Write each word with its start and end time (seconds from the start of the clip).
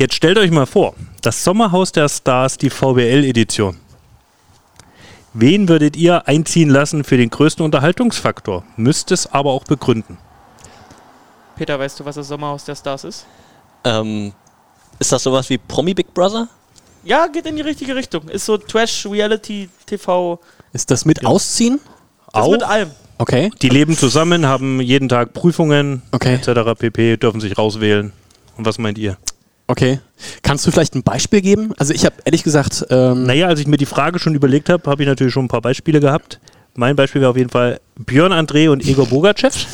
Jetzt 0.00 0.14
stellt 0.14 0.38
euch 0.38 0.50
mal 0.50 0.64
vor, 0.64 0.94
das 1.20 1.44
Sommerhaus 1.44 1.92
der 1.92 2.08
Stars, 2.08 2.56
die 2.56 2.70
VBL-Edition. 2.70 3.76
Wen 5.34 5.68
würdet 5.68 5.94
ihr 5.94 6.26
einziehen 6.26 6.70
lassen 6.70 7.04
für 7.04 7.18
den 7.18 7.28
größten 7.28 7.62
Unterhaltungsfaktor? 7.62 8.64
Müsst 8.78 9.12
es 9.12 9.30
aber 9.30 9.50
auch 9.50 9.64
begründen. 9.64 10.16
Peter, 11.54 11.78
weißt 11.78 12.00
du, 12.00 12.06
was 12.06 12.14
das 12.14 12.28
Sommerhaus 12.28 12.64
der 12.64 12.76
Stars 12.76 13.04
ist? 13.04 13.26
Ähm, 13.84 14.32
ist 14.98 15.12
das 15.12 15.22
sowas 15.22 15.50
wie 15.50 15.58
Promi 15.58 15.92
Big 15.92 16.14
Brother? 16.14 16.48
Ja, 17.04 17.26
geht 17.26 17.44
in 17.44 17.56
die 17.56 17.62
richtige 17.62 17.94
Richtung. 17.94 18.26
Ist 18.30 18.46
so 18.46 18.56
Trash, 18.56 19.04
Reality, 19.04 19.68
TV. 19.84 20.40
Ist 20.72 20.90
das 20.90 21.04
mit 21.04 21.26
Ausziehen? 21.26 21.78
Das 22.32 22.44
Auch? 22.46 22.52
mit 22.52 22.62
allem. 22.62 22.90
Okay. 23.18 23.50
Die 23.60 23.68
leben 23.68 23.94
zusammen, 23.98 24.46
haben 24.46 24.80
jeden 24.80 25.10
Tag 25.10 25.34
Prüfungen 25.34 26.00
Okay. 26.10 26.36
etc. 26.36 26.70
pp. 26.78 27.18
dürfen 27.18 27.42
sich 27.42 27.58
rauswählen. 27.58 28.14
Und 28.56 28.64
was 28.64 28.78
meint 28.78 28.96
ihr? 28.96 29.18
Okay. 29.70 30.00
Kannst 30.42 30.66
du 30.66 30.72
vielleicht 30.72 30.96
ein 30.96 31.04
Beispiel 31.04 31.42
geben? 31.42 31.72
Also 31.78 31.94
ich 31.94 32.04
habe 32.04 32.16
ehrlich 32.24 32.42
gesagt, 32.42 32.86
ähm, 32.90 33.22
Naja, 33.22 33.46
als 33.46 33.60
ich 33.60 33.68
mir 33.68 33.76
die 33.76 33.86
Frage 33.86 34.18
schon 34.18 34.34
überlegt 34.34 34.68
habe, 34.68 34.90
habe 34.90 35.00
ich 35.04 35.08
natürlich 35.08 35.32
schon 35.32 35.44
ein 35.44 35.48
paar 35.48 35.60
Beispiele 35.60 36.00
gehabt. 36.00 36.40
Mein 36.74 36.96
Beispiel 36.96 37.20
wäre 37.20 37.30
auf 37.30 37.36
jeden 37.36 37.50
Fall 37.50 37.80
Björn 37.94 38.32
André 38.32 38.68
und 38.68 38.84
Egor 38.84 39.06
Bogachev. 39.06 39.54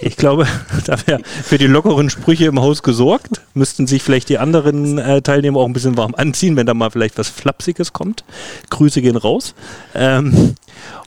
Ich 0.00 0.16
glaube, 0.16 0.46
da 0.86 0.96
wäre 1.06 1.20
für 1.24 1.58
die 1.58 1.66
lockeren 1.66 2.08
Sprüche 2.08 2.44
im 2.46 2.60
Haus 2.60 2.84
gesorgt. 2.84 3.40
Müssten 3.54 3.88
sich 3.88 4.00
vielleicht 4.00 4.28
die 4.28 4.38
anderen 4.38 4.96
äh, 4.96 5.22
Teilnehmer 5.22 5.58
auch 5.58 5.66
ein 5.66 5.72
bisschen 5.72 5.96
warm 5.96 6.14
anziehen, 6.14 6.54
wenn 6.54 6.66
da 6.66 6.74
mal 6.74 6.92
vielleicht 6.92 7.18
was 7.18 7.28
Flapsiges 7.28 7.92
kommt. 7.92 8.22
Grüße 8.70 9.02
gehen 9.02 9.16
raus. 9.16 9.56
Ähm, 9.96 10.54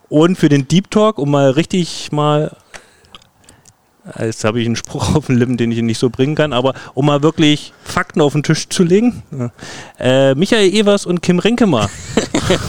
und 0.10 0.38
für 0.38 0.50
den 0.50 0.68
Deep 0.68 0.92
Talk, 0.92 1.20
um 1.20 1.32
mal 1.32 1.52
richtig 1.52 2.12
mal 2.12 2.58
Jetzt 4.20 4.44
habe 4.44 4.60
ich 4.60 4.66
einen 4.66 4.76
Spruch 4.76 5.16
auf 5.16 5.28
den 5.28 5.38
Lippen, 5.38 5.58
den 5.58 5.72
ich 5.72 5.82
nicht 5.82 6.00
so 6.00 6.10
bringen 6.10 6.34
kann, 6.34 6.54
aber 6.54 6.74
um 6.96 7.06
mal 7.06 7.22
wirklich 7.22 7.72
Fakten 7.84 8.22
auf 8.22 8.34
den 8.34 8.42
Tisch 8.42 8.68
zu 8.68 8.84
legen. 8.84 9.22
Äh, 10.00 10.34
Michael 10.34 10.74
Evers 10.74 11.06
und 11.06 11.22
Kim 11.22 11.38
Renkemar. 11.38 11.90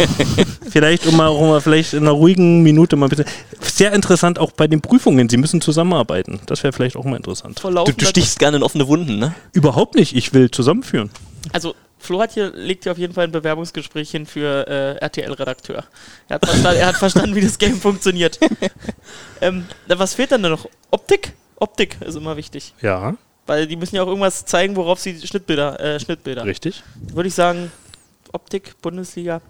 vielleicht, 0.71 1.07
um 1.07 1.17
mal, 1.17 1.29
um 1.29 1.49
mal 1.49 1.61
vielleicht 1.61 1.95
in 1.95 2.03
einer 2.03 2.13
ruhigen 2.13 2.63
Minute 2.63 2.97
mal 2.97 3.07
ein 3.07 3.11
bisschen. 3.11 3.25
Sehr 3.61 3.93
interessant 3.93 4.39
auch 4.39 4.53
bei 4.53 4.69
den 4.69 4.83
Prüfungen. 4.83 5.29
Sie 5.31 5.39
müssen 5.39 5.63
zusammenarbeiten. 5.63 6.41
Das 6.47 6.63
wäre 6.63 6.73
vielleicht 6.73 6.97
auch 6.97 7.05
mal 7.05 7.17
interessant. 7.17 7.63
Du, 7.63 7.71
du 7.71 8.07
stichst 8.07 8.39
gerne 8.39 8.59
in 8.59 8.63
offene 8.63 8.87
Wunden, 8.87 9.19
ne? 9.19 9.35
Überhaupt 9.53 9.95
nicht. 9.95 10.15
Ich 10.15 10.35
will 10.35 10.51
zusammenführen. 10.51 11.11
Also, 11.53 11.75
Flo 12.03 12.21
hat 12.21 12.33
hier, 12.33 12.51
legt 12.53 12.83
hier 12.83 12.93
auf 12.93 12.99
jeden 12.99 13.15
Fall 13.15 13.25
ein 13.25 13.33
Bewerbungsgespräch 13.33 14.11
hin 14.11 14.27
für 14.27 14.67
äh, 14.67 14.97
RTL-Redakteur. 14.97 15.85
Er, 16.29 16.35
hat 16.35 16.45
verstanden- 16.45 16.79
er 16.81 16.87
hat 16.89 16.97
verstanden, 16.97 17.35
wie 17.37 17.41
das 17.41 17.59
Game 17.59 17.77
funktioniert. 17.81 18.39
ähm, 19.41 19.67
was 19.89 20.15
fehlt 20.15 20.33
dann 20.33 20.41
noch? 20.43 20.67
Optik? 20.91 21.33
Optik 21.57 21.97
ist 22.01 22.17
immer 22.17 22.37
wichtig. 22.37 22.75
Ja, 22.83 23.15
Weil 23.47 23.67
die 23.69 23.77
müssen 23.77 23.95
ja 23.97 24.03
auch 24.03 24.09
irgendwas 24.09 24.45
zeigen, 24.45 24.75
worauf 24.77 24.99
sie 24.99 25.25
Schnittbilder, 25.25 25.79
äh, 25.81 26.01
Schnittbilder. 26.01 26.45
richtig. 26.45 26.83
Würde 26.97 27.29
ich 27.29 27.35
sagen, 27.35 27.71
Optik, 28.33 28.75
Bundesliga. 28.83 29.41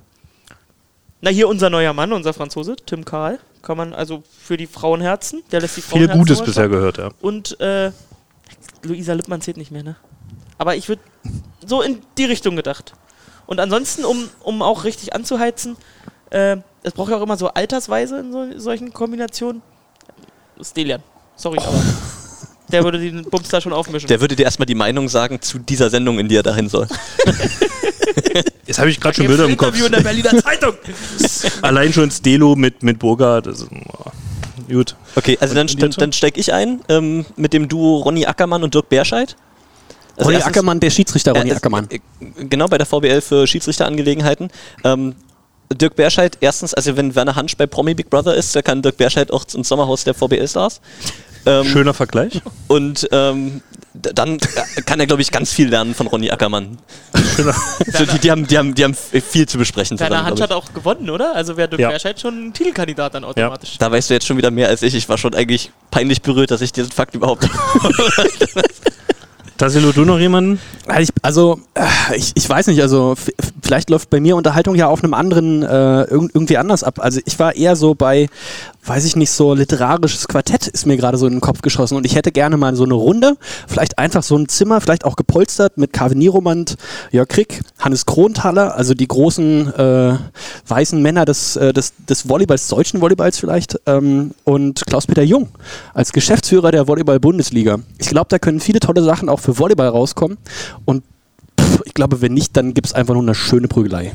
Na, 1.23 1.31
hier 1.31 1.49
unser 1.49 1.71
neuer 1.71 1.93
Mann, 1.93 2.13
unser 2.13 2.33
Franzose, 2.35 2.77
Tim 2.85 3.05
Karl. 3.05 3.39
Kann 3.63 3.77
man 3.77 3.95
also 3.95 4.25
für 4.43 4.57
die 4.57 4.67
Frauenherzen, 4.67 5.43
der 5.53 5.61
lässt 5.61 5.77
die 5.77 5.83
Viel 5.83 5.91
Frauenherzen 6.09 6.19
Gutes 6.19 6.39
holen. 6.39 6.47
bisher 6.47 6.69
gehört, 6.69 6.99
ja. 6.99 7.11
Und 7.21 7.59
äh, 7.61 7.93
Luisa 8.83 9.13
Lippmann 9.13 9.41
zählt 9.41 9.57
nicht 9.57 9.71
mehr, 9.71 9.85
ne? 9.85 9.97
Aber 10.63 10.77
ich 10.77 10.89
würde 10.89 11.03
so 11.67 11.83
in 11.83 11.99
die 12.19 12.25
Richtung 12.25 12.55
gedacht. 12.55 12.93
Und 13.47 13.59
ansonsten, 13.59 14.05
um, 14.05 14.29
um 14.45 14.63
auch 14.63 14.85
richtig 14.85 15.13
anzuheizen, 15.13 15.77
äh, 16.31 16.59
es 16.85 16.93
braucht 16.93 17.11
ja 17.11 17.17
auch 17.17 17.23
immer 17.23 17.37
so 17.37 17.49
altersweise 17.49 18.21
in 18.21 18.31
so, 18.31 18.47
solchen 18.61 18.93
Kombinationen. 18.93 19.61
Stelian. 20.63 21.03
Sorry, 21.35 21.59
aber 21.59 21.83
der 22.71 22.85
würde 22.85 23.01
den 23.01 23.25
Bums 23.25 23.49
da 23.49 23.61
schon 23.61 23.73
aufmischen. 23.73 24.07
Der 24.07 24.21
würde 24.21 24.37
dir 24.37 24.45
erstmal 24.45 24.67
die 24.67 24.77
Meinung 24.77 25.09
sagen 25.09 25.43
zu 25.43 25.59
dieser 25.59 25.91
Sendung, 25.91 26.21
in 26.21 26.29
die 26.29 26.37
er 26.37 26.45
dahin 26.45 26.69
soll. 26.69 26.87
Jetzt 28.65 28.79
habe 28.79 28.89
ich 28.89 29.01
gerade 29.01 29.17
schon 29.17 29.27
Bilder 29.27 29.47
im 29.47 29.57
Kopf. 29.57 29.71
Interview 29.71 29.87
in 29.87 29.93
der 29.95 30.03
Berliner 30.03 30.41
Zeitung. 30.41 30.75
Allein 31.63 31.93
schon 31.93 32.09
Stelo 32.13 32.55
mit, 32.55 32.85
mit 32.85 33.01
Burger. 33.01 33.43
Das 33.43 33.63
ist, 33.63 33.69
oh, 33.73 34.13
gut. 34.73 34.95
Okay, 35.17 35.37
also 35.41 35.57
dann, 35.57 35.67
Und 35.67 35.83
dann, 35.83 35.91
jetzt? 35.91 36.01
dann 36.01 36.13
steige 36.13 36.39
ich 36.39 36.53
ein 36.53 36.83
ähm, 36.89 37.27
mit 37.35 37.53
dem 37.53 37.69
Duo 37.69 37.99
Ronny 38.03 38.27
Ackermann 38.27 38.63
und 38.63 38.75
Dirk 38.75 38.89
Berscheid. 38.89 39.35
Also 40.17 40.25
Ronny 40.25 40.35
erstens- 40.37 40.49
Ackermann, 40.51 40.81
der 40.81 40.91
Schiedsrichter 40.91 41.33
Ronny 41.33 41.51
Äh, 41.51 41.55
Ackermann. 41.55 41.89
äh, 41.91 41.99
Genau, 42.45 42.67
bei 42.69 42.79
der 42.79 42.87
VBL 42.87 43.21
für 43.21 43.47
Schiedsrichterangelegenheiten. 43.47 44.51
Ähm, 44.85 45.15
Dirk 45.73 45.97
Berscheid, 45.97 46.37
erstens, 46.41 46.75
also 46.75 46.97
wenn 46.99 47.15
Werner 47.15 47.35
Hansch 47.35 47.57
bei 47.57 47.67
Promi 47.67 47.95
Big 47.95 48.11
Brother 48.11 48.35
ist, 48.35 48.55
da 48.55 48.61
kann 48.61 48.83
Dirk 48.83 48.99
Berscheid 48.99 49.31
auch 49.33 49.45
ins 49.55 49.69
Sommerhaus 49.69 50.05
der 50.05 50.13
VBL 50.13 50.47
Stars. 50.47 50.81
Ähm, 51.47 51.65
Schöner 51.65 51.95
Vergleich. 51.95 52.41
Und 52.69 53.09
ähm, 53.11 53.63
dann 53.95 54.37
äh, 54.37 54.83
kann 54.83 55.01
er, 55.01 55.07
glaube 55.07 55.23
ich, 55.23 55.31
ganz 55.31 55.51
viel 55.53 55.69
lernen 55.69 55.95
von 55.95 56.07
Ronny 56.07 56.31
Ackermann. 56.31 56.79
so, 57.93 58.05
die, 58.05 58.19
die, 58.19 58.31
haben, 58.31 58.47
die, 58.47 58.59
haben, 58.59 58.75
die 58.75 58.85
haben 58.85 58.95
viel 58.95 59.49
zu 59.49 59.59
besprechen 59.59 59.99
Werner 59.99 60.25
Hansch 60.25 60.41
hat 60.41 60.53
auch 60.53 60.73
gewonnen, 60.75 61.09
oder? 61.11 61.35
Also 61.35 61.57
wäre 61.57 61.69
Dirk 61.69 61.81
Ja. 61.81 61.89
Berscheid 61.91 62.21
schon 62.21 62.49
ein 62.49 62.53
Titelkandidat 62.53 63.15
dann 63.15 63.25
automatisch. 63.25 63.71
ich. 63.73 63.79
Da 63.79 63.91
weißt 63.91 64.11
du 64.11 64.15
jetzt 64.15 64.27
schon 64.27 64.37
wieder 64.37 64.51
mehr 64.51 64.69
als 64.69 64.83
ich. 64.83 64.95
Ich 64.95 65.09
war 65.09 65.17
schon 65.19 65.35
eigentlich 65.35 65.73
peinlich 65.91 66.21
berührt, 66.23 66.51
dass 66.51 66.61
ich 66.61 66.73
diesen 66.73 66.93
Fakt 66.93 67.15
überhaupt. 67.15 67.45
Tassilo, 69.63 69.93
du 69.93 70.05
noch 70.05 70.19
jemanden? 70.19 70.59
Ich, 70.99 71.11
also, 71.23 71.61
äh, 71.75 72.17
ich, 72.17 72.33
ich 72.35 72.49
weiß 72.49 72.67
nicht, 72.67 72.83
also 72.83 73.15
vielleicht 73.63 73.91
läuft 73.91 74.11
bei 74.11 74.19
mir 74.19 74.35
Unterhaltung 74.35 74.75
ja 74.75 74.89
auf 74.89 75.05
einem 75.05 75.15
anderen, 75.15 75.63
äh, 75.63 76.03
irg 76.03 76.31
irgendwie 76.35 76.59
anders 76.59 76.83
ab. 76.83 76.99
Also 76.99 77.21
ich 77.25 77.39
war 77.39 77.55
eher 77.55 77.77
so 77.77 77.95
bei, 77.95 78.29
weiß 78.85 79.05
ich 79.05 79.17
nicht, 79.17 79.31
so 79.31 79.55
literarisches 79.55 80.27
Quartett 80.27 80.67
ist 80.67 80.87
mir 80.87 80.97
gerade 80.97 81.17
so 81.17 81.27
in 81.27 81.35
den 81.35 81.41
Kopf 81.41 81.63
geschossen 81.63 81.97
und 81.97 82.05
ich 82.05 82.17
hätte 82.17 82.33
gerne 82.33 82.57
mal 82.57 82.75
so 82.75 82.85
eine 82.85 82.95
Runde, 82.95 83.37
vielleicht 83.69 83.99
einfach 83.99 84.23
so 84.23 84.37
ein 84.37 84.49
Zimmer, 84.49 84.81
vielleicht 84.81 85.05
auch 85.05 85.17
gepolstert 85.17 85.79
mit 85.79 85.93
Carven 85.93 86.19
Nieromand, 86.19 86.77
Jörg 87.11 87.29
Krick, 87.29 87.61
Hannes 87.79 88.07
Kronthaler, 88.07 88.75
also 88.77 88.95
die 88.95 89.07
großen 89.07 89.73
äh, 89.75 90.19
weißen 90.67 91.01
Männer 91.01 91.25
des, 91.25 91.57
äh, 91.57 91.73
des, 91.73 91.93
des 92.09 92.29
Volleyballs, 92.29 92.69
deutschen 92.69 93.01
Volleyballs 93.01 93.39
vielleicht 93.39 93.79
ähm, 93.87 94.33
und 94.45 94.85
Klaus-Peter 94.87 95.23
Jung 95.23 95.49
als 95.95 96.13
Geschäftsführer 96.13 96.73
der 96.73 96.89
Volleyball-Bundesliga. 96.89 97.79
Ich 97.99 98.09
glaube, 98.09 98.27
da 98.31 98.39
können 98.39 98.61
viele 98.61 98.81
tolle 98.81 99.03
Sachen 99.03 99.29
auch 99.29 99.41
für 99.41 99.59
Volleyball 99.59 99.89
rauskommen 99.89 100.39
und 100.85 101.05
pff, 101.61 101.83
ich 101.85 101.95
glaube, 101.95 102.21
wenn 102.21 102.35
nicht, 102.35 102.57
dann 102.57 102.75
gibt 102.75 102.89
es 102.89 102.95
einfach 102.95 103.15
nur 103.15 103.23
eine 103.23 103.35
schöne 103.35 103.69
Prügelei. 103.69 104.13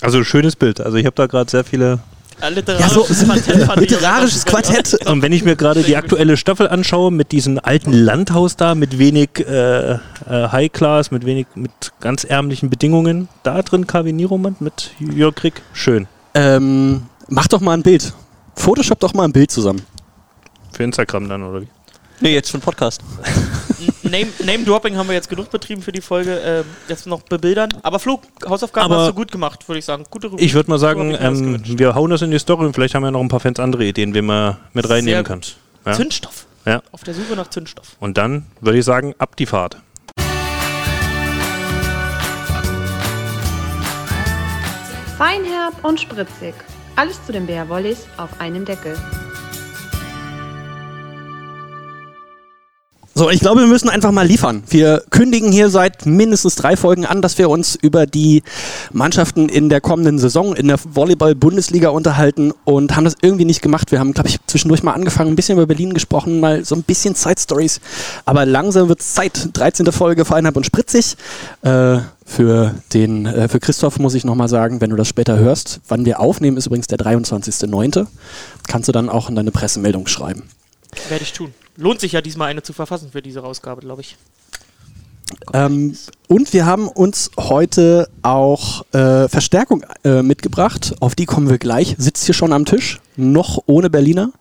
Also 0.00 0.24
schönes 0.24 0.56
Bild. 0.56 0.80
Also 0.80 0.96
ich 0.96 1.06
habe 1.06 1.14
da 1.14 1.26
gerade 1.26 1.48
sehr 1.48 1.62
viele. 1.62 2.00
Ja, 2.42 2.48
literarisches 2.48 3.24
Quartett 3.24 3.62
fand 3.64 3.82
ich 3.82 3.90
literarisches 3.90 4.46
auch 4.46 4.52
ganz- 4.52 4.66
Quartett. 4.68 5.06
Und 5.06 5.22
wenn 5.22 5.32
ich 5.32 5.44
mir 5.44 5.54
gerade 5.54 5.82
die 5.82 5.96
aktuelle 5.96 6.36
Staffel 6.36 6.68
anschaue, 6.68 7.12
mit 7.12 7.30
diesem 7.30 7.60
alten 7.62 7.92
Landhaus 7.92 8.56
da, 8.56 8.74
mit 8.74 8.98
wenig 8.98 9.30
äh, 9.38 9.92
äh, 9.92 9.98
High 10.28 10.72
Class, 10.72 11.10
mit 11.12 11.24
wenig, 11.24 11.46
mit 11.54 11.70
ganz 12.00 12.24
ärmlichen 12.24 12.68
Bedingungen, 12.68 13.28
da 13.44 13.62
drin 13.62 13.86
KW 13.86 14.10
Nieromand 14.12 14.60
mit 14.60 14.90
Jörg 14.98 15.36
Krieg, 15.36 15.62
schön. 15.72 16.08
Ähm, 16.34 17.02
mach 17.28 17.46
doch 17.46 17.60
mal 17.60 17.74
ein 17.74 17.82
Bild. 17.82 18.12
Photoshop 18.56 18.98
doch 19.00 19.14
mal 19.14 19.24
ein 19.24 19.32
Bild 19.32 19.50
zusammen. 19.50 19.82
Für 20.72 20.82
Instagram 20.82 21.28
dann, 21.28 21.42
oder 21.44 21.62
wie? 21.62 21.68
nee, 22.20 22.34
jetzt 22.34 22.50
für 22.50 22.58
den 22.58 22.62
Podcast. 22.64 23.02
Name, 24.02 24.26
Name-Dropping 24.44 24.96
haben 24.96 25.08
wir 25.08 25.14
jetzt 25.14 25.28
genug 25.28 25.50
betrieben 25.50 25.82
für 25.82 25.92
die 25.92 26.00
Folge. 26.00 26.40
Ähm, 26.44 26.64
jetzt 26.88 27.06
noch 27.06 27.22
bebildern. 27.22 27.70
Aber 27.82 27.98
Flo, 27.98 28.20
Hausaufgaben 28.44 28.92
Aber 28.92 29.02
hast 29.02 29.10
du 29.10 29.14
gut 29.14 29.30
gemacht, 29.30 29.68
würde 29.68 29.78
ich 29.78 29.84
sagen. 29.84 30.04
Gute 30.10 30.28
Rubrik. 30.28 30.44
Ich 30.44 30.54
würde 30.54 30.70
mal 30.70 30.78
sagen, 30.78 31.16
ähm, 31.18 31.62
wir 31.64 31.94
hauen 31.94 32.10
das 32.10 32.22
in 32.22 32.30
die 32.30 32.38
Story 32.38 32.66
und 32.66 32.74
vielleicht 32.74 32.94
haben 32.94 33.04
ja 33.04 33.10
noch 33.10 33.20
ein 33.20 33.28
paar 33.28 33.40
Fans 33.40 33.60
andere 33.60 33.84
Ideen, 33.84 34.14
wen 34.14 34.26
man 34.26 34.56
mit 34.72 34.88
reinnehmen 34.88 35.24
kann. 35.24 35.42
Ja. 35.86 35.92
Zündstoff. 35.92 36.46
Ja. 36.64 36.82
Auf 36.92 37.04
der 37.04 37.14
Suche 37.14 37.34
nach 37.36 37.48
Zündstoff. 37.48 37.96
Und 38.00 38.18
dann 38.18 38.46
würde 38.60 38.78
ich 38.78 38.84
sagen, 38.84 39.14
ab 39.18 39.36
die 39.36 39.46
Fahrt. 39.46 39.78
Feinherb 45.18 45.84
und 45.84 46.00
spritzig. 46.00 46.54
Alles 46.96 47.24
zu 47.24 47.32
den 47.32 47.46
Bärwollis 47.46 48.06
auf 48.16 48.40
einem 48.40 48.64
Deckel. 48.64 48.96
So, 53.14 53.28
ich 53.28 53.40
glaube, 53.40 53.60
wir 53.60 53.66
müssen 53.66 53.90
einfach 53.90 54.10
mal 54.10 54.26
liefern. 54.26 54.62
Wir 54.70 55.02
kündigen 55.10 55.52
hier 55.52 55.68
seit 55.68 56.06
mindestens 56.06 56.54
drei 56.54 56.76
Folgen 56.76 57.04
an, 57.04 57.20
dass 57.20 57.36
wir 57.36 57.50
uns 57.50 57.76
über 57.76 58.06
die 58.06 58.42
Mannschaften 58.90 59.50
in 59.50 59.68
der 59.68 59.82
kommenden 59.82 60.18
Saison 60.18 60.56
in 60.56 60.68
der 60.68 60.78
Volleyball-Bundesliga 60.82 61.90
unterhalten 61.90 62.54
und 62.64 62.96
haben 62.96 63.04
das 63.04 63.16
irgendwie 63.20 63.44
nicht 63.44 63.60
gemacht. 63.60 63.92
Wir 63.92 63.98
haben, 63.98 64.14
glaube 64.14 64.30
ich, 64.30 64.38
zwischendurch 64.46 64.82
mal 64.82 64.94
angefangen, 64.94 65.30
ein 65.30 65.36
bisschen 65.36 65.58
über 65.58 65.66
Berlin 65.66 65.92
gesprochen, 65.92 66.40
mal 66.40 66.64
so 66.64 66.74
ein 66.74 66.84
bisschen 66.84 67.14
Side-Stories. 67.14 67.80
Aber 68.24 68.46
langsam 68.46 68.88
wird 68.88 69.00
es 69.00 69.12
Zeit. 69.12 69.50
13. 69.52 69.92
Folge 69.92 70.24
Feinherb 70.24 70.56
und 70.56 70.64
Spritzig. 70.64 71.16
Äh, 71.60 71.98
für, 72.24 72.74
den, 72.94 73.26
äh, 73.26 73.46
für 73.48 73.60
Christoph 73.60 73.98
muss 73.98 74.14
ich 74.14 74.24
nochmal 74.24 74.48
sagen, 74.48 74.80
wenn 74.80 74.88
du 74.88 74.96
das 74.96 75.08
später 75.08 75.38
hörst, 75.38 75.80
wann 75.86 76.06
wir 76.06 76.18
aufnehmen, 76.18 76.56
ist 76.56 76.64
übrigens 76.64 76.86
der 76.86 76.98
23.09. 76.98 78.06
Kannst 78.68 78.88
du 78.88 78.92
dann 78.92 79.10
auch 79.10 79.28
in 79.28 79.34
deine 79.34 79.50
Pressemeldung 79.50 80.06
schreiben. 80.06 80.44
Werde 81.10 81.24
ich 81.24 81.34
tun. 81.34 81.52
Lohnt 81.76 82.00
sich 82.00 82.12
ja 82.12 82.20
diesmal 82.20 82.48
eine 82.48 82.62
zu 82.62 82.72
verfassen 82.72 83.10
für 83.12 83.22
diese 83.22 83.42
Ausgabe, 83.42 83.80
glaube 83.80 84.02
ich. 84.02 84.16
Ähm, 85.52 85.96
und 86.28 86.52
wir 86.52 86.66
haben 86.66 86.88
uns 86.88 87.30
heute 87.38 88.08
auch 88.22 88.84
äh, 88.92 89.28
Verstärkung 89.28 89.84
äh, 90.04 90.22
mitgebracht. 90.22 90.94
Auf 91.00 91.14
die 91.14 91.26
kommen 91.26 91.48
wir 91.48 91.58
gleich. 91.58 91.94
Sitzt 91.98 92.24
hier 92.24 92.34
schon 92.34 92.52
am 92.52 92.66
Tisch, 92.66 93.00
noch 93.16 93.62
ohne 93.66 93.88
Berliner. 93.88 94.32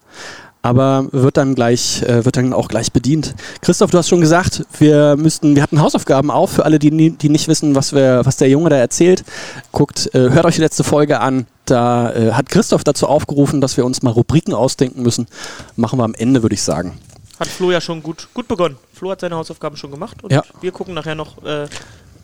aber 0.61 1.07
wird 1.11 1.37
dann 1.37 1.55
gleich, 1.55 2.03
äh, 2.03 2.23
wird 2.23 2.37
dann 2.37 2.53
auch 2.53 2.67
gleich 2.67 2.91
bedient. 2.91 3.33
Christoph, 3.61 3.91
du 3.91 3.97
hast 3.97 4.09
schon 4.09 4.21
gesagt, 4.21 4.63
wir 4.77 5.15
müssten, 5.17 5.55
wir 5.55 5.63
hatten 5.63 5.81
Hausaufgaben 5.81 6.29
auf 6.29 6.51
für 6.51 6.65
alle, 6.65 6.77
die, 6.77 7.11
die 7.11 7.29
nicht 7.29 7.47
wissen, 7.47 7.75
was 7.75 7.93
wir, 7.93 8.21
was 8.25 8.37
der 8.37 8.49
Junge 8.49 8.69
da 8.69 8.77
erzählt. 8.77 9.23
Guckt, 9.71 10.13
äh, 10.13 10.29
hört 10.29 10.45
euch 10.45 10.55
die 10.55 10.61
letzte 10.61 10.83
Folge 10.83 11.19
an. 11.19 11.47
Da 11.65 12.11
äh, 12.13 12.31
hat 12.33 12.49
Christoph 12.49 12.83
dazu 12.83 13.07
aufgerufen, 13.07 13.61
dass 13.61 13.77
wir 13.77 13.85
uns 13.85 14.03
mal 14.03 14.11
Rubriken 14.11 14.53
ausdenken 14.53 15.01
müssen. 15.01 15.27
Machen 15.75 15.97
wir 15.97 16.03
am 16.03 16.13
Ende, 16.13 16.43
würde 16.43 16.55
ich 16.55 16.61
sagen. 16.61 16.99
Hat 17.41 17.47
Flo 17.47 17.71
ja 17.71 17.81
schon 17.81 18.03
gut, 18.03 18.27
gut 18.35 18.47
begonnen. 18.47 18.77
Flo 18.93 19.09
hat 19.09 19.19
seine 19.21 19.35
Hausaufgaben 19.35 19.75
schon 19.75 19.89
gemacht 19.89 20.23
und 20.23 20.31
Ja. 20.31 20.43
wir 20.61 20.71
gucken 20.71 20.93
nachher 20.93 21.15
noch 21.15 21.43
äh, 21.43 21.65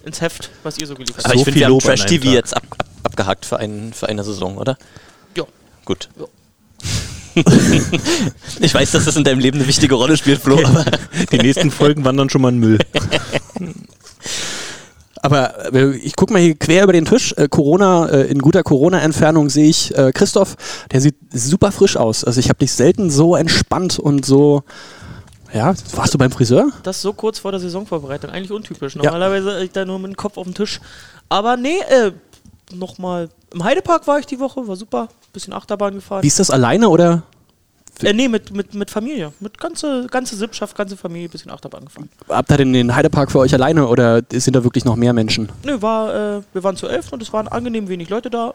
ins 0.05 0.21
Heft, 0.21 0.51
was 0.61 0.77
ihr 0.77 0.85
so 0.85 0.93
geliefert 0.93 1.25
Aber 1.25 1.29
habt. 1.29 1.35
ich 1.37 1.39
So 1.41 1.45
finde, 1.45 1.57
viel 1.59 1.67
wir 1.67 1.73
haben 1.73 1.79
Trash 1.79 2.05
TV 2.05 2.23
Tag. 2.25 2.33
jetzt 2.33 2.55
ab, 2.55 2.63
ab, 2.77 2.85
abgehakt 3.01 3.43
für, 3.47 3.57
einen, 3.57 3.93
für 3.93 4.07
eine 4.07 4.23
Saison, 4.23 4.57
oder? 4.59 4.77
Ja. 5.35 5.45
Gut. 5.85 6.09
ich 8.59 8.73
weiß, 8.75 8.91
dass 8.91 9.05
das 9.05 9.15
in 9.15 9.23
deinem 9.23 9.39
Leben 9.39 9.57
eine 9.57 9.67
wichtige 9.67 9.95
Rolle 9.95 10.17
spielt, 10.17 10.39
Flo, 10.39 10.59
aber 10.63 10.85
Die 11.31 11.39
nächsten 11.39 11.71
Folgen 11.71 12.05
wandern 12.05 12.29
schon 12.29 12.43
mal 12.43 12.49
in 12.49 12.59
Müll. 12.59 12.77
Aber 15.23 15.73
äh, 15.73 15.95
ich 15.97 16.15
gucke 16.15 16.31
mal 16.31 16.41
hier 16.41 16.55
quer 16.55 16.83
über 16.83 16.93
den 16.93 17.05
Tisch. 17.05 17.33
Äh, 17.37 17.47
Corona, 17.49 18.07
äh, 18.07 18.27
in 18.27 18.37
guter 18.39 18.61
Corona-Entfernung 18.63 19.49
sehe 19.49 19.67
ich 19.67 19.93
äh, 19.97 20.11
Christoph, 20.13 20.55
der 20.91 21.01
sieht 21.01 21.15
super 21.33 21.71
frisch 21.71 21.97
aus. 21.97 22.23
Also 22.23 22.39
ich 22.39 22.49
habe 22.49 22.59
dich 22.59 22.71
selten 22.71 23.09
so 23.09 23.35
entspannt 23.35 23.97
und 23.99 24.25
so. 24.25 24.63
Ja, 25.53 25.73
warst 25.93 26.13
du 26.13 26.17
beim 26.17 26.31
Friseur? 26.31 26.71
Das 26.83 27.01
so 27.01 27.13
kurz 27.13 27.39
vor 27.39 27.51
der 27.51 27.59
Saisonvorbereitung. 27.59 28.29
Eigentlich 28.29 28.51
untypisch. 28.51 28.95
Normalerweise 28.95 29.59
liegt 29.59 29.75
da 29.75 29.85
nur 29.85 29.99
mit 29.99 30.11
dem 30.11 30.17
Kopf 30.17 30.37
auf 30.37 30.43
dem 30.43 30.53
Tisch. 30.53 30.79
Aber 31.29 31.57
nee, 31.57 31.79
äh, 31.89 32.11
nochmal. 32.73 33.29
Im 33.53 33.63
Heidepark 33.63 34.07
war 34.07 34.19
ich 34.19 34.25
die 34.25 34.39
Woche, 34.39 34.67
war 34.67 34.75
super. 34.75 35.07
Bisschen 35.33 35.53
Achterbahn 35.53 35.95
gefahren. 35.95 36.23
Wie 36.23 36.27
ist 36.27 36.39
das 36.39 36.49
alleine 36.49 36.89
oder? 36.89 37.23
Äh, 38.03 38.13
nee, 38.13 38.27
mit, 38.27 38.51
mit, 38.51 38.73
mit 38.73 38.91
Familie. 38.91 39.33
Mit 39.39 39.57
ganze, 39.57 40.07
ganze 40.07 40.35
Sippschaft, 40.35 40.75
ganze 40.75 40.97
Familie, 40.97 41.29
bisschen 41.29 41.51
Achterbahn 41.51 41.85
gefahren. 41.85 42.09
Habt 42.29 42.51
ihr 42.51 42.57
denn 42.57 42.73
den 42.73 42.95
Heidepark 42.95 43.31
für 43.31 43.39
euch 43.39 43.53
alleine 43.53 43.87
oder 43.87 44.21
sind 44.31 44.55
da 44.55 44.63
wirklich 44.63 44.85
noch 44.85 44.95
mehr 44.95 45.13
Menschen? 45.13 45.49
Nö, 45.63 45.81
war, 45.81 46.37
äh, 46.37 46.41
wir 46.53 46.63
waren 46.63 46.75
zu 46.75 46.87
elf 46.87 47.11
und 47.11 47.21
es 47.21 47.33
waren 47.33 47.47
angenehm 47.47 47.87
wenig 47.87 48.09
Leute 48.09 48.29
da. 48.29 48.53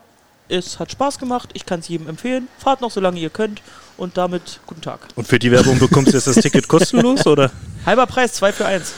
Es 0.48 0.78
hat 0.78 0.92
Spaß 0.92 1.18
gemacht, 1.18 1.50
ich 1.54 1.66
kann 1.66 1.80
es 1.80 1.88
jedem 1.88 2.08
empfehlen. 2.08 2.48
Fahrt 2.58 2.80
noch 2.80 2.90
so 2.90 3.00
lange 3.00 3.18
ihr 3.18 3.30
könnt 3.30 3.62
und 3.96 4.16
damit 4.16 4.60
guten 4.66 4.80
Tag. 4.80 5.00
Und 5.14 5.26
für 5.26 5.38
die 5.38 5.50
Werbung 5.50 5.78
bekommst 5.78 6.12
du 6.12 6.16
jetzt 6.16 6.26
das 6.26 6.36
Ticket 6.36 6.68
kostenlos, 6.68 7.26
oder? 7.26 7.50
Halber 7.86 8.06
Preis, 8.06 8.34
2 8.34 8.52
für 8.52 8.66
1. 8.66 8.92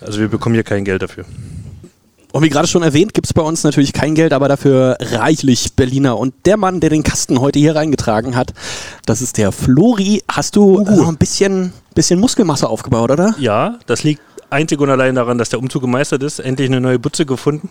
Also 0.00 0.20
wir 0.20 0.28
bekommen 0.28 0.54
hier 0.54 0.64
kein 0.64 0.84
Geld 0.84 1.02
dafür. 1.02 1.24
Und 2.34 2.42
wie 2.42 2.48
gerade 2.48 2.66
schon 2.66 2.82
erwähnt, 2.82 3.14
gibt 3.14 3.28
es 3.28 3.32
bei 3.32 3.42
uns 3.42 3.62
natürlich 3.62 3.92
kein 3.92 4.16
Geld, 4.16 4.32
aber 4.32 4.48
dafür 4.48 4.96
reichlich 5.00 5.74
Berliner. 5.74 6.18
Und 6.18 6.34
der 6.46 6.56
Mann, 6.56 6.80
der 6.80 6.90
den 6.90 7.04
Kasten 7.04 7.40
heute 7.40 7.60
hier 7.60 7.76
reingetragen 7.76 8.34
hat, 8.34 8.52
das 9.06 9.22
ist 9.22 9.38
der 9.38 9.52
Flori. 9.52 10.24
Hast 10.28 10.56
du 10.56 10.80
äh, 10.80 10.96
noch 10.96 11.06
ein 11.06 11.16
bisschen, 11.16 11.72
bisschen 11.94 12.18
Muskelmasse 12.18 12.68
aufgebaut, 12.68 13.12
oder? 13.12 13.36
Ja, 13.38 13.78
das 13.86 14.02
liegt 14.02 14.20
einzig 14.50 14.80
und 14.80 14.90
allein 14.90 15.14
daran, 15.14 15.38
dass 15.38 15.50
der 15.50 15.60
Umzug 15.60 15.82
gemeistert 15.82 16.24
ist. 16.24 16.40
Endlich 16.40 16.68
eine 16.68 16.80
neue 16.80 16.98
Butze 16.98 17.24
gefunden. 17.24 17.70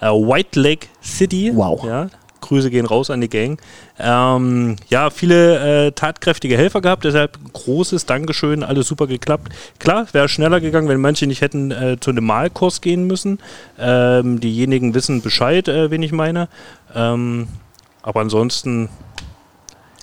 Äh, 0.00 0.06
White 0.06 0.60
Lake 0.60 0.88
City. 1.00 1.52
Wow. 1.54 1.84
Ja, 1.84 2.08
Grüße 2.40 2.70
gehen 2.70 2.86
raus 2.86 3.10
an 3.10 3.20
die 3.20 3.28
Gang. 3.28 3.60
Ähm, 3.98 4.76
ja, 4.88 5.10
viele 5.10 5.86
äh, 5.86 5.92
tatkräftige 5.92 6.56
Helfer 6.56 6.80
gehabt, 6.80 7.04
deshalb 7.04 7.38
großes 7.52 8.06
Dankeschön, 8.06 8.62
alles 8.62 8.88
super 8.88 9.06
geklappt. 9.06 9.52
Klar, 9.78 10.06
wäre 10.12 10.28
schneller 10.28 10.60
gegangen, 10.60 10.88
wenn 10.88 11.00
manche 11.00 11.26
nicht 11.26 11.40
hätten 11.40 11.70
äh, 11.70 11.96
zu 12.00 12.10
einem 12.10 12.24
Malkurs 12.24 12.80
gehen 12.80 13.06
müssen. 13.06 13.38
Ähm, 13.78 14.40
diejenigen 14.40 14.94
wissen 14.94 15.22
Bescheid, 15.22 15.68
äh, 15.68 15.90
wen 15.90 16.02
ich 16.02 16.12
meine. 16.12 16.48
Ähm, 16.94 17.48
aber 18.02 18.20
ansonsten, 18.20 18.88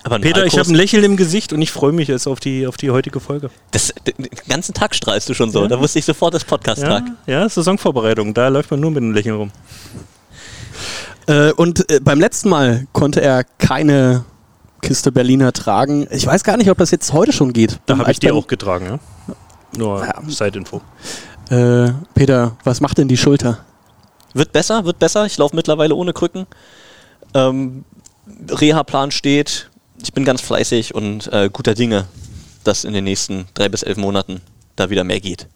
Peter, 0.03 0.45
ich 0.45 0.53
Malkurs- 0.53 0.59
habe 0.59 0.69
ein 0.69 0.75
Lächeln 0.75 1.03
im 1.03 1.17
Gesicht 1.17 1.51
und 1.51 1.61
ich 1.61 1.71
freue 1.71 1.91
mich 1.91 2.07
jetzt 2.07 2.27
auf 2.27 2.39
die, 2.39 2.65
auf 2.67 2.77
die 2.77 2.91
heutige 2.91 3.19
Folge. 3.19 3.49
das, 3.71 3.93
den 4.05 4.29
ganzen 4.47 4.73
Tag 4.73 4.95
strahlst 4.95 5.27
du 5.27 5.33
schon 5.33 5.51
so. 5.51 5.67
Da 5.67 5.79
wusste 5.79 5.99
ich 5.99 6.05
sofort, 6.05 6.33
das 6.33 6.43
Ja, 6.43 6.47
Podcast-Tag. 6.47 7.03
ja, 7.25 7.49
Saisonvorbereitung, 7.49 8.33
da 8.33 8.47
läuft 8.47 8.71
man 8.71 8.79
nur 8.79 8.91
mit 8.91 9.03
einem 9.03 9.13
Lächeln 9.13 9.35
rum. 9.35 9.51
Äh, 11.27 11.51
und 11.53 11.89
äh, 11.91 11.99
beim 11.99 12.19
letzten 12.19 12.49
Mal 12.49 12.87
konnte 12.93 13.21
er 13.21 13.43
keine 13.43 14.23
Kiste 14.81 15.11
Berliner 15.11 15.51
tragen. 15.53 16.07
Ich 16.11 16.25
weiß 16.25 16.43
gar 16.43 16.57
nicht, 16.57 16.69
ob 16.69 16.77
das 16.77 16.91
jetzt 16.91 17.11
heute 17.13 17.33
schon 17.33 17.53
geht. 17.53 17.79
Da 17.85 17.97
habe 17.97 18.11
ich 18.11 18.19
die 18.19 18.31
auch 18.31 18.47
getragen, 18.47 18.85
ja. 18.85 18.99
Nur 19.77 20.05
Ja. 20.05 20.13
Side-Info. 20.27 20.81
Äh, 21.49 21.91
Peter, 22.13 22.55
was 22.63 22.81
macht 22.81 22.97
denn 22.97 23.07
die 23.07 23.17
Schulter? 23.17 23.59
Wird 24.33 24.51
besser, 24.51 24.85
wird 24.85 24.99
besser. 24.99 25.25
Ich 25.25 25.37
laufe 25.37 25.55
mittlerweile 25.55 25.95
ohne 25.95 26.13
Krücken. 26.13 26.45
Ähm, 27.33 27.83
Reha-Plan 28.49 29.11
steht. 29.11 29.69
Ich 30.01 30.13
bin 30.13 30.25
ganz 30.25 30.41
fleißig 30.41 30.93
und 30.93 31.31
äh, 31.33 31.49
guter 31.51 31.73
Dinge, 31.73 32.05
dass 32.63 32.83
in 32.83 32.93
den 32.93 33.03
nächsten 33.05 33.47
drei 33.53 33.67
bis 33.69 33.83
elf 33.83 33.97
Monaten 33.97 34.41
da 34.75 34.89
wieder 34.89 35.03
mehr 35.03 35.19
geht. 35.19 35.47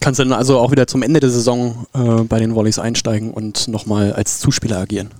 Kannst 0.00 0.20
du 0.20 0.24
dann 0.24 0.32
also 0.32 0.58
auch 0.58 0.70
wieder 0.70 0.86
zum 0.86 1.02
Ende 1.02 1.20
der 1.20 1.30
Saison 1.30 1.86
äh, 1.94 2.22
bei 2.24 2.38
den 2.38 2.54
Volleys 2.54 2.78
einsteigen 2.78 3.30
und 3.32 3.68
nochmal 3.68 4.12
als 4.12 4.40
Zuspieler 4.40 4.78
agieren? 4.78 5.10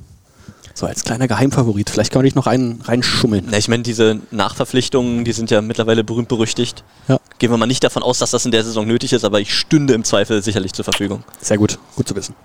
So 0.75 0.87
als 0.87 1.03
kleiner 1.03 1.27
Geheimfavorit. 1.27 1.91
Vielleicht 1.91 2.13
kann 2.13 2.21
man 2.21 2.25
dich 2.25 2.37
noch 2.37 2.47
rein, 2.47 2.81
reinschummeln. 2.85 3.47
Na, 3.51 3.59
ich 3.59 3.67
meine, 3.67 3.83
diese 3.83 4.21
Nachverpflichtungen, 4.31 5.25
die 5.25 5.33
sind 5.33 5.51
ja 5.51 5.61
mittlerweile 5.61 6.05
berühmt 6.05 6.29
berüchtigt. 6.29 6.85
Ja. 7.09 7.19
Gehen 7.41 7.51
wir 7.51 7.57
mal 7.57 7.67
nicht 7.67 7.83
davon 7.83 8.05
aus, 8.05 8.19
dass 8.19 8.31
das 8.31 8.45
in 8.45 8.53
der 8.53 8.63
Saison 8.63 8.87
nötig 8.87 9.13
ist, 9.13 9.25
aber 9.25 9.41
ich 9.41 9.53
stünde 9.53 9.95
im 9.95 10.05
Zweifel 10.05 10.41
sicherlich 10.41 10.73
zur 10.73 10.85
Verfügung. 10.85 11.25
Sehr 11.41 11.59
gut. 11.59 11.79
Gut 11.97 12.07
zu 12.07 12.15
wissen. 12.15 12.37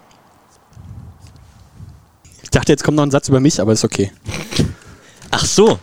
Ich 2.41 2.49
dachte, 2.49 2.71
jetzt 2.71 2.83
kommt 2.83 2.97
noch 2.97 3.03
ein 3.03 3.11
Satz 3.11 3.29
über 3.29 3.39
mich, 3.39 3.61
aber 3.61 3.73
ist 3.73 3.83
okay. 3.83 4.11
Ach 5.29 5.45
so. 5.45 5.77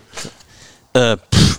Äh, 0.93 1.17
pff, 1.33 1.50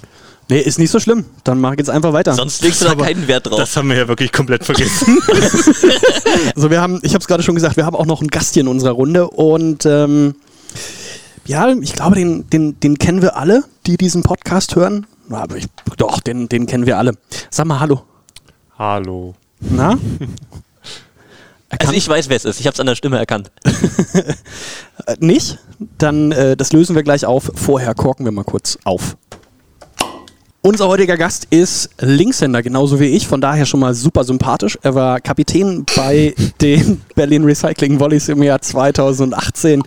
Nee, 0.51 0.59
ist 0.59 0.80
nicht 0.80 0.92
so 0.92 1.00
schlimm. 1.00 1.24
Dann 1.45 1.62
mach 1.62 1.71
ich 1.71 1.77
jetzt 1.77 1.89
einfach 1.89 2.12
weiter. 2.12 2.33
sonst 2.33 2.62
legst 2.62 2.81
du 2.81 2.86
da 2.86 2.92
aber- 2.92 3.06
keinen 3.06 3.25
Wert 3.30 3.48
drauf. 3.48 3.57
Das 3.57 3.77
haben 3.77 3.88
wir 3.88 3.95
ja 3.95 4.09
wirklich 4.09 4.33
komplett 4.33 4.65
vergessen. 4.65 5.18
Also 6.56 6.69
wir 6.69 6.81
haben, 6.81 7.00
ich 7.03 7.13
habe 7.13 7.21
es 7.21 7.27
gerade 7.27 7.42
schon 7.42 7.56
gesagt, 7.56 7.77
wir 7.77 7.86
haben 7.86 7.95
auch 7.95 8.06
noch 8.06 8.19
einen 8.19 8.30
Gast 8.30 8.53
hier 8.53 8.62
in 8.62 8.68
unserer 8.68 8.92
Runde 8.92 9.30
und 9.30 9.86
ähm, 9.86 10.36
ja, 11.45 11.69
ich 11.69 11.94
glaube, 11.94 12.15
den, 12.15 12.50
den, 12.50 12.77
den 12.81 12.98
kennen 12.98 13.21
wir 13.21 13.38
alle, 13.38 13.63
die 13.86 13.95
diesen 13.95 14.24
Podcast 14.24 14.75
hören. 14.75 15.07
Aber 15.30 15.56
ich, 15.56 15.68
doch, 15.95 16.19
den, 16.19 16.50
den 16.50 16.65
kennen 16.65 16.86
wir 16.86 16.98
alle. 16.98 17.13
Sag 17.50 17.65
mal 17.68 17.80
Hallo. 17.80 18.01
Hallo. 18.77 19.36
Na? 19.62 19.98
also 21.69 21.94
ich 21.94 22.09
weiß, 22.09 22.27
wer 22.27 22.36
es 22.36 22.44
ist. 22.44 22.59
Ich 22.59 22.68
habe 22.68 22.74
es 22.74 22.80
an 22.81 22.88
der 22.88 22.95
Stimme 22.95 23.18
erkannt. 23.18 23.51
Äh, 25.06 25.15
nicht? 25.19 25.59
Dann 25.98 26.33
äh, 26.33 26.57
das 26.57 26.74
lösen 26.74 26.95
wir 26.95 27.03
gleich 27.03 27.25
auf. 27.25 27.51
Vorher 27.56 27.95
korken 27.95 28.25
wir 28.25 28.33
mal 28.33 28.44
kurz 28.44 28.77
auf. 28.83 29.15
Unser 30.63 30.88
heutiger 30.90 31.18
Gast 31.18 31.48
ist 31.50 31.90
Linkshänder, 32.00 32.62
genauso 32.62 33.00
wie 33.00 33.08
ich, 33.08 33.28
von 33.28 33.42
daher 33.42 33.66
schon 33.66 33.80
mal 33.80 33.96
super 33.96 34.24
sympathisch. 34.24 34.78
Er 34.84 34.94
war 34.94 35.19
Kapitän 35.19 35.86
bei 35.96 36.36
den 36.62 37.02
Berlin 37.16 37.46
Recycling 37.46 38.00
Volleys 38.00 38.30
im 38.30 38.44
Jahr 38.44 38.62
2018. 38.62 39.82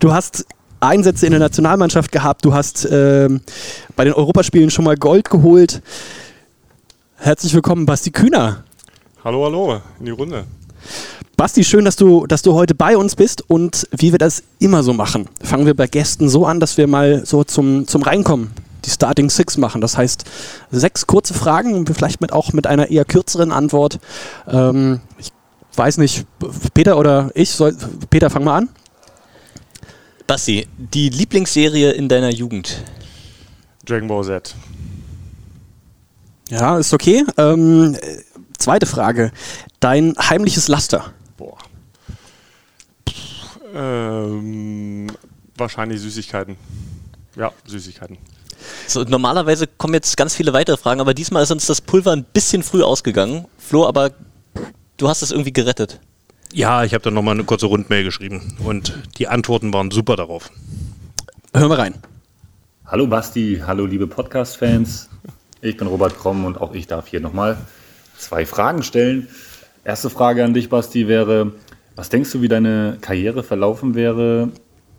Du 0.00 0.14
hast 0.14 0.46
Einsätze 0.80 1.26
in 1.26 1.32
der 1.32 1.40
Nationalmannschaft 1.40 2.10
gehabt, 2.10 2.42
du 2.42 2.54
hast 2.54 2.88
ähm, 2.90 3.42
bei 3.96 4.04
den 4.04 4.14
Europaspielen 4.14 4.70
schon 4.70 4.86
mal 4.86 4.96
Gold 4.96 5.28
geholt. 5.28 5.82
Herzlich 7.16 7.52
willkommen, 7.52 7.84
Basti 7.84 8.10
Kühner. 8.10 8.64
Hallo, 9.24 9.44
hallo, 9.44 9.82
in 10.00 10.06
die 10.06 10.12
Runde. 10.12 10.44
Basti, 11.36 11.64
schön, 11.64 11.84
dass 11.84 11.96
du, 11.96 12.26
dass 12.26 12.40
du 12.40 12.54
heute 12.54 12.74
bei 12.74 12.96
uns 12.96 13.14
bist 13.14 13.44
und 13.50 13.86
wie 13.94 14.12
wir 14.12 14.18
das 14.18 14.42
immer 14.58 14.82
so 14.82 14.94
machen, 14.94 15.28
fangen 15.42 15.66
wir 15.66 15.74
bei 15.74 15.86
Gästen 15.86 16.30
so 16.30 16.46
an, 16.46 16.60
dass 16.60 16.78
wir 16.78 16.86
mal 16.86 17.26
so 17.26 17.44
zum, 17.44 17.86
zum 17.86 18.00
Reinkommen 18.00 18.52
die 18.84 18.90
Starting 18.90 19.30
Six 19.30 19.56
machen. 19.56 19.80
Das 19.80 19.96
heißt, 19.96 20.24
sechs 20.70 21.06
kurze 21.06 21.34
Fragen, 21.34 21.86
vielleicht 21.86 22.20
mit 22.20 22.32
auch 22.32 22.52
mit 22.52 22.66
einer 22.66 22.90
eher 22.90 23.04
kürzeren 23.04 23.52
Antwort. 23.52 23.98
Ähm, 24.46 25.00
ich 25.18 25.32
weiß 25.74 25.98
nicht, 25.98 26.26
Peter 26.74 26.98
oder 26.98 27.30
ich, 27.34 27.50
soll, 27.50 27.76
Peter, 28.10 28.30
fang 28.30 28.44
mal 28.44 28.58
an. 28.58 28.68
Basti, 30.26 30.66
die 30.78 31.10
Lieblingsserie 31.10 31.90
in 31.92 32.08
deiner 32.08 32.30
Jugend? 32.30 32.82
Dragon 33.84 34.08
Ball 34.08 34.24
Z. 34.24 34.54
Ja, 36.48 36.78
ist 36.78 36.94
okay. 36.94 37.24
Ähm, 37.36 37.94
äh, 38.00 38.18
zweite 38.58 38.86
Frage, 38.86 39.32
dein 39.80 40.14
heimliches 40.18 40.68
Laster. 40.68 41.12
Boah. 41.36 41.58
Ähm, 43.74 45.08
wahrscheinlich 45.56 46.00
Süßigkeiten. 46.00 46.56
Ja, 47.36 47.52
Süßigkeiten. 47.66 48.18
So, 48.86 49.02
normalerweise 49.02 49.66
kommen 49.66 49.94
jetzt 49.94 50.16
ganz 50.16 50.34
viele 50.34 50.52
weitere 50.52 50.76
Fragen, 50.76 51.00
aber 51.00 51.14
diesmal 51.14 51.42
ist 51.42 51.50
uns 51.50 51.66
das 51.66 51.80
Pulver 51.80 52.12
ein 52.12 52.24
bisschen 52.24 52.62
früh 52.62 52.82
ausgegangen. 52.82 53.46
Flo, 53.58 53.86
aber 53.86 54.10
du 54.96 55.08
hast 55.08 55.22
es 55.22 55.30
irgendwie 55.30 55.52
gerettet. 55.52 56.00
ja, 56.52 56.84
ich 56.84 56.94
habe 56.94 57.02
dann 57.02 57.14
nochmal 57.14 57.34
eine 57.34 57.44
kurze 57.44 57.66
Rundmail 57.66 58.04
geschrieben 58.04 58.56
und 58.64 58.96
die 59.18 59.28
Antworten 59.28 59.72
waren 59.72 59.90
super 59.90 60.16
darauf. 60.16 60.50
Hören 61.54 61.70
wir 61.70 61.78
rein. 61.78 61.94
Hallo 62.86 63.06
Basti, 63.06 63.62
hallo 63.66 63.86
liebe 63.86 64.06
Podcast-Fans. 64.06 65.08
Ich 65.62 65.76
bin 65.76 65.88
Robert 65.88 66.18
Kromm 66.18 66.44
und 66.44 66.60
auch 66.60 66.74
ich 66.74 66.86
darf 66.86 67.08
hier 67.08 67.20
nochmal 67.20 67.56
zwei 68.18 68.44
Fragen 68.46 68.82
stellen. 68.82 69.28
Erste 69.82 70.10
Frage 70.10 70.44
an 70.44 70.54
dich, 70.54 70.68
Basti, 70.68 71.08
wäre, 71.08 71.52
was 71.96 72.08
denkst 72.08 72.30
du, 72.32 72.42
wie 72.42 72.48
deine 72.48 72.98
Karriere 73.00 73.42
verlaufen 73.42 73.94
wäre, 73.94 74.50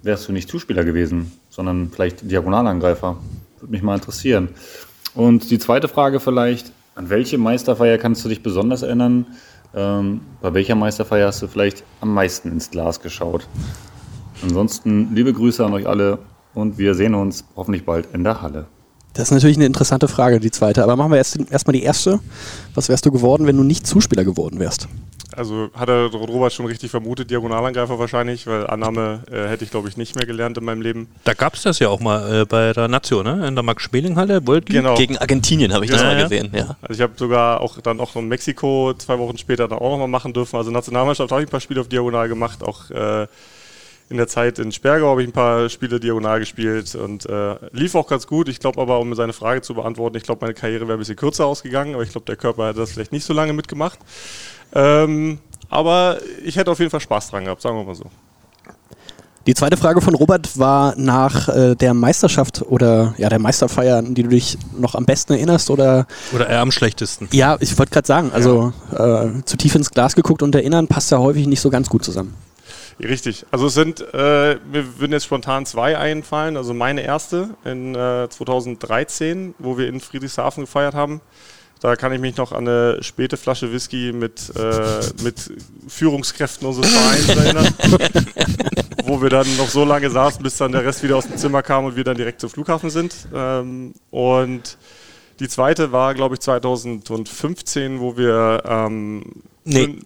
wärst 0.01 0.27
du 0.27 0.31
nicht 0.31 0.49
Zuspieler 0.49 0.83
gewesen, 0.83 1.31
sondern 1.49 1.91
vielleicht 1.91 2.29
Diagonalangreifer? 2.29 3.17
Würde 3.65 3.71
mich 3.71 3.81
mal 3.81 3.95
interessieren. 3.95 4.49
Und 5.15 5.49
die 5.49 5.57
zweite 5.57 5.87
Frage 5.87 6.19
vielleicht, 6.19 6.71
an 6.93 7.09
welche 7.09 7.39
Meisterfeier 7.39 7.97
kannst 7.97 8.23
du 8.23 8.29
dich 8.29 8.43
besonders 8.43 8.83
erinnern? 8.83 9.25
Ähm, 9.73 10.21
bei 10.39 10.53
welcher 10.53 10.75
Meisterfeier 10.75 11.25
hast 11.25 11.41
du 11.41 11.47
vielleicht 11.47 11.83
am 11.99 12.13
meisten 12.13 12.51
ins 12.51 12.69
Glas 12.69 13.01
geschaut? 13.01 13.47
Ansonsten 14.43 15.15
liebe 15.15 15.33
Grüße 15.33 15.65
an 15.65 15.73
euch 15.73 15.87
alle 15.87 16.19
und 16.53 16.77
wir 16.77 16.93
sehen 16.93 17.15
uns 17.15 17.43
hoffentlich 17.55 17.85
bald 17.85 18.07
in 18.13 18.23
der 18.23 18.43
Halle. 18.43 18.67
Das 19.13 19.29
ist 19.29 19.31
natürlich 19.31 19.57
eine 19.57 19.65
interessante 19.65 20.07
Frage, 20.07 20.39
die 20.39 20.51
zweite. 20.51 20.83
Aber 20.83 20.95
machen 20.95 21.09
wir 21.09 21.17
erst 21.17 21.39
erstmal 21.49 21.73
die 21.73 21.81
erste. 21.81 22.19
Was 22.75 22.87
wärst 22.87 23.07
du 23.07 23.11
geworden, 23.11 23.47
wenn 23.47 23.57
du 23.57 23.63
nicht 23.63 23.87
Zuspieler 23.87 24.25
geworden 24.25 24.59
wärst? 24.59 24.87
Also 25.35 25.69
hat 25.73 25.89
der 25.89 26.05
Robert 26.07 26.53
schon 26.53 26.65
richtig 26.65 26.91
vermutet, 26.91 27.29
Diagonalangreifer 27.29 27.99
wahrscheinlich, 27.99 28.47
weil 28.47 28.67
Annahme 28.67 29.21
äh, 29.31 29.47
hätte 29.47 29.63
ich 29.63 29.71
glaube 29.71 29.89
ich 29.89 29.97
nicht 29.97 30.15
mehr 30.15 30.25
gelernt 30.25 30.57
in 30.57 30.65
meinem 30.65 30.81
Leben. 30.81 31.07
Da 31.23 31.33
gab 31.33 31.55
es 31.55 31.63
das 31.63 31.79
ja 31.79 31.89
auch 31.89 31.99
mal 31.99 32.41
äh, 32.41 32.45
bei 32.45 32.73
der 32.73 32.87
Nation, 32.87 33.25
ne? 33.25 33.47
in 33.47 33.55
der 33.55 33.63
Max-Schmeling-Halle. 33.63 34.41
Genau. 34.41 34.95
Gegen 34.95 35.17
Argentinien 35.17 35.73
habe 35.73 35.85
ich 35.85 35.91
das 35.91 36.01
Ja, 36.01 36.07
mal 36.07 36.17
ja. 36.17 36.23
gesehen, 36.23 36.51
ja. 36.53 36.77
Also 36.81 36.93
ich 36.93 37.01
habe 37.01 37.13
sogar 37.17 37.61
auch 37.61 37.79
dann 37.81 37.99
auch 37.99 38.15
in 38.15 38.27
Mexiko 38.27 38.93
zwei 38.97 39.19
Wochen 39.19 39.37
später 39.37 39.67
dann 39.67 39.79
auch 39.79 39.91
nochmal 39.91 40.07
machen 40.07 40.33
dürfen. 40.33 40.57
Also 40.57 40.71
Nationalmannschaft 40.71 41.31
habe 41.31 41.41
ich 41.41 41.47
ein 41.47 41.51
paar 41.51 41.59
Spiele 41.59 41.81
auf 41.81 41.89
Diagonal 41.89 42.27
gemacht, 42.29 42.63
auch 42.63 42.89
äh, 42.91 43.27
in 44.09 44.17
der 44.17 44.27
Zeit 44.27 44.59
in 44.59 44.71
Spergau 44.71 45.09
habe 45.09 45.23
ich 45.23 45.29
ein 45.29 45.33
paar 45.33 45.67
Spiele 45.69 45.99
diagonal 45.99 46.39
gespielt 46.39 46.93
und 46.93 47.25
äh, 47.25 47.55
lief 47.71 47.95
auch 47.95 48.07
ganz 48.07 48.27
gut. 48.27 48.47
Ich 48.49 48.59
glaube 48.59 48.79
aber, 48.79 48.99
um 48.99 49.13
seine 49.15 49.33
Frage 49.33 49.61
zu 49.61 49.73
beantworten, 49.73 50.15
ich 50.17 50.23
glaube, 50.23 50.45
meine 50.45 50.53
Karriere 50.53 50.87
wäre 50.87 50.97
ein 50.97 50.99
bisschen 50.99 51.15
kürzer 51.15 51.47
ausgegangen, 51.47 51.95
aber 51.95 52.03
ich 52.03 52.11
glaube, 52.11 52.25
der 52.25 52.35
Körper 52.35 52.67
hätte 52.67 52.79
das 52.79 52.91
vielleicht 52.91 53.11
nicht 53.11 53.25
so 53.25 53.33
lange 53.33 53.53
mitgemacht. 53.53 53.97
Ähm, 54.75 55.39
aber 55.69 56.19
ich 56.43 56.55
hätte 56.57 56.71
auf 56.71 56.79
jeden 56.79 56.91
Fall 56.91 56.99
Spaß 56.99 57.31
dran 57.31 57.45
gehabt, 57.45 57.61
sagen 57.61 57.77
wir 57.77 57.83
mal 57.83 57.95
so. 57.95 58.05
Die 59.47 59.53
zweite 59.53 59.77
Frage 59.77 60.01
von 60.01 60.15
Robert 60.15 60.57
war 60.57 60.95
nach 60.97 61.49
äh, 61.49 61.75
der 61.75 61.93
Meisterschaft 61.93 62.63
oder 62.63 63.13
ja 63.17 63.29
der 63.29 63.37
Meisterfeier, 63.37 63.97
an 63.97 64.15
die 64.15 64.23
du 64.23 64.29
dich 64.29 64.57
noch 64.75 64.95
am 64.95 65.05
besten 65.05 65.33
erinnerst 65.33 65.69
oder 65.69 66.07
Oder 66.33 66.49
eher 66.49 66.61
am 66.61 66.71
schlechtesten. 66.71 67.29
ja, 67.31 67.55
ich 67.59 67.77
wollte 67.77 67.91
gerade 67.91 68.07
sagen, 68.07 68.31
also 68.33 68.73
äh, 68.91 69.43
zu 69.45 69.55
tief 69.55 69.75
ins 69.75 69.91
Glas 69.91 70.15
geguckt 70.15 70.41
und 70.41 70.55
erinnern 70.55 70.87
passt 70.87 71.11
ja 71.11 71.19
häufig 71.19 71.45
nicht 71.45 71.61
so 71.61 71.69
ganz 71.69 71.89
gut 71.89 72.03
zusammen. 72.03 72.33
Richtig. 72.99 73.45
Also 73.51 73.67
es 73.67 73.73
sind, 73.73 74.01
äh, 74.13 74.55
mir 74.55 74.99
würden 74.99 75.11
jetzt 75.11 75.25
spontan 75.25 75.65
zwei 75.65 75.97
einfallen. 75.97 76.57
Also 76.57 76.73
meine 76.73 77.01
erste 77.01 77.49
in 77.65 77.93
äh, 77.93 78.27
2013, 78.29 79.53
wo 79.59 79.77
wir 79.77 79.87
in 79.89 79.99
Friedrichshafen 79.99 80.63
gefeiert 80.63 80.95
haben. 80.95 81.21
Da 81.81 81.95
kann 81.95 82.13
ich 82.13 82.19
mich 82.19 82.37
noch 82.37 82.51
an 82.51 82.67
eine 82.67 83.03
späte 83.03 83.37
Flasche 83.37 83.71
Whisky 83.71 84.11
mit, 84.13 84.51
äh, 84.55 85.23
mit 85.23 85.51
Führungskräften 85.87 86.67
unseres 86.67 86.91
Vereins 86.91 87.29
erinnern. 87.29 87.73
wo 89.05 89.21
wir 89.21 89.29
dann 89.29 89.45
noch 89.57 89.69
so 89.69 89.85
lange 89.85 90.09
saßen, 90.09 90.41
bis 90.41 90.57
dann 90.57 90.71
der 90.71 90.83
Rest 90.83 91.03
wieder 91.03 91.15
aus 91.15 91.27
dem 91.27 91.37
Zimmer 91.37 91.61
kam 91.61 91.85
und 91.85 91.95
wir 91.95 92.03
dann 92.03 92.17
direkt 92.17 92.41
zum 92.41 92.49
Flughafen 92.49 92.89
sind. 92.89 93.13
Ähm, 93.33 93.93
und 94.09 94.77
die 95.39 95.47
zweite 95.47 95.91
war, 95.91 96.13
glaube 96.15 96.35
ich, 96.35 96.41
2015, 96.41 97.99
wo 97.99 98.17
wir 98.17 98.63
ähm, 98.65 99.23
Nee. 99.63 99.87
Nee, 99.87 100.05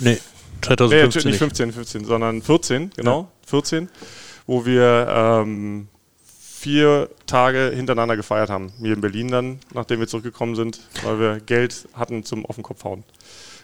Nee, 0.00 0.18
2015 0.62 1.30
nicht 1.30 1.38
15, 1.38 1.72
15, 1.72 2.04
sondern 2.04 2.42
14, 2.42 2.90
genau, 2.96 3.30
14, 3.46 3.88
wo 4.46 4.64
wir 4.66 5.06
ähm, 5.10 5.88
vier 6.58 7.08
Tage 7.26 7.70
hintereinander 7.74 8.16
gefeiert 8.16 8.50
haben. 8.50 8.72
Hier 8.80 8.94
in 8.94 9.00
Berlin 9.00 9.28
dann, 9.28 9.58
nachdem 9.74 10.00
wir 10.00 10.08
zurückgekommen 10.08 10.56
sind, 10.56 10.80
weil 11.04 11.20
wir 11.20 11.40
Geld 11.40 11.86
hatten 11.94 12.24
zum 12.24 12.44
auf 12.46 12.56
den 12.56 12.64
Kopf 12.64 12.82
hauen. 12.82 13.04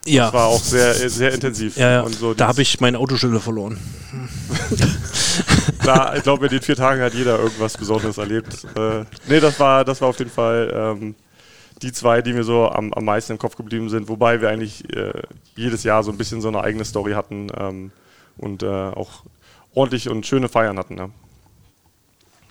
Ja. 0.06 0.26
Das 0.26 0.34
war 0.34 0.46
auch 0.46 0.60
sehr, 0.60 0.94
sehr 1.10 1.32
intensiv. 1.32 1.76
ja, 1.76 1.90
ja. 1.90 2.08
So 2.08 2.34
da 2.34 2.46
habe 2.46 2.62
ich 2.62 2.80
meine 2.80 2.98
Autoschilder 2.98 3.40
verloren. 3.40 3.78
da, 5.84 6.14
ich 6.14 6.22
glaube, 6.22 6.46
in 6.46 6.50
den 6.52 6.60
vier 6.60 6.76
Tagen 6.76 7.00
hat 7.00 7.14
jeder 7.14 7.38
irgendwas 7.38 7.76
Besonderes 7.76 8.18
erlebt. 8.18 8.64
Äh, 8.76 9.04
nee, 9.28 9.40
das 9.40 9.58
war, 9.58 9.84
das 9.84 10.00
war 10.00 10.08
auf 10.08 10.18
jeden 10.18 10.30
Fall 10.30 10.72
ähm, 10.74 11.14
die 11.82 11.90
zwei, 11.90 12.22
die 12.22 12.32
mir 12.32 12.44
so 12.44 12.68
am, 12.68 12.92
am 12.92 13.04
meisten 13.04 13.32
im 13.32 13.38
Kopf 13.38 13.56
geblieben 13.56 13.88
sind, 13.88 14.08
wobei 14.08 14.40
wir 14.40 14.50
eigentlich 14.50 14.88
äh, 14.94 15.22
jedes 15.56 15.82
Jahr 15.82 16.04
so 16.04 16.12
ein 16.12 16.18
bisschen 16.18 16.40
so 16.40 16.48
eine 16.48 16.60
eigene 16.60 16.84
Story 16.84 17.12
hatten 17.12 17.48
ähm, 17.58 17.90
und 18.36 18.62
äh, 18.62 18.66
auch 18.66 19.24
ordentlich 19.74 20.08
und 20.08 20.26
schöne 20.26 20.48
Feiern 20.48 20.78
hatten. 20.78 20.98
Ja. 20.98 21.08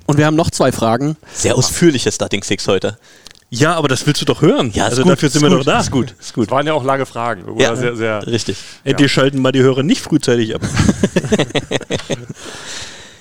Und 0.06 0.18
wir 0.18 0.26
haben 0.26 0.36
noch 0.36 0.52
zwei 0.52 0.72
Fragen. 0.72 1.16
Sehr 1.32 1.56
ausführliches 1.56 2.16
Starting 2.16 2.44
Six 2.44 2.68
heute. 2.68 2.98
Ja, 3.50 3.76
aber 3.76 3.88
das 3.88 4.06
willst 4.08 4.20
du 4.22 4.26
doch 4.26 4.42
hören. 4.42 4.72
Ja, 4.74 4.86
ist 4.86 4.92
also 4.92 5.04
gut, 5.04 5.12
dafür 5.12 5.30
sind 5.30 5.44
wir 5.44 5.50
gut, 5.50 5.60
doch 5.60 5.66
da. 5.66 5.80
ist 5.80 5.92
gut, 5.92 6.16
ist 6.20 6.34
gut. 6.34 6.46
Es 6.48 6.52
waren 6.52 6.66
ja 6.66 6.74
auch 6.74 6.84
lange 6.84 7.06
Fragen. 7.06 7.60
Ja, 7.60 7.76
sehr, 7.76 7.96
sehr, 7.96 8.26
Richtig. 8.26 8.58
Ey, 8.84 8.96
Die 8.96 9.08
schalten 9.08 9.42
mal 9.42 9.52
die 9.52 9.62
Hörer 9.62 9.84
nicht 9.84 10.02
frühzeitig 10.02 10.56
ab. 10.56 10.62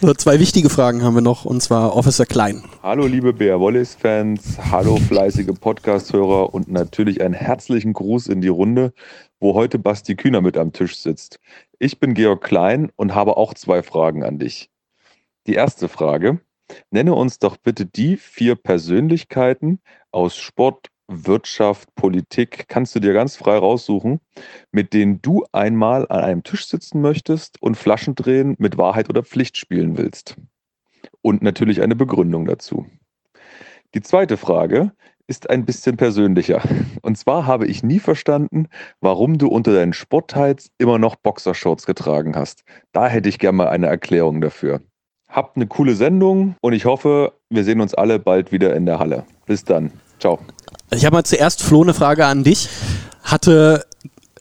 So, 0.04 0.12
zwei 0.14 0.40
wichtige 0.40 0.68
Fragen 0.68 1.04
haben 1.04 1.14
wir 1.14 1.20
noch 1.20 1.44
und 1.44 1.62
zwar 1.62 1.94
Officer 1.94 2.26
Klein. 2.26 2.64
Hallo 2.82 3.06
liebe 3.06 3.32
Bär 3.32 3.60
Wallace-Fans, 3.60 4.58
hallo 4.72 4.96
fleißige 4.96 5.52
Podcast-Hörer 5.60 6.52
und 6.52 6.66
natürlich 6.66 7.20
einen 7.20 7.34
herzlichen 7.34 7.92
Gruß 7.92 8.26
in 8.26 8.40
die 8.40 8.48
Runde, 8.48 8.92
wo 9.38 9.54
heute 9.54 9.78
Basti 9.78 10.16
Kühner 10.16 10.40
mit 10.40 10.56
am 10.56 10.72
Tisch 10.72 10.96
sitzt. 10.96 11.38
Ich 11.78 12.00
bin 12.00 12.14
Georg 12.14 12.42
Klein 12.42 12.90
und 12.96 13.14
habe 13.14 13.36
auch 13.36 13.54
zwei 13.54 13.84
Fragen 13.84 14.24
an 14.24 14.40
dich. 14.40 14.70
Die 15.46 15.54
erste 15.54 15.88
Frage, 15.88 16.40
nenne 16.90 17.14
uns 17.14 17.38
doch 17.38 17.56
bitte 17.56 17.86
die 17.86 18.16
vier 18.16 18.54
Persönlichkeiten 18.54 19.80
aus 20.10 20.36
Sport, 20.36 20.88
Wirtschaft, 21.08 21.94
Politik, 21.94 22.66
kannst 22.68 22.94
du 22.94 23.00
dir 23.00 23.12
ganz 23.12 23.36
frei 23.36 23.58
raussuchen, 23.58 24.20
mit 24.70 24.94
denen 24.94 25.20
du 25.20 25.44
einmal 25.52 26.06
an 26.08 26.20
einem 26.20 26.42
Tisch 26.42 26.66
sitzen 26.66 27.00
möchtest 27.00 27.60
und 27.60 27.76
Flaschendrehen 27.76 28.54
mit 28.58 28.78
Wahrheit 28.78 29.10
oder 29.10 29.22
Pflicht 29.22 29.56
spielen 29.56 29.98
willst 29.98 30.36
und 31.20 31.42
natürlich 31.42 31.82
eine 31.82 31.96
Begründung 31.96 32.46
dazu. 32.46 32.86
Die 33.94 34.00
zweite 34.00 34.36
Frage 34.36 34.92
ist 35.26 35.50
ein 35.50 35.64
bisschen 35.64 35.96
persönlicher. 35.96 36.62
Und 37.02 37.16
zwar 37.16 37.46
habe 37.46 37.66
ich 37.66 37.82
nie 37.82 38.00
verstanden, 38.00 38.68
warum 39.00 39.38
du 39.38 39.48
unter 39.48 39.72
deinen 39.72 39.92
Sporttights 39.92 40.70
immer 40.78 40.98
noch 40.98 41.16
Boxershorts 41.16 41.86
getragen 41.86 42.36
hast. 42.36 42.64
Da 42.92 43.08
hätte 43.08 43.28
ich 43.28 43.38
gerne 43.38 43.56
mal 43.56 43.68
eine 43.68 43.86
Erklärung 43.86 44.40
dafür. 44.40 44.80
Habt 45.32 45.56
eine 45.56 45.66
coole 45.66 45.94
Sendung 45.96 46.56
und 46.60 46.74
ich 46.74 46.84
hoffe, 46.84 47.32
wir 47.48 47.64
sehen 47.64 47.80
uns 47.80 47.94
alle 47.94 48.18
bald 48.18 48.52
wieder 48.52 48.76
in 48.76 48.84
der 48.84 48.98
Halle. 48.98 49.24
Bis 49.46 49.64
dann. 49.64 49.90
Ciao. 50.20 50.38
Ich 50.94 51.06
habe 51.06 51.16
mal 51.16 51.24
zuerst 51.24 51.62
Flo 51.62 51.82
eine 51.82 51.94
Frage 51.94 52.26
an 52.26 52.44
dich. 52.44 52.68
Hatte 53.22 53.86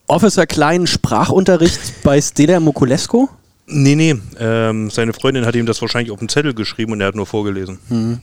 Officer 0.07 0.45
Klein 0.45 0.87
Sprachunterricht 0.87 2.03
bei 2.03 2.19
Stella 2.19 2.59
Mokulesco? 2.59 3.29
Nee, 3.67 3.95
nee. 3.95 4.15
Ähm, 4.37 4.89
seine 4.89 5.13
Freundin 5.13 5.45
hat 5.45 5.55
ihm 5.55 5.65
das 5.65 5.81
wahrscheinlich 5.81 6.11
auf 6.11 6.19
den 6.19 6.27
Zettel 6.27 6.53
geschrieben 6.53 6.91
und 6.91 6.99
er 6.99 7.07
hat 7.07 7.15
nur 7.15 7.25
vorgelesen. 7.25 8.21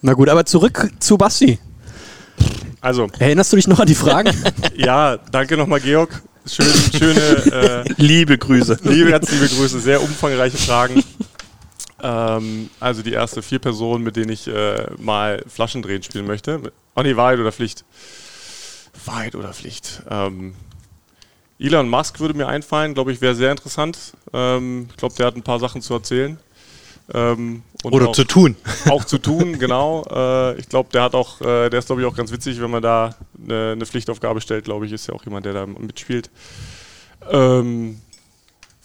Na 0.00 0.12
gut, 0.12 0.28
aber 0.28 0.46
zurück 0.46 0.88
zu 1.00 1.18
Basti. 1.18 1.58
Also, 2.80 3.08
Erinnerst 3.18 3.52
du 3.52 3.56
dich 3.56 3.66
noch 3.66 3.80
an 3.80 3.88
die 3.88 3.96
Fragen? 3.96 4.30
ja, 4.76 5.16
danke 5.32 5.56
nochmal, 5.56 5.80
Georg. 5.80 6.22
Schön, 6.46 6.66
schöne, 6.96 7.20
äh, 7.20 7.84
Liebe 7.96 8.38
Grüße. 8.38 8.78
liebe, 8.84 9.10
liebe 9.10 9.48
Grüße, 9.48 9.80
sehr 9.80 10.00
umfangreiche 10.00 10.56
Fragen. 10.56 11.02
Ähm, 12.02 12.70
also 12.80 13.02
die 13.02 13.12
erste 13.12 13.42
vier 13.42 13.58
Personen, 13.58 14.04
mit 14.04 14.16
denen 14.16 14.30
ich 14.30 14.46
äh, 14.48 14.86
mal 14.98 15.42
Flaschendrehen 15.46 16.02
spielen 16.02 16.26
möchte. 16.26 16.72
Oh 16.94 17.02
nee, 17.02 17.16
Wahrheit 17.16 17.38
oder 17.38 17.52
Pflicht? 17.52 17.84
Wahrheit 19.04 19.34
oder 19.34 19.52
Pflicht? 19.52 20.02
Ähm, 20.10 20.54
Elon 21.58 21.88
Musk 21.88 22.20
würde 22.20 22.34
mir 22.34 22.48
einfallen, 22.48 22.94
glaube 22.94 23.12
ich, 23.12 23.20
wäre 23.20 23.34
sehr 23.34 23.50
interessant. 23.50 24.12
Ähm, 24.32 24.88
ich 24.90 24.96
glaube, 24.96 25.14
der 25.16 25.26
hat 25.26 25.36
ein 25.36 25.42
paar 25.42 25.58
Sachen 25.58 25.80
zu 25.80 25.94
erzählen. 25.94 26.38
Ähm, 27.14 27.62
Oder 27.84 28.08
auch- 28.08 28.12
zu 28.12 28.24
tun. 28.24 28.56
auch 28.90 29.04
zu 29.04 29.18
tun, 29.18 29.58
genau. 29.58 30.04
Äh, 30.10 30.58
ich 30.58 30.68
glaube, 30.68 30.90
der 30.92 31.02
hat 31.02 31.14
auch, 31.14 31.40
äh, 31.40 31.70
der 31.70 31.78
ist 31.78 31.86
glaube 31.86 32.02
ich 32.02 32.06
auch 32.06 32.16
ganz 32.16 32.32
witzig, 32.32 32.60
wenn 32.60 32.70
man 32.70 32.82
da 32.82 33.14
eine, 33.42 33.72
eine 33.72 33.86
Pflichtaufgabe 33.86 34.40
stellt, 34.40 34.64
glaube 34.64 34.86
ich, 34.86 34.92
ist 34.92 35.06
ja 35.06 35.14
auch 35.14 35.24
jemand, 35.24 35.46
der 35.46 35.52
da 35.52 35.66
mitspielt. 35.66 36.30
Ähm, 37.30 38.00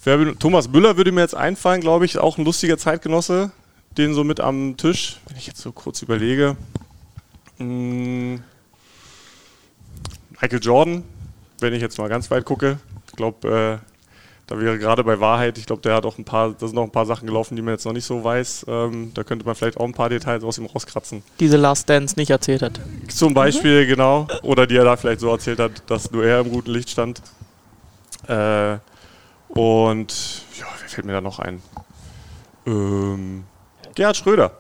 Thomas 0.04 0.68
Müller 0.68 0.98
würde 0.98 1.12
mir 1.12 1.22
jetzt 1.22 1.36
einfallen, 1.36 1.80
glaube 1.80 2.06
ich, 2.06 2.18
auch 2.18 2.38
ein 2.38 2.46
lustiger 2.46 2.78
Zeitgenosse, 2.78 3.52
den 3.98 4.14
so 4.14 4.24
mit 4.24 4.40
am 4.40 4.76
Tisch, 4.76 5.20
wenn 5.28 5.38
ich 5.38 5.46
jetzt 5.46 5.62
so 5.62 5.72
kurz 5.72 6.02
überlege. 6.02 6.56
Mm, 7.60 8.38
Michael 10.42 10.60
Jordan, 10.60 11.04
wenn 11.60 11.74
ich 11.74 11.82
jetzt 11.82 12.00
mal 12.00 12.10
ganz 12.10 12.32
weit 12.32 12.46
gucke. 12.46 12.80
Ich 13.08 13.16
glaube, 13.16 13.82
äh, 13.82 13.92
da 14.48 14.60
wäre 14.60 14.80
gerade 14.80 15.04
bei 15.04 15.20
Wahrheit, 15.20 15.60
ich 15.60 15.68
glaube, 15.68 15.84
der 15.84 15.94
hat 15.94 16.06
auch 16.06 16.18
ein 16.18 16.26
paar, 16.26 16.52
da 16.52 16.68
sind 16.68 16.76
noch 16.76 16.84
ein 16.84 16.92
paar 16.92 17.06
Sachen 17.06 17.28
gelaufen, 17.28 17.56
die 17.56 17.62
man 17.62 17.76
jetzt 17.76 17.86
noch 17.86 17.94
nicht 17.94 18.06
so 18.06 18.24
weiß. 18.24 18.66
Ähm, 18.68 19.12
da 19.14 19.24
könnte 19.24 19.46
man 19.46 19.54
vielleicht 19.54 19.78
auch 19.78 19.86
ein 19.86 19.94
paar 19.94 20.10
Details 20.10 20.44
aus 20.44 20.58
ihm 20.58 20.66
rauskratzen. 20.66 21.22
Diese 21.40 21.58
Last 21.58 21.88
Dance 21.90 22.16
nicht 22.18 22.32
erzählt 22.32 22.64
hat. 22.64 22.80
Zum 23.08 23.36
Beispiel, 23.36 23.86
genau. 23.86 24.28
Oder 24.42 24.66
die 24.66 24.78
er 24.78 24.84
da 24.84 24.98
vielleicht 24.98 25.20
so 25.20 25.30
erzählt 25.30 25.60
hat, 25.60 25.84
dass 25.88 26.12
nur 26.12 26.26
er 26.26 26.40
im 26.40 26.50
guten 26.50 26.72
Licht 26.72 26.90
stand. 26.90 27.22
Äh, 28.28 28.78
und 29.54 30.14
ja, 30.60 30.66
wer 30.80 30.90
fällt 30.90 31.06
mir 31.06 31.14
da 31.14 31.22
noch 31.22 31.40
ein? 31.40 31.62
Ähm, 32.66 33.44
Gerhard 33.96 34.18
Schröder. 34.18 34.52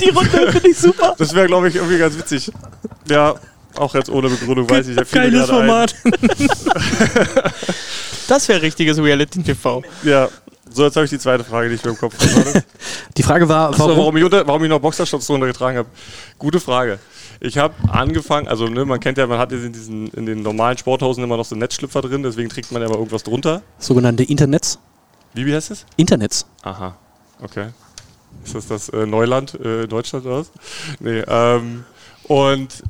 Die 0.00 0.08
Runde 0.08 0.30
finde 0.52 0.68
ich 0.68 0.78
super. 0.78 1.14
Das 1.18 1.34
wäre, 1.34 1.46
glaube 1.46 1.68
ich, 1.68 1.76
irgendwie 1.76 1.98
ganz 1.98 2.16
witzig. 2.16 2.50
Ja, 3.08 3.34
auch 3.76 3.94
jetzt 3.94 4.10
ohne 4.10 4.28
Begründung 4.28 4.68
weiß 4.68 4.88
ich. 4.88 5.10
Geiles. 5.10 5.48
Format. 5.48 5.94
Das 8.28 8.48
wäre 8.48 8.62
richtiges 8.62 8.98
Reality-TV. 8.98 9.82
Ja, 10.04 10.28
So, 10.70 10.84
jetzt 10.84 10.94
habe 10.96 11.04
ich 11.04 11.10
die 11.10 11.18
zweite 11.18 11.44
Frage, 11.44 11.68
die 11.68 11.74
ich 11.74 11.84
mir 11.84 11.90
im 11.90 11.98
Kopf 11.98 12.14
hatte. 12.18 12.64
Die 13.16 13.22
Frage 13.22 13.48
war, 13.48 13.76
warum, 13.78 13.96
warum, 13.98 14.16
ich 14.16 14.24
unter, 14.24 14.46
warum 14.46 14.62
ich 14.62 14.70
noch 14.70 14.78
Boxershorts 14.78 15.26
drunter 15.26 15.46
getragen 15.48 15.76
habe. 15.76 15.88
Gute 16.38 16.60
Frage. 16.60 16.98
Ich 17.44 17.58
habe 17.58 17.74
angefangen, 17.88 18.46
also 18.46 18.68
ne, 18.68 18.84
man 18.84 19.00
kennt 19.00 19.18
ja, 19.18 19.26
man 19.26 19.38
hat 19.40 19.50
jetzt 19.50 19.64
in, 19.64 19.72
diesen, 19.72 20.06
in 20.12 20.26
den 20.26 20.42
normalen 20.42 20.78
Sporthosen 20.78 21.24
immer 21.24 21.36
noch 21.36 21.44
so 21.44 21.56
Netzschlüpfer 21.56 22.00
drin, 22.00 22.22
deswegen 22.22 22.48
trägt 22.48 22.70
man 22.70 22.80
ja 22.80 22.86
immer 22.86 22.98
irgendwas 22.98 23.24
drunter. 23.24 23.62
sogenannte 23.78 24.22
Internets. 24.22 24.78
Wie, 25.34 25.44
wie 25.44 25.52
heißt 25.52 25.72
es? 25.72 25.84
Internets. 25.96 26.46
Aha, 26.62 26.96
okay. 27.42 27.70
Ist 28.44 28.54
das 28.54 28.68
das 28.68 28.88
äh, 28.90 29.06
Neuland 29.06 29.58
äh, 29.58 29.88
Deutschland 29.88 30.24
oder 30.24 30.38
was? 30.38 30.52
Nee, 31.00 31.24
ähm, 31.26 31.84
und 32.28 32.84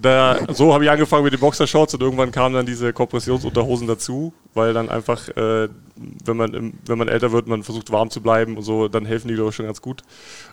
da, 0.00 0.38
so 0.50 0.72
habe 0.72 0.84
ich 0.84 0.90
angefangen 0.90 1.24
mit 1.24 1.34
den 1.34 1.40
Boxershorts 1.40 1.92
und 1.92 2.00
irgendwann 2.00 2.30
kamen 2.30 2.54
dann 2.54 2.64
diese 2.64 2.94
Kompressionsunterhosen 2.94 3.86
dazu, 3.86 4.32
weil 4.54 4.72
dann 4.72 4.88
einfach, 4.88 5.28
äh, 5.28 5.68
wenn, 6.24 6.36
man 6.38 6.54
im, 6.54 6.72
wenn 6.86 6.96
man 6.96 7.08
älter 7.08 7.32
wird, 7.32 7.48
man 7.48 7.62
versucht 7.62 7.92
warm 7.92 8.08
zu 8.08 8.22
bleiben 8.22 8.56
und 8.56 8.62
so, 8.62 8.88
dann 8.88 9.04
helfen 9.04 9.28
die 9.28 9.34
glaube 9.34 9.50
ich 9.50 9.56
schon 9.56 9.66
ganz 9.66 9.82
gut. 9.82 10.02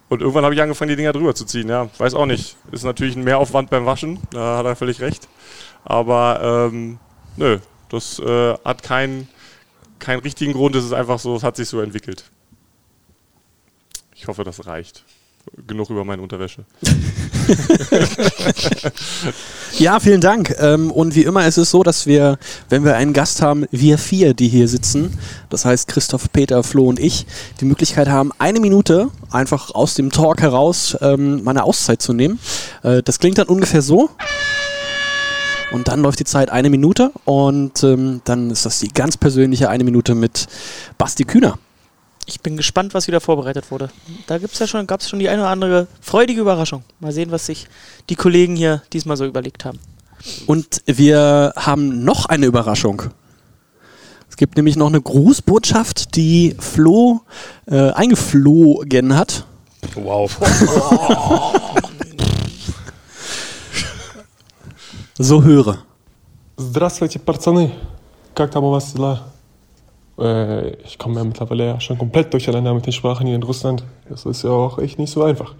Und 0.09 0.21
irgendwann 0.21 0.45
habe 0.45 0.55
ich 0.55 0.61
angefangen, 0.61 0.89
die 0.89 0.95
Dinger 0.95 1.13
drüber 1.13 1.35
zu 1.35 1.45
ziehen, 1.45 1.67
ja. 1.69 1.89
Weiß 1.97 2.13
auch 2.13 2.25
nicht. 2.25 2.55
Ist 2.71 2.83
natürlich 2.83 3.15
ein 3.15 3.23
Mehraufwand 3.23 3.69
beim 3.69 3.85
Waschen, 3.85 4.19
da 4.31 4.57
hat 4.57 4.65
er 4.65 4.75
völlig 4.75 5.01
recht. 5.01 5.27
Aber 5.83 6.69
ähm, 6.71 6.99
nö, 7.35 7.59
das 7.89 8.19
äh, 8.19 8.53
hat 8.63 8.83
keinen 8.83 9.27
keinen 9.99 10.19
richtigen 10.19 10.53
Grund, 10.53 10.75
es 10.75 10.85
ist 10.85 10.93
einfach 10.93 11.19
so, 11.19 11.35
es 11.35 11.43
hat 11.43 11.55
sich 11.55 11.67
so 11.67 11.81
entwickelt. 11.81 12.23
Ich 14.15 14.27
hoffe, 14.27 14.43
das 14.43 14.65
reicht. 14.65 15.03
Genug 15.65 15.89
über 15.89 16.03
meine 16.03 16.21
Unterwäsche. 16.21 16.65
Ja, 19.79 19.99
vielen 19.99 20.21
Dank. 20.21 20.55
Ähm, 20.59 20.89
und 20.89 21.13
wie 21.13 21.21
immer 21.21 21.45
ist 21.45 21.57
es 21.57 21.69
so, 21.69 21.83
dass 21.83 22.07
wir, 22.07 22.39
wenn 22.69 22.83
wir 22.83 22.95
einen 22.95 23.13
Gast 23.13 23.43
haben, 23.43 23.65
wir 23.69 23.99
vier, 23.99 24.33
die 24.33 24.47
hier 24.47 24.67
sitzen, 24.67 25.15
das 25.51 25.65
heißt 25.65 25.87
Christoph, 25.87 26.31
Peter, 26.31 26.63
Flo 26.63 26.87
und 26.87 26.99
ich, 26.99 27.27
die 27.61 27.65
Möglichkeit 27.65 28.07
haben, 28.07 28.31
eine 28.39 28.59
Minute 28.59 29.09
einfach 29.29 29.75
aus 29.75 29.93
dem 29.93 30.11
Talk 30.11 30.41
heraus 30.41 30.97
ähm, 31.01 31.43
mal 31.43 31.51
eine 31.51 31.63
Auszeit 31.63 32.01
zu 32.01 32.13
nehmen. 32.13 32.39
Äh, 32.81 33.03
das 33.03 33.19
klingt 33.19 33.37
dann 33.37 33.47
ungefähr 33.47 33.83
so. 33.83 34.09
Und 35.71 35.89
dann 35.89 36.01
läuft 36.01 36.19
die 36.21 36.25
Zeit 36.25 36.49
eine 36.49 36.71
Minute 36.71 37.11
und 37.25 37.83
ähm, 37.83 38.21
dann 38.23 38.49
ist 38.49 38.65
das 38.65 38.79
die 38.79 38.87
ganz 38.87 39.17
persönliche 39.17 39.69
eine 39.69 39.83
Minute 39.83 40.15
mit 40.15 40.47
Basti 40.97 41.23
Kühner. 41.25 41.59
Ich 42.26 42.40
bin 42.40 42.56
gespannt, 42.56 42.94
was 42.94 43.08
wieder 43.08 43.20
vorbereitet 43.20 43.70
wurde. 43.70 43.90
Da 44.26 44.38
gibt's 44.38 44.58
ja 44.58 44.66
schon, 44.66 44.86
gab 44.86 45.00
es 45.00 45.08
schon 45.08 45.18
die 45.18 45.28
eine 45.28 45.42
oder 45.42 45.50
andere 45.50 45.88
freudige 46.00 46.40
Überraschung. 46.40 46.84
Mal 47.00 47.12
sehen, 47.12 47.30
was 47.30 47.46
sich 47.46 47.66
die 48.08 48.14
Kollegen 48.14 48.54
hier 48.54 48.82
diesmal 48.92 49.16
so 49.16 49.26
überlegt 49.26 49.64
haben. 49.64 49.80
Und 50.46 50.82
wir 50.86 51.52
haben 51.56 52.04
noch 52.04 52.26
eine 52.26 52.46
Überraschung. 52.46 53.02
Es 54.30 54.36
gibt 54.36 54.56
nämlich 54.56 54.76
noch 54.76 54.86
eine 54.86 55.00
Grußbotschaft, 55.00 56.14
die 56.16 56.54
Flo 56.58 57.22
äh, 57.66 57.90
eingeflogen 57.90 59.16
hat. 59.16 59.44
Wow. 59.94 60.36
So 65.18 65.42
höre. 65.42 65.84
Здравствуйте, 66.56 67.18
пацаны. 67.18 67.72
Как 68.34 68.50
там 68.50 68.64
у 68.64 68.70
вас 68.70 68.92
дела? 68.92 69.32
Äh, 70.19 70.71
ich 70.83 70.97
komme 70.97 71.15
ja 71.15 71.23
mittlerweile 71.23 71.65
ja 71.65 71.79
schon 71.79 71.97
komplett 71.97 72.33
durcheinander 72.33 72.73
mit 72.73 72.85
den 72.85 72.93
Sprachen 72.93 73.27
hier 73.27 73.35
in 73.35 73.43
Russland. 73.43 73.83
Das 74.09 74.25
ist 74.25 74.43
ja 74.43 74.49
auch 74.49 74.79
echt 74.79 74.99
nicht 74.99 75.11
so 75.11 75.23
einfach. 75.23 75.55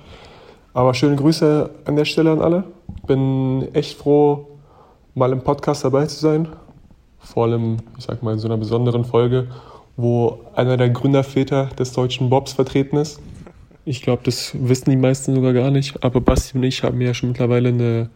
Aber 0.73 0.93
schöne 0.93 1.15
Grüße 1.15 1.69
an 1.85 1.95
der 1.95 2.05
Stelle 2.05 2.31
an 2.31 2.41
alle. 2.41 2.63
Bin 3.05 3.67
echt 3.73 3.97
froh, 3.97 4.47
mal 5.15 5.31
im 5.31 5.41
Podcast 5.41 5.83
dabei 5.83 6.05
zu 6.05 6.19
sein. 6.19 6.47
Vor 7.19 7.45
allem, 7.45 7.77
ich 7.97 8.05
sag 8.05 8.21
mal, 8.21 8.33
in 8.33 8.39
so 8.39 8.47
einer 8.47 8.57
besonderen 8.57 9.03
Folge, 9.03 9.47
wo 9.95 10.39
einer 10.55 10.77
der 10.77 10.89
Gründerväter 10.89 11.65
des 11.77 11.93
deutschen 11.93 12.29
Bobs 12.29 12.53
vertreten 12.53 12.97
ist. 12.97 13.19
Ich 13.85 14.01
glaube, 14.01 14.21
das 14.23 14.51
wissen 14.53 14.89
die 14.89 14.97
meisten 14.97 15.33
sogar 15.33 15.53
gar 15.53 15.71
nicht. 15.71 16.03
Aber 16.03 16.21
Basti 16.21 16.57
und 16.57 16.63
ich 16.63 16.83
haben 16.83 17.01
ja 17.01 17.13
schon 17.13 17.29
mittlerweile 17.29 17.69
eine, 17.69 18.09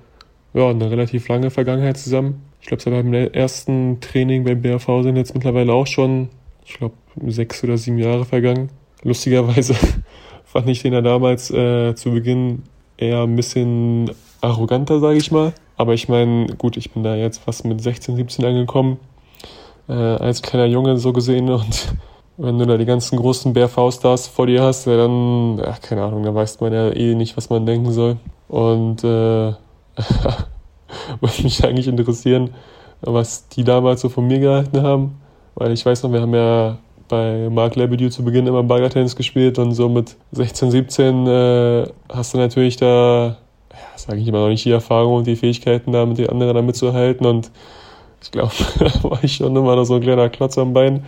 ja, 0.54 0.70
eine 0.70 0.92
relativ 0.92 1.28
lange 1.30 1.50
Vergangenheit 1.50 1.98
zusammen. 1.98 2.44
Ich 2.62 2.68
glaube, 2.68 2.82
seit 2.82 2.94
meinem 2.94 3.14
ersten 3.34 4.00
Training 4.02 4.44
beim 4.44 4.62
BRV 4.62 5.04
sind 5.04 5.16
jetzt 5.16 5.34
mittlerweile 5.34 5.74
auch 5.74 5.88
schon, 5.88 6.30
ich 6.66 6.76
glaube, 6.76 6.96
sechs 7.28 7.64
oder 7.64 7.78
sieben 7.78 7.98
Jahre 7.98 8.24
vergangen. 8.24 8.70
Lustigerweise 9.04 9.76
fand 10.46 10.70
ich 10.70 10.82
den 10.82 10.94
ja 10.94 11.02
damals 11.02 11.50
äh, 11.52 11.96
zu 11.96 12.12
Beginn 12.12 12.64
eher 12.98 13.24
ein 13.24 13.36
bisschen 13.36 14.12
arroganter, 14.42 15.00
sage 15.00 15.18
ich 15.18 15.32
mal. 15.32 15.54
Aber 15.76 15.96
ich 15.96 16.08
meine, 16.08 16.46
gut, 16.58 16.78
ich 16.78 16.92
bin 16.92 17.04
da 17.04 17.16
jetzt 17.16 17.40
fast 17.40 17.66
mit 17.66 17.82
16, 17.82 18.16
17 18.16 18.46
angekommen, 18.46 19.00
äh, 19.90 19.94
als 19.94 20.44
kleiner 20.44 20.68
Junge 20.68 20.98
so 20.98 21.12
gesehen 21.12 21.50
und 21.50 21.96
wenn 22.38 22.60
du 22.60 22.66
da 22.66 22.78
die 22.78 22.86
ganzen 22.86 23.18
großen 23.18 23.54
BRV-Stars 23.54 24.28
vor 24.28 24.46
dir 24.46 24.62
hast, 24.62 24.86
ja, 24.86 24.98
dann, 24.98 25.58
ja, 25.58 25.76
keine 25.82 26.04
Ahnung, 26.04 26.24
da 26.24 26.34
weiß 26.34 26.60
man 26.60 26.74
ja 26.74 26.92
eh 26.92 27.16
nicht, 27.16 27.36
was 27.38 27.50
man 27.50 27.66
denken 27.66 27.92
soll. 27.92 28.18
Und 28.48 29.04
äh, 29.04 29.54
würde 31.20 31.44
mich 31.44 31.64
eigentlich 31.64 31.88
interessieren, 31.88 32.52
was 33.02 33.48
die 33.48 33.64
damals 33.64 34.02
so 34.02 34.10
von 34.10 34.28
mir 34.28 34.40
gehalten 34.40 34.82
haben. 34.82 35.18
Weil 35.56 35.72
ich 35.72 35.86
weiß 35.86 36.04
noch, 36.04 36.12
wir 36.12 36.22
haben 36.22 36.34
ja 36.34 36.78
bei 37.12 37.50
Marc 37.50 37.76
Lebedew 37.76 38.10
zu 38.10 38.24
Beginn 38.24 38.48
immer 38.48 38.64
Baggertennis 38.64 39.16
gespielt 39.16 39.60
und 39.60 39.74
so 39.74 39.90
mit 39.90 40.16
16, 40.32 40.72
17 40.72 41.28
äh, 41.28 41.88
hast 42.10 42.34
du 42.34 42.38
natürlich 42.38 42.78
da, 42.78 43.38
ja, 43.72 43.78
sage 43.98 44.20
ich 44.20 44.28
immer 44.28 44.40
noch 44.40 44.48
nicht 44.48 44.64
die 44.64 44.72
Erfahrung 44.72 45.16
und 45.18 45.28
die 45.28 45.36
Fähigkeiten, 45.36 45.92
da 45.92 46.06
mit 46.06 46.18
den 46.18 46.30
anderen 46.30 46.56
da 46.56 46.62
mitzuhalten 46.62 47.26
und 47.26 47.52
ich 48.24 48.32
glaube, 48.32 48.54
da 48.80 49.04
war 49.04 49.24
ich 49.24 49.36
schon 49.36 49.56
immer 49.56 49.76
noch 49.76 49.84
so 49.84 49.96
ein 49.96 50.02
kleiner 50.02 50.30
Klotz 50.30 50.58
am 50.58 50.74
Bein. 50.74 51.04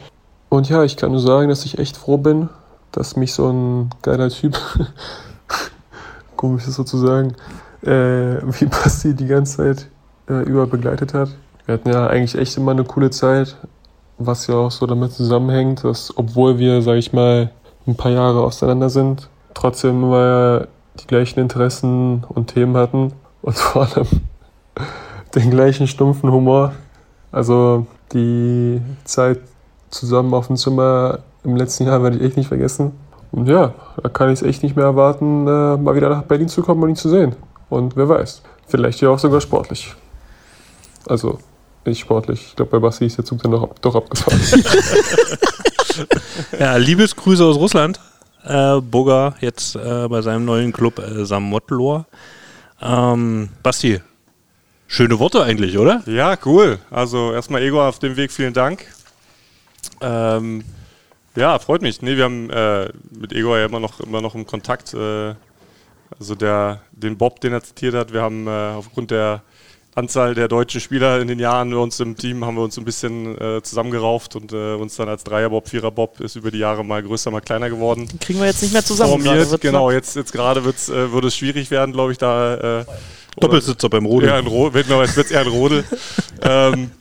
Und 0.50 0.70
ja, 0.70 0.84
ich 0.84 0.98
kann 0.98 1.12
nur 1.12 1.22
sagen, 1.22 1.50
dass 1.50 1.64
ich 1.66 1.80
echt 1.80 1.96
froh 1.96 2.18
bin, 2.18 2.50
dass 2.92 3.16
mich 3.16 3.34
so 3.34 3.50
ein 3.50 3.90
geiler 4.02 4.30
Typ, 4.30 4.60
komisch 6.36 6.68
ist 6.68 6.76
sozusagen, 6.76 7.36
äh, 7.84 8.42
wie 8.60 8.66
Basti 8.84 9.14
die 9.14 9.28
ganze 9.28 9.58
Zeit 9.58 9.90
äh, 10.30 10.44
über 10.44 10.68
begleitet 10.68 11.14
hat. 11.14 11.30
Wir 11.66 11.76
hatten 11.76 11.90
ja 11.90 12.08
eigentlich 12.08 12.38
echt 12.38 12.58
immer 12.58 12.72
eine 12.72 12.84
coole 12.84 13.10
Zeit, 13.10 13.56
was 14.18 14.48
ja 14.48 14.56
auch 14.56 14.72
so 14.72 14.86
damit 14.86 15.14
zusammenhängt, 15.14 15.84
dass 15.84 16.16
obwohl 16.18 16.58
wir, 16.58 16.82
sag 16.82 16.96
ich 16.96 17.14
mal, 17.14 17.52
ein 17.88 17.96
paar 17.96 18.12
Jahre 18.12 18.44
auseinander 18.44 18.90
sind, 18.90 19.30
trotzdem 19.54 20.04
immer 20.04 20.68
die 21.00 21.08
gleichen 21.08 21.40
Interessen 21.40 22.24
und 22.28 22.48
Themen 22.48 22.78
hatten 22.78 23.14
und 23.42 23.58
vor 23.58 23.84
allem 23.84 24.08
den 25.36 25.50
gleichen 25.50 25.88
stumpfen 25.88 26.32
Humor. 26.32 26.74
Also 27.32 27.88
die 28.14 28.82
Zeit 29.04 29.40
zusammen 29.90 30.34
auf 30.34 30.48
dem 30.48 30.58
Zimmer 30.58 31.20
im 31.44 31.56
letzten 31.56 31.86
Jahr 31.86 32.04
werde 32.04 32.18
ich 32.18 32.24
echt 32.24 32.38
nicht 32.38 32.48
vergessen. 32.48 32.94
Und 33.32 33.48
ja, 33.48 33.74
da 34.02 34.10
kann 34.10 34.30
ich 34.30 34.42
es 34.42 34.48
echt 34.48 34.64
nicht 34.64 34.76
mehr 34.76 34.86
erwarten, 34.86 35.48
äh, 35.48 35.78
mal 35.78 35.96
wieder 35.96 36.10
nach 36.10 36.24
Berlin 36.24 36.48
zu 36.48 36.62
kommen 36.62 36.84
und 36.84 36.90
ihn 36.90 36.96
zu 36.96 37.10
sehen. 37.10 37.36
Und 37.70 37.96
wer 37.96 38.08
weiß, 38.08 38.42
vielleicht 38.68 39.02
ja 39.02 39.10
auch 39.10 39.20
sogar 39.20 39.42
sportlich. 39.42 39.94
Also 41.06 41.40
nicht 41.86 42.00
sportlich. 42.00 42.48
Ich 42.48 42.56
glaube, 42.56 42.72
bei 42.72 42.80
Basti 42.80 43.06
ist 43.06 43.18
der 43.18 43.26
Zug 43.26 43.42
dann 43.44 43.52
doch, 43.52 43.70
doch 43.82 43.96
abgefahren. 43.96 44.40
Ja, 46.60 46.76
Liebesgrüße 46.78 47.44
aus 47.44 47.58
Russland. 47.58 48.00
Äh, 48.46 48.82
Boga 48.82 49.36
jetzt 49.40 49.76
äh, 49.76 50.08
bei 50.08 50.22
seinem 50.22 50.46
neuen 50.46 50.74
Club 50.74 51.00
äh, 51.00 51.26
Samotlor. 51.26 52.06
Ähm, 52.82 53.50
Basti, 53.62 54.02
schöne 54.88 55.20
Worte 55.20 55.44
eigentlich, 55.44 55.78
oder? 55.78 56.04
Ja, 56.06 56.36
cool. 56.46 56.80
Also 56.92 57.32
erstmal 57.32 57.62
Ego 57.62 57.88
auf 57.88 58.00
dem 58.00 58.18
Weg, 58.18 58.32
vielen 58.32 58.54
Dank. 58.54 58.86
Ähm, 60.02 60.64
ja, 61.36 61.58
freut 61.60 61.82
mich. 61.82 62.02
Nee, 62.02 62.18
wir 62.18 62.26
haben 62.26 62.50
äh, 62.50 62.90
mit 63.12 63.32
Ego 63.34 63.56
ja 63.56 63.66
immer 63.66 63.80
noch, 63.80 64.00
immer 64.02 64.22
noch 64.22 64.36
im 64.36 64.46
Kontakt. 64.46 64.94
Äh, 64.94 65.36
also 66.20 66.36
der, 66.36 66.82
den 66.92 67.18
Bob, 67.18 67.40
den 67.42 67.54
er 67.54 67.64
zitiert 67.64 67.96
hat, 67.96 68.14
wir 68.14 68.22
haben 68.22 68.48
äh, 68.48 68.50
aufgrund 68.50 69.12
der 69.12 69.42
Anzahl 69.96 70.34
der 70.34 70.48
deutschen 70.48 70.82
Spieler 70.82 71.22
in 71.22 71.28
den 71.28 71.40
Jahren 71.40 71.70
bei 71.70 71.78
uns 71.78 72.00
im 72.00 72.18
Team 72.18 72.44
haben 72.46 72.56
wir 72.56 72.64
uns 72.64 72.78
ein 72.78 72.86
bisschen 72.86 73.40
äh, 73.40 73.62
zusammengerauft 73.62 74.36
und 74.36 74.52
äh, 74.52 74.74
uns 74.74 74.96
dann 74.96 75.08
als 75.08 75.24
Dreier-Bob, 75.24 75.70
Vierer-Bob 75.70 76.20
ist 76.20 76.36
über 76.36 76.50
die 76.50 76.58
Jahre 76.58 76.84
mal 76.84 77.04
größer, 77.04 77.30
mal 77.30 77.42
kleiner 77.42 77.70
geworden. 77.70 78.08
Den 78.08 78.20
kriegen 78.20 78.40
wir 78.40 78.48
jetzt 78.48 78.64
nicht 78.64 78.74
mehr 78.74 78.84
zusammen. 78.84 79.12
Formiert, 79.12 79.36
gerade. 79.36 79.52
Wird 79.52 79.62
genau, 79.62 79.92
jetzt, 79.92 80.16
jetzt 80.16 80.32
gerade 80.32 80.66
wird's, 80.66 80.90
äh, 80.90 81.12
würde 81.12 81.28
es 81.28 81.36
schwierig 81.36 81.70
werden, 81.70 81.94
glaube 81.94 82.12
ich, 82.12 82.18
da. 82.18 82.80
Äh, 82.82 82.86
Doppelsitzer 83.40 83.90
beim 83.90 84.06
Rodel. 84.06 84.30
Ja, 84.30 84.40
jetzt 84.40 85.16
wird 85.16 85.26
es 85.26 85.32
eher 85.32 85.42
ein 85.42 85.48
Rodel. 85.48 85.84
ähm, 86.42 86.92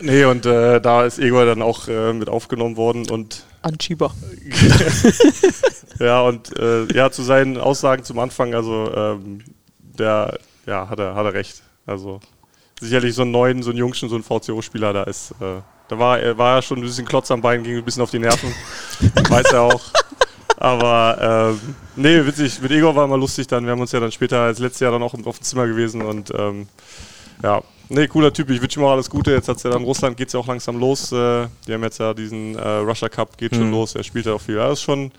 nee, 0.00 0.24
und 0.24 0.46
äh, 0.46 0.80
da 0.80 1.04
ist 1.04 1.18
Egor 1.18 1.46
dann 1.46 1.62
auch 1.62 1.88
äh, 1.88 2.12
mit 2.12 2.28
aufgenommen 2.28 2.76
worden 2.76 3.08
und 3.10 3.44
Anschieber. 3.62 4.12
ja, 5.98 6.20
und 6.22 6.56
äh, 6.58 6.84
ja, 6.92 7.10
zu 7.10 7.22
seinen 7.22 7.58
Aussagen 7.58 8.04
zum 8.04 8.18
Anfang, 8.18 8.54
also 8.54 8.92
ähm, 8.94 9.44
der, 9.78 10.38
ja, 10.66 10.88
hat 10.88 10.98
er, 10.98 11.14
hat 11.14 11.26
er 11.26 11.34
recht. 11.34 11.62
Also 11.86 12.20
sicherlich 12.80 13.14
so 13.14 13.22
einen 13.22 13.30
neuen, 13.30 13.62
so 13.62 13.70
einen 13.70 13.78
Jungschen, 13.78 14.08
so 14.08 14.14
einen 14.14 14.24
VCO-Spieler, 14.24 14.92
da 14.92 15.02
ist, 15.04 15.32
äh, 15.40 15.60
da 15.88 15.98
war 15.98 16.20
er 16.20 16.36
war 16.36 16.56
er 16.56 16.62
schon 16.62 16.78
ein 16.78 16.82
bisschen 16.82 17.06
Klotz 17.06 17.30
am 17.30 17.40
Bein, 17.40 17.62
ging 17.62 17.76
ein 17.76 17.84
bisschen 17.84 18.02
auf 18.02 18.10
die 18.10 18.18
Nerven. 18.18 18.54
Weiß 19.28 19.52
er 19.52 19.62
auch. 19.62 19.82
Aber 20.58 21.56
ähm, 21.60 21.74
nee, 21.96 22.26
witzig, 22.26 22.60
mit 22.60 22.70
Igor 22.72 22.94
war 22.94 23.04
immer 23.04 23.16
lustig 23.16 23.46
dann. 23.46 23.64
Wir 23.64 23.72
haben 23.72 23.80
uns 23.80 23.92
ja 23.92 24.00
dann 24.00 24.12
später 24.12 24.40
als 24.40 24.58
letztes 24.58 24.80
Jahr 24.80 24.92
dann 24.92 25.02
auch 25.02 25.14
auf 25.14 25.38
dem 25.38 25.42
Zimmer 25.42 25.66
gewesen 25.66 26.02
und 26.02 26.32
ähm, 26.36 26.68
ja, 27.42 27.62
Nee, 27.90 28.06
cooler 28.06 28.32
Typ. 28.32 28.50
Ich 28.50 28.60
wünsche 28.60 28.78
ihm 28.78 28.84
auch 28.84 28.90
alles 28.92 29.08
Gute. 29.08 29.30
Jetzt 29.30 29.48
hat's 29.48 29.62
ja 29.62 29.70
dann 29.70 29.82
Russland 29.82 30.16
geht 30.16 30.26
es 30.28 30.34
ja 30.34 30.40
auch 30.40 30.46
langsam 30.46 30.78
los. 30.78 31.10
Äh, 31.10 31.46
die 31.66 31.72
haben 31.72 31.82
jetzt 31.82 31.98
ja 31.98 32.12
diesen 32.12 32.54
äh, 32.56 32.68
Russia 32.68 33.08
Cup, 33.08 33.38
geht 33.38 33.54
schon 33.54 33.66
Mhm. 33.68 33.72
los. 33.72 33.94
Er 33.94 34.04
spielt 34.04 34.26
ja 34.26 34.34
auch 34.34 34.40
viel. 34.40 34.56
Ja, 34.56 34.70
ist 34.70 34.82
schon, 34.82 35.10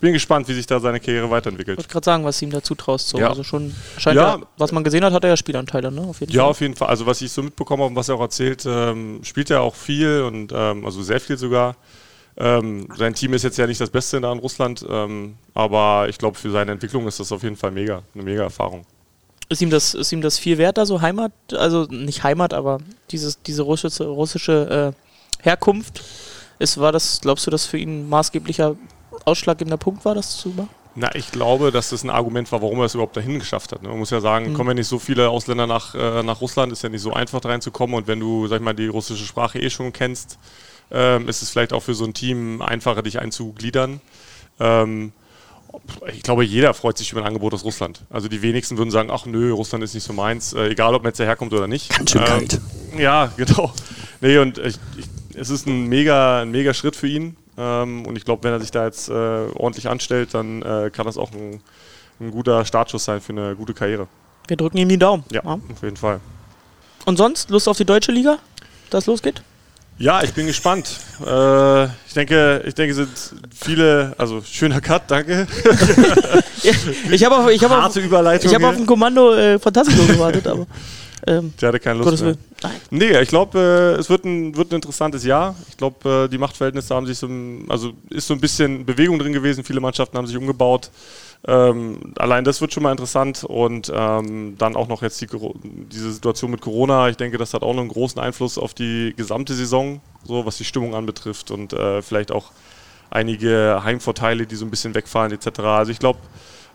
bin 0.00 0.12
gespannt, 0.12 0.46
wie 0.48 0.54
sich 0.54 0.66
da 0.66 0.78
seine 0.78 1.00
Karriere 1.00 1.28
weiterentwickelt. 1.30 1.78
Ich 1.78 1.84
wollte 1.84 1.92
gerade 1.92 2.04
sagen, 2.04 2.24
was 2.24 2.40
ihm 2.40 2.50
dazu 2.50 2.74
traust. 2.76 3.08
So. 3.08 3.18
Ja. 3.18 3.30
Also 3.30 3.42
schon 3.42 3.74
scheint 3.98 4.16
Ja. 4.16 4.36
ja, 4.36 4.42
was 4.58 4.70
man 4.70 4.84
gesehen 4.84 5.04
hat, 5.04 5.12
hat 5.12 5.24
er 5.24 5.30
ja 5.30 5.36
Spielanteile, 5.36 5.90
ne? 5.90 6.02
Auf 6.02 6.20
jeden 6.20 6.32
Ja, 6.32 6.42
Fall. 6.42 6.50
auf 6.50 6.60
jeden 6.60 6.76
Fall. 6.76 6.88
Also 6.88 7.04
was 7.06 7.20
ich 7.20 7.32
so 7.32 7.42
mitbekommen 7.42 7.82
habe 7.82 7.90
und 7.90 7.96
was 7.96 8.08
er 8.08 8.14
auch 8.14 8.20
erzählt, 8.20 8.64
ähm, 8.66 9.20
spielt 9.24 9.50
er 9.50 9.62
auch 9.62 9.74
viel 9.74 10.22
und 10.22 10.52
ähm, 10.54 10.84
also 10.86 11.02
sehr 11.02 11.20
viel 11.20 11.36
sogar. 11.36 11.74
Ähm, 12.36 12.88
sein 12.96 13.14
Team 13.14 13.32
ist 13.34 13.42
jetzt 13.44 13.58
ja 13.58 13.66
nicht 13.66 13.80
das 13.80 13.90
Beste 13.90 14.20
da 14.20 14.32
in 14.32 14.38
Russland, 14.40 14.84
ähm, 14.88 15.34
aber 15.54 16.06
ich 16.08 16.18
glaube 16.18 16.36
für 16.36 16.50
seine 16.50 16.72
Entwicklung 16.72 17.06
ist 17.06 17.20
das 17.20 17.30
auf 17.30 17.42
jeden 17.44 17.54
Fall 17.56 17.70
mega, 17.70 18.02
eine 18.14 18.24
mega 18.24 18.42
Erfahrung. 18.42 18.84
Ist 19.48 19.60
ihm 19.62 19.70
das, 19.70 19.94
ist 19.94 20.10
ihm 20.12 20.22
das 20.22 20.38
viel 20.38 20.58
wert, 20.58 20.78
da 20.78 20.86
so 20.86 21.00
Heimat, 21.02 21.32
also 21.52 21.84
nicht 21.84 22.24
Heimat, 22.24 22.54
aber 22.54 22.80
dieses, 23.10 23.40
diese 23.42 23.62
russische, 23.62 24.04
russische 24.04 24.94
äh, 24.94 25.44
Herkunft? 25.44 26.02
Ist, 26.58 26.78
war 26.78 26.92
das, 26.92 27.20
glaubst 27.20 27.46
du, 27.46 27.50
dass 27.50 27.66
für 27.66 27.76
ihn 27.78 28.00
ein 28.06 28.08
maßgeblicher 28.08 28.76
ausschlaggebender 29.24 29.76
Punkt 29.76 30.04
war, 30.04 30.14
das 30.14 30.36
zu 30.38 30.48
machen? 30.50 30.70
Na, 30.96 31.12
ich 31.14 31.32
glaube, 31.32 31.72
dass 31.72 31.90
das 31.90 32.04
ein 32.04 32.10
Argument 32.10 32.50
war, 32.52 32.62
warum 32.62 32.78
er 32.78 32.84
es 32.84 32.94
überhaupt 32.94 33.16
dahin 33.16 33.38
geschafft 33.40 33.72
hat. 33.72 33.82
ne? 33.82 33.88
Man 33.88 33.98
muss 33.98 34.10
ja 34.10 34.20
sagen, 34.20 34.50
Mhm. 34.50 34.54
kommen 34.54 34.68
ja 34.70 34.74
nicht 34.74 34.86
so 34.86 34.98
viele 35.00 35.28
Ausländer 35.28 35.66
nach, 35.66 35.94
äh, 35.96 36.22
nach 36.22 36.40
Russland, 36.40 36.72
ist 36.72 36.82
ja 36.84 36.88
nicht 36.88 37.02
so 37.02 37.12
einfach 37.12 37.40
da 37.40 37.48
reinzukommen 37.48 37.96
und 37.96 38.06
wenn 38.06 38.20
du, 38.20 38.46
sag 38.46 38.58
ich 38.58 38.62
mal, 38.64 38.74
die 38.74 38.86
russische 38.86 39.24
Sprache 39.24 39.58
eh 39.58 39.70
schon 39.70 39.92
kennst, 39.92 40.38
ähm, 40.92 41.28
ist 41.28 41.42
es 41.42 41.50
vielleicht 41.50 41.72
auch 41.72 41.82
für 41.82 41.94
so 41.94 42.04
ein 42.04 42.14
Team 42.14 42.62
einfacher, 42.62 43.02
dich 43.02 43.18
einzugliedern. 43.18 44.00
Ähm, 44.60 45.12
ich 46.12 46.22
glaube, 46.22 46.44
jeder 46.44 46.74
freut 46.74 46.98
sich 46.98 47.12
über 47.12 47.20
ein 47.22 47.26
Angebot 47.26 47.54
aus 47.54 47.64
Russland. 47.64 48.02
Also 48.10 48.28
die 48.28 48.42
wenigsten 48.42 48.76
würden 48.78 48.90
sagen, 48.90 49.10
ach 49.10 49.26
nö, 49.26 49.52
Russland 49.52 49.82
ist 49.84 49.94
nicht 49.94 50.04
so 50.04 50.12
meins, 50.12 50.52
äh, 50.52 50.68
egal 50.68 50.94
ob 50.94 51.02
man 51.02 51.10
jetzt 51.10 51.20
daherkommt 51.20 51.52
oder 51.52 51.66
nicht. 51.66 51.90
Ganz 51.96 52.10
schön 52.10 52.20
Ähm, 52.22 52.26
kalt. 52.26 52.60
Ja, 52.98 53.32
genau. 53.36 53.72
Nee, 54.20 54.38
und 54.38 54.58
ich, 54.58 54.78
ich, 54.96 55.06
es 55.36 55.50
ist 55.50 55.66
ein 55.66 55.86
mega, 55.88 56.42
ein 56.42 56.50
mega 56.50 56.72
Schritt 56.74 56.96
für 56.96 57.08
ihn. 57.08 57.36
Ähm, 57.56 58.06
und 58.06 58.16
ich 58.16 58.24
glaube, 58.24 58.42
wenn 58.44 58.52
er 58.52 58.60
sich 58.60 58.70
da 58.70 58.84
jetzt 58.84 59.08
äh, 59.08 59.12
ordentlich 59.12 59.88
anstellt, 59.88 60.34
dann 60.34 60.62
äh, 60.62 60.90
kann 60.92 61.06
das 61.06 61.16
auch 61.18 61.32
ein, 61.32 61.60
ein 62.20 62.30
guter 62.30 62.64
Startschuss 62.64 63.04
sein 63.04 63.20
für 63.20 63.32
eine 63.32 63.54
gute 63.56 63.74
Karriere. 63.74 64.08
Wir 64.48 64.56
drücken 64.56 64.76
ihm 64.78 64.88
die 64.88 64.98
Daumen. 64.98 65.24
Ja, 65.30 65.42
auf 65.44 65.82
jeden 65.82 65.96
Fall. 65.96 66.20
Und 67.04 67.16
sonst, 67.16 67.50
Lust 67.50 67.68
auf 67.68 67.76
die 67.76 67.84
deutsche 67.84 68.12
Liga, 68.12 68.38
dass 68.90 69.06
losgeht? 69.06 69.42
Ja, 69.98 70.22
ich 70.22 70.32
bin 70.32 70.46
gespannt. 70.46 70.98
Äh, 71.24 71.84
ich 71.84 72.14
denke, 72.14 72.62
ich 72.66 72.74
denke, 72.74 72.90
es 72.90 72.96
sind 72.96 73.42
viele, 73.54 74.14
also 74.18 74.42
schöner 74.42 74.80
Cut, 74.80 75.02
danke. 75.08 75.46
Ich 77.10 77.22
habe 77.22 77.36
auf, 77.36 77.50
ich 77.50 77.62
hab 77.62 77.70
auf, 77.70 77.94
Überleitung. 77.94 78.48
ich 78.48 78.54
hab 78.54 78.62
hier. 78.62 78.70
auf 78.70 78.76
ein 78.76 78.86
Kommando 78.86 79.34
äh, 79.34 79.58
Fantasio 79.58 80.02
gewartet, 80.06 80.46
aber. 80.46 80.66
Ähm, 81.26 81.52
Der 81.60 81.68
hatte 81.68 81.78
keine 81.80 81.98
Lust 81.98 82.22
mehr. 82.22 82.36
Nein. 82.62 82.72
Nee, 82.90 83.20
ich 83.20 83.28
glaube, 83.28 83.58
äh, 83.96 84.00
es 84.00 84.08
wird 84.08 84.24
ein, 84.24 84.56
wird 84.56 84.72
ein 84.72 84.76
interessantes 84.76 85.24
Jahr. 85.24 85.54
Ich 85.68 85.76
glaube, 85.76 86.24
äh, 86.24 86.28
die 86.28 86.38
Machtverhältnisse 86.38 86.94
haben 86.94 87.06
sich 87.06 87.18
so, 87.18 87.28
also 87.68 87.92
ist 88.08 88.26
so 88.26 88.34
ein 88.34 88.40
bisschen 88.40 88.84
Bewegung 88.86 89.18
drin 89.18 89.32
gewesen. 89.32 89.62
Viele 89.62 89.80
Mannschaften 89.80 90.16
haben 90.16 90.26
sich 90.26 90.36
umgebaut. 90.36 90.90
Ähm, 91.46 92.14
allein 92.16 92.44
das 92.44 92.60
wird 92.60 92.72
schon 92.72 92.82
mal 92.82 92.90
interessant 92.90 93.44
und 93.44 93.92
ähm, 93.94 94.56
dann 94.56 94.76
auch 94.76 94.88
noch 94.88 95.02
jetzt 95.02 95.20
die, 95.20 95.26
diese 95.92 96.12
Situation 96.12 96.50
mit 96.50 96.62
Corona. 96.62 97.08
Ich 97.10 97.16
denke, 97.16 97.36
das 97.36 97.52
hat 97.52 97.62
auch 97.62 97.74
noch 97.74 97.82
einen 97.82 97.90
großen 97.90 98.20
Einfluss 98.20 98.56
auf 98.56 98.72
die 98.72 99.12
gesamte 99.14 99.52
Saison, 99.54 100.00
so 100.24 100.46
was 100.46 100.56
die 100.56 100.64
Stimmung 100.64 100.94
anbetrifft 100.94 101.50
und 101.50 101.74
äh, 101.74 102.00
vielleicht 102.00 102.32
auch 102.32 102.52
einige 103.10 103.82
Heimvorteile, 103.84 104.46
die 104.46 104.56
so 104.56 104.64
ein 104.64 104.70
bisschen 104.70 104.94
wegfallen 104.94 105.32
etc. 105.32 105.60
Also 105.60 105.92
ich 105.92 105.98
glaube, 105.98 106.18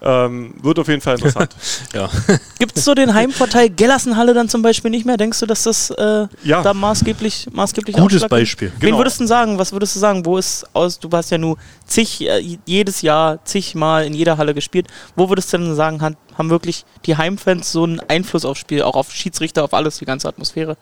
ähm, 0.02 0.54
wird 0.62 0.80
auf 0.80 0.88
jeden 0.88 1.02
Fall 1.02 1.16
interessant. 1.16 1.56
Ja. 1.94 2.10
Gibt 2.60 2.78
es 2.78 2.86
so 2.86 2.94
den 2.94 3.14
Heimvorteil 3.14 3.70
Gellassenhalle 3.70 4.34
dann 4.34 4.48
zum 4.50 4.62
Beispiel 4.62 4.92
nicht 4.92 5.06
mehr? 5.06 5.18
Denkst 5.18 5.40
du, 5.40 5.46
dass 5.46 5.64
das 5.64 5.90
äh, 5.92 6.28
Ja. 6.44 6.62
da 6.62 6.74
maßgeblich, 6.74 7.48
maßgeblich 7.52 7.96
Gutes 7.96 8.28
Beispiel. 8.28 8.72
Wen 8.80 8.88
Genau. 8.90 8.98
würdest 9.00 9.20
du 9.20 9.26
sagen? 9.26 9.58
Was 9.58 9.72
würdest 9.72 9.96
du 9.96 10.00
sagen? 10.00 10.26
Wo 10.26 10.38
ist 10.38 10.66
aus? 10.74 11.00
Du 11.00 11.10
hast 11.12 11.30
ja 11.32 11.38
nur 11.38 11.58
zig, 11.86 12.22
äh, 12.22 12.58
jedes 12.66 13.02
Jahr 13.02 13.44
zigmal 13.46 14.06
in 14.06 14.14
jeder 14.14 14.38
Halle 14.38 14.54
gespielt. 14.54 14.88
Wo 15.16 15.30
würdest 15.30 15.52
du 15.54 15.58
denn 15.58 15.76
sagen, 15.76 16.02
haben 16.02 16.50
wirklich 16.50 16.86
die 17.06 17.18
Heimfans 17.18 17.72
so 17.72 17.84
einen 17.84 18.00
Einfluss 18.02 18.46
aufs 18.46 18.60
Spiel, 18.60 18.84
auch 18.84 18.96
auf 18.96 19.12
Schiedsrichter, 19.12 19.64
auf 19.64 19.74
alles, 19.74 19.98
die 19.98 20.06
ganze 20.06 20.28
Atmosphäre? 20.28 20.78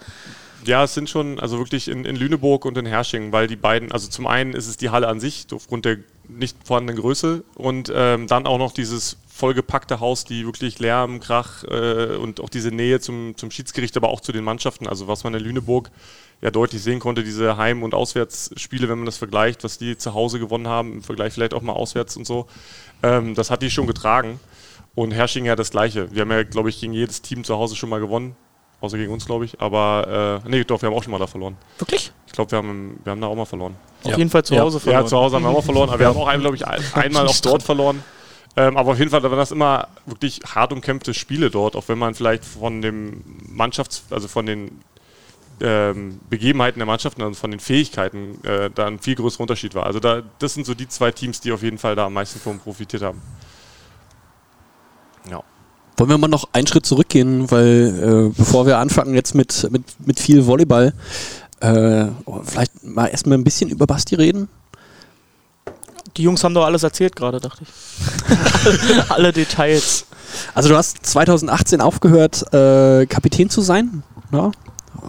Ja, 0.68 0.84
es 0.84 0.94
sind 0.94 1.10
schon, 1.10 1.40
also 1.40 1.60
wirklich 1.60 1.88
in, 1.88 2.04
in 2.04 2.18
Lüneburg 2.18 2.66
und 2.66 2.78
in 2.78 2.86
Hersching, 2.86 3.32
weil 3.32 3.48
die 3.48 3.56
beiden, 3.56 3.92
also 3.94 4.10
zum 4.10 4.28
einen 4.28 4.52
ist 4.54 4.68
es 4.68 4.76
die 4.76 4.90
Halle 4.90 5.08
an 5.08 5.22
sich, 5.22 5.48
aufgrund 5.54 5.86
der 5.86 6.00
nicht 6.28 6.58
vorhandenen 6.66 7.00
Größe 7.02 7.46
und 7.56 7.90
ähm, 7.96 8.28
dann 8.28 8.46
auch 8.46 8.58
noch 8.58 8.74
dieses 8.74 9.18
vollgepackte 9.30 10.02
Haus, 10.02 10.26
die 10.26 10.46
wirklich 10.46 10.80
Lärm, 10.80 11.22
Krach 11.22 11.64
äh, 11.64 12.18
und 12.18 12.42
auch 12.42 12.50
diese 12.50 12.72
Nähe 12.72 13.00
zum, 13.00 13.38
zum 13.38 13.50
Schiedsgericht, 13.50 13.96
aber 13.96 14.10
auch 14.10 14.20
zu 14.20 14.34
den 14.34 14.44
Mannschaften. 14.44 14.88
Also 14.88 15.08
was 15.08 15.24
man 15.24 15.34
in 15.36 15.40
Lüneburg 15.42 15.90
ja 16.42 16.52
deutlich 16.52 16.84
sehen 16.84 17.00
konnte, 17.00 17.24
diese 17.24 17.56
Heim- 17.56 17.82
und 17.82 17.94
Auswärtsspiele, 17.94 18.90
wenn 18.90 18.98
man 18.98 19.06
das 19.06 19.18
vergleicht, 19.18 19.64
was 19.64 19.78
die 19.78 19.98
zu 19.98 20.14
Hause 20.14 20.38
gewonnen 20.38 20.68
haben, 20.68 20.96
im 20.96 21.04
Vergleich 21.04 21.32
vielleicht 21.32 21.54
auch 21.54 21.62
mal 21.62 21.74
auswärts 21.74 22.18
und 22.18 22.28
so, 22.28 22.48
ähm, 23.04 23.36
das 23.36 23.50
hat 23.50 23.62
die 23.62 23.72
schon 23.72 23.88
getragen. 23.88 24.40
Und 24.96 25.12
Hersching 25.12 25.46
ja 25.46 25.56
das 25.56 25.72
Gleiche. 25.72 26.12
Wir 26.12 26.24
haben 26.24 26.32
ja, 26.32 26.44
glaube 26.44 26.70
ich, 26.70 26.82
gegen 26.82 26.92
jedes 26.92 27.22
Team 27.22 27.44
zu 27.46 27.56
Hause 27.56 27.76
schon 27.76 27.90
mal 27.90 28.00
gewonnen. 28.00 28.36
Außer 28.80 28.98
gegen 28.98 29.12
uns, 29.12 29.26
glaube 29.26 29.46
ich. 29.46 29.60
Aber, 29.60 30.42
äh, 30.46 30.50
nee, 30.50 30.64
doch, 30.64 30.82
wir 30.82 30.90
haben 30.90 30.96
auch 30.96 31.04
schon 31.04 31.12
mal 31.12 31.18
da 31.18 31.28
verloren. 31.28 31.58
Wirklich? 31.80 32.12
Ich 32.28 32.34
glaube, 32.34 32.52
wir 32.52 32.58
haben, 32.60 33.00
wir 33.04 33.12
haben 33.12 33.22
da 33.22 33.28
auch 33.28 33.36
mal 33.36 33.46
verloren. 33.46 33.76
Auf 34.04 34.18
jeden 34.18 34.30
Fall 34.30 34.44
zu 34.44 34.54
Ja. 34.54 34.62
Hause 34.62 34.80
verloren. 34.80 35.04
Ja, 35.04 35.08
zu 35.08 35.18
Hause 35.18 35.36
haben 35.36 35.44
wir 35.44 35.50
auch 35.50 35.54
mal 35.54 35.62
verloren. 35.64 35.90
Aber 35.90 36.00
wir 36.00 36.08
haben 36.08 36.18
auch, 36.18 36.32
glaube 36.40 36.56
ich, 36.56 36.68
ein, 36.68 36.82
einmal 36.94 37.28
auch 37.28 37.40
dort 37.40 37.64
verloren. 37.64 38.04
Ähm, 38.56 38.78
aber 38.78 38.92
auf 38.92 39.00
jeden 39.00 39.12
Fall 39.12 39.22
waren 39.24 39.38
das 39.38 39.52
immer 39.52 39.88
wirklich 40.06 40.42
hart 40.46 40.74
umkämpfte 40.74 41.14
Spiele 41.14 41.50
dort, 41.52 41.76
auch 41.76 41.88
wenn 41.88 41.98
man 41.98 42.16
vielleicht 42.16 42.44
von 42.44 42.82
dem 42.82 43.24
Mannschafts-, 43.48 44.04
also 44.10 44.28
von 44.28 44.46
den 44.46 44.82
ähm, 45.62 46.20
Begebenheiten 46.30 46.80
der 46.80 46.86
Mannschaften 46.86 47.22
und 47.24 47.36
von 47.36 47.52
den 47.52 47.60
Fähigkeiten 47.60 48.44
äh, 48.44 48.70
da 48.74 48.88
ein 48.88 49.00
viel 49.00 49.16
größerer 49.16 49.42
Unterschied 49.42 49.76
war. 49.76 49.86
Also 49.86 50.00
da, 50.00 50.22
das 50.40 50.54
sind 50.54 50.66
so 50.66 50.74
die 50.74 50.88
zwei 50.88 51.12
Teams, 51.12 51.42
die 51.42 51.52
auf 51.52 51.64
jeden 51.64 51.78
Fall 51.78 51.96
da 51.96 52.06
am 52.06 52.14
meisten 52.14 52.40
von 52.40 52.60
profitiert 52.60 53.02
haben. 53.04 53.22
Ja. 55.30 55.44
Wollen 55.98 56.10
wir 56.12 56.18
mal 56.20 56.28
noch 56.28 56.50
einen 56.54 56.68
Schritt 56.68 56.86
zurückgehen, 56.86 57.50
weil 57.50 58.30
äh, 58.32 58.38
bevor 58.38 58.68
wir 58.68 58.78
anfangen 58.78 59.16
jetzt 59.16 59.34
mit, 59.34 59.68
mit, 59.72 59.84
mit 60.06 60.20
viel 60.20 60.46
Volleyball, 60.46 60.94
äh, 61.60 62.06
vielleicht 62.44 62.84
mal 62.84 63.08
erstmal 63.08 63.38
ein 63.38 63.44
bisschen 63.44 63.70
über 63.70 63.88
Basti 63.88 64.14
reden. 64.14 64.48
Die 66.16 66.24
Jungs 66.24 66.44
haben 66.44 66.54
doch 66.54 66.66
alles 66.66 66.84
erzählt 66.84 67.16
gerade, 67.16 67.40
dachte 67.40 67.64
ich. 67.64 69.10
Alle 69.10 69.32
Details. 69.32 70.06
Also 70.54 70.70
du 70.70 70.76
hast 70.76 71.06
2018 71.06 71.82
aufgehört, 71.82 72.54
äh, 72.54 73.06
Kapitän 73.08 73.50
zu 73.50 73.62
sein 73.62 74.04
ja? 74.32 74.52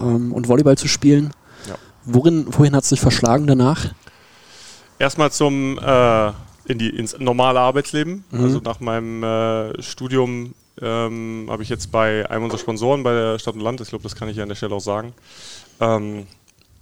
ähm, 0.01 0.33
und 0.33 0.49
Volleyball 0.49 0.79
zu 0.79 0.89
spielen. 0.89 1.33
Ja. 1.67 1.75
Worin, 2.05 2.47
wohin 2.51 2.75
hat 2.75 2.85
es 2.85 2.91
sich 2.91 3.01
verschlagen 3.01 3.47
danach? 3.47 3.87
Erstmal 4.99 5.31
zum 5.31 5.79
äh, 5.79 6.29
in 6.65 6.79
die, 6.79 6.91
ins 6.91 7.19
normale 7.19 7.61
Arbeitsleben. 7.61 8.25
Mhm. 8.31 8.45
Also 8.45 8.61
nach 8.61 8.81
meinem 8.81 9.23
äh, 9.23 9.83
Studium 9.83 10.55
ähm, 10.83 11.47
habe 11.51 11.63
ich 11.63 11.69
jetzt 11.69 11.91
bei 11.91 12.29
einem 12.31 12.45
unserer 12.45 12.61
Sponsoren 12.61 13.03
bei 13.03 13.13
der 13.13 13.39
Stadt 13.39 13.55
und 13.55 13.61
Land, 13.61 13.81
ich 13.81 13.89
glaube, 13.89 14.03
das 14.03 14.15
kann 14.15 14.29
ich 14.29 14.37
ja 14.37 14.43
an 14.43 14.49
der 14.49 14.57
Stelle 14.57 14.75
auch 14.75 14.81
sagen. 14.81 15.13
Ähm, 15.81 16.27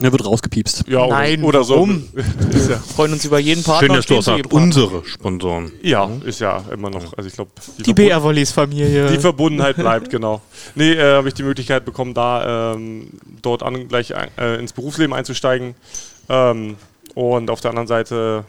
Der 0.00 0.12
wird 0.12 0.24
rausgepiepst. 0.24 0.84
ja, 0.88 1.06
Nein, 1.06 1.42
oder, 1.42 1.64
so. 1.64 1.88
ist 2.52 2.68
ja, 2.70 2.76
Freuen 2.76 3.12
uns 3.14 3.24
über 3.24 3.38
jeden 3.38 3.62
Partner. 3.62 3.88
Schön, 3.88 3.96
dass 3.96 4.06
du 4.06 4.16
auch 4.18 4.22
sagst, 4.22 4.52
unsere 4.52 5.04
Sponsoren. 5.06 5.72
ja, 5.82 6.10
ist 6.24 6.40
ja 6.40 6.62
immer 6.72 6.90
noch. 6.90 7.16
Also 7.16 7.28
ich 7.28 7.34
glaube, 7.34 7.50
Die 7.78 7.94
BR-Volleys-Familie. 7.94 9.08
Die 9.10 9.18
Verbundenheit 9.18 9.76
bleibt, 9.76 10.10
genau. 10.10 10.42
Nee, 10.74 10.92
äh, 10.92 11.14
habe 11.16 11.28
ich 11.28 11.34
die 11.34 11.42
Möglichkeit 11.42 11.84
bekommen, 11.84 12.12
da 12.14 12.74
ähm, 12.74 13.08
dort 13.42 13.62
an, 13.62 13.88
gleich 13.88 14.12
äh, 14.38 14.58
ins 14.58 14.72
Berufsleben 14.72 15.14
einzusteigen. 15.14 15.74
Ähm, 16.28 16.76
und 17.14 17.50
auf 17.50 17.60
der 17.62 17.70
anderen 17.70 17.88
Seite 17.88 18.44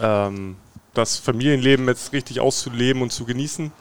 ähm, 0.00 0.56
das 0.94 1.16
Familienleben 1.16 1.86
jetzt 1.88 2.12
richtig 2.12 2.40
auszuleben 2.40 3.02
und 3.02 3.12
zu 3.12 3.24
genießen. 3.24 3.72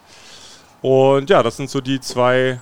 Und 0.81 1.29
ja, 1.29 1.43
das 1.43 1.57
sind 1.57 1.69
so 1.69 1.81
die 1.81 1.99
zwei 1.99 2.59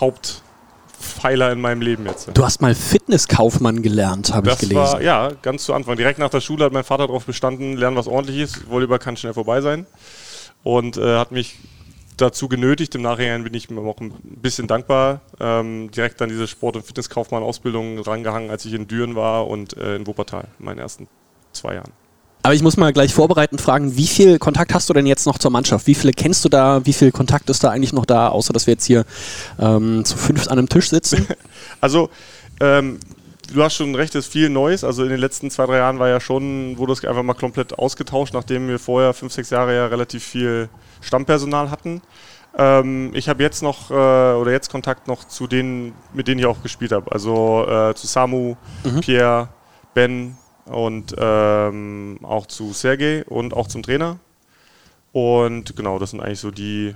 Hauptpfeiler 0.00 1.52
in 1.52 1.60
meinem 1.60 1.80
Leben 1.80 2.06
jetzt. 2.06 2.30
Du 2.34 2.44
hast 2.44 2.60
mal 2.60 2.74
Fitnesskaufmann 2.74 3.82
gelernt, 3.82 4.32
habe 4.34 4.50
ich 4.50 4.58
gelesen. 4.58 4.76
war, 4.76 5.02
ja, 5.02 5.30
ganz 5.42 5.64
zu 5.64 5.74
Anfang. 5.74 5.96
Direkt 5.96 6.18
nach 6.18 6.30
der 6.30 6.40
Schule 6.40 6.64
hat 6.64 6.72
mein 6.72 6.84
Vater 6.84 7.06
darauf 7.06 7.24
bestanden, 7.24 7.76
lernen 7.76 7.96
was 7.96 8.08
ordentliches. 8.08 8.68
Volleyball 8.68 8.98
kann 8.98 9.16
schnell 9.16 9.34
vorbei 9.34 9.60
sein. 9.60 9.86
Und 10.64 10.96
äh, 10.96 11.18
hat 11.18 11.32
mich 11.32 11.58
dazu 12.16 12.48
genötigt. 12.48 12.94
Im 12.94 13.02
Nachhinein 13.02 13.44
bin 13.44 13.54
ich 13.54 13.70
mir 13.70 13.80
auch 13.80 14.00
ein 14.00 14.12
bisschen 14.22 14.66
dankbar. 14.66 15.20
Ähm, 15.40 15.90
direkt 15.90 16.20
an 16.22 16.28
diese 16.28 16.46
Sport- 16.46 16.76
und 16.76 16.86
Fitnesskaufmann-Ausbildung 16.86 17.98
rangehangen, 17.98 18.50
als 18.50 18.64
ich 18.64 18.72
in 18.74 18.86
Düren 18.86 19.16
war 19.16 19.46
und 19.48 19.76
äh, 19.76 19.96
in 19.96 20.06
Wuppertal, 20.06 20.48
in 20.58 20.64
meinen 20.64 20.78
ersten 20.78 21.08
zwei 21.52 21.74
Jahren. 21.74 21.92
Aber 22.42 22.54
ich 22.54 22.62
muss 22.62 22.76
mal 22.76 22.92
gleich 22.92 23.14
vorbereitend 23.14 23.60
fragen, 23.60 23.96
wie 23.96 24.06
viel 24.06 24.38
Kontakt 24.38 24.74
hast 24.74 24.88
du 24.88 24.94
denn 24.94 25.06
jetzt 25.06 25.26
noch 25.26 25.38
zur 25.38 25.50
Mannschaft? 25.52 25.86
Wie 25.86 25.94
viele 25.94 26.12
kennst 26.12 26.44
du 26.44 26.48
da? 26.48 26.84
Wie 26.84 26.92
viel 26.92 27.12
Kontakt 27.12 27.48
ist 27.50 27.62
da 27.62 27.70
eigentlich 27.70 27.92
noch 27.92 28.04
da, 28.04 28.28
außer 28.28 28.52
dass 28.52 28.66
wir 28.66 28.74
jetzt 28.74 28.84
hier 28.84 29.04
ähm, 29.60 30.04
zu 30.04 30.16
fünft 30.16 30.48
an 30.48 30.58
einem 30.58 30.68
Tisch 30.68 30.90
sitzen? 30.90 31.26
Also, 31.80 32.10
ähm, 32.60 32.98
du 33.52 33.62
hast 33.62 33.74
schon 33.74 33.94
recht, 33.94 34.14
es 34.14 34.26
ist 34.26 34.32
viel 34.32 34.48
Neues. 34.48 34.82
Also 34.84 35.04
in 35.04 35.10
den 35.10 35.18
letzten 35.20 35.50
zwei, 35.50 35.66
drei 35.66 35.78
Jahren 35.78 35.98
war 35.98 36.08
ja 36.08 36.20
schon, 36.20 36.78
wurde 36.78 36.92
es 36.92 37.04
einfach 37.04 37.22
mal 37.22 37.34
komplett 37.34 37.78
ausgetauscht, 37.78 38.34
nachdem 38.34 38.68
wir 38.68 38.78
vorher 38.78 39.14
fünf, 39.14 39.32
sechs 39.32 39.50
Jahre 39.50 39.74
ja 39.74 39.86
relativ 39.86 40.24
viel 40.24 40.68
Stammpersonal 41.00 41.70
hatten. 41.70 42.02
Ähm, 42.56 43.10
ich 43.14 43.28
habe 43.28 43.42
jetzt 43.42 43.62
noch 43.62 43.90
äh, 43.90 43.94
oder 43.94 44.50
jetzt 44.50 44.70
Kontakt 44.70 45.08
noch 45.08 45.24
zu 45.24 45.46
denen, 45.46 45.92
mit 46.12 46.28
denen 46.28 46.40
ich 46.40 46.46
auch 46.46 46.62
gespielt 46.62 46.92
habe. 46.92 47.10
Also 47.10 47.66
äh, 47.68 47.94
zu 47.94 48.06
Samu, 48.06 48.56
Mhm. 48.84 49.00
Pierre, 49.00 49.48
Ben 49.94 50.36
und 50.66 51.14
ähm, 51.18 52.18
auch 52.22 52.46
zu 52.46 52.72
Sergej 52.72 53.24
und 53.26 53.54
auch 53.54 53.68
zum 53.68 53.82
Trainer. 53.82 54.18
Und 55.12 55.76
genau, 55.76 55.98
das 55.98 56.10
sind 56.10 56.20
eigentlich 56.20 56.40
so 56.40 56.50
die, 56.50 56.94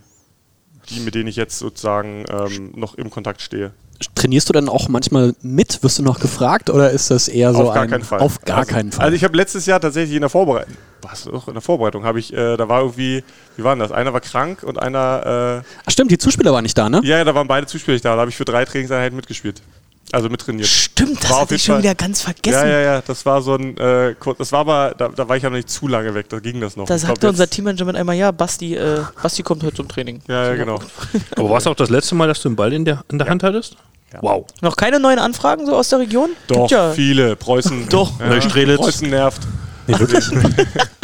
die 0.89 1.01
mit 1.01 1.15
denen 1.15 1.29
ich 1.29 1.37
jetzt 1.37 1.59
sozusagen 1.59 2.25
ähm, 2.29 2.73
noch 2.75 2.95
im 2.95 3.11
Kontakt 3.11 3.43
stehe. 3.43 3.73
Trainierst 4.15 4.49
du 4.49 4.53
dann 4.53 4.69
auch 4.69 4.89
manchmal 4.89 5.35
mit? 5.41 5.83
Wirst 5.83 5.99
du 5.99 6.03
noch 6.03 6.21
gefragt 6.21 6.69
oder 6.69 6.91
ist 6.91 7.11
das 7.11 7.29
eher 7.29 7.53
so 7.55 7.69
auf 7.69 7.75
gar 7.75 7.85
ein 7.85 7.91
keinen 7.91 8.05
Fall. 8.05 8.21
auf 8.21 8.41
gar 8.43 8.59
also, 8.59 8.71
keinen 8.71 8.93
Fall? 8.93 9.07
Also 9.07 9.17
ich 9.17 9.25
habe 9.25 9.37
letztes 9.37 9.65
Jahr 9.65 9.81
tatsächlich 9.81 10.17
in 10.17 10.21
der 10.21 10.29
Vorbereitung, 10.29 10.75
was 11.01 11.25
doch 11.25 11.49
in 11.49 11.55
der 11.55 11.63
Vorbereitung 11.63 12.05
habe 12.05 12.19
ich, 12.19 12.33
äh, 12.33 12.57
da 12.57 12.69
war 12.69 12.81
irgendwie, 12.81 13.25
wie 13.57 13.65
war 13.65 13.75
denn 13.75 13.81
das? 13.81 13.93
Einer 13.93 14.13
war 14.13 14.21
krank 14.21 14.63
und 14.63 14.79
einer, 14.79 15.63
äh, 15.65 15.69
Ach 15.87 15.91
stimmt, 15.91 16.11
die 16.11 16.19
Zuspieler 16.19 16.53
waren 16.53 16.63
nicht 16.63 16.77
da, 16.77 16.91
ne? 16.91 17.01
ja, 17.05 17.17
ja, 17.19 17.25
da 17.25 17.35
waren 17.35 17.49
beide 17.49 17.67
Zuspieler 17.67 17.95
nicht 17.95 18.05
da. 18.05 18.15
Da 18.15 18.21
habe 18.21 18.31
ich 18.31 18.37
für 18.37 18.45
drei 18.45 18.67
Trainingseinheiten 18.67 19.17
mitgespielt. 19.17 19.63
Also 20.13 20.29
mittrainiert. 20.29 20.69
Stimmt, 20.69 21.23
das 21.23 21.31
War 21.31 21.41
hatte 21.41 21.57
ich 21.57 21.65
schon 21.65 21.75
Fall- 21.77 21.83
wieder 21.83 21.95
ganz 21.95 22.23
vergessen. 22.23 22.61
Ja, 22.61 22.67
ja, 22.67 22.81
ja, 22.81 23.03
das 23.03 23.27
war 23.27 23.43
so 23.43 23.55
ein, 23.57 23.77
äh, 23.77 24.15
das 24.39 24.53
war 24.53 24.61
aber, 24.61 24.95
da, 24.97 25.09
da 25.09 25.29
war 25.29 25.37
ich 25.37 25.43
ja 25.43 25.51
noch 25.51 25.57
nicht 25.57 25.69
zu 25.69 25.89
lange 25.89 26.15
weg, 26.15 26.29
da 26.29 26.39
ging 26.39 26.61
das 26.61 26.77
noch. 26.77 26.87
Da 26.87 26.97
sagte 26.97 27.29
unser 27.29 27.49
Teammanager 27.51 27.85
mit 27.85 27.97
einmal, 27.97 28.15
ja, 28.17 28.31
Basti, 28.31 28.77
äh, 28.77 29.01
Basti 29.21 29.43
kommt 29.43 29.63
heute 29.65 29.77
zum 29.77 29.89
Training. 29.89 30.21
Ja, 30.29 30.49
ja, 30.51 30.55
genau. 30.55 30.79
Aber 31.37 31.51
war 31.51 31.59
es 31.59 31.67
auch 31.67 31.75
das 31.75 31.91
letzte 31.91 32.15
Mal, 32.15 32.29
dass 32.29 32.41
du 32.41 32.49
einen 32.49 32.57
Ball 32.57 32.73
in 32.73 32.85
der, 32.85 33.05
in 33.11 33.19
der 33.19 33.29
Hand 33.29 33.43
hattest? 33.43 33.77
Wow. 34.21 34.47
Noch 34.63 34.77
keine 34.77 34.99
neuen 35.01 35.19
Anfragen 35.19 35.67
so 35.67 35.75
aus 35.77 35.89
der 35.91 35.99
Region? 35.99 36.31
Doch, 36.47 36.69
Gibt 36.69 36.71
ja. 36.71 36.93
viele. 36.93 37.37
Preußen. 37.37 37.89
Doch. 37.91 38.19
Ja, 38.19 38.29
Neustrelitz. 38.29 38.79
Preußen 38.81 39.11
nervt. 39.11 39.43
Nee, 39.87 39.99
wirklich. 39.99 40.25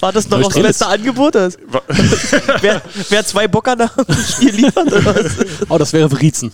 War 0.00 0.12
das 0.12 0.28
noch 0.28 0.38
aufs 0.38 0.46
Neustrelitz. 0.54 0.80
letzte 0.80 0.86
Angebot? 0.86 1.34
Das? 1.34 1.58
Wer, 2.60 2.82
wer 3.08 3.24
zwei 3.24 3.48
Bocker 3.48 3.74
nach 3.74 3.96
dem 3.96 4.14
Spiel 4.14 4.54
liefert? 4.54 4.86
Oder 4.86 5.04
was? 5.04 5.36
Oh, 5.68 5.78
das 5.78 5.92
wäre 5.92 6.08
Vriezen. 6.08 6.52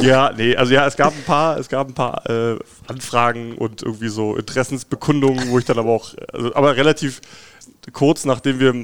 Ja, 0.00 0.32
nee, 0.36 0.54
also 0.54 0.74
ja, 0.74 0.86
es 0.86 0.96
gab 0.96 1.12
ein 1.12 1.24
paar, 1.24 1.58
es 1.58 1.68
gab 1.68 1.88
ein 1.88 1.94
paar 1.94 2.28
äh, 2.28 2.58
Anfragen 2.86 3.56
und 3.56 3.82
irgendwie 3.82 4.08
so 4.08 4.36
Interessensbekundungen, 4.36 5.50
wo 5.50 5.58
ich 5.58 5.64
dann 5.64 5.78
aber 5.78 5.90
auch, 5.90 6.12
also, 6.32 6.54
aber 6.54 6.76
relativ 6.76 7.20
kurz 7.92 8.24
nachdem 8.24 8.60
wir, 8.60 8.74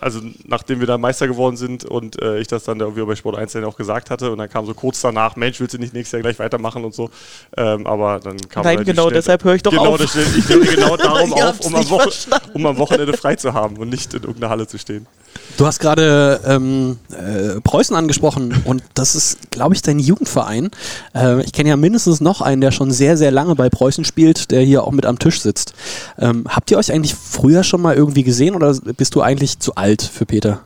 also 0.00 0.20
nachdem 0.46 0.80
wir 0.80 0.86
dann 0.86 1.00
Meister 1.00 1.26
geworden 1.26 1.56
sind 1.56 1.84
und 1.84 2.20
äh, 2.22 2.38
ich 2.38 2.46
das 2.46 2.64
dann 2.64 2.80
irgendwie 2.80 3.04
bei 3.04 3.16
Sport 3.16 3.36
1 3.36 3.52
dann 3.52 3.64
auch 3.64 3.76
gesagt 3.76 4.10
hatte 4.10 4.30
und 4.30 4.38
dann 4.38 4.48
kam 4.48 4.66
so 4.66 4.74
kurz 4.74 5.00
danach, 5.00 5.36
Mensch, 5.36 5.58
willst 5.60 5.74
du 5.74 5.78
nicht 5.78 5.94
nächstes 5.94 6.12
Jahr 6.12 6.22
gleich 6.22 6.38
weitermachen 6.38 6.84
und 6.84 6.94
so, 6.94 7.10
ähm, 7.56 7.86
aber 7.86 8.20
dann 8.20 8.36
kam 8.48 8.62
Nein, 8.64 8.78
relativ 8.78 8.94
genau, 8.94 9.08
schnell- 9.08 9.14
deshalb 9.14 9.44
höre 9.44 9.54
ich 9.54 9.62
doch 9.62 9.70
genau, 9.72 9.94
auf. 9.94 9.98
das 9.98 10.14
ich 10.14 10.48
höre 10.48 10.60
genau 10.64 10.96
darum 10.96 11.32
auf, 11.32 11.60
um 11.60 11.74
am, 11.74 11.90
Woche, 11.90 12.10
um 12.54 12.66
am 12.66 12.78
Wochenende 12.78 13.16
frei 13.16 13.36
zu 13.36 13.52
haben 13.54 13.76
und 13.78 13.88
nicht 13.88 14.14
in 14.14 14.22
irgendeiner 14.22 14.50
Halle 14.50 14.66
zu 14.66 14.78
stehen. 14.78 15.06
Du 15.56 15.66
hast 15.66 15.78
gerade 15.78 16.40
ähm, 16.46 16.98
äh, 17.10 17.60
Preußen 17.60 17.94
angesprochen 17.94 18.62
und 18.64 18.82
das 18.94 19.14
ist, 19.14 19.50
glaube 19.50 19.74
ich, 19.74 19.82
dein 19.82 19.98
Jugendverein. 19.98 20.70
Äh, 21.14 21.42
ich 21.42 21.52
kenne 21.52 21.68
ja 21.68 21.76
mindestens 21.76 22.20
noch 22.20 22.40
einen, 22.40 22.60
der 22.60 22.70
schon 22.72 22.90
sehr, 22.90 23.16
sehr 23.16 23.30
lange 23.30 23.54
bei 23.54 23.68
Preußen 23.68 24.04
spielt, 24.04 24.50
der 24.50 24.62
hier 24.62 24.84
auch 24.84 24.92
mit 24.92 25.06
am 25.06 25.18
Tisch 25.18 25.40
sitzt. 25.40 25.74
Ähm, 26.18 26.46
habt 26.48 26.70
ihr 26.70 26.78
euch 26.78 26.92
eigentlich 26.92 27.14
früher 27.14 27.62
schon 27.62 27.82
mal 27.82 27.94
irgendwie 27.94 28.22
gesehen 28.22 28.54
oder 28.54 28.74
bist 28.96 29.14
du 29.14 29.22
eigentlich 29.22 29.58
zu 29.58 29.74
alt 29.74 30.02
für 30.02 30.24
Peter? 30.24 30.62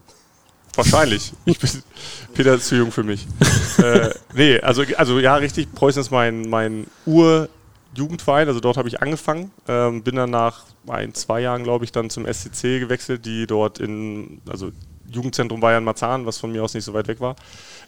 Wahrscheinlich. 0.77 1.33
Ich 1.45 1.59
bin, 1.59 1.71
Peter 2.35 2.55
ist 2.55 2.67
zu 2.67 2.77
jung 2.77 2.91
für 2.91 3.05
mich. 3.05 3.27
äh, 3.79 4.11
nee, 4.35 4.61
also, 4.61 4.83
also 4.97 5.19
ja, 5.19 5.37
richtig. 5.37 5.73
Preußen 5.73 6.01
ist 6.01 6.11
mein, 6.11 6.43
mein 6.49 6.87
Ur-Jugendverein. 7.07 8.49
Also 8.49 8.61
dort 8.61 8.77
habe 8.77 8.89
ich 8.89 9.01
angefangen. 9.01 9.51
Ähm, 9.69 10.03
bin 10.03 10.17
dann 10.17 10.31
nach 10.31 10.65
ein, 10.89 11.15
zwei 11.15 11.41
Jahren, 11.41 11.65
glaube 11.65 11.85
ich, 11.85 11.93
dann 11.93 12.11
zum 12.11 12.27
SCC 12.27 12.81
gewechselt, 12.81 13.25
die 13.27 13.47
dort 13.47 13.79
in, 13.79 14.41
also 14.49 14.71
Jugendzentrum 15.11 15.61
Bayern 15.61 15.85
Marzahn, 15.85 16.27
was 16.27 16.39
von 16.39 16.53
mir 16.53 16.63
aus 16.63 16.75
nicht 16.75 16.85
so 16.85 16.95
weit 16.95 17.09
weg 17.09 17.21
war. 17.21 17.37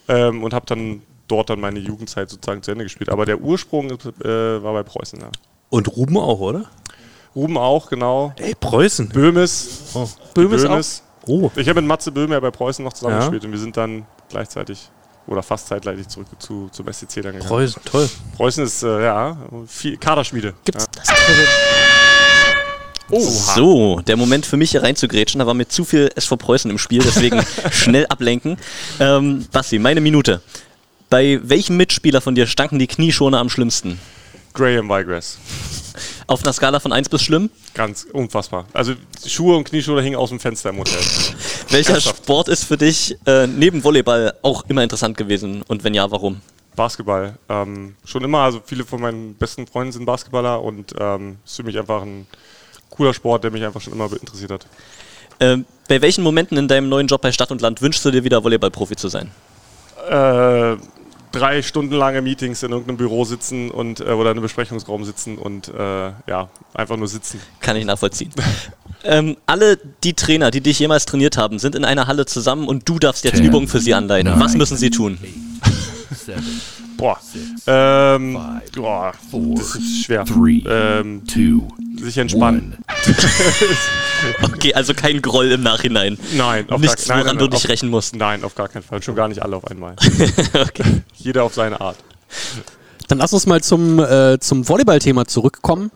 Ähm, 0.09 0.43
und 0.43 0.55
habe 0.55 0.67
dann 0.67 1.03
dort 1.29 1.51
dann 1.51 1.61
meine 1.61 1.79
Jugendzeit 1.79 2.31
sozusagen 2.31 2.63
zu 2.63 2.71
Ende 2.71 2.85
gespielt. 2.85 3.11
Aber 3.11 3.27
der 3.27 3.41
Ursprung 3.41 3.91
äh, 3.91 4.63
war 4.63 4.73
bei 4.73 4.83
Preußen, 4.83 5.21
ja. 5.21 5.31
Und 5.69 5.97
Ruben 5.97 6.17
auch, 6.17 6.41
oder? 6.41 6.67
Ruben 7.35 7.59
auch, 7.59 7.89
genau. 7.89 8.33
Ey, 8.37 8.55
Preußen. 8.55 9.09
Böhmes. 9.09 9.91
Oh. 9.95 10.09
Böhmes 10.35 11.03
Oh. 11.29 11.51
Ich 11.57 11.69
habe 11.69 11.81
mit 11.81 11.89
Matze 11.89 12.13
Böhme 12.13 12.35
ja 12.35 12.41
bei 12.41 12.53
Preußen 12.53 12.85
noch 12.85 12.93
zusammen 12.93 13.21
Ja. 13.21 13.27
und 13.27 13.51
wir 13.51 13.59
sind 13.59 13.77
dann 13.77 14.07
gleichzeitig 14.29 14.91
oder 15.27 15.43
fast 15.43 15.67
zeitgleich 15.67 16.07
zurück 16.07 16.29
zu, 16.39 16.69
zum 16.71 16.87
SCC 16.87 17.21
dann 17.21 17.33
gegangen. 17.33 17.49
Preußen, 17.49 17.83
toll. 17.85 18.09
Preußen 18.37 18.65
ist, 18.65 18.85
äh, 18.85 19.05
ja, 19.05 19.37
viel 19.67 19.97
Kaderschmiede. 19.97 20.55
Gibt's 20.65 20.85
ja. 20.85 21.03
das? 21.03 22.16
Dribbeln? 23.09 23.27
Oh, 23.27 23.31
So, 23.31 24.01
der 24.01 24.17
Moment 24.17 24.47
für 24.47 24.57
mich 24.57 24.71
hier 24.71 24.83
reinzugrätschen, 24.83 25.39
da 25.39 25.47
war 25.47 25.55
mir 25.55 25.69
zu 25.69 25.85
viel 25.85 26.11
SV 26.15 26.37
Preußen 26.37 26.71
im 26.71 26.79
Spiel, 26.79 27.03
deswegen 27.03 27.41
schnell 27.71 28.07
ablenken. 28.07 28.57
Ähm, 29.01 29.47
Basti, 29.53 29.79
meine 29.79 30.01
Minute. 30.01 30.41
Bei 31.09 31.39
welchem 31.43 31.77
Mitspieler 31.77 32.21
von 32.21 32.35
dir 32.35 32.47
stanken 32.47 32.79
die 32.79 32.89
Knieschoner 32.89 33.39
am 33.39 33.49
schlimmsten? 33.49 34.01
Graham 34.55 34.89
Wigrass. 34.89 35.39
Auf 36.27 36.43
einer 36.43 36.53
Skala 36.53 36.81
von 36.81 36.93
1 36.93 37.09
bis 37.09 37.23
schlimm? 37.23 37.51
Ganz 37.75 38.07
unfassbar. 38.13 38.67
Also 38.73 38.95
Schuhe 39.25 39.57
und 39.57 39.65
Knieschoner 39.65 40.03
hingen 40.03 40.17
aus 40.17 40.31
dem 40.31 40.41
Fenster 40.41 40.71
im 40.71 40.79
Hotel. 40.79 40.99
Welcher 41.71 41.93
Ernsthaft? 41.95 42.25
Sport 42.25 42.49
ist 42.49 42.65
für 42.65 42.77
dich 42.77 43.17
äh, 43.27 43.47
neben 43.47 43.85
Volleyball 43.85 44.35
auch 44.43 44.65
immer 44.69 44.83
interessant 44.83 45.17
gewesen 45.17 45.63
und 45.69 45.85
wenn 45.85 45.95
ja, 45.95 46.11
warum? 46.11 46.41
Basketball. 46.75 47.39
Ähm, 47.49 47.95
schon 48.05 48.25
immer, 48.25 48.41
also 48.41 48.61
viele 48.65 48.85
von 48.85 49.01
meinen 49.01 49.35
besten 49.35 49.67
Freunden 49.67 49.93
sind 49.93 50.05
Basketballer 50.05 50.63
und 50.63 50.95
ähm, 50.99 51.37
ist 51.45 51.57
für 51.57 51.63
mich 51.63 51.79
einfach 51.79 52.03
ein 52.03 52.27
cooler 52.97 53.15
Sport, 53.15 53.45
der 53.45 53.51
mich 53.51 53.65
einfach 53.65 53.81
schon 53.81 53.93
immer 53.93 54.11
interessiert 54.13 54.51
hat. 54.51 54.67
Ähm, 55.41 55.67
bei 55.89 56.01
welchen 56.01 56.23
Momenten 56.23 56.57
in 56.57 56.69
deinem 56.69 56.89
neuen 56.89 57.07
Job 57.07 57.21
bei 57.21 57.33
Stadt 57.33 57.51
und 57.51 57.61
Land 57.61 57.83
wünschst 57.83 58.05
du 58.05 58.11
dir 58.11 58.25
wieder 58.25 58.43
Volleyballprofi 58.43 58.97
zu 58.97 59.09
sein? 59.09 59.31
Äh, 60.09 60.77
drei 61.33 61.63
Stunden 61.63 61.95
lange 61.95 62.23
Meetings 62.23 62.63
in 62.63 62.71
irgendeinem 62.71 62.97
Büro 62.97 63.25
sitzen 63.25 63.71
und 63.71 64.01
äh, 64.01 64.05
oder 64.05 64.31
in 64.31 64.37
einem 64.37 64.43
Besprechungsraum 64.43 65.05
sitzen 65.05 65.39
und 65.39 65.69
äh, 65.69 66.13
ja, 66.27 66.49
einfach 66.75 66.97
nur 66.97 67.09
sitzen. 67.09 67.41
Kann 67.61 67.77
ich 67.77 67.85
nachvollziehen. 67.85 68.33
ähm, 69.05 69.37
alle 69.47 69.79
die 70.03 70.15
Trainer, 70.15 70.51
die 70.51 70.61
dich 70.61 70.79
jemals 70.79 71.05
trainiert 71.05 71.37
haben, 71.37 71.59
sind 71.59 71.75
in 71.75 71.85
einer 71.85 72.07
Halle 72.07 72.27
zusammen 72.27 72.67
und 72.67 72.89
du 72.89 72.99
darfst 72.99 73.25
jetzt 73.25 73.37
Ten, 73.37 73.47
Übungen 73.47 73.69
für 73.69 73.81
sie 73.81 73.95
anleiten. 73.95 74.33
Was 74.41 74.55
müssen 74.55 74.77
sie 74.77 74.91
tun? 74.91 75.19
Seven, 76.15 76.61
Boah. 76.97 77.19
Ähm, 77.67 78.35
Five, 78.37 78.73
boah, 78.73 79.13
four, 79.31 79.55
das 79.57 79.75
ist 79.77 80.05
schwer. 80.05 80.25
three, 80.25 80.63
Ähm, 80.67 81.23
two, 81.27 81.69
sich 82.03 82.19
entspannen. 82.19 82.77
Okay, 84.43 84.73
also 84.73 84.95
kein 84.95 85.21
Groll 85.21 85.53
im 85.53 85.63
Nachhinein. 85.63 86.17
Nein, 86.35 86.71
auf 86.71 86.81
Nichts, 86.81 87.07
gar, 87.07 87.17
nein, 87.17 87.25
woran 87.27 87.37
nein, 87.37 87.45
du 87.45 87.51
dich 87.51 87.65
auf, 87.65 87.71
rächen 87.71 87.91
musst. 87.91 88.17
Nein, 88.17 88.45
auf 88.45 88.55
gar 88.55 88.69
keinen 88.69 88.83
Fall. 88.83 89.03
Schon 89.03 89.15
gar 89.15 89.29
nicht 89.29 89.43
alle 89.43 89.57
auf 89.57 89.67
einmal. 89.67 89.95
okay. 90.55 91.03
Jeder 91.17 91.45
auf 91.45 91.53
seine 91.55 91.81
Art. 91.83 91.97
Dann 93.09 93.19
lass 93.19 93.35
uns 93.35 93.45
mal 93.47 93.63
zum, 93.63 93.99
äh, 93.99 94.39
zum 94.41 94.67
Volleyball-Thema 94.67 95.27
zurückkommen. 95.27 95.91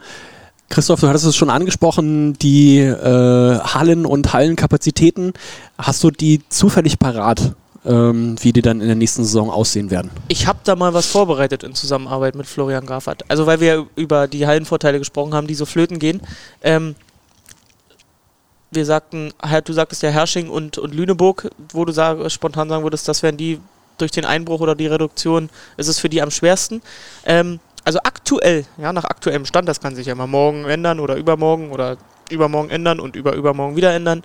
Christoph, 0.69 1.01
du 1.01 1.09
hattest 1.09 1.25
es 1.25 1.35
schon 1.35 1.49
angesprochen, 1.51 2.35
die 2.35 2.79
äh, 2.79 3.59
Hallen- 3.59 4.07
und 4.07 4.33
Hallenkapazitäten. 4.35 5.33
Hast 5.79 6.05
du 6.05 6.11
die 6.11 6.43
zufällig 6.51 6.99
parat, 6.99 7.55
ähm, 7.85 8.37
wie 8.41 8.53
die 8.53 8.63
dann 8.63 8.81
in 8.81 8.87
der 8.87 8.97
nächsten 8.97 9.25
Saison 9.25 9.51
aussehen 9.51 9.91
werden? 9.91 10.11
Ich 10.29 10.47
habe 10.47 10.59
da 10.65 10.77
mal 10.77 10.93
was 10.95 11.07
vorbereitet 11.07 11.63
in 11.63 11.75
Zusammenarbeit 11.75 12.35
mit 12.35 12.47
Florian 12.47 12.87
Grafert. 12.87 13.25
Also 13.29 13.47
weil 13.47 13.61
wir 13.61 13.87
über 13.97 14.29
die 14.29 14.47
Hallenvorteile 14.47 14.99
gesprochen 14.99 15.35
haben, 15.35 15.47
die 15.47 15.55
so 15.55 15.67
flöten 15.67 15.99
gehen. 15.99 16.21
Ähm, 16.63 16.95
wir 18.71 18.85
sagten, 18.87 19.33
du 19.65 19.73
sagtest 19.73 20.03
ja 20.03 20.11
Hersching 20.11 20.49
und, 20.49 20.79
und 20.79 20.95
Lüneburg, 20.95 21.51
wo 21.73 21.85
du 21.85 21.93
sag, 21.93 22.31
spontan 22.31 22.69
sagen 22.69 22.85
würdest, 22.85 23.09
das 23.09 23.23
wären 23.23 23.37
die 23.37 23.61
durch 23.99 24.13
den 24.13 24.25
Einbruch 24.25 24.61
oder 24.61 24.75
die 24.75 24.87
Reduktion, 24.87 25.51
ist 25.77 25.89
es 25.89 25.99
für 25.99 26.09
die 26.09 26.23
am 26.23 26.31
schwersten. 26.31 26.81
Ähm, 27.25 27.61
also 27.85 27.99
aktuell, 28.03 28.65
ja, 28.79 28.93
nach 28.93 29.05
aktuellem 29.05 29.45
Stand, 29.45 29.69
das 29.69 29.81
kann 29.81 29.95
sich 29.95 30.07
ja 30.07 30.15
mal 30.15 30.27
morgen 30.27 30.65
ändern 30.65 31.01
oder 31.01 31.17
übermorgen 31.17 31.71
oder 31.71 31.97
übermorgen 32.31 32.71
ändern 32.71 33.01
und 33.01 33.17
über 33.17 33.35
übermorgen 33.35 33.77
wieder 33.77 33.93
ändern. 33.93 34.23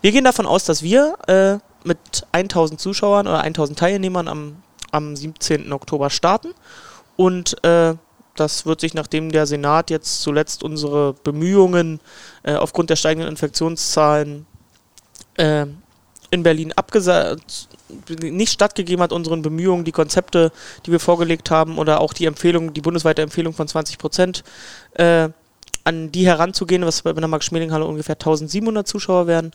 Wir 0.00 0.12
gehen 0.12 0.24
davon 0.24 0.46
aus, 0.46 0.64
dass 0.64 0.82
wir 0.82 1.16
äh, 1.26 1.58
mit 1.84 2.26
1000 2.32 2.80
Zuschauern 2.80 3.26
oder 3.26 3.40
1000 3.40 3.78
Teilnehmern 3.78 4.28
am, 4.28 4.62
am 4.90 5.16
17. 5.16 5.72
Oktober 5.72 6.10
starten. 6.10 6.54
Und 7.16 7.62
äh, 7.64 7.94
das 8.36 8.66
wird 8.66 8.80
sich, 8.80 8.94
nachdem 8.94 9.32
der 9.32 9.46
Senat 9.46 9.90
jetzt 9.90 10.22
zuletzt 10.22 10.62
unsere 10.62 11.14
Bemühungen 11.14 12.00
äh, 12.44 12.54
aufgrund 12.54 12.90
der 12.90 12.96
steigenden 12.96 13.28
Infektionszahlen 13.28 14.46
äh, 15.36 15.66
in 16.30 16.42
Berlin 16.42 16.72
abgesagt, 16.72 17.68
nicht 18.20 18.52
stattgegeben 18.52 19.02
hat, 19.02 19.12
unseren 19.12 19.42
Bemühungen, 19.42 19.84
die 19.84 19.92
Konzepte, 19.92 20.52
die 20.84 20.92
wir 20.92 21.00
vorgelegt 21.00 21.50
haben 21.50 21.78
oder 21.78 22.00
auch 22.00 22.12
die 22.12 22.26
Empfehlung, 22.26 22.74
die 22.74 22.82
bundesweite 22.82 23.22
Empfehlung 23.22 23.54
von 23.54 23.66
20 23.66 23.98
Prozent, 23.98 24.44
äh, 24.94 25.30
an 25.84 26.12
die 26.12 26.26
heranzugehen, 26.26 26.84
was 26.84 27.02
bei 27.02 27.12
der 27.14 27.28
Max-Schmeling-Halle 27.28 27.86
ungefähr 27.86 28.16
1700 28.16 28.86
Zuschauer 28.86 29.26
werden, 29.26 29.52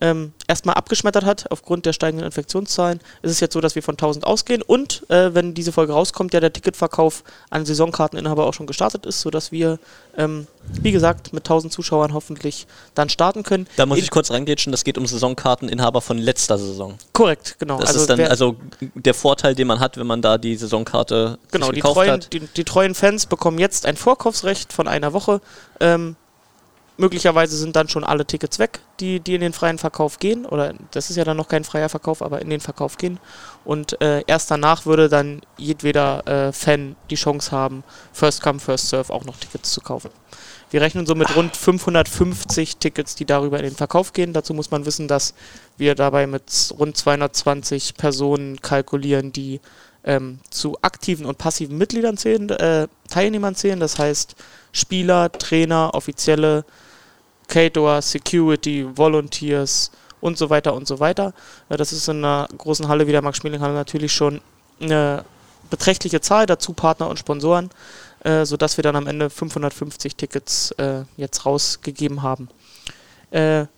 ähm, 0.00 0.32
erstmal 0.48 0.74
abgeschmettert 0.76 1.24
hat 1.24 1.50
aufgrund 1.50 1.86
der 1.86 1.92
steigenden 1.92 2.26
Infektionszahlen, 2.26 3.00
ist 3.22 3.30
es 3.32 3.40
jetzt 3.40 3.52
so, 3.54 3.60
dass 3.60 3.74
wir 3.74 3.82
von 3.82 3.94
1000 3.94 4.26
ausgehen 4.26 4.62
und 4.62 5.08
äh, 5.10 5.34
wenn 5.34 5.54
diese 5.54 5.72
Folge 5.72 5.92
rauskommt, 5.92 6.32
ja 6.34 6.40
der 6.40 6.52
Ticketverkauf 6.52 7.24
an 7.50 7.66
Saisonkarteninhaber 7.66 8.46
auch 8.46 8.54
schon 8.54 8.66
gestartet 8.66 9.06
ist, 9.06 9.20
sodass 9.20 9.52
wir, 9.52 9.78
ähm, 10.16 10.46
wie 10.82 10.92
gesagt, 10.92 11.32
mit 11.32 11.44
1000 11.44 11.72
Zuschauern 11.72 12.14
hoffentlich 12.14 12.66
dann 12.94 13.08
starten 13.08 13.42
können. 13.42 13.66
Da 13.76 13.86
muss 13.86 13.98
In- 13.98 14.04
ich 14.04 14.10
kurz 14.10 14.30
reingrätschen, 14.30 14.70
das 14.72 14.84
geht 14.84 14.98
um 14.98 15.06
Saisonkarteninhaber 15.06 16.00
von 16.00 16.18
letzter 16.18 16.58
Saison. 16.58 16.96
Korrekt, 17.12 17.56
genau. 17.58 17.78
Das 17.80 17.94
ist 17.94 18.08
dann 18.08 18.20
also 18.20 18.56
der 18.94 19.14
Vorteil, 19.14 19.54
den 19.54 19.66
man 19.66 19.80
hat, 19.80 19.96
wenn 19.96 20.06
man 20.06 20.22
da 20.22 20.38
die 20.38 20.56
Saisonkarte 20.56 21.38
Genau, 21.50 21.70
die 21.70 21.76
gekauft 21.80 21.94
treuen, 21.96 22.10
hat. 22.12 22.32
die, 22.32 22.40
die 22.40 22.64
treuen 22.64 22.94
Fans 22.94 23.26
bekommen 23.26 23.58
jetzt 23.58 23.86
ein 23.86 23.96
Vorkaufsrecht 23.96 24.72
von 24.72 24.88
einer 24.88 25.12
Woche. 25.12 25.40
Ähm, 25.80 26.16
möglicherweise 26.98 27.56
sind 27.56 27.76
dann 27.76 27.88
schon 27.88 28.04
alle 28.04 28.24
Tickets 28.24 28.58
weg, 28.58 28.80
die, 29.00 29.20
die 29.20 29.34
in 29.34 29.40
den 29.40 29.52
freien 29.52 29.78
Verkauf 29.78 30.18
gehen. 30.18 30.46
Oder 30.46 30.74
das 30.92 31.10
ist 31.10 31.16
ja 31.16 31.24
dann 31.24 31.36
noch 31.36 31.48
kein 31.48 31.64
freier 31.64 31.88
Verkauf, 31.88 32.22
aber 32.22 32.40
in 32.40 32.50
den 32.50 32.60
Verkauf 32.60 32.96
gehen. 32.96 33.18
Und 33.64 34.00
äh, 34.00 34.22
erst 34.26 34.50
danach 34.50 34.86
würde 34.86 35.08
dann 35.08 35.42
jedweder 35.56 36.26
äh, 36.26 36.52
Fan 36.52 36.96
die 37.10 37.16
Chance 37.16 37.50
haben, 37.52 37.84
First 38.12 38.42
Come, 38.42 38.60
First 38.60 38.88
Serve 38.88 39.12
auch 39.12 39.24
noch 39.24 39.36
Tickets 39.36 39.72
zu 39.72 39.80
kaufen. 39.80 40.10
Wir 40.70 40.80
rechnen 40.80 41.06
so 41.06 41.14
mit 41.14 41.34
rund 41.36 41.56
550 41.56 42.78
Tickets, 42.78 43.14
die 43.14 43.24
darüber 43.24 43.58
in 43.58 43.64
den 43.64 43.76
Verkauf 43.76 44.12
gehen. 44.12 44.32
Dazu 44.32 44.52
muss 44.52 44.70
man 44.70 44.84
wissen, 44.84 45.06
dass 45.06 45.34
wir 45.76 45.94
dabei 45.94 46.26
mit 46.26 46.74
rund 46.76 46.96
220 46.96 47.94
Personen 47.94 48.60
kalkulieren, 48.60 49.32
die 49.32 49.60
ähm, 50.04 50.40
zu 50.50 50.76
aktiven 50.82 51.26
und 51.26 51.38
passiven 51.38 51.78
Mitgliedern 51.78 52.16
zählen, 52.16 52.48
äh, 52.50 52.88
Teilnehmern 53.08 53.54
zählen. 53.54 53.78
Das 53.78 53.98
heißt 53.98 54.34
Spieler, 54.72 55.30
Trainer, 55.30 55.90
Offizielle, 55.94 56.64
Caterer, 57.48 58.02
Security, 58.02 58.86
Volunteers 58.96 59.90
und 60.20 60.38
so 60.38 60.50
weiter 60.50 60.74
und 60.74 60.86
so 60.86 61.00
weiter. 61.00 61.32
Äh, 61.68 61.76
das 61.76 61.92
ist 61.92 62.08
in 62.08 62.18
einer 62.24 62.48
großen 62.56 62.88
Halle 62.88 63.06
wie 63.06 63.12
der 63.12 63.22
Max-Schmeling-Halle 63.22 63.74
natürlich 63.74 64.12
schon 64.12 64.40
eine 64.80 65.24
beträchtliche 65.70 66.20
Zahl, 66.20 66.46
dazu 66.46 66.72
Partner 66.72 67.08
und 67.08 67.18
Sponsoren, 67.18 67.70
äh, 68.22 68.44
sodass 68.44 68.76
wir 68.76 68.82
dann 68.82 68.96
am 68.96 69.06
Ende 69.06 69.30
550 69.30 70.16
Tickets 70.16 70.70
äh, 70.72 71.02
jetzt 71.16 71.46
rausgegeben 71.46 72.22
haben. 72.22 72.48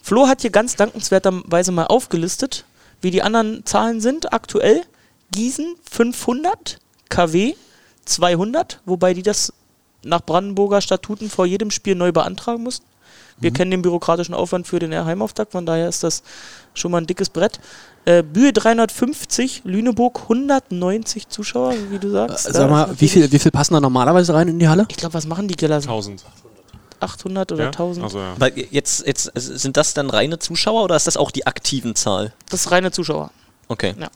Flo 0.02 0.28
hat 0.28 0.42
hier 0.42 0.50
ganz 0.50 0.76
dankenswerterweise 0.76 1.72
mal 1.72 1.86
aufgelistet, 1.86 2.66
wie 3.00 3.10
die 3.10 3.22
anderen 3.22 3.64
Zahlen 3.64 4.00
sind 4.02 4.32
aktuell. 4.32 4.82
Gießen 5.32 5.74
500, 5.90 6.78
KW 7.08 7.54
200, 8.04 8.80
wobei 8.84 9.14
die 9.14 9.22
das 9.22 9.52
nach 10.04 10.20
Brandenburger 10.20 10.82
Statuten 10.82 11.30
vor 11.30 11.46
jedem 11.46 11.70
Spiel 11.70 11.94
neu 11.94 12.12
beantragen 12.12 12.62
mussten. 12.62 12.86
Wir 13.40 13.52
kennen 13.52 13.70
den 13.70 13.82
bürokratischen 13.82 14.34
Aufwand 14.34 14.66
für 14.66 14.78
den 14.78 14.92
Heimauftakt, 15.04 15.52
von 15.52 15.64
daher 15.64 15.88
ist 15.88 16.02
das 16.02 16.22
schon 16.74 16.90
mal 16.90 16.98
ein 16.98 17.06
dickes 17.06 17.28
Brett. 17.30 17.60
Äh, 18.04 18.22
Bühe 18.22 18.52
350, 18.52 19.62
Lüneburg 19.64 20.20
190 20.22 21.28
Zuschauer, 21.28 21.74
wie 21.90 21.98
du 21.98 22.10
sagst. 22.10 22.48
Äh, 22.48 22.52
Sag 22.52 22.70
mal, 22.70 22.88
wie 22.98 23.08
viel, 23.08 23.30
wie 23.30 23.38
viel 23.38 23.50
passen 23.52 23.74
da 23.74 23.80
normalerweise 23.80 24.34
rein 24.34 24.48
in 24.48 24.58
die 24.58 24.68
Halle? 24.68 24.86
Ich 24.88 24.96
glaube, 24.96 25.14
was 25.14 25.26
machen 25.26 25.46
die 25.48 25.54
Keller? 25.54 25.76
1000. 25.76 26.24
800 27.00 27.52
oder 27.52 27.62
Ja? 27.64 27.66
1000? 27.68 28.04
Also, 28.04 28.18
ja. 28.18 28.34
Weil 28.38 28.52
jetzt, 28.70 29.06
jetzt 29.06 29.30
sind 29.34 29.76
das 29.76 29.94
dann 29.94 30.10
reine 30.10 30.38
Zuschauer 30.38 30.84
oder 30.84 30.96
ist 30.96 31.06
das 31.06 31.16
auch 31.16 31.30
die 31.30 31.46
aktiven 31.46 31.94
Zahl? 31.94 32.32
Das 32.50 32.62
ist 32.66 32.70
reine 32.72 32.90
Zuschauer. 32.90 33.30
Okay. 33.68 33.94
Ja. 33.98 34.08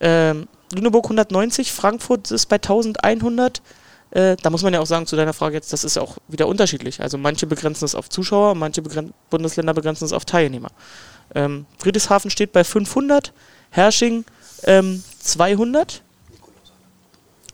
Ähm, 0.00 0.48
Lüneburg 0.74 1.04
190, 1.04 1.72
Frankfurt 1.72 2.30
ist 2.30 2.46
bei 2.46 2.56
1100. 2.56 3.62
Äh, 4.10 4.36
da 4.42 4.50
muss 4.50 4.62
man 4.62 4.72
ja 4.72 4.80
auch 4.80 4.86
sagen, 4.86 5.06
zu 5.06 5.16
deiner 5.16 5.32
Frage 5.32 5.54
jetzt, 5.54 5.72
das 5.72 5.84
ist 5.84 5.98
auch 5.98 6.16
wieder 6.28 6.46
unterschiedlich. 6.46 7.00
Also 7.00 7.18
manche 7.18 7.46
begrenzen 7.46 7.84
es 7.84 7.94
auf 7.94 8.08
Zuschauer, 8.08 8.54
manche 8.54 8.82
begren 8.82 9.12
Bundesländer 9.30 9.74
begrenzen 9.74 10.04
es 10.04 10.12
auf 10.12 10.24
Teilnehmer. 10.24 10.70
Ähm, 11.34 11.66
Friedrichshafen 11.78 12.30
steht 12.30 12.52
bei 12.52 12.64
500, 12.64 13.32
Hersching 13.70 14.24
ähm, 14.64 15.02
200. 15.20 16.02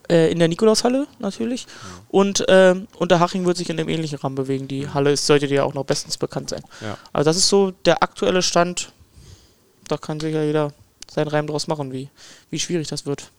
Äh, 0.08 0.30
in 0.30 0.38
der 0.38 0.48
Nikolaushalle 0.48 1.06
natürlich. 1.18 1.66
Und 2.08 2.44
ähm, 2.48 2.88
Unterhaching 2.98 3.46
wird 3.46 3.56
sich 3.56 3.70
in 3.70 3.78
dem 3.78 3.88
ähnlichen 3.88 4.18
Rahmen 4.18 4.34
bewegen. 4.34 4.68
Die 4.68 4.88
Halle 4.88 5.12
ist, 5.12 5.26
sollte 5.26 5.46
dir 5.48 5.54
ja 5.54 5.64
auch 5.64 5.72
noch 5.72 5.84
bestens 5.84 6.18
bekannt 6.18 6.50
sein. 6.50 6.62
Ja. 6.82 6.98
Also 7.12 7.30
das 7.30 7.38
ist 7.38 7.48
so 7.48 7.70
der 7.70 8.02
aktuelle 8.02 8.42
Stand. 8.42 8.92
Da 9.88 9.96
kann 9.96 10.20
sich 10.20 10.34
ja 10.34 10.42
jeder 10.42 10.72
seinen 11.10 11.28
Reim 11.28 11.46
draus 11.46 11.68
machen, 11.68 11.92
wie, 11.92 12.10
wie 12.50 12.58
schwierig 12.58 12.88
das 12.88 13.06
wird. 13.06 13.30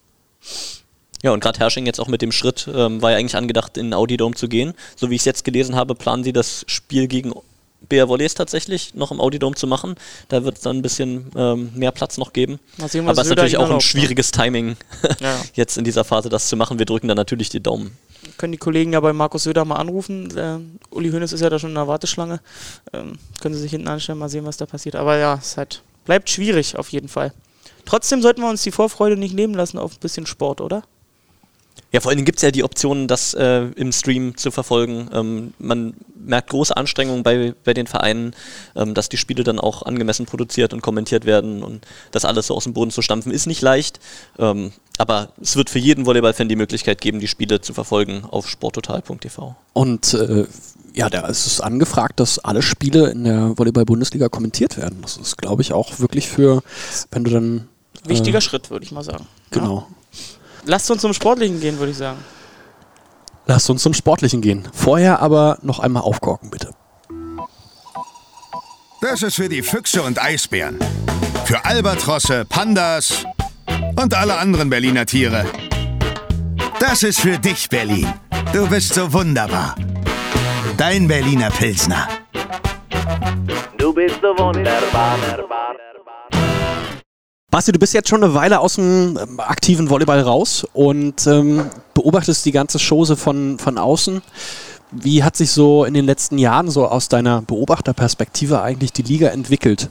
Ja, 1.24 1.32
und 1.32 1.40
gerade 1.40 1.60
Hersching 1.60 1.86
jetzt 1.86 2.00
auch 2.00 2.08
mit 2.08 2.22
dem 2.22 2.32
Schritt, 2.32 2.70
ähm, 2.74 3.02
war 3.02 3.12
ja 3.12 3.18
eigentlich 3.18 3.36
angedacht, 3.36 3.78
in 3.78 3.88
den 3.88 3.94
Audidome 3.94 4.36
zu 4.36 4.48
gehen. 4.48 4.74
So 4.96 5.10
wie 5.10 5.16
ich 5.16 5.22
es 5.22 5.26
jetzt 5.26 5.44
gelesen 5.44 5.76
habe, 5.76 5.96
planen 5.96 6.24
sie 6.24 6.34
das 6.34 6.66
Spiel 6.68 7.08
gegen 7.08 7.34
BR 7.88 8.10
Volleys 8.10 8.34
tatsächlich 8.34 8.94
noch 8.96 9.12
im 9.12 9.20
Audidome 9.20 9.56
zu 9.56 9.68
machen. 9.68 9.96
Da 10.28 10.44
wird 10.44 10.58
es 10.58 10.64
dann 10.64 10.78
ein 10.78 10.82
bisschen 10.82 11.32
ähm, 11.36 11.72
mehr 11.76 11.92
Platz 11.92 12.18
noch 12.18 12.34
geben. 12.34 12.60
Sehen, 12.88 13.08
Aber 13.08 13.14
es 13.14 13.28
ist 13.28 13.30
natürlich 13.30 13.58
auch 13.58 13.70
ein 13.70 13.76
ne? 13.76 13.82
schwieriges 13.82 14.32
Timing, 14.32 14.76
Ja. 15.20 15.38
jetzt 15.54 15.78
in 15.78 15.84
dieser 15.84 16.04
Phase 16.04 16.30
das 16.30 16.48
zu 16.48 16.58
machen. 16.58 16.80
Wir 16.80 16.86
drücken 16.86 17.08
da 17.08 17.16
natürlich 17.16 17.50
die 17.50 17.62
Daumen. 17.62 17.98
Können 18.38 18.54
die 18.54 18.58
Kollegen 18.58 18.94
ja 18.94 19.00
bei 19.00 19.14
Markus 19.14 19.44
Söder 19.44 19.66
mal 19.66 19.76
anrufen. 19.76 20.36
Äh, 20.36 20.58
Uli 20.96 21.12
Hoeneß 21.12 21.34
ist 21.34 21.42
ja 21.42 21.50
da 21.50 21.60
schon 21.60 21.70
in 21.70 21.76
der 21.76 21.88
Warteschlange. 21.88 22.40
Ähm, 22.94 23.14
können 23.42 23.54
sie 23.54 23.62
sich 23.62 23.72
hinten 23.72 23.88
anstellen, 23.88 24.18
mal 24.18 24.30
sehen, 24.30 24.46
was 24.46 24.58
da 24.58 24.66
passiert. 24.66 24.96
Aber 24.96 25.18
ja, 25.18 25.38
es 25.40 25.58
halt 25.58 25.84
bleibt 26.06 26.30
schwierig 26.30 26.78
auf 26.78 26.90
jeden 26.90 27.08
Fall. 27.08 27.34
Trotzdem 27.86 28.22
sollten 28.22 28.42
wir 28.42 28.50
uns 28.50 28.64
die 28.64 28.72
Vorfreude 28.72 29.16
nicht 29.16 29.36
nehmen 29.36 29.54
lassen 29.54 29.78
auf 29.78 29.94
ein 29.94 30.00
bisschen 30.00 30.26
Sport, 30.26 30.60
oder? 30.60 30.84
Ja, 31.96 32.02
vor 32.02 32.10
allen 32.10 32.18
Dingen 32.18 32.26
gibt 32.26 32.40
es 32.40 32.42
ja 32.42 32.52
die 32.52 32.66
Option, 32.66 33.08
das 33.08 33.34
äh, 33.36 33.68
im 33.78 33.94
Stream 33.94 34.36
zu 34.36 34.52
verfolgen. 34.52 35.10
Ähm, 35.14 35.54
man 35.60 35.94
merkt 36.14 36.50
große 36.50 36.76
Anstrengungen 36.76 37.24
bei, 37.24 37.56
bei 37.64 37.74
den 37.74 37.88
Vereinen, 37.88 38.36
ähm, 38.76 38.94
dass 38.94 39.08
die 39.08 39.16
Spiele 39.16 39.46
dann 39.46 39.62
auch 39.62 39.82
angemessen 39.82 40.26
produziert 40.26 40.74
und 40.74 40.82
kommentiert 40.82 41.24
werden 41.24 41.64
und 41.64 41.88
das 42.12 42.26
alles 42.26 42.48
so 42.48 42.54
aus 42.54 42.66
dem 42.66 42.74
Boden 42.74 42.92
zu 42.92 43.02
stampfen, 43.02 43.32
ist 43.32 43.46
nicht 43.46 43.62
leicht. 43.62 44.02
Ähm, 44.38 44.74
aber 44.98 45.30
es 45.42 45.56
wird 45.56 45.70
für 45.70 45.80
jeden 45.80 46.06
Volleyball-Fan 46.06 46.50
die 46.50 46.58
Möglichkeit 46.58 47.00
geben, 47.00 47.22
die 47.22 47.30
Spiele 47.30 47.62
zu 47.62 47.74
verfolgen 47.74 48.26
auf 48.30 48.50
sporttotal.tv. 48.50 49.56
Und 49.72 50.14
äh, 50.16 50.48
ja, 50.94 51.10
da 51.10 51.28
ist 51.28 51.46
es 51.46 51.62
angefragt, 51.62 52.20
dass 52.20 52.40
alle 52.40 52.62
Spiele 52.62 53.10
in 53.10 53.24
der 53.24 53.58
Volleyball-Bundesliga 53.58 54.28
kommentiert 54.28 54.76
werden. 54.76 54.98
Das 55.02 55.16
ist, 55.16 55.38
glaube 55.38 55.62
ich, 55.62 55.72
auch 55.72 55.98
wirklich 56.00 56.28
für, 56.28 56.62
wenn 57.12 57.24
du 57.24 57.32
dann. 57.32 57.70
Wichtiger 58.06 58.40
äh, 58.40 58.42
Schritt, 58.42 58.70
würde 58.70 58.84
ich 58.84 58.92
mal 58.92 59.02
sagen. 59.06 59.26
Genau. 59.52 59.88
Lasst 60.66 60.90
uns 60.92 61.02
zum 61.02 61.14
Sportlichen 61.14 61.60
gehen, 61.60 61.78
würde 61.80 61.92
ich 61.92 61.98
sagen. 61.98 62.18
Lasst 63.46 63.70
uns 63.70 63.84
zum 63.84 63.94
Sportlichen 63.94 64.42
gehen. 64.42 64.68
Vorher 64.74 65.22
aber 65.22 65.60
noch 65.62 65.80
einmal 65.80 66.04
aufkorken, 66.04 66.50
bitte. 66.50 66.72
Das 69.02 69.22
ist 69.22 69.36
für 69.36 69.50
die 69.50 69.62
Füchse 69.62 70.02
und 70.02 70.22
Eisbären. 70.22 70.80
Für 71.46 71.64
Albatrosse, 71.64 72.46
Pandas 72.46 73.24
und 74.02 74.16
alle 74.16 74.38
anderen 74.38 74.70
Berliner 74.70 75.06
Tiere. 75.06 75.46
Das 76.80 77.04
ist 77.04 77.20
für 77.20 77.38
dich, 77.38 77.70
Berlin. 77.70 78.12
Du 78.52 78.68
bist 78.68 78.96
so 78.96 79.14
wunderbar. 79.14 79.76
Dein 80.78 81.08
Berliner 81.08 81.52
Pilsner. 81.52 82.08
Du 83.78 83.94
bist 83.94 84.16
so 84.22 84.30
wunderbar. 84.38 85.18
Basti, 87.56 87.72
du 87.72 87.80
bist 87.80 87.94
jetzt 87.94 88.10
schon 88.10 88.22
eine 88.22 88.34
Weile 88.34 88.60
aus 88.60 88.76
dem 88.76 89.18
ähm, 89.18 89.40
aktiven 89.40 89.90
Volleyball 89.90 90.20
raus 90.20 90.68
und 90.74 91.26
ähm, 91.26 91.70
beobachtest 91.94 92.46
die 92.46 92.52
ganze 92.52 92.80
Chose 92.80 93.16
von, 93.16 93.60
von 93.60 93.78
außen. 93.78 94.22
Wie 94.92 95.24
hat 95.24 95.38
sich 95.38 95.52
so 95.52 95.86
in 95.86 95.94
den 95.94 96.04
letzten 96.04 96.38
Jahren 96.38 96.70
so 96.70 96.86
aus 96.86 97.08
deiner 97.08 97.44
Beobachterperspektive 97.44 98.62
eigentlich 98.62 98.92
die 98.92 99.04
Liga 99.04 99.30
entwickelt? 99.30 99.90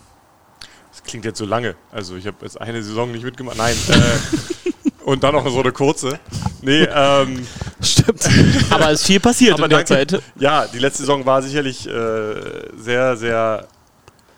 Das 0.93 1.03
klingt 1.05 1.25
jetzt 1.25 1.39
so 1.39 1.47
lange. 1.47 1.75
Also 1.91 2.17
ich 2.17 2.27
habe 2.27 2.37
jetzt 2.43 2.61
eine 2.61 2.83
Saison 2.83 3.11
nicht 3.11 3.25
mitgemacht. 3.25 3.57
Nein. 3.57 3.75
Äh, 3.89 4.71
und 5.07 5.25
dann 5.25 5.35
noch 5.35 5.49
so 5.49 5.61
eine 5.61 5.73
kurze. 5.73 6.21
Nee, 6.61 6.87
ähm. 6.95 7.47
Stimmt. 7.81 8.29
Aber 8.69 8.91
es 8.91 9.01
ist 9.01 9.07
viel 9.07 9.21
passiert 9.21 9.55
aber 9.55 9.65
in 9.65 9.71
der 9.71 9.85
danke. 9.85 10.07
Zeit. 10.07 10.23
Ja, 10.39 10.67
die 10.67 10.81
letzte 10.81 10.99
Saison 10.99 11.25
war 11.25 11.41
sicherlich 11.41 11.89
äh, 11.89 12.35
sehr, 12.77 13.17
sehr 13.17 13.69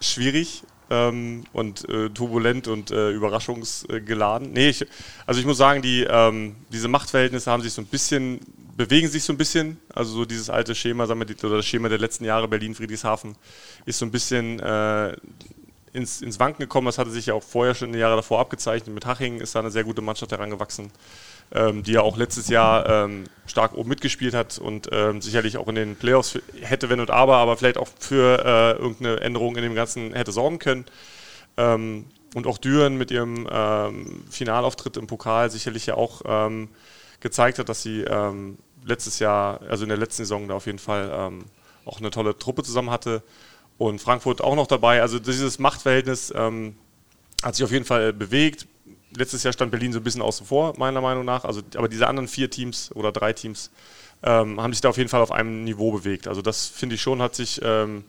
schwierig 0.01 0.63
ähm, 0.91 1.45
und 1.53 1.89
äh, 1.89 2.11
turbulent 2.11 2.69
und 2.69 2.91
äh, 2.91 3.11
überraschungsgeladen. 3.11 4.53
Nee, 4.53 4.71
ich, 4.71 4.87
also 5.27 5.41
ich 5.41 5.47
muss 5.47 5.57
sagen, 5.57 5.83
die, 5.83 6.07
ähm, 6.09 6.57
diese 6.71 6.89
Machtverhältnisse 6.89 7.51
haben 7.51 7.63
sich 7.63 7.73
so 7.73 7.83
ein 7.83 7.87
bisschen, 7.87 8.41
bewegen 8.77 9.09
sich 9.09 9.25
so 9.25 9.33
ein 9.33 9.37
bisschen. 9.37 9.79
Also 9.93 10.13
so 10.13 10.25
dieses 10.25 10.51
alte 10.51 10.75
Schema, 10.75 11.07
sagen 11.07 11.21
wir, 11.21 11.45
oder 11.45 11.57
das 11.57 11.67
Schema 11.67 11.89
der 11.89 11.99
letzten 11.99 12.25
Jahre, 12.25 12.49
Berlin-Friedrichshafen, 12.49 13.37
ist 13.85 13.99
so 13.99 14.07
ein 14.07 14.11
bisschen 14.11 14.61
äh, 14.61 15.17
ins, 15.93 16.21
ins 16.23 16.39
Wanken 16.39 16.61
gekommen. 16.61 16.87
Das 16.87 16.99
hatte 16.99 17.11
sich 17.11 17.27
ja 17.27 17.35
auch 17.35 17.43
vorher 17.43 17.75
schon 17.75 17.89
in 17.89 17.93
den 17.95 18.01
Jahren 18.01 18.17
davor 18.17 18.39
abgezeichnet. 18.39 18.95
Mit 18.95 19.07
Haching 19.07 19.41
ist 19.41 19.55
da 19.55 19.61
eine 19.61 19.71
sehr 19.71 19.85
gute 19.85 20.03
Mannschaft 20.03 20.31
herangewachsen, 20.31 20.91
ähm, 21.53 21.83
die 21.83 21.93
ja 21.93 22.03
auch 22.03 22.17
letztes 22.17 22.49
Jahr 22.49 22.89
ähm, 22.89 23.25
stark 23.47 23.75
oben 23.75 23.89
mitgespielt 23.89 24.35
hat 24.35 24.59
und 24.59 24.89
ähm, 24.93 25.21
sicherlich 25.21 25.57
auch 25.57 25.69
in 25.69 25.77
den 25.77 25.97
Playoffs 25.97 26.39
hätte, 26.61 26.89
wenn 26.89 27.01
und 27.01 27.11
aber, 27.11 27.37
aber 27.37 27.57
vielleicht 27.57 27.79
auch 27.79 27.89
für 27.99 28.45
äh, 28.45 28.81
irgendeine 28.81 29.21
Änderung 29.21 29.57
in 29.57 29.63
dem 29.63 29.75
Ganzen 29.75 30.13
hätte 30.13 30.33
sorgen 30.33 30.59
können. 30.59 30.85
Ähm, 31.57 32.07
und 32.35 32.47
auch 32.47 32.59
Düren 32.59 32.99
mit 32.99 33.11
ihrem 33.11 33.49
ähm, 33.51 34.25
Finalauftritt 34.29 34.97
im 34.97 35.07
Pokal 35.07 35.51
sicherlich 35.51 35.87
ja 35.87 35.95
auch 35.95 36.23
ähm, 36.27 36.69
gezeigt 37.21 37.59
hat, 37.59 37.69
dass 37.69 37.83
sie 37.83 38.05
letztes 38.85 39.19
Jahr, 39.21 39.63
also 39.63 39.85
in 39.85 39.89
der 39.89 39.97
letzten 39.97 40.23
Saison 40.23 40.47
da 40.47 40.55
auf 40.55 40.67
jeden 40.67 40.79
Fall 40.79 41.33
auch 41.87 41.99
eine 41.99 42.11
tolle 42.11 42.39
Truppe 42.39 42.63
zusammen 42.63 42.91
hatte. 42.91 43.23
und 43.79 44.01
Frankfurt 44.01 44.43
auch 44.43 44.55
noch 44.55 44.67
dabei. 44.67 45.01
Also 45.01 45.19
dieses 45.19 45.59
Machtverhältnis 45.59 46.33
ähm, 46.37 46.77
hat 47.43 47.57
sich 47.57 47.65
auf 47.65 47.73
jeden 47.73 47.87
Fall 47.87 48.13
bewegt. 48.13 48.67
Letztes 49.17 49.43
Jahr 49.43 49.53
stand 49.53 49.71
Berlin 49.71 49.93
so 49.93 49.99
ein 49.99 50.05
bisschen 50.05 50.23
außen 50.23 50.47
vor, 50.47 50.75
meiner 50.79 51.01
Meinung 51.01 51.25
nach. 51.25 51.45
Also, 51.45 51.63
aber 51.77 51.89
diese 51.89 52.07
anderen 52.07 52.29
vier 52.29 52.51
Teams 52.51 52.91
oder 52.95 53.13
drei 53.13 53.33
Teams 53.33 53.71
ähm, 54.23 54.61
haben 54.61 54.73
sich 54.73 54.81
da 54.81 54.89
auf 54.89 54.97
jeden 54.97 55.09
Fall 55.09 55.21
auf 55.21 55.33
einem 55.33 55.65
Niveau 55.65 55.93
bewegt. 55.93 56.29
Also 56.29 56.43
das 56.43 56.67
finde 56.67 56.95
ich 56.95 57.03
schon, 57.03 57.23
hat 57.23 57.35
sich 57.35 57.61
ähm, 57.63 58.05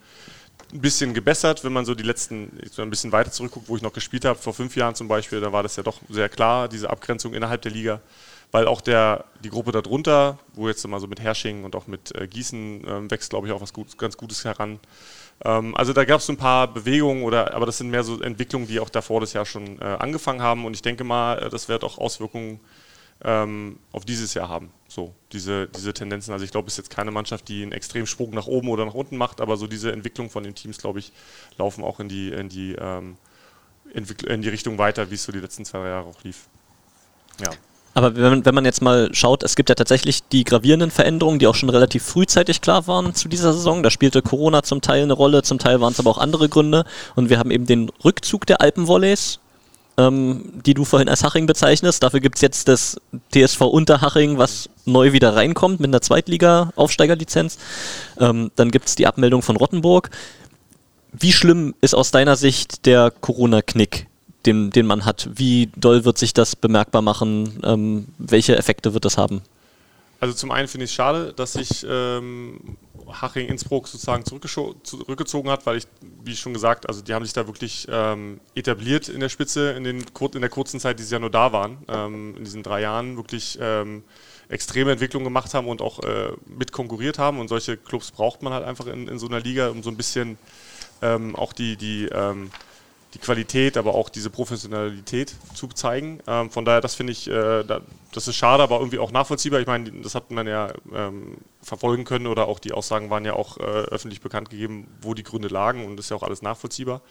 ein 0.73 0.81
bisschen 0.81 1.13
gebessert, 1.13 1.63
wenn 1.63 1.73
man 1.73 1.85
so 1.85 1.95
die 1.95 2.03
letzten, 2.03 2.59
so 2.71 2.81
ein 2.81 2.89
bisschen 2.89 3.11
weiter 3.11 3.31
zurückguckt, 3.31 3.69
wo 3.69 3.75
ich 3.75 3.81
noch 3.81 3.93
gespielt 3.93 4.25
habe, 4.25 4.37
vor 4.37 4.53
fünf 4.53 4.75
Jahren 4.75 4.95
zum 4.95 5.07
Beispiel, 5.07 5.39
da 5.39 5.51
war 5.53 5.63
das 5.63 5.75
ja 5.75 5.83
doch 5.83 5.99
sehr 6.09 6.29
klar, 6.29 6.67
diese 6.67 6.89
Abgrenzung 6.89 7.33
innerhalb 7.33 7.61
der 7.61 7.71
Liga, 7.71 8.01
weil 8.51 8.67
auch 8.67 8.81
der, 8.81 9.25
die 9.43 9.49
Gruppe 9.49 9.71
darunter, 9.71 10.39
wo 10.53 10.67
jetzt 10.67 10.85
mal 10.87 10.99
so 10.99 11.07
mit 11.07 11.21
Hersching 11.21 11.63
und 11.63 11.75
auch 11.75 11.87
mit 11.87 12.13
äh, 12.15 12.27
Gießen 12.27 12.83
ähm, 12.87 13.11
wächst, 13.11 13.29
glaube 13.29 13.47
ich, 13.47 13.53
auch 13.53 13.61
was 13.61 13.73
gut, 13.73 13.97
ganz 13.97 14.17
Gutes 14.17 14.43
heran. 14.45 14.79
Ähm, 15.43 15.75
also 15.75 15.93
da 15.93 16.05
gab 16.05 16.19
es 16.19 16.25
so 16.25 16.33
ein 16.33 16.37
paar 16.37 16.67
Bewegungen, 16.67 17.23
oder, 17.23 17.53
aber 17.53 17.65
das 17.65 17.77
sind 17.77 17.89
mehr 17.89 18.03
so 18.03 18.21
Entwicklungen, 18.21 18.67
die 18.67 18.79
auch 18.79 18.89
davor 18.89 19.21
das 19.21 19.33
Jahr 19.33 19.45
schon 19.45 19.79
äh, 19.79 19.83
angefangen 19.83 20.41
haben 20.41 20.65
und 20.65 20.73
ich 20.73 20.81
denke 20.81 21.03
mal, 21.03 21.39
äh, 21.39 21.49
das 21.49 21.67
wird 21.69 21.83
auch 21.83 21.97
Auswirkungen 21.97 22.59
ähm, 23.23 23.79
auf 23.91 24.05
dieses 24.05 24.33
Jahr 24.33 24.49
haben. 24.49 24.71
So, 24.87 25.13
diese, 25.31 25.67
diese 25.67 25.93
Tendenzen. 25.93 26.33
Also 26.33 26.45
ich 26.45 26.51
glaube, 26.51 26.67
es 26.67 26.73
ist 26.73 26.77
jetzt 26.77 26.89
keine 26.89 27.11
Mannschaft, 27.11 27.47
die 27.47 27.63
einen 27.63 27.71
extremen 27.71 28.07
Sprung 28.07 28.31
nach 28.31 28.47
oben 28.47 28.69
oder 28.69 28.85
nach 28.85 28.93
unten 28.93 29.17
macht, 29.17 29.41
aber 29.41 29.57
so 29.57 29.67
diese 29.67 29.91
Entwicklung 29.91 30.29
von 30.29 30.43
den 30.43 30.55
Teams, 30.55 30.77
glaube 30.77 30.99
ich, 30.99 31.11
laufen 31.57 31.83
auch 31.83 31.99
in 31.99 32.09
die, 32.09 32.29
in 32.29 32.49
die, 32.49 32.73
ähm, 32.73 33.17
in 33.93 34.41
die 34.41 34.49
Richtung 34.49 34.77
weiter, 34.77 35.09
wie 35.09 35.15
es 35.15 35.23
so 35.23 35.31
die 35.31 35.39
letzten 35.39 35.65
zwei 35.65 35.87
Jahre 35.87 36.07
auch 36.07 36.23
lief. 36.23 36.47
Ja. 37.39 37.51
Aber 37.97 38.15
wenn, 38.15 38.45
wenn 38.45 38.53
man 38.53 38.63
jetzt 38.63 38.83
mal 38.83 39.09
schaut, 39.11 39.41
es 39.41 39.55
gibt 39.55 39.69
ja 39.69 39.75
tatsächlich 39.75 40.21
die 40.31 40.43
gravierenden 40.43 40.91
Veränderungen, 40.91 41.39
die 41.39 41.47
auch 41.47 41.55
schon 41.55 41.71
relativ 41.71 42.03
frühzeitig 42.03 42.61
klar 42.61 42.85
waren 42.85 43.15
zu 43.15 43.27
dieser 43.27 43.53
Saison. 43.53 43.81
Da 43.81 43.89
spielte 43.89 44.21
Corona 44.21 44.61
zum 44.61 44.81
Teil 44.81 45.01
eine 45.01 45.13
Rolle, 45.13 45.41
zum 45.41 45.57
Teil 45.57 45.81
waren 45.81 45.93
es 45.93 45.99
aber 45.99 46.11
auch 46.11 46.19
andere 46.19 46.47
Gründe. 46.47 46.85
Und 47.15 47.31
wir 47.31 47.39
haben 47.39 47.49
eben 47.49 47.65
den 47.65 47.89
Rückzug 48.05 48.45
der 48.45 48.61
Alpenvolleys, 48.61 49.39
ähm, 49.97 50.61
die 50.63 50.75
du 50.75 50.85
vorhin 50.85 51.09
als 51.09 51.23
Haching 51.23 51.47
bezeichnest. 51.47 52.03
Dafür 52.03 52.19
gibt 52.19 52.35
es 52.35 52.43
jetzt 52.43 52.67
das 52.67 53.01
TSV 53.33 53.61
Unterhaching, 53.61 54.37
was 54.37 54.69
neu 54.85 55.11
wieder 55.11 55.35
reinkommt 55.35 55.79
mit 55.79 55.89
einer 55.89 56.01
Zweitliga-Aufsteigerlizenz. 56.01 57.57
Ähm, 58.19 58.51
dann 58.55 58.69
gibt 58.69 58.89
es 58.89 58.95
die 58.95 59.07
Abmeldung 59.07 59.41
von 59.41 59.55
Rottenburg. 59.55 60.11
Wie 61.13 61.33
schlimm 61.33 61.73
ist 61.81 61.95
aus 61.95 62.11
deiner 62.11 62.35
Sicht 62.35 62.85
der 62.85 63.09
Corona-Knick, 63.09 64.05
den, 64.47 64.71
den 64.71 64.87
man 64.87 65.05
hat? 65.05 65.29
Wie 65.33 65.69
doll 65.75 66.05
wird 66.05 66.17
sich 66.17 66.33
das 66.33 66.55
bemerkbar 66.55 67.01
machen? 67.01 67.59
Ähm, 67.63 68.07
welche 68.17 68.57
Effekte 68.57 68.93
wird 68.93 69.05
das 69.05 69.17
haben? 69.17 69.41
Also 70.19 70.33
zum 70.33 70.51
einen 70.51 70.67
finde 70.67 70.85
ich 70.85 70.91
es 70.91 70.95
schade, 70.95 71.33
dass 71.35 71.53
sich 71.53 71.85
ähm, 71.87 72.77
Haching 73.07 73.47
Innsbruck 73.47 73.87
sozusagen 73.87 74.23
zurückgezogen 74.25 75.49
hat, 75.49 75.65
weil 75.65 75.77
ich, 75.77 75.87
wie 76.23 76.35
schon 76.35 76.53
gesagt, 76.53 76.87
also 76.89 77.01
die 77.01 77.13
haben 77.13 77.23
sich 77.23 77.33
da 77.33 77.45
wirklich 77.45 77.87
ähm, 77.89 78.39
etabliert 78.55 79.09
in 79.09 79.19
der 79.19 79.29
Spitze 79.29 79.71
in, 79.71 79.83
den, 79.83 80.05
in 80.33 80.41
der 80.41 80.49
kurzen 80.49 80.79
Zeit, 80.79 80.99
die 80.99 81.03
sie 81.03 81.13
ja 81.13 81.19
nur 81.19 81.29
da 81.29 81.51
waren, 81.51 81.77
ähm, 81.87 82.35
in 82.35 82.43
diesen 82.43 82.63
drei 82.63 82.81
Jahren 82.81 83.15
wirklich 83.15 83.59
ähm, 83.61 84.03
extreme 84.49 84.91
Entwicklungen 84.91 85.25
gemacht 85.25 85.53
haben 85.53 85.67
und 85.67 85.81
auch 85.81 85.99
äh, 86.03 86.31
mit 86.47 86.71
konkurriert 86.71 87.19
haben. 87.19 87.39
Und 87.39 87.47
solche 87.47 87.77
Clubs 87.77 88.11
braucht 88.11 88.41
man 88.41 88.53
halt 88.53 88.65
einfach 88.65 88.87
in, 88.87 89.07
in 89.07 89.19
so 89.19 89.27
einer 89.27 89.39
Liga, 89.39 89.69
um 89.69 89.83
so 89.83 89.89
ein 89.89 89.97
bisschen 89.97 90.37
ähm, 91.01 91.35
auch 91.35 91.53
die, 91.53 91.77
die 91.77 92.05
ähm, 92.11 92.49
die 93.17 93.23
Qualität, 93.23 93.77
aber 93.77 93.95
auch 93.95 94.09
diese 94.09 94.29
Professionalität 94.29 95.33
zu 95.55 95.67
zeigen. 95.67 96.19
Ähm, 96.27 96.51
von 96.51 96.65
daher, 96.65 96.81
das 96.81 96.93
finde 96.93 97.13
ich, 97.13 97.27
äh, 97.27 97.63
da, 97.63 97.81
das 98.13 98.27
ist 98.27 98.35
schade, 98.35 98.61
aber 98.61 98.77
irgendwie 98.77 98.99
auch 98.99 99.11
nachvollziehbar. 99.11 99.59
Ich 99.59 99.65
meine, 99.65 99.91
das 100.03 100.13
hat 100.13 100.29
man 100.29 100.45
ja 100.45 100.71
ähm, 100.93 101.37
verfolgen 101.61 102.05
können 102.05 102.27
oder 102.27 102.47
auch 102.47 102.59
die 102.59 102.73
Aussagen 102.73 103.09
waren 103.09 103.25
ja 103.25 103.33
auch 103.33 103.57
äh, 103.57 103.61
öffentlich 103.61 104.21
bekannt 104.21 104.51
gegeben, 104.51 104.87
wo 105.01 105.15
die 105.15 105.23
Gründe 105.23 105.47
lagen 105.47 105.85
und 105.85 105.97
das 105.97 106.05
ist 106.05 106.09
ja 106.11 106.17
auch 106.17 106.23
alles 106.23 106.43
nachvollziehbar. 106.43 107.01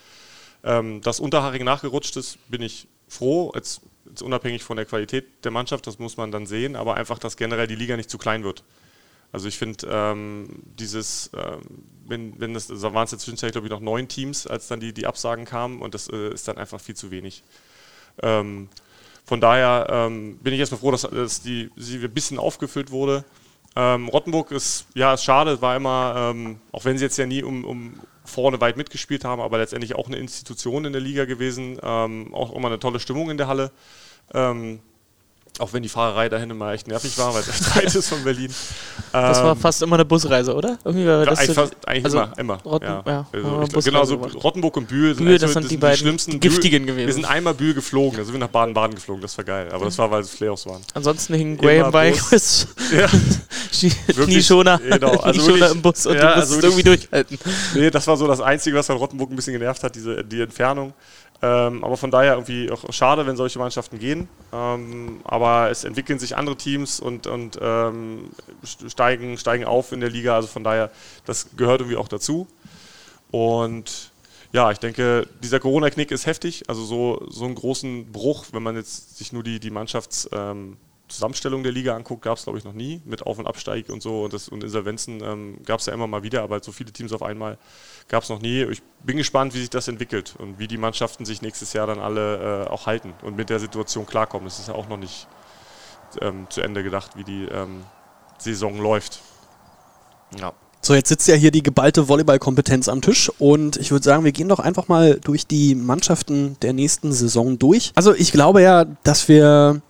Ähm, 0.63 1.01
dass 1.01 1.19
Unterhaching 1.19 1.65
nachgerutscht 1.65 2.17
ist, 2.17 2.39
bin 2.49 2.63
ich 2.63 2.87
froh, 3.09 3.51
jetzt, 3.55 3.81
jetzt 4.09 4.23
unabhängig 4.23 4.63
von 4.63 4.77
der 4.77 4.87
Qualität 4.87 5.45
der 5.45 5.51
Mannschaft, 5.51 5.87
das 5.89 5.99
muss 5.99 6.17
man 6.17 6.31
dann 6.31 6.47
sehen, 6.47 6.77
aber 6.77 6.95
einfach, 6.95 7.19
dass 7.19 7.37
generell 7.37 7.67
die 7.67 7.77
Liga 7.77 7.97
nicht 7.97 8.11
zu 8.11 8.19
klein 8.19 8.45
wird. 8.45 8.63
Also 9.37 9.49
ich 9.49 9.59
finde 9.59 9.87
ähm, 9.91 10.49
dieses, 10.79 11.31
ähm, 11.37 11.61
wenn, 12.07 12.41
wenn 12.41 12.55
das, 12.55 12.69
da 12.69 12.95
waren 12.95 13.05
es 13.05 13.11
jetzt 13.11 13.21
zwischenzeitlich 13.21 13.53
glaube 13.53 13.67
ich 13.67 13.71
noch 13.71 13.81
neun 13.81 14.09
Teams, 14.09 14.47
als 14.47 14.67
dann 14.67 14.81
die, 14.81 14.95
die 14.95 15.07
Absagen 15.07 15.45
kamen 15.45 15.83
und 15.83 15.93
das 15.93 16.09
äh, 16.09 16.33
ist 16.33 16.49
dann 16.49 16.57
einfach 16.57 16.81
viel 16.81 16.97
zu 16.97 17.11
wenig. 17.11 17.43
Ähm, 18.23 18.71
von 19.27 19.43
daher 19.43 19.89
ähm, 19.91 20.39
bin 20.39 20.55
ich 20.55 20.61
erstmal 20.61 20.81
froh, 20.81 20.91
dass, 20.91 21.03
dass 21.03 21.43
die, 21.43 21.71
sie 21.77 21.99
ein 21.99 22.15
bisschen 22.15 22.39
aufgefüllt 22.39 22.91
wurde. 22.91 23.27
Ähm, 23.77 24.09
Rottenburg 24.09 24.53
ist, 24.53 24.87
ja, 24.95 25.13
ist 25.13 25.25
schade, 25.25 25.61
war 25.61 25.77
immer, 25.77 26.33
ähm, 26.35 26.59
auch 26.73 26.87
wenn 26.87 26.97
sie 26.97 27.05
jetzt 27.05 27.19
ja 27.19 27.27
nie 27.27 27.43
um, 27.43 27.67
um 27.67 28.01
vorne 28.25 28.59
weit 28.63 28.79
mitgespielt 28.79 29.27
haben, 29.27 29.43
aber 29.43 29.59
letztendlich 29.59 29.97
auch 29.97 30.07
eine 30.07 30.17
Institution 30.17 30.87
in 30.87 30.95
der 30.95 31.03
Liga 31.03 31.27
gewesen, 31.27 31.79
auch 31.79 32.57
immer 32.57 32.69
eine 32.69 32.79
tolle 32.81 33.01
Stimmung 33.01 33.29
in 33.31 33.37
der 33.37 33.49
Halle. 33.49 33.71
Auch 35.59 35.73
wenn 35.73 35.83
die 35.83 35.89
Fahrerei 35.89 36.29
dahin 36.29 36.51
immer 36.51 36.73
echt 36.73 36.87
nervig 36.87 37.17
war, 37.19 37.33
weil 37.35 37.41
es 37.41 37.49
echt 37.49 37.77
weit 37.77 37.95
ist 37.95 38.09
von 38.09 38.23
Berlin. 38.23 38.53
Das 39.13 39.43
war 39.43 39.53
ähm, 39.53 39.59
fast 39.59 39.83
immer 39.83 39.97
eine 39.97 40.05
Busreise, 40.05 40.55
oder? 40.55 40.79
Irgendwie 40.85 41.07
war 41.07 41.25
das 41.25 41.39
eigentlich, 41.39 41.55
fast, 41.55 41.75
eigentlich 41.87 42.05
also 42.05 42.19
immer. 42.19 42.39
immer. 42.39 42.55
Rotten, 42.65 42.85
ja. 42.85 43.03
Ja, 43.07 43.27
also 43.33 43.81
genau, 43.81 44.05
so 44.05 44.17
Rottenburg 44.17 44.77
und 44.77 44.89
Bühl 44.89 45.15
sind, 45.15 45.25
Bühl, 45.25 45.39
das 45.39 45.53
sind 45.53 45.71
die, 45.71 45.77
beiden 45.77 45.99
schlimmsten 45.99 46.33
die 46.33 46.41
giftigen 46.41 46.85
Bühl, 46.85 46.95
gewesen. 46.95 47.07
Wir 47.07 47.15
sind 47.15 47.25
einmal 47.25 47.55
Bühl 47.55 47.75
geflogen, 47.75 48.19
also 48.19 48.29
wir 48.29 48.33
sind 48.33 48.41
nach 48.41 48.49
Baden-Baden 48.49 48.95
geflogen, 48.95 49.23
das 49.23 49.37
war 49.39 49.45
geil. 49.45 49.69
Aber 49.73 49.85
das 49.87 49.97
war, 49.99 50.11
weil 50.11 50.23
es 50.23 50.37
Playoffs 50.37 50.67
waren. 50.67 50.83
Ansonsten 50.95 51.35
hingen 51.35 51.57
Graham 51.57 51.91
Bikes, 51.91 52.69
ja. 52.95 53.09
Knieschoner, 54.25 54.79
genau. 54.79 55.17
also 55.19 55.41
Knieschoner 55.41 55.71
im 55.71 55.83
Bus 55.83 56.07
und 56.07 56.15
ja, 56.15 56.21
du 56.21 56.41
musst 56.41 56.53
also 56.53 56.67
irgendwie 56.67 56.83
durchhalten. 56.83 57.39
Nee, 57.75 57.91
das 57.91 58.07
war 58.07 58.17
so 58.17 58.27
das 58.27 58.41
Einzige, 58.41 58.77
was 58.77 58.87
von 58.87 58.97
Rottenburg 58.97 59.31
ein 59.31 59.37
bisschen 59.37 59.53
genervt 59.53 59.83
hat, 59.83 59.95
diese, 59.95 60.23
die 60.25 60.41
Entfernung. 60.41 60.93
Ähm, 61.43 61.85
aber 61.85 61.97
von 61.97 62.11
daher 62.11 62.33
irgendwie 62.35 62.71
auch 62.71 62.93
schade, 62.93 63.27
wenn 63.27 63.37
solche 63.37 63.59
Mannschaften 63.59 63.99
gehen. 63.99 64.29
Ähm, 64.53 65.21
aber 65.25 65.71
es 65.71 65.85
entwickeln 65.85 66.19
sich 66.19 66.37
andere 66.37 66.57
Teams 66.57 66.99
und, 67.01 67.27
und 67.27 67.59
ähm, 67.61 68.31
steigen, 68.65 69.37
steigen 69.37 69.65
auf 69.65 69.93
in 69.93 70.01
der 70.01 70.11
Liga. 70.11 70.35
Also 70.35 70.49
von 70.49 70.65
daher, 70.65 70.91
das 71.27 71.57
gehört 71.57 71.81
irgendwie 71.81 71.99
auch 71.99 72.09
dazu. 72.09 72.47
Und 73.31 74.13
ja, 74.53 74.71
ich 74.71 74.79
denke, 74.79 75.29
dieser 75.43 75.61
Corona-Knick 75.61 76.11
ist 76.11 76.27
heftig. 76.27 76.65
Also 76.69 76.85
so, 76.85 77.27
so 77.29 77.45
einen 77.45 77.55
großen 77.55 78.11
Bruch, 78.13 78.47
wenn 78.53 78.63
man 78.63 78.77
jetzt 78.77 79.19
sich 79.19 79.33
nur 79.33 79.43
die, 79.43 79.61
die 79.61 79.71
Mannschafts- 79.71 80.29
ähm, 80.33 80.79
der 81.09 81.73
Liga 81.73 81.95
anguckt, 81.95 82.23
gab 82.23 82.37
es 82.37 82.45
glaube 82.45 82.59
ich 82.59 82.65
noch 82.65 82.73
nie 82.73 83.01
mit 83.05 83.23
Auf- 83.23 83.39
und 83.39 83.47
Absteig 83.47 83.89
und 83.91 84.03
so 84.03 84.25
und, 84.25 84.33
das, 84.33 84.49
und 84.49 84.65
Insolvenzen 84.65 85.23
ähm, 85.23 85.59
gab 85.65 85.81
es 85.81 85.87
ja 85.87 85.93
immer 85.93 86.07
mal 86.07 86.23
wieder, 86.23 86.43
aber 86.43 86.63
so 86.63 86.73
viele 86.73 86.93
Teams 86.93 87.13
auf 87.13 87.23
einmal 87.23 87.59
gab 88.09 88.23
es 88.23 88.29
noch 88.29 88.41
nie. 88.41 88.65
Ich 88.65 88.83
bin 89.05 89.17
gespannt, 89.17 89.55
wie 89.55 89.61
sich 89.61 89.71
das 89.71 89.89
entwickelt 89.89 90.35
und 90.39 90.59
wie 90.59 90.69
die 90.69 90.79
Mannschaften 90.79 91.25
sich 91.25 91.43
nächstes 91.43 91.73
Jahr 91.73 91.87
dann 91.87 91.99
alle 91.99 92.65
äh, 92.65 92.69
auch 92.69 92.87
halten 92.87 93.15
und 93.23 93.37
mit 93.37 93.51
der 93.51 93.59
Situation 93.59 94.07
klarkommen. 94.07 94.47
Das 94.47 94.59
ist 94.59 94.69
ja 94.69 94.75
auch 94.75 94.89
noch 94.89 94.97
nicht 94.97 95.27
ähm, 96.21 96.47
zu 96.51 96.61
Ende 96.61 96.83
gedacht, 96.83 97.13
wie 97.17 97.25
die 97.25 97.45
ähm, 97.45 97.85
Saison 98.39 98.79
läuft. 98.79 99.21
Ja. 100.39 100.53
So, 100.83 100.95
jetzt 100.95 101.09
sitzt 101.09 101.27
ja 101.27 101.35
hier 101.35 101.51
die 101.51 101.63
geballte 101.63 102.09
Volleyballkompetenz 102.09 102.89
am 102.89 103.03
Tisch 103.03 103.31
und 103.39 103.77
ich 103.77 103.91
würde 103.91 104.05
sagen, 104.05 104.25
wir 104.25 104.31
gehen 104.31 104.49
doch 104.49 104.61
einfach 104.61 104.87
mal 104.87 105.19
durch 105.19 105.47
die 105.47 105.75
Mannschaften 105.75 106.57
der 106.63 106.73
nächsten 106.73 107.13
Saison 107.13 107.59
durch. 107.59 107.91
Also 107.97 108.15
ich 108.15 108.31
glaube 108.31 108.63
ja, 108.63 108.85
dass 109.03 109.29
wir 109.29 109.83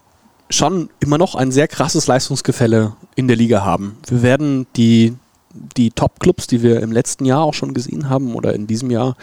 schon 0.49 0.89
immer 1.01 1.19
noch 1.19 1.35
ein 1.35 1.53
sehr 1.53 1.69
krasses 1.69 2.07
Leistungsgefälle 2.07 2.97
in 3.15 3.29
der 3.29 3.37
Liga 3.37 3.63
haben. 3.63 3.99
Wir 4.07 4.23
werden 4.23 4.67
die, 4.77 5.15
die 5.77 5.91
Top-Clubs, 5.91 6.47
die 6.47 6.63
wir 6.63 6.83
im 6.83 6.93
letzten 6.93 7.25
Jahr 7.25 7.43
auch 7.43 7.55
schon 7.55 7.75
gesehen 7.75 8.09
haben 8.09 8.35
oder 8.35 8.55
in 8.55 8.67
diesem 8.67 8.91
Jahr, 8.91 9.17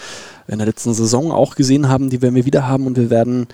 in 0.47 0.57
der 0.57 0.67
letzten 0.67 0.93
Saison 0.93 1.31
auch 1.31 1.55
gesehen 1.55 1.89
haben, 1.89 2.09
die 2.09 2.21
werden 2.21 2.35
wir 2.35 2.45
wieder 2.45 2.67
haben 2.67 2.87
und 2.87 2.97
wir 2.97 3.09
werden 3.09 3.47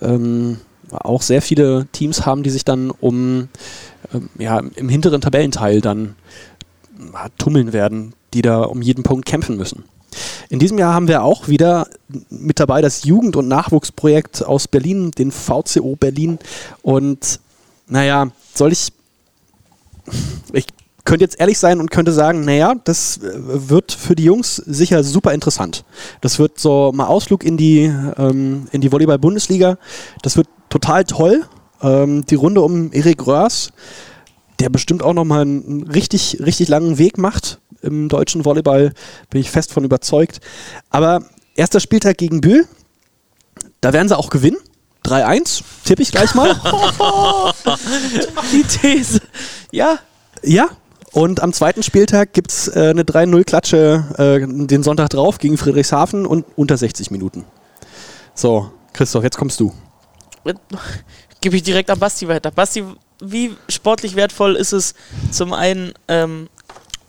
ähm, 0.00 0.58
auch 0.90 1.22
sehr 1.22 1.42
viele 1.42 1.86
Teams 1.92 2.24
haben, 2.26 2.42
die 2.42 2.50
sich 2.50 2.64
dann 2.64 2.90
um 2.90 3.48
ähm, 4.12 4.28
ja, 4.38 4.58
im 4.58 4.88
hinteren 4.88 5.20
Tabellenteil 5.20 5.80
dann 5.80 6.14
äh, 6.98 7.28
tummeln 7.38 7.72
werden, 7.72 8.14
die 8.34 8.42
da 8.42 8.62
um 8.62 8.82
jeden 8.82 9.02
Punkt 9.02 9.26
kämpfen 9.26 9.56
müssen. 9.56 9.84
In 10.48 10.58
diesem 10.58 10.78
Jahr 10.78 10.94
haben 10.94 11.08
wir 11.08 11.22
auch 11.22 11.48
wieder 11.48 11.88
mit 12.30 12.58
dabei 12.58 12.80
das 12.80 13.04
Jugend- 13.04 13.36
und 13.36 13.48
Nachwuchsprojekt 13.48 14.44
aus 14.44 14.66
Berlin, 14.66 15.10
den 15.10 15.30
VCO 15.30 15.96
Berlin. 15.96 16.38
Und 16.82 17.40
naja, 17.86 18.28
soll 18.54 18.72
ich. 18.72 18.88
Ich 20.52 20.66
könnte 21.08 21.24
jetzt 21.24 21.40
ehrlich 21.40 21.58
sein 21.58 21.80
und 21.80 21.90
könnte 21.90 22.12
sagen, 22.12 22.44
naja, 22.44 22.74
das 22.84 23.16
äh, 23.16 23.30
wird 23.34 23.92
für 23.92 24.14
die 24.14 24.24
Jungs 24.24 24.56
sicher 24.56 25.02
super 25.02 25.32
interessant. 25.32 25.84
Das 26.20 26.38
wird 26.38 26.60
so 26.60 26.92
mal 26.92 27.06
Ausflug 27.06 27.44
in 27.44 27.56
die, 27.56 27.84
ähm, 28.18 28.68
in 28.72 28.82
die 28.82 28.92
Volleyball-Bundesliga. 28.92 29.78
Das 30.20 30.36
wird 30.36 30.48
total 30.68 31.04
toll. 31.04 31.46
Ähm, 31.80 32.26
die 32.26 32.34
Runde 32.34 32.60
um 32.60 32.92
Erik 32.92 33.26
Röhrs, 33.26 33.70
der 34.60 34.68
bestimmt 34.68 35.02
auch 35.02 35.14
nochmal 35.14 35.42
einen 35.42 35.84
richtig, 35.84 36.40
richtig 36.44 36.68
langen 36.68 36.98
Weg 36.98 37.16
macht 37.16 37.58
im 37.80 38.10
deutschen 38.10 38.44
Volleyball, 38.44 38.92
bin 39.30 39.40
ich 39.40 39.50
fest 39.50 39.72
von 39.72 39.84
überzeugt. 39.84 40.40
Aber 40.90 41.22
erster 41.54 41.80
Spieltag 41.80 42.18
gegen 42.18 42.42
Bühl, 42.42 42.66
da 43.80 43.94
werden 43.94 44.08
sie 44.08 44.18
auch 44.18 44.28
gewinnen. 44.28 44.58
3-1, 45.06 45.62
tippe 45.84 46.02
ich 46.02 46.10
gleich 46.10 46.34
mal. 46.34 46.54
Die 48.52 48.64
These. 48.64 49.22
Ja. 49.70 50.00
Ja. 50.42 50.68
Und 51.18 51.42
am 51.42 51.52
zweiten 51.52 51.82
Spieltag 51.82 52.32
gibt 52.32 52.52
es 52.52 52.68
äh, 52.68 52.90
eine 52.90 53.02
3-0-Klatsche 53.02 54.04
äh, 54.18 54.66
den 54.66 54.84
Sonntag 54.84 55.08
drauf 55.08 55.38
gegen 55.38 55.58
Friedrichshafen 55.58 56.24
und 56.24 56.44
unter 56.54 56.76
60 56.76 57.10
Minuten. 57.10 57.44
So, 58.34 58.70
Christoph, 58.92 59.24
jetzt 59.24 59.36
kommst 59.36 59.58
du. 59.58 59.74
Gebe 61.40 61.56
ich 61.56 61.64
direkt 61.64 61.90
an 61.90 61.98
Basti 61.98 62.28
weiter. 62.28 62.52
Basti, 62.52 62.84
wie 63.20 63.50
sportlich 63.68 64.14
wertvoll 64.14 64.54
ist 64.54 64.70
es, 64.70 64.94
zum 65.32 65.52
einen 65.54 65.92
ähm, 66.06 66.48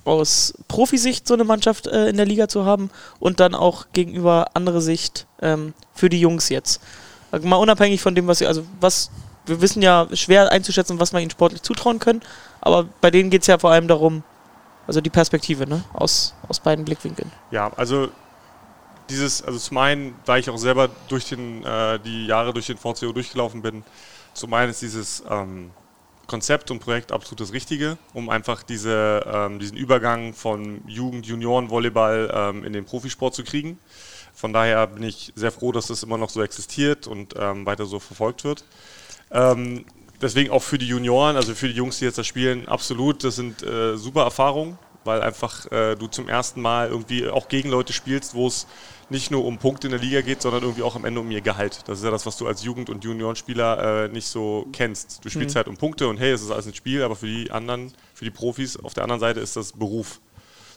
aus 0.05 0.55
Profisicht 0.67 1.27
so 1.27 1.35
eine 1.35 1.43
Mannschaft 1.43 1.85
äh, 1.85 2.09
in 2.09 2.17
der 2.17 2.25
Liga 2.25 2.47
zu 2.47 2.65
haben 2.65 2.89
und 3.19 3.39
dann 3.39 3.53
auch 3.53 3.89
gegenüber 3.93 4.47
andere 4.55 4.81
Sicht 4.81 5.27
ähm, 5.39 5.75
für 5.93 6.09
die 6.09 6.19
Jungs 6.19 6.49
jetzt? 6.49 6.81
Mal 7.43 7.57
unabhängig 7.57 8.01
von 8.01 8.15
dem, 8.15 8.25
was 8.25 8.39
sie, 8.39 8.47
also 8.47 8.63
was, 8.79 9.11
wir 9.49 9.61
wissen 9.61 9.81
ja 9.81 10.07
schwer 10.13 10.51
einzuschätzen, 10.51 10.99
was 10.99 11.11
man 11.11 11.21
ihnen 11.21 11.31
sportlich 11.31 11.61
zutrauen 11.61 11.99
können, 11.99 12.21
aber 12.61 12.85
bei 13.01 13.11
denen 13.11 13.29
geht 13.29 13.41
es 13.41 13.47
ja 13.47 13.57
vor 13.57 13.71
allem 13.71 13.87
darum, 13.87 14.23
also 14.87 15.01
die 15.01 15.09
Perspektive, 15.09 15.67
ne? 15.67 15.83
Aus, 15.93 16.33
aus 16.47 16.59
beiden 16.59 16.85
Blickwinkeln. 16.85 17.31
Ja, 17.51 17.71
also 17.75 18.09
dieses, 19.09 19.43
also 19.43 19.59
zum 19.59 19.77
einen, 19.77 20.15
da 20.25 20.37
ich 20.37 20.49
auch 20.49 20.57
selber 20.57 20.89
durch 21.07 21.29
den, 21.29 21.63
äh, 21.63 21.99
die 21.99 22.27
Jahre 22.27 22.53
durch 22.53 22.67
den 22.67 22.77
VCO 22.77 23.11
durchgelaufen 23.11 23.61
bin, 23.61 23.83
zum 24.33 24.53
einen 24.53 24.71
ist 24.71 24.81
dieses 24.81 25.23
ähm, 25.29 25.71
Konzept 26.27 26.71
und 26.71 26.79
Projekt 26.79 27.11
absolut 27.11 27.41
das 27.41 27.53
Richtige, 27.53 27.97
um 28.13 28.29
einfach 28.29 28.63
diese, 28.63 29.25
ähm, 29.31 29.59
diesen 29.59 29.77
Übergang 29.77 30.33
von 30.33 30.81
Jugend, 30.87 31.25
Junioren, 31.25 31.69
Volleyball 31.69 32.31
ähm, 32.33 32.63
in 32.63 32.73
den 32.73 32.85
Profisport 32.85 33.33
zu 33.33 33.43
kriegen. 33.43 33.79
Von 34.33 34.53
daher 34.53 34.87
bin 34.87 35.03
ich 35.03 35.33
sehr 35.35 35.51
froh, 35.51 35.71
dass 35.71 35.87
das 35.87 36.03
immer 36.03 36.17
noch 36.17 36.29
so 36.29 36.41
existiert 36.41 37.07
und 37.07 37.33
ähm, 37.37 37.65
weiter 37.65 37.85
so 37.85 37.99
verfolgt 37.99 38.43
wird. 38.43 38.63
Ähm, 39.31 39.85
deswegen 40.21 40.51
auch 40.51 40.63
für 40.63 40.77
die 40.77 40.87
Junioren, 40.87 41.35
also 41.35 41.53
für 41.55 41.67
die 41.67 41.75
Jungs, 41.75 41.99
die 41.99 42.05
jetzt 42.05 42.17
da 42.17 42.23
spielen, 42.23 42.67
absolut, 42.67 43.23
das 43.23 43.35
sind 43.35 43.63
äh, 43.63 43.97
super 43.97 44.23
Erfahrungen, 44.23 44.77
weil 45.03 45.21
einfach 45.21 45.71
äh, 45.71 45.95
du 45.95 46.07
zum 46.07 46.27
ersten 46.27 46.61
Mal 46.61 46.89
irgendwie 46.89 47.27
auch 47.27 47.47
gegen 47.47 47.69
Leute 47.69 47.93
spielst, 47.93 48.33
wo 48.33 48.47
es 48.47 48.67
nicht 49.09 49.31
nur 49.31 49.45
um 49.45 49.57
Punkte 49.57 49.87
in 49.87 49.91
der 49.91 49.99
Liga 50.01 50.21
geht, 50.21 50.41
sondern 50.41 50.61
irgendwie 50.61 50.83
auch 50.83 50.95
am 50.95 51.03
Ende 51.05 51.19
um 51.21 51.31
ihr 51.31 51.41
Gehalt. 51.41 51.79
Das 51.87 51.99
ist 51.99 52.05
ja 52.05 52.11
das, 52.11 52.25
was 52.25 52.37
du 52.37 52.45
als 52.47 52.63
Jugend- 52.63 52.89
und 52.89 53.03
Juniorenspieler 53.03 54.05
äh, 54.05 54.07
nicht 54.09 54.27
so 54.27 54.67
kennst. 54.71 55.23
Du 55.25 55.29
spielst 55.29 55.55
Mhm. 55.55 55.57
halt 55.57 55.67
um 55.67 55.77
Punkte 55.77 56.07
und 56.07 56.17
hey, 56.17 56.31
es 56.31 56.41
ist 56.41 56.51
alles 56.51 56.67
ein 56.67 56.75
Spiel, 56.75 57.01
aber 57.01 57.15
für 57.15 57.25
die 57.25 57.49
anderen, 57.49 57.91
für 58.13 58.25
die 58.25 58.31
Profis 58.31 58.77
auf 58.77 58.93
der 58.93 59.03
anderen 59.03 59.19
Seite 59.19 59.39
ist 59.39 59.55
das 59.55 59.71
Beruf. 59.71 60.19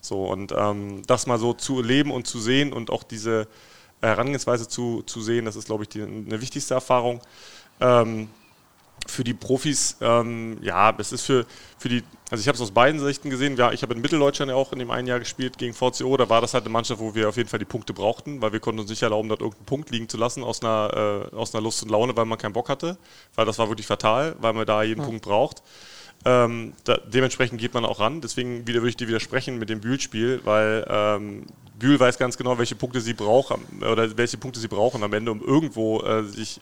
So, 0.00 0.24
und 0.24 0.52
ähm, 0.56 1.02
das 1.06 1.26
mal 1.26 1.38
so 1.38 1.52
zu 1.52 1.78
erleben 1.80 2.10
und 2.10 2.26
zu 2.26 2.40
sehen 2.40 2.72
und 2.72 2.90
auch 2.90 3.02
diese 3.02 3.46
Herangehensweise 4.00 4.66
zu, 4.66 5.02
zu 5.02 5.20
sehen, 5.20 5.44
das 5.44 5.54
ist, 5.54 5.66
glaube 5.66 5.84
ich, 5.84 5.90
die, 5.90 6.02
eine 6.02 6.40
wichtigste 6.40 6.74
Erfahrung. 6.74 7.20
Ähm, 7.80 8.28
für 9.06 9.24
die 9.24 9.34
Profis, 9.34 9.96
ähm, 10.00 10.58
ja, 10.62 10.94
es 10.98 11.12
ist 11.12 11.24
für, 11.24 11.44
für 11.78 11.88
die, 11.88 12.02
also 12.30 12.40
ich 12.40 12.48
habe 12.48 12.56
es 12.56 12.62
aus 12.62 12.70
beiden 12.70 13.00
Sichten 13.00 13.30
gesehen. 13.30 13.56
Ja, 13.56 13.72
ich 13.72 13.82
habe 13.82 13.94
in 13.94 14.00
Mitteldeutschland 14.00 14.50
ja 14.50 14.56
auch 14.56 14.72
in 14.72 14.78
dem 14.78 14.90
einen 14.90 15.06
Jahr 15.06 15.18
gespielt 15.18 15.58
gegen 15.58 15.74
VCO. 15.74 16.16
Da 16.16 16.28
war 16.28 16.40
das 16.40 16.54
halt 16.54 16.64
eine 16.64 16.72
Mannschaft, 16.72 17.00
wo 17.00 17.14
wir 17.14 17.28
auf 17.28 17.36
jeden 17.36 17.48
Fall 17.48 17.58
die 17.58 17.64
Punkte 17.64 17.92
brauchten, 17.92 18.40
weil 18.40 18.52
wir 18.52 18.60
konnten 18.60 18.80
uns 18.80 18.90
nicht 18.90 19.02
erlauben, 19.02 19.28
dort 19.28 19.40
irgendeinen 19.40 19.66
Punkt 19.66 19.90
liegen 19.90 20.08
zu 20.08 20.16
lassen 20.16 20.42
aus 20.42 20.62
einer, 20.62 21.28
äh, 21.32 21.36
aus 21.36 21.54
einer 21.54 21.62
Lust 21.62 21.82
und 21.82 21.90
Laune, 21.90 22.16
weil 22.16 22.24
man 22.24 22.38
keinen 22.38 22.52
Bock 22.52 22.68
hatte. 22.68 22.96
Weil 23.34 23.46
das 23.46 23.58
war 23.58 23.68
wirklich 23.68 23.86
fatal, 23.86 24.36
weil 24.40 24.52
man 24.52 24.66
da 24.66 24.82
jeden 24.82 25.00
Ja. 25.00 25.06
Punkt 25.06 25.22
braucht. 25.22 25.62
Ähm, 26.24 26.72
da, 26.84 26.98
dementsprechend 26.98 27.60
geht 27.60 27.74
man 27.74 27.84
auch 27.84 27.98
ran. 28.00 28.20
Deswegen 28.20 28.66
wieder, 28.66 28.80
würde 28.80 28.90
ich 28.90 28.96
dir 28.96 29.08
widersprechen 29.08 29.58
mit 29.58 29.68
dem 29.68 29.80
Bühl-Spiel, 29.80 30.40
weil 30.44 30.86
ähm, 30.88 31.46
Bühl 31.78 31.98
weiß 31.98 32.16
ganz 32.16 32.36
genau, 32.38 32.58
welche 32.58 32.76
Punkte 32.76 33.00
sie 33.00 33.12
braucht 33.12 33.58
oder 33.80 34.16
welche 34.16 34.38
Punkte 34.38 34.60
sie 34.60 34.68
brauchen 34.68 35.02
am 35.02 35.12
Ende, 35.12 35.32
um 35.32 35.42
irgendwo 35.42 36.00
äh, 36.02 36.22
sich 36.22 36.60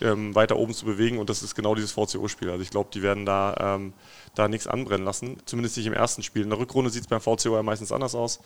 ähm, 0.00 0.34
weiter 0.34 0.56
oben 0.56 0.74
zu 0.74 0.84
bewegen. 0.84 1.18
Und 1.18 1.30
das 1.30 1.42
ist 1.42 1.54
genau 1.54 1.74
dieses 1.74 1.92
VCO-Spiel. 1.92 2.50
Also 2.50 2.62
ich 2.62 2.70
glaube, 2.70 2.90
die 2.92 3.02
werden 3.02 3.24
da, 3.26 3.54
ähm, 3.76 3.92
da 4.34 4.48
nichts 4.48 4.66
anbrennen 4.66 5.04
lassen. 5.04 5.38
Zumindest 5.46 5.76
nicht 5.76 5.86
im 5.86 5.92
ersten 5.94 6.22
Spiel. 6.22 6.42
In 6.42 6.50
der 6.50 6.58
Rückrunde 6.58 6.90
sieht 6.90 7.02
es 7.02 7.08
beim 7.08 7.20
VCO 7.20 7.56
ja 7.56 7.62
meistens 7.62 7.92
anders 7.92 8.14
aus. 8.14 8.40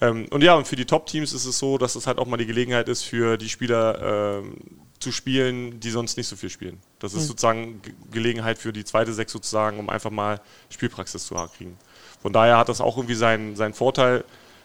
Ähm, 0.00 0.26
und 0.30 0.42
ja, 0.42 0.54
und 0.54 0.66
für 0.66 0.76
die 0.76 0.84
Top-Teams 0.84 1.32
ist 1.32 1.44
es 1.46 1.58
so, 1.58 1.78
dass 1.78 1.94
es 1.94 2.06
halt 2.06 2.18
auch 2.18 2.26
mal 2.26 2.36
die 2.36 2.46
Gelegenheit 2.46 2.88
ist, 2.88 3.02
für 3.02 3.38
die 3.38 3.48
Spieler 3.48 4.40
ähm, 4.42 4.56
zu 5.00 5.10
spielen, 5.12 5.80
die 5.80 5.90
sonst 5.90 6.16
nicht 6.16 6.26
so 6.26 6.36
viel 6.36 6.50
spielen. 6.50 6.78
Das 6.98 7.12
ist 7.14 7.22
Mhm. 7.22 7.26
sozusagen 7.26 7.82
Ge- 7.82 7.94
Gelegenheit 8.12 8.58
für 8.58 8.72
die 8.72 8.84
zweite 8.84 9.12
Sechs 9.12 9.32
sozusagen, 9.32 9.78
um 9.78 9.88
einfach 9.90 10.10
mal 10.10 10.40
Spielpraxis 10.70 11.26
zu 11.26 11.34
kriegen. 11.56 11.76
Von 12.20 12.32
daher 12.32 12.58
hat 12.58 12.68
das 12.68 12.80
auch 12.80 12.96
irgendwie 12.96 13.14
seinen, 13.14 13.56
seinen 13.56 13.74
Vorteil. 13.74 14.24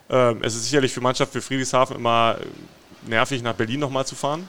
Ähm, 0.09 0.39
es 0.41 0.55
ist 0.55 0.63
sicherlich 0.65 0.91
für 0.93 1.01
Mannschaft 1.01 1.33
wie 1.35 1.41
Friedrichshafen 1.41 1.95
immer 1.95 2.37
äh, 2.39 3.09
nervig, 3.09 3.41
nach 3.41 3.53
Berlin 3.55 3.79
nochmal 3.79 4.05
zu 4.05 4.15
fahren. 4.15 4.47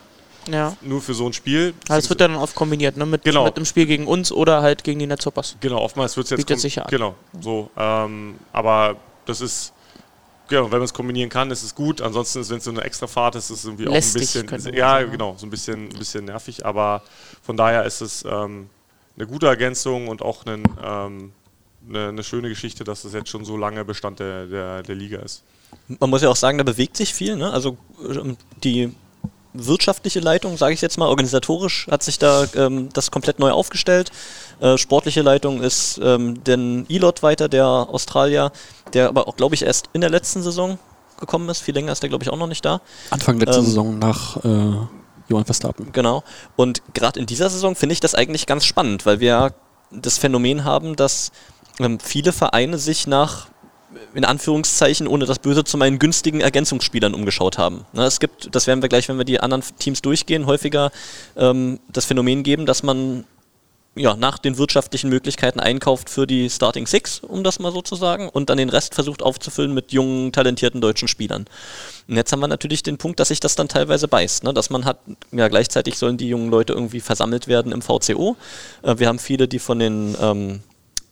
Ja. 0.51 0.77
Nur 0.83 1.01
für 1.01 1.15
so 1.15 1.27
ein 1.27 1.33
Spiel. 1.33 1.75
Also 1.89 2.05
es 2.05 2.09
wird 2.11 2.21
dann 2.21 2.35
oft 2.35 2.55
kombiniert, 2.55 2.97
ne? 2.97 3.07
Mit, 3.07 3.23
Genau. 3.25 3.45
mit 3.45 3.57
dem 3.57 3.65
Spiel 3.65 3.87
gegen 3.87 4.07
uns 4.07 4.33
oder 4.33 4.63
halt 4.63 4.83
gegen 4.85 4.99
die 4.99 5.07
Netzhoppers. 5.07 5.57
Genau, 5.61 5.79
oftmals 5.79 6.17
wird 6.17 6.25
es 6.27 6.31
jetzt, 6.31 6.39
Bietet 6.39 6.61
sich 6.61 6.77
ja 6.77 6.83
an. 6.83 6.91
Genau, 6.91 7.15
so. 7.41 7.71
Ähm, 7.77 8.37
aber 8.53 8.97
das 9.25 9.41
ist, 9.41 9.73
genau, 10.49 10.65
wenn 10.65 10.79
man 10.79 10.83
es 10.83 10.93
kombinieren 10.95 11.31
kann, 11.31 11.51
ist 11.51 11.63
es 11.63 11.75
gut. 11.75 12.01
Ansonsten, 12.01 12.41
ist, 12.41 12.51
wenn 12.51 12.59
es 12.59 12.65
so 12.65 12.71
eine 12.71 12.83
extra 12.83 13.07
Fahrt 13.07 13.37
ist, 13.37 13.51
ist 13.51 13.59
es 13.61 13.65
irgendwie 13.65 13.85
Lästig, 13.85 14.23
auch 14.23 14.43
ein 14.43 14.47
bisschen, 14.47 14.75
ja, 14.75 14.99
sagen, 14.99 15.13
genau, 15.13 15.35
so 15.39 15.47
ein 15.47 15.51
bisschen, 15.51 15.89
ein 15.89 15.99
bisschen 15.99 16.25
nervig. 16.25 16.67
Aber 16.67 17.03
von 17.43 17.57
daher 17.57 17.85
ist 17.85 18.01
es 18.01 18.25
ähm, 18.25 18.69
eine 19.17 19.27
gute 19.27 19.47
Ergänzung 19.47 20.09
und 20.09 20.23
auch 20.23 20.45
ein, 20.47 20.65
ähm, 20.85 21.33
eine, 21.89 22.09
eine 22.09 22.25
schöne 22.25 22.49
Geschichte, 22.49 22.83
dass 22.85 23.03
das 23.03 23.13
jetzt 23.13 23.29
schon 23.29 23.45
so 23.45 23.57
lange 23.57 23.85
Bestand 23.85 24.19
der, 24.19 24.47
der, 24.47 24.83
der 24.83 24.95
Liga 24.95 25.21
ist. 25.21 25.43
Man 26.01 26.11
muss 26.11 26.23
ja 26.23 26.29
auch 26.29 26.37
sagen, 26.37 26.59
da 26.59 26.65
bewegt 26.65 26.97
sich 26.97 27.15
viel. 27.15 27.37
Ne? 27.37 27.51
Also 27.51 27.77
ähm, 28.09 28.37
die 28.63 28.93
wirtschaftliche 29.55 30.21
Leitung, 30.21 30.57
sage 30.57 30.75
ich 30.75 30.81
jetzt 30.81 30.99
mal, 30.99 31.09
organisatorisch 31.09 31.87
hat 31.91 32.03
sich 32.03 32.19
da 32.19 32.47
ähm, 32.57 32.89
das 32.93 33.11
komplett 33.11 33.39
neu 33.39 33.51
aufgestellt. 33.51 34.11
Äh, 34.61 34.79
sportliche 34.79 35.23
Leitung 35.23 35.61
ist 35.63 36.01
ähm, 36.03 36.43
den 36.45 36.87
Elot 36.89 37.23
weiter, 37.23 37.49
der 37.49 37.67
Australier, 37.67 38.53
der 38.95 39.09
aber 39.09 39.29
auch, 39.29 39.37
glaube 39.37 39.55
ich, 39.55 39.63
erst 39.63 39.89
in 39.93 40.01
der 40.01 40.11
letzten 40.11 40.43
Saison 40.43 40.79
gekommen 41.21 41.49
ist. 41.49 41.61
Viel 41.61 41.75
länger 41.75 41.93
ist 41.93 42.03
der, 42.03 42.09
glaube 42.09 42.25
ich, 42.25 42.31
auch 42.31 42.37
noch 42.37 42.47
nicht 42.47 42.65
da. 42.65 42.81
Anfang 43.11 43.39
letzte 43.39 43.59
Ähm, 43.59 43.67
Saison 43.67 43.99
nach 43.99 44.37
äh, 44.45 44.73
Johann 45.29 45.45
Verstappen. 45.45 45.93
Genau. 45.93 46.25
Und 46.57 46.83
gerade 46.95 47.21
in 47.21 47.27
dieser 47.27 47.51
Saison 47.51 47.75
finde 47.75 47.93
ich 47.93 48.01
das 48.01 48.15
eigentlich 48.15 48.47
ganz 48.47 48.65
spannend, 48.65 49.07
weil 49.07 49.21
wir 49.21 49.29
ja 49.29 49.51
das 49.91 50.19
Phänomen 50.19 50.65
haben, 50.65 50.97
dass 50.97 51.31
ähm, 51.79 51.99
viele 52.01 52.33
Vereine 52.33 52.79
sich 52.79 53.07
nach 53.07 53.49
in 54.15 54.25
Anführungszeichen, 54.25 55.07
ohne 55.07 55.27
das 55.27 55.39
Böse 55.39 55.65
zu 55.65 55.77
meinen, 55.77 55.99
günstigen 55.99 56.41
Ergänzungsspielern 56.41 57.15
umgeschaut 57.15 57.59
haben. 57.59 57.87
Ne, 57.93 58.05
es 58.05 58.21
gibt, 58.21 58.55
das 58.55 58.67
werden 58.67 58.83
wir 58.83 58.89
gleich, 58.89 59.09
wenn 59.09 59.19
wir 59.19 59.25
die 59.25 59.41
anderen 59.41 59.63
Teams 59.79 60.03
durchgehen, 60.03 60.47
häufiger 60.47 60.91
ähm, 61.37 61.81
das 61.93 62.05
Phänomen 62.05 62.43
geben, 62.43 62.67
dass 62.67 62.83
man 62.83 63.25
ja, 63.95 64.17
nach 64.17 64.39
den 64.39 64.57
wirtschaftlichen 64.57 65.11
Möglichkeiten 65.11 65.61
einkauft 65.61 66.09
für 66.09 66.27
die 66.27 66.49
Starting 66.49 66.87
Six, 66.87 67.21
um 67.21 67.45
das 67.45 67.59
mal 67.59 67.73
so 67.73 67.83
zu 67.83 67.95
sagen, 67.95 68.29
und 68.31 68.49
dann 68.49 68.57
den 68.57 68.71
Rest 68.71 68.95
versucht 68.95 69.23
aufzufüllen 69.23 69.75
mit 69.75 69.93
jungen, 69.93 70.33
talentierten 70.33 70.81
deutschen 70.81 71.09
Spielern. 71.09 71.45
Und 72.09 72.17
jetzt 72.17 72.33
haben 72.33 72.41
wir 72.41 72.49
natürlich 72.49 72.83
den 72.83 72.97
Punkt, 72.97 73.21
dass 73.21 73.29
sich 73.29 73.41
das 73.41 73.55
dann 73.55 73.69
teilweise 73.69 74.09
beißt, 74.09 74.45
ne? 74.45 74.55
dass 74.55 74.71
man 74.71 74.87
hat, 74.87 74.99
ja, 75.31 75.49
gleichzeitig 75.49 75.99
sollen 75.99 76.17
die 76.17 76.29
jungen 76.29 76.51
Leute 76.51 76.73
irgendwie 76.73 77.01
versammelt 77.01 77.49
werden 77.49 77.71
im 77.73 77.83
VCO. 77.83 78.37
Äh, 78.83 78.99
wir 78.99 79.09
haben 79.09 79.19
viele, 79.19 79.47
die 79.47 79.59
von 79.59 79.79
den 79.79 80.17
ähm, 80.21 80.61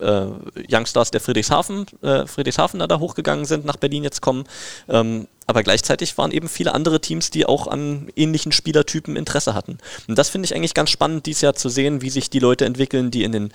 äh, 0.01 0.27
Youngstars 0.71 1.11
der 1.11 1.21
Friedrichshafen, 1.21 1.87
äh, 2.03 2.27
Friedrichshafener 2.27 2.89
da 2.89 2.99
hochgegangen 2.99 3.45
sind, 3.45 3.65
nach 3.65 3.77
Berlin 3.77 4.05
jetzt 4.05 4.21
kommen. 4.21 4.45
Ähm, 4.89 5.27
aber 5.47 5.65
gleichzeitig 5.65 6.17
waren 6.17 6.31
eben 6.31 6.49
viele 6.49 6.75
andere 6.75 7.01
Teams, 7.01 7.31
die 7.31 7.45
auch 7.45 7.67
an 7.67 8.09
ähnlichen 8.15 8.53
Spielertypen 8.53 9.17
Interesse 9.17 9.53
hatten. 9.53 9.79
Und 10.07 10.17
das 10.17 10.29
finde 10.29 10.47
ich 10.47 10.55
eigentlich 10.55 10.75
ganz 10.75 10.91
spannend, 10.91 11.27
dieses 11.27 11.43
Jahr 11.43 11.55
zu 11.55 11.69
sehen, 11.69 12.03
wie 12.03 12.11
sich 12.11 12.31
die 12.31 12.39
Leute 12.39 12.67
entwickeln, 12.67 13.11
die 13.11 13.25
in 13.25 13.33
den, 13.33 13.53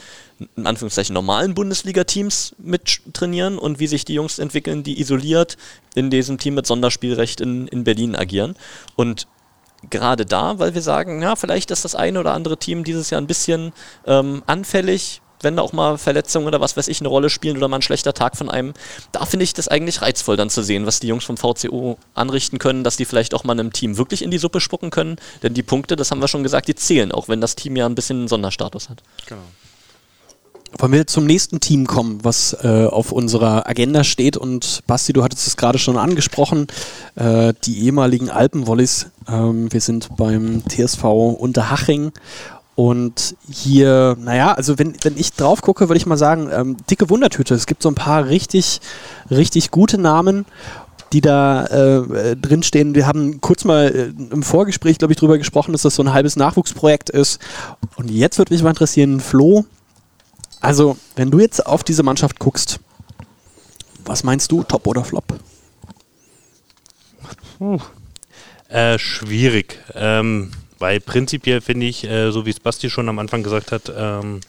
in 0.58 0.68
Anführungszeichen, 0.68 1.14
normalen 1.14 1.54
Bundesliga-Teams 1.54 2.56
mit 2.58 3.00
trainieren 3.14 3.58
und 3.58 3.80
wie 3.80 3.88
sich 3.88 4.04
die 4.04 4.14
Jungs 4.14 4.40
entwickeln, 4.40 4.84
die 4.84 5.00
isoliert 5.00 5.56
in 5.96 6.10
diesem 6.10 6.38
Team 6.38 6.56
mit 6.56 6.68
Sonderspielrecht 6.68 7.40
in, 7.40 7.68
in 7.70 7.86
Berlin 7.86 8.16
agieren. 8.16 8.56
Und 8.98 9.28
gerade 9.90 10.26
da, 10.26 10.60
weil 10.60 10.74
wir 10.74 10.82
sagen, 10.82 11.22
ja, 11.22 11.38
vielleicht 11.38 11.72
ist 11.72 11.86
das 11.86 11.96
eine 11.96 12.20
oder 12.20 12.34
andere 12.34 12.58
Team 12.58 12.84
dieses 12.84 13.10
Jahr 13.10 13.22
ein 13.22 13.28
bisschen 13.28 13.72
ähm, 14.06 14.44
anfällig, 14.48 15.22
wenn 15.42 15.56
da 15.56 15.62
auch 15.62 15.74
mal 15.74 15.98
Verletzungen 15.98 16.48
oder 16.48 16.62
was 16.62 16.78
weiß 16.78 16.88
ich 16.88 17.00
eine 17.02 17.10
Rolle 17.10 17.30
spielen 17.30 17.58
oder 17.58 17.68
mal 17.68 17.78
ein 17.78 17.82
schlechter 17.82 18.14
Tag 18.14 18.38
von 18.38 18.50
einem. 18.50 18.74
Da 19.12 19.26
finde 19.26 19.44
ich 19.44 19.54
das 19.54 19.68
eigentlich 19.68 20.02
reizvoll 20.02 20.38
dann 20.38 20.50
zu 20.50 20.64
sehen, 20.64 20.86
was 20.86 21.00
die 21.00 21.08
Jungs 21.08 21.24
vom 21.24 21.38
VCO 21.38 21.98
anrichten 22.14 22.60
können, 22.60 22.84
dass 22.84 22.98
die 22.98 23.06
vielleicht 23.06 23.34
auch 23.34 23.44
mal 23.44 23.54
einem 23.54 23.74
Team 23.74 23.98
wirklich 23.98 24.22
in 24.22 24.32
die 24.32 24.38
Suppe 24.38 24.62
spucken 24.62 24.90
können. 24.90 25.18
Denn 25.44 25.54
die 25.54 25.64
Punkte, 25.64 25.96
das 25.96 26.12
haben 26.12 26.22
wir 26.22 26.28
schon 26.28 26.44
gesagt, 26.44 26.68
die 26.68 26.76
zählen, 26.76 27.12
auch 27.12 27.28
wenn 27.28 27.42
das 27.42 27.56
Team 27.56 27.76
ja 27.76 27.86
ein 27.86 27.96
bisschen 27.96 28.20
einen 28.20 28.28
Sonderstatus 28.28 28.90
hat. 28.90 29.04
Genau. 29.26 29.42
Wollen 30.78 30.92
wir 30.92 31.08
zum 31.08 31.26
nächsten 31.26 31.62
Team 31.62 31.88
kommen, 31.88 32.24
was 32.24 32.52
äh, 32.62 32.86
auf 32.86 33.14
unserer 33.14 33.66
Agenda 33.70 34.04
steht? 34.04 34.36
Und 34.36 34.82
Basti, 34.88 35.14
du 35.14 35.24
hattest 35.24 35.48
es 35.48 35.56
gerade 35.56 35.80
schon 35.80 35.98
angesprochen, 35.98 36.68
äh, 37.16 37.54
die 37.64 37.86
ehemaligen 37.86 38.30
Alpenwollis. 38.30 39.08
Ähm, 39.30 39.72
wir 39.72 39.80
sind 39.80 40.18
beim 40.18 40.64
TSV 40.68 41.04
Unterhaching. 41.04 42.12
Und 42.76 43.38
hier, 43.50 44.18
naja, 44.20 44.54
also 44.54 44.78
wenn, 44.78 44.96
wenn 45.04 45.18
ich 45.18 45.32
drauf 45.32 45.62
gucke, 45.62 45.88
würde 45.88 45.98
ich 45.98 46.06
mal 46.06 46.18
sagen, 46.18 46.50
ähm, 46.52 46.78
dicke 46.90 47.10
Wundertüte. 47.10 47.56
Es 47.56 47.68
gibt 47.68 47.82
so 47.82 47.90
ein 47.90 47.96
paar 47.96 48.28
richtig, 48.28 48.82
richtig 49.30 49.72
gute 49.72 49.98
Namen 49.98 50.46
die 51.14 51.22
da 51.22 51.66
äh, 51.68 52.36
drinstehen. 52.36 52.94
Wir 52.94 53.08
haben 53.08 53.40
kurz 53.40 53.64
mal 53.64 53.88
äh, 53.96 54.34
im 54.34 54.44
Vorgespräch, 54.44 54.98
glaube 54.98 55.14
ich, 55.14 55.20
drüber 55.20 55.38
gesprochen, 55.38 55.72
dass 55.72 55.84
das 55.84 55.96
so 55.96 56.04
ein 56.04 56.12
halbes 56.12 56.36
Nachwuchsprojekt 56.36 57.10
ist. 57.10 57.40
Und 57.96 58.12
jetzt 58.12 58.38
würde 58.38 58.54
mich 58.54 58.64
mal 58.64 58.72
interessieren, 58.72 59.22
Flo, 59.22 59.66
also 60.60 60.98
wenn 61.16 61.32
du 61.32 61.40
jetzt 61.40 61.66
auf 61.66 61.84
diese 61.84 62.04
Mannschaft 62.04 62.40
guckst, 62.40 62.80
Was 64.04 64.24
meinst 64.24 64.52
du, 64.52 64.64
Top 64.64 64.88
oder 64.88 65.04
Flop? 65.04 65.24
Äh, 68.68 69.00
schwierig. 69.00 69.80
Ähm, 69.94 70.52
weil 70.80 71.00
prinzipiell 71.00 71.62
finde 71.62 71.86
ich, 71.86 72.04
äh, 72.04 72.32
so 72.32 72.46
wie 72.46 72.52
es 72.52 72.60
Basti 72.60 72.90
schon 72.90 73.10
am 73.10 73.20
Anfang 73.20 73.44
gesagt 73.44 73.72
hat, 73.72 73.92
ähm, 73.96 74.42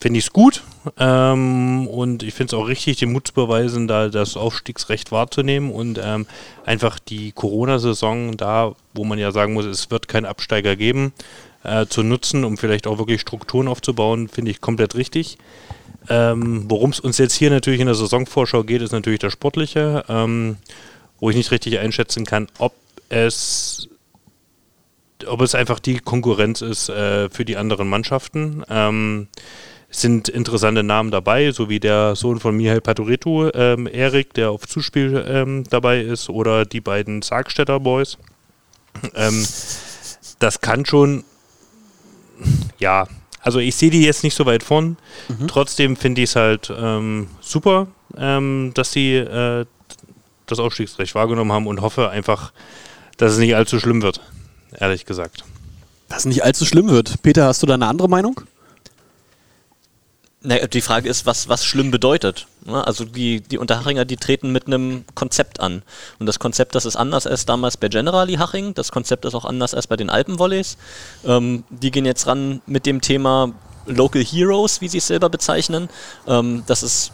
finde 0.00 0.18
ich 0.18 0.26
es 0.26 0.32
gut. 0.32 0.62
Ähm, 0.98 1.86
und 1.88 2.22
ich 2.22 2.34
finde 2.34 2.54
es 2.54 2.60
auch 2.60 2.68
richtig, 2.68 2.98
den 2.98 3.12
Mut 3.12 3.28
zu 3.28 3.34
beweisen, 3.34 3.88
da 3.88 4.08
das 4.08 4.36
Aufstiegsrecht 4.36 5.12
wahrzunehmen 5.12 5.70
und 5.70 6.00
ähm, 6.02 6.26
einfach 6.64 6.98
die 6.98 7.32
Corona-Saison 7.32 8.36
da, 8.36 8.74
wo 8.94 9.04
man 9.04 9.18
ja 9.18 9.32
sagen 9.32 9.54
muss, 9.54 9.66
es 9.66 9.90
wird 9.90 10.08
keinen 10.08 10.26
Absteiger 10.26 10.76
geben, 10.76 11.12
äh, 11.64 11.86
zu 11.86 12.02
nutzen, 12.02 12.44
um 12.44 12.56
vielleicht 12.56 12.86
auch 12.86 12.98
wirklich 12.98 13.20
Strukturen 13.20 13.68
aufzubauen, 13.68 14.28
finde 14.28 14.50
ich 14.50 14.60
komplett 14.60 14.94
richtig. 14.94 15.38
Ähm, 16.08 16.64
Worum 16.68 16.90
es 16.90 17.00
uns 17.00 17.18
jetzt 17.18 17.34
hier 17.34 17.50
natürlich 17.50 17.80
in 17.80 17.86
der 17.86 17.94
Saisonvorschau 17.94 18.62
geht, 18.62 18.82
ist 18.82 18.92
natürlich 18.92 19.20
das 19.20 19.32
Sportliche, 19.32 20.04
ähm, 20.08 20.56
wo 21.20 21.28
ich 21.30 21.36
nicht 21.36 21.50
richtig 21.50 21.80
einschätzen 21.80 22.24
kann, 22.24 22.46
ob 22.58 22.72
es 23.08 23.88
ob 25.26 25.40
es 25.40 25.54
einfach 25.54 25.80
die 25.80 25.98
Konkurrenz 25.98 26.60
ist 26.60 26.88
äh, 26.88 27.28
für 27.30 27.44
die 27.44 27.56
anderen 27.56 27.88
Mannschaften. 27.88 28.64
Ähm, 28.68 29.28
es 29.90 30.02
sind 30.02 30.28
interessante 30.28 30.82
Namen 30.82 31.10
dabei, 31.10 31.50
so 31.50 31.68
wie 31.70 31.80
der 31.80 32.14
Sohn 32.14 32.40
von 32.40 32.56
Mihail 32.56 32.82
Patoretu, 32.82 33.50
ähm, 33.54 33.86
Erik, 33.86 34.34
der 34.34 34.50
auf 34.50 34.66
Zuspiel 34.66 35.24
ähm, 35.26 35.64
dabei 35.70 36.00
ist, 36.00 36.28
oder 36.28 36.66
die 36.66 36.82
beiden 36.82 37.22
Sargstädter 37.22 37.80
Boys. 37.80 38.18
Ähm, 39.14 39.46
das 40.38 40.60
kann 40.60 40.84
schon, 40.84 41.24
ja, 42.78 43.06
also 43.40 43.60
ich 43.60 43.76
sehe 43.76 43.90
die 43.90 44.02
jetzt 44.02 44.24
nicht 44.24 44.34
so 44.34 44.44
weit 44.44 44.62
vorn. 44.62 44.98
Trotzdem 45.46 45.96
finde 45.96 46.22
ich 46.22 46.30
es 46.30 46.36
halt 46.36 46.72
ähm, 46.76 47.28
super, 47.40 47.88
ähm, 48.16 48.72
dass 48.74 48.92
sie 48.92 49.14
äh, 49.14 49.64
das 50.46 50.58
Aufstiegsrecht 50.58 51.14
wahrgenommen 51.14 51.52
haben 51.52 51.66
und 51.66 51.80
hoffe 51.80 52.10
einfach, 52.10 52.52
dass 53.16 53.32
es 53.32 53.38
nicht 53.38 53.56
allzu 53.56 53.80
schlimm 53.80 54.02
wird, 54.02 54.20
ehrlich 54.80 55.04
gesagt. 55.04 55.44
Dass 56.08 56.20
es 56.20 56.24
nicht 56.24 56.44
allzu 56.44 56.64
schlimm 56.64 56.88
wird. 56.88 57.22
Peter, 57.22 57.46
hast 57.46 57.62
du 57.62 57.66
da 57.66 57.74
eine 57.74 57.86
andere 57.86 58.08
Meinung? 58.08 58.40
Naja, 60.40 60.68
die 60.68 60.80
Frage 60.80 61.08
ist, 61.08 61.26
was, 61.26 61.48
was 61.48 61.64
schlimm 61.64 61.90
bedeutet. 61.90 62.46
Ne? 62.64 62.86
Also 62.86 63.04
die, 63.04 63.40
die 63.40 63.58
Unterhachinger, 63.58 64.04
die 64.04 64.16
treten 64.16 64.52
mit 64.52 64.66
einem 64.66 65.04
Konzept 65.14 65.58
an. 65.58 65.82
Und 66.20 66.26
das 66.26 66.38
Konzept, 66.38 66.76
das 66.76 66.84
ist 66.84 66.94
anders 66.94 67.26
als 67.26 67.44
damals 67.44 67.76
bei 67.76 67.88
Generali 67.88 68.34
Haching. 68.34 68.72
Das 68.74 68.92
Konzept 68.92 69.24
ist 69.24 69.34
auch 69.34 69.44
anders 69.44 69.74
als 69.74 69.88
bei 69.88 69.96
den 69.96 70.10
Alpenvolleys. 70.10 70.76
Ähm, 71.24 71.64
die 71.70 71.90
gehen 71.90 72.06
jetzt 72.06 72.28
ran 72.28 72.62
mit 72.66 72.86
dem 72.86 73.00
Thema 73.00 73.52
Local 73.86 74.22
Heroes, 74.22 74.80
wie 74.80 74.88
sie 74.88 74.98
es 74.98 75.08
selber 75.08 75.28
bezeichnen. 75.28 75.88
Ähm, 76.28 76.62
das 76.66 76.84
ist 76.84 77.12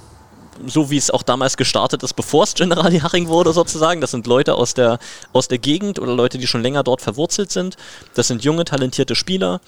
so 0.67 0.91
wie 0.91 0.97
es 0.97 1.11
auch 1.11 1.23
damals 1.23 1.57
gestartet 1.57 2.03
ist, 2.03 2.15
bevor 2.15 2.45
es 2.45 2.55
Generali 2.55 3.01
Haching 3.01 3.29
wurde 3.29 3.53
sozusagen. 3.53 4.01
Das 4.01 4.11
sind 4.11 4.27
Leute 4.27 4.55
aus 4.55 4.75
der, 4.75 4.99
aus 5.33 5.49
der 5.49 5.59
Gegend 5.59 5.99
oder 5.99 6.15
Leute, 6.15 6.39
die 6.39 6.47
schon 6.47 6.63
länger 6.63 6.83
dort 6.83 7.03
verwurzelt 7.03 7.51
sind. 7.51 7.77
Das 8.15 8.29
sind 8.29 8.45
junge, 8.45 8.65
talentierte 8.65 9.15
Spieler. 9.15 9.61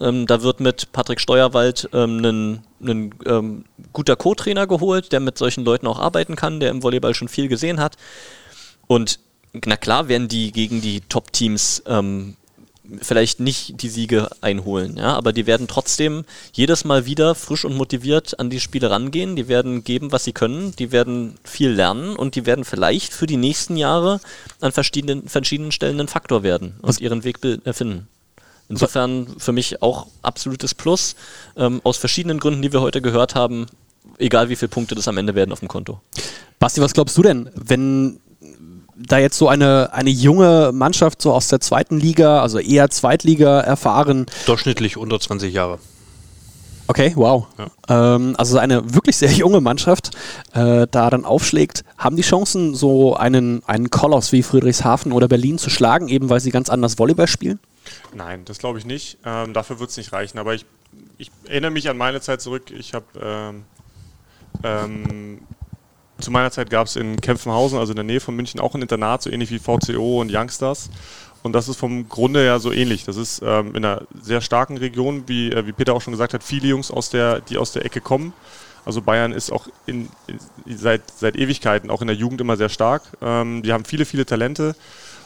Ähm, 0.00 0.26
da 0.26 0.42
wird 0.42 0.60
mit 0.60 0.92
Patrick 0.92 1.20
Steuerwald 1.20 1.88
ähm, 1.92 2.24
ein, 2.24 2.64
ein 2.82 3.14
ähm, 3.26 3.64
guter 3.92 4.16
Co-Trainer 4.16 4.66
geholt, 4.66 5.12
der 5.12 5.20
mit 5.20 5.36
solchen 5.36 5.64
Leuten 5.64 5.86
auch 5.86 5.98
arbeiten 5.98 6.36
kann, 6.36 6.60
der 6.60 6.70
im 6.70 6.82
Volleyball 6.82 7.14
schon 7.14 7.28
viel 7.28 7.48
gesehen 7.48 7.80
hat. 7.80 7.96
Und 8.86 9.20
na 9.52 9.76
klar 9.76 10.08
werden 10.08 10.28
die 10.28 10.52
gegen 10.52 10.80
die 10.80 11.00
Top-Teams 11.02 11.82
ähm, 11.86 12.36
vielleicht 13.02 13.40
nicht 13.40 13.82
die 13.82 13.88
Siege 13.88 14.28
einholen, 14.40 14.96
ja, 14.96 15.14
aber 15.14 15.32
die 15.32 15.46
werden 15.46 15.68
trotzdem 15.68 16.24
jedes 16.52 16.84
Mal 16.84 17.06
wieder 17.06 17.34
frisch 17.34 17.64
und 17.64 17.76
motiviert 17.76 18.38
an 18.40 18.50
die 18.50 18.60
Spiele 18.60 18.90
rangehen, 18.90 19.36
die 19.36 19.48
werden 19.48 19.84
geben, 19.84 20.12
was 20.12 20.24
sie 20.24 20.32
können, 20.32 20.74
die 20.78 20.92
werden 20.92 21.34
viel 21.44 21.70
lernen 21.70 22.16
und 22.16 22.34
die 22.34 22.46
werden 22.46 22.64
vielleicht 22.64 23.12
für 23.12 23.26
die 23.26 23.36
nächsten 23.36 23.76
Jahre 23.76 24.20
an 24.60 24.72
verschiedenen, 24.72 25.28
verschiedenen 25.28 25.72
Stellen 25.72 26.00
ein 26.00 26.08
Faktor 26.08 26.42
werden 26.42 26.74
und 26.82 26.88
Was- 26.88 27.00
ihren 27.00 27.24
Weg 27.24 27.40
be- 27.40 27.60
äh, 27.64 27.72
finden. 27.72 28.08
Insofern 28.68 29.26
für 29.38 29.52
mich 29.52 29.82
auch 29.82 30.06
absolutes 30.22 30.74
Plus, 30.74 31.16
ähm, 31.56 31.80
aus 31.82 31.96
verschiedenen 31.96 32.38
Gründen, 32.38 32.62
die 32.62 32.72
wir 32.72 32.80
heute 32.80 33.02
gehört 33.02 33.34
haben, 33.34 33.66
egal 34.18 34.48
wie 34.48 34.56
viele 34.56 34.68
Punkte 34.68 34.94
das 34.94 35.08
am 35.08 35.18
Ende 35.18 35.34
werden 35.34 35.52
auf 35.52 35.58
dem 35.60 35.68
Konto. 35.68 36.00
Basti, 36.58 36.80
was 36.80 36.92
glaubst 36.92 37.16
du 37.18 37.22
denn, 37.22 37.50
wenn 37.54 38.20
da 39.06 39.18
jetzt 39.18 39.38
so 39.38 39.48
eine, 39.48 39.92
eine 39.92 40.10
junge 40.10 40.70
Mannschaft 40.72 41.22
so 41.22 41.32
aus 41.32 41.48
der 41.48 41.60
zweiten 41.60 41.98
Liga, 41.98 42.42
also 42.42 42.58
eher 42.58 42.90
Zweitliga 42.90 43.60
erfahren, 43.60 44.26
Durchschnittlich 44.46 44.96
unter 44.96 45.18
20 45.18 45.52
Jahre. 45.52 45.78
okay, 46.86 47.12
wow, 47.14 47.46
ähm, 47.88 48.34
also 48.36 48.58
eine 48.58 48.94
wirklich 48.94 49.16
sehr 49.16 49.30
junge 49.32 49.60
Mannschaft 49.60 50.10
äh, 50.52 50.86
da 50.90 51.10
dann 51.10 51.24
aufschlägt, 51.24 51.84
haben 51.96 52.16
die 52.16 52.22
Chancen, 52.22 52.74
so 52.74 53.16
einen, 53.16 53.62
einen 53.66 53.90
Koloss 53.90 54.32
wie 54.32 54.42
Friedrichshafen 54.42 55.12
oder 55.12 55.28
Berlin 55.28 55.58
zu 55.58 55.70
schlagen, 55.70 56.08
eben 56.08 56.28
weil 56.28 56.40
sie 56.40 56.50
ganz 56.50 56.68
anders 56.68 56.98
Volleyball 56.98 57.28
spielen? 57.28 57.58
Nein, 58.14 58.44
das 58.44 58.58
glaube 58.58 58.78
ich 58.78 58.84
nicht. 58.84 59.18
Ähm, 59.24 59.54
dafür 59.54 59.80
wird 59.80 59.90
es 59.90 59.96
nicht 59.96 60.12
reichen. 60.12 60.38
Aber 60.38 60.54
ich, 60.54 60.66
ich 61.18 61.30
erinnere 61.46 61.70
mich 61.70 61.88
an 61.88 61.96
meine 61.96 62.20
Zeit 62.20 62.40
zurück. 62.40 62.70
Ich 62.70 62.94
habe 62.94 63.06
ähm, 63.22 63.64
ähm, 64.62 65.40
zu 66.22 66.30
meiner 66.30 66.50
Zeit 66.50 66.70
gab 66.70 66.86
es 66.86 66.96
in 66.96 67.20
Kempfenhausen, 67.20 67.78
also 67.78 67.92
in 67.92 67.96
der 67.96 68.04
Nähe 68.04 68.20
von 68.20 68.36
München, 68.36 68.60
auch 68.60 68.74
ein 68.74 68.82
Internat, 68.82 69.22
so 69.22 69.30
ähnlich 69.30 69.50
wie 69.50 69.58
VCO 69.58 70.20
und 70.20 70.32
Youngstars. 70.34 70.90
Und 71.42 71.52
das 71.54 71.68
ist 71.68 71.76
vom 71.76 72.08
Grunde 72.08 72.44
ja 72.44 72.58
so 72.58 72.72
ähnlich. 72.72 73.04
Das 73.04 73.16
ist 73.16 73.42
ähm, 73.44 73.74
in 73.74 73.84
einer 73.84 74.02
sehr 74.20 74.40
starken 74.40 74.76
Region, 74.76 75.24
wie, 75.26 75.50
äh, 75.50 75.66
wie 75.66 75.72
Peter 75.72 75.94
auch 75.94 76.02
schon 76.02 76.12
gesagt 76.12 76.34
hat, 76.34 76.44
viele 76.44 76.68
Jungs, 76.68 76.90
aus 76.90 77.10
der, 77.10 77.40
die 77.40 77.56
aus 77.56 77.72
der 77.72 77.84
Ecke 77.84 78.00
kommen. 78.00 78.32
Also 78.84 79.02
Bayern 79.02 79.32
ist 79.32 79.50
auch 79.50 79.68
in, 79.86 80.08
in, 80.26 80.38
seit, 80.76 81.02
seit 81.16 81.36
Ewigkeiten, 81.36 81.90
auch 81.90 82.00
in 82.00 82.08
der 82.08 82.16
Jugend 82.16 82.40
immer 82.40 82.56
sehr 82.56 82.68
stark. 82.68 83.02
Ähm, 83.22 83.62
die 83.62 83.72
haben 83.72 83.84
viele, 83.84 84.04
viele 84.04 84.26
Talente 84.26 84.74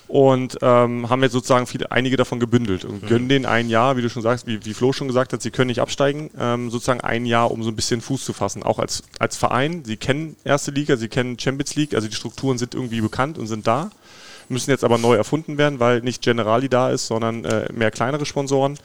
und 0.08 0.58
ähm, 0.60 1.08
haben 1.08 1.22
jetzt 1.22 1.32
sozusagen 1.32 1.66
viele, 1.66 1.90
einige 1.90 2.16
davon 2.16 2.38
gebündelt 2.38 2.84
und 2.84 3.06
gönnen 3.06 3.28
denen 3.28 3.46
ein 3.46 3.68
Jahr, 3.68 3.96
wie 3.96 4.02
du 4.02 4.10
schon 4.10 4.22
sagst, 4.22 4.46
wie, 4.46 4.64
wie 4.64 4.74
Flo 4.74 4.92
schon 4.92 5.08
gesagt 5.08 5.32
hat, 5.32 5.40
sie 5.40 5.50
können 5.50 5.68
nicht 5.68 5.80
absteigen, 5.80 6.30
ähm, 6.38 6.70
sozusagen 6.70 7.00
ein 7.00 7.26
Jahr, 7.26 7.50
um 7.50 7.62
so 7.62 7.70
ein 7.70 7.76
bisschen 7.76 8.00
Fuß 8.00 8.24
zu 8.24 8.32
fassen, 8.32 8.62
auch 8.62 8.78
als, 8.78 9.02
als 9.18 9.36
Verein. 9.36 9.84
Sie 9.84 9.96
kennen 9.96 10.36
erste 10.44 10.70
Liga, 10.70 10.96
sie 10.96 11.08
kennen 11.08 11.38
Champions 11.38 11.74
League, 11.74 11.94
also 11.94 12.08
die 12.08 12.14
Strukturen 12.14 12.58
sind 12.58 12.74
irgendwie 12.74 13.00
bekannt 13.00 13.38
und 13.38 13.46
sind 13.46 13.66
da, 13.66 13.90
müssen 14.48 14.70
jetzt 14.70 14.84
aber 14.84 14.98
neu 14.98 15.14
erfunden 15.14 15.56
werden, 15.58 15.80
weil 15.80 16.00
nicht 16.00 16.22
Generali 16.22 16.68
da 16.68 16.90
ist, 16.90 17.06
sondern 17.06 17.44
äh, 17.44 17.72
mehr 17.72 17.90
kleinere 17.90 18.26
Sponsoren. 18.26 18.78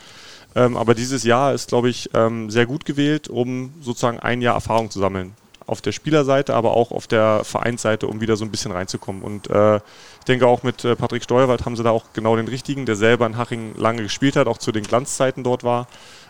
Ähm, 0.56 0.78
aber 0.78 0.96
dieses 0.96 1.24
Jahr 1.24 1.54
ist, 1.54 1.68
glaube 1.68 1.90
ich, 1.90 2.10
ähm, 2.14 2.50
sehr 2.50 2.66
gut 2.66 2.86
gewählt, 2.86 3.28
um 3.28 3.74
sozusagen 3.82 4.20
ein 4.20 4.42
Jahr 4.42 4.56
Erfahrung 4.56 4.90
zu 4.90 5.00
sammeln. 5.00 5.34
Auf 5.70 5.82
der 5.82 5.92
Spielerseite, 5.92 6.56
aber 6.56 6.72
auch 6.72 6.92
auf 6.92 7.06
der 7.06 7.44
Vereinsseite, 7.44 8.08
um 8.08 8.22
wieder 8.22 8.36
so 8.36 8.44
ein 8.44 8.50
bisschen 8.50 8.72
reinzukommen. 8.72 9.22
Und 9.22 9.50
äh, 9.50 9.76
ich 9.76 10.26
denke 10.28 10.48
auch 10.48 10.64
mit 10.64 10.84
äh, 10.84 10.96
Patrick 10.96 11.24
Steuerwald 11.24 11.64
haben 11.64 11.76
sie 11.76 11.84
da 11.84 11.92
auch 11.92 12.06
genau 12.14 12.36
den 12.36 12.48
richtigen, 12.48 12.88
der 12.88 12.96
selber 12.96 13.28
in 13.28 13.38
Haching 13.38 13.76
lange 13.76 14.02
gespielt 14.02 14.36
hat, 14.36 14.48
auch 14.48 14.58
zu 14.58 14.72
den 14.72 14.84
Glanzzeiten 14.84 15.44
dort 15.44 15.64
war. 15.64 15.88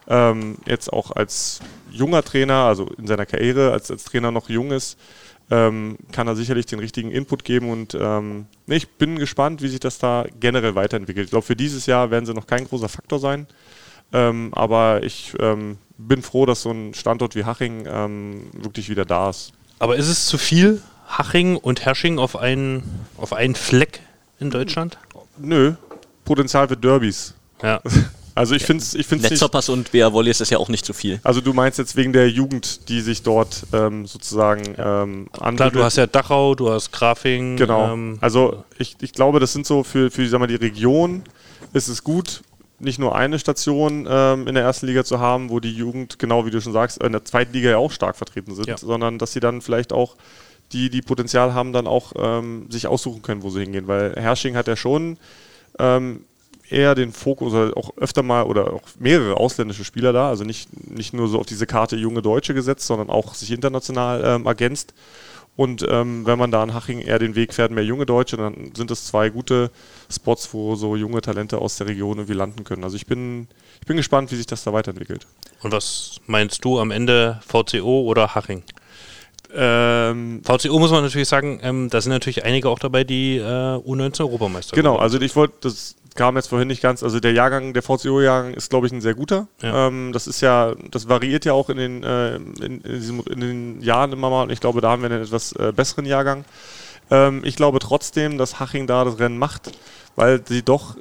Ähm, 0.09 0.57
jetzt 0.65 0.91
auch 0.91 1.11
als 1.11 1.61
junger 1.89 2.21
Trainer, 2.21 2.65
also 2.65 2.89
in 2.97 3.07
seiner 3.07 3.25
Karriere, 3.25 3.71
als, 3.71 3.89
als 3.89 4.03
Trainer 4.03 4.31
noch 4.31 4.49
jung 4.49 4.71
ist, 4.71 4.97
ähm, 5.51 5.97
kann 6.11 6.27
er 6.27 6.35
sicherlich 6.35 6.65
den 6.65 6.79
richtigen 6.79 7.11
Input 7.11 7.43
geben. 7.43 7.69
Und 7.69 7.97
ähm, 7.99 8.45
ich 8.67 8.89
bin 8.89 9.17
gespannt, 9.17 9.61
wie 9.61 9.67
sich 9.67 9.79
das 9.79 9.99
da 9.99 10.25
generell 10.39 10.75
weiterentwickelt. 10.75 11.25
Ich 11.25 11.31
glaube, 11.31 11.45
für 11.45 11.55
dieses 11.55 11.85
Jahr 11.85 12.11
werden 12.11 12.25
sie 12.25 12.33
noch 12.33 12.47
kein 12.47 12.67
großer 12.67 12.89
Faktor 12.89 13.19
sein. 13.19 13.47
Ähm, 14.11 14.51
aber 14.53 15.03
ich 15.03 15.33
ähm, 15.39 15.77
bin 15.97 16.21
froh, 16.21 16.45
dass 16.45 16.63
so 16.63 16.71
ein 16.71 16.93
Standort 16.93 17.35
wie 17.35 17.45
Haching 17.45 17.85
ähm, 17.87 18.47
wirklich 18.53 18.89
wieder 18.89 19.05
da 19.05 19.29
ist. 19.29 19.51
Aber 19.79 19.95
ist 19.95 20.07
es 20.07 20.25
zu 20.25 20.37
viel, 20.37 20.81
Haching 21.07 21.55
und 21.55 21.85
Hersching 21.85 22.19
auf 22.19 22.35
einen, 22.35 22.83
auf 23.17 23.33
einen 23.33 23.55
Fleck 23.55 24.01
in 24.39 24.49
Deutschland? 24.49 24.97
Nö, 25.37 25.73
Potenzial 26.25 26.67
für 26.67 26.77
Derbys. 26.77 27.33
Ja. 27.61 27.81
Also 28.35 28.55
ich 28.55 28.63
finde 28.63 28.81
es 28.81 28.95
ich 28.95 29.05
find's 29.05 29.23
nicht... 29.23 29.31
Netzhoppers 29.31 29.67
und 29.67 29.91
BR 29.91 30.13
Volleys 30.13 30.39
ist 30.39 30.49
ja 30.49 30.59
auch 30.59 30.69
nicht 30.69 30.85
zu 30.85 30.93
viel. 30.93 31.19
Also 31.23 31.41
du 31.41 31.51
meinst 31.51 31.77
jetzt 31.77 31.97
wegen 31.97 32.13
der 32.13 32.29
Jugend, 32.29 32.87
die 32.87 33.01
sich 33.01 33.21
dort 33.21 33.65
ähm, 33.73 34.05
sozusagen 34.05 34.75
ähm, 34.77 35.27
Klar, 35.33 35.71
du 35.71 35.83
hast 35.83 35.97
ja 35.97 36.07
Dachau, 36.07 36.55
du 36.55 36.71
hast 36.71 36.93
Grafing. 36.93 37.57
Genau. 37.57 37.91
ähm, 37.91 38.17
also 38.21 38.63
ich, 38.77 38.95
ich 39.01 39.11
glaube, 39.11 39.41
das 39.41 39.51
sind 39.51 39.65
so 39.65 39.83
für, 39.83 40.09
für 40.09 40.25
sag 40.29 40.39
mal, 40.39 40.47
die 40.47 40.55
Region 40.55 41.23
ist 41.73 41.89
es 41.89 42.01
gut, 42.01 42.41
nicht 42.79 42.99
nur 42.99 43.15
eine 43.15 43.39
Station 43.39 44.07
ähm, 44.09 44.47
in 44.47 44.55
der 44.55 44.63
ersten 44.63 44.87
Liga 44.87 45.03
zu 45.03 45.19
haben, 45.19 45.49
wo 45.49 45.59
die 45.59 45.71
Jugend, 45.73 46.19
genau 46.19 46.45
wie 46.45 46.51
du 46.51 46.61
schon 46.61 46.73
sagst, 46.73 47.01
in 47.03 47.11
der 47.11 47.25
zweiten 47.25 47.53
Liga 47.53 47.69
ja 47.69 47.77
auch 47.77 47.91
stark 47.91 48.15
vertreten 48.15 48.55
sind, 48.55 48.67
Ja. 48.67 48.77
sondern 48.77 49.17
dass 49.17 49.33
sie 49.33 49.39
dann 49.39 49.61
vielleicht 49.61 49.93
auch 49.93 50.15
die, 50.71 50.89
die 50.89 51.01
Potenzial 51.01 51.53
haben, 51.53 51.73
dann 51.73 51.87
auch 51.87 52.13
ähm, 52.15 52.67
sich 52.69 52.87
aussuchen 52.87 53.21
können, 53.21 53.43
wo 53.43 53.49
sie 53.49 53.61
hingehen. 53.61 53.87
Weil 53.87 54.13
Hersching 54.15 54.55
hat 54.55 54.67
ja 54.67 54.75
schon 54.75 55.17
ähm, 55.79 56.25
eher 56.69 56.93
den 56.95 57.11
Fokus, 57.11 57.53
oder 57.53 57.75
auch 57.75 57.97
öfter 57.97 58.21
mal 58.21 58.43
oder 58.43 58.73
auch 58.73 58.83
mehrere 58.99 59.37
ausländische 59.37 59.83
Spieler 59.83 60.13
da, 60.13 60.29
also 60.29 60.43
nicht, 60.43 60.69
nicht 60.89 61.13
nur 61.13 61.27
so 61.27 61.39
auf 61.39 61.47
diese 61.47 61.65
Karte 61.65 61.95
junge 61.95 62.21
Deutsche 62.21 62.53
gesetzt, 62.53 62.85
sondern 62.85 63.09
auch 63.09 63.33
sich 63.33 63.51
international 63.51 64.21
ähm, 64.23 64.45
ergänzt. 64.45 64.93
Und 65.59 65.85
ähm, 65.89 66.25
wenn 66.25 66.39
man 66.39 66.51
da 66.51 66.63
in 66.63 66.73
Haching 66.73 67.01
eher 67.01 67.19
den 67.19 67.35
Weg 67.35 67.53
fährt, 67.53 67.69
mehr 67.69 67.83
junge 67.83 68.05
Deutsche, 68.05 68.37
dann 68.37 68.71
sind 68.73 68.91
es 68.91 69.07
zwei 69.07 69.27
gute 69.27 69.71
Spots, 70.09 70.53
wo 70.53 70.75
so 70.75 70.95
junge 70.95 71.19
Talente 71.19 71.57
aus 71.57 71.75
der 71.75 71.87
Region 71.87 72.15
irgendwie 72.15 72.33
landen 72.33 72.63
können. 72.63 72.85
Also 72.85 72.95
ich 72.95 73.05
bin, 73.05 73.49
ich 73.81 73.85
bin 73.85 73.97
gespannt, 73.97 74.31
wie 74.31 74.37
sich 74.37 74.45
das 74.45 74.63
da 74.63 74.71
weiterentwickelt. 74.71 75.27
Und 75.61 75.73
was 75.73 76.21
meinst 76.27 76.63
du 76.63 76.79
am 76.79 76.91
Ende 76.91 77.41
VCO 77.45 78.03
oder 78.03 78.35
Haching? 78.35 78.63
Ähm, 79.53 80.43
VCO 80.45 80.79
muss 80.79 80.91
man 80.91 81.03
natürlich 81.03 81.27
sagen, 81.27 81.59
ähm, 81.61 81.89
da 81.89 81.99
sind 81.99 82.13
natürlich 82.13 82.45
einige 82.45 82.69
auch 82.69 82.79
dabei, 82.79 83.03
die 83.03 83.35
äh, 83.35 83.41
U19 83.41 84.21
Europameister 84.21 84.77
Genau, 84.77 84.91
geworden 84.91 85.03
also 85.03 85.19
ich 85.19 85.35
wollte, 85.35 85.55
das 85.59 85.97
kam 86.15 86.35
jetzt 86.35 86.47
vorhin 86.47 86.67
nicht 86.67 86.81
ganz, 86.81 87.03
also 87.03 87.19
der 87.19 87.33
Jahrgang, 87.33 87.73
der 87.73 87.83
VCO-Jahrgang 87.83 88.53
ist, 88.53 88.69
glaube 88.69 88.87
ich, 88.87 88.93
ein 88.93 89.01
sehr 89.01 89.13
guter. 89.13 89.47
Ja. 89.61 89.87
Ähm, 89.87 90.11
das 90.13 90.27
ist 90.27 90.41
ja, 90.41 90.75
das 90.91 91.07
variiert 91.07 91.45
ja 91.45 91.53
auch 91.53 91.69
in 91.69 91.77
den, 91.77 92.03
äh, 92.03 92.35
in, 92.35 92.53
in, 92.59 92.81
diesem, 92.83 93.21
in 93.21 93.39
den 93.39 93.81
Jahren 93.81 94.11
immer 94.11 94.29
mal 94.29 94.43
und 94.43 94.51
ich 94.51 94.59
glaube, 94.59 94.81
da 94.81 94.91
haben 94.91 95.01
wir 95.01 95.09
einen 95.09 95.23
etwas 95.23 95.53
äh, 95.53 95.71
besseren 95.75 96.05
Jahrgang. 96.05 96.45
Ähm, 97.11 97.41
ich 97.43 97.55
glaube 97.55 97.79
trotzdem, 97.79 98.37
dass 98.37 98.59
Haching 98.59 98.87
da 98.87 99.03
das 99.03 99.19
Rennen 99.19 99.37
macht, 99.37 99.71
weil 100.15 100.45
sie 100.45 100.63
doch 100.63 100.95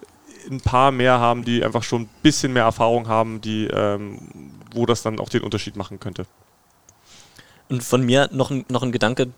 ein 0.50 0.60
paar 0.60 0.90
mehr 0.90 1.18
haben, 1.20 1.44
die 1.44 1.64
einfach 1.64 1.82
schon 1.82 2.02
ein 2.02 2.08
bisschen 2.22 2.52
mehr 2.52 2.64
Erfahrung 2.64 3.08
haben, 3.08 3.40
die, 3.40 3.66
ähm, 3.66 4.18
wo 4.72 4.86
das 4.86 5.02
dann 5.02 5.18
auch 5.20 5.28
den 5.28 5.42
Unterschied 5.42 5.76
machen 5.76 6.00
könnte. 6.00 6.26
Und 7.68 7.82
von 7.82 8.04
mir 8.04 8.30
noch 8.32 8.50
ein, 8.50 8.64
noch 8.68 8.82
ein 8.82 8.92
Gedanke, 8.92 9.28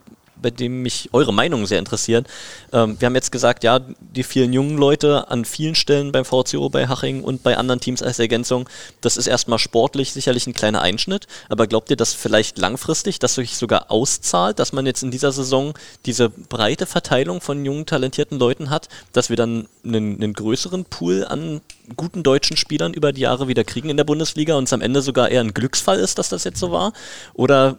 bei 0.41 0.51
dem 0.51 0.83
mich 0.83 1.11
eure 1.13 1.33
Meinung 1.33 1.67
sehr 1.67 1.79
interessiert. 1.79 2.27
Ähm, 2.73 2.97
wir 2.99 3.07
haben 3.07 3.15
jetzt 3.15 3.33
gesagt, 3.33 3.65
ja, 3.65 3.81
die 4.01 4.23
vielen 4.23 4.53
jungen 4.53 4.79
Leute 4.79 5.31
an 5.31 5.45
vielen 5.45 5.75
Stellen 5.75 6.13
beim 6.13 6.25
VCO, 6.25 6.69
bei 6.69 6.89
Haching 6.89 7.23
und 7.23 7.43
bei 7.43 7.57
anderen 7.57 7.81
Teams 7.81 8.03
als 8.03 8.19
Ergänzung, 8.19 8.69
das 9.01 9.17
ist 9.17 9.27
erstmal 9.27 9.59
sportlich 9.59 10.13
sicherlich 10.13 10.47
ein 10.47 10.55
kleiner 10.55 10.83
Einschnitt. 10.83 11.27
Aber 11.49 11.67
glaubt 11.67 11.91
ihr, 11.91 11.97
dass 11.97 12.15
vielleicht 12.15 12.59
langfristig 12.59 13.19
das 13.19 13.35
sich 13.35 13.57
sogar 13.57 13.91
auszahlt, 13.91 14.59
dass 14.59 14.73
man 14.73 14.87
jetzt 14.87 15.03
in 15.03 15.11
dieser 15.11 15.33
Saison 15.33 15.75
diese 16.07 16.29
breite 16.29 16.87
Verteilung 16.87 17.41
von 17.41 17.65
jungen, 17.65 17.87
talentierten 17.87 18.39
Leuten 18.39 18.71
hat, 18.71 18.89
dass 19.13 19.31
wir 19.31 19.37
dann 19.37 19.69
einen, 19.85 20.23
einen 20.23 20.33
größeren 20.33 20.85
Pool 20.85 21.25
an 21.25 21.61
guten 21.97 22.23
deutschen 22.23 22.57
Spielern 22.57 22.95
über 22.95 23.13
die 23.13 23.23
Jahre 23.23 23.49
wieder 23.49 23.65
kriegen 23.65 23.91
in 23.91 23.97
der 23.97 24.05
Bundesliga 24.05 24.57
und 24.57 24.65
es 24.65 24.73
am 24.73 24.81
Ende 24.81 25.03
sogar 25.03 25.31
eher 25.31 25.41
ein 25.41 25.55
Glücksfall 25.55 25.99
ist, 25.99 26.19
dass 26.19 26.29
das 26.29 26.45
jetzt 26.45 26.59
so 26.59 26.71
war? 26.71 26.93
Oder 27.35 27.79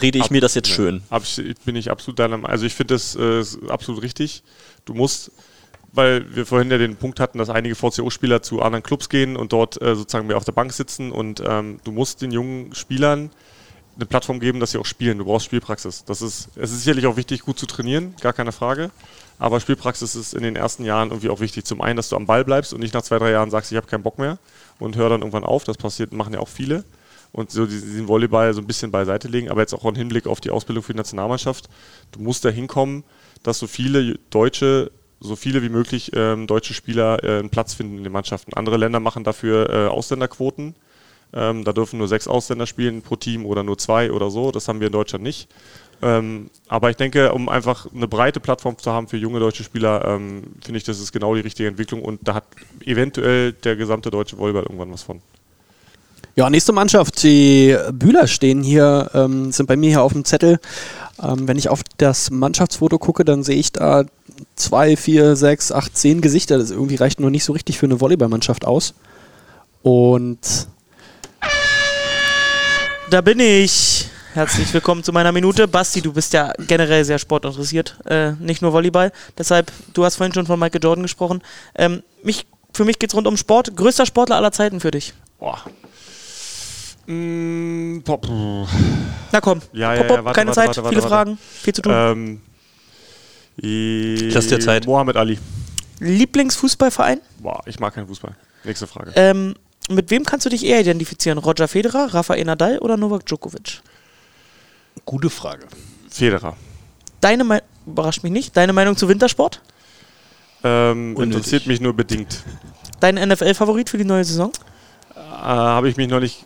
rede 0.00 0.18
ich 0.18 0.24
Ab- 0.24 0.30
mir 0.30 0.40
das 0.40 0.54
jetzt 0.54 0.68
nee. 0.68 0.74
schön? 0.74 1.02
Bin 1.64 1.76
ich 1.76 1.90
absolut 1.90 2.18
deiner 2.18 2.36
Meinung. 2.36 2.50
Also 2.50 2.66
ich 2.66 2.74
finde 2.74 2.94
das 2.94 3.16
äh, 3.16 3.42
absolut 3.68 4.02
richtig. 4.02 4.42
Du 4.84 4.94
musst, 4.94 5.30
weil 5.92 6.34
wir 6.34 6.46
vorhin 6.46 6.70
ja 6.70 6.78
den 6.78 6.96
Punkt 6.96 7.20
hatten, 7.20 7.38
dass 7.38 7.50
einige 7.50 7.74
VCO-Spieler 7.74 8.42
zu 8.42 8.62
anderen 8.62 8.82
Clubs 8.82 9.08
gehen 9.08 9.36
und 9.36 9.52
dort 9.52 9.80
äh, 9.80 9.94
sozusagen 9.94 10.26
mehr 10.26 10.36
auf 10.36 10.44
der 10.44 10.52
Bank 10.52 10.72
sitzen 10.72 11.12
und 11.12 11.42
ähm, 11.46 11.80
du 11.84 11.92
musst 11.92 12.22
den 12.22 12.30
jungen 12.30 12.74
Spielern 12.74 13.30
eine 13.96 14.06
Plattform 14.06 14.38
geben, 14.38 14.60
dass 14.60 14.70
sie 14.70 14.78
auch 14.78 14.86
spielen. 14.86 15.18
Du 15.18 15.24
brauchst 15.24 15.46
Spielpraxis. 15.46 16.04
Das 16.04 16.22
ist, 16.22 16.50
es 16.54 16.70
ist 16.70 16.84
sicherlich 16.84 17.06
auch 17.06 17.16
wichtig, 17.16 17.42
gut 17.42 17.58
zu 17.58 17.66
trainieren, 17.66 18.14
gar 18.20 18.32
keine 18.32 18.52
Frage. 18.52 18.90
Aber 19.40 19.58
Spielpraxis 19.60 20.14
ist 20.14 20.34
in 20.34 20.42
den 20.42 20.54
ersten 20.56 20.84
Jahren 20.84 21.10
irgendwie 21.10 21.30
auch 21.30 21.40
wichtig. 21.40 21.64
Zum 21.64 21.80
einen, 21.80 21.96
dass 21.96 22.08
du 22.08 22.16
am 22.16 22.26
Ball 22.26 22.44
bleibst 22.44 22.72
und 22.72 22.80
nicht 22.80 22.94
nach 22.94 23.02
zwei, 23.02 23.18
drei 23.18 23.30
Jahren 23.30 23.50
sagst, 23.50 23.72
ich 23.72 23.76
habe 23.76 23.86
keinen 23.86 24.02
Bock 24.02 24.18
mehr 24.18 24.38
und 24.78 24.96
hör 24.96 25.08
dann 25.08 25.20
irgendwann 25.20 25.44
auf. 25.44 25.64
Das 25.64 25.76
passiert, 25.76 26.12
machen 26.12 26.32
ja 26.34 26.40
auch 26.40 26.48
viele. 26.48 26.84
Und 27.38 27.52
so 27.52 27.66
diesen 27.66 28.08
Volleyball 28.08 28.52
so 28.52 28.60
ein 28.60 28.66
bisschen 28.66 28.90
beiseite 28.90 29.28
legen, 29.28 29.48
aber 29.48 29.60
jetzt 29.60 29.72
auch 29.72 29.84
im 29.84 29.94
Hinblick 29.94 30.26
auf 30.26 30.40
die 30.40 30.50
Ausbildung 30.50 30.82
für 30.82 30.92
die 30.92 30.96
Nationalmannschaft. 30.96 31.68
Du 32.10 32.18
musst 32.18 32.44
da 32.44 32.48
hinkommen, 32.48 33.04
dass 33.44 33.60
so 33.60 33.68
viele 33.68 34.18
Deutsche, 34.30 34.90
so 35.20 35.36
viele 35.36 35.62
wie 35.62 35.68
möglich 35.68 36.10
ähm, 36.16 36.48
deutsche 36.48 36.74
Spieler 36.74 37.22
äh, 37.22 37.38
einen 37.38 37.50
Platz 37.50 37.74
finden 37.74 37.98
in 37.98 38.02
den 38.02 38.12
Mannschaften. 38.12 38.54
Andere 38.54 38.76
Länder 38.76 38.98
machen 38.98 39.22
dafür 39.22 39.70
äh, 39.70 39.86
Ausländerquoten. 39.86 40.74
Ähm, 41.32 41.62
da 41.62 41.72
dürfen 41.72 42.00
nur 42.00 42.08
sechs 42.08 42.26
Ausländer 42.26 42.66
spielen 42.66 43.02
pro 43.02 43.14
Team 43.14 43.46
oder 43.46 43.62
nur 43.62 43.78
zwei 43.78 44.10
oder 44.10 44.32
so. 44.32 44.50
Das 44.50 44.66
haben 44.66 44.80
wir 44.80 44.88
in 44.88 44.92
Deutschland 44.92 45.22
nicht. 45.22 45.48
Ähm, 46.02 46.50
aber 46.66 46.90
ich 46.90 46.96
denke, 46.96 47.32
um 47.32 47.48
einfach 47.48 47.86
eine 47.94 48.08
breite 48.08 48.40
Plattform 48.40 48.76
zu 48.78 48.90
haben 48.90 49.06
für 49.06 49.16
junge 49.16 49.38
deutsche 49.38 49.62
Spieler, 49.62 50.04
ähm, 50.06 50.42
finde 50.60 50.78
ich, 50.78 50.84
das 50.84 50.98
ist 50.98 51.12
genau 51.12 51.36
die 51.36 51.42
richtige 51.42 51.68
Entwicklung 51.68 52.02
und 52.02 52.26
da 52.26 52.34
hat 52.34 52.44
eventuell 52.84 53.52
der 53.52 53.76
gesamte 53.76 54.10
deutsche 54.10 54.38
Volleyball 54.38 54.64
irgendwann 54.64 54.92
was 54.92 55.04
von. 55.04 55.22
Ja, 56.38 56.48
nächste 56.50 56.70
Mannschaft. 56.72 57.24
Die 57.24 57.76
Bühler 57.90 58.28
stehen 58.28 58.62
hier, 58.62 59.10
ähm, 59.12 59.50
sind 59.50 59.66
bei 59.66 59.74
mir 59.74 59.90
hier 59.90 60.02
auf 60.02 60.12
dem 60.12 60.24
Zettel. 60.24 60.60
Ähm, 61.20 61.48
wenn 61.48 61.58
ich 61.58 61.68
auf 61.68 61.80
das 61.96 62.30
Mannschaftsfoto 62.30 62.96
gucke, 63.00 63.24
dann 63.24 63.42
sehe 63.42 63.56
ich 63.56 63.72
da 63.72 64.04
zwei, 64.54 64.96
vier, 64.96 65.34
sechs, 65.34 65.72
acht, 65.72 65.96
zehn 65.96 66.20
Gesichter. 66.20 66.56
Das 66.56 66.70
irgendwie 66.70 66.94
reicht 66.94 67.18
nur 67.18 67.32
nicht 67.32 67.42
so 67.42 67.52
richtig 67.52 67.76
für 67.76 67.86
eine 67.86 68.00
Volleyballmannschaft 68.00 68.64
aus. 68.66 68.94
Und 69.82 70.38
Da 73.10 73.20
bin 73.20 73.40
ich. 73.40 74.08
Herzlich 74.34 74.72
willkommen 74.72 75.02
zu 75.02 75.12
meiner 75.12 75.32
Minute. 75.32 75.66
Basti, 75.66 76.02
du 76.02 76.12
bist 76.12 76.34
ja 76.34 76.52
generell 76.68 77.04
sehr 77.04 77.18
sportinteressiert, 77.18 77.98
äh, 78.04 78.34
nicht 78.34 78.62
nur 78.62 78.72
Volleyball. 78.72 79.10
Deshalb, 79.36 79.72
du 79.92 80.04
hast 80.04 80.14
vorhin 80.14 80.34
schon 80.34 80.46
von 80.46 80.60
Michael 80.60 80.84
Jordan 80.84 81.02
gesprochen. 81.02 81.42
Ähm, 81.74 82.04
mich, 82.22 82.46
für 82.72 82.84
mich 82.84 83.00
geht 83.00 83.10
es 83.10 83.16
rund 83.16 83.26
um 83.26 83.36
Sport. 83.36 83.74
Größter 83.74 84.06
Sportler 84.06 84.36
aller 84.36 84.52
Zeiten 84.52 84.78
für 84.78 84.92
dich. 84.92 85.14
Boah. 85.40 85.64
Mm, 87.12 88.00
pop. 88.04 88.26
Na 89.32 89.40
komm, 89.40 89.60
Ja, 89.72 89.90
Pop, 89.94 89.94
ja, 89.94 89.94
ja, 89.94 90.02
pop, 90.04 90.24
warte, 90.24 90.36
keine 90.36 90.48
warte, 90.48 90.60
Zeit, 90.60 90.66
warte, 90.68 90.82
warte, 90.84 90.88
viele 90.88 91.02
warte. 91.02 91.08
Fragen, 91.14 91.38
viel 91.38 91.72
zu 91.74 91.82
tun. 91.82 91.92
Ähm, 91.94 92.40
i- 93.62 94.30
Lass 94.32 94.46
dir 94.48 94.60
Zeit. 94.60 94.86
Mohammed 94.86 95.16
Ali. 95.16 95.38
Lieblingsfußballverein? 96.00 97.20
Boah, 97.40 97.60
ich 97.66 97.80
mag 97.80 97.94
keinen 97.94 98.06
Fußball. 98.08 98.34
Nächste 98.64 98.86
Frage. 98.86 99.12
Ähm, 99.16 99.54
mit 99.88 100.10
wem 100.10 100.24
kannst 100.24 100.44
du 100.46 100.50
dich 100.50 100.64
eher 100.64 100.80
identifizieren? 100.80 101.38
Roger 101.38 101.66
Federer, 101.66 102.12
Rafael 102.12 102.44
Nadal 102.44 102.78
oder 102.78 102.96
Novak 102.96 103.24
Djokovic? 103.26 103.80
Gute 105.06 105.30
Frage. 105.30 105.66
Federer. 106.10 106.56
Deine 107.20 107.44
Meinung, 107.44 107.64
überrascht 107.86 108.22
mich 108.22 108.32
nicht, 108.32 108.56
deine 108.56 108.72
Meinung 108.72 108.96
zu 108.96 109.08
Wintersport? 109.08 109.62
Ähm, 110.62 111.16
interessiert 111.20 111.66
mich 111.66 111.80
nur 111.80 111.94
bedingt. 111.94 112.42
Dein 113.00 113.14
NFL-Favorit 113.14 113.88
für 113.88 113.96
die 113.98 114.04
neue 114.04 114.24
Saison? 114.24 114.52
Äh, 115.14 115.20
Habe 115.20 115.88
ich 115.88 115.96
mich 115.96 116.08
noch 116.08 116.20
nicht 116.20 116.44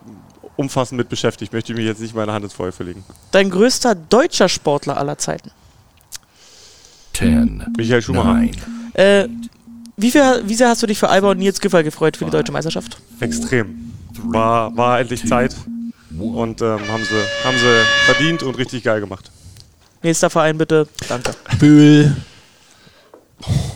umfassend 0.56 0.98
mit 0.98 1.08
beschäftigt. 1.08 1.52
Möchte 1.52 1.72
ich 1.72 1.76
mich 1.78 1.86
jetzt 1.86 2.00
nicht 2.00 2.14
meine 2.14 2.32
Hand 2.32 2.44
ins 2.44 2.54
Feuer 2.54 2.72
verlegen. 2.72 3.04
Dein 3.30 3.50
größter 3.50 3.94
deutscher 3.94 4.48
Sportler 4.48 4.96
aller 4.96 5.18
Zeiten? 5.18 5.50
10, 7.14 7.66
Michael 7.76 8.02
Schumacher. 8.02 8.34
9, 8.34 8.50
Äh, 8.94 9.28
wie, 9.96 10.10
viel, 10.10 10.42
wie 10.46 10.54
sehr 10.54 10.68
hast 10.68 10.82
du 10.82 10.86
dich 10.86 10.98
für 10.98 11.08
Alba 11.08 11.30
und 11.30 11.38
Nils 11.38 11.60
Giffey 11.60 11.82
gefreut 11.82 12.16
für 12.16 12.24
die 12.24 12.30
deutsche 12.30 12.52
Meisterschaft? 12.52 12.98
Extrem. 13.20 13.92
War, 14.24 14.74
war 14.76 15.00
endlich 15.00 15.26
Zeit. 15.26 15.54
Und 16.18 16.60
ähm, 16.60 16.78
haben, 16.88 17.04
sie, 17.04 17.46
haben 17.46 17.56
sie 17.56 17.84
verdient 18.12 18.42
und 18.42 18.58
richtig 18.58 18.82
geil 18.84 19.00
gemacht. 19.00 19.30
Nächster 20.02 20.28
Verein 20.30 20.58
bitte. 20.58 20.86
Danke. 21.08 21.32
Bühl. 21.58 22.14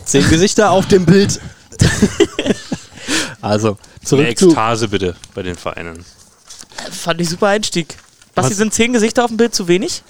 Zehn 0.04 0.28
Gesichter 0.28 0.70
auf 0.70 0.86
dem 0.86 1.06
Bild. 1.06 1.40
also, 3.40 3.68
Eine 3.68 4.04
zurück 4.04 4.38
zu. 4.38 4.46
Ekstase 4.48 4.88
bitte 4.88 5.16
bei 5.34 5.42
den 5.42 5.54
Vereinen. 5.56 6.04
Fand 6.90 7.20
ich 7.20 7.28
super 7.28 7.48
Einstieg. 7.48 7.96
Basti, 8.34 8.50
Was? 8.50 8.56
sind 8.58 8.74
zehn 8.74 8.92
Gesichter 8.92 9.24
auf 9.24 9.30
dem 9.30 9.36
Bild 9.36 9.54
zu 9.54 9.68
wenig? 9.68 10.02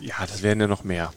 Ja, 0.00 0.14
das 0.20 0.42
wären 0.42 0.60
ja 0.60 0.66
noch 0.66 0.84
mehr. 0.84 1.12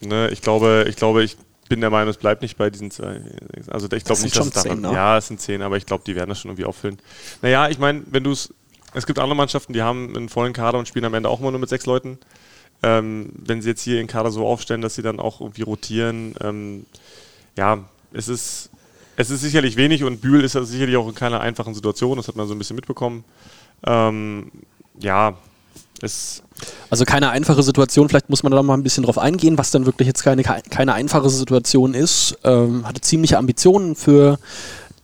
Ne, 0.00 0.28
ich 0.30 0.42
glaube, 0.42 0.86
ich 0.88 0.96
glaube, 0.96 1.22
ich 1.24 1.36
bin 1.68 1.80
der 1.80 1.90
Meinung, 1.90 2.08
es 2.08 2.16
bleibt 2.16 2.42
nicht 2.42 2.56
bei 2.56 2.70
diesen 2.70 2.90
zwei. 2.90 3.20
Also 3.68 3.90
ich 3.92 4.04
glaube 4.04 4.22
nicht, 4.22 4.36
dass 4.36 4.46
es 4.46 4.52
daran. 4.52 4.70
zehn, 4.70 4.80
ne? 4.80 4.92
Ja, 4.92 5.18
es 5.18 5.28
sind 5.28 5.40
zehn, 5.40 5.62
aber 5.62 5.76
ich 5.76 5.86
glaube, 5.86 6.04
die 6.06 6.16
werden 6.16 6.30
das 6.30 6.40
schon 6.40 6.50
irgendwie 6.50 6.64
auffüllen. 6.64 6.98
Naja, 7.42 7.68
ich 7.68 7.78
meine, 7.78 8.02
wenn 8.06 8.24
du 8.24 8.32
es. 8.32 8.52
Es 8.94 9.04
gibt 9.06 9.18
andere 9.18 9.36
Mannschaften, 9.36 9.74
die 9.74 9.82
haben 9.82 10.16
einen 10.16 10.30
vollen 10.30 10.54
Kader 10.54 10.78
und 10.78 10.88
spielen 10.88 11.04
am 11.04 11.12
Ende 11.12 11.28
auch 11.28 11.40
mal 11.40 11.50
nur 11.50 11.60
mit 11.60 11.68
sechs 11.68 11.84
Leuten. 11.84 12.18
Ähm, 12.82 13.30
wenn 13.34 13.60
sie 13.60 13.68
jetzt 13.68 13.82
hier 13.82 13.96
ihren 13.96 14.06
Kader 14.06 14.30
so 14.30 14.46
aufstellen, 14.46 14.80
dass 14.80 14.94
sie 14.94 15.02
dann 15.02 15.20
auch 15.20 15.42
irgendwie 15.42 15.62
rotieren, 15.62 16.34
ähm, 16.40 16.86
ja, 17.56 17.84
es 18.12 18.28
ist, 18.28 18.70
es 19.18 19.30
ist 19.30 19.40
sicherlich 19.40 19.76
wenig 19.76 20.04
und 20.04 20.20
Bühl 20.20 20.44
ist 20.44 20.54
ja 20.54 20.62
sicherlich 20.62 20.96
auch 20.96 21.08
in 21.08 21.14
keiner 21.14 21.40
einfachen 21.40 21.74
Situation, 21.74 22.16
das 22.16 22.28
hat 22.28 22.36
man 22.36 22.46
so 22.46 22.54
ein 22.54 22.58
bisschen 22.58 22.76
mitbekommen. 22.76 23.24
Ähm, 23.84 24.52
ja, 25.00 25.34
es, 26.00 26.44
Also 26.88 27.04
keine 27.04 27.30
einfache 27.30 27.64
Situation, 27.64 28.08
vielleicht 28.08 28.30
muss 28.30 28.44
man 28.44 28.52
da 28.52 28.62
mal 28.62 28.74
ein 28.74 28.84
bisschen 28.84 29.02
drauf 29.02 29.18
eingehen, 29.18 29.58
was 29.58 29.72
dann 29.72 29.86
wirklich 29.86 30.06
jetzt 30.06 30.22
keine, 30.22 30.44
keine 30.44 30.94
einfache 30.94 31.28
Situation 31.30 31.94
ist. 31.94 32.38
Ähm, 32.44 32.86
hatte 32.86 33.00
ziemliche 33.00 33.38
Ambitionen 33.38 33.96
für 33.96 34.38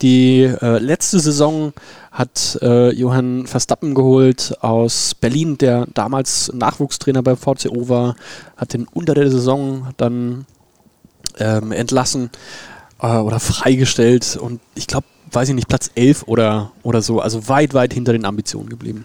die 0.01 0.43
äh, 0.43 0.79
letzte 0.79 1.19
Saison, 1.19 1.73
hat 2.13 2.57
äh, 2.63 2.91
Johann 2.95 3.49
Verstappen 3.49 3.97
geholt 3.97 4.55
aus 4.61 5.17
Berlin, 5.17 5.59
der 5.59 5.89
damals 5.93 6.53
Nachwuchstrainer 6.55 7.25
bei 7.25 7.35
VCO 7.35 7.89
war, 7.89 8.15
hat 8.57 8.75
den 8.75 8.87
unter 8.87 9.15
der 9.15 9.29
Saison 9.29 9.89
dann 9.97 10.47
ähm, 11.41 11.73
entlassen 11.73 12.31
äh, 13.05 13.19
oder 13.19 13.41
freigestellt 13.41 14.37
und 14.41 14.61
ich 14.75 14.87
glaube, 14.87 15.07
weiß 15.31 15.49
ich 15.49 15.55
nicht, 15.55 15.69
Platz 15.69 15.91
11 15.95 16.25
oder, 16.27 16.73
oder 16.83 17.03
so, 17.03 17.21
also 17.21 17.49
weit, 17.49 17.75
weit 17.75 17.93
hinter 17.93 18.13
den 18.13 18.25
Ambitionen 18.25 18.69
geblieben. 18.69 19.05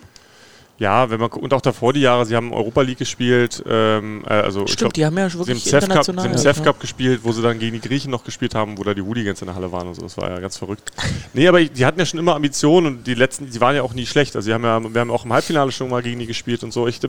Ja, 0.78 1.10
wenn 1.10 1.20
man 1.20 1.30
und 1.30 1.54
auch 1.54 1.60
davor 1.60 1.91
die 1.91 2.00
Jahre, 2.00 2.26
sie 2.26 2.38
haben 2.38 2.54
Europa 2.54 2.82
League 2.82 3.00
gespielt, 3.00 3.62
ähm, 3.68 4.24
äh, 4.26 4.30
also 4.30 4.64
ich 4.64 4.72
Stimmt, 4.72 4.80
glaub, 4.80 4.93
die 4.93 5.06
haben 5.06 5.18
ja 5.18 5.30
sie 5.30 5.38
wirklich 5.38 5.74
haben 5.74 5.82
CEF 5.82 5.89
Cup, 5.89 6.06
sie 6.06 6.14
haben 6.14 6.38
CEF 6.38 6.64
Cup 6.64 6.80
gespielt, 6.80 7.20
wo 7.24 7.34
sie 7.34 7.41
dann 7.41 7.60
gegen 7.60 7.82
die 7.82 7.86
Griechen 7.86 8.12
noch 8.12 8.24
gespielt 8.24 8.56
haben, 8.56 8.78
wo 8.78 8.84
da 8.86 8.93
die 8.93 9.02
Hooligans 9.02 9.41
in 9.41 9.47
der 9.47 9.56
Halle 9.56 9.74
waren 9.74 9.89
und 9.89 9.95
so. 9.95 10.04
Das 10.04 10.16
war 10.16 10.30
ja 10.30 10.39
ganz 10.39 10.56
verrückt. 10.56 10.93
nee, 11.34 11.50
aber 11.50 11.62
die 11.62 11.86
hatten 11.86 12.00
ja 12.00 12.06
schon 12.06 12.18
immer 12.18 12.36
Ambitionen 12.36 12.88
und 12.88 13.08
die 13.08 13.14
letzten, 13.14 13.50
die 13.50 13.60
waren 13.60 13.76
ja 13.76 13.84
auch 13.84 13.93
nie 13.93 14.06
schlecht. 14.06 14.38
Also 14.38 14.45
sie 14.45 14.54
haben 14.54 14.64
ja, 14.64 14.82
wir 14.82 15.02
haben 15.02 15.12
auch 15.12 15.26
im 15.26 15.34
Halbfinale 15.34 15.74
schon 15.74 15.89
mal 15.89 16.02
gegen 16.02 16.20
die 16.20 16.28
gespielt 16.28 16.64
und 16.64 16.72
so. 16.72 16.88
Ich, 16.88 17.02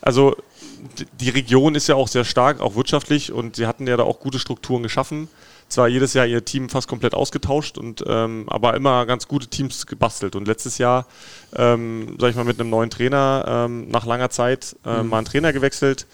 also 0.00 0.34
die 1.20 1.28
Region 1.28 1.74
ist 1.74 1.88
ja 1.88 1.96
auch 1.96 2.08
sehr 2.08 2.24
stark, 2.24 2.62
auch 2.62 2.76
wirtschaftlich 2.76 3.30
und 3.30 3.56
sie 3.56 3.66
hatten 3.66 3.86
ja 3.86 3.98
da 3.98 4.04
auch 4.04 4.20
gute 4.20 4.38
Strukturen 4.38 4.82
geschaffen. 4.82 5.28
Zwar 5.72 5.88
jedes 5.88 6.14
Jahr 6.14 6.26
ihr 6.26 6.44
Team 6.44 6.68
fast 6.68 6.88
komplett 6.88 7.14
ausgetauscht 7.14 7.78
und 7.78 8.04
ähm, 8.06 8.44
aber 8.48 8.74
immer 8.74 9.06
ganz 9.06 9.26
gute 9.28 9.48
Teams 9.48 9.86
gebastelt. 9.86 10.36
Und 10.36 10.46
letztes 10.46 10.78
Jahr, 10.78 11.06
ähm, 11.56 12.16
sag 12.20 12.30
ich 12.30 12.36
mal, 12.36 12.44
mit 12.44 12.60
einem 12.60 12.70
neuen 12.70 12.90
Trainer 12.90 13.44
ähm, 13.46 13.88
nach 13.88 14.06
langer 14.06 14.30
Zeit 14.30 14.76
äh, 14.84 15.02
Mhm. 15.02 15.08
mal 15.08 15.18
einen 15.18 15.26
Trainer 15.26 15.52
gewechselt 15.52 16.06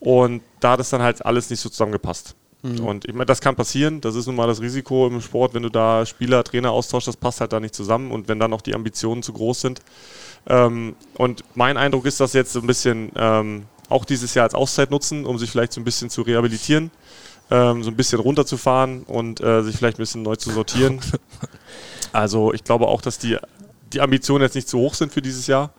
und 0.00 0.42
da 0.60 0.72
hat 0.72 0.80
es 0.80 0.90
dann 0.90 1.02
halt 1.02 1.24
alles 1.24 1.48
nicht 1.50 1.60
so 1.60 1.68
zusammengepasst. 1.68 2.34
Mhm. 2.62 2.80
Und 2.80 3.04
ich 3.06 3.12
meine, 3.14 3.26
das 3.26 3.40
kann 3.40 3.54
passieren. 3.54 4.00
Das 4.00 4.14
ist 4.14 4.26
nun 4.26 4.36
mal 4.36 4.46
das 4.46 4.60
Risiko 4.60 5.06
im 5.06 5.20
Sport, 5.20 5.54
wenn 5.54 5.62
du 5.62 5.68
da 5.68 6.04
Spieler, 6.06 6.42
Trainer 6.42 6.70
austauschst, 6.72 7.08
das 7.08 7.16
passt 7.16 7.40
halt 7.40 7.52
da 7.52 7.60
nicht 7.60 7.74
zusammen. 7.74 8.10
Und 8.10 8.28
wenn 8.28 8.38
dann 8.38 8.52
auch 8.52 8.62
die 8.62 8.74
Ambitionen 8.74 9.22
zu 9.22 9.32
groß 9.32 9.60
sind. 9.60 9.80
Ähm, 10.48 10.96
und 11.14 11.44
mein 11.54 11.76
Eindruck 11.76 12.06
ist, 12.06 12.20
dass 12.20 12.32
jetzt 12.32 12.52
so 12.52 12.60
ein 12.60 12.66
bisschen 12.66 13.12
ähm, 13.16 13.64
auch 13.88 14.04
dieses 14.04 14.34
Jahr 14.34 14.44
als 14.44 14.54
Auszeit 14.54 14.90
nutzen, 14.90 15.24
um 15.26 15.38
sich 15.38 15.50
vielleicht 15.50 15.72
so 15.72 15.80
ein 15.80 15.84
bisschen 15.84 16.10
zu 16.10 16.22
rehabilitieren, 16.22 16.90
ähm, 17.50 17.82
so 17.82 17.90
ein 17.90 17.96
bisschen 17.96 18.20
runterzufahren 18.20 19.02
und 19.04 19.40
äh, 19.40 19.62
sich 19.62 19.76
vielleicht 19.76 19.98
ein 19.98 20.02
bisschen 20.02 20.22
neu 20.22 20.36
zu 20.36 20.50
sortieren. 20.50 21.00
Also 22.12 22.54
ich 22.54 22.64
glaube 22.64 22.88
auch, 22.88 23.02
dass 23.02 23.18
die, 23.18 23.36
die 23.92 24.00
Ambitionen 24.00 24.42
jetzt 24.42 24.54
nicht 24.54 24.68
zu 24.68 24.78
hoch 24.78 24.94
sind 24.94 25.12
für 25.12 25.20
dieses 25.20 25.48
Jahr. 25.48 25.70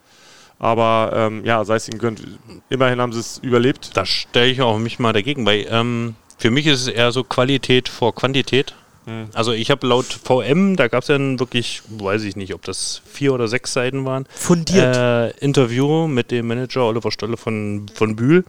Aber 0.59 1.11
ähm, 1.13 1.43
ja, 1.45 1.63
sei 1.65 1.76
es 1.76 1.88
ihnen 1.88 1.99
gönnt. 1.99 2.22
Immerhin 2.70 3.01
haben 3.01 3.13
sie 3.13 3.20
es 3.20 3.39
überlebt. 3.39 3.95
Da 3.95 4.05
stelle 4.05 4.47
ich 4.47 4.61
auch 4.61 4.78
mich 4.78 4.99
mal 4.99 5.13
dagegen, 5.13 5.45
weil 5.47 5.65
ähm, 5.70 6.15
für 6.38 6.51
mich 6.51 6.68
ist 6.68 6.82
es 6.82 6.88
eher 6.88 7.11
so 7.11 7.24
Qualität 7.24 7.89
vor 7.89 8.13
Quantität. 8.13 8.76
Mhm. 9.07 9.30
Also 9.34 9.51
ich 9.51 9.72
habe 9.72 9.88
laut 9.88 10.05
VM, 10.05 10.76
da 10.76 10.88
gab 10.88 11.03
es 11.03 11.09
ja 11.09 11.18
dann 11.18 11.39
wirklich, 11.39 11.82
weiß 11.89 12.24
ich 12.24 12.36
nicht, 12.36 12.53
ob 12.53 12.63
das 12.63 13.01
vier 13.05 13.34
oder 13.34 13.47
sechs 13.47 13.74
Seiten 13.74 14.05
waren. 14.05 14.28
Fundiert. 14.34 14.95
Äh, 14.95 15.30
Interview 15.39 16.07
mit 16.07 16.30
dem 16.32 16.47
Manager 16.47 16.86
Oliver 16.86 17.11
Stolle 17.11 17.38
von, 17.38 17.86
von 17.93 18.15
Bühl. 18.15 18.43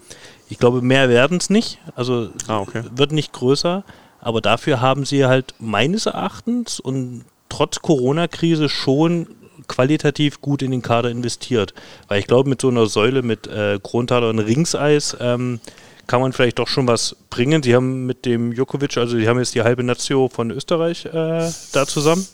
Ich 0.48 0.58
glaube, 0.58 0.82
mehr 0.82 1.08
werden 1.08 1.38
es 1.38 1.50
nicht. 1.50 1.78
Also 1.94 2.30
Ah, 2.46 2.60
okay. 2.60 2.82
wird 2.94 3.12
nicht 3.12 3.32
größer. 3.32 3.84
Aber 4.20 4.40
dafür 4.40 4.80
haben 4.80 5.04
sie 5.04 5.26
halt 5.26 5.54
meines 5.58 6.06
Erachtens 6.06 6.80
und 6.80 7.24
trotz 7.48 7.80
Corona-Krise 7.80 8.68
schon 8.68 9.28
qualitativ 9.68 10.40
gut 10.40 10.62
in 10.62 10.70
den 10.70 10.82
Kader 10.82 11.10
investiert. 11.10 11.74
Weil 12.08 12.20
ich 12.20 12.26
glaube, 12.26 12.48
mit 12.48 12.60
so 12.60 12.68
einer 12.68 12.86
Säule 12.86 13.22
mit 13.22 13.46
äh, 13.46 13.78
Krontaler 13.82 14.30
und 14.30 14.38
Ringseis 14.38 15.16
ähm, 15.20 15.60
kann 16.06 16.20
man 16.22 16.32
vielleicht 16.32 16.58
doch 16.58 16.68
schon 16.68 16.86
was 16.86 17.16
bringen. 17.30 17.62
Sie 17.62 17.74
haben 17.74 18.06
mit 18.06 18.24
dem 18.24 18.52
Jokovic, 18.52 18.96
also 18.96 19.18
die 19.18 19.28
haben 19.28 19.38
jetzt 19.38 19.54
die 19.54 19.62
halbe 19.62 19.82
Nazio 19.84 20.28
von 20.32 20.50
Österreich 20.50 21.04
äh, 21.04 21.50
da 21.72 21.86
zusammen. 21.86 22.26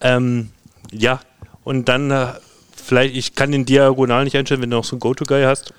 Ähm, 0.00 0.50
ja, 0.90 1.20
und 1.64 1.88
dann 1.88 2.10
äh, 2.10 2.26
vielleicht, 2.74 3.16
ich 3.16 3.34
kann 3.34 3.52
den 3.52 3.64
Diagonal 3.64 4.24
nicht 4.24 4.36
einstellen, 4.36 4.62
wenn 4.62 4.70
du 4.70 4.76
noch 4.76 4.84
so 4.84 4.96
einen 4.96 5.00
Go-To-Guy 5.00 5.44
hast. 5.44 5.72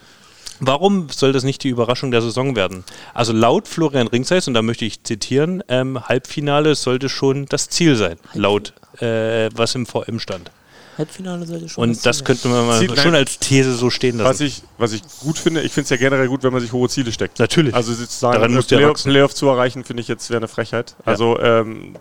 Warum 0.60 1.08
soll 1.10 1.32
das 1.32 1.44
nicht 1.44 1.64
die 1.64 1.70
Überraschung 1.70 2.12
der 2.12 2.22
Saison 2.22 2.56
werden? 2.56 2.84
Also 3.14 3.34
laut 3.34 3.68
Florian 3.68 4.08
Ringseis, 4.08 4.48
und 4.48 4.54
da 4.54 4.62
möchte 4.62 4.86
ich 4.86 5.04
zitieren, 5.04 5.64
ähm, 5.68 6.00
Halbfinale 6.08 6.76
sollte 6.76 7.10
schon 7.10 7.46
das 7.46 7.70
Ziel 7.70 7.96
sein, 7.96 8.18
laut 8.34 8.74
äh, 9.00 9.50
was 9.56 9.76
im 9.76 9.86
VM 9.86 10.20
stand. 10.20 10.52
Halbfinale 10.98 11.46
sollte 11.46 11.70
schon. 11.70 11.84
Und 11.90 12.06
das 12.06 12.26
könnte 12.26 12.50
man 12.50 12.68
mal 12.68 12.78
Ziel- 12.80 12.90
schon 12.90 13.12
nein. 13.14 13.16
als 13.22 13.40
These 13.40 13.74
so 13.74 13.90
stehen 13.90 14.18
lassen. 14.18 14.30
Was 14.30 14.42
ich, 14.42 14.64
was 14.78 14.92
ich 14.92 15.02
gut 15.22 15.38
finde, 15.38 15.62
ich 15.62 15.72
finde 15.72 15.86
es 15.86 15.90
ja 15.92 15.98
generell 15.98 16.28
gut, 16.28 16.44
wenn 16.44 16.52
man 16.52 16.62
sich 16.62 16.74
hohe 16.74 16.90
Ziele 16.90 17.12
steckt. 17.14 17.40
Natürlich. 17.40 17.74
Also 17.74 17.94
sozusagen 17.94 18.34
Daran 18.36 18.52
äh, 18.52 18.56
muss 18.56 18.68
der 18.68 18.78
Playoff. 18.78 19.04
Playoff 19.04 19.34
zu 19.34 19.48
erreichen, 19.48 19.86
finde 19.86 20.02
ich 20.02 20.10
jetzt 20.10 20.30
wäre 20.30 20.40
eine 20.40 20.50
Frechheit. 20.50 20.96
Also 21.06 21.40
ähm, 21.40 21.96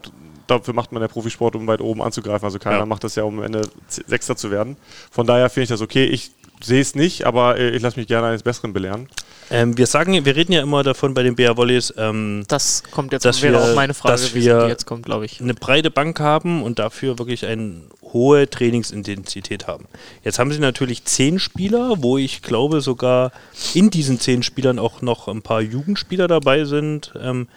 dafür 0.48 0.74
macht 0.74 0.90
man 0.90 1.00
der 1.00 1.06
Profisport, 1.08 1.54
um 1.54 1.68
weit 1.68 1.80
oben 1.80 2.02
anzugreifen. 2.02 2.44
Also 2.44 2.58
keiner 2.58 2.78
Ja. 2.78 2.86
macht 2.86 3.04
das 3.04 3.14
ja, 3.14 3.22
um 3.22 3.38
am 3.38 3.44
Ende 3.44 3.62
Sechster 3.88 4.34
zu 4.34 4.50
werden. 4.50 4.76
Von 5.12 5.28
daher 5.28 5.48
finde 5.48 5.64
ich 5.64 5.68
das 5.68 5.80
okay. 5.80 6.04
Ich 6.06 6.32
sehe 6.62 6.80
es 6.80 6.94
nicht, 6.94 7.24
aber 7.24 7.58
äh, 7.58 7.70
ich 7.70 7.82
lasse 7.82 7.98
mich 7.98 8.08
gerne 8.08 8.28
eines 8.28 8.42
Besseren 8.42 8.72
belehren. 8.72 9.08
Ähm, 9.50 9.78
wir 9.78 9.86
sagen, 9.86 10.12
wir 10.24 10.36
reden 10.36 10.52
ja 10.52 10.60
immer 10.62 10.82
davon 10.82 11.14
bei 11.14 11.22
den 11.22 11.34
BR 11.34 11.56
Volleys, 11.56 11.92
ähm, 11.96 12.44
Das 12.48 12.82
kommt 12.90 13.12
jetzt, 13.12 13.24
dass 13.24 13.40
wäre 13.40 13.54
wir, 13.54 13.60
auch 13.62 13.74
meine 13.74 13.94
Frage, 13.94 14.12
dass 14.12 14.34
wir 14.34 14.60
die 14.64 14.68
jetzt 14.68 14.84
kommt, 14.84 15.06
glaube 15.06 15.24
ich. 15.24 15.40
eine 15.40 15.54
breite 15.54 15.90
Bank 15.90 16.20
haben 16.20 16.62
und 16.62 16.78
dafür 16.78 17.18
wirklich 17.18 17.46
eine 17.46 17.82
hohe 18.02 18.48
Trainingsintensität 18.48 19.66
haben. 19.66 19.86
Jetzt 20.22 20.38
haben 20.38 20.52
sie 20.52 20.58
natürlich 20.58 21.04
zehn 21.04 21.38
Spieler, 21.38 21.94
wo 21.98 22.18
ich 22.18 22.42
glaube 22.42 22.80
sogar 22.80 23.32
in 23.74 23.90
diesen 23.90 24.20
zehn 24.20 24.42
Spielern 24.42 24.78
auch 24.78 25.02
noch 25.02 25.28
ein 25.28 25.42
paar 25.42 25.60
Jugendspieler 25.62 26.28
dabei 26.28 26.64
sind. 26.64 27.12
Ähm, 27.20 27.48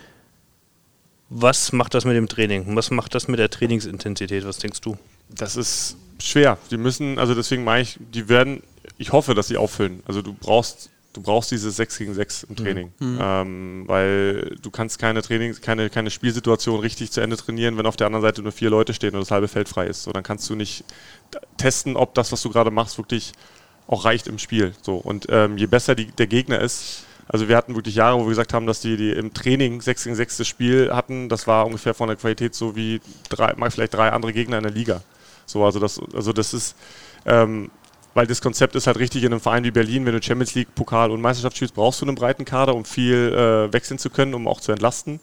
was 1.30 1.72
macht 1.72 1.94
das 1.94 2.04
mit 2.06 2.16
dem 2.16 2.28
Training? 2.28 2.76
Was 2.76 2.92
macht 2.92 3.16
das 3.16 3.28
mit 3.28 3.40
der 3.40 3.50
Trainingsintensität? 3.50 4.46
Was 4.46 4.58
denkst 4.58 4.82
du? 4.82 4.98
Das 5.30 5.56
ist 5.56 5.96
schwer. 6.22 6.58
Die 6.70 6.78
müssen, 6.78 7.18
also 7.20 7.34
deswegen 7.36 7.64
meine 7.64 7.84
ich, 7.84 7.98
die 8.14 8.28
werden, 8.28 8.62
ich 9.02 9.12
hoffe, 9.12 9.34
dass 9.34 9.48
sie 9.48 9.58
auffüllen. 9.58 10.04
Also 10.06 10.22
du 10.22 10.32
brauchst, 10.32 10.92
du 11.14 11.22
brauchst 11.22 11.50
dieses 11.50 11.76
6 11.76 11.98
gegen 11.98 12.14
6 12.14 12.44
im 12.44 12.56
Training. 12.56 12.94
Mhm. 13.00 13.20
Ähm, 13.20 13.84
weil 13.88 14.58
du 14.62 14.70
kannst 14.70 15.00
keine 15.00 15.24
Training, 15.24 15.60
keine, 15.60 15.90
keine 15.90 16.12
Spielsituation 16.12 16.80
richtig 16.80 17.12
zu 17.12 17.20
Ende 17.20 17.36
trainieren, 17.36 17.78
wenn 17.78 17.88
auf 17.88 17.98
der 17.98 18.06
anderen 18.06 18.22
Seite 18.22 18.44
nur 18.44 18.52
vier 18.52 18.70
Leute 18.70 18.94
stehen 18.94 19.16
und 19.16 19.22
das 19.22 19.32
halbe 19.32 19.48
Feld 19.48 19.68
frei 19.68 19.88
ist. 19.88 20.04
So, 20.04 20.12
dann 20.12 20.22
kannst 20.22 20.48
du 20.52 20.56
nicht 20.56 20.84
testen, 21.58 21.96
ob 21.96 22.14
das, 22.14 22.32
was 22.32 22.44
du 22.44 22.52
gerade 22.52 22.70
machst, 22.70 23.00
wirklich 23.00 23.32
auch 23.88 24.06
reicht 24.06 24.28
im 24.28 24.38
Spiel. 24.38 24.74
So. 24.84 24.98
Und 24.98 25.26
ähm, 25.30 25.58
je 25.58 25.66
besser 25.66 25.96
die, 25.96 26.06
der 26.06 26.28
Gegner 26.28 26.60
ist, 26.60 27.06
also 27.28 27.48
wir 27.48 27.58
hatten 27.58 27.74
wirklich 27.74 27.96
Jahre, 27.96 28.20
wo 28.20 28.24
wir 28.24 28.30
gesagt 28.30 28.54
haben, 28.54 28.68
dass 28.68 28.82
die, 28.82 28.98
die 28.98 29.12
im 29.12 29.34
Training 29.34 29.82
6 29.82 30.04
gegen 30.04 30.16
6 30.16 30.38
das 30.38 30.48
Spiel 30.48 30.94
hatten. 30.94 31.28
Das 31.28 31.48
war 31.48 31.66
ungefähr 31.66 31.96
von 31.96 32.08
der 32.08 32.18
Qualität 32.18 32.54
so 32.54 32.76
wie 32.76 33.02
drei, 33.30 33.56
vielleicht 33.72 33.96
drei 33.96 34.12
andere 34.12 34.32
Gegner 34.32 34.58
in 34.58 34.64
der 34.64 34.72
Liga. 34.72 35.02
So, 35.48 35.66
also 35.66 35.80
das, 35.80 36.00
also 36.14 36.34
das 36.34 36.54
ist, 36.54 36.76
ähm, 37.26 37.72
weil 38.14 38.28
das 38.28 38.42
Konzept 38.42 38.76
ist 38.76 38.88
halt 38.88 38.98
richtig 38.98 39.24
in 39.24 39.32
einem 39.32 39.42
Verein 39.42 39.64
wie 39.64 39.72
Berlin, 39.72 40.06
wenn 40.06 40.14
du 40.14 40.22
Champions 40.22 40.56
League, 40.56 40.74
Pokal 40.76 41.12
und 41.12 41.22
Meisterschaft 41.22 41.56
spielst, 41.56 41.76
brauchst 41.76 42.02
du 42.02 42.06
einen 42.06 42.16
breiten 42.16 42.46
Kader, 42.46 42.76
um 42.76 42.86
viel 42.86 43.34
äh, 43.34 43.74
wechseln 43.74 43.98
zu 43.98 44.10
können, 44.10 44.34
um 44.34 44.48
auch 44.48 44.60
zu 44.60 44.72
entlasten. 44.72 45.20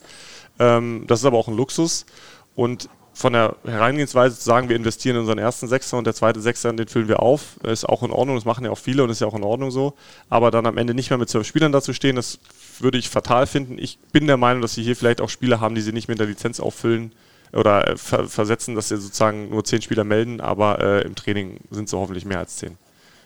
Ähm, 0.59 1.05
das 1.07 1.21
ist 1.21 1.27
aber 1.27 1.39
auch 1.39 1.49
ein 1.49 1.57
Luxus. 1.57 2.07
Und 2.55 2.89
von 3.13 3.33
der 3.33 3.57
Herangehensweise 3.65 4.39
zu 4.39 4.45
sagen, 4.45 4.69
wir 4.69 4.77
investieren 4.77 5.17
in 5.17 5.21
unseren 5.23 5.39
ersten 5.39 5.67
Sechser 5.67 5.99
und 5.99 6.07
der 6.07 6.15
zweite 6.15 6.41
Sechser, 6.41 6.73
den 6.73 6.87
füllen 6.87 7.09
wir 7.09 7.21
auf, 7.21 7.57
ist 7.65 7.89
auch 7.89 8.05
in 8.05 8.13
Ordnung. 8.13 8.37
Das 8.37 8.45
machen 8.45 8.65
ja 8.65 8.71
auch 8.71 8.79
viele 8.79 9.03
und 9.03 9.11
ist 9.11 9.21
ja 9.21 9.27
auch 9.27 9.35
in 9.35 9.43
Ordnung 9.43 9.73
so. 9.73 9.95
Aber 10.29 10.53
dann 10.53 10.67
am 10.67 10.79
Ende 10.79 10.95
nicht 10.95 11.11
mehr 11.11 11.19
mit 11.19 11.29
zwölf 11.29 11.47
Spielern 11.47 11.73
dazu 11.73 11.93
stehen, 11.93 12.15
das 12.15 12.39
würde 12.79 12.97
ich 12.97 13.09
fatal 13.09 13.49
finden. 13.49 13.77
Ich 13.77 13.99
bin 14.13 14.29
der 14.29 14.37
Meinung, 14.37 14.63
dass 14.63 14.75
sie 14.75 14.85
hier 14.85 14.95
vielleicht 14.95 15.21
auch 15.21 15.29
Spieler 15.29 15.61
haben, 15.61 15.75
die 15.75 15.81
sie 15.81 15.93
nicht 15.93 16.07
mit 16.07 16.21
der 16.21 16.29
Lizenz 16.29 16.61
auffüllen 16.61 17.13
oder 17.53 17.89
äh, 17.89 17.97
ver 17.97 18.29
versetzen, 18.29 18.75
dass 18.75 18.89
sie 18.89 18.97
sozusagen 18.97 19.51
nur 19.51 19.65
zehn 19.65 19.83
Spieler 19.83 20.05
melden, 20.05 20.41
aber 20.41 20.81
äh, 20.81 21.03
im 21.03 21.15
Training 21.15 21.61
sind 21.71 21.89
sie 21.89 21.97
hoffentlich 21.97 22.25
mehr 22.25 22.39
als 22.39 22.57
zehn. 22.57 22.77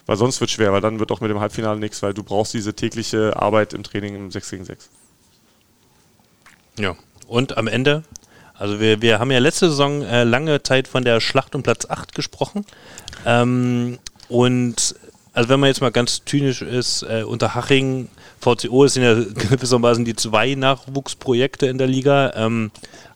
Weil 0.06 0.16
sonst 0.16 0.40
wird 0.40 0.50
es 0.50 0.54
schwer, 0.54 0.72
weil 0.72 0.80
dann 0.80 0.98
wird 0.98 1.12
auch 1.12 1.20
mit 1.20 1.30
dem 1.30 1.40
Halbfinale 1.40 1.78
nichts, 1.78 2.02
weil 2.02 2.14
du 2.14 2.22
brauchst 2.22 2.54
diese 2.54 2.74
tägliche 2.74 3.36
Arbeit 3.36 3.72
im 3.72 3.82
Training 3.82 4.16
im 4.16 4.30
6 4.30 4.50
gegen 4.50 4.64
6. 4.64 4.90
Ja. 6.78 6.96
Und 7.28 7.56
am 7.56 7.68
Ende, 7.68 8.02
also 8.54 8.80
wir, 8.80 9.00
wir 9.00 9.18
haben 9.18 9.30
ja 9.30 9.38
letzte 9.38 9.70
Saison 9.70 10.02
äh, 10.02 10.24
lange 10.24 10.62
Zeit 10.62 10.88
von 10.88 11.04
der 11.04 11.20
Schlacht 11.20 11.54
um 11.54 11.62
Platz 11.62 11.86
8 11.88 12.14
gesprochen. 12.14 12.66
Ähm, 13.24 13.98
und 14.28 14.96
also 15.34 15.48
wenn 15.48 15.60
man 15.60 15.68
jetzt 15.68 15.80
mal 15.80 15.90
ganz 15.90 16.22
zynisch 16.24 16.62
ist, 16.62 17.02
äh, 17.04 17.22
unter 17.22 17.54
Haching, 17.54 18.08
VCO 18.40 18.86
sind 18.86 19.02
ja 19.02 19.14
gewissermaßen 19.48 20.04
die 20.04 20.16
zwei 20.16 20.54
Nachwuchsprojekte 20.54 21.66
in 21.66 21.78
der 21.78 21.86
Liga. 21.86 22.32
Ähm, 22.34 22.70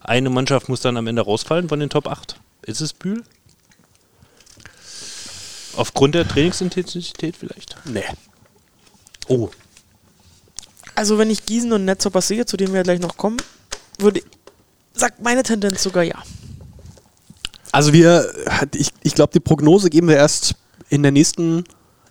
eine 0.07 0.29
Mannschaft 0.29 0.69
muss 0.69 0.81
dann 0.81 0.97
am 0.97 1.05
Ende 1.05 1.21
rausfallen 1.21 1.69
von 1.69 1.79
den 1.79 1.89
Top 1.89 2.07
8. 2.07 2.39
Ist 2.63 2.81
es 2.81 2.93
Bühl? 2.93 3.23
Aufgrund 5.75 6.15
der 6.15 6.27
Trainingsintensität 6.27 7.37
vielleicht? 7.37 7.75
Nee. 7.85 8.03
Oh, 9.27 9.49
Also 10.95 11.17
wenn 11.19 11.29
ich 11.29 11.45
Gießen 11.45 11.71
und 11.71 11.85
Netzhopper 11.85 12.21
sehe, 12.21 12.45
zu 12.45 12.57
denen 12.57 12.73
wir 12.73 12.81
gleich 12.83 12.99
noch 12.99 13.17
kommen, 13.17 13.37
würde 13.99 14.21
sagt 14.93 15.21
meine 15.21 15.43
Tendenz 15.43 15.83
sogar 15.83 16.03
ja. 16.03 16.23
Also 17.71 17.93
wir, 17.93 18.31
ich, 18.73 18.91
ich 19.03 19.13
glaube, 19.13 19.33
die 19.33 19.39
Prognose 19.39 19.89
geben 19.89 20.07
wir 20.07 20.15
erst 20.15 20.55
in 20.89 21.03
der 21.03 21.11
nächsten, 21.11 21.65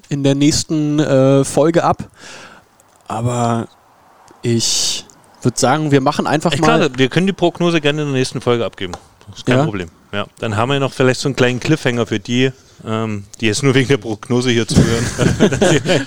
in 0.09 0.23
der 0.23 0.35
nächsten 0.35 1.01
äh, 1.01 1.45
Folge 1.45 1.83
ab. 1.83 2.09
Aber 3.09 3.69
ich 4.43 4.96
würde 5.47 5.59
sagen, 5.59 5.91
wir 5.91 6.01
machen 6.01 6.27
einfach 6.27 6.53
Echt 6.53 6.61
mal. 6.61 6.79
klar, 6.79 6.91
wir 6.99 7.09
können 7.09 7.27
die 7.27 7.33
Prognose 7.33 7.81
gerne 7.81 8.03
in 8.03 8.09
der 8.09 8.19
nächsten 8.19 8.41
Folge 8.41 8.65
abgeben. 8.65 8.93
Das 9.29 9.39
ist 9.39 9.47
kein 9.47 9.57
Ja? 9.59 9.65
Problem. 9.65 9.89
Ja, 10.13 10.27
dann 10.39 10.57
haben 10.57 10.71
wir 10.71 10.79
noch 10.81 10.93
vielleicht 10.93 11.21
so 11.21 11.29
einen 11.29 11.37
kleinen 11.37 11.61
Cliffhanger 11.61 12.07
für 12.07 12.21
die, 12.21 12.53
ähm, 12.87 13.25
die 13.41 13.47
jetzt 13.47 13.63
nur 13.63 13.75
wegen 13.75 13.89
der 13.89 13.97
Prognose 13.97 14.51
hier 14.51 14.67
zuhören. 14.67 15.05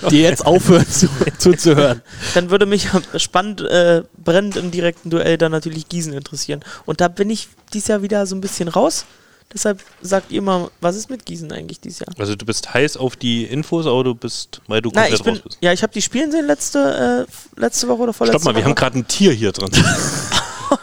die 0.10 0.22
jetzt 0.22 0.44
aufhören 0.46 0.88
zu, 0.88 1.08
zuzuhören. 1.38 2.02
Dann 2.34 2.50
würde 2.50 2.66
mich 2.66 2.88
spannend, 3.16 3.60
äh, 3.60 4.02
brennend 4.16 4.56
im 4.56 4.70
direkten 4.70 5.10
Duell 5.10 5.36
dann 5.38 5.52
natürlich 5.52 5.88
Gießen 5.88 6.12
interessieren. 6.12 6.60
Und 6.86 7.00
da 7.00 7.08
bin 7.08 7.30
ich 7.30 7.48
dieses 7.72 7.88
Jahr 7.88 8.02
wieder 8.02 8.26
so 8.26 8.34
ein 8.36 8.40
bisschen 8.40 8.68
raus. 8.68 9.04
Deshalb 9.52 9.80
sagt 10.00 10.30
ihr 10.30 10.42
mal, 10.42 10.70
was 10.80 10.94
ist 10.94 11.10
mit 11.10 11.26
Gießen 11.26 11.50
eigentlich 11.50 11.80
dieses 11.80 12.00
Jahr? 12.00 12.08
Also 12.18 12.36
du 12.36 12.46
bist 12.46 12.72
heiß 12.72 12.96
auf 12.96 13.16
die 13.16 13.44
Infos, 13.44 13.86
aber 13.86 14.04
du 14.04 14.14
bist, 14.14 14.60
weil 14.68 14.80
du 14.80 14.90
komplett 14.90 15.14
ich 15.14 15.22
bin, 15.24 15.34
raus 15.34 15.42
bist. 15.42 15.58
ja, 15.60 15.72
ich 15.72 15.82
habe 15.82 15.92
die 15.92 16.02
spielen 16.02 16.30
sehen 16.30 16.46
letzte, 16.46 17.26
äh, 17.28 17.60
letzte 17.60 17.88
Woche 17.88 18.02
oder 18.02 18.12
vorletzte 18.12 18.40
Stopp 18.40 18.44
mal, 18.44 18.54
wir 18.54 18.62
Woche. 18.62 18.70
haben 18.70 18.74
gerade 18.76 18.98
ein 18.98 19.08
Tier 19.08 19.32
hier 19.32 19.52
drin. 19.52 19.70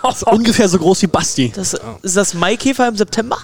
Das 0.03 0.17
ist 0.17 0.23
ungefähr 0.27 0.67
so 0.67 0.79
groß 0.79 1.03
wie 1.03 1.07
Basti. 1.07 1.49
Das, 1.55 1.73
Ist 2.01 2.17
das 2.17 2.33
Maikäfer 2.33 2.89
im 2.89 2.97
September? 2.97 3.37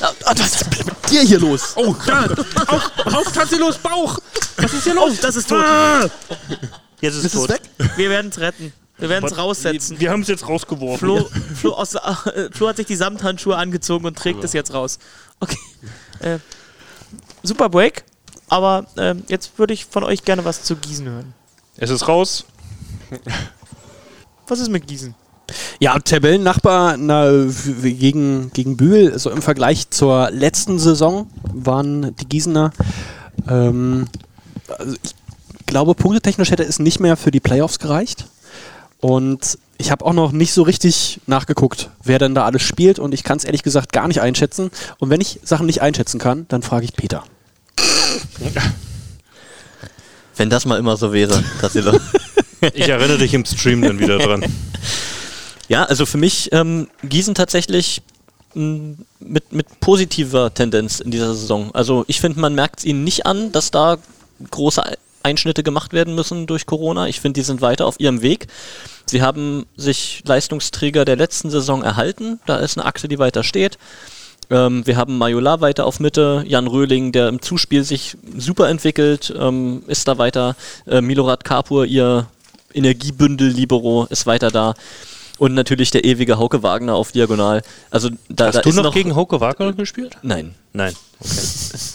Ah, 0.00 0.12
was 0.36 0.62
ist 0.62 0.66
mit 0.76 1.10
dir 1.10 1.22
hier 1.22 1.38
los? 1.38 1.74
Oh, 1.76 1.94
da, 2.06 2.24
auf, 2.66 2.90
auf, 3.06 3.50
los, 3.52 3.78
Bauch! 3.78 4.18
Was 4.56 4.72
ist 4.72 4.82
hier 4.82 4.96
Oh, 4.98 5.08
das 5.22 5.36
ist 5.36 5.48
tot. 5.48 5.64
Jetzt 7.00 7.14
ist 7.14 7.18
es 7.18 7.24
Ist 7.26 7.34
es 7.34 7.40
tot. 7.40 7.50
weg? 7.50 7.60
Wir 7.96 8.10
werden 8.10 8.30
es 8.32 8.38
retten. 8.40 8.72
Wir 8.98 9.08
werden 9.08 9.24
es 9.24 9.36
raussetzen. 9.36 10.00
Wir 10.00 10.10
haben 10.10 10.22
es 10.22 10.28
jetzt 10.28 10.48
rausgeworfen. 10.48 10.98
Flo, 10.98 11.28
Flo, 11.54 11.72
aus, 11.72 11.94
äh, 11.94 12.50
Flo 12.52 12.68
hat 12.68 12.76
sich 12.76 12.86
die 12.86 12.96
Samthandschuhe 12.96 13.56
angezogen 13.56 14.06
und 14.06 14.16
trägt 14.16 14.42
es 14.44 14.52
jetzt 14.52 14.74
raus. 14.74 14.98
Okay. 15.40 15.58
Äh, 16.20 16.38
super 17.42 17.68
Break, 17.68 18.04
aber 18.48 18.86
ähm, 18.96 19.22
jetzt 19.28 19.58
würde 19.58 19.72
ich 19.72 19.84
von 19.86 20.02
euch 20.02 20.24
gerne 20.24 20.44
was 20.44 20.64
zu 20.64 20.76
Gießen 20.76 21.08
hören. 21.08 21.34
Es 21.76 21.90
ist 21.90 22.08
raus. 22.08 22.44
Was 24.48 24.60
ist 24.60 24.70
mit 24.70 24.86
Gießen? 24.86 25.14
Ja, 25.78 25.98
Tabellennachbar 25.98 26.96
na, 26.96 27.30
gegen, 27.82 28.50
gegen 28.52 28.76
Bühl, 28.76 29.18
so 29.18 29.30
im 29.30 29.42
Vergleich 29.42 29.90
zur 29.90 30.30
letzten 30.30 30.78
Saison 30.78 31.30
waren 31.52 32.16
die 32.16 32.26
Gießener, 32.26 32.72
ähm, 33.46 34.08
also 34.78 34.96
ich 35.02 35.14
glaube, 35.66 35.94
punktetechnisch 35.94 36.50
hätte 36.50 36.64
es 36.64 36.78
nicht 36.78 36.98
mehr 36.98 37.16
für 37.16 37.30
die 37.30 37.40
Playoffs 37.40 37.78
gereicht. 37.78 38.26
Und 39.00 39.58
ich 39.78 39.90
habe 39.90 40.04
auch 40.04 40.12
noch 40.12 40.32
nicht 40.32 40.52
so 40.52 40.62
richtig 40.62 41.20
nachgeguckt, 41.26 41.90
wer 42.02 42.18
denn 42.18 42.34
da 42.34 42.44
alles 42.44 42.62
spielt 42.62 42.98
und 42.98 43.14
ich 43.14 43.22
kann 43.22 43.38
es 43.38 43.44
ehrlich 43.44 43.62
gesagt 43.62 43.92
gar 43.92 44.08
nicht 44.08 44.20
einschätzen. 44.20 44.70
Und 44.98 45.10
wenn 45.10 45.20
ich 45.20 45.38
Sachen 45.44 45.66
nicht 45.66 45.82
einschätzen 45.82 46.18
kann, 46.18 46.46
dann 46.48 46.62
frage 46.62 46.84
ich 46.84 46.94
Peter. 46.94 47.22
Wenn 50.36 50.50
das 50.50 50.66
mal 50.66 50.78
immer 50.78 50.96
so 50.96 51.12
wäre, 51.12 51.42
Tassilo. 51.60 51.98
Ich 52.74 52.88
erinnere 52.88 53.18
dich 53.18 53.34
im 53.34 53.44
Stream 53.44 53.82
dann 53.82 54.00
wieder 54.00 54.18
dran. 54.18 54.44
Ja, 55.68 55.84
also 55.84 56.06
für 56.06 56.18
mich 56.18 56.48
ähm, 56.50 56.88
Gießen 57.04 57.36
tatsächlich 57.36 58.02
mh, 58.54 58.96
mit, 59.20 59.52
mit 59.52 59.78
positiver 59.78 60.52
Tendenz 60.52 60.98
in 60.98 61.12
dieser 61.12 61.34
Saison. 61.34 61.72
Also 61.72 62.04
ich 62.08 62.20
finde, 62.20 62.40
man 62.40 62.56
merkt 62.56 62.80
es 62.80 62.84
ihnen 62.84 63.04
nicht 63.04 63.26
an, 63.26 63.52
dass 63.52 63.70
da 63.70 63.98
große 64.50 64.82
Einschnitte 65.22 65.62
gemacht 65.62 65.92
werden 65.92 66.14
müssen 66.14 66.46
durch 66.46 66.66
Corona. 66.66 67.08
Ich 67.08 67.20
finde, 67.20 67.40
die 67.40 67.44
sind 67.44 67.60
weiter 67.60 67.86
auf 67.86 67.98
ihrem 67.98 68.22
Weg. 68.22 68.46
Sie 69.06 69.22
haben 69.22 69.66
sich 69.76 70.22
Leistungsträger 70.26 71.04
der 71.04 71.16
letzten 71.16 71.50
Saison 71.50 71.82
erhalten. 71.82 72.40
Da 72.46 72.56
ist 72.56 72.78
eine 72.78 72.86
Achse, 72.86 73.08
die 73.08 73.18
weiter 73.18 73.42
steht. 73.42 73.78
Ähm, 74.50 74.86
wir 74.86 74.96
haben 74.96 75.18
Majola 75.18 75.60
weiter 75.60 75.84
auf 75.86 76.00
Mitte, 76.00 76.42
Jan 76.46 76.66
Röhling, 76.66 77.12
der 77.12 77.28
im 77.28 77.42
Zuspiel 77.42 77.84
sich 77.84 78.16
super 78.36 78.68
entwickelt, 78.68 79.34
ähm, 79.38 79.82
ist 79.86 80.08
da 80.08 80.18
weiter. 80.18 80.56
Äh, 80.86 81.00
Milorad 81.00 81.44
Kapur, 81.44 81.84
ihr 81.84 82.26
Energiebündel 82.72 83.48
Libero, 83.48 84.06
ist 84.10 84.26
weiter 84.26 84.50
da. 84.50 84.74
Und 85.38 85.54
natürlich 85.54 85.90
der 85.90 86.04
ewige 86.04 86.38
Hauke 86.38 86.62
Wagner 86.62 86.94
auf 86.94 87.12
Diagonal. 87.12 87.62
Also 87.90 88.10
da, 88.28 88.46
Hast 88.46 88.56
da 88.56 88.60
du 88.62 88.68
ist 88.70 88.76
noch, 88.76 88.92
gegen 88.92 89.14
Hauke 89.14 89.40
Wagner 89.40 89.72
gespielt? 89.72 90.16
Nein. 90.22 90.54
Nein. 90.72 90.94
Okay. 91.20 91.47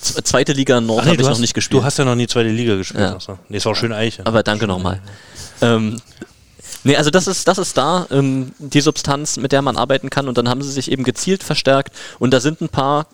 Zweite 0.04 0.54
Liga 0.54 0.80
Nord 0.82 1.06
nee, 1.06 1.12
habe 1.12 1.22
ich 1.22 1.28
hast- 1.28 1.36
noch 1.36 1.42
nicht 1.42 1.54
gespielt. 1.54 1.82
Du 1.82 1.86
hast 1.86 1.98
ja 1.98 2.06
noch 2.06 2.16
nie 2.16 2.28
zweite 2.28 2.50
Liga 2.50 2.76
gespielt. 2.76 3.02
Ja. 3.02 3.16
Ach 3.18 3.22
so. 3.22 3.40
Nee, 3.50 3.58
ist 3.58 3.68
auch 3.68 3.76
schön 3.76 3.94
Eiche. 3.94 4.26
Aber 4.26 4.44
danke 4.44 4.68
nochmal. 4.68 5.02
Ähm, 5.62 6.00
nee, 6.84 6.96
also 6.96 7.10
das 7.10 7.28
ist, 7.28 7.48
das 7.48 7.58
ist 7.58 7.78
da, 7.78 8.06
ähm, 8.12 8.52
die 8.60 8.82
Substanz, 8.82 9.38
mit 9.38 9.52
der 9.52 9.62
man 9.62 9.78
arbeiten 9.78 10.10
kann. 10.10 10.28
Und 10.28 10.38
dann 10.38 10.50
haben 10.50 10.62
sie 10.62 10.72
sich 10.72 10.92
eben 10.92 11.04
gezielt 11.04 11.44
verstärkt. 11.44 11.94
Und 12.20 12.32
da 12.34 12.40
sind 12.40 12.62
ein 12.62 12.70
paar 12.70 13.08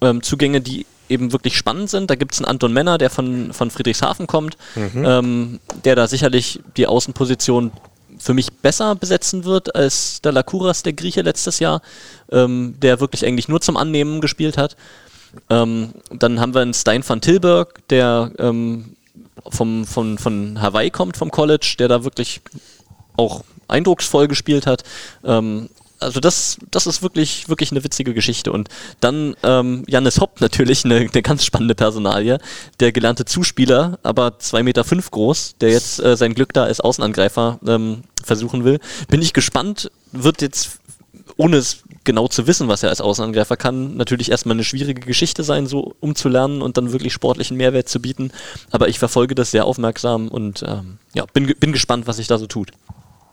ähm, 0.00 0.22
Zugänge, 0.22 0.60
die 0.60 0.86
eben 1.08 1.32
wirklich 1.32 1.56
spannend 1.56 1.88
sind. 1.90 2.10
Da 2.10 2.14
gibt 2.16 2.34
es 2.34 2.38
einen 2.40 2.46
Anton 2.46 2.72
Männer, 2.72 2.98
der 2.98 3.08
von, 3.10 3.52
von 3.52 3.70
Friedrichshafen 3.70 4.26
kommt, 4.26 4.56
Mhm. 4.76 5.04
ähm, 5.06 5.60
der 5.84 5.96
da 5.96 6.06
sicherlich 6.06 6.60
die 6.76 6.86
Außenposition 6.86 7.72
für 8.18 8.34
mich 8.34 8.52
besser 8.52 8.94
besetzen 8.96 9.44
wird 9.44 9.74
als 9.76 10.20
der 10.22 10.32
Lakuras, 10.32 10.82
der 10.82 10.92
Grieche 10.92 11.22
letztes 11.22 11.60
Jahr, 11.60 11.82
ähm, 12.32 12.74
der 12.82 12.98
wirklich 13.00 13.24
eigentlich 13.24 13.48
nur 13.48 13.60
zum 13.60 13.76
Annehmen 13.76 14.20
gespielt 14.20 14.58
hat. 14.58 14.76
Ähm, 15.50 15.92
dann 16.10 16.40
haben 16.40 16.54
wir 16.54 16.62
einen 16.62 16.74
Stein 16.74 17.06
van 17.06 17.20
Tilburg, 17.20 17.86
der 17.88 18.32
ähm, 18.38 18.96
vom, 19.48 19.86
von, 19.86 20.18
von 20.18 20.60
Hawaii 20.60 20.90
kommt, 20.90 21.16
vom 21.16 21.30
College, 21.30 21.76
der 21.78 21.88
da 21.88 22.04
wirklich 22.04 22.40
auch 23.16 23.44
eindrucksvoll 23.66 24.28
gespielt 24.28 24.66
hat. 24.66 24.84
Ähm, 25.24 25.68
also 26.00 26.20
das, 26.20 26.58
das 26.70 26.86
ist 26.86 27.02
wirklich, 27.02 27.48
wirklich 27.48 27.72
eine 27.72 27.82
witzige 27.82 28.14
Geschichte. 28.14 28.52
Und 28.52 28.68
dann 29.00 29.34
ähm, 29.42 29.84
Jannis 29.88 30.20
Hopp 30.20 30.40
natürlich, 30.40 30.84
eine, 30.84 30.96
eine 30.96 31.22
ganz 31.22 31.44
spannende 31.44 31.74
Personalie. 31.74 32.38
Der 32.80 32.92
gelernte 32.92 33.24
Zuspieler, 33.24 33.98
aber 34.02 34.28
2,5 34.40 34.62
Meter 34.62 34.84
fünf 34.84 35.10
groß, 35.10 35.56
der 35.60 35.70
jetzt 35.70 36.00
äh, 36.00 36.16
sein 36.16 36.34
Glück 36.34 36.52
da 36.52 36.64
als 36.64 36.80
Außenangreifer 36.80 37.58
ähm, 37.66 38.02
versuchen 38.22 38.64
will. 38.64 38.78
Bin 39.08 39.22
ich 39.22 39.32
gespannt, 39.32 39.90
wird 40.12 40.42
jetzt, 40.42 40.78
ohne 41.36 41.56
es 41.56 41.82
genau 42.08 42.26
zu 42.26 42.46
wissen, 42.46 42.68
was 42.68 42.82
er 42.82 42.88
als 42.88 43.02
Außenangreifer 43.02 43.58
kann, 43.58 43.98
natürlich 43.98 44.30
erstmal 44.30 44.56
eine 44.56 44.64
schwierige 44.64 45.02
Geschichte 45.02 45.42
sein, 45.42 45.66
so 45.66 45.94
umzulernen 46.00 46.62
und 46.62 46.78
dann 46.78 46.90
wirklich 46.90 47.12
sportlichen 47.12 47.58
Mehrwert 47.58 47.86
zu 47.90 48.00
bieten. 48.00 48.32
Aber 48.70 48.88
ich 48.88 48.98
verfolge 48.98 49.34
das 49.34 49.50
sehr 49.50 49.66
aufmerksam 49.66 50.28
und 50.28 50.64
ähm, 50.66 50.98
ja, 51.12 51.26
bin, 51.34 51.54
bin 51.60 51.72
gespannt, 51.72 52.06
was 52.06 52.16
sich 52.16 52.26
da 52.26 52.38
so 52.38 52.46
tut. 52.46 52.70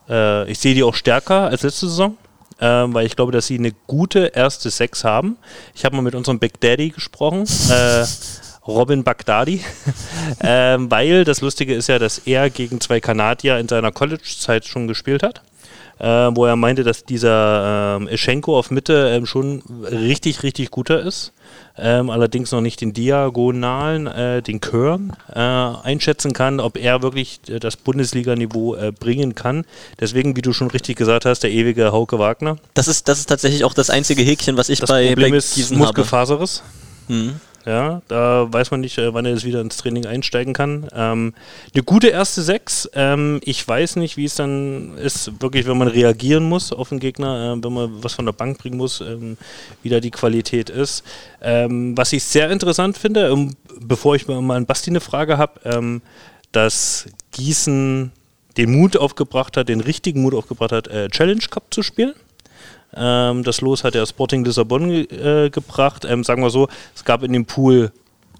Äh, 0.09 0.51
ich 0.51 0.59
sehe 0.59 0.76
die 0.76 0.84
auch 0.84 0.93
stärker 0.93 1.43
als 1.43 1.63
letzte 1.63 1.88
Saison, 1.88 2.17
ähm, 2.59 2.93
weil 2.93 3.05
ich 3.05 3.15
glaube, 3.15 3.32
dass 3.32 3.47
sie 3.47 3.57
eine 3.57 3.71
gute 3.88 4.26
erste 4.36 4.69
Sechs 4.69 5.05
haben. 5.05 5.38
Ich 5.73 5.86
habe 5.86 5.95
mal 5.95 6.01
mit 6.01 6.13
unserem 6.13 6.39
Big 6.39 6.59
Daddy 6.59 6.89
gesprochen, 6.89 7.45
äh, 7.69 8.05
Robin 8.67 9.05
Bagdadi, 9.05 9.63
ähm, 10.41 10.91
weil 10.91 11.23
das 11.23 11.39
Lustige 11.39 11.73
ist 11.73 11.88
ja, 11.88 11.97
dass 11.97 12.17
er 12.17 12.49
gegen 12.49 12.82
zwei 12.82 12.99
Kanadier 12.99 13.57
in 13.57 13.69
seiner 13.69 13.93
College-Zeit 13.93 14.65
schon 14.65 14.89
gespielt 14.89 15.23
hat. 15.23 15.43
Äh, 15.98 16.08
wo 16.36 16.46
er 16.46 16.58
meinte, 16.58 16.84
dass 16.84 17.06
dieser 17.06 17.98
ähm, 17.98 18.10
Eschenko 18.10 18.58
auf 18.60 18.70
Mitte 18.70 19.12
ähm, 19.16 19.26
schon 19.26 19.64
richtig, 19.89 20.43
richtig 20.43 20.70
guter 20.70 21.00
ist. 21.00 21.32
Ähm, 21.78 22.10
allerdings 22.10 22.52
noch 22.52 22.62
nicht 22.62 22.82
den 22.82 22.91
Diagonalen, 22.91 24.08
äh, 24.08 24.41
den 24.41 24.60
Körn 24.60 25.14
äh, 25.34 25.39
einschätzen 25.39 26.34
kann, 26.34 26.60
ob 26.60 26.78
er 26.78 27.02
wirklich 27.02 27.39
äh, 27.48 27.60
das 27.60 27.78
Bundesliga-Niveau 27.78 28.76
äh, 28.76 28.91
bringen 28.91 29.36
kann. 29.36 29.66
Deswegen, 30.00 30.36
wie 30.36 30.41
du 30.41 30.52
schon 30.52 30.70
richtig 30.70 30.98
gesagt 30.98 31.26
hast, 31.26 31.43
der 31.43 31.52
ewige 31.52 31.91
Hauke 31.93 32.20
Wagner. 32.20 32.58
Das 32.74 32.88
ist, 32.89 33.08
das 33.08 33.20
ist 33.20 33.28
tatsächlich 33.28 33.64
auch 33.64 33.74
das 33.74 33.89
einzige 33.89 34.22
Häkchen, 34.22 34.58
was 34.58 34.68
ich 34.70 34.80
Das 34.80 34.89
bei, 34.89 35.08
Problem 35.08 35.32
bei 35.32 35.38
ist 35.38 35.56
Gießen 35.56 35.78
habe. 35.78 35.93
Mhm. 37.08 37.39
Ja, 37.66 38.03
da 38.07 38.45
weiß 38.51 38.70
man 38.70 38.82
nicht, 38.82 38.99
äh, 38.99 39.11
wann 39.13 39.26
er 39.26 39.32
jetzt 39.32 39.43
wieder 39.43 39.59
ins 39.59 39.78
Training 39.78 40.05
einsteigen 40.05 40.53
kann. 40.53 40.88
Ähm, 40.93 41.34
eine 41.74 41.84
gute 41.84 42.09
erste 42.09 42.43
Sechs. 42.43 42.88
Ähm, 42.93 43.41
ich 43.43 43.68
weiß 43.68 43.95
nicht, 43.95 44.18
wie 44.18 44.26
es 44.26 44.36
dann 44.36 44.95
ist, 44.97 45.41
wirklich, 45.41 45.66
wenn 45.66 45.78
man 45.78 45.88
reagieren 45.88 46.43
muss 46.43 46.72
auf 46.72 46.89
den 46.89 46.99
Gegner, 46.99 47.55
äh, 47.57 47.63
wenn 47.63 47.74
man 47.74 48.03
was 48.03 48.13
von 48.13 48.26
der 48.26 48.34
Bank 48.34 48.59
bringen 48.59 48.78
muss, 48.78 49.01
ähm, 49.01 49.38
wie 49.82 49.89
da 49.89 49.99
die 49.99 50.11
Qualität 50.11 50.70
ist. 50.70 51.03
Ähm, 51.41 51.97
was 51.97 52.13
ich 52.13 52.24
sehr 52.24 52.51
interessant 52.51 52.99
finde, 52.99 53.30
ähm, 53.30 53.55
bevor 53.82 54.16
ich 54.16 54.28
mal 54.28 54.55
an 54.55 54.68
Basti 54.68 54.91
eine 54.91 55.01
Frage 55.01 55.39
habe, 55.39 55.59
ähm, 55.66 56.03
dass 56.51 57.07
Gießen 57.32 58.11
den 58.57 58.72
Mut 58.72 58.95
aufgebracht 58.95 59.57
hat, 59.57 59.70
den 59.70 59.82
richtigen 59.82 60.22
Mut 60.22 60.36
aufgebracht 60.36 60.72
hat, 60.72 60.88
äh, 60.88 61.09
Challenge 61.09 61.41
Cup 61.49 61.74
zu 61.74 61.82
spielen. 61.82 62.13
Ähm, 62.95 63.43
das 63.43 63.61
Los 63.61 63.83
hat 63.83 63.95
ja 63.95 64.05
Sporting 64.05 64.43
Lissabon 64.45 64.91
äh, 64.91 65.49
gebracht. 65.49 66.05
Ähm, 66.05 66.23
sagen 66.23 66.41
wir 66.41 66.49
so, 66.49 66.67
es 66.95 67.03
gab 67.03 67.23
in 67.23 67.33
dem 67.33 67.45
Pool 67.45 67.91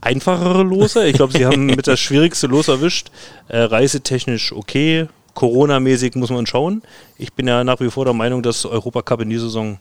einfachere 0.02 0.64
Lose. 0.64 1.06
Ich 1.08 1.16
glaube, 1.16 1.34
sie 1.34 1.46
haben 1.46 1.66
mit 1.76 1.88
das 1.88 2.00
schwierigste 2.00 2.48
Los 2.48 2.68
erwischt. 2.68 3.10
Äh, 3.48 3.60
reisetechnisch 3.60 4.52
okay. 4.52 5.08
Corona-mäßig 5.34 6.16
muss 6.16 6.30
man 6.30 6.46
schauen. 6.46 6.82
Ich 7.18 7.34
bin 7.34 7.48
ja 7.48 7.64
nach 7.64 7.82
wie 7.82 7.92
vor 7.92 8.06
der 8.06 8.14
Meinung, 8.14 8.42
dass 8.42 8.66
Europacup 8.66 9.22
in 9.22 9.30
dieser 9.30 9.46
Saison 9.46 9.78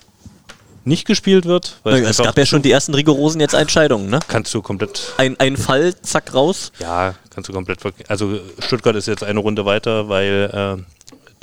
nicht 0.85 1.07
gespielt 1.07 1.47
wird. 1.47 1.79
weil 1.83 2.03
Es 2.03 2.09
einfach 2.09 2.25
gab 2.25 2.39
ja 2.39 2.45
schon 2.45 2.63
die 2.63 2.71
ersten 2.71 2.95
rigorosen 2.95 3.41
jetzt 3.41 3.55
Entscheidungen, 3.55 4.11
ne? 4.11 4.21
Kannst 4.29 4.53
du 4.53 4.63
komplett. 4.63 5.15
Ein, 5.17 5.39
ein 5.41 5.57
Fall, 5.57 5.95
zack, 6.03 6.35
raus. 6.35 6.73
Ja, 6.79 7.15
kannst 7.31 7.49
du 7.49 7.53
komplett. 7.53 7.79
Also 8.09 8.39
Stuttgart 8.59 8.97
ist 8.97 9.07
jetzt 9.07 9.25
eine 9.25 9.41
Runde 9.41 9.65
weiter, 9.65 10.09
weil 10.09 10.77
äh, 10.79 10.83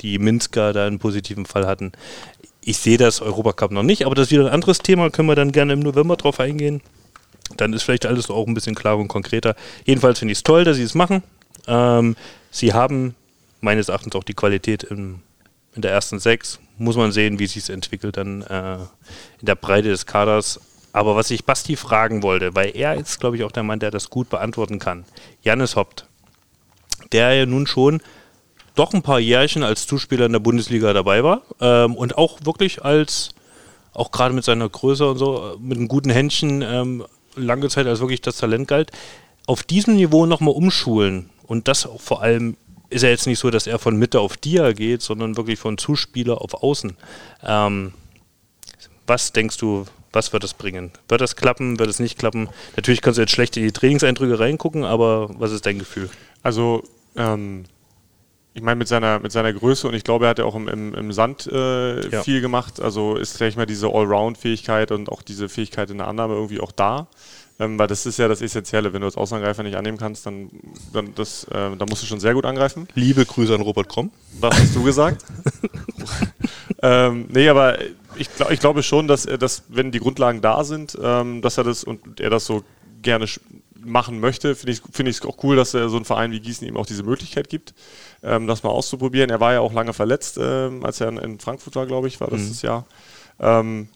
die 0.00 0.18
Minsker 0.18 0.72
da 0.72 0.86
einen 0.86 0.98
positiven 0.98 1.46
Fall 1.46 1.66
hatten. 1.66 1.92
Ich 2.64 2.78
sehe 2.78 2.96
das 2.96 3.20
Europacup 3.20 3.72
noch 3.72 3.82
nicht, 3.82 4.06
aber 4.06 4.14
das 4.14 4.28
ist 4.28 4.32
wieder 4.32 4.46
ein 4.46 4.52
anderes 4.52 4.78
Thema. 4.78 5.10
Können 5.10 5.28
wir 5.28 5.34
dann 5.34 5.50
gerne 5.50 5.72
im 5.72 5.80
November 5.80 6.16
drauf 6.16 6.38
eingehen. 6.38 6.80
Dann 7.56 7.72
ist 7.72 7.82
vielleicht 7.82 8.06
alles 8.06 8.30
auch 8.30 8.46
ein 8.46 8.54
bisschen 8.54 8.76
klarer 8.76 8.98
und 8.98 9.08
konkreter. 9.08 9.56
Jedenfalls 9.84 10.20
finde 10.20 10.32
ich 10.32 10.38
es 10.38 10.44
toll, 10.44 10.64
dass 10.64 10.76
sie 10.76 10.84
es 10.84 10.94
machen. 10.94 11.22
Ähm, 11.66 12.16
sie 12.50 12.72
haben 12.72 13.16
meines 13.60 13.88
Erachtens 13.88 14.14
auch 14.14 14.22
die 14.22 14.34
Qualität 14.34 14.84
im, 14.84 15.20
in 15.74 15.82
der 15.82 15.90
ersten 15.90 16.20
Sechs. 16.20 16.60
Muss 16.78 16.96
man 16.96 17.10
sehen, 17.10 17.40
wie 17.40 17.48
sich 17.48 17.64
es 17.64 17.68
entwickelt 17.68 18.16
dann 18.16 18.42
äh, 18.42 18.74
in 19.40 19.46
der 19.46 19.56
Breite 19.56 19.88
des 19.88 20.06
Kaders. 20.06 20.60
Aber 20.92 21.16
was 21.16 21.30
ich 21.30 21.44
Basti 21.44 21.74
fragen 21.74 22.22
wollte, 22.22 22.54
weil 22.54 22.76
er 22.76 22.94
ist, 22.94 23.18
glaube 23.18 23.36
ich, 23.36 23.44
auch 23.44 23.52
der 23.52 23.62
Mann, 23.64 23.80
der 23.80 23.90
das 23.90 24.08
gut 24.08 24.30
beantworten 24.30 24.78
kann. 24.78 25.04
Jannis 25.42 25.74
Hoppt, 25.74 26.06
der 27.10 27.32
ja 27.34 27.46
nun 27.46 27.66
schon 27.66 28.00
doch 28.74 28.92
ein 28.94 29.02
paar 29.02 29.20
Jährchen 29.20 29.62
als 29.62 29.86
Zuspieler 29.86 30.26
in 30.26 30.32
der 30.32 30.40
Bundesliga 30.40 30.92
dabei 30.92 31.24
war 31.24 31.42
ähm, 31.60 31.94
und 31.94 32.16
auch 32.16 32.38
wirklich 32.44 32.84
als, 32.84 33.30
auch 33.92 34.10
gerade 34.10 34.34
mit 34.34 34.44
seiner 34.44 34.68
Größe 34.68 35.10
und 35.10 35.18
so, 35.18 35.54
äh, 35.54 35.58
mit 35.60 35.78
einem 35.78 35.88
guten 35.88 36.10
Händchen 36.10 36.62
ähm, 36.62 37.04
lange 37.36 37.68
Zeit 37.68 37.86
als 37.86 38.00
wirklich 38.00 38.20
das 38.20 38.36
Talent 38.36 38.68
galt, 38.68 38.90
auf 39.46 39.62
diesem 39.62 39.96
Niveau 39.96 40.26
nochmal 40.26 40.54
umschulen 40.54 41.30
und 41.46 41.68
das 41.68 41.86
auch 41.86 42.00
vor 42.00 42.22
allem 42.22 42.56
ist 42.92 43.02
ja 43.02 43.08
jetzt 43.08 43.26
nicht 43.26 43.38
so, 43.38 43.50
dass 43.50 43.66
er 43.66 43.78
von 43.78 43.96
Mitte 43.96 44.20
auf 44.20 44.36
Dia 44.36 44.72
geht, 44.72 45.00
sondern 45.00 45.36
wirklich 45.36 45.58
von 45.58 45.78
Zuspieler 45.78 46.42
auf 46.42 46.62
Außen. 46.62 46.94
Ähm, 47.42 47.94
was 49.06 49.32
denkst 49.32 49.56
du, 49.56 49.86
was 50.12 50.32
wird 50.32 50.44
das 50.44 50.54
bringen? 50.54 50.92
Wird 51.08 51.20
das 51.20 51.36
klappen, 51.36 51.78
wird 51.78 51.88
es 51.88 52.00
nicht 52.00 52.18
klappen? 52.18 52.48
Natürlich 52.76 53.00
kannst 53.00 53.16
du 53.16 53.22
jetzt 53.22 53.32
schlecht 53.32 53.56
in 53.56 53.64
die 53.64 53.72
Trainingseindrücke 53.72 54.38
reingucken, 54.38 54.84
aber 54.84 55.30
was 55.40 55.52
ist 55.52 55.64
dein 55.64 55.78
Gefühl? 55.78 56.10
Also, 56.42 56.84
ähm, 57.16 57.64
ich 58.54 58.62
meine, 58.62 58.76
mit 58.76 58.88
seiner, 58.88 59.18
mit 59.18 59.32
seiner 59.32 59.52
Größe 59.52 59.88
und 59.88 59.94
ich 59.94 60.04
glaube, 60.04 60.26
er 60.26 60.30
hat 60.30 60.38
ja 60.38 60.44
auch 60.44 60.54
im, 60.54 60.68
im, 60.68 60.94
im 60.94 61.12
Sand 61.12 61.46
äh, 61.46 62.08
Ja. 62.08 62.22
viel 62.22 62.40
gemacht. 62.40 62.80
Also 62.80 63.16
ist, 63.16 63.38
sag 63.38 63.48
ich 63.48 63.56
mal, 63.56 63.66
diese 63.66 63.86
Allround-Fähigkeit 63.88 64.90
und 64.90 65.10
auch 65.10 65.22
diese 65.22 65.48
Fähigkeit 65.48 65.90
in 65.90 65.98
der 65.98 66.08
Annahme 66.08 66.34
irgendwie 66.34 66.60
auch 66.60 66.72
da. 66.72 67.06
Ähm, 67.58 67.78
weil 67.78 67.86
das 67.86 68.06
ist 68.06 68.18
ja 68.18 68.28
das 68.28 68.42
Essentielle. 68.42 68.92
Wenn 68.92 69.00
du 69.00 69.06
als 69.06 69.16
Außenangreifer 69.16 69.62
nicht 69.62 69.76
annehmen 69.76 69.98
kannst, 69.98 70.26
dann, 70.26 70.50
dann, 70.92 71.14
das, 71.14 71.44
äh, 71.44 71.50
dann 71.76 71.86
musst 71.88 72.02
du 72.02 72.06
schon 72.06 72.18
sehr 72.20 72.34
gut 72.34 72.44
angreifen. 72.44 72.88
Liebe 72.94 73.24
Grüße 73.24 73.54
an 73.54 73.60
Robert 73.60 73.88
Kromm. 73.88 74.10
Was 74.40 74.58
hast 74.58 74.74
du 74.74 74.82
gesagt? 74.82 75.24
ähm, 76.82 77.26
nee, 77.30 77.48
aber 77.48 77.78
ich, 78.16 78.34
glaub, 78.34 78.50
ich 78.50 78.60
glaube 78.60 78.82
schon, 78.82 79.06
dass 79.06 79.26
er 79.26 79.38
das, 79.38 79.64
wenn 79.68 79.92
die 79.92 80.00
Grundlagen 80.00 80.40
da 80.40 80.64
sind, 80.64 80.96
ähm, 81.00 81.40
dass 81.42 81.58
er 81.58 81.64
das 81.64 81.84
und 81.84 82.20
er 82.20 82.30
das 82.30 82.46
so 82.46 82.64
gerne 83.02 83.26
machen 83.84 84.20
möchte, 84.20 84.54
finde 84.54 84.72
ich 85.10 85.16
es 85.16 85.22
auch 85.22 85.42
cool, 85.42 85.56
dass 85.56 85.74
er 85.74 85.88
so 85.88 85.96
ein 85.96 86.04
Verein 86.04 86.32
wie 86.32 86.40
Gießen 86.40 86.66
ihm 86.66 86.76
auch 86.76 86.86
diese 86.86 87.02
Möglichkeit 87.02 87.48
gibt, 87.48 87.74
ähm, 88.22 88.46
das 88.46 88.62
mal 88.62 88.70
auszuprobieren. 88.70 89.30
Er 89.30 89.40
war 89.40 89.52
ja 89.52 89.60
auch 89.60 89.72
lange 89.72 89.92
verletzt, 89.92 90.38
ähm, 90.40 90.84
als 90.84 91.00
er 91.00 91.08
in, 91.08 91.16
in 91.18 91.38
Frankfurt 91.40 91.74
war, 91.76 91.86
glaube 91.86 92.08
ich, 92.08 92.20
war 92.20 92.28
das 92.28 92.40
Mhm. 92.40 92.48
das 92.48 92.62
Jahr. 92.62 92.86
Ähm, 93.40 93.88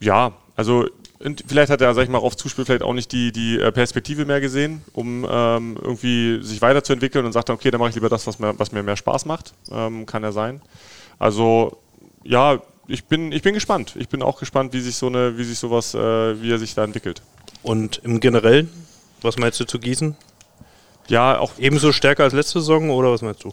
ja, 0.00 0.32
also 0.56 0.86
vielleicht 1.46 1.70
hat 1.70 1.80
er, 1.80 1.94
sag 1.94 2.02
ich 2.02 2.08
mal, 2.10 2.18
auf 2.18 2.36
Zuspiel 2.36 2.64
vielleicht 2.64 2.82
auch 2.82 2.92
nicht 2.92 3.10
die, 3.12 3.32
die 3.32 3.58
äh, 3.58 3.72
Perspektive 3.72 4.24
mehr 4.26 4.40
gesehen, 4.40 4.82
um 4.92 5.26
ähm, 5.28 5.78
irgendwie 5.80 6.42
sich 6.42 6.60
weiterzuentwickeln 6.60 7.24
und 7.24 7.32
sagt 7.32 7.48
dann, 7.48 7.56
okay, 7.56 7.70
dann 7.70 7.78
mache 7.78 7.90
ich 7.90 7.94
lieber 7.94 8.08
das, 8.08 8.26
was 8.26 8.38
mir, 8.38 8.58
was 8.58 8.72
mir 8.72 8.82
mehr 8.82 8.96
Spaß 8.96 9.24
macht. 9.24 9.54
Ähm, 9.70 10.04
kann 10.06 10.22
er 10.24 10.32
sein. 10.32 10.60
Also, 11.18 11.78
ja, 12.22 12.60
ich 12.88 13.04
bin, 13.06 13.32
ich 13.32 13.42
bin 13.42 13.54
gespannt. 13.54 13.94
Ich 13.98 14.08
bin 14.08 14.22
auch 14.22 14.38
gespannt, 14.38 14.72
wie 14.74 14.80
sich 14.80 14.96
so 14.96 15.06
eine, 15.06 15.38
wie 15.38 15.44
sich 15.44 15.58
sowas, 15.58 15.94
äh, 15.94 16.40
wie 16.42 16.52
er 16.52 16.58
sich 16.58 16.74
da 16.74 16.84
entwickelt. 16.84 17.22
Und 17.62 17.98
im 18.04 18.20
Generellen, 18.20 18.70
was 19.22 19.36
meinst 19.36 19.60
du 19.60 19.64
zu 19.64 19.78
Gießen? 19.78 20.16
Ja, 21.08 21.38
auch 21.38 21.52
ebenso 21.58 21.92
stärker 21.92 22.24
als 22.24 22.32
letzte 22.32 22.60
Saison 22.60 22.90
oder 22.90 23.12
was 23.12 23.22
meinst 23.22 23.44
du? 23.44 23.52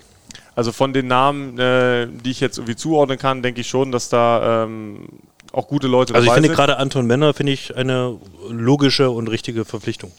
Also 0.56 0.72
von 0.72 0.94
den 0.94 1.08
Namen, 1.08 1.58
äh, 1.58 2.08
die 2.08 2.32
ich 2.32 2.40
jetzt 2.40 2.58
irgendwie 2.58 2.76
zuordnen 2.76 3.18
kann, 3.18 3.42
denke 3.42 3.62
ich 3.62 3.68
schon, 3.68 3.92
dass 3.92 4.10
da 4.10 4.64
ähm, 4.64 5.08
auch 5.52 5.68
gute 5.68 5.88
Leute 5.88 6.14
Also 6.14 6.26
ich 6.26 6.30
dabei 6.30 6.36
finde 6.36 6.50
sind. 6.50 6.56
gerade 6.56 6.78
Anton 6.78 7.06
Männer 7.06 7.34
finde 7.34 7.54
ich 7.54 7.76
eine 7.76 8.18
logische 8.50 9.10
und 9.10 9.28
richtige 9.30 9.66
Verpflichtung. 9.66 10.12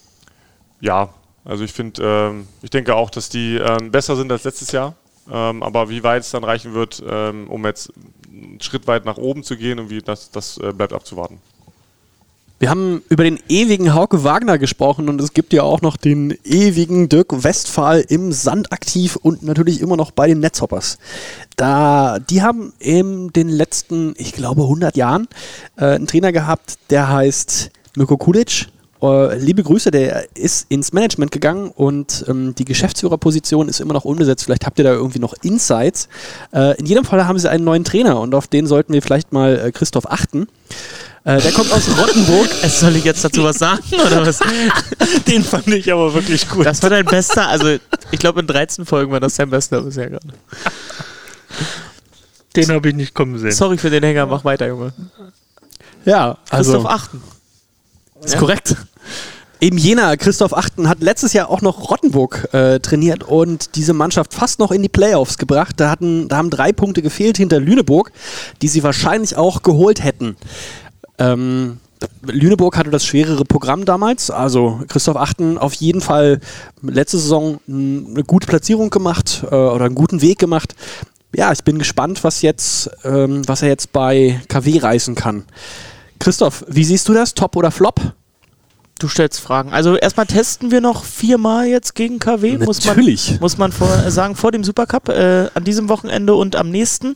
Ja, 0.80 1.10
also 1.44 1.64
ich 1.64 1.72
finde, 1.72 2.02
ähm, 2.02 2.48
ich 2.62 2.70
denke 2.70 2.94
auch, 2.94 3.10
dass 3.10 3.28
die 3.28 3.56
ähm, 3.56 3.90
besser 3.90 4.16
sind 4.16 4.30
als 4.32 4.44
letztes 4.44 4.72
Jahr. 4.72 4.94
Ähm, 5.30 5.62
aber 5.62 5.88
wie 5.88 6.02
weit 6.02 6.22
es 6.22 6.30
dann 6.30 6.44
reichen 6.44 6.74
wird, 6.74 7.02
ähm, 7.08 7.48
um 7.48 7.64
jetzt 7.64 7.92
einen 8.28 8.60
Schritt 8.60 8.86
weit 8.86 9.04
nach 9.04 9.16
oben 9.16 9.42
zu 9.42 9.56
gehen, 9.56 9.78
und 9.78 9.88
wie 9.88 10.00
das, 10.00 10.30
das 10.30 10.58
äh, 10.58 10.72
bleibt 10.72 10.92
abzuwarten. 10.92 11.38
Wir 12.64 12.70
haben 12.70 13.02
über 13.10 13.24
den 13.24 13.38
ewigen 13.50 13.92
Hauke 13.92 14.24
Wagner 14.24 14.56
gesprochen 14.56 15.10
und 15.10 15.20
es 15.20 15.34
gibt 15.34 15.52
ja 15.52 15.62
auch 15.62 15.82
noch 15.82 15.98
den 15.98 16.34
ewigen 16.44 17.10
Dirk 17.10 17.44
Westphal 17.44 18.02
im 18.08 18.32
Sand 18.32 18.72
aktiv 18.72 19.16
und 19.16 19.42
natürlich 19.42 19.82
immer 19.82 19.98
noch 19.98 20.12
bei 20.12 20.28
den 20.28 20.40
Netzhoppers. 20.40 20.96
Da, 21.56 22.18
die 22.18 22.40
haben 22.40 22.72
in 22.78 23.28
den 23.34 23.50
letzten, 23.50 24.14
ich 24.16 24.32
glaube, 24.32 24.62
100 24.62 24.96
Jahren 24.96 25.28
äh, 25.76 25.96
einen 25.96 26.06
Trainer 26.06 26.32
gehabt, 26.32 26.78
der 26.88 27.10
heißt 27.10 27.70
Mirko 27.96 28.16
Kulic. 28.16 28.68
Äh, 29.02 29.36
liebe 29.36 29.62
Grüße, 29.62 29.90
der 29.90 30.34
ist 30.34 30.64
ins 30.70 30.94
Management 30.94 31.32
gegangen 31.32 31.68
und 31.68 32.24
ähm, 32.28 32.54
die 32.54 32.64
Geschäftsführerposition 32.64 33.68
ist 33.68 33.80
immer 33.80 33.92
noch 33.92 34.06
unbesetzt. 34.06 34.42
Vielleicht 34.42 34.64
habt 34.64 34.78
ihr 34.78 34.84
da 34.84 34.92
irgendwie 34.92 35.18
noch 35.18 35.34
Insights. 35.42 36.08
Äh, 36.54 36.78
in 36.78 36.86
jedem 36.86 37.04
Fall 37.04 37.26
haben 37.26 37.38
sie 37.38 37.50
einen 37.50 37.64
neuen 37.64 37.84
Trainer 37.84 38.18
und 38.20 38.34
auf 38.34 38.46
den 38.46 38.66
sollten 38.66 38.94
wir 38.94 39.02
vielleicht 39.02 39.34
mal 39.34 39.58
äh, 39.58 39.70
Christoph 39.70 40.06
achten. 40.06 40.46
Äh, 41.24 41.40
der 41.40 41.52
kommt 41.52 41.72
aus 41.72 41.88
Rottenburg. 41.98 42.48
Soll 42.68 42.96
ich 42.96 43.04
jetzt 43.04 43.24
dazu 43.24 43.44
was 43.44 43.58
sagen 43.58 43.82
oder 43.94 44.26
was? 44.26 44.40
Den 45.26 45.42
fand 45.42 45.68
ich 45.68 45.90
aber 45.90 46.12
wirklich 46.12 46.48
gut. 46.48 46.66
Das 46.66 46.82
war 46.82 46.90
dein 46.90 47.06
bester, 47.06 47.48
also 47.48 47.78
ich 48.10 48.18
glaube 48.18 48.40
in 48.40 48.46
13 48.46 48.84
Folgen 48.84 49.10
war 49.10 49.20
das 49.20 49.36
dein 49.36 49.48
bester 49.48 49.80
bisher 49.80 50.10
gerade. 50.10 50.28
Den 52.56 52.68
habe 52.70 52.90
ich 52.90 52.94
nicht 52.94 53.14
kommen 53.14 53.38
sehen. 53.38 53.52
Sorry 53.52 53.78
für 53.78 53.90
den 53.90 54.04
Hänger, 54.04 54.26
mach 54.26 54.44
weiter, 54.44 54.66
Junge. 54.68 54.92
Ja, 56.04 56.36
also. 56.50 56.72
Christoph 56.72 56.90
Achten. 56.90 57.22
Ist 58.22 58.38
korrekt. 58.38 58.76
Eben 59.60 59.78
jener 59.78 60.16
Christoph 60.18 60.52
Achten 60.52 60.88
hat 60.88 61.00
letztes 61.00 61.32
Jahr 61.32 61.48
auch 61.48 61.62
noch 61.62 61.90
Rottenburg 61.90 62.48
äh, 62.52 62.80
trainiert 62.80 63.24
und 63.24 63.76
diese 63.76 63.94
Mannschaft 63.94 64.34
fast 64.34 64.58
noch 64.58 64.70
in 64.70 64.82
die 64.82 64.88
Playoffs 64.90 65.38
gebracht. 65.38 65.76
Da, 65.78 65.90
hatten, 65.90 66.28
da 66.28 66.36
haben 66.36 66.50
drei 66.50 66.72
Punkte 66.72 67.00
gefehlt 67.00 67.38
hinter 67.38 67.60
Lüneburg, 67.60 68.12
die 68.60 68.68
sie 68.68 68.82
wahrscheinlich 68.82 69.36
auch 69.36 69.62
geholt 69.62 70.04
hätten. 70.04 70.36
Ähm, 71.18 71.78
Lüneburg 72.22 72.76
hatte 72.76 72.90
das 72.90 73.04
schwerere 73.04 73.44
Programm 73.44 73.84
damals. 73.84 74.30
Also 74.30 74.80
Christoph 74.88 75.16
Achten 75.16 75.58
auf 75.58 75.74
jeden 75.74 76.00
Fall 76.00 76.40
letzte 76.82 77.18
Saison 77.18 77.60
eine 77.68 78.24
gute 78.24 78.46
Platzierung 78.46 78.90
gemacht 78.90 79.44
äh, 79.50 79.54
oder 79.54 79.86
einen 79.86 79.94
guten 79.94 80.20
Weg 80.20 80.38
gemacht. 80.38 80.74
Ja, 81.34 81.52
ich 81.52 81.64
bin 81.64 81.78
gespannt, 81.78 82.22
was 82.22 82.42
jetzt, 82.42 82.90
ähm, 83.04 83.46
was 83.48 83.62
er 83.62 83.68
jetzt 83.68 83.92
bei 83.92 84.40
KW 84.48 84.78
reißen 84.78 85.14
kann. 85.14 85.44
Christoph, 86.20 86.64
wie 86.68 86.84
siehst 86.84 87.08
du 87.08 87.14
das? 87.14 87.34
Top 87.34 87.56
oder 87.56 87.70
Flop? 87.70 88.00
Du 89.00 89.08
stellst 89.08 89.40
Fragen. 89.40 89.72
Also 89.72 89.96
erstmal 89.96 90.26
testen 90.26 90.70
wir 90.70 90.80
noch 90.80 91.04
viermal 91.04 91.66
jetzt 91.66 91.96
gegen 91.96 92.20
KW. 92.20 92.58
Muss 92.58 92.84
man, 92.84 92.96
Natürlich. 92.96 93.40
muss 93.40 93.58
man 93.58 93.72
vor, 93.72 93.88
äh, 93.88 94.10
sagen, 94.10 94.36
vor 94.36 94.52
dem 94.52 94.62
Supercup, 94.62 95.08
äh, 95.08 95.48
an 95.52 95.64
diesem 95.64 95.88
Wochenende 95.88 96.34
und 96.34 96.54
am 96.54 96.70
nächsten. 96.70 97.14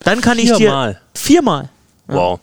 Dann 0.00 0.20
kann 0.20 0.38
ich 0.38 0.52
dir. 0.52 0.56
Viermal? 0.56 1.00
Viermal. 1.14 1.68
Wow. 2.06 2.38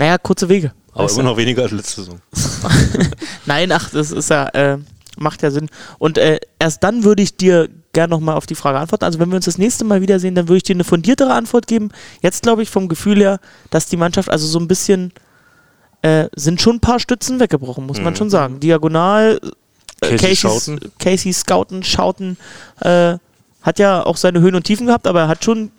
Naja, 0.00 0.16
kurze 0.16 0.48
Wege. 0.48 0.72
Aber 0.94 1.10
immer 1.10 1.22
noch 1.22 1.36
weniger 1.36 1.62
als 1.62 1.72
letzte 1.72 2.00
Saison. 2.02 2.20
Nein, 3.46 3.70
ach, 3.70 3.90
das 3.90 4.10
ist 4.10 4.30
ja, 4.30 4.48
äh, 4.48 4.78
macht 5.18 5.42
ja 5.42 5.50
Sinn. 5.50 5.68
Und 5.98 6.16
äh, 6.16 6.40
erst 6.58 6.82
dann 6.82 7.04
würde 7.04 7.22
ich 7.22 7.36
dir 7.36 7.68
gerne 7.92 8.10
nochmal 8.12 8.36
auf 8.36 8.46
die 8.46 8.54
Frage 8.54 8.78
antworten. 8.78 9.04
Also 9.04 9.18
wenn 9.18 9.28
wir 9.28 9.36
uns 9.36 9.44
das 9.44 9.58
nächste 9.58 9.84
Mal 9.84 10.00
wiedersehen, 10.00 10.34
dann 10.34 10.48
würde 10.48 10.56
ich 10.56 10.62
dir 10.62 10.74
eine 10.74 10.84
fundiertere 10.84 11.34
Antwort 11.34 11.66
geben. 11.66 11.90
Jetzt 12.22 12.42
glaube 12.42 12.62
ich 12.62 12.70
vom 12.70 12.88
Gefühl 12.88 13.18
her, 13.18 13.40
dass 13.68 13.86
die 13.86 13.98
Mannschaft 13.98 14.30
also 14.30 14.46
so 14.46 14.58
ein 14.58 14.68
bisschen, 14.68 15.12
äh, 16.02 16.28
sind 16.34 16.62
schon 16.62 16.76
ein 16.76 16.80
paar 16.80 16.98
Stützen 16.98 17.38
weggebrochen, 17.38 17.86
muss 17.86 18.00
man 18.00 18.14
Mhm. 18.14 18.16
schon 18.16 18.30
sagen. 18.30 18.58
Diagonal, 18.60 19.38
äh, 20.00 20.16
Casey 20.16 20.78
Casey, 20.98 21.32
Scouten, 21.34 21.82
Schauten, 21.82 22.38
äh, 22.80 23.18
hat 23.62 23.78
ja 23.78 24.04
auch 24.06 24.16
seine 24.16 24.40
Höhen 24.40 24.54
und 24.54 24.64
Tiefen 24.64 24.86
gehabt, 24.86 25.06
aber 25.06 25.20
er 25.20 25.28
hat 25.28 25.44
schon 25.44 25.70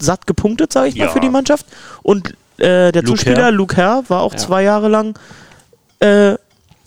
satt 0.00 0.26
gepunktet, 0.26 0.72
sage 0.72 0.88
ich 0.88 0.96
mal, 0.96 1.04
Ja. 1.04 1.10
für 1.10 1.20
die 1.20 1.28
Mannschaft. 1.30 1.64
Und 2.02 2.34
äh, 2.58 2.92
der 2.92 3.02
Luke 3.02 3.16
Zuspieler, 3.16 3.44
Herr. 3.44 3.50
Luke 3.50 3.76
Herr, 3.76 4.04
war 4.08 4.22
auch 4.22 4.32
Ja. 4.32 4.38
zwei 4.38 4.62
Jahre 4.62 4.88
lang 4.88 5.18
äh, 6.00 6.34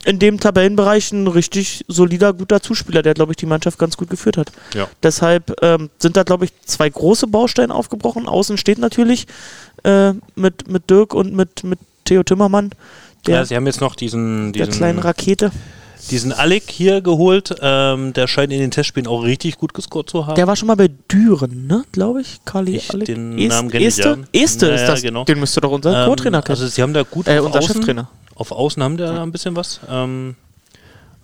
in 0.04 0.18
dem 0.20 0.40
Tabellenbereich 0.40 1.12
ein 1.12 1.28
richtig 1.28 1.86
solider, 1.88 2.34
guter 2.34 2.62
Zuspieler, 2.62 3.02
der, 3.04 3.14
glaube 3.14 3.34
ich, 3.34 3.38
die 3.38 3.46
Mannschaft 3.46 3.78
ganz 3.78 3.98
gut 3.98 4.10
geführt 4.10 4.38
hat. 4.38 4.52
Ja. 4.74 4.88
Deshalb 5.04 5.56
ähm, 5.62 5.90
sind 6.00 6.18
da, 6.18 6.24
glaube 6.24 6.46
ich, 6.46 6.52
zwei 6.66 6.90
große 6.90 7.28
Bausteine 7.28 7.74
aufgebrochen. 7.74 8.28
Außen 8.28 8.58
steht 8.58 8.80
natürlich 8.80 9.28
äh, 9.84 10.14
mit, 10.36 10.68
mit 10.68 10.90
Dirk 10.90 11.14
und 11.14 11.36
mit, 11.36 11.64
mit 11.64 11.80
Theo 12.06 12.24
Timmermann, 12.24 12.72
der, 13.28 13.36
ja, 13.36 13.46
sie 13.46 13.56
haben 13.56 13.68
jetzt 13.68 13.82
noch 13.82 13.96
diesen, 13.96 14.54
der 14.54 14.66
diesen, 14.66 14.80
kleinen 14.80 15.00
Rakete. 15.00 15.52
Diesen 16.10 16.32
Alec 16.34 16.64
hier 16.70 17.02
geholt. 17.02 17.56
Ähm, 17.62 18.14
der 18.14 18.28
scheint 18.28 18.52
in 18.52 18.60
den 18.60 18.72
Testspielen 18.72 19.08
auch 19.08 19.24
richtig 19.24 19.58
gut 19.58 19.74
gescored 19.74 20.10
zu 20.10 20.26
haben. 20.26 20.36
Der 20.36 20.48
war 20.48 20.56
schon 20.56 20.68
mal 20.68 20.76
bei 20.76 20.90
Düren, 21.12 21.68
ne? 21.68 21.84
Glaube 21.92 22.22
ich. 22.22 22.40
Kali 22.46 22.76
Ich- 22.78 22.90
Alec. 22.92 23.06
den 23.06 23.38
Est- 23.38 23.50
Namen 23.50 23.70
kenn 23.70 23.82
ich, 23.82 23.88
Este? 23.88 24.10
ja. 24.34 24.42
Este 24.42 24.68
Ja, 24.70 24.76
ist 24.76 24.88
das. 24.88 25.02
genau. 25.02 25.24
Den 25.26 25.40
müsste 25.40 25.62
doch 25.62 25.72
unser 25.72 26.04
Ähm, 26.04 26.10
Co-Trainer 26.10 26.42
kennen. 26.42 26.58
Also 26.60 26.68
sie 26.68 26.82
haben 26.82 26.94
da 26.94 27.04
gut 27.04 27.28
Äh, 27.28 27.40
auf 27.40 27.46
unser 27.48 27.60
Außen, 27.60 27.76
Cheftrainer. 27.76 28.10
Auf 28.36 28.52
Außen 28.52 28.82
haben 28.82 28.98
der 28.98 29.14
da 29.14 29.22
ein 29.24 29.32
bisschen 29.32 29.56
was. 29.56 29.80
Ähm, 29.90 30.36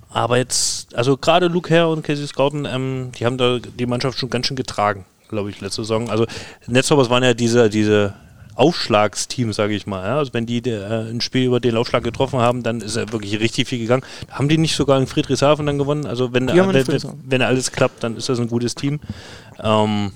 aber 0.09 0.37
jetzt, 0.37 0.95
also 0.95 1.17
gerade 1.17 1.47
Luke 1.47 1.69
Herr 1.69 1.89
und 1.89 2.03
Casey 2.03 2.25
Scouten, 2.27 2.65
ähm, 2.65 3.11
die 3.19 3.25
haben 3.25 3.37
da 3.37 3.59
die 3.59 3.85
Mannschaft 3.85 4.17
schon 4.17 4.29
ganz 4.29 4.47
schön 4.47 4.55
getragen, 4.55 5.05
glaube 5.29 5.49
ich, 5.49 5.59
letzte 5.61 5.81
Saison. 5.81 6.09
Also 6.09 6.25
Netzhoppers 6.67 7.09
waren 7.09 7.23
ja 7.23 7.33
diese, 7.33 7.69
diese 7.69 8.13
Aufschlagsteam, 8.57 9.53
sage 9.53 9.73
ich 9.75 9.85
mal. 9.87 10.03
Ja? 10.05 10.17
Also 10.17 10.33
wenn 10.33 10.45
die 10.45 10.57
äh, 10.69 11.09
ein 11.09 11.21
Spiel 11.21 11.45
über 11.45 11.59
den 11.59 11.77
Aufschlag 11.77 12.03
getroffen 12.03 12.39
haben, 12.39 12.63
dann 12.63 12.81
ist 12.81 12.95
ja 12.95 13.11
wirklich 13.11 13.39
richtig 13.39 13.67
viel 13.67 13.79
gegangen. 13.79 14.03
Haben 14.31 14.49
die 14.49 14.57
nicht 14.57 14.75
sogar 14.75 14.99
in 14.99 15.07
Friedrichshafen 15.07 15.65
dann 15.65 15.77
gewonnen? 15.77 16.05
Also 16.05 16.33
wenn, 16.33 16.47
in 16.69 16.73
wenn, 16.87 17.01
wenn 17.25 17.41
alles 17.41 17.71
klappt, 17.71 18.03
dann 18.03 18.17
ist 18.17 18.29
das 18.29 18.39
ein 18.39 18.47
gutes 18.49 18.75
Team. 18.75 18.99
Ähm, 19.61 20.11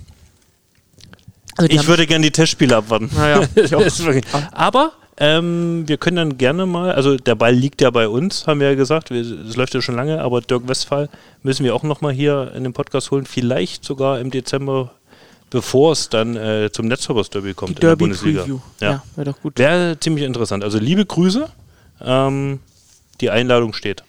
Also 1.58 1.70
ich 1.70 1.88
würde 1.88 2.08
gerne 2.08 2.24
die 2.24 2.32
Testspiele 2.32 2.76
abwarten. 2.78 3.10
Naja, 3.16 3.42
wirklich- 3.56 4.26
Aber 4.52 4.94
ähm, 5.18 5.84
wir 5.88 5.98
können 5.98 6.16
dann 6.18 6.38
gerne 6.38 6.66
mal, 6.66 6.94
also 6.94 7.18
der 7.18 7.36
Ball 7.36 7.54
liegt 7.54 7.82
ja 7.82 7.90
bei 7.92 8.08
uns, 8.08 8.48
haben 8.48 8.60
wir 8.60 8.70
ja 8.70 8.76
gesagt, 8.76 9.12
es 9.12 9.56
läuft 9.56 9.74
ja 9.76 9.82
schon 9.82 9.96
lange, 9.96 10.22
aber 10.22 10.42
Dirk 10.42 10.68
Westphal 10.68 11.10
müssen 11.44 11.64
wir 11.64 11.76
auch 11.76 11.84
nochmal 11.84 12.14
hier 12.14 12.52
in 12.56 12.64
den 12.64 12.74
Podcast 12.74 13.12
holen, 13.12 13.26
vielleicht 13.26 13.84
sogar 13.84 14.20
im 14.20 14.32
Dezember, 14.32 14.92
bevor 15.52 15.92
es 15.92 16.10
dann 16.10 16.36
äh, 16.36 16.72
zum 16.72 16.88
Netzhoppers 16.88 17.30
Derby 17.30 17.54
kommt 17.54 17.78
Die 17.78 17.82
in 17.82 17.88
der 17.88 17.96
Bundesliga. 17.96 18.40
Derby-Preview. 18.40 18.62
Ja, 18.80 18.92
Ja, 18.92 19.04
wäre 19.16 19.32
doch 19.32 19.40
gut. 19.40 19.60
Wäre 19.60 20.00
ziemlich 20.00 20.26
interessant. 20.26 20.64
Also 20.64 20.80
liebe 20.80 21.06
Grüße, 21.06 21.48
ähm, 22.02 22.60
die 23.20 23.30
Einladung 23.30 23.74
steht. 23.74 24.04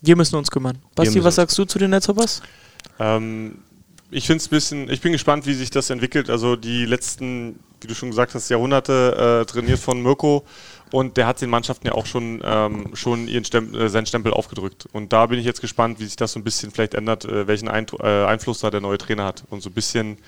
Wir 0.00 0.16
müssen 0.16 0.36
uns 0.36 0.50
kümmern. 0.50 0.78
Basti, 0.94 1.22
was 1.22 1.34
sagst 1.34 1.58
du 1.58 1.64
zu 1.66 1.78
den 1.78 1.90
Netzhoppers? 1.90 2.42
Ähm, 2.98 3.58
ich 4.10 4.26
finde 4.26 4.38
es 4.38 4.46
ein 4.46 4.50
bisschen, 4.50 4.90
ich 4.90 5.00
bin 5.00 5.12
gespannt, 5.12 5.46
wie 5.46 5.54
sich 5.54 5.70
das 5.70 5.90
entwickelt. 5.90 6.30
Also 6.30 6.56
die 6.56 6.86
letzten 6.86 7.58
wie 7.82 7.88
du 7.88 7.94
schon 7.94 8.10
gesagt 8.10 8.34
hast, 8.34 8.48
Jahrhunderte 8.48 9.42
äh, 9.42 9.50
trainiert 9.50 9.78
von 9.78 10.02
Mirko. 10.02 10.44
Und 10.90 11.16
der 11.16 11.26
hat 11.26 11.40
den 11.40 11.48
Mannschaften 11.48 11.86
ja 11.86 11.94
auch 11.94 12.04
schon, 12.04 12.42
ähm, 12.44 12.90
schon 12.94 13.26
ihren 13.26 13.44
Stempel, 13.44 13.82
äh, 13.82 13.88
seinen 13.88 14.06
Stempel 14.06 14.32
aufgedrückt. 14.32 14.86
Und 14.92 15.12
da 15.12 15.26
bin 15.26 15.38
ich 15.38 15.46
jetzt 15.46 15.60
gespannt, 15.60 16.00
wie 16.00 16.04
sich 16.04 16.16
das 16.16 16.32
so 16.32 16.40
ein 16.40 16.44
bisschen 16.44 16.70
vielleicht 16.70 16.94
ändert, 16.94 17.24
äh, 17.24 17.46
welchen 17.46 17.68
Eint 17.68 17.94
äh, 17.98 18.24
Einfluss 18.24 18.60
da 18.60 18.70
der 18.70 18.82
neue 18.82 18.98
Trainer 18.98 19.24
hat. 19.24 19.44
Und 19.48 19.62
so 19.62 19.70
ein 19.70 19.72
bisschen, 19.72 20.18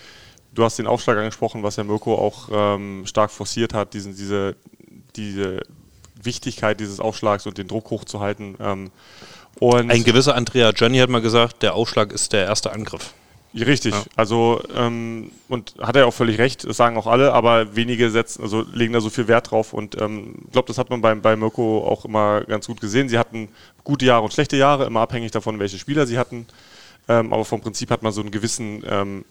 du 0.55 0.65
hast 0.65 0.79
den 0.79 0.87
Aufschlag 0.87 1.19
angesprochen, 1.19 1.63
was 1.63 1.77
ja 1.77 1.85
Mirko 1.85 2.15
auch 2.15 2.49
ähm, 2.53 3.05
stark 3.07 3.31
forciert 3.31 3.75
hat, 3.75 3.95
diesen, 3.95 4.17
diese, 4.17 4.57
diese 5.17 5.61
Wichtigkeit 6.23 6.81
dieses 6.81 7.01
Aufschlags 7.01 7.47
und 7.47 7.59
den 7.59 7.69
Druck 7.69 7.91
hochzuhalten. 7.91 8.57
Ähm, 8.61 8.91
und 9.61 9.91
Ein 9.91 10.05
gewisser 10.05 10.35
Andrea 10.35 10.73
Gianni 10.73 10.99
hat 10.99 11.11
mal 11.11 11.21
gesagt, 11.21 11.63
der 11.63 11.75
Aufschlag 11.75 12.13
ist 12.13 12.33
der 12.33 12.45
erste 12.47 12.73
Angriff. 12.73 13.13
Richtig, 13.55 13.95
Ja. 13.95 14.03
also 14.17 14.61
ähm, 14.75 15.31
und 15.49 15.75
hat 15.81 15.95
er 15.95 16.09
auch 16.09 16.15
völlig 16.15 16.39
recht, 16.39 16.69
das 16.69 16.77
sagen 16.77 16.97
auch 16.97 17.07
alle, 17.07 17.33
aber 17.33 17.77
wenige 17.77 18.11
setzen, 18.11 18.43
also 18.43 18.65
legen 18.73 18.93
da 18.93 19.01
so 19.01 19.11
viel 19.11 19.29
Wert 19.29 19.53
drauf 19.53 19.73
und 19.73 20.01
ähm, 20.01 20.35
ich 20.47 20.53
glaube, 20.53 20.67
das 20.67 20.77
hat 20.77 20.91
man 20.91 21.01
bei, 21.01 21.15
bei 21.15 21.37
Mirko 21.37 21.87
auch 21.87 22.05
immer 22.05 22.41
ganz 22.41 22.67
gut 22.67 22.81
gesehen. 22.81 23.09
Sie 23.09 23.17
hatten 23.17 23.49
gute 23.85 24.07
Jahre 24.07 24.25
und 24.25 24.33
schlechte 24.33 24.57
Jahre, 24.57 24.87
immer 24.87 25.03
abhängig 25.03 25.31
davon, 25.31 25.61
welche 25.61 25.79
Spieler 25.79 26.05
sie 26.05 26.19
hatten, 26.19 26.47
ähm, 27.07 27.33
aber 27.33 27.45
vom 27.45 27.61
Prinzip 27.61 27.91
hat 27.93 28.03
man 28.03 28.13
so 28.13 28.23
einen 28.23 28.33
gewissen 28.33 28.83
ähm, 28.89 29.25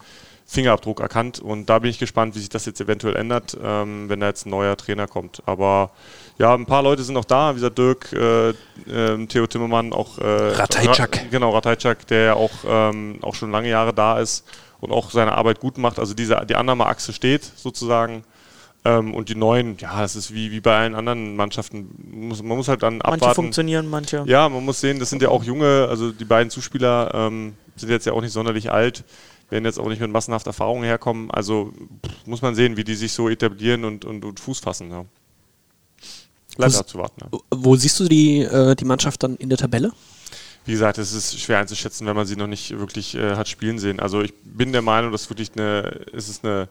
Fingerabdruck 0.46 1.00
erkannt 1.00 1.40
und 1.40 1.70
da 1.70 1.80
bin 1.80 1.90
ich 1.90 2.00
gespannt, 2.00 2.36
wie 2.36 2.40
sich 2.40 2.50
das 2.50 2.66
jetzt 2.66 2.80
eventuell 2.82 3.16
ändert, 3.16 3.58
ähm, 3.64 4.10
wenn 4.10 4.20
da 4.20 4.28
jetzt 4.28 4.46
ein 4.46 4.50
neuer 4.50 4.76
Trainer 4.78 5.08
kommt. 5.08 5.42
Aber 5.46 5.92
ja, 6.38 6.54
ein 6.54 6.66
paar 6.66 6.84
Leute 6.84 7.04
sind 7.04 7.14
noch 7.16 7.26
da, 7.26 7.52
wie 7.52 7.56
gesagt, 7.56 7.78
Dirk, 7.78 8.14
äh, 8.14 8.54
ähm, 8.92 9.28
Theo 9.28 9.48
Timmermann, 9.48 9.94
auch 9.94 10.18
äh, 10.20 10.24
Ratajczak. 10.26 11.18
Ra- 11.18 11.22
Genau, 11.32 11.52
Ratajczak, 11.52 12.06
der 12.08 12.24
ja 12.24 12.34
auch, 12.34 12.52
ähm, 12.68 13.20
auch 13.22 13.36
schon 13.36 13.52
lange 13.52 13.70
Jahre 13.70 13.94
da 13.94 14.20
ist 14.20 14.46
und 14.80 14.92
auch 14.92 15.12
seine 15.12 15.32
Arbeit 15.34 15.60
gut 15.60 15.78
macht. 15.78 15.98
Also 15.98 16.14
diese, 16.14 16.46
die 16.48 16.56
Annahmeachse 16.56 17.14
steht 17.14 17.44
sozusagen. 17.56 18.24
Ähm, 18.86 19.14
und 19.14 19.30
die 19.30 19.36
neuen, 19.36 19.78
ja, 19.78 20.02
das 20.02 20.18
ist 20.18 20.34
wie, 20.34 20.52
wie 20.52 20.60
bei 20.60 20.76
allen 20.78 20.94
anderen 20.94 21.38
Mannschaften. 21.38 21.88
Muss, 22.12 22.44
man 22.44 22.58
muss 22.58 22.68
halt 22.68 22.84
dann 22.84 22.98
Manche 22.98 23.14
abwarten. 23.14 23.36
funktionieren, 23.36 23.90
manche. 23.90 24.24
Ja, 24.28 24.50
man 24.50 24.66
muss 24.66 24.82
sehen, 24.82 25.00
das 25.00 25.10
sind 25.10 25.22
ja 25.22 25.30
auch 25.30 25.42
junge, 25.46 25.88
also 25.90 26.12
die 26.12 26.26
beiden 26.26 26.50
Zuspieler 26.50 27.10
ähm, 27.14 27.54
sind 27.78 27.90
jetzt 27.90 28.06
ja 28.06 28.12
auch 28.12 28.20
nicht 28.22 28.34
sonderlich 28.34 28.74
alt, 28.74 29.06
werden 29.54 29.66
jetzt 29.66 29.80
auch 29.80 29.88
nicht 29.88 30.02
mit 30.02 30.12
massenhafter 30.12 30.50
Erfahrung 30.50 30.84
herkommen. 30.84 31.30
Also 31.32 31.72
pff, 32.06 32.28
muss 32.28 32.42
man 32.42 32.56
sehen, 32.56 32.76
wie 32.76 32.84
die 32.84 32.96
sich 32.96 33.14
so 33.14 33.30
etablieren 33.30 33.86
und, 33.86 34.04
und, 34.04 34.26
und 34.26 34.40
Fuß 34.40 34.60
fassen. 34.60 34.90
Ja. 34.90 35.06
Bleibt 36.58 36.76
abzuwarten. 36.76 37.22
Ja. 37.22 37.40
Wo 37.52 37.76
siehst 37.76 38.00
du 38.00 38.08
die, 38.08 38.40
äh, 38.40 38.76
die 38.76 38.86
Mannschaft 38.86 39.22
dann 39.24 39.36
in 39.38 39.50
der 39.50 39.58
Tabelle? 39.58 39.92
Wie 40.66 40.72
gesagt, 40.72 40.98
es 40.98 41.14
ist 41.14 41.40
schwer 41.40 41.60
einzuschätzen, 41.60 42.08
wenn 42.08 42.16
man 42.16 42.26
sie 42.26 42.36
noch 42.36 42.48
nicht 42.48 42.78
wirklich 42.78 43.16
äh, 43.16 43.36
hat 43.36 43.48
spielen 43.48 43.78
sehen. 43.80 44.00
Also 44.00 44.22
ich 44.22 44.34
bin 44.44 44.72
der 44.72 44.82
Meinung, 44.82 45.12
dass 45.12 45.30
wirklich 45.30 45.52
eine, 45.56 46.06
es 46.14 46.30
ist 46.30 46.44
eine, 46.44 46.68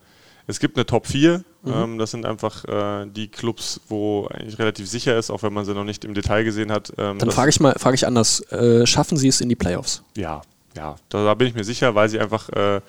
es 0.46 0.58
gibt 0.58 0.76
eine 0.76 0.84
Top 0.84 1.06
4. 1.06 1.44
Mhm. 1.62 1.72
Ähm, 1.72 1.98
das 1.98 2.10
sind 2.10 2.26
einfach 2.26 2.64
äh, 2.64 3.06
die 3.06 3.28
Clubs, 3.28 3.80
wo 3.88 4.26
eigentlich 4.26 4.58
relativ 4.58 4.88
sicher 4.88 5.16
ist, 5.16 5.30
auch 5.30 5.42
wenn 5.44 5.52
man 5.52 5.64
sie 5.64 5.74
noch 5.74 5.84
nicht 5.84 6.04
im 6.04 6.14
Detail 6.14 6.42
gesehen 6.42 6.72
hat. 6.72 6.92
Ähm, 6.98 7.18
Dann 7.18 7.30
frage 7.30 7.50
ich 7.50 7.60
mal, 7.60 7.74
frage 7.78 7.94
ich 7.94 8.06
anders. 8.06 8.40
Äh, 8.50 8.86
schaffen 8.86 9.16
sie 9.18 9.28
es 9.28 9.40
in 9.40 9.48
die 9.48 9.56
Playoffs? 9.56 10.02
Ja, 10.16 10.42
ja, 10.76 10.96
da, 11.08 11.24
da 11.24 11.34
bin 11.34 11.48
ich 11.48 11.54
mir 11.54 11.64
sicher, 11.64 11.94
weil 11.94 12.08
sie 12.08 12.18
einfach 12.18 12.48
äh, 12.50 12.80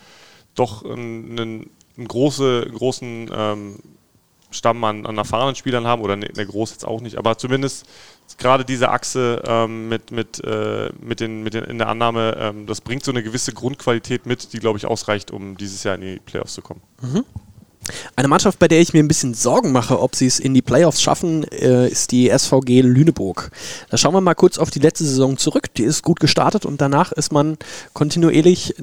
doch 0.56 0.86
einen, 0.86 1.70
einen, 1.98 2.08
große, 2.08 2.68
großen 2.74 3.30
ähm, 3.34 3.80
Stamm 4.52 4.84
an, 4.84 5.06
an 5.06 5.18
erfahrenen 5.18 5.56
Spielern 5.56 5.88
haben, 5.88 6.02
oder 6.02 6.16
ne, 6.16 6.30
ne 6.36 6.46
groß 6.46 6.72
jetzt 6.72 6.86
auch 6.86 7.02
nicht, 7.02 7.18
aber 7.18 7.38
zumindest 7.38 7.88
gerade 8.38 8.66
diese 8.66 8.90
Achse 8.90 9.42
ähm, 9.46 9.90
mit, 9.90 10.12
mit, 10.12 10.44
äh, 10.44 10.92
mit, 11.02 11.20
den, 11.20 11.44
mit 11.44 11.54
den, 11.54 11.64
in 11.66 11.78
der 11.78 11.88
Annahme, 11.90 12.36
ähm, 12.40 12.66
das 12.68 12.82
bringt 12.82 13.04
so 13.04 13.12
eine 13.12 13.24
gewisse 13.24 13.54
Grundqualität 13.54 14.26
mit, 14.26 14.54
die, 14.54 14.60
glaube 14.60 14.78
ich, 14.78 14.86
ausreicht, 14.86 15.32
um 15.32 15.58
dieses 15.58 15.84
Jahr 15.84 15.96
in 15.96 16.02
die 16.02 16.20
Playoffs 16.20 16.54
zu 16.54 16.62
kommen. 16.62 16.82
Eine 18.16 18.28
Mannschaft, 18.28 18.60
bei 18.60 18.68
der 18.68 18.80
ich 18.80 18.94
mir 18.94 19.04
ein 19.04 19.08
bisschen 19.08 19.34
Sorgen 19.34 19.72
mache, 19.72 20.00
ob 20.00 20.16
sie 20.16 20.28
es 20.28 20.40
in 20.40 20.54
die 20.54 20.62
Playoffs 20.62 21.02
schaffen, 21.02 21.44
äh, 21.52 21.88
ist 21.88 22.12
die 22.12 22.30
SVG 22.30 22.82
Lüneburg. 22.82 23.52
Da 23.90 23.98
schauen 23.98 24.14
wir 24.14 24.22
mal 24.22 24.36
kurz 24.36 24.58
auf 24.58 24.72
die 24.72 24.80
letzte 24.80 25.06
Saison 25.06 25.38
zurück. 25.38 25.74
Die 25.76 25.84
ist 25.84 26.04
gut 26.04 26.20
gestartet 26.20 26.66
und 26.66 26.82
danach 26.82 27.12
ist 27.12 27.32
man 27.32 27.58
kontinuierlich, 27.94 28.76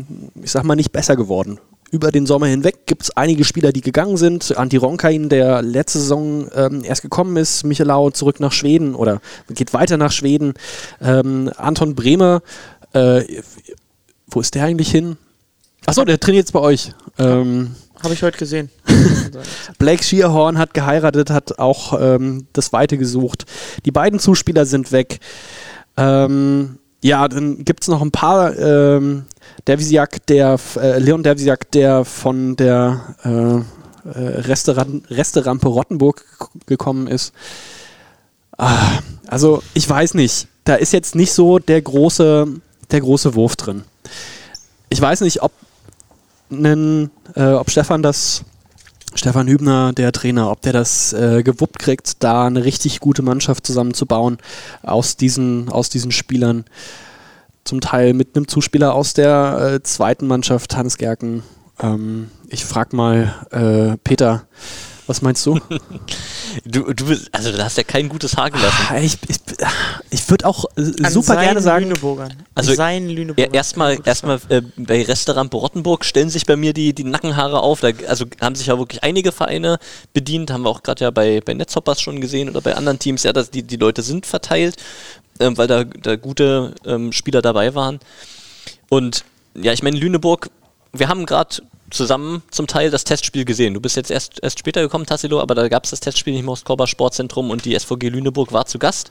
ich 0.43 0.51
sag 0.51 0.65
mal, 0.65 0.77
nicht 0.77 0.93
besser 0.93 1.17
geworden. 1.17 1.59
Über 1.93 2.13
den 2.13 2.25
Sommer 2.25 2.47
hinweg 2.47 2.87
gibt 2.87 3.03
es 3.03 3.17
einige 3.17 3.45
Spieler, 3.45 3.73
die 3.73 3.81
gegangen 3.81 4.17
sind. 4.17 4.57
Anti 4.57 4.77
Ronkain, 4.77 5.29
der 5.29 5.61
letzte 5.61 5.99
Saison 5.99 6.49
ähm, 6.55 6.85
erst 6.85 7.03
gekommen 7.03 7.37
ist, 7.37 7.65
Michelau 7.65 8.11
zurück 8.11 8.39
nach 8.39 8.53
Schweden 8.53 8.95
oder 8.95 9.21
geht 9.49 9.75
weiter 9.75 9.97
nach 9.97 10.13
Schweden. 10.13 10.55
Ähm, 11.01 11.51
Anton 11.57 11.97
Bremer, 11.97 12.43
äh, 12.93 13.25
wo 14.29 14.41
ist 14.41 14.55
der 14.55 14.65
eigentlich 14.65 14.91
hin? 14.91 15.17
Achso, 15.87 16.05
der 16.05 16.21
trainiert 16.21 16.45
jetzt 16.45 16.53
bei 16.53 16.61
euch. 16.61 16.93
Ähm, 17.19 17.75
Habe 18.03 18.15
ich 18.15 18.23
heute 18.23 18.39
gesehen. 18.39 18.71
Blake 19.79 20.03
Shearhorn 20.03 20.59
hat 20.59 20.73
geheiratet, 20.73 21.31
hat 21.31 21.59
auch 21.59 21.99
ähm, 22.01 22.47
das 22.53 22.73
Weite 22.73 22.97
gesucht. 22.97 23.45
Die 23.85 23.91
beiden 23.91 24.19
Zuspieler 24.19 24.65
sind 24.65 24.91
weg. 24.91 25.21
Ähm, 25.97 26.79
ja, 27.03 27.29
dann 27.29 27.65
gibt 27.65 27.83
es 27.83 27.89
noch 27.89 28.03
ein 28.03 28.11
paar. 28.11 28.57
Ähm, 28.59 29.25
Dervisiak, 29.67 30.27
der, 30.27 30.59
äh, 30.77 30.99
Leon 30.99 31.23
Dervisiak, 31.23 31.71
der 31.73 32.05
von 32.05 32.57
der 32.57 33.17
äh, 33.25 34.09
äh, 34.09 34.41
Restaurant, 34.41 35.11
Resterampe 35.11 35.69
Rottenburg 35.69 36.25
gekommen 36.67 37.07
ist. 37.07 37.33
Ah, 38.57 38.99
also, 39.27 39.63
ich 39.75 39.89
weiß 39.89 40.15
nicht. 40.15 40.49
Da 40.65 40.75
ist 40.75 40.93
jetzt 40.93 41.15
nicht 41.15 41.33
so 41.33 41.59
der 41.59 41.81
große, 41.81 42.47
der 42.91 43.01
große 43.01 43.35
Wurf 43.35 43.57
drin. 43.57 43.85
Ich 44.89 45.01
weiß 45.01 45.23
nicht, 45.23 45.43
ob, 45.43 45.53
nen, 46.51 47.11
äh, 47.35 47.53
ob 47.53 47.71
Stefan 47.71 48.03
das 48.03 48.45
Stefan 49.15 49.49
Hübner, 49.49 49.93
der 49.93 50.13
Trainer, 50.13 50.51
ob 50.51 50.61
der 50.61 50.73
das 50.73 51.13
äh, 51.13 51.43
gewuppt 51.43 51.79
kriegt, 51.79 52.23
da 52.23 52.47
eine 52.47 52.65
richtig 52.65 53.01
gute 53.01 53.23
Mannschaft 53.23 53.67
zusammenzubauen 53.67 54.39
aus 54.83 55.17
diesen, 55.17 55.69
aus 55.69 55.89
diesen 55.89 56.13
Spielern. 56.13 56.65
Zum 57.65 57.81
Teil 57.81 58.15
mit 58.15 58.37
einem 58.37 58.49
Zuspieler 58.49 58.95
aus 58.95 59.13
der 59.13 59.75
äh, 59.75 59.83
zweiten 59.83 60.27
Mannschaft, 60.27 60.77
Hans 60.77 60.97
Gerken. 60.97 61.43
Ähm, 61.81 62.31
ich 62.49 62.65
frag 62.65 62.93
mal, 62.93 63.35
äh, 63.51 63.97
Peter, 64.03 64.45
was 65.11 65.23
meinst 65.23 65.45
du? 65.45 65.59
Du, 66.65 66.93
du 66.93 67.07
bist, 67.07 67.29
also 67.33 67.53
du 67.53 67.63
hast 67.63 67.77
ja 67.77 67.85
kein 67.85 68.09
gutes 68.09 68.37
Haar 68.37 68.51
gelassen. 68.51 68.87
Ah, 68.89 68.99
ich 68.99 69.17
ich, 69.29 69.37
ich 70.11 70.29
würde 70.31 70.47
auch 70.47 70.65
äh, 70.77 71.05
An 71.05 71.13
super 71.13 71.37
gerne 71.37 71.61
sagen, 71.61 71.85
Lüneburgern. 71.85 72.33
Also, 72.57 72.75
seinen 72.75 73.09
Ja, 73.09 73.15
Lüneburgern. 73.17 73.55
erstmal 73.55 73.99
erstmal 74.05 74.41
äh, 74.49 74.63
bei 74.77 75.03
Restaurant 75.05 75.55
Rottenburg 75.55 76.05
stellen 76.05 76.29
sich 76.29 76.47
bei 76.47 76.57
mir 76.57 76.73
die, 76.73 76.93
die 76.93 77.05
Nackenhaare 77.05 77.61
auf. 77.61 77.81
Da, 77.81 77.91
also 78.09 78.25
haben 78.41 78.57
sich 78.57 78.67
ja 78.67 78.79
wirklich 78.79 79.05
einige 79.05 79.31
Vereine 79.31 79.79
bedient, 80.13 80.51
haben 80.51 80.63
wir 80.63 80.71
auch 80.71 80.83
gerade 80.83 81.05
ja 81.05 81.11
bei, 81.13 81.41
bei 81.41 81.55
Netzhoppers 81.55 82.01
schon 82.01 82.21
gesehen 82.21 82.49
oder 82.49 82.61
bei 82.61 82.75
anderen 82.75 82.99
Teams, 82.99 83.23
ja, 83.23 83.33
dass 83.33 83.51
die, 83.51 83.63
die 83.63 83.77
Leute 83.77 84.03
sind 84.03 84.27
verteilt, 84.27 84.77
ähm, 85.39 85.57
weil 85.57 85.69
da, 85.69 85.85
da 85.85 86.17
gute 86.17 86.75
ähm, 86.85 87.13
Spieler 87.13 87.43
dabei 87.43 87.77
waren. 87.77 88.01
Und 88.89 89.25
ja, 89.55 89.73
ich 89.73 89.85
meine, 89.85 89.99
Lüneburg, 89.99 90.51
wir 90.93 91.09
haben 91.09 91.27
gerade 91.27 91.63
zusammen 91.91 92.43
zum 92.51 92.67
Teil 92.67 92.91
das 92.91 93.05
Testspiel 93.05 93.45
gesehen. 93.45 93.75
Du 93.75 93.81
bist 93.81 93.97
jetzt 93.97 94.11
erst, 94.11 94.43
erst 94.43 94.59
später 94.59 94.81
gekommen, 94.83 95.07
Tassilo, 95.07 95.41
aber 95.41 95.55
da 95.55 95.69
gab 95.69 95.85
es 95.85 95.91
das 95.91 96.01
Testspiel 96.01 96.37
im 96.37 96.45
Moskauer 96.45 96.87
Sportzentrum 96.87 97.51
und 97.51 97.65
die 97.65 97.79
SVG 97.79 98.09
Lüneburg 98.09 98.53
war 98.53 98.67
zu 98.67 98.79
Gast 98.79 99.11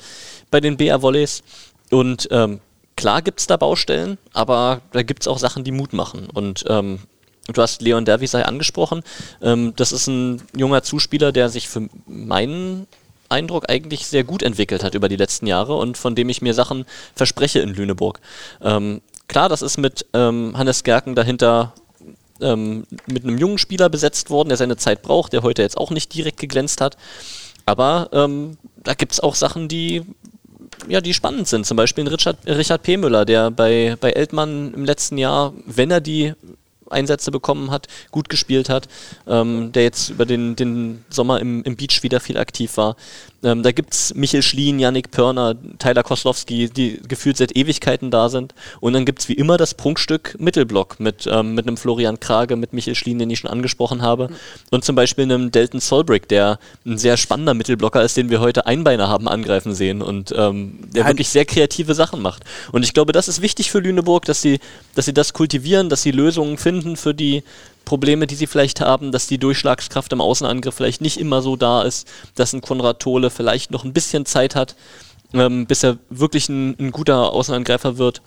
bei 0.51 0.59
den 0.59 0.77
BR 0.77 1.01
Volleys. 1.01 1.43
Und 1.91 2.27
ähm, 2.31 2.59
klar 2.95 3.21
gibt 3.21 3.39
es 3.39 3.47
da 3.47 3.57
Baustellen, 3.57 4.17
aber 4.33 4.81
da 4.91 5.03
gibt 5.03 5.23
es 5.23 5.27
auch 5.27 5.39
Sachen, 5.39 5.63
die 5.63 5.71
Mut 5.71 5.93
machen. 5.93 6.27
Und 6.33 6.65
ähm, 6.67 6.99
du 7.47 7.61
hast 7.61 7.81
Leon 7.81 8.05
Derwisei 8.05 8.45
angesprochen. 8.45 9.03
Ähm, 9.41 9.73
das 9.75 9.91
ist 9.91 10.07
ein 10.07 10.41
junger 10.55 10.83
Zuspieler, 10.83 11.31
der 11.31 11.49
sich 11.49 11.67
für 11.67 11.89
meinen 12.07 12.87
Eindruck 13.29 13.69
eigentlich 13.69 14.07
sehr 14.07 14.23
gut 14.23 14.43
entwickelt 14.43 14.83
hat 14.83 14.95
über 14.95 15.07
die 15.07 15.15
letzten 15.15 15.47
Jahre 15.47 15.75
und 15.75 15.97
von 15.97 16.15
dem 16.15 16.29
ich 16.29 16.41
mir 16.41 16.53
Sachen 16.53 16.85
verspreche 17.15 17.59
in 17.59 17.69
Lüneburg. 17.69 18.19
Ähm, 18.61 19.01
klar, 19.27 19.49
das 19.49 19.61
ist 19.61 19.77
mit 19.77 20.05
ähm, 20.13 20.57
Hannes 20.57 20.83
Gerken 20.83 21.15
dahinter 21.15 21.73
ähm, 22.41 22.85
mit 23.05 23.23
einem 23.23 23.37
jungen 23.37 23.57
Spieler 23.57 23.89
besetzt 23.89 24.29
worden, 24.29 24.49
der 24.49 24.57
seine 24.57 24.77
Zeit 24.77 25.01
braucht, 25.01 25.33
der 25.33 25.43
heute 25.43 25.61
jetzt 25.61 25.77
auch 25.77 25.91
nicht 25.91 26.13
direkt 26.13 26.39
geglänzt 26.39 26.81
hat. 26.81 26.97
Aber 27.65 28.09
ähm, 28.13 28.57
da 28.77 28.93
gibt 28.93 29.13
es 29.13 29.19
auch 29.19 29.35
Sachen, 29.35 29.67
die 29.67 30.03
ja, 30.87 31.01
die 31.01 31.13
spannend 31.13 31.47
sind. 31.47 31.65
Zum 31.65 31.77
Beispiel 31.77 32.07
Richard, 32.07 32.37
Richard 32.45 32.83
P. 32.83 32.97
Müller, 32.97 33.25
der 33.25 33.51
bei, 33.51 33.97
bei 33.99 34.11
Eltmann 34.11 34.73
im 34.73 34.85
letzten 34.85 35.17
Jahr, 35.17 35.53
wenn 35.65 35.91
er 35.91 35.99
die 35.99 36.33
Einsätze 36.89 37.31
bekommen 37.31 37.71
hat, 37.71 37.87
gut 38.11 38.29
gespielt 38.29 38.69
hat, 38.69 38.87
ähm, 39.27 39.71
der 39.71 39.83
jetzt 39.83 40.09
über 40.09 40.25
den, 40.25 40.55
den 40.55 41.05
Sommer 41.09 41.39
im, 41.39 41.63
im 41.63 41.75
Beach 41.75 42.01
wieder 42.03 42.19
viel 42.19 42.37
aktiv 42.37 42.77
war. 42.77 42.95
Ähm, 43.43 43.63
da 43.63 43.71
gibt 43.71 43.93
es 43.93 44.13
Michel 44.15 44.41
Schlien, 44.41 44.79
Yannick 44.79 45.11
Pörner, 45.11 45.55
Tyler 45.77 46.03
Koslowski, 46.03 46.69
die 46.69 46.99
gefühlt 47.07 47.37
seit 47.37 47.55
Ewigkeiten 47.55 48.11
da 48.11 48.29
sind. 48.29 48.53
Und 48.81 48.93
dann 48.93 49.05
gibt 49.05 49.19
es 49.19 49.29
wie 49.29 49.33
immer 49.33 49.57
das 49.57 49.73
Prunkstück 49.73 50.35
Mittelblock 50.39 50.99
mit, 50.99 51.27
ähm, 51.31 51.55
mit 51.55 51.65
einem 51.67 51.77
Florian 51.77 52.19
Krage, 52.19 52.55
mit 52.57 52.73
Michel 52.73 52.95
Schlien, 52.95 53.17
den 53.19 53.29
ich 53.29 53.39
schon 53.39 53.49
angesprochen 53.49 54.01
habe. 54.01 54.29
Und 54.71 54.83
zum 54.83 54.95
Beispiel 54.95 55.23
einem 55.23 55.51
Delton 55.51 55.79
Solbrick, 55.79 56.27
der 56.27 56.59
ein 56.85 56.97
sehr 56.97 57.15
spannender 57.15 57.53
Mittelblocker 57.53 58.03
ist, 58.03 58.17
den 58.17 58.29
wir 58.29 58.41
heute 58.41 58.65
Einbeiner 58.65 59.07
haben 59.07 59.27
angreifen 59.27 59.73
sehen 59.73 60.01
und 60.01 60.33
ähm, 60.35 60.79
der 60.93 61.05
Ein- 61.05 61.11
wirklich 61.11 61.29
sehr 61.29 61.45
kreative 61.45 61.93
Sachen 61.93 62.21
macht. 62.21 62.43
Und 62.71 62.83
ich 62.83 62.93
glaube, 62.93 63.13
das 63.13 63.27
ist 63.27 63.41
wichtig 63.41 63.71
für 63.71 63.79
Lüneburg, 63.79 64.25
dass 64.25 64.41
sie, 64.41 64.59
dass 64.95 65.05
sie 65.05 65.13
das 65.13 65.33
kultivieren, 65.33 65.89
dass 65.89 66.01
sie 66.03 66.11
Lösungen 66.11 66.57
finden 66.57 66.97
für 66.97 67.13
die, 67.13 67.43
Probleme, 67.85 68.27
die 68.27 68.35
sie 68.35 68.47
vielleicht 68.47 68.81
haben, 68.81 69.11
dass 69.11 69.27
die 69.27 69.37
Durchschlagskraft 69.37 70.13
im 70.13 70.21
Außenangriff 70.21 70.75
vielleicht 70.75 71.01
nicht 71.01 71.19
immer 71.19 71.41
so 71.41 71.55
da 71.55 71.81
ist, 71.83 72.07
dass 72.35 72.53
ein 72.53 72.61
Konrad 72.61 72.99
Tole 72.99 73.29
vielleicht 73.29 73.71
noch 73.71 73.83
ein 73.83 73.93
bisschen 73.93 74.25
Zeit 74.25 74.55
hat, 74.55 74.75
ähm, 75.33 75.65
bis 75.65 75.83
er 75.83 75.97
wirklich 76.09 76.49
ein, 76.49 76.75
ein 76.79 76.91
guter 76.91 77.31
Außenangreifer 77.31 77.97
wird 77.97 78.21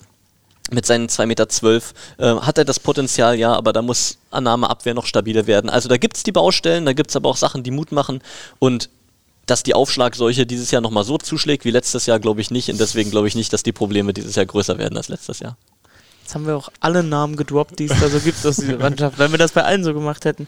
mit 0.71 0.85
seinen 0.85 1.07
2,12 1.07 1.25
Meter 1.25 1.47
äh, 2.17 2.41
hat 2.41 2.57
er 2.57 2.65
das 2.65 2.79
Potenzial, 2.79 3.37
ja, 3.37 3.53
aber 3.53 3.73
da 3.73 3.81
muss 3.81 4.17
Annahme, 4.31 4.69
Abwehr 4.69 4.93
noch 4.93 5.05
stabiler 5.05 5.45
werden. 5.47 5.69
Also 5.69 5.89
da 5.89 5.97
gibt 5.97 6.17
es 6.17 6.23
die 6.23 6.31
Baustellen, 6.31 6.85
da 6.85 6.93
gibt 6.93 7.09
es 7.09 7.15
aber 7.15 7.29
auch 7.29 7.37
Sachen, 7.37 7.63
die 7.63 7.71
Mut 7.71 7.91
machen 7.91 8.21
und 8.59 8.89
dass 9.45 9.63
die 9.63 9.73
Aufschlagseuche 9.73 10.45
dieses 10.45 10.71
Jahr 10.71 10.81
nochmal 10.81 11.03
so 11.03 11.17
zuschlägt 11.17 11.65
wie 11.65 11.71
letztes 11.71 12.05
Jahr, 12.05 12.19
glaube 12.19 12.39
ich 12.39 12.49
nicht 12.49 12.69
und 12.69 12.79
deswegen 12.79 13.11
glaube 13.11 13.27
ich 13.27 13.35
nicht, 13.35 13.51
dass 13.51 13.63
die 13.63 13.73
Probleme 13.73 14.13
dieses 14.13 14.35
Jahr 14.35 14.45
größer 14.45 14.77
werden 14.77 14.97
als 14.97 15.09
letztes 15.09 15.39
Jahr. 15.39 15.57
Jetzt 16.23 16.35
haben 16.35 16.47
wir 16.47 16.55
auch 16.55 16.69
alle 16.79 17.03
Namen 17.03 17.35
gedroppt, 17.35 17.79
die 17.79 17.85
es 17.85 17.99
da 17.99 18.07
so 18.07 18.17
gibt 18.19 18.45
aus 18.45 18.55
dieser 18.55 18.77
Mannschaft, 18.77 19.19
wenn 19.19 19.31
wir 19.31 19.37
das 19.37 19.51
bei 19.51 19.63
allen 19.63 19.83
so 19.83 19.93
gemacht 19.93 20.23
hätten. 20.23 20.47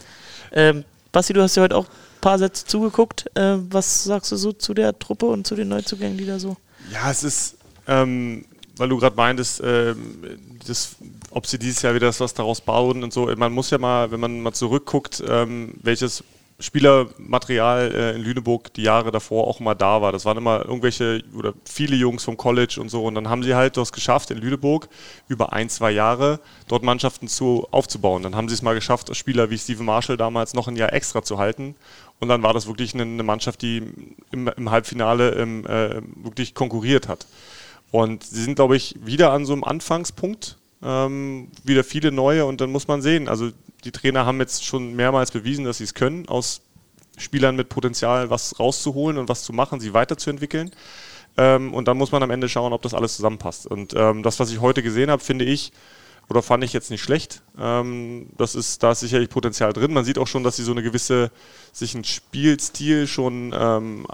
Ähm, 0.53 0.85
Basti, 1.11 1.33
du 1.33 1.41
hast 1.41 1.55
ja 1.55 1.63
heute 1.63 1.75
auch 1.75 1.85
ein 1.85 2.21
paar 2.21 2.39
Sätze 2.39 2.65
zugeguckt. 2.65 3.25
Äh, 3.35 3.57
was 3.69 4.05
sagst 4.05 4.31
du 4.31 4.37
so 4.37 4.53
zu 4.53 4.73
der 4.73 4.97
Truppe 4.97 5.25
und 5.25 5.45
zu 5.45 5.55
den 5.55 5.67
Neuzugängen, 5.67 6.17
die 6.17 6.25
da 6.25 6.39
so? 6.39 6.55
Ja, 6.93 7.11
es 7.11 7.25
ist, 7.25 7.57
ähm, 7.87 8.45
weil 8.77 8.87
du 8.87 8.97
gerade 8.97 9.17
meintest, 9.17 9.61
ähm, 9.65 10.23
das, 10.65 10.95
ob 11.31 11.45
sie 11.45 11.59
dieses 11.59 11.81
Jahr 11.81 11.93
wieder 11.93 12.07
das 12.07 12.21
was 12.21 12.33
daraus 12.33 12.61
bauen 12.61 13.03
und 13.03 13.11
so. 13.11 13.25
Man 13.35 13.51
muss 13.51 13.69
ja 13.69 13.77
mal, 13.77 14.11
wenn 14.11 14.21
man 14.21 14.39
mal 14.39 14.53
zurückguckt, 14.53 15.21
ähm, 15.27 15.73
welches 15.83 16.23
Spielermaterial 16.57 17.91
äh, 17.93 18.15
in 18.15 18.23
Lüneburg 18.23 18.73
die 18.73 18.83
Jahre 18.83 19.11
davor 19.11 19.45
auch 19.45 19.59
immer 19.59 19.75
da 19.75 20.01
war. 20.01 20.13
Das 20.13 20.23
waren 20.23 20.37
immer 20.37 20.63
irgendwelche 20.63 21.21
oder 21.35 21.53
viele 21.65 21.97
Jungs 21.97 22.23
vom 22.23 22.37
College 22.37 22.77
und 22.79 22.89
so. 22.89 23.03
Und 23.03 23.15
dann 23.15 23.29
haben 23.29 23.43
sie 23.43 23.55
halt 23.55 23.75
das 23.75 23.91
geschafft 23.91 24.31
in 24.31 24.37
Lüneburg 24.37 24.87
über 25.27 25.51
ein, 25.51 25.67
zwei 25.67 25.91
Jahre 25.91 26.39
dort 26.69 26.83
Mannschaften 26.83 27.27
zu, 27.27 27.67
aufzubauen. 27.71 28.23
Dann 28.23 28.35
haben 28.35 28.47
sie 28.47 28.55
es 28.55 28.61
mal 28.61 28.73
geschafft, 28.73 29.13
Spieler 29.17 29.49
wie 29.49 29.57
Steven 29.57 29.85
Marshall 29.85 30.15
damals 30.15 30.53
noch 30.53 30.69
ein 30.69 30.77
Jahr 30.77 30.93
extra 30.93 31.23
zu 31.23 31.37
halten. 31.37 31.75
Und 32.21 32.29
dann 32.29 32.41
war 32.41 32.53
das 32.53 32.67
wirklich 32.67 32.93
eine, 32.93 33.03
eine 33.03 33.23
Mannschaft, 33.23 33.61
die 33.61 33.83
im, 34.31 34.47
im 34.47 34.71
Halbfinale 34.71 35.31
im, 35.31 35.65
äh, 35.65 36.01
wirklich 36.23 36.53
konkurriert 36.53 37.09
hat. 37.09 37.27
Und 37.91 38.23
sie 38.23 38.41
sind, 38.41 38.55
glaube 38.55 38.77
ich, 38.77 38.95
wieder 39.03 39.33
an 39.33 39.45
so 39.45 39.51
einem 39.51 39.65
Anfangspunkt. 39.65 40.57
Ähm, 40.81 41.49
wieder 41.63 41.83
viele 41.83 42.11
neue 42.11 42.45
und 42.45 42.61
dann 42.61 42.71
muss 42.71 42.87
man 42.87 43.01
sehen. 43.01 43.27
Also 43.27 43.51
die 43.85 43.91
Trainer 43.91 44.25
haben 44.25 44.39
jetzt 44.39 44.65
schon 44.65 44.95
mehrmals 44.95 45.31
bewiesen, 45.31 45.63
dass 45.65 45.77
sie 45.77 45.83
es 45.83 45.93
können, 45.93 46.27
aus 46.27 46.61
Spielern 47.17 47.55
mit 47.55 47.69
Potenzial 47.69 48.29
was 48.29 48.59
rauszuholen 48.59 49.17
und 49.17 49.29
was 49.29 49.43
zu 49.43 49.53
machen, 49.53 49.79
sie 49.79 49.93
weiterzuentwickeln. 49.93 50.71
Ähm, 51.37 51.73
und 51.73 51.87
dann 51.87 51.97
muss 51.97 52.11
man 52.11 52.23
am 52.23 52.31
Ende 52.31 52.49
schauen, 52.49 52.73
ob 52.73 52.81
das 52.81 52.93
alles 52.93 53.15
zusammenpasst. 53.15 53.67
Und 53.67 53.93
ähm, 53.95 54.23
das, 54.23 54.39
was 54.39 54.51
ich 54.51 54.59
heute 54.59 54.83
gesehen 54.83 55.11
habe, 55.11 55.23
finde 55.23 55.45
ich, 55.45 55.71
oder 56.29 56.41
fand 56.41 56.63
ich 56.63 56.73
jetzt 56.73 56.89
nicht 56.89 57.03
schlecht. 57.03 57.43
Ähm, 57.57 58.27
das 58.37 58.55
ist, 58.55 58.81
da 58.81 58.91
ist 58.91 59.01
sicherlich 59.01 59.29
Potenzial 59.29 59.73
drin. 59.73 59.93
Man 59.93 60.05
sieht 60.05 60.17
auch 60.17 60.27
schon, 60.27 60.43
dass 60.43 60.55
sie 60.55 60.63
so 60.63 60.71
eine 60.71 60.81
gewisse, 60.81 61.31
sich 61.71 61.93
einen 61.93 62.03
Spielstil 62.03 63.07
schon 63.07 63.53
ähm, 63.57 64.07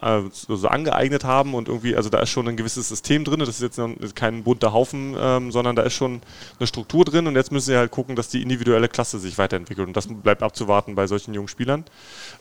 äh, 0.00 0.22
so 0.30 0.68
angeeignet 0.68 1.24
haben 1.24 1.54
und 1.54 1.68
irgendwie, 1.68 1.94
also 1.94 2.08
da 2.08 2.20
ist 2.20 2.30
schon 2.30 2.48
ein 2.48 2.56
gewisses 2.56 2.88
System 2.88 3.24
drin. 3.24 3.40
Das 3.40 3.48
ist 3.48 3.60
jetzt 3.60 3.80
kein 4.14 4.44
bunter 4.44 4.72
Haufen, 4.72 5.14
ähm, 5.18 5.52
sondern 5.52 5.76
da 5.76 5.82
ist 5.82 5.94
schon 5.94 6.22
eine 6.58 6.66
Struktur 6.66 7.04
drin 7.04 7.26
und 7.26 7.36
jetzt 7.36 7.52
müssen 7.52 7.66
sie 7.66 7.76
halt 7.76 7.90
gucken, 7.90 8.16
dass 8.16 8.28
die 8.28 8.42
individuelle 8.42 8.88
Klasse 8.88 9.18
sich 9.18 9.36
weiterentwickelt 9.36 9.86
und 9.86 9.96
das 9.96 10.08
bleibt 10.08 10.42
abzuwarten 10.42 10.94
bei 10.94 11.06
solchen 11.06 11.34
jungen 11.34 11.48
Spielern. 11.48 11.84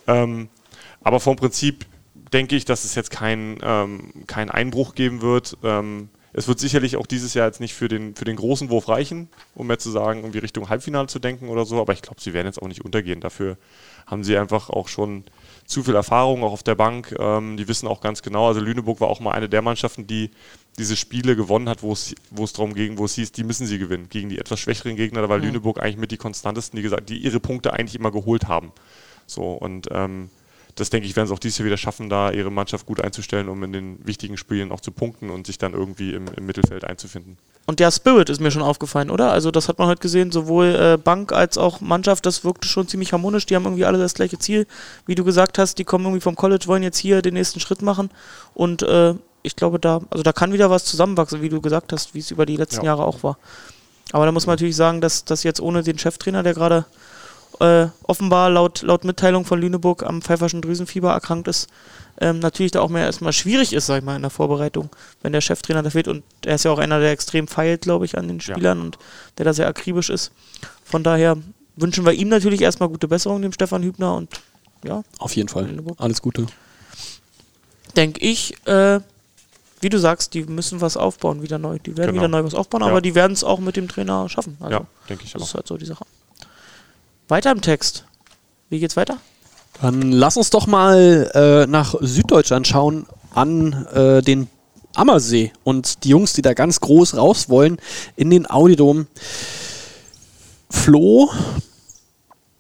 Ähm, 0.08 0.50
aber 1.04 1.20
vom 1.20 1.36
Prinzip 1.36 1.86
denke 2.32 2.56
ich, 2.56 2.64
dass 2.64 2.86
es 2.86 2.96
jetzt 2.96 3.12
kein, 3.12 3.58
ähm, 3.62 4.26
kein 4.28 4.50
Einbruch 4.50 4.96
geben 4.96 5.22
wird. 5.22 5.58
Ähm, 5.64 6.10
es 6.34 6.48
wird 6.48 6.60
sicherlich 6.60 6.96
auch 6.96 7.06
dieses 7.06 7.34
Jahr 7.34 7.48
jetzt 7.48 7.60
nicht 7.60 7.74
für 7.74 7.88
den, 7.88 8.16
für 8.16 8.26
den 8.26 8.38
großen 8.38 8.70
Wurf 8.70 8.88
reichen, 8.88 9.30
um 9.54 9.70
jetzt 9.70 9.84
zu 9.84 9.92
sagen, 9.92 10.22
irgendwie 10.22 10.40
Richtung 10.40 10.70
Halbfinale 10.70 11.08
zu 11.08 11.20
denken 11.20 11.50
oder 11.50 11.66
so, 11.66 11.82
aber 11.82 11.94
ich 11.94 12.02
glaube, 12.02 12.22
sie 12.22 12.34
werden 12.34 12.48
jetzt 12.48 12.62
auch 12.62 12.68
nicht 12.68 12.86
untergehen. 12.86 13.20
Dafür 13.20 13.58
haben 14.08 14.24
sie 14.24 14.38
einfach 14.38 14.70
auch 14.70 14.88
schon 14.88 15.24
zu 15.66 15.84
viel 15.84 15.96
Erfahrung, 15.96 16.44
auch 16.44 16.54
auf 16.54 16.64
der 16.64 16.76
Bank. 16.76 17.16
Ähm, 17.20 17.58
die 17.58 17.68
wissen 17.68 17.88
auch 17.88 18.02
ganz 18.02 18.22
genau, 18.22 18.48
also 18.48 18.62
Lüneburg 18.62 19.02
war 19.02 19.10
auch 19.10 19.20
mal 19.20 19.32
eine 19.32 19.50
der 19.50 19.62
Mannschaften, 19.62 20.08
die 20.08 20.32
diese 20.78 20.96
Spiele 20.96 21.36
gewonnen 21.36 21.68
hat, 21.68 21.84
wo 21.84 21.92
es, 21.92 22.16
wo 22.30 22.46
es 22.46 22.54
darum 22.54 22.74
ging, 22.74 22.98
wo 22.98 23.06
es 23.06 23.16
hieß, 23.16 23.34
die 23.34 23.44
müssen 23.44 23.68
sie 23.68 23.78
gewinnen. 23.78 24.08
Gegen 24.10 24.30
die 24.30 24.40
etwas 24.40 24.60
schwächeren 24.60 24.96
Gegner, 24.96 25.22
da 25.22 25.30
war 25.30 25.38
mhm. 25.38 25.46
Lüneburg 25.46 25.82
eigentlich 25.82 25.98
mit 25.98 26.12
die 26.12 26.18
konstantesten, 26.18 26.78
die 26.78 26.84
gesagt, 26.84 27.10
die 27.10 27.18
ihre 27.18 27.40
Punkte 27.40 27.74
eigentlich 27.74 27.96
immer 27.96 28.12
geholt 28.12 28.48
haben. 28.48 28.72
So, 29.28 29.52
und 29.54 29.88
ähm, 29.92 30.30
das 30.76 30.90
denke 30.90 31.08
ich, 31.08 31.16
werden 31.16 31.28
sie 31.28 31.34
auch 31.34 31.40
dieses 31.40 31.58
Jahr 31.58 31.66
wieder 31.66 31.78
schaffen, 31.78 32.10
da 32.10 32.32
ihre 32.32 32.52
Mannschaft 32.52 32.86
gut 32.86 33.02
einzustellen, 33.02 33.50
um 33.50 33.64
in 33.64 33.74
den 33.74 34.06
wichtigen 34.06 34.38
Spielen 34.38 34.72
auch 34.72 34.82
zu 34.82 34.92
punkten 34.92 35.30
und 35.30 35.48
sich 35.48 35.58
dann 35.58 35.74
irgendwie 35.74 36.14
im, 36.14 36.28
im 36.36 36.46
Mittelfeld 36.46 36.84
einzufinden. 36.84 37.38
Und 37.68 37.80
der 37.80 37.92
Spirit 37.92 38.30
ist 38.30 38.42
mir 38.42 38.52
schon 38.52 38.64
aufgefallen, 38.64 39.10
oder? 39.10 39.32
Also 39.32 39.52
das 39.52 39.70
hat 39.70 39.78
man 39.78 39.88
heute 39.88 40.02
gesehen, 40.02 40.32
sowohl 40.32 40.76
äh, 40.76 40.98
Bank 40.98 41.32
als 41.32 41.58
auch 41.58 41.80
Mannschaft, 41.80 42.26
das 42.26 42.44
wirkte 42.44 42.68
schon 42.68 42.88
ziemlich 42.88 43.14
harmonisch. 43.14 43.46
Die 43.46 43.56
haben 43.56 43.66
irgendwie 43.66 43.86
alle 43.86 44.00
das 44.00 44.14
gleiche 44.14 44.40
Ziel. 44.40 44.68
Wie 45.06 45.16
du 45.16 45.24
gesagt 45.24 45.58
hast, 45.58 45.78
die 45.78 45.84
kommen 45.84 46.06
irgendwie 46.06 46.22
vom 46.22 46.36
College, 46.36 46.66
wollen 46.68 46.84
jetzt 46.84 46.98
hier 46.98 47.22
den 47.22 47.36
nächsten 47.36 47.60
Schritt 47.60 47.82
machen. 47.82 48.10
Und 48.54 48.82
äh, 48.82 49.14
ich 49.44 49.56
glaube, 49.56 49.80
da, 49.80 50.02
also 50.10 50.24
da 50.24 50.34
kann 50.34 50.54
wieder 50.54 50.70
was 50.70 50.86
zusammenwachsen, 50.86 51.42
wie 51.42 51.50
du 51.50 51.62
gesagt 51.62 51.94
hast, 51.94 52.14
wie 52.14 52.20
es 52.20 52.32
über 52.32 52.46
die 52.46 52.58
letzten 52.58 52.86
ja. 52.86 52.92
Jahre 52.92 53.06
auch 53.06 53.24
war. 53.24 53.38
Aber 54.12 54.26
da 54.26 54.32
muss 54.32 54.48
man 54.48 54.54
natürlich 54.54 54.76
sagen, 54.76 55.00
dass 55.00 55.24
das 55.24 55.44
jetzt 55.44 55.62
ohne 55.62 55.84
den 55.84 55.98
Cheftrainer, 55.98 56.44
der 56.44 56.54
gerade 56.54 56.86
äh, 57.62 57.90
offenbar 58.04 58.50
laut, 58.50 58.82
laut 58.82 59.04
Mitteilung 59.04 59.46
von 59.46 59.60
Lüneburg 59.60 60.04
am 60.04 60.22
pfeiferschen 60.22 60.62
Drüsenfieber 60.62 61.12
erkrankt 61.12 61.48
ist, 61.48 61.70
ähm, 62.20 62.40
natürlich 62.40 62.72
da 62.72 62.82
auch 62.82 62.90
mehr 62.90 63.06
erstmal 63.06 63.34
schwierig 63.34 63.74
ist, 63.74 63.86
sag 63.86 64.00
ich 64.00 64.04
mal, 64.04 64.16
in 64.16 64.22
der 64.22 64.32
Vorbereitung, 64.32 64.90
wenn 65.22 65.32
der 65.32 65.42
Cheftrainer 65.42 65.84
da 65.84 65.90
fehlt. 65.90 66.08
Und 66.08 66.24
er 66.46 66.56
ist 66.56 66.66
ja 66.66 66.72
auch 66.72 66.80
einer, 66.80 67.00
der 67.00 67.12
extrem 67.12 67.48
feilt, 67.48 67.82
glaube 67.82 68.06
ich, 68.06 68.18
an 68.18 68.28
den 68.28 68.42
Spielern 68.42 68.80
ja. 68.80 68.84
und 68.84 68.98
der 69.38 69.46
da 69.46 69.54
sehr 69.54 69.68
akribisch 69.68 70.10
ist. 70.10 70.32
Von 70.84 71.04
daher 71.04 71.38
wünschen 71.76 72.06
wir 72.06 72.14
ihm 72.14 72.30
natürlich 72.30 72.62
erstmal 72.62 72.90
gute 72.90 73.08
Besserung, 73.08 73.42
dem 73.42 73.54
Stefan 73.54 73.84
Hübner 73.84 74.16
und 74.16 74.30
ja. 74.84 75.04
Auf 75.20 75.36
jeden 75.36 75.50
Fall. 75.50 75.70
Alles 75.98 76.22
Gute. 76.22 76.48
Denke 77.96 78.20
ich, 78.22 78.56
äh, 78.66 79.00
wie 79.80 79.90
du 79.90 80.00
sagst, 80.00 80.34
die 80.34 80.44
müssen 80.44 80.82
was 80.82 80.98
aufbauen, 80.98 81.42
wieder 81.42 81.58
neu. 81.58 81.80
Die 81.80 81.98
werden 81.98 82.12
genau. 82.12 82.24
wieder 82.24 82.28
neu 82.28 82.44
was 82.44 82.54
aufbauen, 82.54 82.82
ja. 82.82 82.88
aber 82.88 83.02
die 83.02 83.16
werden 83.16 83.34
es 83.34 83.44
auch 83.44 83.60
mit 83.60 83.76
dem 83.76 83.88
Trainer 83.88 84.28
schaffen. 84.30 84.58
Also, 84.60 84.78
ja, 84.78 84.86
denke 85.10 85.26
ich 85.26 85.36
auch. 85.36 85.40
Das 85.40 85.50
ist 85.50 85.56
halt 85.56 85.68
so 85.68 85.78
die 85.78 85.86
Sache. 85.86 86.06
Weiter 87.32 87.52
im 87.52 87.62
Text. 87.62 88.04
Wie 88.70 88.80
geht's 88.80 88.98
weiter? 88.98 89.18
Dann 89.82 90.12
lass 90.12 90.36
uns 90.36 90.50
doch 90.50 90.68
mal 90.68 91.32
äh, 91.34 91.66
nach 91.66 91.96
Süddeutschland 92.02 92.68
schauen, 92.68 93.08
an 93.34 93.88
äh, 93.94 94.22
den 94.22 94.50
Ammersee 94.96 95.54
und 95.64 96.04
die 96.04 96.10
Jungs, 96.10 96.34
die 96.34 96.42
da 96.42 96.54
ganz 96.54 96.82
groß 96.82 97.16
raus 97.16 97.48
wollen, 97.48 97.78
in 98.18 98.30
den 98.30 98.50
Audidom. 98.50 99.08
Flo, 100.70 101.32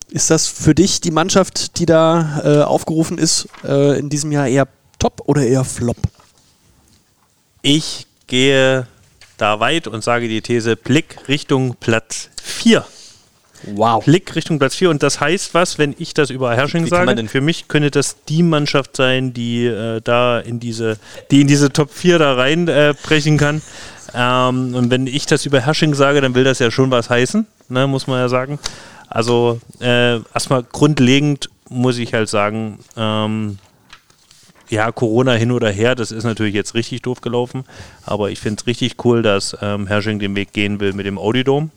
ist 0.09 0.29
das 0.29 0.47
für 0.47 0.73
dich 0.73 1.01
die 1.01 1.11
Mannschaft, 1.11 1.77
die 1.77 1.85
da 1.85 2.41
äh, 2.43 2.63
aufgerufen 2.63 3.17
ist, 3.17 3.49
äh, 3.65 3.99
in 3.99 4.09
diesem 4.09 4.31
Jahr 4.31 4.47
eher 4.47 4.69
top 4.99 5.23
oder 5.25 5.43
eher 5.43 5.65
flop? 5.65 5.97
Ich 7.61 8.07
gehe 8.27 8.87
da 9.35 9.59
weit 9.59 9.87
und 9.87 10.01
sage 10.01 10.29
die 10.29 10.41
These 10.41 10.77
Blick 10.77 11.27
Richtung 11.27 11.75
Platz 11.75 12.29
4. 12.41 12.85
Wow. 13.63 14.03
Blick 14.03 14.35
Richtung 14.35 14.59
Platz 14.59 14.75
4. 14.75 14.89
Und 14.89 15.03
das 15.03 15.19
heißt 15.19 15.53
was, 15.53 15.77
wenn 15.77 15.95
ich 15.97 16.13
das 16.13 16.29
über 16.29 16.55
Herrsching 16.55 16.87
sage? 16.87 17.27
Für 17.27 17.41
mich 17.41 17.67
könnte 17.67 17.91
das 17.91 18.17
die 18.27 18.43
Mannschaft 18.43 18.95
sein, 18.97 19.33
die 19.33 19.65
äh, 19.65 20.01
da 20.01 20.39
in 20.39 20.59
diese, 20.59 20.97
die 21.29 21.41
in 21.41 21.47
diese 21.47 21.71
Top 21.71 21.91
4 21.91 22.19
da 22.19 22.33
reinbrechen 22.33 23.35
äh, 23.35 23.37
kann. 23.37 23.61
Ähm, 24.13 24.75
und 24.75 24.89
wenn 24.89 25.07
ich 25.07 25.25
das 25.25 25.45
über 25.45 25.61
Herrsching 25.61 25.93
sage, 25.93 26.21
dann 26.21 26.35
will 26.35 26.43
das 26.43 26.59
ja 26.59 26.71
schon 26.71 26.91
was 26.91 27.09
heißen, 27.09 27.45
ne, 27.69 27.87
muss 27.87 28.07
man 28.07 28.19
ja 28.19 28.29
sagen. 28.29 28.59
Also 29.07 29.59
äh, 29.79 30.19
erstmal 30.33 30.63
grundlegend 30.63 31.49
muss 31.69 31.97
ich 31.97 32.13
halt 32.13 32.29
sagen, 32.29 32.79
ähm, 32.97 33.57
ja, 34.69 34.91
Corona 34.91 35.33
hin 35.33 35.51
oder 35.51 35.69
her, 35.69 35.95
das 35.95 36.11
ist 36.11 36.23
natürlich 36.23 36.55
jetzt 36.55 36.75
richtig 36.75 37.01
doof 37.01 37.19
gelaufen. 37.21 37.65
Aber 38.05 38.31
ich 38.31 38.39
finde 38.39 38.61
es 38.61 38.67
richtig 38.67 39.03
cool, 39.03 39.21
dass 39.21 39.55
ähm, 39.61 39.85
Herrsching 39.85 40.19
den 40.19 40.35
Weg 40.35 40.53
gehen 40.53 40.79
will 40.79 40.93
mit 40.93 41.05
dem 41.05 41.17
Audidom. 41.17 41.71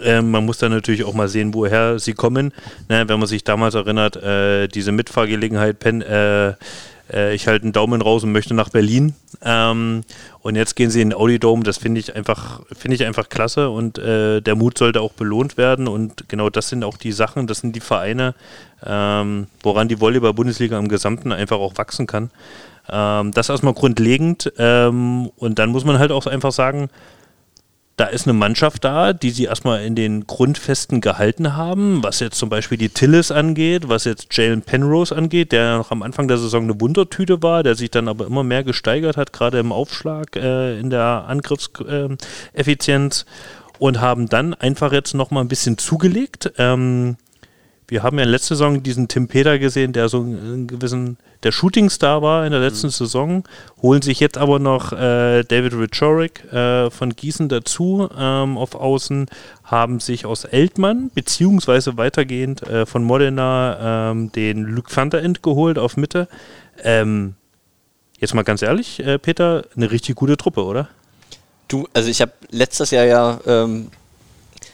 Ähm, 0.00 0.30
man 0.30 0.44
muss 0.44 0.58
dann 0.58 0.72
natürlich 0.72 1.04
auch 1.04 1.14
mal 1.14 1.28
sehen, 1.28 1.54
woher 1.54 1.98
sie 1.98 2.14
kommen. 2.14 2.52
Ne, 2.88 3.08
wenn 3.08 3.18
man 3.18 3.28
sich 3.28 3.44
damals 3.44 3.74
erinnert, 3.74 4.16
äh, 4.16 4.68
diese 4.68 4.92
Mitfahrgelegenheit, 4.92 5.78
Pen, 5.78 6.02
äh, 6.02 6.54
äh, 7.12 7.34
ich 7.34 7.46
halte 7.48 7.64
einen 7.64 7.72
Daumen 7.72 8.02
raus 8.02 8.24
und 8.24 8.32
möchte 8.32 8.54
nach 8.54 8.68
Berlin. 8.68 9.14
Ähm, 9.42 10.02
und 10.40 10.56
jetzt 10.56 10.76
gehen 10.76 10.90
sie 10.90 11.00
in 11.00 11.10
den 11.10 11.18
Audi 11.18 11.38
Dome. 11.38 11.62
Das 11.62 11.78
finde 11.78 12.00
ich 12.00 12.14
einfach, 12.14 12.62
finde 12.72 12.96
ich 12.96 13.04
einfach 13.04 13.28
klasse. 13.28 13.70
Und 13.70 13.98
äh, 13.98 14.40
der 14.40 14.54
Mut 14.54 14.78
sollte 14.78 15.00
auch 15.00 15.12
belohnt 15.12 15.56
werden. 15.56 15.88
Und 15.88 16.28
genau 16.28 16.50
das 16.50 16.68
sind 16.68 16.84
auch 16.84 16.96
die 16.96 17.12
Sachen, 17.12 17.46
das 17.46 17.60
sind 17.60 17.74
die 17.74 17.80
Vereine, 17.80 18.34
ähm, 18.84 19.46
woran 19.62 19.88
die 19.88 20.00
Volleyball-Bundesliga 20.00 20.78
im 20.78 20.88
Gesamten 20.88 21.32
einfach 21.32 21.58
auch 21.58 21.76
wachsen 21.76 22.06
kann. 22.06 22.30
Ähm, 22.90 23.32
das 23.32 23.48
erstmal 23.48 23.74
grundlegend. 23.74 24.52
Ähm, 24.58 25.30
und 25.36 25.58
dann 25.58 25.70
muss 25.70 25.84
man 25.84 25.98
halt 25.98 26.12
auch 26.12 26.26
einfach 26.26 26.52
sagen, 26.52 26.88
da 27.98 28.06
ist 28.06 28.28
eine 28.28 28.32
Mannschaft 28.32 28.84
da, 28.84 29.12
die 29.12 29.30
sie 29.30 29.44
erstmal 29.44 29.84
in 29.84 29.96
den 29.96 30.26
Grundfesten 30.26 31.00
gehalten 31.00 31.56
haben, 31.56 32.02
was 32.04 32.20
jetzt 32.20 32.38
zum 32.38 32.48
Beispiel 32.48 32.78
die 32.78 32.90
Tillis 32.90 33.32
angeht, 33.32 33.88
was 33.88 34.04
jetzt 34.04 34.28
Jalen 34.30 34.62
Penrose 34.62 35.14
angeht, 35.14 35.50
der 35.50 35.78
noch 35.78 35.90
am 35.90 36.04
Anfang 36.04 36.28
der 36.28 36.38
Saison 36.38 36.62
eine 36.62 36.80
Wundertüte 36.80 37.42
war, 37.42 37.64
der 37.64 37.74
sich 37.74 37.90
dann 37.90 38.06
aber 38.06 38.26
immer 38.26 38.44
mehr 38.44 38.62
gesteigert 38.62 39.16
hat, 39.16 39.32
gerade 39.32 39.58
im 39.58 39.72
Aufschlag, 39.72 40.36
äh, 40.36 40.78
in 40.78 40.90
der 40.90 41.24
Angriffseffizienz. 41.26 43.26
Und 43.80 44.00
haben 44.00 44.28
dann 44.28 44.54
einfach 44.54 44.92
jetzt 44.92 45.14
nochmal 45.14 45.44
ein 45.44 45.48
bisschen 45.48 45.78
zugelegt. 45.78 46.52
Ähm, 46.58 47.16
wir 47.88 48.02
haben 48.02 48.18
ja 48.18 48.26
letzte 48.26 48.54
Saison 48.54 48.82
diesen 48.82 49.08
Tim 49.08 49.28
Peter 49.28 49.58
gesehen, 49.58 49.94
der 49.94 50.10
so 50.10 50.20
einen 50.20 50.66
gewissen, 50.66 51.16
der 51.42 51.52
Shootingstar 51.52 52.20
war 52.20 52.44
in 52.44 52.52
der 52.52 52.60
letzten 52.60 52.90
Saison, 52.90 53.44
holen 53.80 54.02
sich 54.02 54.20
jetzt 54.20 54.36
aber 54.36 54.58
noch 54.58 54.92
äh, 54.92 55.42
David 55.42 55.72
Richorik 55.72 56.44
äh, 56.52 56.90
von 56.90 57.16
Gießen 57.16 57.48
dazu 57.48 58.06
ähm, 58.16 58.58
auf 58.58 58.74
Außen, 58.74 59.26
haben 59.64 60.00
sich 60.00 60.26
aus 60.26 60.44
Eltmann, 60.44 61.10
beziehungsweise 61.14 61.96
weitergehend 61.96 62.62
äh, 62.62 62.84
von 62.84 63.04
Modena 63.04 64.10
ähm, 64.10 64.32
den 64.32 64.64
Luke 64.64 64.94
van 64.94 65.08
der 65.08 65.22
End 65.22 65.42
geholt 65.42 65.78
auf 65.78 65.96
Mitte. 65.96 66.28
Ähm, 66.82 67.36
jetzt 68.18 68.34
mal 68.34 68.44
ganz 68.44 68.60
ehrlich, 68.60 69.00
äh, 69.00 69.18
Peter, 69.18 69.64
eine 69.74 69.90
richtig 69.90 70.14
gute 70.14 70.36
Truppe, 70.36 70.62
oder? 70.64 70.88
Du, 71.68 71.88
also 71.94 72.10
ich 72.10 72.20
habe 72.20 72.32
letztes 72.50 72.90
Jahr 72.90 73.04
ja 73.04 73.40
ähm, 73.46 73.88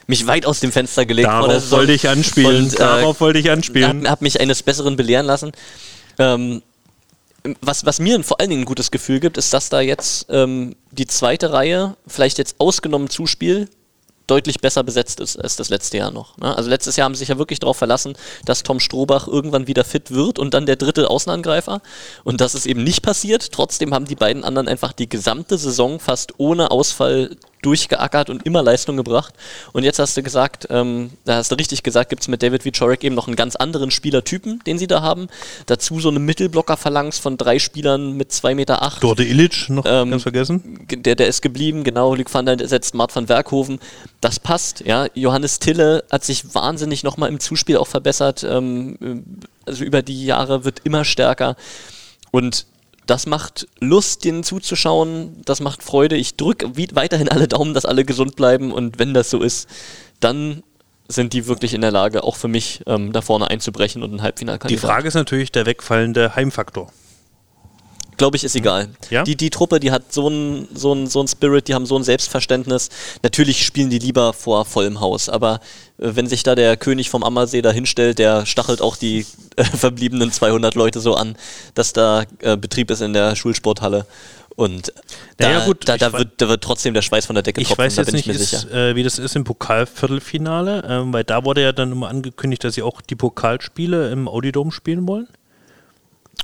mich 0.07 0.27
weit 0.27 0.47
aus 0.47 0.61
dem 0.61 0.73
Fenster 0.73 1.07
gelegt. 1.07 1.29
Darauf 1.29 1.71
wollte 1.71 1.93
ich 1.93 2.09
anspielen. 2.09 2.65
und, 2.65 2.75
äh, 2.75 2.79
Darauf 2.79 3.21
wollte 3.21 3.39
ich 3.39 3.51
anspielen. 3.51 4.05
Hab, 4.05 4.13
hab 4.13 4.23
mich 4.23 4.41
eines 4.41 4.63
Besseren 4.63 4.97
belehren 4.97 5.27
lassen. 5.27 5.53
Ähm, 6.19 6.63
was, 7.61 7.85
was 7.85 7.99
mir 7.99 8.23
vor 8.23 8.41
allen 8.41 8.51
Dingen 8.51 8.63
ein 8.63 8.67
gutes 8.67 8.91
Gefühl 8.91 9.21
gibt, 9.21 9.37
ist, 9.37 9.53
dass 9.53 9.69
da 9.69 9.81
jetzt 9.81 10.27
ähm, 10.31 10.77
die 10.93 11.07
zweite 11.07 11.53
Reihe, 11.53 11.97
vielleicht 12.07 12.39
jetzt 12.39 12.57
ausgenommen 12.59 13.11
Zuspiel, 13.11 13.69
deutlich 14.27 14.61
besser 14.61 14.83
besetzt 14.83 15.21
ist 15.21 15.37
als 15.37 15.57
das 15.57 15.69
letzte 15.69 15.99
Jahr 15.99 16.11
noch. 16.11 16.39
Ne? 16.39 16.57
Also 16.57 16.71
letztes 16.71 16.97
Jahr 16.97 17.05
haben 17.05 17.15
sie 17.15 17.21
sich 17.21 17.29
ja 17.29 17.39
wirklich 17.39 17.61
darauf 17.61 17.77
verlassen, 17.77 18.15
dass 18.45 18.63
Tom 18.63 18.81
Strohbach 18.81 19.29
irgendwann 19.29 19.67
wieder 19.67 19.85
fit 19.85 20.11
wird 20.11 20.39
und 20.39 20.55
dann 20.55 20.67
der 20.67 20.77
dritte 20.77 21.11
Außenangreifer. 21.11 21.83
Und 22.25 22.41
das 22.41 22.55
ist 22.55 22.67
eben 22.67 22.83
nicht 22.85 23.03
passiert. 23.03 23.53
Trotzdem 23.53 23.93
haben 23.93 24.07
die 24.07 24.17
beiden 24.17 24.45
anderen 24.45 24.69
einfach 24.69 24.93
die 24.93 25.09
gesamte 25.09 25.59
Saison 25.59 26.01
fast 26.01 26.35
ohne 26.39 26.71
Ausfall 26.71 27.37
durchgeackert 27.65 28.31
und 28.31 28.45
immer 28.47 28.63
Leistung 28.63 28.97
gebracht. 28.97 29.35
Und 29.73 29.85
jetzt 29.85 29.99
hast 29.99 30.17
du 30.17 30.23
gesagt, 30.23 30.67
ähm, 30.71 31.11
da 31.25 31.37
hast 31.37 31.51
du 31.51 31.57
richtig 31.57 31.83
gesagt, 31.83 32.11
gibt 32.11 32.23
es 32.23 32.29
mit 32.29 32.43
David 32.43 32.65
Wiczorek 32.65 33.05
eben 33.05 33.15
noch 33.15 33.27
einen 33.27 33.37
ganz 33.37 33.57
anderen 33.57 33.91
Spielertypen, 33.91 34.61
den 34.67 34.79
sie 34.79 34.87
da 34.87 35.03
haben. 35.03 35.29
Dazu 35.67 36.01
so 36.01 36.09
eine 36.09 36.19
Mittelblocker-Phalanx 36.19 37.19
von 37.19 37.37
drei 37.37 37.59
Spielern 37.59 38.13
mit 38.17 38.31
2,8 38.31 38.55
Meter. 38.55 38.83
Acht. 38.83 39.03
Dorte 39.03 39.25
Illich 39.25 39.69
noch 39.69 39.85
Ähm, 39.87 40.11
ganz 40.11 40.23
vergessen. 40.23 40.87
Der, 40.91 41.15
der 41.15 41.29
ist 41.29 41.43
geblieben, 41.43 41.85
genau. 41.85 42.15
Luc 42.15 42.33
van 42.33 42.47
der 42.47 42.61
ersetzt 42.61 42.95
Mart 42.95 43.15
van 43.15 43.29
Werkhoven. 43.29 43.79
Das 44.21 44.41
passt, 44.41 44.81
ja. 44.81 45.07
Johannes 45.15 45.59
Tille 45.59 46.05
hat 46.11 46.25
sich 46.25 46.55
wahnsinnig 46.55 47.03
nochmal 47.03 47.29
im 47.29 47.41
Zuspiel 47.41 47.77
auch 47.77 47.87
verbessert. 47.87 48.45
Ähm, 48.45 49.25
also 49.67 49.85
über 49.85 50.03
die 50.03 50.27
Jahre 50.27 50.65
wird 50.65 50.81
immer 50.85 51.05
stärker. 51.05 51.57
Und 52.31 52.67
das 53.07 53.27
macht 53.27 53.67
Lust, 53.81 54.25
denen 54.25 54.45
zuzuschauen. 54.45 55.43
Das 55.45 55.61
macht 55.61 55.83
Freude. 55.83 56.17
Ich 56.17 56.37
drücke 56.37 56.71
weiterhin 56.95 57.29
alle 57.29 57.49
Daumen, 57.49 57.75
dass 57.75 57.85
alle 57.85 58.05
gesund 58.05 58.37
bleiben. 58.37 58.73
Und 58.73 58.99
wenn 58.99 59.15
das 59.15 59.31
so 59.31 59.43
ist, 59.43 59.69
dann 60.21 60.63
sind 61.09 61.33
die 61.35 61.47
wirklich 61.47 61.75
in 61.75 61.83
der 61.83 61.91
Lage, 61.91 62.25
auch 62.25 62.37
für 62.37 62.49
mich 62.49 62.83
ähm, 62.87 63.13
da 63.13 63.21
vorne 63.21 63.51
einzubrechen 63.51 64.03
und 64.03 64.13
ein 64.13 64.17
Die 64.17 64.23
Halbfinalkandidat. 64.23 64.85
Frage 64.85 65.09
ist 65.09 65.15
natürlich 65.15 65.53
der 65.53 65.67
wegfallende 65.67 66.35
Heimfaktor. 66.35 66.91
Glaube 68.17 68.37
ich, 68.37 68.45
ist 68.45 68.55
egal. 68.57 68.89
Ja? 69.11 69.23
Die, 69.25 69.37
die 69.37 69.51
Truppe, 69.51 69.81
die 69.81 69.91
hat 69.91 70.13
so 70.13 70.29
einen 70.29 70.69
so 70.75 70.93
einen- 70.93 71.07
so 71.07 71.19
einen 71.21 71.29
Spirit, 71.29 71.69
die 71.69 71.75
haben 71.75 71.87
so 71.87 71.97
ein 71.97 72.05
Selbstverständnis. 72.05 72.89
Natürlich 73.23 73.65
spielen 73.65 73.91
die 73.91 73.99
lieber 73.99 74.33
vor 74.33 74.65
vollem 74.65 75.01
Haus, 75.01 75.29
aber 75.29 75.61
äh, 75.99 76.11
wenn 76.15 76.27
sich 76.27 76.43
da 76.43 76.55
der 76.55 76.77
König 76.77 77.11
vom 77.11 77.23
Ammersee 77.23 77.63
da 77.63 77.71
hinstellt, 77.73 78.19
der 78.19 78.47
stachelt 78.47 78.81
auch 78.83 78.97
die 78.97 79.27
äh, 79.57 79.65
verbliebenen 79.65 80.31
200 80.33 80.75
Leute 80.75 81.01
so 81.01 81.15
an, 81.15 81.37
dass 81.75 81.93
da 81.93 82.25
äh, 82.41 82.57
Betrieb 82.57 82.91
ist 82.91 83.01
in 83.01 83.13
der 83.13 83.37
Schulsporthalle. 83.37 84.07
Und 84.57 84.93
da, 85.39 85.49
Naja, 85.49 85.65
gut, 85.67 85.89
da, 85.89 85.97
da, 85.97 86.13
wird, 86.13 86.41
da 86.41 86.49
wird 86.49 86.63
trotzdem 86.63 86.95
der 86.95 87.03
Schweiß 87.03 87.27
von 87.27 87.35
der 87.35 87.43
Decke 87.43 87.61
Ich 87.61 87.67
tropfen, 87.67 87.87
weiß 87.87 87.97
da 87.97 88.03
jetzt 88.03 88.13
nicht, 88.13 88.29
ist, 88.29 88.71
äh, 88.71 88.95
wie 88.95 89.03
das 89.03 89.19
ist 89.19 89.35
im 89.35 89.43
Pokalviertelfinale, 89.43 90.85
ähm, 90.89 91.13
weil 91.13 91.25
da 91.25 91.45
wurde 91.45 91.63
ja 91.63 91.73
dann 91.73 91.93
immer 91.93 92.09
angekündigt, 92.09 92.63
dass 92.65 92.75
sie 92.75 92.83
auch 92.83 93.01
die 93.01 93.17
Pokalspiele 93.17 94.11
im 94.13 94.29
Audidom 94.29 94.71
spielen 94.71 95.09
wollen. 95.09 95.27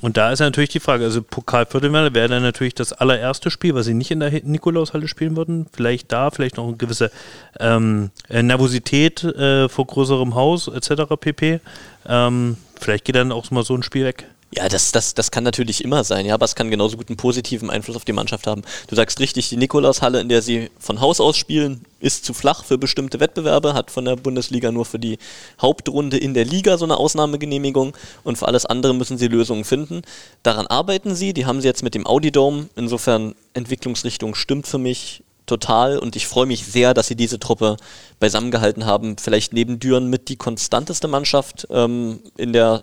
Und 0.03 0.17
da 0.17 0.33
ist 0.33 0.41
natürlich 0.41 0.71
die 0.71 0.81
Frage, 0.81 1.05
also 1.05 1.23
Pokalviertelfinale 1.23 2.15
wäre 2.15 2.29
dann 2.29 2.43
natürlich 2.43 2.75
das 2.75 2.93
allererste 2.93 3.51
Spiel, 3.51 3.75
was 3.75 3.87
sie 3.87 3.95
nicht 3.95 4.11
in 4.11 4.21
der 4.21 4.31
Nikolaushalle 4.31 5.09
spielen 5.09 5.37
würden. 5.37 5.67
Vielleicht 5.73 6.11
da, 6.11 6.31
vielleicht 6.31 6.57
noch 6.57 6.67
eine 6.67 6.77
gewisse 6.77 7.11
ähm, 7.59 8.11
äh, 8.29 8.43
Nervosität 8.43 9.23
äh, 9.25 9.69
vor 9.69 9.87
größerem 9.87 10.35
Haus 10.35 10.69
etc. 10.69 11.03
pp. 11.21 11.61
Ähm, 12.07 12.57
vielleicht 12.81 13.05
geht 13.05 13.17
dann 13.17 13.33
auch 13.33 13.51
mal 13.51 13.63
so 13.63 13.75
ein 13.75 13.83
Spiel 13.83 14.05
weg. 14.07 14.27
Ja, 14.53 14.69
das, 14.69 14.91
das, 14.91 15.15
das 15.15 15.31
kann 15.31 15.45
natürlich 15.45 15.85
immer 15.85 16.03
sein, 16.03 16.27
ja, 16.27 16.35
aber 16.35 16.45
es 16.45 16.57
kann 16.57 16.73
genauso 16.73 16.97
gut 16.97 17.09
einen 17.09 17.17
positiven 17.17 17.71
Einfluss 17.71 17.95
auf 17.95 18.05
die 18.05 18.13
Mannschaft 18.13 18.49
haben. 18.49 18.63
Du 18.89 18.97
sagst 18.97 19.21
richtig, 19.21 19.49
die 19.49 19.57
Nikolaushalle, 19.57 20.21
in 20.21 20.29
der 20.29 20.43
sie 20.43 20.71
von 20.81 21.01
Haus 21.01 21.21
aus 21.21 21.37
spielen, 21.37 21.85
ist 22.01 22.25
zu 22.25 22.35
flach 22.35 22.65
für 22.65 22.77
bestimmte 22.77 23.21
Wettbewerbe, 23.21 23.75
hat 23.75 23.93
von 23.93 24.07
der 24.07 24.17
Bundesliga 24.17 24.73
nur 24.73 24.87
für 24.87 24.99
die 24.99 25.19
Hauptrunde 25.63 26.17
in 26.17 26.35
der 26.35 26.45
Liga 26.45 26.79
so 26.79 26.85
eine 26.85 26.97
Ausnahmegenehmigung 26.97 27.97
und 28.25 28.39
für 28.39 28.49
alles 28.49 28.67
andere 28.67 28.93
müssen 28.93 29.19
sie 29.19 29.29
Lösungen 29.29 29.63
finden. 29.63 30.03
Daran 30.43 30.67
arbeiten 30.67 31.15
sie, 31.15 31.33
die 31.33 31.47
haben 31.47 31.61
sie 31.61 31.69
jetzt 31.69 31.85
mit 31.85 31.95
dem 31.95 32.05
Audi 32.05 32.33
Dome, 32.33 32.69
insofern 32.75 33.37
Entwicklungsrichtung 33.55 34.35
stimmt 34.35 34.67
für 34.67 34.79
mich 34.79 35.23
total 35.47 35.97
und 35.99 36.17
ich 36.17 36.27
freue 36.27 36.47
mich 36.47 36.65
sehr, 36.65 36.93
dass 36.93 37.07
sie 37.07 37.17
diese 37.17 37.39
Truppe 37.39 37.77
beisammengehalten 38.19 38.85
haben. 38.85 39.17
Vielleicht 39.17 39.53
neben 39.53 39.79
Düren 39.79 40.09
mit 40.09 40.29
die 40.29 40.37
konstanteste 40.37 41.07
Mannschaft 41.07 41.69
ähm, 41.71 42.21
in 42.37 42.53
der 42.53 42.83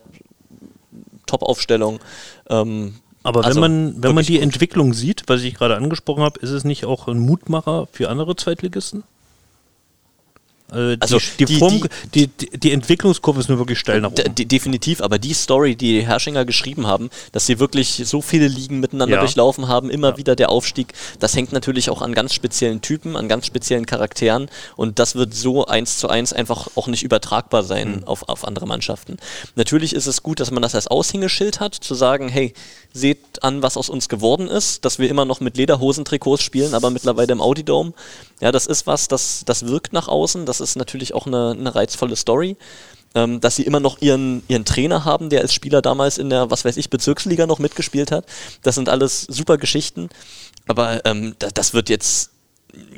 Top-Aufstellung. 1.28 2.00
Ähm, 2.50 2.96
Aber 3.24 3.46
also 3.46 3.62
wenn 3.62 3.72
man, 3.72 4.04
wenn 4.04 4.16
man 4.16 4.26
die 4.26 4.34
gut. 4.34 4.44
Entwicklung 4.44 4.94
sieht, 4.94 5.24
was 5.28 5.44
ich 5.44 5.54
gerade 5.54 5.76
angesprochen 5.76 6.24
habe, 6.24 6.40
ist 6.40 6.50
es 6.50 6.64
nicht 6.64 6.86
auch 6.86 7.08
ein 7.08 7.20
Mutmacher 7.20 7.88
für 7.92 8.10
andere 8.10 8.36
Zweitligisten? 8.36 9.04
Also 10.70 10.96
die, 10.96 11.02
Also 11.02 11.20
die, 11.40 11.46
die- 11.46 11.58
Form, 11.60 11.82
die, 12.14 12.28
die, 12.28 12.72
Entwicklungskurve 12.74 13.40
ist 13.40 13.48
nur 13.48 13.58
wirklich 13.58 13.80
steil 13.80 14.02
nach 14.02 14.12
oben. 14.12 14.36
de- 14.36 14.46
definitiv, 14.46 15.00
aber 15.02 15.18
die 15.18 15.34
Story, 15.34 15.78
die 15.78 16.06
Herrschinger 16.06 16.44
geschrieben 16.44 16.88
haben, 16.88 17.10
dass 17.32 17.46
sie 17.46 17.60
wirklich 17.60 18.02
so 18.06 18.22
viele 18.22 18.50
Ligen 18.50 18.82
miteinander 18.82 19.16
Ja. 19.16 19.22
durchlaufen 19.22 19.70
haben, 19.70 19.90
immer 19.90 20.18
wieder 20.18 20.36
der 20.36 20.50
Aufstieg, 20.50 20.94
das 21.20 21.36
hängt 21.38 21.54
natürlich 21.54 21.90
auch 21.90 22.02
an 22.02 22.14
ganz 22.14 22.34
speziellen 22.34 22.82
Typen, 22.82 23.16
an 23.16 23.30
ganz 23.30 23.46
speziellen 23.46 23.86
Charakteren 23.86 24.50
und 24.76 25.00
das 25.00 25.16
wird 25.16 25.34
so 25.34 25.66
eins 25.66 26.00
zu 26.00 26.10
eins 26.10 26.34
einfach 26.34 26.68
auch 26.76 26.88
nicht 26.88 27.04
übertragbar 27.04 27.64
sein 27.64 28.04
auf, 28.06 28.28
auf 28.28 28.46
andere 28.46 28.68
Mannschaften. 28.68 29.18
Natürlich 29.56 29.94
ist 29.94 30.06
es 30.08 30.22
gut, 30.22 30.42
dass 30.42 30.52
man 30.52 30.62
das 30.62 30.76
als 30.76 30.88
Aushängeschild 30.88 31.62
hat, 31.62 31.76
zu 31.76 31.96
sagen, 31.96 32.28
hey, 32.28 32.54
seht 32.94 33.42
an, 33.42 33.62
was 33.64 33.78
aus 33.78 33.90
uns 33.90 34.10
geworden 34.10 34.48
ist, 34.50 34.84
dass 34.84 35.00
wir 35.00 35.10
immer 35.10 35.24
noch 35.24 35.40
mit 35.40 35.56
Lederhosentrikots 35.56 36.44
spielen, 36.44 36.74
aber 36.74 36.90
mittlerweile 36.90 37.32
im 37.32 37.42
Audi 37.42 37.64
Dome. 37.64 37.94
Ja, 38.40 38.52
das 38.52 38.68
ist 38.68 38.86
was, 38.88 39.08
das, 39.08 39.44
das 39.46 39.66
wirkt 39.68 39.94
nach 39.94 40.08
außen, 40.08 40.46
das 40.46 40.62
ist 40.62 40.76
natürlich 40.76 41.14
auch 41.14 41.26
eine, 41.28 41.56
eine 41.58 41.74
reizvolle 41.74 42.16
Story 42.16 42.56
ähm, 43.16 43.40
dass 43.42 43.56
sie 43.56 43.64
immer 43.64 43.80
noch 43.80 44.00
ihren, 44.02 44.44
ihren 44.48 44.66
Trainer 44.66 45.06
haben, 45.06 45.30
der 45.30 45.42
als 45.42 45.54
Spieler 45.54 45.82
damals 45.82 46.18
in 46.18 46.30
der, 46.30 46.52
was 46.52 46.66
weiß 46.66 46.78
ich, 46.78 46.90
Bezirksliga 46.90 47.48
noch 47.48 47.58
mitgespielt 47.58 48.12
hat. 48.12 48.26
Das 48.62 48.76
sind 48.76 48.90
alles 48.90 49.22
super 49.22 49.58
Geschichten, 49.58 50.10
aber 50.68 51.04
ähm, 51.06 51.36
da, 51.40 51.48
das 51.54 51.74
wird 51.74 51.90
jetzt 51.90 52.32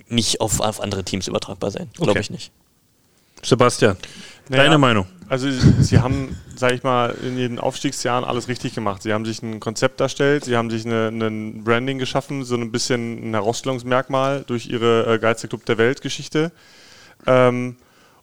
nicht 0.09 0.41
auf, 0.41 0.59
auf 0.59 0.81
andere 0.81 1.03
Teams 1.03 1.27
übertragbar 1.27 1.71
sein, 1.71 1.89
glaube 1.93 2.11
Okay. 2.11 2.21
ich 2.21 2.29
nicht. 2.31 2.51
Sebastian, 3.43 3.95
Naja, 4.49 4.63
deine 4.63 4.77
Meinung? 4.77 5.05
Also 5.29 5.47
sie, 5.51 5.99
haben, 5.99 6.35
sage 6.55 6.73
ich 6.73 6.81
mal, 6.81 7.11
in 7.21 7.37
den 7.37 7.59
Aufstiegsjahren 7.59 8.25
alles 8.25 8.47
richtig 8.47 8.73
gemacht. 8.73 9.03
Sie 9.03 9.13
haben 9.13 9.25
sich 9.25 9.43
ein 9.43 9.59
Konzept 9.59 10.01
erstellt, 10.01 10.43
sie 10.43 10.57
haben 10.57 10.71
sich 10.71 10.85
ein 10.85 11.63
Branding 11.63 11.99
geschaffen, 11.99 12.43
so 12.43 12.55
ein 12.55 12.71
bisschen 12.71 13.29
ein 13.29 13.33
Herausstellungsmerkmal 13.35 14.43
durch 14.47 14.65
ihre 14.65 15.05
äh, 15.05 15.19
geilste 15.19 15.47
Club 15.47 15.65
der 15.65 15.77
Welt 15.77 16.01
Geschichte. 16.01 16.51
Ähm, 17.27 17.75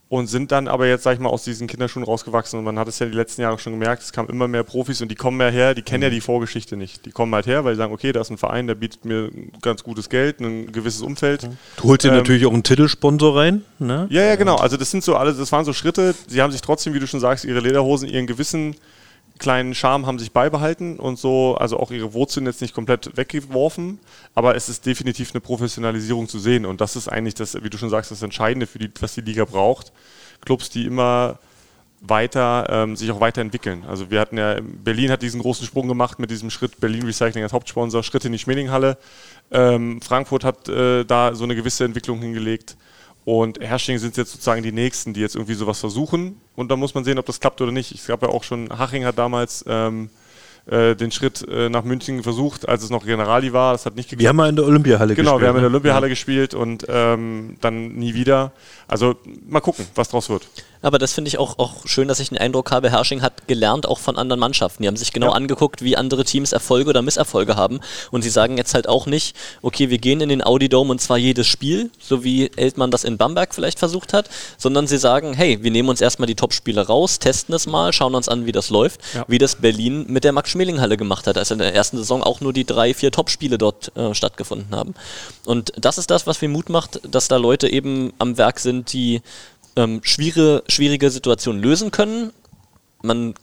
und 0.09 0.29
sind 0.29 0.53
dann 0.53 0.69
aber 0.69 0.87
jetzt, 0.87 1.03
sag 1.03 1.15
ich 1.15 1.19
mal, 1.19 1.31
aus 1.31 1.43
diesen 1.43 1.67
Kinderschuhen 1.67 2.05
rausgewachsen. 2.05 2.59
Und 2.59 2.65
man 2.65 2.79
hat 2.79 2.87
es 2.87 3.01
ja 3.01 3.07
die 3.07 3.13
letzten 3.13 3.43
Jahre 3.43 3.59
schon 3.59 3.73
gemerkt, 3.73 4.03
es 4.03 4.13
kamen 4.13 4.29
immer 4.29 4.47
mehr 4.47 4.63
Profis 4.63 5.03
und 5.03 5.09
die 5.11 5.17
kommen 5.17 5.37
mehr 5.37 5.51
her, 5.51 5.75
die 5.75 5.83
kennen 5.83 6.05
ja 6.05 6.11
die 6.11 6.21
Vorgeschichte 6.21 6.77
nicht. 6.77 7.07
Die 7.07 7.11
kommen 7.11 7.35
halt 7.35 7.47
her, 7.47 7.65
weil 7.65 7.75
sie 7.75 7.79
sagen, 7.79 7.93
okay, 7.93 8.13
da 8.13 8.21
ist 8.21 8.31
ein 8.31 8.39
Verein, 8.39 8.69
der 8.69 8.77
bietet 8.77 9.05
mir 9.05 9.31
ganz 9.63 9.83
gutes 9.83 10.09
Geld, 10.09 10.41
ein 10.41 10.71
gewisses 10.71 11.03
Umfeld. 11.03 11.49
Du 11.77 11.85
holst 11.89 12.05
dir 12.05 12.11
Ähm, 12.11 12.19
natürlich 12.19 12.47
auch 12.47 12.53
einen 12.53 12.63
Titelsponsor 12.63 13.37
rein. 13.37 13.65
Ne? 13.81 14.07
ja, 14.11 14.23
ja, 14.23 14.37
genau. 14.37 14.57
Also 14.57 14.77
das 14.77 14.91
sind 14.93 15.03
so 15.03 15.17
alles, 15.17 15.39
das 15.39 15.51
waren 15.51 15.65
so 15.65 15.73
Schritte. 15.73 16.15
Sie 16.29 16.41
haben 16.41 16.53
sich 16.53 16.61
trotzdem, 16.61 16.95
wie 16.95 17.01
du 17.01 17.09
schon 17.09 17.21
sagst, 17.21 17.45
ihre 17.45 17.59
Lederhosen, 17.61 18.09
ihren 18.09 18.29
gewissen 18.29 18.77
kleinen 19.39 19.75
Charme 19.75 20.07
haben 20.07 20.19
sich 20.19 20.33
beibehalten 20.33 20.99
und 20.99 21.19
so, 21.19 21.57
also 21.57 21.79
auch 21.79 21.91
ihre 21.91 22.13
Wurzeln 22.13 22.47
jetzt 22.47 22.61
nicht 22.61 22.75
komplett 22.75 23.17
weggeworfen, 23.17 23.99
aber 24.35 24.57
es 24.57 24.69
ist 24.69 24.87
definitiv 24.87 25.33
eine 25.33 25.41
Professionalisierung 25.41 26.29
zu 26.29 26.39
sehen 26.39 26.67
und 26.67 26.81
das 26.81 26.97
ist 26.97 27.09
eigentlich 27.09 27.35
das, 27.35 27.63
wie 27.63 27.71
du 27.71 27.79
schon 27.79 27.91
sagst, 27.91 28.11
das 28.11 28.23
Entscheidende 28.23 28.67
für 28.67 28.79
die, 28.79 28.91
was 29.01 29.15
die 29.15 29.21
Liga 29.21 29.45
braucht. 29.45 29.93
Clubs, 30.45 30.71
die 30.71 30.87
immer 30.87 31.39
weiter, 32.01 32.67
ähm, 32.71 32.97
sich 32.97 33.11
auch 33.11 33.21
weiterentwickeln. 33.21 33.85
Also 33.87 34.11
wir 34.11 34.21
hatten 34.21 34.39
ja, 34.39 34.57
Berlin 34.61 35.11
hat 35.11 35.23
diesen 35.23 35.41
großen 35.41 35.67
Sprung 35.67 35.89
gemacht 35.89 36.19
mit 36.19 36.31
diesem 36.31 36.51
Schritt 36.51 36.79
Berlin 36.81 37.05
Recycling 37.05 37.43
als 37.43 37.53
Hauptsponsor, 37.53 38.03
Schritt 38.03 38.25
in 38.25 38.33
die 38.33 38.39
Schmelinghalle. 38.39 38.99
Ähm, 39.51 40.01
Frankfurt 40.03 40.45
hat 40.45 40.69
äh, 40.69 41.05
da 41.05 41.35
so 41.35 41.45
eine 41.45 41.57
gewisse 41.57 41.85
Entwicklung 41.85 42.21
hingelegt. 42.21 42.77
Und 43.27 43.59
Hersching 43.61 43.99
sind 43.99 44.17
jetzt 44.17 44.31
sozusagen 44.31 44.63
die 44.63 44.71
Nächsten, 44.71 45.13
die 45.13 45.21
jetzt 45.21 45.35
irgendwie 45.35 45.55
sowas 45.55 45.81
versuchen. 45.81 46.41
Und 46.55 46.71
dann 46.71 46.79
muss 46.79 46.95
man 46.95 47.03
sehen, 47.03 47.19
ob 47.19 47.27
das 47.27 47.41
klappt 47.41 47.61
oder 47.61 47.73
nicht. 47.73 47.91
Es 47.93 48.07
gab 48.07 48.23
ja 48.23 48.29
auch 48.29 48.45
schon, 48.45 48.69
Haching 48.71 49.05
hat 49.05 49.19
damals 49.19 49.65
ähm, 49.67 50.11
äh, 50.67 50.95
den 50.95 51.11
Schritt 51.11 51.45
äh, 51.49 51.69
nach 51.69 51.83
München 51.83 52.23
versucht, 52.23 52.69
als 52.69 52.85
es 52.85 52.91
noch 52.91 53.05
Generali 53.05 53.53
war. 53.53 53.73
Das 53.73 53.85
hat 53.85 53.97
nicht 53.97 54.09
geklappt. 54.09 54.23
Wir 54.23 54.29
haben 54.29 54.37
mal 54.37 54.49
in 54.49 54.55
der 54.55 54.65
Olympiahalle 54.65 55.17
Genau, 55.17 55.33
gespielt. 55.33 55.43
wir 55.43 55.49
haben 55.49 55.57
in 55.57 55.63
der 55.63 55.71
ne? 55.71 55.75
Olympiahalle 55.75 56.09
gespielt 56.09 56.55
und 56.55 56.87
ähm, 56.89 57.57
dann 57.61 57.95
nie 57.97 58.15
wieder. 58.15 58.53
Also 58.87 59.17
mal 59.49 59.59
gucken, 59.61 59.85
was 59.97 60.09
draus 60.09 60.29
wird. 60.31 60.47
Aber 60.83 60.99
das 60.99 61.13
finde 61.13 61.29
ich 61.29 61.39
auch, 61.39 61.59
auch 61.59 61.87
schön, 61.87 62.09
dass 62.09 62.21
ich 62.21 62.29
den 62.29 62.39
Eindruck 62.39 62.71
habe, 62.71 62.91
Hersching 62.91 63.23
hat 63.23 63.49
gelernt 63.49 63.87
auch 63.87 63.99
von 63.99 64.17
anderen 64.17 64.41
Mannschaften. 64.41 64.83
Die 64.83 64.89
haben 64.89 64.97
sich 64.97 65.13
genau 65.13 65.29
Ja. 65.29 65.33
angeguckt, 65.33 65.83
wie 65.83 65.97
andere 65.97 66.25
Teams 66.25 66.53
Erfolge 66.53 66.91
oder 66.91 67.03
Misserfolge 67.03 67.57
haben. 67.57 67.81
Und 68.11 68.23
sie 68.23 68.31
sagen 68.31 68.57
jetzt 68.57 68.75
halt 68.75 68.89
auch 68.89 69.07
nicht, 69.07 69.37
okay, 69.63 69.91
wir 69.91 69.99
gehen 69.99 70.21
in 70.21 70.29
den 70.29 70.45
Audi 70.45 70.69
Dome 70.69 70.91
und 70.91 71.01
zwar 71.01 71.19
jedes 71.19 71.47
Spiel, 71.47 71.91
so 72.01 72.25
wie 72.25 72.51
Eltmann 72.57 72.91
das 72.91 73.05
in 73.05 73.17
Bamberg 73.17 73.55
vielleicht 73.55 73.79
versucht 73.79 74.13
hat, 74.13 74.29
sondern 74.59 74.87
sie 74.87 74.99
sagen, 74.99 75.35
hey, 75.35 75.63
wir 75.63 75.71
nehmen 75.71 75.89
uns 75.89 76.01
erstmal 76.01 76.27
die 76.27 76.35
Top-Spiele 76.35 76.87
raus, 76.87 77.19
testen 77.19 77.55
es 77.55 77.67
mal, 77.67 77.93
schauen 77.93 78.15
uns 78.15 78.29
an, 78.29 78.47
wie 78.47 78.53
das 78.53 78.71
läuft, 78.71 79.01
Ja. 79.15 79.25
wie 79.29 79.39
das 79.39 79.57
Berlin 79.57 80.07
mit 80.09 80.25
der 80.25 80.33
Max-Schmeling-Halle 80.33 80.97
gemacht 80.97 81.27
hat, 81.27 81.39
als 81.39 81.51
in 81.51 81.59
der 81.59 81.75
ersten 81.75 81.97
Saison 81.97 82.23
auch 82.23 82.41
nur 82.41 82.53
die 82.53 82.65
drei, 82.65 82.95
vier 82.95 83.11
Top-Spiele 83.11 83.59
dort 83.59 83.91
äh, 83.97 84.15
stattgefunden 84.15 84.75
haben. 84.75 84.95
Und 85.45 85.73
das 85.77 85.99
ist 85.99 86.11
das, 86.11 86.27
was 86.27 86.41
mir 86.43 86.49
Mut 86.49 86.69
macht, 86.69 87.01
dass 87.09 87.29
da 87.29 87.37
Leute 87.37 87.69
eben 87.69 88.13
am 88.19 88.37
Werk 88.39 88.59
sind, 88.61 88.93
die 88.93 89.23
ähm, 89.77 90.01
schwierige, 90.03 90.63
schwierige 90.69 91.11
Situationen 91.11 91.63
lösen 91.63 91.91
können. 91.91 92.33
Man 93.03 93.35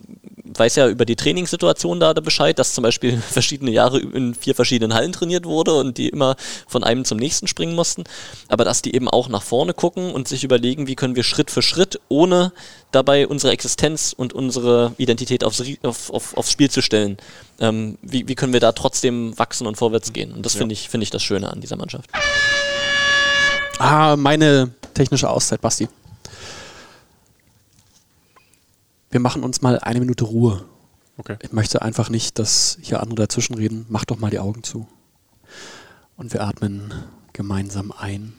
weiß 0.58 0.76
ja 0.76 0.88
über 0.90 1.06
die 1.06 1.16
Trainingssituation 1.16 2.00
da 2.00 2.14
Bescheid, 2.14 2.58
dass 2.60 2.74
zum 2.74 2.84
Beispiel 2.84 3.18
verschiedene 3.30 3.72
Jahre 3.72 4.00
in 4.00 4.36
vier 4.36 4.56
verschiedenen 4.56 4.94
Hallen 4.94 5.14
trainiert 5.14 5.46
wurde 5.46 5.74
und 5.76 5.98
die 5.98 6.10
immer 6.10 6.36
von 6.68 6.84
einem 6.84 7.06
zum 7.06 7.18
nächsten 7.18 7.48
springen 7.48 7.76
mussten. 7.76 8.04
Aber 8.48 8.66
dass 8.66 8.82
die 8.82 8.96
eben 8.96 9.08
auch 9.08 9.30
nach 9.30 9.44
vorne 9.44 9.74
gucken 9.74 10.12
und 10.12 10.28
sich 10.28 10.44
überlegen, 10.44 10.88
wie 10.88 10.96
können 10.96 11.16
wir 11.16 11.24
Schritt 11.24 11.52
für 11.52 11.62
Schritt, 11.62 12.00
ohne 12.10 12.52
dabei 12.92 13.28
unsere 13.28 13.54
Existenz 13.54 14.14
und 14.16 14.34
unsere 14.34 14.94
Identität 14.98 15.44
aufs, 15.44 15.64
auf, 15.84 16.10
auf, 16.10 16.38
aufs 16.38 16.52
Spiel 16.52 16.70
zu 16.70 16.82
stellen, 16.82 17.18
ähm, 17.60 17.98
wie, 18.02 18.28
wie 18.28 18.36
können 18.36 18.54
wir 18.54 18.60
da 18.60 18.72
trotzdem 18.72 19.38
wachsen 19.38 19.68
und 19.68 19.78
vorwärts 19.78 20.14
gehen. 20.14 20.34
Und 20.34 20.46
das 20.46 20.56
finde 20.56 20.74
ich, 20.74 20.90
finde 20.90 21.04
ich 21.04 21.10
das 21.10 21.24
Schöne 21.24 21.52
an 21.52 21.62
dieser 21.62 21.78
Mannschaft. 21.78 22.10
Ah, 23.80 24.16
meine 24.16 24.72
technische 24.94 25.30
Auszeit, 25.30 25.62
Basti. 25.62 25.88
Wir 29.14 29.20
machen 29.20 29.44
uns 29.44 29.62
mal 29.62 29.78
eine 29.78 30.00
Minute 30.00 30.24
Ruhe. 30.24 30.66
Okay. 31.18 31.38
Ich 31.44 31.52
möchte 31.52 31.84
einfach 31.84 32.10
nicht, 32.10 32.40
dass 32.40 32.80
hier 32.82 33.00
andere 33.00 33.28
dazwischenreden. 33.28 33.86
Mach 33.88 34.06
doch 34.06 34.18
mal 34.18 34.32
die 34.32 34.40
Augen 34.40 34.64
zu. 34.64 34.88
Und 36.18 36.34
wir 36.34 36.42
atmen 36.42 36.92
gemeinsam 37.32 37.92
ein. 37.92 38.34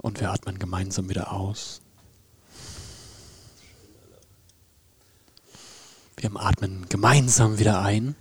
Und 0.00 0.20
wir 0.20 0.30
atmen 0.30 0.60
gemeinsam 0.60 1.08
wieder 1.08 1.32
aus. 1.32 1.80
Wir 6.16 6.30
atmen 6.36 6.86
gemeinsam 6.88 7.58
wieder 7.58 7.82
ein 7.82 8.14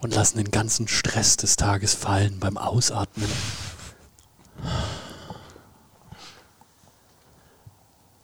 und 0.00 0.14
lassen 0.14 0.38
den 0.38 0.52
ganzen 0.52 0.86
Stress 0.86 1.36
des 1.36 1.56
Tages 1.56 1.94
fallen 1.94 2.38
beim 2.38 2.56
Ausatmen. 2.56 3.28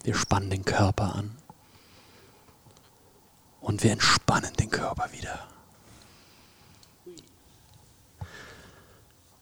Wir 0.05 0.13
spannen 0.13 0.51
den 0.51 0.63
Körper 0.63 1.15
an 1.15 1.31
und 3.59 3.81
wir 3.81 3.91
entspannen 3.91 4.53
den 4.53 4.69
Körper 4.69 5.09
wieder. 5.11 5.47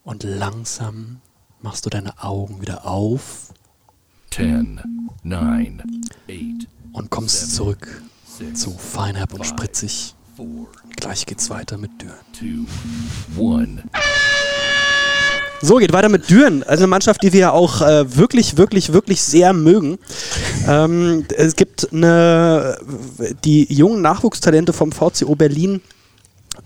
Und 0.06 0.24
langsam 0.24 1.20
machst 1.62 1.86
du 1.86 1.90
deine 1.90 2.24
Augen 2.24 2.62
wieder 2.62 2.86
auf 2.86 3.54
10, 4.32 5.10
9, 5.24 5.84
8, 6.30 6.68
und 6.94 7.10
kommst 7.10 7.54
zurück 7.54 8.02
zu 8.54 8.72
Feinherb 8.72 9.34
und 9.34 9.46
Spritzig. 9.46 10.16
4, 10.38 10.66
Gleich 10.96 11.26
geht's 11.26 11.50
weiter 11.50 11.78
mit 11.78 11.92
Düren. 12.02 12.70
2, 13.36 13.84
1. 13.92 14.53
So, 15.64 15.78
geht 15.78 15.94
weiter 15.94 16.10
mit 16.10 16.30
Düren. 16.30 16.62
Also 16.64 16.82
eine 16.82 16.88
Mannschaft, 16.88 17.24
die 17.24 17.32
wir 17.32 17.40
ja 17.40 17.52
auch 17.52 17.82
äh, 17.82 18.18
wirklich, 18.18 18.58
wirklich, 18.58 18.92
wirklich 18.92 19.22
sehr 19.22 19.54
mögen. 19.54 19.98
Ähm, 20.68 21.26
es 21.38 21.56
gibt 21.56 21.94
eine, 21.94 22.78
die 23.46 23.74
jungen 23.74 24.02
Nachwuchstalente 24.02 24.74
vom 24.74 24.92
VCO 24.92 25.36
Berlin, 25.36 25.80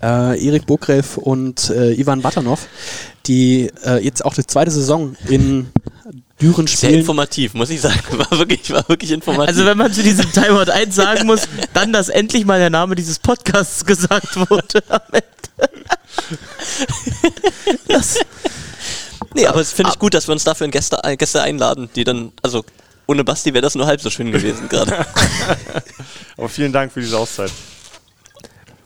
äh, 0.02 0.44
Erik 0.44 0.66
Burgreff 0.66 1.16
und 1.16 1.70
äh, 1.70 1.92
Ivan 1.92 2.22
Batanov, 2.22 2.66
die 3.28 3.70
äh, 3.86 4.04
jetzt 4.04 4.24
auch 4.24 4.34
die 4.34 4.44
zweite 4.44 4.72
Saison 4.72 5.14
in 5.28 5.68
Düren 6.40 6.66
Sehr 6.66 6.76
spielen. 6.88 7.00
informativ, 7.00 7.54
muss 7.54 7.70
ich 7.70 7.80
sagen. 7.80 8.00
War 8.10 8.36
wirklich, 8.36 8.68
war 8.72 8.88
wirklich 8.88 9.12
informativ. 9.12 9.48
Also 9.48 9.64
wenn 9.64 9.78
man 9.78 9.92
zu 9.92 10.02
diesem 10.02 10.30
Timeout 10.32 10.72
1 10.72 10.92
sagen 10.96 11.24
muss, 11.26 11.42
dann, 11.72 11.92
dass 11.92 12.08
endlich 12.08 12.44
mal 12.44 12.58
der 12.58 12.70
Name 12.70 12.96
dieses 12.96 13.20
Podcasts 13.20 13.84
gesagt 13.86 14.34
wurde. 14.50 14.82
am 14.88 15.00
Ende. 15.12 15.24
das, 17.88 18.18
Nee, 19.34 19.46
aber 19.46 19.60
es 19.60 19.72
finde 19.72 19.92
ich 19.92 19.98
gut, 19.98 20.14
dass 20.14 20.26
wir 20.28 20.32
uns 20.32 20.44
dafür 20.44 20.64
in 20.64 20.70
Gäste, 20.70 20.98
äh, 21.04 21.16
Gäste 21.16 21.42
einladen, 21.42 21.88
die 21.94 22.04
dann, 22.04 22.32
also 22.42 22.64
ohne 23.06 23.24
Basti 23.24 23.52
wäre 23.54 23.62
das 23.62 23.74
nur 23.74 23.86
halb 23.86 24.00
so 24.00 24.10
schön 24.10 24.32
gewesen 24.32 24.68
gerade. 24.70 25.06
Aber 26.36 26.48
vielen 26.48 26.72
Dank 26.72 26.92
für 26.92 27.00
diese 27.00 27.16
Auszeit. 27.18 27.50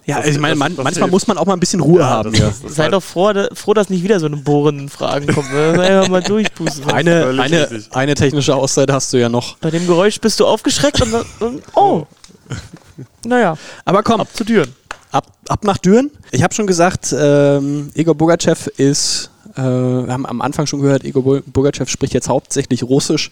Ja, 0.04 0.16
Das- 0.16 0.26
also 0.26 0.36
ich 0.36 0.40
meine, 0.40 0.56
man, 0.56 0.74
manchmal 0.74 0.94
hilft. 0.94 1.10
muss 1.12 1.26
man 1.28 1.38
auch 1.38 1.46
mal 1.46 1.52
ein 1.52 1.60
bisschen 1.60 1.80
Ruhe 1.80 2.00
Ja, 2.00 2.08
haben. 2.08 2.34
Ja. 2.34 2.50
sei 2.66 2.84
halt- 2.84 2.92
doch 2.92 3.02
froh, 3.02 3.32
da- 3.32 3.48
froh, 3.54 3.72
dass 3.72 3.88
nicht 3.88 4.02
wieder 4.02 4.18
so 4.18 4.26
eine 4.26 4.36
bohrenden 4.36 4.88
Fragen 4.88 5.28
kommen. 5.32 5.48
Müssen 5.52 5.80
einfach 5.80 6.08
mal 6.08 6.22
durchpusten. 6.22 6.90
Eine, 6.90 7.40
eine, 7.40 7.84
eine 7.92 8.14
technische 8.16 8.54
Auszeit 8.56 8.90
hast 8.90 9.12
du 9.12 9.18
ja 9.18 9.28
noch. 9.28 9.56
Bei 9.58 9.70
dem 9.70 9.86
Geräusch 9.86 10.20
bist 10.20 10.40
du 10.40 10.46
aufgeschreckt 10.46 11.00
und, 11.02 11.12
dann- 11.12 11.26
und 11.40 11.62
oh. 11.76 12.06
Naja, 13.24 13.56
Aber 13.84 14.02
komm, 14.02 14.20
ab 14.20 14.28
zu 14.34 14.44
Türen. 14.44 14.74
ab, 15.12 15.26
ab 15.48 15.62
nach 15.64 15.78
Düren. 15.78 16.10
Ich 16.32 16.42
habe 16.42 16.52
schon 16.52 16.66
gesagt, 16.66 17.14
ähm, 17.16 17.90
Igor 17.94 18.14
Bogachev 18.16 18.68
ist, 18.76 19.30
äh, 19.56 19.60
wir 19.60 20.12
haben 20.12 20.26
am 20.26 20.40
Anfang 20.40 20.66
schon 20.66 20.80
gehört, 20.80 21.04
Igor 21.04 21.40
Bogachev 21.46 21.90
spricht 21.90 22.14
jetzt 22.14 22.28
hauptsächlich 22.28 22.82
Russisch. 22.82 23.30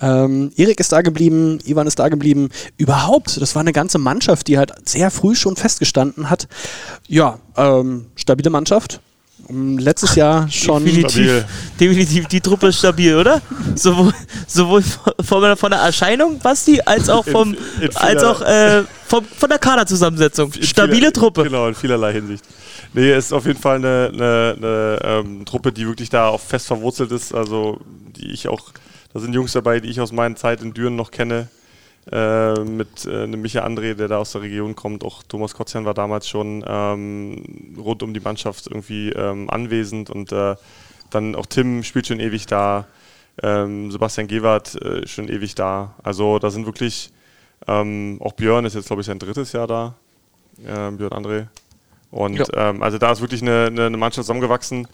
Ähm, 0.00 0.52
Erik 0.56 0.80
ist 0.80 0.92
da 0.92 1.02
geblieben, 1.02 1.58
Ivan 1.64 1.86
ist 1.86 1.98
da 1.98 2.08
geblieben. 2.08 2.50
Überhaupt, 2.76 3.40
das 3.40 3.54
war 3.54 3.60
eine 3.60 3.72
ganze 3.72 3.98
Mannschaft, 3.98 4.46
die 4.48 4.58
halt 4.58 4.72
sehr 4.88 5.10
früh 5.10 5.34
schon 5.34 5.56
festgestanden 5.56 6.30
hat. 6.30 6.48
Ja, 7.08 7.38
ähm, 7.56 8.06
stabile 8.16 8.50
Mannschaft. 8.50 9.00
Ähm, 9.48 9.78
Letztes 9.78 10.14
Jahr 10.14 10.48
schon. 10.50 10.84
Definitiv, 10.84 11.44
definitiv, 11.80 12.26
die 12.28 12.40
Truppe 12.40 12.68
ist 12.68 12.78
stabil, 12.78 13.16
oder? 13.16 13.40
Sowohl, 13.74 14.12
sowohl 14.46 14.82
von, 14.82 15.56
von 15.56 15.70
der 15.70 15.80
Erscheinung, 15.80 16.38
Basti, 16.38 16.80
als 16.84 17.08
auch, 17.08 17.24
vom, 17.24 17.54
In- 17.54 17.82
in 17.88 17.96
als 17.96 18.22
auch 18.22 18.40
äh, 18.42 18.82
vom, 19.06 19.24
von 19.24 19.48
der 19.48 19.58
Kaderzusammensetzung. 19.58 20.52
Stabile 20.52 20.96
vieler- 20.96 21.12
Truppe. 21.12 21.44
Genau, 21.44 21.66
in 21.68 21.74
vielerlei 21.74 22.12
Hinsicht. 22.12 22.44
Nee, 22.92 23.16
ist 23.16 23.32
auf 23.32 23.46
jeden 23.46 23.58
Fall 23.58 23.76
eine, 23.76 24.10
eine, 24.12 24.54
eine 24.56 24.98
ähm, 25.02 25.44
Truppe, 25.44 25.72
die 25.72 25.86
wirklich 25.86 26.10
da 26.10 26.28
auch 26.28 26.40
fest 26.40 26.66
verwurzelt 26.66 27.12
ist. 27.12 27.34
Also, 27.34 27.80
die 28.16 28.30
ich 28.30 28.48
auch, 28.48 28.72
da 29.12 29.20
sind 29.20 29.34
Jungs 29.34 29.52
dabei, 29.52 29.80
die 29.80 29.88
ich 29.88 30.00
aus 30.00 30.12
meiner 30.12 30.36
Zeit 30.36 30.62
in 30.62 30.74
Düren 30.74 30.96
noch 30.96 31.10
kenne. 31.10 31.48
Äh, 32.10 32.60
mit 32.64 33.04
äh, 33.04 33.24
einem 33.24 33.42
Micha 33.42 33.66
André, 33.66 33.92
der 33.92 34.08
da 34.08 34.16
aus 34.16 34.32
der 34.32 34.40
Region 34.40 34.74
kommt. 34.74 35.04
Auch 35.04 35.22
Thomas 35.24 35.54
Kotzian 35.54 35.84
war 35.84 35.92
damals 35.92 36.26
schon 36.26 36.64
ähm, 36.66 37.76
rund 37.76 38.02
um 38.02 38.14
die 38.14 38.20
Mannschaft 38.20 38.66
irgendwie 38.66 39.10
ähm, 39.10 39.50
anwesend. 39.50 40.08
Und 40.08 40.32
äh, 40.32 40.56
dann 41.10 41.34
auch 41.34 41.46
Tim 41.46 41.82
spielt 41.82 42.06
schon 42.06 42.20
ewig 42.20 42.46
da. 42.46 42.86
Ähm, 43.42 43.90
Sebastian 43.90 44.26
Gewert 44.26 44.74
äh, 44.80 45.06
schon 45.06 45.28
ewig 45.28 45.54
da. 45.54 45.94
Also, 46.02 46.38
da 46.38 46.50
sind 46.50 46.64
wirklich. 46.66 47.10
Ähm, 47.66 48.18
auch 48.20 48.32
Björn 48.32 48.64
ist 48.64 48.74
jetzt, 48.74 48.86
glaube 48.86 49.02
ich, 49.02 49.06
sein 49.06 49.18
drittes 49.18 49.52
Jahr 49.52 49.66
da. 49.66 49.94
Ähm, 50.66 50.96
Björn 50.96 51.12
André. 51.12 51.46
Und 52.10 52.38
Ja. 52.38 52.70
ähm, 52.70 52.82
also 52.82 52.98
da 52.98 53.12
ist 53.12 53.20
wirklich 53.20 53.42
eine, 53.42 53.66
eine, 53.66 53.86
eine 53.86 53.96
Mannschaft 53.96 54.24
zusammengewachsen, 54.26 54.88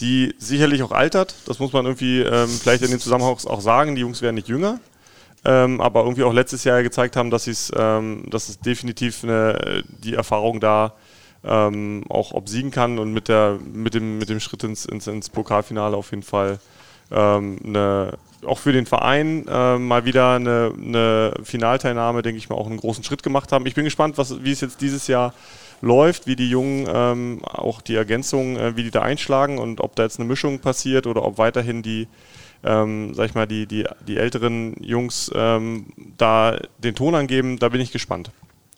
die 0.00 0.34
sicherlich 0.38 0.82
auch 0.82 0.92
altert. 0.92 1.34
Das 1.46 1.58
muss 1.58 1.72
man 1.72 1.84
irgendwie 1.84 2.20
ähm, 2.20 2.48
vielleicht 2.48 2.82
in 2.82 2.90
dem 2.90 3.00
Zusammenhang 3.00 3.36
auch 3.44 3.60
sagen. 3.60 3.94
Die 3.94 4.00
Jungs 4.00 4.22
werden 4.22 4.36
nicht 4.36 4.48
jünger. 4.48 4.80
Ähm, 5.44 5.80
aber 5.80 6.02
irgendwie 6.02 6.22
auch 6.22 6.32
letztes 6.32 6.62
Jahr 6.62 6.82
gezeigt 6.84 7.16
haben, 7.16 7.30
dass, 7.30 7.44
sie's, 7.44 7.72
ähm, 7.76 8.24
dass 8.30 8.48
es 8.48 8.60
definitiv 8.60 9.24
eine, 9.24 9.82
die 9.88 10.14
Erfahrung 10.14 10.60
da 10.60 10.94
ähm, 11.44 12.04
auch 12.08 12.30
obsiegen 12.32 12.70
kann 12.70 13.00
und 13.00 13.12
mit, 13.12 13.26
der, 13.26 13.58
mit, 13.72 13.94
dem, 13.94 14.18
mit 14.18 14.28
dem 14.28 14.38
Schritt 14.38 14.62
ins, 14.62 14.86
ins, 14.86 15.08
ins 15.08 15.30
Pokalfinale 15.30 15.96
auf 15.96 16.12
jeden 16.12 16.22
Fall 16.22 16.60
ähm, 17.10 17.58
eine, 17.64 18.12
auch 18.46 18.58
für 18.60 18.72
den 18.72 18.86
Verein 18.86 19.46
äh, 19.48 19.78
mal 19.78 20.04
wieder 20.04 20.34
eine, 20.36 20.72
eine 20.76 21.34
Finalteilnahme, 21.42 22.22
denke 22.22 22.38
ich 22.38 22.48
mal, 22.48 22.54
auch 22.54 22.68
einen 22.68 22.76
großen 22.76 23.02
Schritt 23.02 23.24
gemacht 23.24 23.50
haben. 23.50 23.66
Ich 23.66 23.74
bin 23.74 23.84
gespannt, 23.84 24.18
was, 24.18 24.44
wie 24.44 24.52
es 24.52 24.60
jetzt 24.60 24.80
dieses 24.80 25.08
Jahr 25.08 25.34
läuft, 25.82 26.26
wie 26.26 26.36
die 26.36 26.48
Jungen 26.48 26.88
ähm, 26.88 27.40
auch 27.44 27.82
die 27.82 27.94
Ergänzungen, 27.96 28.56
äh, 28.56 28.76
wie 28.76 28.84
die 28.84 28.90
da 28.90 29.02
einschlagen 29.02 29.58
und 29.58 29.80
ob 29.80 29.94
da 29.96 30.04
jetzt 30.04 30.18
eine 30.18 30.28
Mischung 30.28 30.60
passiert 30.60 31.06
oder 31.06 31.22
ob 31.24 31.36
weiterhin 31.36 31.82
die, 31.82 32.08
ähm, 32.64 33.12
sag 33.14 33.26
ich 33.26 33.34
mal, 33.34 33.46
die, 33.46 33.66
die, 33.66 33.84
die 34.06 34.16
älteren 34.16 34.74
Jungs 34.80 35.30
ähm, 35.34 35.86
da 36.16 36.56
den 36.78 36.94
Ton 36.94 37.14
angeben, 37.14 37.58
da 37.58 37.68
bin 37.68 37.80
ich 37.80 37.92
gespannt. 37.92 38.30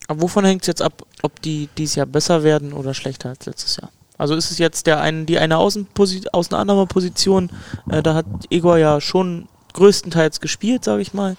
Aber 0.09 0.23
wovon 0.23 0.45
hängt 0.45 0.63
es 0.63 0.67
jetzt 0.67 0.83
ab, 0.83 1.03
ob 1.23 1.41
die 1.43 1.69
dieses 1.79 1.95
Jahr 1.95 2.07
besser 2.07 2.43
werden 2.43 2.73
oder 2.73 2.93
schlechter 2.95 3.29
als 3.29 3.47
letztes 3.47 3.77
Jahr? 3.77 3.91
Also 4.17 4.35
ist 4.35 4.51
es 4.51 4.59
jetzt 4.59 4.87
der 4.87 5.01
ein, 5.01 5.27
die 5.27 5.39
eine 5.39 5.59
Außenposi 5.59 6.23
Außenannahmeposition, 6.33 7.51
äh, 7.91 8.03
da 8.03 8.15
hat 8.15 8.27
Igor 8.49 8.79
ja 8.79 9.01
schon 9.01 9.49
größtenteils 9.75 10.41
gespielt, 10.41 10.85
sage 10.85 11.03
ich 11.03 11.15
mal. 11.15 11.37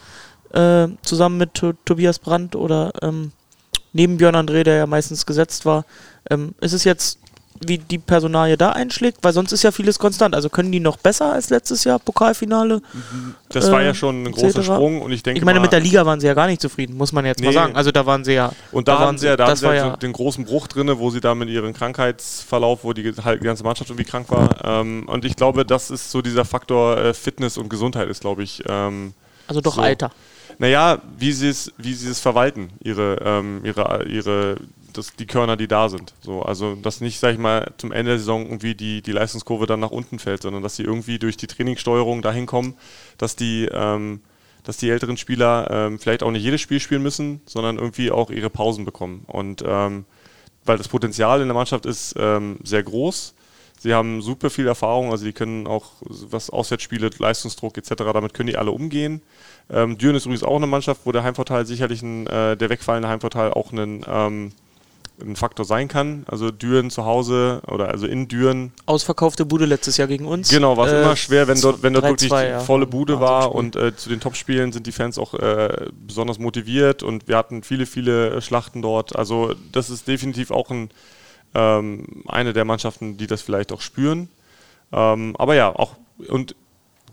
äh, 0.54 0.88
zusammen 1.02 1.38
mit 1.38 1.54
To- 1.54 1.74
Tobias 1.86 2.20
Brandt 2.20 2.56
oder 2.56 2.92
ähm, 3.02 3.32
neben 3.96 4.18
Björn 4.18 4.36
André, 4.36 4.64
der 4.64 4.76
ja 4.76 4.86
meistens 4.88 5.26
gesetzt 5.26 5.66
war. 5.66 5.86
Ähm, 6.30 6.54
ist 6.60 6.74
es 6.74 6.84
jetzt, 6.84 7.18
wie 7.66 7.78
die 7.78 7.98
Personalie 8.00 8.58
da 8.58 8.72
einschlägt? 8.72 9.20
Weil 9.22 9.32
sonst 9.32 9.54
ist 9.54 9.64
ja 9.64 9.72
vieles 9.72 9.98
konstant. 9.98 10.36
Also 10.36 10.50
können 10.50 10.72
die 10.74 10.82
noch 10.82 10.98
besser 10.98 11.32
als 11.32 11.50
letztes 11.50 11.86
Jahr 11.86 12.00
Pokalfinale? 12.00 12.82
Das 13.48 13.72
war 13.72 13.82
äh, 13.82 13.86
ja 13.86 13.94
schon 13.94 14.24
ein 14.26 14.32
großer? 14.34 14.62
Sprung 14.64 15.02
und 15.02 15.14
ich 15.14 15.24
denke 15.24 15.38
Ich 15.40 15.46
meine, 15.46 15.60
mal- 15.60 15.64
mit 15.64 15.72
der 15.72 15.80
Liga 15.80 16.06
waren 16.06 16.20
sie 16.20 16.28
ja 16.28 16.34
gar 16.34 16.48
nicht 16.48 16.60
zufrieden, 16.62 16.98
muss 16.98 17.14
man 17.14 17.26
jetzt 17.26 17.40
mal 17.42 17.48
Nee. 17.48 17.54
sagen. 17.54 17.76
Also 17.78 17.94
da 17.94 18.06
waren 18.06 18.26
sie 18.26 18.34
ja. 18.34 18.52
Und 18.74 18.90
da, 18.90 19.00
haben 19.00 19.18
sie 19.18 19.28
ja, 19.28 19.38
da 19.38 19.46
haben 19.46 19.52
das 19.52 19.60
sie 19.62 19.66
war 19.68 19.76
ja 19.76 19.86
ja 19.86 19.92
so 19.92 19.96
den 19.98 20.12
großen 20.12 20.44
Bruch 20.44 20.68
drin, 20.68 20.92
wo 20.98 21.10
sie 21.12 21.22
da 21.22 21.34
mit 21.34 21.48
ihrem 21.48 21.72
Krankheitsverlauf, 21.74 22.84
wo 22.84 22.92
die, 22.92 23.14
halt 23.24 23.40
die 23.42 23.46
ganze 23.46 23.64
Mannschaft 23.64 23.90
irgendwie 23.90 24.10
krank 24.10 24.30
war. 24.30 24.50
Ähm, 24.66 25.08
und 25.08 25.24
ich 25.24 25.38
glaube, 25.38 25.66
das 25.66 25.90
ist 25.90 26.12
so 26.12 26.22
dieser 26.22 26.44
Faktor 26.44 26.98
äh, 26.98 27.14
Fitness 27.14 27.58
und 27.58 27.70
Gesundheit 27.70 28.10
ist, 28.10 28.20
glaube 28.22 28.44
ich. 28.44 28.62
Ähm, 28.68 29.14
Also 29.48 29.62
doch 29.62 29.76
so. 29.76 29.82
Alter. 29.82 30.12
Naja, 30.58 31.02
wie 31.18 31.32
sie 31.32 31.50
es, 31.50 31.72
wie 31.78 31.94
sie 31.94 32.10
es 32.10 32.20
verwalten, 32.20 32.70
ihre, 32.84 33.18
ähm, 33.24 33.62
ihre, 33.64 34.06
ihre, 34.08 34.58
das, 34.94 35.14
die 35.16 35.26
Körner, 35.26 35.58
die 35.58 35.68
da 35.68 35.90
sind. 35.90 36.14
So, 36.22 36.42
also, 36.42 36.76
dass 36.76 37.02
nicht, 37.02 37.20
sag 37.20 37.34
ich 37.34 37.40
mal, 37.40 37.74
zum 37.78 37.92
Ende 37.92 38.12
der 38.12 38.20
Saison 38.20 38.46
irgendwie 38.46 38.76
die, 38.76 39.02
die 39.02 39.12
Leistungskurve 39.12 39.66
dann 39.66 39.80
nach 39.80 39.92
unten 39.92 40.20
fällt, 40.20 40.42
sondern 40.42 40.64
dass 40.64 40.76
sie 40.76 40.84
irgendwie 40.84 41.20
durch 41.20 41.38
die 41.38 41.48
Trainingssteuerung 41.48 42.22
dahin 42.22 42.46
kommen, 42.46 42.76
dass 43.18 43.36
die, 43.36 43.68
ähm, 43.72 44.22
dass 44.64 44.78
die 44.78 44.90
älteren 44.90 45.18
Spieler 45.18 45.68
ähm, 45.70 46.00
vielleicht 46.00 46.24
auch 46.24 46.32
nicht 46.32 46.44
jedes 46.44 46.62
Spiel 46.62 46.80
spielen 46.80 47.04
müssen, 47.04 47.42
sondern 47.46 47.78
irgendwie 47.78 48.12
auch 48.12 48.30
ihre 48.30 48.50
Pausen 48.50 48.86
bekommen. 48.86 49.26
Und 49.28 49.64
ähm, 49.66 50.06
weil 50.66 50.78
das 50.78 50.88
Potenzial 50.88 51.42
in 51.42 51.48
der 51.48 51.56
Mannschaft 51.56 51.86
ist 51.86 52.16
ähm, 52.18 52.58
sehr 52.64 52.84
groß. 52.84 53.36
Sie 53.80 53.94
haben 53.94 54.22
super 54.22 54.50
viel 54.50 54.68
Erfahrung, 54.68 55.12
also 55.12 55.26
die 55.26 55.34
können 55.34 55.68
auch, 55.68 55.92
was 56.02 56.50
Auswärtsspiele, 56.50 57.10
Leistungsdruck 57.18 57.78
etc., 57.78 57.94
damit 57.98 58.34
können 58.34 58.48
die 58.48 58.58
alle 58.58 58.72
umgehen. 58.72 59.22
Ähm, 59.70 59.98
Düren 59.98 60.16
ist 60.16 60.26
übrigens 60.26 60.44
auch 60.44 60.56
eine 60.56 60.68
Mannschaft, 60.68 61.02
wo 61.06 61.12
der 61.12 61.24
Heimvorteil 61.24 61.66
sicherlich 61.66 62.02
ein, 62.02 62.28
äh, 62.28 62.58
der 62.58 62.70
wegfallende 62.70 63.10
Heimvorteil 63.10 63.52
auch 63.52 63.72
ein, 63.72 64.06
ähm, 64.08 64.52
ein 65.22 65.36
Faktor 65.36 65.66
sein 65.66 65.88
kann. 65.88 66.26
Also 66.28 66.52
Düren 66.52 66.90
zu 66.90 67.06
Hause 67.06 67.62
oder 67.68 67.90
also 67.90 68.06
in 68.06 68.28
Düren 68.28 68.72
Ausverkaufte 68.86 69.46
Bude 69.46 69.66
letztes 69.66 69.98
Jahr 69.98 70.08
gegen 70.08 70.26
uns. 70.26 70.50
Genau, 70.50 70.78
war 70.78 70.88
es 70.88 70.94
Äh, 70.94 71.02
immer 71.02 71.16
schwer, 71.16 71.48
wenn 71.48 71.60
dort, 71.62 71.84
wenn 71.84 71.94
dort 71.94 72.06
3-2, 72.06 72.10
wirklich 72.10 72.32
ja. 72.32 72.60
volle 72.60 72.86
Bude 72.88 73.20
war 73.20 73.56
und 73.56 73.76
äh, 73.76 73.96
zu 73.96 74.10
den 74.10 74.20
Topspielen 74.20 74.72
sind 74.72 74.88
die 74.88 74.92
Fans 74.92 75.18
auch 75.18 75.34
äh, 75.34 75.88
besonders 76.06 76.40
motiviert 76.40 77.04
und 77.04 77.28
wir 77.28 77.38
hatten 77.38 77.64
viele, 77.64 77.86
viele 77.86 78.36
äh, 78.36 78.42
Schlachten 78.42 78.82
dort. 78.82 79.16
Also 79.16 79.54
das 79.72 79.90
ist 79.90 80.08
definitiv 80.08 80.52
auch 80.52 80.70
ein, 80.70 80.90
ähm, 81.56 82.24
eine 82.28 82.54
der 82.54 82.66
Mannschaften, 82.66 83.18
die 83.18 83.26
das 83.26 83.42
vielleicht 83.42 83.72
auch 83.72 83.82
spüren. 83.82 84.30
Ähm, 84.92 85.36
aber 85.38 85.56
ja, 85.56 85.76
auch 85.76 85.96
und 86.28 86.56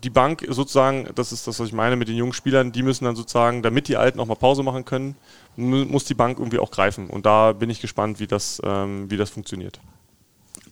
die 0.03 0.09
Bank 0.09 0.45
sozusagen, 0.49 1.07
das 1.15 1.31
ist 1.31 1.47
das, 1.47 1.59
was 1.59 1.67
ich 1.67 1.73
meine 1.73 1.95
mit 1.95 2.09
den 2.09 2.17
jungen 2.17 2.33
Spielern, 2.33 2.71
die 2.73 2.83
müssen 2.83 3.05
dann 3.05 3.15
sozusagen, 3.15 3.63
damit 3.63 3.87
die 3.87 3.95
Alten 3.95 4.19
auch 4.19 4.25
mal 4.25 4.35
Pause 4.35 4.61
machen 4.61 4.83
können, 4.83 5.15
mu- 5.55 5.85
muss 5.85 6.03
die 6.03 6.13
Bank 6.13 6.39
irgendwie 6.39 6.59
auch 6.59 6.71
greifen. 6.71 7.09
Und 7.09 7.25
da 7.25 7.53
bin 7.53 7.69
ich 7.69 7.79
gespannt, 7.79 8.19
wie 8.19 8.27
das, 8.27 8.61
ähm, 8.65 9.09
wie 9.09 9.15
das 9.17 9.29
funktioniert. 9.29 9.79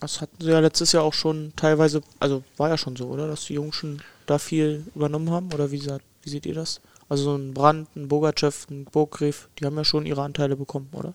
Das 0.01 0.19
hatten 0.19 0.35
sie 0.43 0.49
ja 0.51 0.59
letztes 0.59 0.91
Jahr 0.91 1.03
auch 1.03 1.13
schon 1.13 1.53
teilweise, 1.55 2.01
also 2.19 2.43
war 2.57 2.69
ja 2.69 2.77
schon 2.77 2.95
so, 2.97 3.07
oder? 3.07 3.27
Dass 3.27 3.45
die 3.45 3.53
Jungs 3.53 3.75
schon 3.75 4.01
da 4.25 4.37
viel 4.37 4.85
übernommen 4.95 5.31
haben? 5.31 5.53
Oder 5.53 5.71
wie, 5.71 5.77
sa- 5.79 5.99
wie 6.23 6.29
seht 6.29 6.45
ihr 6.45 6.55
das? 6.55 6.81
Also 7.07 7.23
so 7.23 7.35
ein 7.35 7.53
Brandt, 7.53 7.95
ein 7.95 8.07
Bogachev, 8.09 8.67
ein 8.69 8.85
Burggräf, 8.85 9.47
die 9.59 9.65
haben 9.65 9.77
ja 9.77 9.85
schon 9.85 10.05
ihre 10.05 10.23
Anteile 10.23 10.55
bekommen, 10.55 10.89
oder? 10.93 11.13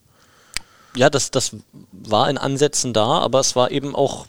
Ja, 0.96 1.10
das, 1.10 1.30
das 1.30 1.54
war 1.92 2.28
in 2.28 2.38
Ansätzen 2.38 2.92
da, 2.92 3.18
aber 3.18 3.40
es 3.40 3.54
war 3.54 3.70
eben 3.70 3.94
auch 3.94 4.26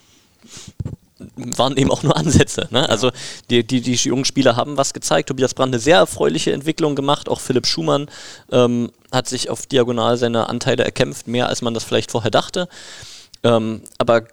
waren 1.36 1.78
eben 1.78 1.92
auch 1.92 2.04
nur 2.04 2.16
Ansätze. 2.16 2.68
Ne? 2.70 2.88
Also 2.88 3.12
die, 3.50 3.66
die, 3.66 3.82
die 3.82 3.94
jungen 3.94 4.26
Spieler 4.26 4.56
haben 4.56 4.78
was 4.78 4.94
gezeigt. 4.94 5.30
Tobias 5.30 5.54
Brandt 5.54 5.74
eine 5.74 5.82
sehr 5.82 5.98
erfreuliche 5.98 6.54
Entwicklung 6.54 6.96
gemacht. 6.96 7.28
Auch 7.28 7.40
Philipp 7.40 7.66
Schumann 7.66 8.08
ähm, 8.52 8.92
hat 9.12 9.28
sich 9.28 9.50
auf 9.50 9.66
diagonal 9.66 10.18
seine 10.18 10.48
Anteile 10.50 10.84
erkämpft, 10.84 11.28
mehr 11.28 11.50
als 11.50 11.62
man 11.62 11.74
das 11.74 11.84
vielleicht 11.84 12.12
vorher 12.12 12.32
dachte. 12.32 12.68
Ähm, 13.44 13.82
aber 13.98 14.24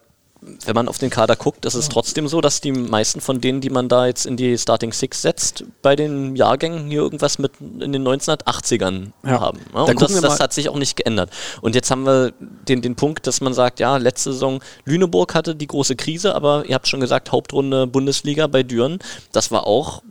wenn 0.65 0.75
man 0.75 0.89
auf 0.89 0.99
den 0.99 1.11
Kader 1.11 1.37
guckt, 1.37 1.65
ist 1.65 1.75
es 1.75 1.89
trotzdem 1.89 2.29
so, 2.29 2.41
dass 2.41 2.61
die 2.61 2.73
meisten 2.73 3.21
von 3.21 3.41
denen, 3.41 3.61
die 3.61 3.71
man 3.71 3.89
da 3.89 4.07
jetzt 4.07 4.27
in 4.27 4.37
die 4.37 4.57
Starting 4.59 4.93
Six 4.93 5.23
setzt, 5.23 5.65
bei 5.83 5.97
den 5.97 6.37
Jahrgängen 6.37 6.89
hier 6.89 7.01
irgendwas 7.01 7.39
mit 7.39 7.53
in 7.61 7.93
den 7.93 8.07
1980ern 8.07 9.13
Ja. 9.25 9.41
haben. 9.41 9.61
Ja, 9.73 9.83
und 9.83 10.01
das, 10.03 10.21
das 10.21 10.41
hat 10.41 10.53
sich 10.53 10.69
auch 10.69 10.77
nicht 10.77 10.97
geändert. 10.97 11.31
Und 11.61 11.75
jetzt 11.75 11.91
haben 11.91 12.05
wir 12.05 12.33
den, 12.69 12.83
den 12.83 12.95
Punkt, 12.97 13.27
dass 13.27 13.41
man 13.41 13.55
sagt, 13.55 13.81
ja, 13.81 13.97
letzte 13.97 14.33
Saison 14.33 14.61
Lüneburg 14.85 15.35
hatte 15.35 15.55
die 15.55 15.67
große 15.67 15.97
Krise, 15.97 16.35
aber 16.35 16.65
ihr 16.67 16.75
habt 16.75 16.89
schon 16.89 17.01
gesagt, 17.01 17.33
Hauptrunde 17.33 17.87
Bundesliga 17.87 18.47
bei 18.47 18.63
Düren, 18.63 18.99
das 19.33 19.51
war 19.51 19.67
auch 19.67 20.03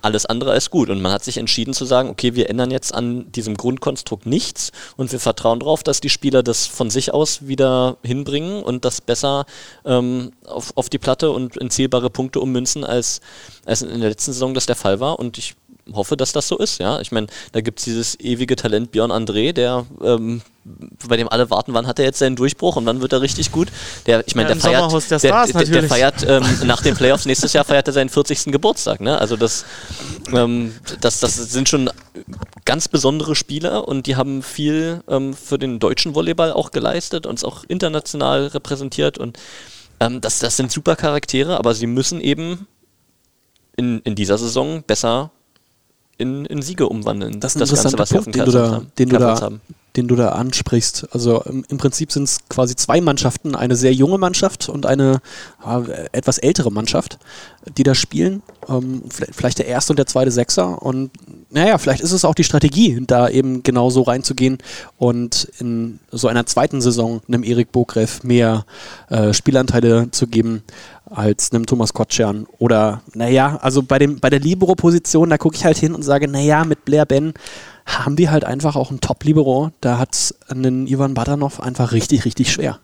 alles 0.00 0.26
andere 0.26 0.52
als 0.52 0.70
gut. 0.70 0.90
Und 0.90 1.02
man 1.02 1.12
hat 1.12 1.24
sich 1.24 1.36
entschieden 1.36 1.74
zu 1.74 1.84
sagen, 1.84 2.08
okay, 2.08 2.34
wir 2.34 2.48
ändern 2.48 2.70
jetzt 2.70 2.94
an 2.94 3.30
diesem 3.32 3.56
Grundkonstrukt 3.56 4.26
nichts 4.26 4.72
und 4.96 5.12
wir 5.12 5.20
vertrauen 5.20 5.60
darauf, 5.60 5.82
dass 5.82 6.00
die 6.00 6.08
Spieler 6.08 6.42
das 6.42 6.66
von 6.66 6.90
sich 6.90 7.12
aus 7.12 7.46
wieder 7.46 7.96
hinbringen 8.02 8.62
und 8.62 8.84
das 8.84 9.00
besser 9.00 9.44
ähm, 9.84 10.32
auf, 10.46 10.72
auf 10.76 10.88
die 10.88 10.98
Platte 10.98 11.30
und 11.30 11.56
in 11.56 11.70
zählbare 11.70 12.10
Punkte 12.10 12.40
ummünzen, 12.40 12.84
als, 12.84 13.20
als 13.64 13.82
in 13.82 14.00
der 14.00 14.10
letzten 14.10 14.32
Saison 14.32 14.54
das 14.54 14.66
der 14.66 14.76
Fall 14.76 15.00
war. 15.00 15.18
Und 15.18 15.38
ich 15.38 15.54
hoffe, 15.92 16.16
dass 16.16 16.32
das 16.32 16.48
so 16.48 16.58
ist. 16.58 16.78
Ja, 16.78 17.00
ich 17.00 17.12
meine, 17.12 17.26
da 17.52 17.60
gibt 17.60 17.78
es 17.78 17.84
dieses 17.84 18.20
ewige 18.20 18.56
Talent 18.56 18.92
Björn 18.92 19.10
André, 19.10 19.52
der 19.52 19.86
ähm, 20.02 20.42
bei 21.08 21.16
dem 21.16 21.28
alle 21.28 21.50
warten, 21.50 21.74
wann 21.74 21.86
hat 21.86 21.98
er 21.98 22.04
jetzt 22.04 22.20
seinen 22.20 22.36
Durchbruch 22.36 22.76
und 22.76 22.86
wann 22.86 23.00
wird 23.00 23.12
er 23.12 23.20
richtig 23.20 23.50
gut. 23.50 23.68
Der, 24.06 24.26
ich 24.26 24.36
meine, 24.36 24.48
Ja, 24.50 24.54
der 24.54 24.62
feiert, 24.62 24.92
der 25.10 25.18
der, 25.18 25.46
der, 25.52 25.64
der 25.64 25.82
feiert 25.88 26.24
ähm, 26.26 26.44
nach 26.64 26.82
den 26.82 26.94
Playoffs 26.94 27.26
nächstes 27.26 27.52
Jahr 27.52 27.64
feiert 27.64 27.88
er 27.88 27.92
seinen 27.92 28.10
40. 28.10 28.44
Geburtstag. 28.46 29.00
Ne? 29.00 29.18
Also 29.18 29.36
das, 29.36 29.64
ähm, 30.32 30.74
das, 31.00 31.18
das 31.20 31.34
sind 31.34 31.68
schon 31.68 31.90
ganz 32.64 32.86
besondere 32.86 33.34
Spieler 33.34 33.88
und 33.88 34.06
die 34.06 34.14
haben 34.14 34.42
viel 34.42 35.02
ähm, 35.08 35.34
für 35.34 35.58
den 35.58 35.80
deutschen 35.80 36.14
Volleyball 36.14 36.52
auch 36.52 36.70
geleistet, 36.70 37.26
uns 37.26 37.42
auch 37.42 37.64
international 37.66 38.46
repräsentiert 38.46 39.18
und 39.18 39.38
ähm, 39.98 40.20
das, 40.20 40.38
das 40.38 40.56
sind 40.56 40.70
super 40.70 40.94
Charaktere, 40.94 41.58
aber 41.58 41.74
sie 41.74 41.86
müssen 41.86 42.20
eben 42.20 42.68
in, 43.76 44.00
in 44.00 44.14
dieser 44.14 44.38
Saison 44.38 44.82
besser 44.84 45.32
in, 46.22 46.46
in 46.46 46.62
Siege 46.62 46.88
umwandeln. 46.88 47.40
Das 47.40 47.52
ist 47.52 47.56
ein 47.56 47.62
interessanter 47.62 47.98
was 47.98 48.08
sie 48.08 48.18
auf 48.18 48.24
Punkt, 48.24 48.36
dem 48.36 48.44
den 48.44 48.52
du, 48.52 48.58
da, 48.58 48.82
den, 48.98 49.08
du 49.08 49.18
da, 49.18 49.40
haben. 49.40 49.60
den 49.96 50.08
du 50.08 50.16
da 50.16 50.30
ansprichst. 50.30 51.08
Also 51.12 51.42
im, 51.42 51.64
im 51.68 51.78
Prinzip 51.78 52.12
sind 52.12 52.24
es 52.24 52.38
quasi 52.48 52.76
zwei 52.76 53.00
Mannschaften, 53.00 53.54
eine 53.54 53.76
sehr 53.76 53.92
junge 53.92 54.18
Mannschaft 54.18 54.68
und 54.68 54.86
eine 54.86 55.20
ja, 55.64 55.82
etwas 56.12 56.38
ältere 56.38 56.72
Mannschaft, 56.72 57.18
die 57.76 57.82
da 57.82 57.94
spielen. 57.94 58.42
Ähm, 58.68 59.02
vielleicht 59.10 59.58
der 59.58 59.66
erste 59.66 59.92
und 59.92 59.98
der 59.98 60.06
zweite 60.06 60.30
Sechser. 60.30 60.80
Und 60.80 61.10
naja, 61.52 61.76
vielleicht 61.78 62.00
ist 62.00 62.12
es 62.12 62.24
auch 62.24 62.34
die 62.34 62.44
Strategie, 62.44 63.02
da 63.06 63.28
eben 63.28 63.62
genau 63.62 63.90
so 63.90 64.02
reinzugehen 64.02 64.58
und 64.96 65.48
in 65.58 66.00
so 66.10 66.28
einer 66.28 66.46
zweiten 66.46 66.80
Saison 66.80 67.20
einem 67.28 67.44
Erik 67.44 67.72
Bogreff 67.72 68.22
mehr 68.22 68.64
äh, 69.10 69.34
Spielanteile 69.34 70.10
zu 70.10 70.26
geben 70.26 70.62
als 71.04 71.52
einem 71.52 71.66
Thomas 71.66 71.92
Kotschern. 71.92 72.46
Oder, 72.58 73.02
naja, 73.14 73.58
also 73.60 73.82
bei, 73.82 73.98
dem, 73.98 74.18
bei 74.18 74.30
der 74.30 74.40
Libero-Position, 74.40 75.30
da 75.30 75.38
gucke 75.38 75.56
ich 75.56 75.64
halt 75.64 75.76
hin 75.76 75.94
und 75.94 76.02
sage, 76.02 76.26
naja, 76.26 76.64
mit 76.64 76.84
Blair 76.84 77.04
Ben 77.04 77.34
haben 77.84 78.16
die 78.16 78.30
halt 78.30 78.44
einfach 78.44 78.76
auch 78.76 78.90
einen 78.90 79.00
Top-Libero. 79.00 79.70
Da 79.80 79.98
hat 79.98 80.34
einen 80.48 80.86
Ivan 80.86 81.14
Badanov 81.14 81.60
einfach 81.60 81.92
richtig, 81.92 82.24
richtig 82.24 82.50
schwer. 82.50 82.78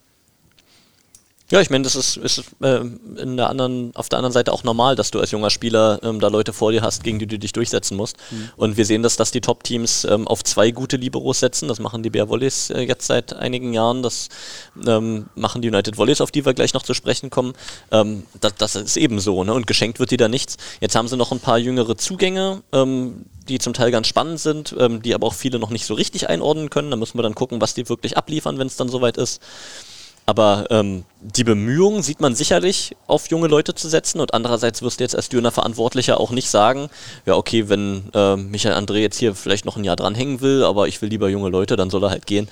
Ja, 1.51 1.63
ich 1.63 1.71
meine, 1.71 1.85
das 1.85 1.97
ist, 1.97 2.19
ist 2.19 2.45
äh, 2.61 2.81
in 3.17 3.39
der 3.39 3.49
anderen, 3.49 3.97
auf 3.97 4.11
der 4.11 4.19
anderen 4.19 4.35
Seite 4.35 4.53
auch 4.53 4.65
normal, 4.65 4.97
dass 4.97 5.11
du 5.11 5.19
als 5.19 5.31
junger 5.31 5.49
Spieler 5.49 5.99
ähm, 6.03 6.21
da 6.21 6.29
Leute 6.29 6.53
vor 6.53 6.73
dir 6.73 6.83
hast, 6.83 7.03
gegen 7.05 7.19
die 7.19 7.27
du 7.27 7.39
dich 7.39 7.53
durchsetzen 7.53 7.97
musst. 7.97 8.19
Mhm. 8.31 8.51
Und 8.57 8.77
wir 8.77 8.85
sehen 8.85 9.03
das, 9.03 9.17
dass 9.17 9.31
die 9.31 9.41
Top-Teams 9.41 10.05
ähm, 10.05 10.29
auf 10.29 10.45
zwei 10.45 10.73
gute 10.73 10.99
Liberos 10.99 11.41
setzen. 11.41 11.67
Das 11.67 11.79
machen 11.79 12.03
die 12.03 12.11
Bear 12.11 12.29
Volleys 12.29 12.69
äh, 12.69 12.83
jetzt 12.83 13.07
seit 13.07 13.33
einigen 13.33 13.73
Jahren. 13.73 14.03
Das 14.03 14.29
ähm, 14.87 15.31
machen 15.37 15.63
die 15.63 15.69
United 15.69 15.97
Volleys, 15.97 16.21
auf 16.21 16.31
die 16.31 16.45
wir 16.45 16.53
gleich 16.53 16.75
noch 16.75 16.83
zu 16.83 16.93
sprechen 16.93 17.31
kommen. 17.31 17.55
Ähm, 17.91 18.25
das, 18.41 18.55
das 18.57 18.77
ist 18.77 18.99
eben 18.99 19.19
so, 19.19 19.43
ne? 19.43 19.55
Und 19.55 19.67
geschenkt 19.67 20.01
wird 20.01 20.11
dir 20.11 20.19
da 20.19 20.29
nichts. 20.29 20.59
Jetzt 20.83 20.97
haben 20.97 21.09
sie 21.09 21.17
noch 21.17 21.33
ein 21.33 21.41
paar 21.41 21.57
jüngere 21.57 21.97
Zugänge, 21.97 22.63
ähm, 22.73 23.25
die 23.49 23.59
zum 23.59 23.73
Teil 23.73 23.91
ganz 23.91 24.07
spannend 24.07 24.39
sind, 24.41 24.77
ähm, 24.79 25.01
die 25.01 25.15
aber 25.15 25.27
auch 25.27 25.35
viele 25.35 25.59
noch 25.59 25.71
nicht 25.71 25.87
so 25.87 25.95
richtig 25.95 26.29
einordnen 26.29 26.69
können. 26.69 26.91
Da 26.91 26.99
müssen 26.99 27.17
wir 27.17 27.23
dann 27.23 27.35
gucken, 27.35 27.63
was 27.63 27.73
die 27.73 27.89
wirklich 27.89 28.19
abliefern, 28.19 28.59
wenn 28.59 28.67
es 28.67 28.77
dann 28.77 28.91
soweit 28.91 29.17
ist. 29.17 29.41
Aber 30.29 30.67
ähm, 30.69 31.05
die 31.23 31.43
Bemühungen 31.43 32.03
sieht 32.03 32.21
man 32.21 32.35
sicherlich, 32.35 32.95
auf 33.07 33.31
junge 33.31 33.49
Leute 33.49 33.75
zu 33.75 33.89
setzen. 33.89 34.21
Und 34.21 34.35
andererseits 34.35 34.83
wirst 34.83 35.01
du 35.01 35.05
jetzt 35.05 35.17
als 35.17 35.31
Dürner 35.31 35.51
Verantwortlicher 35.51 36.21
auch 36.21 36.33
nicht 36.33 36.51
sagen, 36.51 36.91
ja 37.25 37.35
okay, 37.35 37.71
wenn 37.71 38.11
äh, 38.13 38.37
Michael 38.37 38.77
André 38.77 38.99
jetzt 38.99 39.19
hier 39.19 39.35
vielleicht 39.35 39.65
noch 39.65 39.79
ein 39.79 39.85
Jahr 39.85 39.97
dranhängen 39.97 40.43
will, 40.43 40.65
aber 40.65 40.87
ich 40.87 41.01
will 41.01 41.09
lieber 41.09 41.31
junge 41.31 41.49
Leute, 41.49 41.77
dann 41.77 41.89
soll 41.89 42.05
er 42.05 42.11
halt 42.11 42.27
gehen. 42.27 42.47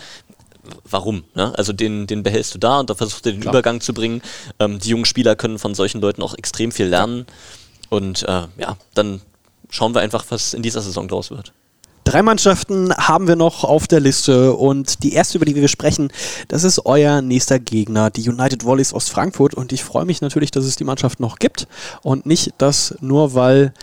Warum? 0.89 1.25
Ne? 1.35 1.53
Also 1.59 1.75
den, 1.75 2.07
den 2.07 2.23
behältst 2.23 2.55
du 2.55 2.59
da 2.59 2.81
und 2.81 2.89
da 2.89 2.95
versuchst 2.95 3.27
du 3.27 3.33
den 3.33 3.43
Klar. 3.43 3.53
Übergang 3.53 3.83
zu 3.83 3.93
bringen. 3.93 4.23
Ähm, 4.59 4.79
die 4.79 4.89
jungen 4.89 5.05
Spieler 5.05 5.37
können 5.37 5.59
von 5.59 5.75
solchen 5.75 6.01
Leuten 6.01 6.23
auch 6.23 6.33
extrem 6.33 6.73
viel 6.73 6.87
lernen. 6.87 7.27
Und 7.91 8.23
äh, 8.23 8.47
ja, 8.57 8.79
dann 8.95 9.21
schauen 9.69 9.95
wir 9.95 10.01
einfach, 10.01 10.25
was 10.31 10.55
in 10.55 10.63
dieser 10.63 10.81
Saison 10.81 11.09
draus 11.09 11.31
wird. 11.31 11.53
Drei 12.07 12.23
Mannschaften 12.23 12.95
haben 12.95 13.27
wir 13.27 13.35
noch 13.35 13.65
auf 13.65 13.89
der 13.89 13.99
Liste 13.99 14.53
und 14.53 15.03
die 15.03 15.13
erste, 15.13 15.39
über 15.39 15.45
die 15.45 15.57
wir 15.57 15.67
sprechen, 15.67 16.13
das 16.47 16.63
ist 16.63 16.87
euer 16.87 17.21
nächster 17.21 17.59
Gegner, 17.59 18.11
die 18.11 18.29
United 18.29 18.65
Volleys 18.65 18.93
aus 18.95 19.09
Frankfurt 19.09 19.55
und 19.55 19.73
ich 19.73 19.83
freue 19.83 20.05
mich 20.05 20.21
natürlich, 20.21 20.53
dass 20.53 20.65
es 20.65 20.77
die 20.77 20.85
Mannschaft 20.85 21.19
noch 21.19 21.41
gibt 21.41 21.67
und 22.03 22.25
nicht, 22.25 22.55
dass 22.59 22.95
nur 23.01 23.35
weil 23.35 23.75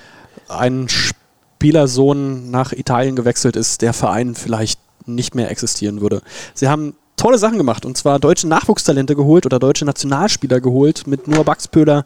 ein 0.48 0.88
Spielersohn 0.88 2.50
nach 2.50 2.72
Italien 2.72 3.18
gewechselt 3.18 3.58
ist, 3.58 3.82
der 3.82 3.92
Verein 3.92 4.36
vielleicht 4.36 4.80
nicht 5.06 5.36
mehr 5.36 5.52
existieren 5.52 6.00
würde. 6.00 6.22
Sie 6.54 6.70
haben 6.70 6.96
tolle 7.18 7.38
Sachen 7.38 7.58
gemacht 7.58 7.86
und 7.86 7.98
zwar 7.98 8.20
deutsche 8.20 8.48
Nachwuchstalente 8.48 9.16
geholt 9.16 9.46
oder 9.46 9.60
deutsche 9.60 9.86
Nationalspieler 9.86 10.62
geholt 10.62 11.08
mit 11.08 11.28
Noah 11.28 11.44
Baxpöhler, 11.44 12.06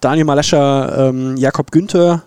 Daniel 0.00 0.24
Malescher, 0.26 1.08
ähm, 1.08 1.36
Jakob 1.36 1.70
Günther 1.70 2.22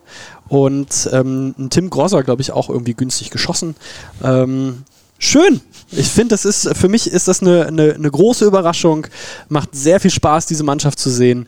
und 0.50 1.10
ähm, 1.14 1.54
ein 1.58 1.70
Tim 1.70 1.90
Grosser, 1.90 2.24
glaube 2.24 2.42
ich, 2.42 2.52
auch 2.52 2.70
irgendwie 2.70 2.96
günstig 2.96 3.30
geschossen. 3.30 3.76
Ähm, 4.24 4.84
schön. 5.20 5.62
Ich 5.92 6.08
finde, 6.08 6.30
das 6.34 6.46
ist, 6.46 6.76
für 6.76 6.90
mich 6.90 7.08
ist 7.08 7.28
das 7.28 7.42
eine, 7.42 7.68
eine, 7.68 7.94
eine 7.94 8.12
große 8.12 8.46
Überraschung. 8.46 9.08
Macht 9.48 9.76
sehr 9.76 10.00
viel 10.00 10.12
Spaß, 10.12 10.48
diese 10.48 10.64
Mannschaft 10.64 11.00
zu 11.00 11.10
sehen. 11.12 11.48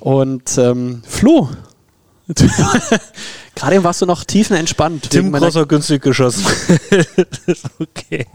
Und 0.00 0.56
ähm, 0.56 1.02
Flo, 1.06 1.50
gerade 3.54 3.74
eben 3.74 3.84
warst 3.84 4.00
du 4.00 4.06
noch 4.06 4.24
tiefenentspannt. 4.24 5.10
Tim 5.10 5.30
Grosser 5.32 5.66
günstig 5.66 6.02
geschossen. 6.02 6.46
okay. 7.80 8.26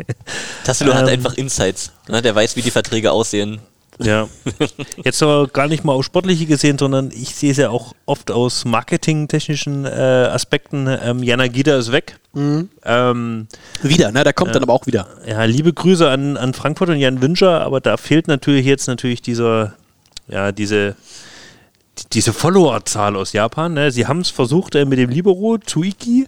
Tassilo 0.63 0.93
hat 0.93 1.07
Ähm, 1.07 1.09
einfach 1.09 1.33
Insights. 1.35 1.91
Ne? 2.07 2.21
Der 2.21 2.35
weiß, 2.35 2.55
wie 2.55 2.61
die 2.61 2.71
Verträge 2.71 3.11
aussehen. 3.11 3.59
Ja. 3.99 4.27
Jetzt 5.03 5.21
aber 5.21 5.47
gar 5.47 5.67
nicht 5.67 5.83
mal 5.83 5.93
aus 5.93 6.05
sportliche 6.05 6.45
gesehen, 6.45 6.77
sondern 6.77 7.11
ich 7.11 7.35
sehe 7.35 7.51
es 7.51 7.57
ja 7.57 7.69
auch 7.69 7.93
oft 8.05 8.31
aus 8.31 8.65
marketingtechnischen 8.65 9.85
äh, 9.85 9.89
Aspekten. 9.89 10.87
Ähm, 10.87 11.21
Jana 11.23 11.47
Gida 11.47 11.77
ist 11.77 11.91
weg. 11.91 12.17
Mhm. 12.33 12.69
Ähm, 12.83 13.47
Wieder, 13.81 14.11
ne? 14.11 14.23
Der 14.23 14.33
kommt 14.33 14.49
Ja. 14.49 14.53
dann 14.53 14.63
aber 14.63 14.73
auch 14.73 14.87
wieder. 14.87 15.07
ja, 15.27 15.43
liebe 15.43 15.71
Grüße 15.73 16.09
an, 16.09 16.37
an 16.37 16.53
Frankfurt 16.53 16.89
und 16.89 16.97
Jan 16.97 17.21
Wünscher, 17.21 17.61
aber 17.61 17.79
da 17.81 17.97
fehlt 17.97 18.27
natürlich 18.27 18.65
jetzt 18.65 18.87
natürlich 18.87 19.21
dieser, 19.21 19.73
ja, 20.27 20.51
diese, 20.51 20.95
die- 21.99 22.09
diese 22.13 22.33
Followerzahl 22.33 23.15
aus 23.15 23.33
Japan. 23.33 23.73
Ne? 23.75 23.91
Sie 23.91 24.07
haben 24.07 24.21
es 24.21 24.29
versucht 24.31 24.73
äh, 24.75 24.85
mit 24.85 24.97
dem 24.97 25.09
Libero 25.11 25.57
Tsuiki, 25.59 26.27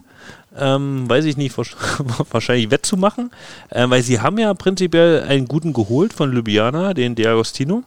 ähm, 0.58 1.10
weiß 1.10 1.26
ich 1.26 1.38
nicht, 1.38 1.56
wahrsch- 1.56 1.76
wahrscheinlich 2.32 2.72
wettzumachen, 2.72 3.32
äh, 3.70 3.90
weil 3.90 4.02
sie 4.02 4.20
haben 4.20 4.38
ja 4.38 4.54
prinzipiell 4.54 5.24
einen 5.24 5.48
guten 5.48 5.74
geholt 5.74 6.14
von 6.14 6.32
Ljubljana, 6.32 6.94
den 6.94 7.16
D'Agostino. 7.16 7.84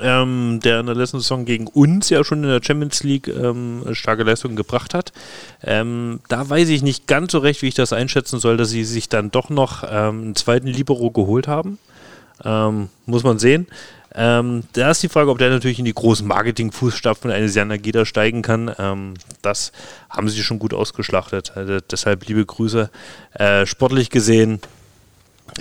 Ähm, 0.00 0.60
der 0.62 0.78
in 0.78 0.86
der 0.86 0.94
letzten 0.94 1.18
Saison 1.18 1.44
gegen 1.44 1.66
uns 1.66 2.08
ja 2.08 2.22
schon 2.22 2.44
in 2.44 2.50
der 2.50 2.62
Champions 2.62 3.02
League 3.02 3.26
ähm, 3.26 3.82
starke 3.92 4.22
Leistungen 4.22 4.54
gebracht 4.54 4.94
hat. 4.94 5.12
Ähm, 5.60 6.20
da 6.28 6.48
weiß 6.48 6.68
ich 6.68 6.82
nicht 6.82 7.08
ganz 7.08 7.32
so 7.32 7.38
recht, 7.38 7.62
wie 7.62 7.66
ich 7.66 7.74
das 7.74 7.92
einschätzen 7.92 8.38
soll, 8.38 8.56
dass 8.56 8.70
sie 8.70 8.84
sich 8.84 9.08
dann 9.08 9.32
doch 9.32 9.50
noch 9.50 9.82
ähm, 9.82 10.22
einen 10.22 10.34
zweiten 10.36 10.68
Libero 10.68 11.10
geholt 11.10 11.48
haben. 11.48 11.78
Ähm, 12.44 12.90
muss 13.06 13.24
man 13.24 13.40
sehen. 13.40 13.66
Ähm, 14.14 14.64
da 14.72 14.90
ist 14.90 15.02
die 15.02 15.08
Frage, 15.08 15.30
ob 15.30 15.38
der 15.38 15.50
natürlich 15.50 15.78
in 15.78 15.84
die 15.84 15.94
großen 15.94 16.26
Marketing-Fußstapfen 16.26 17.30
eines 17.30 17.54
Jan 17.54 17.68
Nagida 17.68 18.04
steigen 18.04 18.42
kann. 18.42 18.74
Ähm, 18.78 19.14
das 19.40 19.72
haben 20.10 20.28
sie 20.28 20.42
schon 20.42 20.58
gut 20.58 20.74
ausgeschlachtet. 20.74 21.52
Also 21.56 21.78
deshalb 21.80 22.26
liebe 22.26 22.44
Grüße. 22.44 22.90
Äh, 23.34 23.66
sportlich 23.66 24.10
gesehen 24.10 24.60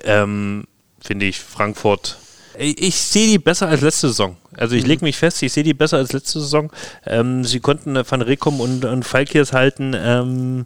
ähm, 0.04 0.66
finde 1.00 1.26
ich 1.26 1.40
Frankfurt. 1.40 2.18
Ich, 2.58 2.82
ich 2.82 2.96
sehe 2.96 3.28
die 3.28 3.40
besser 3.40 3.68
als 3.68 3.82
letzte 3.82 4.10
Saison. 4.10 4.38
Also 4.58 4.76
ich 4.76 4.86
lege 4.86 5.06
mich 5.06 5.18
fest, 5.18 5.42
ich 5.42 5.54
sehe 5.54 5.64
die 5.64 5.74
besser 5.74 5.98
als 5.98 6.12
letzte 6.12 6.42
Saison. 6.42 6.72
Ähm, 7.06 7.46
sie 7.46 7.60
konnten 7.60 7.96
äh, 7.96 8.04
Van 8.10 8.22
Rekom 8.22 8.60
und, 8.60 8.86
und 8.86 9.04
Falkiers 9.04 9.54
halten. 9.54 9.94
Ähm, 9.96 10.66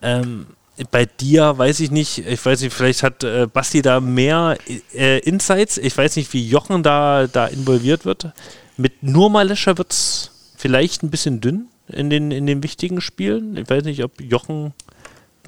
ähm, 0.00 0.46
bei 0.90 1.06
dir 1.06 1.58
weiß 1.58 1.80
ich 1.80 1.90
nicht, 1.90 2.18
ich 2.18 2.44
weiß 2.44 2.60
nicht, 2.62 2.72
vielleicht 2.72 3.02
hat 3.02 3.24
äh, 3.24 3.46
Basti 3.46 3.82
da 3.82 4.00
mehr 4.00 4.56
äh, 4.94 5.18
Insights. 5.20 5.78
Ich 5.78 5.96
weiß 5.96 6.16
nicht, 6.16 6.32
wie 6.32 6.46
Jochen 6.46 6.82
da, 6.82 7.26
da 7.26 7.46
involviert 7.46 8.04
wird. 8.04 8.32
Mit 8.76 9.02
nur 9.02 9.30
Malescher 9.30 9.78
wird 9.78 9.92
es 9.92 10.30
vielleicht 10.56 11.02
ein 11.02 11.10
bisschen 11.10 11.40
dünn 11.40 11.66
in 11.88 12.10
den, 12.10 12.30
in 12.30 12.46
den 12.46 12.62
wichtigen 12.62 13.00
Spielen. 13.00 13.56
Ich 13.56 13.68
weiß 13.68 13.84
nicht, 13.84 14.04
ob 14.04 14.20
Jochen 14.20 14.72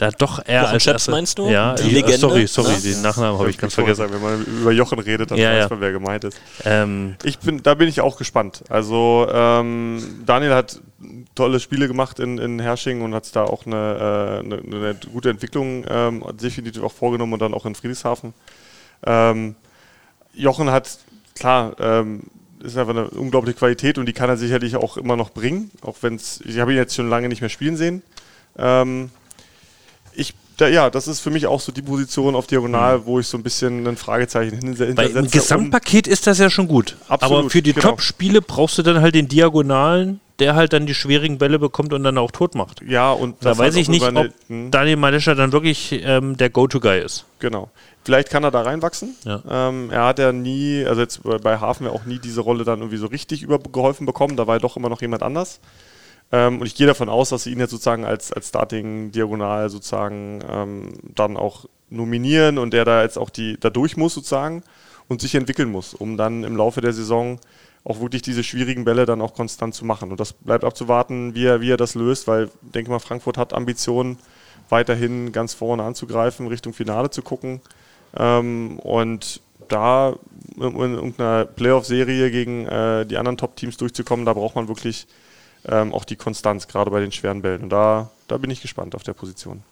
da 0.01 0.11
doch 0.11 0.41
eher 0.47 0.63
Jochen 0.63 0.73
als 0.75 0.83
Scheps 0.83 0.93
erster- 0.95 1.11
meinst 1.13 1.39
du? 1.39 1.49
Ja, 1.49 1.75
Die 1.75 1.83
äh, 1.91 1.93
Legende, 1.95 2.19
sorry, 2.19 2.47
sorry, 2.47 2.73
ne? 2.73 2.81
den 2.81 3.03
Nachnamen 3.03 3.39
habe 3.39 3.51
ich 3.51 3.59
ganz 3.59 3.75
vergessen. 3.75 3.97
Sagen, 3.99 4.13
wenn 4.15 4.23
man 4.23 4.45
über 4.45 4.73
Jochen 4.73 4.99
redet, 4.99 5.31
dann 5.31 5.39
Ja, 5.39 5.51
weiß 5.51 5.59
ja. 5.65 5.69
man, 5.71 5.81
wer 5.81 5.93
gemeint 5.93 6.25
ist. 6.25 6.41
Ähm, 6.65 7.17
ich 7.23 7.39
bin, 7.39 7.63
da 7.63 7.75
bin 7.75 7.89
ich 7.89 8.01
auch 8.01 8.17
gespannt. 8.17 8.63
Also 8.69 9.27
ähm, 9.33 10.23
Daniel 10.25 10.55
hat 10.55 10.81
tolle 11.35 11.61
Spiele 11.61 11.87
gemacht 11.89 12.19
in, 12.19 12.39
in 12.39 12.61
Hersching 12.61 13.03
und 13.03 13.15
hat 13.15 13.35
da 13.35 13.45
auch 13.45 13.67
eine, 13.67 14.41
äh, 14.43 14.45
eine, 14.45 14.59
eine 14.59 14.95
gute 15.13 15.31
Entwicklung 15.31 15.85
ähm, 15.89 16.25
definitiv 16.41 16.83
auch 16.83 16.93
vorgenommen 16.93 17.33
und 17.35 17.43
dann 17.43 17.55
auch 17.55 17.67
in 17.67 17.75
Friedrichshafen. 17.75 18.33
Ähm, 19.07 19.55
Jochen 20.35 20.71
hat, 20.71 20.99
klar, 21.35 21.75
ähm, 21.81 22.23
ist 22.63 22.77
einfach 22.77 22.95
eine 22.95 23.09
unglaubliche 23.11 23.59
Qualität 23.59 23.97
und 23.99 24.07
die 24.07 24.13
kann 24.13 24.29
er 24.29 24.37
sicherlich 24.37 24.77
auch 24.77 24.97
immer 24.97 25.17
noch 25.17 25.31
bringen, 25.31 25.71
auch 25.83 25.97
wenn 26.03 26.15
es, 26.17 26.41
ich 26.45 26.59
habe 26.59 26.73
ihn 26.73 26.77
jetzt 26.79 26.95
schon 26.95 27.09
lange 27.09 27.29
nicht 27.29 27.41
mehr 27.41 27.49
spielen 27.51 27.77
sehen. 27.77 28.03
Ähm, 28.59 29.11
ich, 30.15 30.35
da, 30.57 30.69
ja, 30.69 30.91
das 30.91 31.09
ist 31.09 31.21
für 31.21 31.31
mich 31.31 31.47
auch 31.47 31.61
so 31.61 31.73
die 31.73 31.83
Position 31.83 32.35
auf 32.35 32.47
Diagonal, 32.47 33.07
wo 33.07 33.19
ich 33.19 33.27
so 33.27 33.37
ein 33.39 33.43
bisschen 33.43 33.87
ein 33.87 33.97
Fragezeichen 33.97 34.59
hinse- 34.59 34.95
Bei. 34.95 35.07
Im 35.07 35.31
Gesamtpaket 35.31 36.07
ist 36.07 36.27
das 36.27 36.39
ja 36.39 36.51
schon 36.51 36.69
gut. 36.69 36.97
Absolut, 37.09 37.39
Aber 37.39 37.51
für 37.51 37.63
die 37.63 37.73
genau. 37.73 37.89
Top-Spiele 37.91 38.43
brauchst 38.43 38.77
du 38.79 38.83
dann 38.83 39.01
halt 39.01 39.15
den 39.15 39.29
Diagonalen, 39.29 40.21
der 40.39 40.55
halt 40.55 40.73
dann 40.73 40.87
die 40.87 40.95
schwierigen 40.95 41.39
Bälle 41.39 41.59
bekommt 41.59 41.93
und 41.93 42.03
dann 42.03 42.17
auch 42.19 42.31
tot 42.31 42.55
macht. 42.55 42.83
Ja, 42.87 43.13
und 43.13 43.37
da 43.45 43.57
weiß 43.57 43.77
ich 43.77 43.89
nicht, 43.89 44.03
ob 44.03 44.31
hm. 44.49 44.71
Daniel 44.71 44.97
Malescher 44.97 45.35
dann 45.35 45.53
wirklich 45.53 45.93
ähm, 46.03 46.37
der 46.37 46.51
Go-To-Guy 46.51 47.01
ist. 47.03 47.27
Genau. 47.39 47.71
Vielleicht 48.05 48.31
kann 48.31 48.43
er 48.45 48.51
da 48.51 48.63
reinwachsen. 48.63 49.15
Ja. 49.25 49.43
Ähm, 49.49 49.91
er 49.91 50.05
hat 50.07 50.19
ja 50.19 50.33
nie, 50.33 50.85
also 50.87 51.03
jetzt 51.03 51.23
bei- 51.23 51.37
bei 51.37 51.59
Hafen 51.61 51.85
ja 51.87 51.93
auch 51.93 52.07
nie 52.07 52.19
diese 52.19 52.41
Rolle 52.41 52.65
dann 52.65 52.79
irgendwie 52.81 52.97
so 52.97 53.07
richtig 53.07 53.43
übergeholfen 53.43 54.07
bekommen. 54.07 54.37
Da 54.37 54.47
war 54.47 54.57
ja 54.57 54.61
doch 54.61 54.77
immer 54.79 54.89
noch 54.89 55.03
jemand 55.03 55.23
anders. 55.23 55.61
Ähm, 56.33 56.61
und 56.61 56.67
ich 56.67 56.75
gehe 56.75 56.87
davon 56.87 57.09
aus, 57.09 57.31
dass 57.31 57.45
sie 57.45 57.53
ihn 57.53 57.59
jetzt 57.59 57.71
sozusagen 57.71 58.05
als, 58.05 58.33
als 58.33 58.49
Starting-Diagonal 58.49 59.69
sozusagen 59.69 60.41
ähm, 60.49 60.93
dann 61.15 61.37
auch 61.37 61.67
nominieren 61.89 62.59
und 62.59 62.73
der 62.73 62.85
da 62.85 63.03
jetzt 63.03 63.19
auch 63.19 63.31
die 63.31 63.59
da 63.59 63.71
durch 63.71 63.97
muss 63.97 64.15
sozusagen 64.15 64.63
und 65.09 65.21
sich 65.21 65.35
entwickeln 65.35 65.71
muss, 65.71 65.93
um 65.93 66.17
dann 66.17 66.45
im 66.45 66.57
Laufe 66.57 66.81
der 66.81 66.93
Saison 66.93 67.41
auch 67.83 68.01
wirklich 68.01 68.23
diese 68.23 68.45
schwierigen 68.45 68.85
Bälle 68.85 69.07
dann 69.07 69.21
auch 69.21 69.35
konstant 69.35 69.75
zu 69.75 69.85
machen. 69.85 70.11
Und 70.11 70.21
das 70.21 70.33
bleibt 70.35 70.65
abzuwarten, 70.65 71.35
wie 71.35 71.47
er, 71.47 71.61
wie 71.61 71.71
er 71.71 71.77
das 71.77 71.95
löst, 71.95 72.29
weil 72.29 72.45
ich 72.45 72.73
denke 72.73 72.91
mal, 72.91 72.99
Frankfurt 72.99 73.37
hat 73.37 73.53
Ambitionen, 73.53 74.19
weiterhin 74.69 75.33
ganz 75.33 75.53
vorne 75.55 75.83
anzugreifen, 75.83 76.47
Richtung 76.47 76.73
Finale 76.73 77.11
zu 77.11 77.23
gucken. 77.23 77.61
Ähm, 78.17 78.79
und 78.79 79.41
da 79.69 80.15
in, 80.57 80.63
in 80.63 80.95
irgendeiner 80.95 81.45
Playoff-Serie 81.45 82.31
gegen 82.31 82.67
äh, 82.67 83.07
die 83.07 83.17
anderen 83.17 83.37
Top-Teams 83.37 83.77
durchzukommen, 83.77 84.27
da 84.27 84.33
braucht 84.33 84.55
man 84.55 84.69
wirklich 84.69 85.07
ähm, 85.67 85.93
auch 85.93 86.05
die 86.05 86.17
Konstanz, 86.17 86.69
gerade 86.69 86.91
bei 86.91 87.01
den 87.01 87.13
schweren 87.13 87.43
Bällen. 87.43 87.63
Und 87.63 87.71
da, 87.71 88.11
da 88.29 88.39
bin 88.39 88.51
ich 88.51 88.63
gespannt 88.63 88.95
auf 88.95 89.03
der 89.03 89.13
Position. 89.13 89.63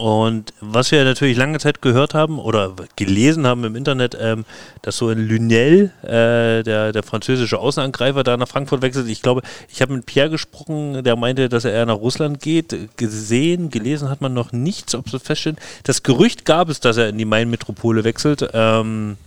Und 0.00 0.54
was 0.62 0.90
wir 0.92 1.04
natürlich 1.04 1.36
lange 1.36 1.58
Zeit 1.58 1.82
gehört 1.82 2.14
haben 2.14 2.38
oder 2.38 2.74
gelesen 2.96 3.46
haben 3.46 3.64
im 3.64 3.76
Internet, 3.76 4.16
ähm, 4.18 4.46
dass 4.80 4.96
so 4.96 5.08
ein 5.08 5.28
Lunel, 5.28 5.92
äh, 6.02 6.62
der, 6.62 6.92
der 6.92 7.02
französische 7.02 7.58
Außenangreifer, 7.58 8.22
da 8.22 8.38
nach 8.38 8.48
Frankfurt 8.48 8.80
wechselt. 8.80 9.08
Ich 9.08 9.20
glaube, 9.20 9.42
ich 9.68 9.82
habe 9.82 9.92
mit 9.92 10.06
Pierre 10.06 10.30
gesprochen, 10.30 11.04
der 11.04 11.16
meinte, 11.16 11.50
dass 11.50 11.66
er 11.66 11.72
eher 11.72 11.84
nach 11.84 11.96
Russland 11.96 12.40
geht. 12.40 12.96
Gesehen, 12.96 13.68
gelesen 13.68 14.08
hat 14.08 14.22
man 14.22 14.32
noch 14.32 14.52
nichts, 14.52 14.94
ob 14.94 15.10
so 15.10 15.18
feststeht. 15.18 15.56
Das 15.82 16.02
Gerücht 16.02 16.46
gab 16.46 16.70
es, 16.70 16.80
dass 16.80 16.96
er 16.96 17.10
in 17.10 17.18
die 17.18 17.26
Main-Metropole 17.26 18.02
wechselt. 18.02 18.48
Ähm, 18.54 19.18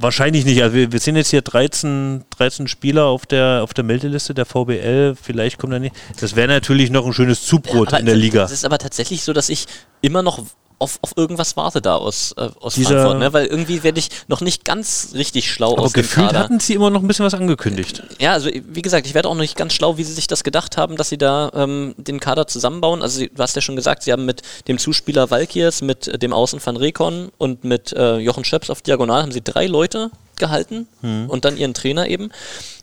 Wahrscheinlich 0.00 0.46
nicht. 0.46 0.62
Also 0.62 0.74
wir, 0.74 0.92
wir 0.92 0.98
sind 0.98 1.16
jetzt 1.16 1.28
hier 1.28 1.42
13, 1.42 2.24
13 2.30 2.68
Spieler 2.68 3.04
auf 3.04 3.26
der, 3.26 3.60
auf 3.62 3.74
der 3.74 3.84
Meldeliste 3.84 4.32
der 4.32 4.46
VBL. 4.46 5.14
Vielleicht 5.20 5.58
kommt 5.58 5.74
er 5.74 5.78
nicht. 5.78 5.94
Das 6.18 6.36
wäre 6.36 6.48
natürlich 6.48 6.90
noch 6.90 7.04
ein 7.06 7.12
schönes 7.12 7.44
Zubrot 7.44 7.88
Aber 7.88 8.00
in 8.00 8.06
der 8.06 8.16
Liga. 8.16 8.44
Es 8.44 8.50
ist 8.50 8.64
aber 8.64 8.78
tatsächlich 8.78 9.22
so, 9.22 9.34
dass 9.34 9.50
ich 9.50 9.66
immer 10.00 10.22
noch 10.22 10.46
auf, 10.80 10.98
auf 11.02 11.12
irgendwas 11.16 11.56
warte 11.56 11.80
da 11.80 11.94
aus, 11.96 12.32
äh, 12.38 12.48
aus 12.60 12.74
Dieser- 12.74 13.02
Frankfurt, 13.02 13.18
ne? 13.20 13.32
weil 13.32 13.46
irgendwie 13.46 13.82
werde 13.84 14.00
ich 14.00 14.08
noch 14.28 14.40
nicht 14.40 14.64
ganz 14.64 15.10
richtig 15.14 15.50
schlau 15.52 15.74
Aber 15.74 15.82
aus 15.82 15.92
dem 15.92 16.02
gefühlt 16.02 16.28
Kader. 16.28 16.38
hatten 16.40 16.58
sie 16.58 16.74
immer 16.74 16.90
noch 16.90 17.02
ein 17.02 17.06
bisschen 17.06 17.24
was 17.24 17.34
angekündigt. 17.34 18.02
Ja, 18.18 18.32
also 18.32 18.50
wie 18.52 18.82
gesagt, 18.82 19.06
ich 19.06 19.14
werde 19.14 19.28
auch 19.28 19.34
noch 19.34 19.42
nicht 19.42 19.56
ganz 19.56 19.74
schlau, 19.74 19.98
wie 19.98 20.04
sie 20.04 20.12
sich 20.14 20.26
das 20.26 20.42
gedacht 20.42 20.76
haben, 20.76 20.96
dass 20.96 21.10
sie 21.10 21.18
da 21.18 21.50
ähm, 21.54 21.94
den 21.98 22.18
Kader 22.18 22.46
zusammenbauen. 22.46 23.02
Also 23.02 23.20
du 23.24 23.30
hast 23.42 23.54
ja 23.54 23.62
schon 23.62 23.76
gesagt, 23.76 24.02
sie 24.02 24.12
haben 24.12 24.24
mit 24.24 24.42
dem 24.68 24.78
Zuspieler 24.78 25.30
Valkiers, 25.30 25.82
mit 25.82 26.08
äh, 26.08 26.18
dem 26.18 26.32
Außen 26.32 26.60
van 26.64 26.76
Rekon 26.76 27.30
und 27.38 27.62
mit 27.62 27.92
äh, 27.92 28.16
Jochen 28.16 28.44
Schöps 28.44 28.70
auf 28.70 28.82
Diagonal 28.82 29.22
haben 29.22 29.32
sie 29.32 29.42
drei 29.42 29.66
Leute 29.66 30.10
gehalten 30.38 30.88
Hm. 31.02 31.28
und 31.28 31.44
dann 31.44 31.58
ihren 31.58 31.74
Trainer 31.74 32.08
eben 32.08 32.30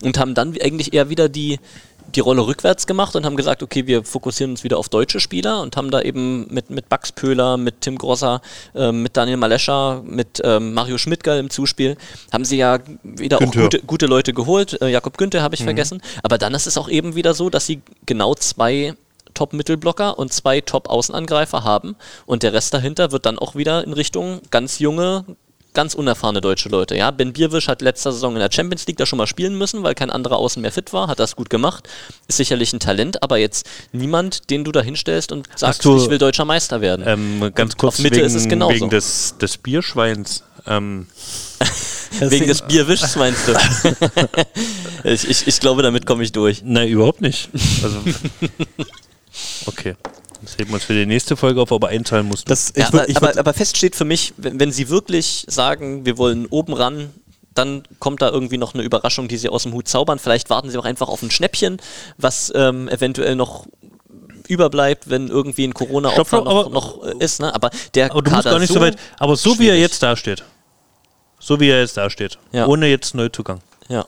und 0.04 0.20
haben 0.20 0.36
dann 0.36 0.56
eigentlich 0.62 0.94
eher 0.94 1.10
wieder 1.10 1.28
die 1.30 1.60
die 2.16 2.20
Rolle 2.20 2.46
rückwärts 2.48 2.88
gemacht 2.88 3.16
und 3.16 3.26
haben 3.26 3.36
gesagt, 3.36 3.62
okay, 3.64 3.86
wir 3.88 4.04
fokussieren 4.04 4.52
uns 4.52 4.64
wieder 4.64 4.78
auf 4.78 4.90
deutsche 4.90 5.20
Spieler 5.20 5.62
und 5.62 5.76
haben 5.78 5.92
da 5.92 6.02
eben 6.02 6.48
mit, 6.54 6.70
mit 6.70 6.90
Max 6.90 7.12
Pöhler, 7.12 7.58
mit 7.58 7.82
Tim 7.82 7.98
Grosser, 7.98 8.42
ähm, 8.76 9.04
mit 9.04 9.18
Daniel 9.18 9.38
Malescher, 9.38 10.02
mit 10.06 10.42
ähm, 10.44 10.74
Mario 10.74 10.98
Schmidtgall 10.98 11.38
im 11.40 11.50
Zuspiel, 11.50 11.98
haben 12.32 12.46
sie 12.46 12.58
ja 12.58 12.80
wieder 13.04 13.38
Günther. 13.38 13.60
auch 13.60 13.64
gute, 13.64 13.80
gute 13.82 14.06
Leute 14.06 14.34
geholt. 14.34 14.82
Äh, 14.82 14.90
Jakob 14.90 15.18
Günther 15.18 15.42
habe 15.42 15.56
ich 15.56 15.62
Mhm. 15.62 15.66
vergessen. 15.66 16.02
Aber 16.24 16.38
dann 16.38 16.54
ist 16.54 16.68
es 16.68 16.78
auch 16.78 16.90
eben 16.90 17.16
wieder 17.16 17.34
so, 17.34 17.50
dass 17.50 17.66
sie 17.66 17.82
genau 18.06 18.34
zwei 18.36 18.94
Top-Mittelblocker 19.34 20.18
und 20.18 20.34
zwei 20.34 20.62
Top-Außenangreifer 20.62 21.64
haben 21.64 21.96
und 22.26 22.42
der 22.44 22.54
Rest 22.54 22.74
dahinter 22.74 23.12
wird 23.12 23.26
dann 23.26 23.38
auch 23.38 23.56
wieder 23.56 23.84
in 23.84 23.94
Richtung 23.94 24.42
ganz 24.50 24.80
junge 24.80 25.26
ganz 25.78 25.94
unerfahrene 25.94 26.42
deutsche 26.42 26.70
Leute. 26.70 26.96
Ja, 26.98 27.12
Ben 27.12 27.34
Bierwisch 27.34 27.68
hat 27.68 27.84
letzte 27.84 28.12
Saison 28.12 28.34
in 28.34 28.40
der 28.40 28.50
Champions 28.52 28.88
League 28.88 28.98
da 28.98 29.06
schon 29.06 29.18
mal 29.18 29.28
spielen 29.28 29.56
müssen, 29.56 29.84
weil 29.84 29.94
kein 29.94 30.10
anderer 30.10 30.38
Außen 30.38 30.60
mehr 30.60 30.72
fit 30.72 30.92
war, 30.92 31.08
hat 31.08 31.20
das 31.20 31.36
gut 31.36 31.52
gemacht, 31.52 31.88
ist 32.28 32.38
sicherlich 32.38 32.74
ein 32.74 32.80
Talent, 32.80 33.22
aber 33.22 33.38
jetzt 33.38 33.68
niemand, 33.92 34.50
den 34.50 34.64
du 34.64 34.72
da 34.72 34.82
hinstellst 34.82 35.32
und 35.32 35.48
sagst, 35.56 35.86
du- 35.86 36.02
ich 36.04 36.10
will 36.10 36.18
deutscher 36.18 36.46
Meister 36.46 36.82
werden. 36.82 37.06
Ähm, 37.08 37.52
ganz 37.54 37.74
Und 37.74 37.78
kurz 37.78 38.00
Mitte 38.00 38.16
wegen, 38.16 38.26
ist 38.26 38.34
es 38.34 38.48
genauso. 38.50 38.74
wegen 38.74 38.90
des, 38.90 39.36
des 39.40 39.58
Bierschweins. 39.58 40.44
Ähm, 40.66 41.06
Wegen 42.20 42.48
des 42.48 42.62
Bierwischs 42.64 43.16
meinst 43.16 43.48
du? 43.48 43.54
ich, 45.04 45.30
ich, 45.30 45.46
ich 45.48 45.60
glaube, 45.60 45.84
damit 45.84 46.06
komme 46.08 46.24
ich 46.24 46.32
durch. 46.32 46.62
Nein, 46.64 46.88
überhaupt 46.88 47.22
nicht. 47.22 47.50
Also, 47.84 47.98
okay. 49.68 49.96
Das 50.48 50.58
heben 50.58 50.70
wir 50.70 50.76
uns 50.76 50.86
für 50.86 50.94
die 50.94 51.06
nächste 51.06 51.36
Folge 51.36 51.62
auf, 51.62 51.72
aber 51.74 51.90
einteilen 51.90 52.26
musst 52.28 52.48
du. 52.48 52.50
Das, 52.50 52.70
ich 52.70 52.78
Ja, 52.78 52.86
würd- 52.90 53.16
aber, 53.18 53.32
ich 53.32 53.40
aber, 53.40 53.54
fest 53.54 53.76
steht 53.76 53.96
für 53.98 54.06
mich, 54.06 54.34
wenn, 54.38 54.60
wenn 54.62 54.72
sie 54.72 54.88
wirklich 54.88 55.46
sagen, 55.50 56.06
wir 56.06 56.18
wollen 56.18 56.46
oben 56.46 56.74
ran, 56.74 57.10
dann 57.54 57.84
kommt 58.00 58.22
da 58.22 58.30
irgendwie 58.30 58.58
noch 58.58 58.74
eine 58.74 58.84
Überraschung, 58.84 59.28
die 59.28 59.36
sie 59.38 59.50
aus 59.50 59.64
dem 59.64 59.74
Hut 59.74 59.90
zaubern. 59.90 60.20
Vielleicht 60.20 60.50
warten 60.50 60.70
sie 60.70 60.78
auch 60.78 60.86
einfach 60.86 61.10
auf 61.10 61.22
ein 61.22 61.32
Schnäppchen, 61.32 61.82
was 62.18 62.50
ähm, 62.56 62.88
eventuell 62.88 63.36
noch 63.36 63.66
überbleibt, 64.48 65.10
wenn 65.10 65.28
irgendwie 65.28 65.66
ein 65.66 65.74
Corona-Opfer 65.74 66.24
Stopp, 66.38 66.46
noch, 66.46 66.66
aber- 66.66 66.70
noch 66.70 67.04
ist. 67.20 67.42
Ne? 67.42 67.54
Aber 67.54 67.70
der 67.94 68.12
aber 68.12 68.22
du 68.22 68.30
musst 68.32 68.44
Kader 68.44 68.52
gar 68.56 68.60
nicht 68.60 68.72
so, 68.74 68.80
weit. 68.80 68.96
Aber 69.20 69.36
so 69.36 69.50
wie 69.60 69.66
er 69.68 69.74
schwierig. 69.74 69.82
jetzt 69.82 70.02
dasteht. 70.04 70.44
So 71.40 71.60
wie 71.60 71.70
er 71.70 71.80
jetzt 71.82 71.98
dasteht. 71.98 72.38
Ja. 72.54 72.68
Ohne 72.68 72.88
jetzt 72.88 73.16
Neuzugang. 73.16 73.60
Ja. 73.90 74.06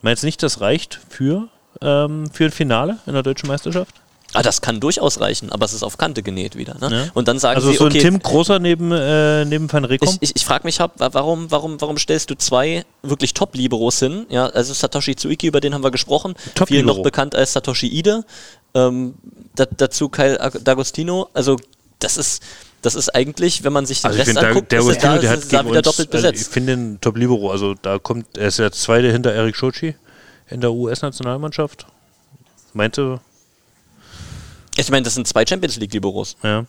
Meinst 0.00 0.22
du 0.22 0.26
nicht, 0.26 0.42
das 0.42 0.60
reicht 0.62 0.98
für, 1.10 1.48
ähm, 1.82 2.30
für 2.32 2.46
ein 2.46 2.52
Finale 2.52 2.98
in 3.06 3.12
der 3.12 3.22
deutschen 3.22 3.48
Meisterschaft? 3.48 3.94
Ah, 4.34 4.42
das 4.42 4.60
kann 4.60 4.80
durchaus 4.80 5.20
reichen, 5.20 5.50
aber 5.52 5.64
es 5.64 5.72
ist 5.72 5.82
auf 5.82 5.96
Kante 5.96 6.22
genäht 6.22 6.56
wieder. 6.56 6.76
Ne? 6.80 6.90
Ja. 6.90 7.10
Und 7.14 7.28
dann 7.28 7.38
sagen 7.38 7.56
also 7.56 7.70
sie, 7.70 7.76
so 7.76 7.86
okay, 7.86 7.98
ein 7.98 8.02
Tim 8.02 8.18
Großer 8.18 8.58
neben, 8.58 8.90
äh, 8.92 9.44
neben 9.44 9.72
Van 9.72 9.84
Rekom? 9.84 10.08
Ich, 10.20 10.30
ich, 10.30 10.36
ich 10.36 10.44
frage 10.44 10.64
mich, 10.64 10.78
warum, 10.80 11.50
warum, 11.50 11.80
warum 11.80 11.96
stellst 11.98 12.30
du 12.30 12.34
zwei 12.36 12.84
wirklich 13.02 13.32
Top-Liberos 13.34 14.00
hin? 14.00 14.26
Ja, 14.28 14.46
also 14.46 14.74
Satoshi 14.74 15.14
Tsuiki, 15.16 15.46
über 15.46 15.60
den 15.60 15.72
haben 15.74 15.84
wir 15.84 15.90
gesprochen, 15.90 16.34
viel 16.36 16.52
Top-Libero. 16.54 16.96
noch 16.96 17.02
bekannt 17.02 17.34
als 17.34 17.52
Satoshi 17.52 17.86
Ide. 17.88 18.24
Ähm, 18.74 19.14
da, 19.54 19.66
dazu 19.66 20.08
Kyle 20.08 20.40
Ag- 20.40 20.56
D'Agostino. 20.64 21.28
Also 21.32 21.56
das 22.00 22.16
ist, 22.16 22.42
das 22.82 22.96
ist 22.96 23.14
eigentlich, 23.14 23.62
wenn 23.62 23.72
man 23.72 23.86
sich 23.86 24.02
den 24.02 24.06
Also 24.08 24.16
ich 24.20 24.26
Rest 24.26 24.36
finde, 24.38 24.48
anguckt, 24.48 24.72
der, 24.72 24.80
ist 24.80 24.86
der 24.86 24.94
es 24.96 25.02
da, 25.02 25.12
der 25.18 25.22
ist 25.22 25.30
hat 25.30 25.38
es 25.38 25.48
da 25.48 25.64
wieder 25.64 25.76
uns, 25.78 25.82
doppelt 25.84 26.12
also 26.14 26.26
ich 26.28 26.32
besetzt. 26.34 26.52
finde 26.52 26.76
den 26.76 27.00
Top 27.00 27.16
Libero, 27.16 27.50
also 27.52 27.74
da 27.80 27.98
kommt, 28.00 28.36
er 28.36 28.48
ist 28.48 28.58
der 28.58 28.72
zweite 28.72 29.12
hinter 29.12 29.32
Eric 29.32 29.54
Schochi 29.56 29.94
in 30.50 30.60
der 30.60 30.72
US-Nationalmannschaft. 30.72 31.86
Meinte, 32.72 33.20
ich 34.76 34.90
meine, 34.90 35.02
das 35.04 35.14
sind 35.14 35.26
zwei 35.28 35.44
Champions 35.46 35.76
League-Liberos. 35.76 36.36
ja, 36.42 36.64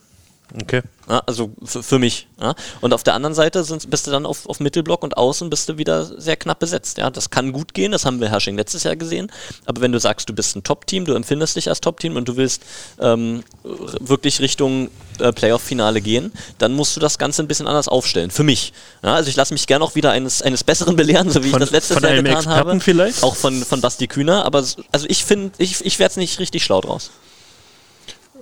okay. 0.62 0.82
Ja, 1.10 1.22
also 1.28 1.52
für, 1.64 1.84
für 1.84 2.00
mich. 2.00 2.28
Ja. 2.42 2.56
Und 2.82 2.94
auf 2.94 3.04
der 3.04 3.14
anderen 3.14 3.36
Seite 3.36 3.64
sind, 3.64 3.88
bist 3.92 4.08
du 4.08 4.12
dann 4.12 4.26
auf, 4.26 4.48
auf 4.48 4.60
Mittelblock 4.60 5.04
und 5.04 5.18
Außen 5.18 5.50
bist 5.52 5.70
du 5.70 5.78
wieder 5.78 6.04
sehr 6.20 6.36
knapp 6.36 6.58
besetzt. 6.60 6.98
Ja. 6.98 7.10
Das 7.12 7.30
kann 7.30 7.52
gut 7.52 7.74
gehen, 7.76 7.92
das 7.92 8.06
haben 8.06 8.20
wir 8.22 8.30
Hersching 8.30 8.56
letztes 8.56 8.84
Jahr 8.84 8.96
gesehen. 8.96 9.32
Aber 9.66 9.82
wenn 9.82 9.92
du 9.92 10.00
sagst, 10.00 10.30
du 10.30 10.34
bist 10.34 10.56
ein 10.56 10.64
Top-Team, 10.64 11.06
du 11.06 11.14
empfindest 11.14 11.56
dich 11.58 11.70
als 11.70 11.80
Top-Team 11.82 12.16
und 12.16 12.28
du 12.28 12.38
willst 12.38 12.64
ähm, 13.00 13.44
wirklich 13.64 14.40
Richtung 14.40 14.90
äh, 15.20 15.32
Playoff-Finale 15.32 16.02
gehen, 16.02 16.32
dann 16.58 16.74
musst 16.74 16.96
du 16.96 17.00
das 17.00 17.18
Ganze 17.20 17.44
ein 17.44 17.48
bisschen 17.48 17.68
anders 17.68 17.88
aufstellen. 17.88 18.32
Für 18.32 18.44
mich. 18.44 18.74
Ja, 19.04 19.14
also 19.16 19.30
ich 19.30 19.36
lasse 19.36 19.54
mich 19.54 19.68
gerne 19.68 19.86
auch 19.86 19.94
wieder 19.96 20.12
eines, 20.12 20.42
eines 20.42 20.64
Besseren 20.64 20.96
belehren, 20.96 21.30
so 21.30 21.44
wie 21.44 21.50
Von- 21.50 21.62
ich 21.62 21.70
das 21.70 21.72
letztes 21.72 22.02
Jahr 22.02 22.14
getan 22.14 22.26
Experten 22.38 22.50
habe. 22.70 22.80
vielleicht? 22.80 23.22
Auch 23.24 23.36
von, 23.36 23.64
von 23.64 23.82
Basti 23.82 24.08
Kühner. 24.08 24.44
Aber 24.46 24.60
also 24.92 25.06
ich 25.08 25.24
finde, 25.26 25.52
ich, 25.60 25.84
ich 25.86 26.00
werde 26.00 26.12
es 26.12 26.18
nicht 26.18 26.40
richtig 26.40 26.64
schlau 26.64 26.82
draus. 26.82 27.12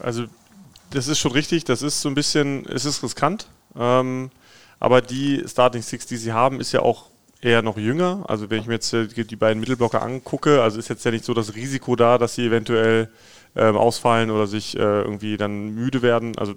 Also, 0.03 0.25
das 0.91 1.07
ist 1.07 1.17
schon 1.19 1.31
richtig. 1.31 1.63
Das 1.63 1.81
ist 1.81 2.01
so 2.01 2.09
ein 2.09 2.15
bisschen, 2.15 2.65
es 2.67 2.85
ist 2.85 3.01
riskant. 3.01 3.47
Ähm, 3.75 4.29
aber 4.79 5.01
die 5.01 5.43
Starting 5.47 5.81
Six, 5.81 6.05
die 6.05 6.17
sie 6.17 6.33
haben, 6.33 6.59
ist 6.59 6.71
ja 6.73 6.81
auch 6.81 7.05
eher 7.41 7.61
noch 7.61 7.77
jünger. 7.77 8.23
Also, 8.27 8.49
wenn 8.49 8.59
ich 8.59 8.67
mir 8.67 8.73
jetzt 8.75 8.93
äh, 8.93 9.07
die 9.07 9.35
beiden 9.35 9.59
Mittelblocker 9.59 10.01
angucke, 10.01 10.61
also 10.61 10.77
ist 10.77 10.89
jetzt 10.89 11.03
ja 11.05 11.11
nicht 11.11 11.25
so 11.25 11.33
das 11.33 11.55
Risiko 11.55 11.95
da, 11.95 12.17
dass 12.17 12.35
sie 12.35 12.45
eventuell 12.45 13.09
ähm, 13.55 13.75
ausfallen 13.77 14.29
oder 14.31 14.45
sich 14.47 14.75
äh, 14.75 14.79
irgendwie 14.79 15.37
dann 15.37 15.69
müde 15.69 16.01
werden. 16.01 16.37
Also, 16.37 16.55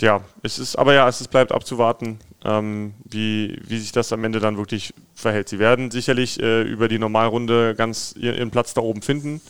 ja, 0.00 0.20
es 0.42 0.58
ist, 0.58 0.76
aber 0.76 0.92
ja, 0.92 1.08
es 1.08 1.20
ist, 1.22 1.28
bleibt 1.28 1.52
abzuwarten, 1.52 2.18
ähm, 2.44 2.94
wie, 3.04 3.58
wie 3.66 3.78
sich 3.78 3.92
das 3.92 4.12
am 4.12 4.22
Ende 4.24 4.40
dann 4.40 4.58
wirklich 4.58 4.92
verhält. 5.14 5.48
Sie 5.48 5.58
werden 5.58 5.90
sicherlich 5.90 6.38
äh, 6.40 6.62
über 6.62 6.88
die 6.88 6.98
Normalrunde 6.98 7.74
ganz 7.74 8.14
ihr- 8.18 8.36
ihren 8.36 8.50
Platz 8.50 8.74
da 8.74 8.82
oben 8.82 9.00
finden. 9.02 9.40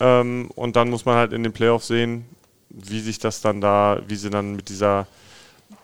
Ähm, 0.00 0.50
und 0.54 0.76
dann 0.76 0.90
muss 0.90 1.04
man 1.04 1.16
halt 1.16 1.32
in 1.32 1.42
den 1.42 1.52
Playoffs 1.52 1.88
sehen, 1.88 2.24
wie 2.70 3.00
sich 3.00 3.18
das 3.18 3.40
dann 3.40 3.60
da, 3.60 4.00
wie 4.06 4.16
sie 4.16 4.30
dann 4.30 4.54
mit 4.54 4.68
dieser, 4.68 5.06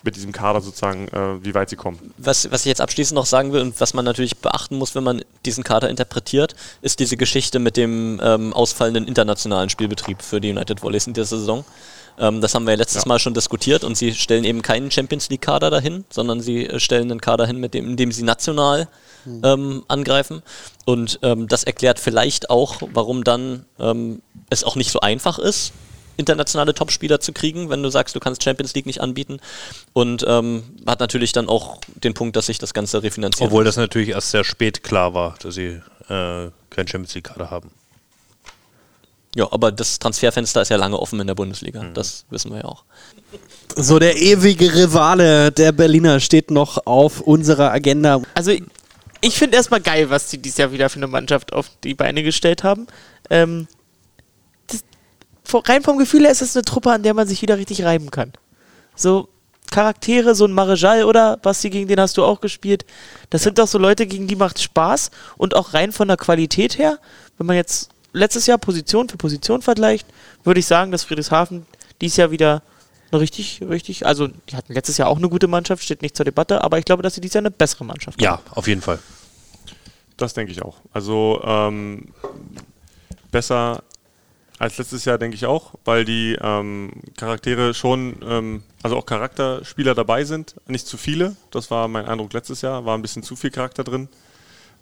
mit 0.02 0.16
diesem 0.16 0.32
Kader 0.32 0.60
sozusagen, 0.60 1.08
äh, 1.08 1.44
wie 1.44 1.54
weit 1.54 1.70
sie 1.70 1.76
kommen. 1.76 1.98
Was, 2.18 2.50
was 2.50 2.60
ich 2.62 2.66
jetzt 2.66 2.80
abschließend 2.80 3.16
noch 3.16 3.26
sagen 3.26 3.52
will 3.52 3.60
und 3.60 3.80
was 3.80 3.94
man 3.94 4.04
natürlich 4.04 4.38
beachten 4.38 4.76
muss, 4.76 4.94
wenn 4.94 5.04
man 5.04 5.24
diesen 5.44 5.64
Kader 5.64 5.88
interpretiert, 5.88 6.54
ist 6.82 7.00
diese 7.00 7.16
Geschichte 7.16 7.58
mit 7.58 7.76
dem 7.76 8.20
ähm, 8.22 8.52
ausfallenden 8.52 9.06
internationalen 9.06 9.70
Spielbetrieb 9.70 10.22
für 10.22 10.40
die 10.40 10.50
United 10.50 10.82
Volleys 10.82 11.06
in 11.06 11.14
dieser 11.14 11.38
Saison. 11.38 11.64
Ähm, 12.18 12.40
das 12.40 12.54
haben 12.54 12.64
wir 12.64 12.72
ja 12.72 12.78
letztes 12.78 13.04
Ja. 13.04 13.08
Mal 13.08 13.18
schon 13.18 13.34
diskutiert 13.34 13.84
und 13.84 13.96
sie 13.96 14.14
stellen 14.14 14.44
eben 14.44 14.62
keinen 14.62 14.90
Champions 14.90 15.28
League 15.30 15.42
Kader 15.42 15.70
dahin, 15.70 16.04
sondern 16.10 16.40
sie 16.40 16.66
äh, 16.66 16.80
stellen 16.80 17.10
einen 17.10 17.20
Kader 17.20 17.46
hin, 17.46 17.58
mit 17.58 17.74
dem, 17.74 17.90
in 17.90 17.96
dem 17.96 18.12
sie 18.12 18.22
national 18.22 18.88
ähm, 19.42 19.84
angreifen. 19.88 20.42
Und 20.84 21.18
ähm, 21.22 21.48
das 21.48 21.64
erklärt 21.64 21.98
vielleicht 21.98 22.50
auch, 22.50 22.82
warum 22.92 23.24
dann 23.24 23.64
ähm, 23.78 24.22
es 24.50 24.64
auch 24.64 24.76
nicht 24.76 24.90
so 24.90 25.00
einfach 25.00 25.38
ist, 25.38 25.72
internationale 26.16 26.74
Topspieler 26.74 27.20
zu 27.20 27.32
kriegen, 27.32 27.70
wenn 27.70 27.82
du 27.82 27.88
sagst, 27.88 28.14
du 28.14 28.20
kannst 28.20 28.42
Champions 28.42 28.74
League 28.74 28.86
nicht 28.86 29.00
anbieten. 29.00 29.40
Und 29.92 30.24
ähm, 30.28 30.62
hat 30.86 31.00
natürlich 31.00 31.32
dann 31.32 31.48
auch 31.48 31.78
den 31.86 32.14
Punkt, 32.14 32.36
dass 32.36 32.46
sich 32.46 32.58
das 32.58 32.74
Ganze 32.74 33.02
refinanziert. 33.02 33.48
Obwohl 33.48 33.64
das 33.64 33.76
natürlich 33.76 34.10
erst 34.10 34.30
sehr 34.30 34.44
spät 34.44 34.82
klar 34.82 35.14
war, 35.14 35.34
dass 35.42 35.54
sie 35.54 35.80
äh, 36.08 36.50
kein 36.70 36.86
Champions 36.86 37.14
League-Kader 37.14 37.50
haben. 37.50 37.70
Ja, 39.36 39.50
aber 39.50 39.72
das 39.72 39.98
Transferfenster 39.98 40.62
ist 40.62 40.68
ja 40.68 40.76
lange 40.76 40.98
offen 40.98 41.18
in 41.20 41.26
der 41.26 41.34
Bundesliga. 41.34 41.84
Das 41.92 42.24
wissen 42.30 42.52
wir 42.52 42.58
ja 42.58 42.64
auch. 42.66 42.84
So, 43.76 43.98
der 43.98 44.16
ewige 44.16 44.72
Rivale 44.74 45.50
der 45.50 45.72
Berliner 45.72 46.20
steht 46.20 46.50
noch 46.52 46.86
auf 46.86 47.20
unserer 47.20 47.72
Agenda. 47.72 48.22
Also 48.34 48.52
ich- 48.52 49.36
finde 49.36 49.56
erstmal 49.56 49.80
geil, 49.80 50.10
was 50.10 50.28
die 50.28 50.38
dieses 50.38 50.58
Jahr 50.58 50.70
wieder 50.70 50.88
für 50.88 50.98
eine 50.98 51.08
Mannschaft 51.08 51.52
auf 51.52 51.70
die 51.82 51.94
Beine 51.94 52.22
gestellt 52.22 52.62
haben. 52.62 52.86
Ähm, 53.30 53.66
das, 54.68 54.84
rein 55.68 55.82
vom 55.82 55.98
Gefühl 55.98 56.22
her 56.24 56.30
ist 56.30 56.42
es 56.42 56.54
eine 56.54 56.64
Truppe, 56.64 56.92
an 56.92 57.02
der 57.02 57.14
man 57.14 57.26
sich 57.26 57.42
wieder 57.42 57.56
richtig 57.58 57.82
reiben 57.84 58.10
kann. 58.10 58.32
So 58.94 59.28
Charaktere, 59.72 60.36
so 60.36 60.44
ein 60.44 60.52
Marejal 60.52 61.02
oder 61.04 61.36
Basti, 61.38 61.70
gegen 61.70 61.88
den 61.88 61.98
hast 61.98 62.16
du 62.16 62.22
auch 62.24 62.40
gespielt. 62.40 62.84
Das 63.30 63.42
sind 63.42 63.58
doch 63.58 63.66
so 63.66 63.78
Leute, 63.78 64.06
gegen 64.06 64.28
die 64.28 64.36
macht 64.36 64.60
Spaß 64.62 65.10
und 65.36 65.56
auch 65.56 65.74
rein 65.74 65.90
von 65.90 66.06
der 66.06 66.16
Qualität 66.16 66.78
her, 66.78 66.98
wenn 67.38 67.46
man 67.48 67.56
jetzt 67.56 67.88
letztes 68.14 68.46
Jahr 68.46 68.56
Position 68.56 69.08
für 69.08 69.18
Position 69.18 69.60
vergleicht, 69.60 70.06
würde 70.44 70.60
ich 70.60 70.66
sagen, 70.66 70.90
dass 70.90 71.04
Friedrichshafen 71.04 71.66
dieses 72.00 72.16
Jahr 72.16 72.30
wieder 72.30 72.62
eine 73.10 73.20
richtig, 73.20 73.60
richtig, 73.68 74.06
also 74.06 74.28
die 74.28 74.56
hatten 74.56 74.72
letztes 74.72 74.96
Jahr 74.96 75.08
auch 75.08 75.18
eine 75.18 75.28
gute 75.28 75.46
Mannschaft, 75.46 75.82
steht 75.82 76.00
nicht 76.00 76.16
zur 76.16 76.24
Debatte, 76.24 76.62
aber 76.62 76.78
ich 76.78 76.84
glaube, 76.84 77.02
dass 77.02 77.14
sie 77.14 77.20
dieses 77.20 77.34
Jahr 77.34 77.42
eine 77.42 77.50
bessere 77.50 77.84
Mannschaft 77.84 78.18
haben. 78.18 78.24
Ja, 78.24 78.40
auf 78.50 78.66
jeden 78.66 78.80
Fall. 78.80 78.98
Das 80.16 80.32
denke 80.32 80.52
ich 80.52 80.62
auch. 80.62 80.76
Also 80.92 81.42
ähm, 81.44 82.08
besser 83.30 83.82
als 84.58 84.78
letztes 84.78 85.04
Jahr, 85.04 85.18
denke 85.18 85.34
ich 85.34 85.46
auch, 85.46 85.74
weil 85.84 86.04
die 86.04 86.38
ähm, 86.40 86.92
Charaktere 87.16 87.74
schon, 87.74 88.16
ähm, 88.24 88.62
also 88.82 88.96
auch 88.96 89.06
Charakterspieler 89.06 89.94
dabei 89.94 90.24
sind. 90.24 90.54
Nicht 90.66 90.86
zu 90.86 90.96
viele, 90.96 91.36
das 91.50 91.70
war 91.70 91.88
mein 91.88 92.06
Eindruck 92.06 92.32
letztes 92.32 92.62
Jahr, 92.62 92.84
war 92.84 92.96
ein 92.96 93.02
bisschen 93.02 93.24
zu 93.24 93.34
viel 93.34 93.50
Charakter 93.50 93.82
drin. 93.82 94.08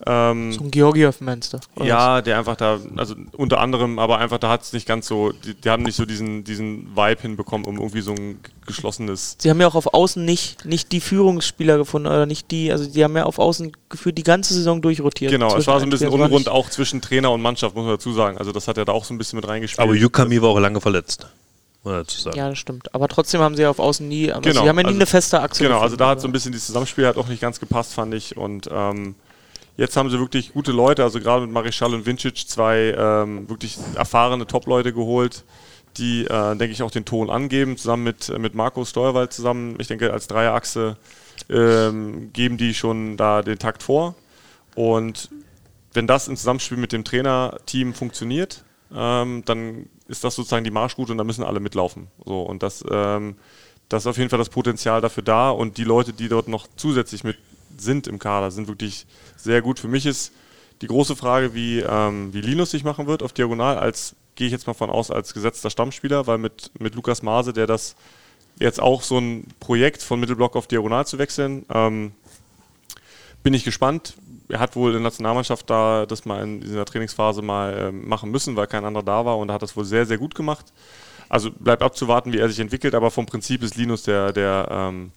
Ähm, 0.05 0.52
So 0.52 0.64
ein 0.64 0.70
Georgiev 0.70 1.20
meinst 1.20 1.52
du? 1.52 1.59
ja, 1.85 2.20
der 2.23 2.39
einfach 2.39 2.56
da, 2.56 2.81
also 2.97 3.14
unter 3.36 3.60
anderem, 3.60 3.98
aber 4.01 4.19
einfach 4.19 4.39
da 4.39 4.48
hat 4.48 4.62
es 4.62 4.73
nicht 4.73 4.86
ganz 4.86 5.06
so, 5.06 5.31
die, 5.32 5.55
die 5.55 5.70
haben 5.70 5.85
nicht 5.85 5.94
so 5.94 6.05
diesen, 6.05 6.43
diesen 6.43 6.97
Vibe 6.97 7.23
hinbekommen, 7.23 7.66
um 7.66 7.77
irgendwie 7.77 8.01
so 8.01 8.12
ein 8.12 8.40
geschlossenes 8.66 9.36
Sie 9.39 9.48
haben 9.48 9.60
ja 9.60 9.69
auch 9.69 9.77
auf 9.77 9.94
Außen 9.94 10.24
nicht, 10.24 10.64
nicht 10.64 10.90
die 10.90 11.01
Führungsspieler 11.01 11.78
gefunden 11.78 12.09
oder 12.09 12.27
nicht 12.27 12.51
die, 12.51 12.73
also 12.73 12.85
die 12.86 13.05
haben 13.05 13.16
ja 13.16 13.24
auf 13.24 13.39
Außen 13.39 13.73
gefühlt 13.89 14.19
die 14.19 14.24
ganze 14.24 14.55
Saison 14.55 14.82
durchrotiert. 14.82 15.31
Genau, 15.31 15.56
es 15.56 15.66
war 15.69 15.78
so 15.78 15.86
ein 15.86 15.90
bisschen 15.90 16.10
unrund, 16.10 16.48
auch 16.48 16.69
zwischen 16.70 17.01
Trainer 17.01 17.31
und 17.31 17.40
Mannschaft, 17.40 17.77
muss 17.77 17.85
man 17.85 17.94
dazu 17.94 18.12
sagen. 18.12 18.39
Also 18.39 18.51
das 18.51 18.66
hat 18.66 18.78
er 18.78 18.85
da 18.85 18.93
auch 18.93 19.05
so 19.05 19.14
ein 19.14 19.19
bisschen 19.19 19.36
mit 19.36 19.47
reingespielt. 19.47 19.81
Aber 19.86 19.94
Yukami 19.94 20.43
war 20.43 20.48
auch 20.51 20.59
lange 20.59 20.81
verletzt. 20.81 21.27
Muss 21.85 21.93
man 21.93 22.02
dazu 22.02 22.20
sagen. 22.20 22.36
Ja, 22.36 22.48
das 22.48 22.59
stimmt. 22.59 22.94
Aber 22.94 23.09
trotzdem 23.09 23.40
haben 23.40 23.55
sie 23.56 23.62
ja 23.62 23.70
auf 23.70 23.78
Außen 23.78 24.06
nie, 24.06 24.32
aber 24.32 24.40
Genau, 24.43 24.62
sie 24.62 24.69
haben 24.69 24.77
ja 24.78 24.82
nie 24.82 24.86
also- 24.89 24.98
eine 24.98 25.06
feste 25.06 25.40
Achse. 25.40 25.62
Genau, 25.62 25.77
also 25.81 25.94
gefunden, 25.94 25.98
da 25.98 26.09
hat 26.10 26.20
so 26.20 26.28
ein 26.28 26.32
bisschen 26.32 26.52
dieses 26.52 26.66
Zusammenspiel 26.66 27.06
hat 27.06 27.16
auch 27.16 27.28
nicht 27.28 27.40
ganz 27.40 27.60
gepasst, 27.60 27.94
fand 27.94 28.14
ich. 28.14 28.36
Und 28.36 28.69
ähm, 28.73 29.14
jetzt 29.77 29.97
haben 29.97 30.11
sie 30.11 30.19
wirklich 30.19 30.53
gute 30.53 30.73
Leute, 30.73 31.03
also 31.03 31.20
gerade 31.20 31.43
mit 31.43 31.53
Marischal 31.53 31.94
und 31.94 32.07
Vincic 32.07 32.49
zwei 32.49 32.94
ähm, 32.97 33.49
wirklich 33.49 33.78
erfahrene 33.94 34.47
Top-Leute 34.47 34.93
geholt, 34.93 35.44
die, 35.97 36.24
äh, 36.24 36.57
denke 36.57 36.73
ich, 36.73 36.82
auch 36.82 36.90
den 36.90 37.05
Ton 37.05 37.31
angeben, 37.31 37.77
zusammen 37.77 38.05
mit, 38.05 38.36
mit 38.39 38.55
Marco 38.55 38.85
Steuerwald 38.85 39.32
zusammen. 39.32 39.77
Ich 39.78 39.89
denke, 39.89 40.12
als 40.12 40.27
Dreierachse 40.27 40.97
ähm, 41.51 42.32
geben 42.32 42.57
die 42.57 42.74
schon 42.74 43.16
da 43.16 43.43
den 43.43 43.59
Takt 43.59 43.82
vor. 43.82 44.15
Und 44.74 45.28
wenn 45.93 46.07
das 46.07 46.28
im 46.28 46.36
Zusammenspiel 46.36 46.78
mit 46.78 46.93
dem 46.93 47.05
Trainerteam 47.05 47.93
funktioniert, 47.93 48.65
ähm, 48.94 49.43
dann 49.44 49.86
ist 50.09 50.24
das 50.24 50.35
sozusagen 50.35 50.65
die 50.65 50.70
Marschroute 50.70 51.12
und 51.12 51.19
da 51.19 51.24
müssen 51.24 51.44
alle 51.44 51.61
mitlaufen. 51.61 52.09
So, 52.24 52.43
und 52.43 52.62
das, 52.62 52.85
ähm, 52.90 53.36
da 53.89 53.99
ist 53.99 54.07
auf 54.07 54.16
jeden 54.16 54.31
Fall 54.31 54.39
das 54.39 54.49
Potenzial 54.49 55.01
dafür 55.01 55.23
da 55.23 55.51
und 55.51 55.77
die 55.77 55.85
Leute, 55.85 56.12
die 56.12 56.28
dort 56.28 56.49
noch 56.49 56.66
zusätzlich 56.77 57.24
mit 57.24 57.36
sind 57.77 58.07
im 58.07 58.19
Kader, 58.19 58.51
sind 58.51 58.69
wirklich 58.69 59.07
sehr 59.36 59.62
gut. 59.62 59.78
Für 59.78 59.89
mich 59.89 60.07
ist 60.07 60.32
die 60.81 60.86
große 60.86 61.16
Frage, 61.16 61.55
wie, 61.55 61.81
ähm, 61.81 62.32
wie 62.32 62.40
Linus 62.40 62.73
sich 62.73 62.85
machen 62.85 63.07
wird 63.07 63.23
auf 63.23 63.32
Diagonal, 63.32 63.78
als 63.78 64.16
gehe 64.35 64.47
ich 64.47 64.53
jetzt 64.53 64.66
mal 64.66 64.74
von 64.74 64.90
aus, 64.90 65.11
als 65.11 65.35
gesetzter 65.35 65.70
Stammspieler, 65.70 66.27
weil 66.27 66.39
mit, 66.39 66.70
mit 66.78 66.94
Lukas 66.94 67.23
Maase, 67.23 67.53
der 67.53 67.66
das 67.66 67.94
jetzt 68.59 68.81
auch 68.81 69.03
so 69.03 69.19
ein 69.19 69.47
Projekt 69.61 70.03
von 70.03 70.20
Mittelblock 70.20 70.57
auf 70.57 70.66
Diagonal 70.66 71.07
zu 71.07 71.19
wechseln, 71.19 71.65
ähm, 71.73 72.12
bin 73.43 73.55
ich 73.55 73.65
gespannt. 73.65 74.15
Er 74.49 74.61
hat 74.61 74.77
wohl 74.77 74.90
in 74.90 74.94
der 74.94 75.03
Nationalmannschaft 75.03 75.69
da 75.70 76.07
das 76.07 76.24
mal 76.24 76.43
in 76.43 76.61
dieser 76.61 76.85
Trainingsphase 76.85 77.43
mal 77.43 77.89
ähm, 77.89 78.09
machen 78.09 78.31
müssen, 78.31 78.57
weil 78.57 78.66
kein 78.66 78.85
anderer 78.85 79.05
da 79.05 79.24
war 79.24 79.39
und 79.39 79.51
hat 79.51 79.62
das 79.62 79.77
wohl 79.77 79.85
sehr, 79.85 80.07
sehr 80.07 80.19
gut 80.19 80.35
gemacht. 80.35 80.73
Also 81.28 81.51
bleibt 81.51 81.82
abzuwarten, 81.82 82.32
wie 82.32 82.39
er 82.39 82.49
sich 82.49 82.61
entwickelt, 82.61 82.94
aber 82.94 83.11
vom 83.11 83.27
Prinzip 83.27 83.62
ist 83.62 83.77
Linus 83.77 84.03
der, 84.03 84.32
der, 84.32 84.69
ähm, 84.70 85.12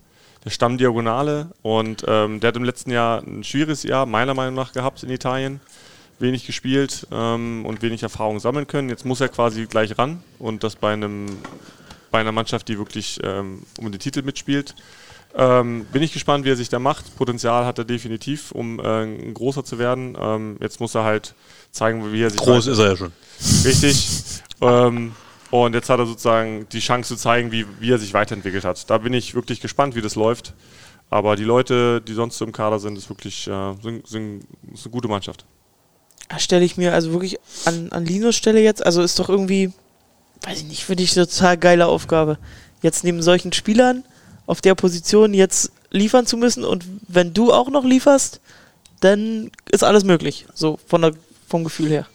der 0.45 0.51
Stammdiagonale 0.51 1.49
und 1.63 2.05
ähm, 2.07 2.39
der 2.39 2.49
hat 2.49 2.55
im 2.55 2.63
letzten 2.63 2.91
Jahr 2.91 3.21
ein 3.23 3.43
schwieriges 3.43 3.83
Jahr, 3.83 4.05
meiner 4.05 4.33
Meinung 4.33 4.53
nach, 4.55 4.71
gehabt 4.71 5.03
in 5.03 5.09
Italien. 5.09 5.59
Wenig 6.17 6.45
gespielt 6.45 7.07
ähm, 7.11 7.65
und 7.65 7.81
wenig 7.81 8.01
Erfahrung 8.01 8.39
sammeln 8.39 8.67
können. 8.67 8.87
Jetzt 8.87 9.05
muss 9.05 9.19
er 9.19 9.27
quasi 9.27 9.65
gleich 9.65 9.97
ran 9.97 10.23
und 10.39 10.63
das 10.63 10.77
bei 10.77 10.93
einem 10.93 11.25
bei 12.09 12.21
einer 12.21 12.31
Mannschaft, 12.31 12.69
die 12.69 12.77
wirklich 12.77 13.19
ähm, 13.23 13.63
um 13.77 13.91
den 13.91 13.99
Titel 13.99 14.21
mitspielt. 14.21 14.73
Ähm, 15.35 15.85
bin 15.91 16.01
ich 16.01 16.13
gespannt, 16.13 16.45
wie 16.45 16.49
er 16.51 16.55
sich 16.55 16.69
da 16.69 16.79
macht. 16.79 17.17
Potenzial 17.17 17.65
hat 17.65 17.77
er 17.77 17.83
definitiv, 17.83 18.53
um 18.53 18.79
äh, 18.79 19.03
ein 19.03 19.33
großer 19.33 19.65
zu 19.65 19.77
werden. 19.77 20.17
Ähm, 20.17 20.55
jetzt 20.61 20.79
muss 20.79 20.95
er 20.95 21.03
halt 21.03 21.35
zeigen, 21.71 22.13
wie 22.13 22.23
er 22.23 22.29
sich. 22.29 22.39
Groß 22.39 22.67
ist 22.67 22.77
er 22.77 22.91
ja 22.91 22.95
schon. 22.95 23.11
Richtig. 23.65 24.07
ähm, 24.61 25.11
und 25.51 25.73
jetzt 25.73 25.89
hat 25.89 25.99
er 25.99 26.05
sozusagen 26.05 26.67
die 26.71 26.79
Chance 26.79 27.15
zu 27.15 27.21
zeigen, 27.21 27.51
wie, 27.51 27.65
wie 27.79 27.91
er 27.91 27.97
sich 27.97 28.13
weiterentwickelt 28.13 28.65
hat. 28.65 28.89
Da 28.89 28.97
bin 28.97 29.13
ich 29.13 29.35
wirklich 29.35 29.61
gespannt, 29.61 29.95
wie 29.95 30.01
das 30.01 30.15
läuft. 30.15 30.53
Aber 31.09 31.35
die 31.35 31.43
Leute, 31.43 32.01
die 32.01 32.13
sonst 32.13 32.37
so 32.37 32.45
im 32.45 32.51
Kader 32.51 32.79
sind, 32.79 32.97
ist 32.97 33.09
wirklich 33.09 33.47
äh, 33.47 33.73
sind, 33.81 34.07
sind, 34.07 34.43
ist 34.73 34.85
eine 34.85 34.91
gute 34.91 35.07
Mannschaft. 35.07 35.45
Da 36.29 36.39
stelle 36.39 36.65
ich 36.65 36.77
mir 36.77 36.93
also 36.93 37.11
wirklich 37.11 37.37
an, 37.65 37.91
an 37.91 38.05
Linus 38.05 38.35
Stelle 38.35 38.61
jetzt, 38.61 38.83
also 38.83 39.03
ist 39.03 39.19
doch 39.19 39.29
irgendwie, 39.29 39.71
weiß 40.41 40.59
ich 40.59 40.65
nicht, 40.65 40.83
finde 40.83 41.03
ich 41.03 41.15
eine 41.15 41.27
total 41.27 41.57
geile 41.57 41.85
Aufgabe. 41.85 42.39
Jetzt 42.81 43.03
neben 43.03 43.21
solchen 43.21 43.53
Spielern 43.53 44.03
auf 44.47 44.61
der 44.61 44.75
Position 44.75 45.33
jetzt 45.33 45.71
liefern 45.91 46.25
zu 46.25 46.37
müssen 46.37 46.63
und 46.63 46.85
wenn 47.07 47.33
du 47.33 47.53
auch 47.53 47.69
noch 47.69 47.83
lieferst, 47.85 48.41
dann 49.01 49.51
ist 49.71 49.83
alles 49.83 50.03
möglich, 50.03 50.47
so 50.55 50.79
von 50.87 51.01
der, 51.01 51.13
vom 51.47 51.63
Gefühl 51.63 51.89
her. 51.89 52.07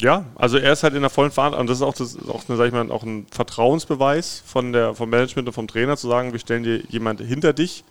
Ja, 0.00 0.26
also 0.34 0.58
er 0.58 0.72
ist 0.72 0.82
halt 0.82 0.94
in 0.94 1.00
der 1.00 1.10
vollen 1.10 1.30
Verantwortung. 1.30 1.62
Und 1.62 1.70
das 1.70 1.78
ist 1.78 1.82
auch, 1.82 1.94
das 1.94 2.14
ist 2.14 2.28
auch, 2.28 2.48
eine, 2.48 2.58
sag 2.58 2.66
ich 2.66 2.72
mal, 2.72 2.90
auch 2.90 3.02
ein 3.02 3.26
Vertrauensbeweis 3.30 4.42
von 4.44 4.72
der, 4.72 4.94
vom 4.94 5.08
Management 5.08 5.48
und 5.48 5.54
vom 5.54 5.68
Trainer, 5.68 5.96
zu 5.96 6.08
sagen, 6.08 6.32
wir 6.32 6.38
stellen 6.38 6.64
dir 6.64 6.82
jemand 6.88 7.20
hinter 7.20 7.52
dich, 7.52 7.84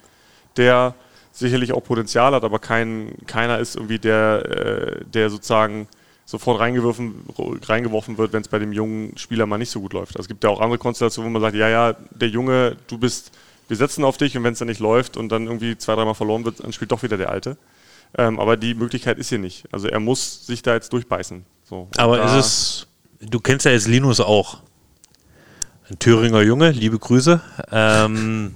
der 0.58 0.94
sicherlich 1.32 1.74
auch 1.74 1.84
Potenzial 1.84 2.34
hat, 2.34 2.44
aber 2.44 2.60
kein, 2.60 3.16
keiner 3.28 3.60
ist 3.60 3.76
irgendwie 3.76 4.00
der, 4.00 4.46
äh, 4.46 5.06
der 5.06 5.30
sozusagen 5.30 5.88
sofort 6.26 6.60
reingeworfen, 6.60 7.26
reingeworfen 7.64 8.18
wird, 8.18 8.34
wenn 8.34 8.42
es 8.42 8.48
bei 8.48 8.58
dem 8.58 8.72
jungen 8.72 9.18
Spieler 9.18 9.46
mal 9.46 9.58
nicht 9.58 9.70
so 9.70 9.82
gut 9.82 9.94
läuft. 9.94 10.16
Also 10.16 10.22
es 10.22 10.28
gibt 10.28 10.44
ja 10.44 10.50
auch 10.50 10.62
andere 10.62 10.80
Konstellationen, 10.80 11.30
wo 11.30 11.34
man 11.34 11.42
sagt, 11.42 11.56
ja, 11.56 11.70
ja, 11.70 11.96
der 12.12 12.30
Junge, 12.30 12.78
du 12.88 12.98
bist, 12.98 13.32
wir 13.68 13.78
setzen 13.78 14.04
auf 14.04 14.18
dich 14.18 14.36
und 14.38 14.44
wenn 14.44 14.54
es 14.54 14.60
dann 14.60 14.68
nicht 14.68 14.80
läuft 14.80 15.18
und 15.18 15.30
dann 15.30 15.46
irgendwie 15.46 15.78
zwei, 15.78 15.96
dreimal 15.96 16.16
verloren 16.16 16.46
wird, 16.46 16.64
dann 16.64 16.74
spielt 16.74 16.92
doch 16.92 17.04
wieder 17.04 17.18
der 17.18 17.30
Alte. 17.30 17.58
Ähm, 18.18 18.40
aber 18.40 18.58
die 18.58 18.74
Möglichkeit 18.74 19.18
ist 19.18 19.30
hier 19.30 19.40
nicht. 19.40 19.66
Also 19.72 19.88
er 19.88 20.00
muss 20.00 20.46
sich 20.46 20.62
da 20.62 20.74
jetzt 20.74 20.94
durchbeißen. 20.94 21.46
So, 21.64 21.90
Aber 21.98 22.24
ist 22.24 22.34
es, 22.34 22.88
du 23.20 23.40
kennst 23.40 23.66
ja 23.66 23.72
jetzt 23.72 23.88
Linus 23.88 24.20
auch. 24.20 24.60
Ein 25.90 26.00
Thüringer 26.00 26.42
Junge, 26.42 26.72
liebe 26.72 26.98
Grüße. 26.98 27.42
Ähm, 27.72 28.56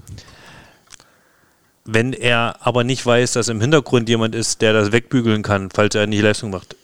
wenn 1.86 2.14
er 2.14 2.58
aber 2.62 2.84
nicht 2.84 3.06
weiß, 3.06 3.34
dass 3.34 3.50
im 3.50 3.62
Hintergrund 3.62 4.10
jemand 4.10 4.34
ist, 4.34 4.62
der 4.62 4.74
das 4.74 4.92
wegbügeln 4.92 5.44
kann, 5.44 5.70
falls 5.72 5.96
er 5.96 6.08
nicht 6.08 6.22
Leistung 6.22 6.50
macht, 6.52 6.76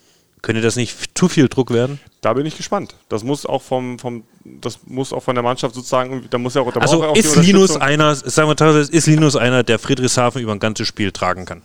könnte 0.41 0.61
das 0.61 0.75
nicht 0.75 1.17
zu 1.17 1.27
viel 1.27 1.47
Druck 1.47 1.71
werden? 1.71 1.99
Da 2.21 2.33
bin 2.33 2.45
ich 2.45 2.57
gespannt. 2.57 2.95
Das 3.09 3.23
muss 3.23 3.45
auch 3.45 3.63
vom, 3.63 3.97
vom 3.97 4.23
das 4.43 4.79
muss 4.85 5.11
auch 5.11 5.23
von 5.23 5.33
der 5.33 5.43
Mannschaft 5.43 5.73
sozusagen, 5.73 6.27
da 6.29 6.37
muss 6.37 6.53
ja 6.53 6.61
auch, 6.61 6.71
da 6.71 6.79
er 6.79 6.83
Also 6.83 7.03
auch 7.03 7.15
ist 7.15 7.35
Linus 7.35 7.75
einer, 7.77 8.13
sagen 8.13 8.49
wir 8.49 8.75
ist 8.77 9.07
Linus 9.07 9.35
einer, 9.35 9.63
der 9.63 9.79
Friedrichshafen 9.79 10.41
über 10.41 10.51
ein 10.51 10.59
ganzes 10.59 10.87
Spiel 10.87 11.11
tragen 11.11 11.45
kann? 11.45 11.63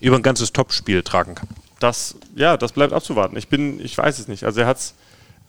Über 0.00 0.16
ein 0.16 0.22
ganzes 0.22 0.52
Topspiel 0.52 1.02
tragen 1.02 1.34
kann? 1.34 1.48
Das, 1.80 2.16
ja, 2.34 2.56
das 2.56 2.72
bleibt 2.72 2.92
abzuwarten. 2.92 3.36
Ich 3.36 3.48
bin, 3.48 3.80
ich 3.80 3.96
weiß 3.96 4.18
es 4.18 4.28
nicht. 4.28 4.44
Also 4.44 4.60
er 4.60 4.66
hat's, 4.66 4.94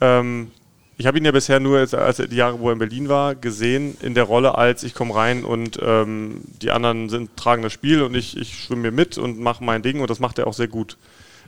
ähm, 0.02 0.52
ich 0.98 1.08
habe 1.08 1.18
ihn 1.18 1.26
ja 1.26 1.32
bisher 1.32 1.60
nur, 1.60 1.80
als, 1.80 1.94
als 1.94 2.18
die 2.18 2.36
Jahre, 2.36 2.60
wo 2.60 2.70
er 2.70 2.74
in 2.74 2.80
Berlin 2.80 3.10
war, 3.10 3.36
gesehen 3.36 3.98
in 4.02 4.14
der 4.14 4.26
Rolle 4.26 4.56
als 4.56 4.84
ich 4.84 4.94
komme 4.94 5.16
rein 5.16 5.46
und 5.46 5.80
ähm, 5.82 6.42
die 6.62 6.72
anderen 6.72 7.10
sind 7.10 7.36
tragen 7.38 7.64
das 7.64 7.74
Spiel 7.74 8.02
und 8.02 8.16
ich, 8.16 8.38
ich 8.38 8.60
schwimme 8.60 8.84
mir 8.84 8.92
mit 8.92 9.18
und 9.18 9.40
mache 9.40 9.64
mein 9.64 9.82
Ding 9.82 10.02
und 10.02 10.10
das 10.10 10.20
macht 10.20 10.40
er 10.40 10.48
auch 10.48 10.54
sehr 10.54 10.68
gut. 10.68 10.98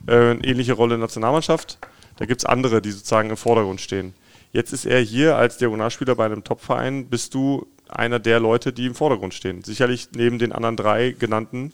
Äh, 0.07 0.31
eine 0.31 0.43
ähnliche 0.43 0.73
Rolle 0.73 0.95
in 0.95 0.99
der 1.01 1.07
Nationalmannschaft. 1.07 1.77
Da 2.17 2.25
gibt 2.25 2.41
es 2.41 2.45
andere, 2.45 2.81
die 2.81 2.91
sozusagen 2.91 3.29
im 3.29 3.37
Vordergrund 3.37 3.81
stehen. 3.81 4.13
Jetzt 4.53 4.73
ist 4.73 4.85
er 4.85 4.99
hier 4.99 5.37
als 5.37 5.57
Diagonalspieler 5.57 6.15
bei 6.15 6.25
einem 6.25 6.43
Topverein, 6.43 7.07
bist 7.07 7.33
du 7.33 7.67
einer 7.87 8.19
der 8.19 8.39
Leute, 8.39 8.73
die 8.73 8.85
im 8.85 8.95
Vordergrund 8.95 9.33
stehen. 9.33 9.63
Sicherlich 9.63 10.09
neben 10.15 10.39
den 10.39 10.51
anderen 10.51 10.77
drei 10.77 11.11
genannten 11.11 11.73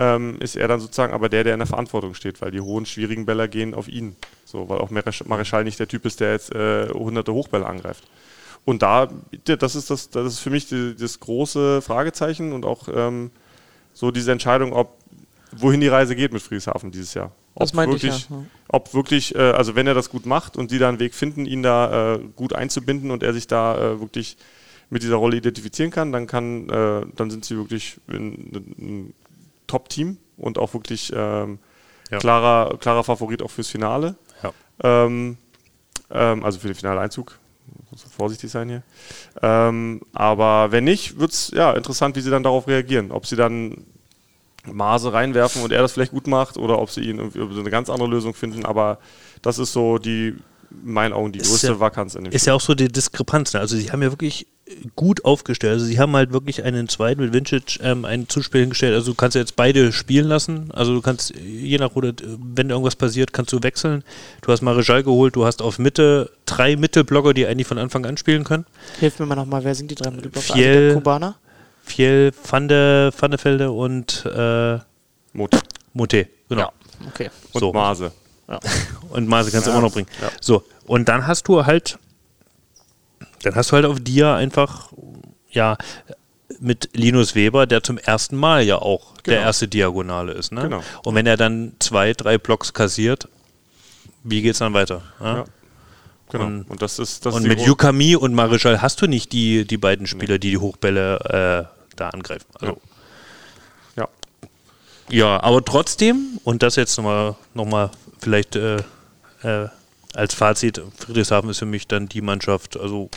ähm, 0.00 0.36
ist 0.40 0.56
er 0.56 0.66
dann 0.66 0.80
sozusagen 0.80 1.12
aber 1.12 1.28
der, 1.28 1.44
der 1.44 1.52
in 1.52 1.60
der 1.60 1.66
Verantwortung 1.66 2.14
steht, 2.14 2.40
weil 2.40 2.50
die 2.50 2.60
hohen, 2.60 2.86
schwierigen 2.86 3.26
Bälle 3.26 3.48
gehen 3.48 3.74
auf 3.74 3.86
ihn. 3.86 4.16
So, 4.46 4.68
weil 4.68 4.78
auch 4.78 4.90
Maresch- 4.90 5.28
Mareschal 5.28 5.62
nicht 5.64 5.78
der 5.78 5.88
Typ 5.88 6.06
ist, 6.06 6.20
der 6.20 6.32
jetzt 6.32 6.54
äh, 6.54 6.88
hunderte 6.88 7.34
Hochbälle 7.34 7.66
angreift. 7.66 8.04
Und 8.64 8.82
da, 8.82 9.08
das 9.44 9.74
ist 9.74 9.90
das, 9.90 10.08
das 10.08 10.34
ist 10.34 10.38
für 10.40 10.50
mich 10.50 10.68
die, 10.68 10.96
das 10.96 11.20
große 11.20 11.82
Fragezeichen 11.82 12.52
und 12.52 12.64
auch 12.64 12.88
ähm, 12.94 13.30
so 13.92 14.10
diese 14.10 14.32
Entscheidung, 14.32 14.72
ob 14.72 14.96
wohin 15.52 15.80
die 15.80 15.88
Reise 15.88 16.16
geht 16.16 16.32
mit 16.32 16.40
Friedrichshafen 16.40 16.90
dieses 16.90 17.14
Jahr. 17.14 17.32
Ob 17.54 17.62
Das 17.62 17.74
meinte 17.74 17.96
ich, 17.96 18.02
wirklich, 18.02 18.30
ja, 18.30 18.36
ja. 18.36 18.42
ob 18.68 18.94
wirklich, 18.94 19.34
äh, 19.34 19.38
also 19.38 19.74
wenn 19.74 19.86
er 19.86 19.94
das 19.94 20.08
gut 20.08 20.24
macht 20.24 20.56
und 20.56 20.70
die 20.70 20.78
da 20.78 20.88
einen 20.88 21.00
Weg 21.00 21.14
finden, 21.14 21.44
ihn 21.44 21.62
da 21.62 22.14
äh, 22.14 22.20
gut 22.36 22.54
einzubinden 22.54 23.10
und 23.10 23.22
er 23.22 23.34
sich 23.34 23.46
da 23.46 23.76
äh, 23.76 24.00
wirklich 24.00 24.36
mit 24.88 25.02
dieser 25.02 25.16
Rolle 25.16 25.36
identifizieren 25.36 25.90
kann, 25.90 26.12
dann 26.12 26.26
kann, 26.26 26.68
äh, 26.68 27.02
dann 27.16 27.30
sind 27.30 27.44
sie 27.44 27.56
wirklich 27.56 27.98
ein, 28.08 28.52
ein 28.78 29.14
Top-Team 29.70 30.18
und 30.36 30.58
auch 30.58 30.74
wirklich 30.74 31.12
ähm, 31.14 31.58
Ja. 32.10 32.18
klarer, 32.18 32.76
klarer 32.78 33.04
Favorit 33.04 33.42
auch 33.42 33.50
fürs 33.50 33.68
Finale. 33.68 34.16
Ja. 34.42 34.52
Ähm, 34.82 35.36
ähm, 36.10 36.44
also 36.44 36.58
für 36.58 36.66
den 36.68 36.74
Finaleinzug. 36.74 37.38
Muss 37.90 38.02
vorsichtig 38.02 38.50
sein 38.50 38.68
hier. 38.68 38.82
Ähm, 39.42 40.00
aber 40.12 40.72
wenn 40.72 40.84
nicht, 40.84 41.18
wird 41.18 41.32
es 41.32 41.50
ja, 41.54 41.72
interessant, 41.72 42.16
wie 42.16 42.20
sie 42.20 42.30
dann 42.30 42.42
darauf 42.42 42.66
reagieren. 42.68 43.10
Ob 43.12 43.26
sie 43.26 43.36
dann 43.36 43.84
Maße 44.64 45.12
reinwerfen 45.12 45.62
und 45.62 45.72
er 45.72 45.82
das 45.82 45.92
vielleicht 45.92 46.12
gut 46.12 46.26
macht 46.26 46.56
oder 46.56 46.78
ob 46.80 46.90
sie 46.90 47.00
ihn 47.02 47.18
irgendwie 47.18 47.60
eine 47.60 47.70
ganz 47.70 47.88
andere 47.88 48.08
Lösung 48.08 48.34
finden. 48.34 48.64
Aber 48.66 48.98
das 49.42 49.58
ist 49.58 49.72
so 49.72 49.98
die, 49.98 50.36
in 50.70 50.92
meinen 50.92 51.12
Augen, 51.12 51.32
die 51.32 51.38
Ist 51.40 51.50
größte 51.50 51.68
ja- 51.68 51.80
Vakanz 51.80 52.14
in 52.14 52.24
dem 52.24 52.32
Ist 52.32 52.46
ja 52.46 52.54
auch 52.54 52.60
so 52.60 52.74
die 52.74 52.88
Diskrepanz. 52.88 53.54
Ne? 53.54 53.60
Also 53.60 53.76
sie 53.76 53.90
haben 53.90 54.02
ja 54.02 54.10
wirklich 54.12 54.46
gut 54.96 55.24
aufgestellt. 55.24 55.74
Also 55.74 55.84
sie 55.86 55.98
haben 55.98 56.14
halt 56.14 56.32
wirklich 56.32 56.62
einen 56.64 56.88
zweiten 56.88 57.20
mit 57.22 57.32
Vincic 57.32 57.78
ähm, 57.82 58.04
ein 58.04 58.28
Zuspiel 58.28 58.62
hingestellt. 58.62 58.94
Also 58.94 59.12
du 59.12 59.16
kannst 59.16 59.34
ja 59.34 59.40
jetzt 59.40 59.56
beide 59.56 59.92
spielen 59.92 60.26
lassen. 60.26 60.70
Also 60.72 60.94
du 60.94 61.00
kannst 61.00 61.34
je 61.34 61.78
nach 61.78 61.94
oder 61.96 62.12
wenn 62.54 62.70
irgendwas 62.70 62.96
passiert, 62.96 63.32
kannst 63.32 63.52
du 63.52 63.62
wechseln. 63.62 64.04
Du 64.42 64.52
hast 64.52 64.62
Mareschal 64.62 65.02
geholt, 65.02 65.36
du 65.36 65.44
hast 65.44 65.62
auf 65.62 65.78
Mitte 65.78 66.30
drei 66.46 66.76
Mittelblocker, 66.76 67.34
die 67.34 67.46
eigentlich 67.46 67.66
von 67.66 67.78
Anfang 67.78 68.04
an 68.06 68.16
spielen 68.16 68.44
können. 68.44 68.66
Hilf 69.00 69.18
mir 69.18 69.26
mal 69.26 69.34
nochmal, 69.34 69.64
wer 69.64 69.74
sind 69.74 69.90
die 69.90 69.94
drei 69.96 70.10
Mittelblocker? 70.10 70.54
Fiel. 70.54 70.66
Also 70.66 70.80
der 70.80 70.94
Kubaner? 70.94 71.36
Fiel, 71.82 72.32
Van 72.48 72.68
de, 72.68 73.10
Van 73.18 73.30
de 73.30 73.40
Velde 73.42 73.70
und 73.72 74.24
äh, 74.26 74.78
Mote. 75.32 75.58
Mote, 75.92 76.28
genau. 76.48 76.70
Okay. 77.08 77.30
Und 77.52 77.60
so. 77.60 77.72
Maße. 77.72 78.12
Ja. 78.48 78.58
Und 79.10 79.28
Maße 79.28 79.50
kannst 79.50 79.66
du 79.66 79.70
Ja. 79.72 79.78
auch 79.78 79.82
noch 79.82 79.92
bringen. 79.92 80.08
Ja. 80.20 80.28
So, 80.40 80.64
und 80.86 81.08
dann 81.08 81.26
hast 81.26 81.46
du 81.48 81.64
halt, 81.66 81.98
dann 83.42 83.54
hast 83.54 83.70
du 83.70 83.76
halt 83.76 83.84
auf 83.86 83.98
Dia 84.00 84.36
einfach, 84.36 84.92
ja, 85.50 85.76
mit 86.58 86.90
Linus 86.92 87.34
Weber, 87.34 87.66
der 87.66 87.82
zum 87.82 87.96
ersten 87.98 88.36
Mal 88.36 88.62
ja 88.64 88.76
auch 88.76 89.14
der 89.22 89.36
Genau. 89.36 89.46
erste 89.46 89.68
Diagonale 89.68 90.32
ist. 90.32 90.52
Ne? 90.52 90.62
Genau. 90.62 90.82
Und 91.04 91.14
wenn 91.14 91.26
er 91.26 91.36
dann 91.36 91.72
zwei, 91.78 92.12
drei 92.12 92.36
Blocks 92.38 92.74
kassiert, 92.74 93.28
wie 94.24 94.42
geht's 94.42 94.58
dann 94.58 94.74
weiter? 94.74 95.02
Ja? 95.20 95.36
Ja. 95.36 95.44
Genau. 96.30 96.44
Und, 96.44 96.70
Und 96.70 96.82
das 96.82 96.98
ist- 96.98 97.24
das 97.26 97.34
und 97.34 97.44
mit 97.44 97.60
Yukami 97.60 98.14
und 98.14 98.34
Marischal 98.34 98.82
hast 98.82 99.00
du 99.00 99.06
nicht 99.06 99.32
die, 99.32 99.64
die 99.66 99.78
beiden 99.78 100.06
Spieler, 100.06 100.38
die 100.38 100.50
die 100.50 100.58
Hochbälle 100.58 101.68
äh, 101.70 101.94
da 101.96 102.10
angreifen. 102.10 102.46
Also, 102.60 102.78
Ja. 103.96 104.08
ja, 105.08 105.42
aber 105.42 105.64
trotzdem, 105.64 106.38
und 106.44 106.62
das 106.62 106.76
jetzt 106.76 106.96
nochmal 106.98 107.36
noch 107.54 107.64
mal 107.66 107.90
vielleicht 108.20 108.56
äh, 108.56 108.76
äh, 109.42 109.68
als 110.14 110.34
Fazit, 110.34 110.80
Friedrichshafen 110.98 111.50
ist 111.50 111.58
für 111.58 111.66
mich 111.66 111.86
dann 111.88 112.08
die 112.08 112.20
Mannschaft, 112.20 112.78
also 112.78 113.08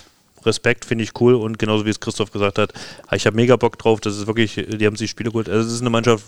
Respekt, 0.46 0.86
finde 0.86 1.04
ich 1.04 1.20
cool 1.20 1.36
und 1.36 1.60
genauso 1.60 1.86
wie 1.86 1.90
es 1.90 2.00
Christoph 2.00 2.32
gesagt 2.32 2.58
hat, 2.58 2.74
ich 3.12 3.26
habe 3.26 3.36
mega 3.36 3.56
Bock 3.56 3.78
drauf, 3.78 4.00
das 4.02 4.18
ist 4.18 4.28
wirklich, 4.28 4.56
die 4.56 4.86
haben 4.86 4.96
sich 4.96 5.10
Spiele 5.12 5.30
geholt, 5.32 5.50
also 5.50 5.68
es 5.68 5.74
ist 5.74 5.82
eine 5.82 5.90
Mannschaft, 5.90 6.26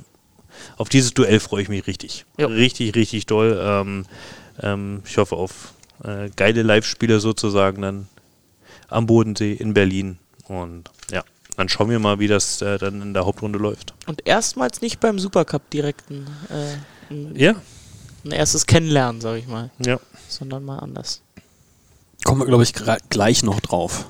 auf 0.77 0.89
dieses 0.89 1.13
Duell 1.13 1.39
freue 1.39 1.61
ich 1.63 1.69
mich 1.69 1.85
richtig. 1.87 2.25
Ja. 2.37 2.47
Richtig, 2.47 2.95
richtig 2.95 3.25
doll. 3.25 3.59
Ähm, 3.61 4.05
ähm, 4.61 5.01
ich 5.05 5.17
hoffe 5.17 5.35
auf 5.35 5.73
äh, 6.03 6.29
geile 6.35 6.63
Live-Spiele 6.63 7.19
sozusagen 7.19 7.81
dann 7.81 8.07
am 8.87 9.05
Bodensee 9.05 9.53
in 9.53 9.73
Berlin 9.73 10.17
Und 10.47 10.89
ja, 11.11 11.23
dann 11.57 11.69
schauen 11.69 11.89
wir 11.89 11.99
mal, 11.99 12.19
wie 12.19 12.27
das 12.27 12.61
äh, 12.61 12.77
dann 12.77 13.01
in 13.01 13.13
der 13.13 13.25
Hauptrunde 13.25 13.59
läuft. 13.59 13.93
Und 14.07 14.25
erstmals 14.25 14.81
nicht 14.81 14.99
beim 14.99 15.19
Supercup 15.19 15.69
direkt 15.69 16.09
ein, 16.09 16.27
äh, 16.49 17.13
ein, 17.13 17.35
Ja. 17.35 17.55
ein 18.23 18.31
erstes 18.31 18.65
Kennenlernen, 18.65 19.21
sag 19.21 19.37
ich 19.37 19.47
mal. 19.47 19.71
Ja. 19.85 19.99
Sondern 20.27 20.63
mal 20.63 20.79
anders. 20.79 21.21
Kommen 22.25 22.41
wir, 22.41 22.47
glaube 22.47 22.63
ich, 22.63 22.73
gleich 23.09 23.43
noch 23.43 23.59
drauf. 23.59 24.07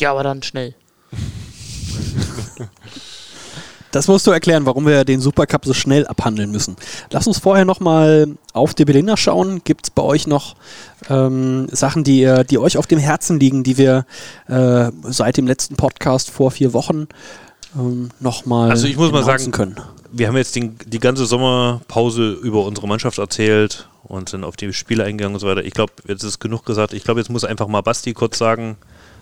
Ja, 0.00 0.10
aber 0.10 0.24
dann 0.24 0.42
schnell. 0.42 0.74
Das 3.92 4.08
musst 4.08 4.26
du 4.26 4.32
erklären, 4.32 4.66
warum 4.66 4.86
wir 4.86 5.04
den 5.04 5.20
Supercup 5.20 5.66
so 5.66 5.72
schnell 5.72 6.04
abhandeln 6.06 6.50
müssen. 6.50 6.74
Lass 7.10 7.28
uns 7.28 7.38
vorher 7.38 7.64
nochmal 7.64 8.26
auf 8.52 8.74
die 8.74 8.84
Berliner 8.84 9.16
schauen. 9.16 9.60
Gibt 9.62 9.86
es 9.86 9.90
bei 9.90 10.02
euch 10.02 10.26
noch 10.26 10.56
ähm, 11.08 11.68
Sachen, 11.70 12.02
die, 12.02 12.42
die 12.50 12.58
euch 12.58 12.76
auf 12.76 12.88
dem 12.88 12.98
Herzen 12.98 13.38
liegen, 13.38 13.62
die 13.62 13.78
wir 13.78 14.04
äh, 14.48 14.90
seit 15.04 15.36
dem 15.36 15.46
letzten 15.46 15.76
Podcast 15.76 16.30
vor 16.30 16.50
vier 16.50 16.72
Wochen 16.72 17.06
ähm, 17.76 18.10
nochmal 18.18 18.70
Also 18.70 18.88
ich 18.88 18.96
muss 18.96 19.12
mal 19.12 19.22
sagen, 19.22 19.52
können? 19.52 19.76
wir 20.10 20.26
haben 20.26 20.36
jetzt 20.38 20.56
den, 20.56 20.76
die 20.86 20.98
ganze 20.98 21.26
Sommerpause 21.26 22.32
über 22.32 22.64
unsere 22.64 22.88
Mannschaft 22.88 23.18
erzählt 23.18 23.88
und 24.04 24.28
sind 24.28 24.44
auf 24.44 24.56
die 24.56 24.72
Spiele 24.72 25.04
eingegangen 25.04 25.34
und 25.34 25.40
so 25.40 25.46
weiter. 25.46 25.64
Ich 25.64 25.74
glaube, 25.74 25.92
jetzt 26.06 26.22
ist 26.22 26.38
genug 26.38 26.64
gesagt. 26.64 26.92
Ich 26.92 27.04
glaube, 27.04 27.20
jetzt 27.20 27.30
muss 27.30 27.44
einfach 27.44 27.66
mal 27.66 27.80
Basti 27.80 28.12
kurz 28.12 28.38
sagen, 28.38 28.76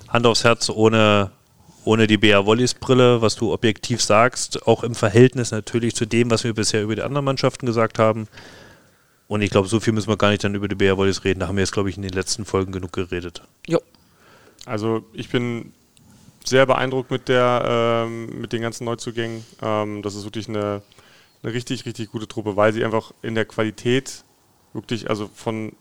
Hand 0.09 0.27
aufs 0.27 0.45
Herz, 0.45 0.69
ohne, 0.69 1.31
ohne 1.85 2.07
die 2.07 2.19
BA 2.19 2.45
Wollis 2.45 2.75
Brille, 2.75 3.23
was 3.23 3.37
du 3.37 3.53
objektiv 3.53 4.03
sagst, 4.03 4.67
auch 4.67 4.85
im 4.85 4.95
Verhältnis 4.95 5.51
natürlich 5.51 5.95
zu 5.95 6.07
dem, 6.07 6.31
was 6.31 6.45
wir 6.45 6.55
bisher 6.55 6.83
über 6.83 6.95
die 6.97 7.03
anderen 7.03 7.25
Mannschaften 7.25 7.67
gesagt 7.67 7.99
haben. 7.99 8.29
Und 9.29 9.41
ich 9.41 9.51
glaube, 9.51 9.69
so 9.69 9.81
viel 9.81 9.95
müssen 9.95 10.09
wir 10.09 10.19
gar 10.19 10.31
nicht 10.31 10.45
dann 10.45 10.55
über 10.55 10.69
die 10.69 10.75
BA 10.75 10.97
Wollis 10.97 11.25
reden. 11.25 11.41
Da 11.41 11.49
haben 11.49 11.57
wir 11.57 11.63
jetzt, 11.63 11.73
glaube 11.73 11.89
ich, 11.89 11.97
in 11.97 12.03
den 12.03 12.13
letzten 12.13 12.45
Folgen 12.45 12.73
genug 12.73 12.93
geredet. 12.93 13.43
Jo. 13.67 13.81
Also 14.67 15.05
ich 15.15 15.31
bin 15.31 15.73
sehr 16.45 16.67
beeindruckt 16.67 17.11
mit 17.11 17.29
der 17.29 18.05
ähm, 18.07 18.41
mit 18.41 18.53
den 18.53 18.63
ganzen 18.63 18.85
Neuzugängen. 18.85 19.45
Ähm, 19.63 20.03
das 20.03 20.15
ist 20.15 20.25
wirklich 20.25 20.49
eine, 20.49 20.83
eine 21.43 21.53
richtig, 21.53 21.87
richtig 21.87 22.11
gute 22.11 22.29
Truppe, 22.29 22.57
weil 22.57 22.73
sie 22.73 22.85
einfach 22.85 23.13
in 23.23 23.35
der 23.35 23.45
Qualität 23.45 24.25
wirklich, 24.73 25.09
also 25.11 25.29
von 25.35 25.73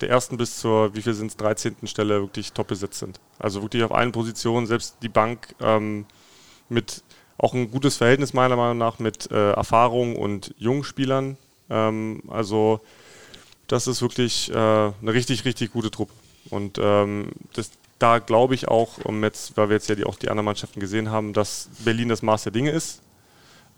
der 0.00 0.10
ersten 0.10 0.36
bis 0.36 0.58
zur, 0.58 0.94
wie 0.94 1.02
viel 1.02 1.14
sind 1.14 1.28
es, 1.28 1.36
13. 1.36 1.76
Stelle 1.84 2.20
wirklich 2.20 2.52
top 2.52 2.68
besetzt 2.68 2.98
sind. 2.98 3.20
Also 3.38 3.62
wirklich 3.62 3.82
auf 3.82 3.92
allen 3.92 4.12
Positionen, 4.12 4.66
selbst 4.66 4.98
die 5.02 5.08
Bank 5.08 5.54
ähm, 5.60 6.06
mit 6.68 7.02
auch 7.38 7.54
ein 7.54 7.70
gutes 7.70 7.96
Verhältnis 7.96 8.32
meiner 8.32 8.56
Meinung 8.56 8.78
nach 8.78 8.98
mit 8.98 9.30
äh, 9.30 9.52
Erfahrung 9.52 10.16
und 10.16 10.54
jungen 10.58 10.84
Spielern. 10.84 11.36
Ähm, 11.70 12.22
also 12.28 12.80
das 13.66 13.86
ist 13.86 14.02
wirklich 14.02 14.50
äh, 14.50 14.54
eine 14.54 15.12
richtig, 15.12 15.44
richtig 15.44 15.72
gute 15.72 15.90
Truppe. 15.90 16.12
Und 16.50 16.78
ähm, 16.80 17.30
das, 17.54 17.70
da 17.98 18.18
glaube 18.18 18.54
ich 18.54 18.68
auch, 18.68 18.98
um 19.04 19.22
jetzt, 19.24 19.56
weil 19.56 19.68
wir 19.68 19.76
jetzt 19.76 19.88
ja 19.88 19.94
die, 19.94 20.04
auch 20.04 20.16
die 20.16 20.28
anderen 20.28 20.44
Mannschaften 20.44 20.80
gesehen 20.80 21.10
haben, 21.10 21.32
dass 21.32 21.68
Berlin 21.84 22.08
das 22.08 22.22
Maß 22.22 22.44
der 22.44 22.52
Dinge 22.52 22.70
ist. 22.70 23.02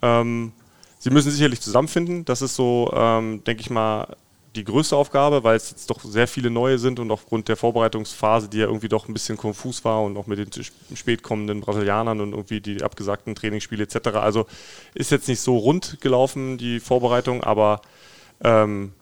Ähm, 0.03 0.53
sie 0.99 1.11
müssen 1.11 1.31
sicherlich 1.31 1.61
zusammenfinden. 1.61 2.25
Das 2.25 2.43
ist 2.43 2.55
so, 2.55 2.91
ähm, 2.95 3.43
denke 3.45 3.63
ich 3.63 3.71
mal, 3.71 4.17
die 4.57 4.65
größte 4.65 4.97
Aufgabe, 4.97 5.45
weil 5.45 5.57
es 5.57 5.71
jetzt 5.71 5.91
doch 5.91 6.01
sehr 6.01 6.27
viele 6.27 6.51
neue 6.51 6.79
sind 6.79 6.99
und 6.99 7.11
aufgrund 7.11 7.49
der 7.49 7.57
Vorbereitungsphase, 7.57 8.49
die 8.49 8.59
ja 8.59 8.67
irgendwie 8.67 8.89
doch 8.89 9.07
ein 9.07 9.13
bisschen 9.13 9.37
konfus 9.37 9.85
war 9.85 10.03
und 10.03 10.17
auch 10.17 10.27
mit 10.27 10.39
den 10.39 10.49
sp- 10.51 10.75
spät 10.95 11.23
kommenden 11.23 11.61
Brasilianern 11.61 12.21
und 12.21 12.33
irgendwie 12.33 12.61
die 12.61 12.83
abgesagten 12.83 13.35
Trainingsspiele 13.35 13.85
etc. 13.85 14.09
Also 14.15 14.47
ist 14.95 15.11
jetzt 15.11 15.29
nicht 15.29 15.41
so 15.41 15.57
rund 15.59 16.01
gelaufen, 16.01 16.59
die 16.59 16.81
Vorbereitung, 16.81 17.45
aber 17.45 17.83
ähm, 18.43 18.93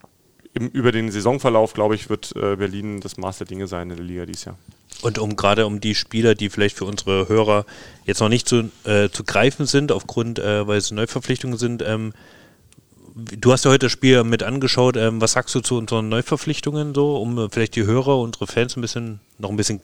im, 0.53 0.69
über 0.69 0.91
den 0.91 1.11
Saisonverlauf, 1.11 1.75
glaube 1.75 1.95
ich, 1.95 2.11
wird 2.11 2.35
äh, 2.35 2.57
Berlin 2.57 3.01
das 3.01 3.17
Maß 3.17 3.39
der 3.39 3.47
Dinge 3.47 3.67
sein 3.67 3.91
in 3.91 3.97
der 3.97 4.05
Liga 4.05 4.27
dieses 4.27 4.47
Jahr. 4.47 4.59
Und 5.03 5.19
um 5.19 5.37
gerade 5.37 5.67
um 5.67 5.81
die 5.81 5.95
Spieler, 5.95 6.35
die 6.35 6.49
vielleicht 6.49 6.77
für 6.77 6.87
unsere 6.87 7.29
Hörer 7.29 7.67
jetzt 8.07 8.21
noch 8.21 8.31
nicht 8.31 8.49
zu, 8.49 8.71
äh, 8.85 9.11
zu 9.11 9.25
greifen 9.25 9.67
sind, 9.67 9.93
aufgrund, 9.93 10.39
äh, 10.39 10.67
weil 10.67 10.79
es 10.79 10.91
Neuverpflichtungen 10.91 11.59
sind, 11.59 11.83
ähm, 11.87 12.15
du 13.17 13.53
hast 13.53 13.65
ja 13.65 13.71
heute 13.71 13.87
das 13.87 13.93
Spiel 13.93 14.23
mit 14.25 14.43
angeschaut. 14.43 14.97
Ähm, 14.97 15.21
was 15.21 15.33
sagst 15.33 15.55
du 15.55 15.61
zu 15.61 15.77
unseren 15.79 16.09
Neuverpflichtungen 16.09 16.95
so, 16.95 17.17
um 17.17 17.39
äh, 17.39 17.49
vielleicht 17.51 17.75
die 17.75 17.85
Hörer, 17.85 18.19
unsere 18.19 18.47
Fans 18.47 18.77
ein 18.77 18.83
bisschen 18.83 19.21
noch 19.39 19.51
ein 19.51 19.57
bisschen 19.57 19.81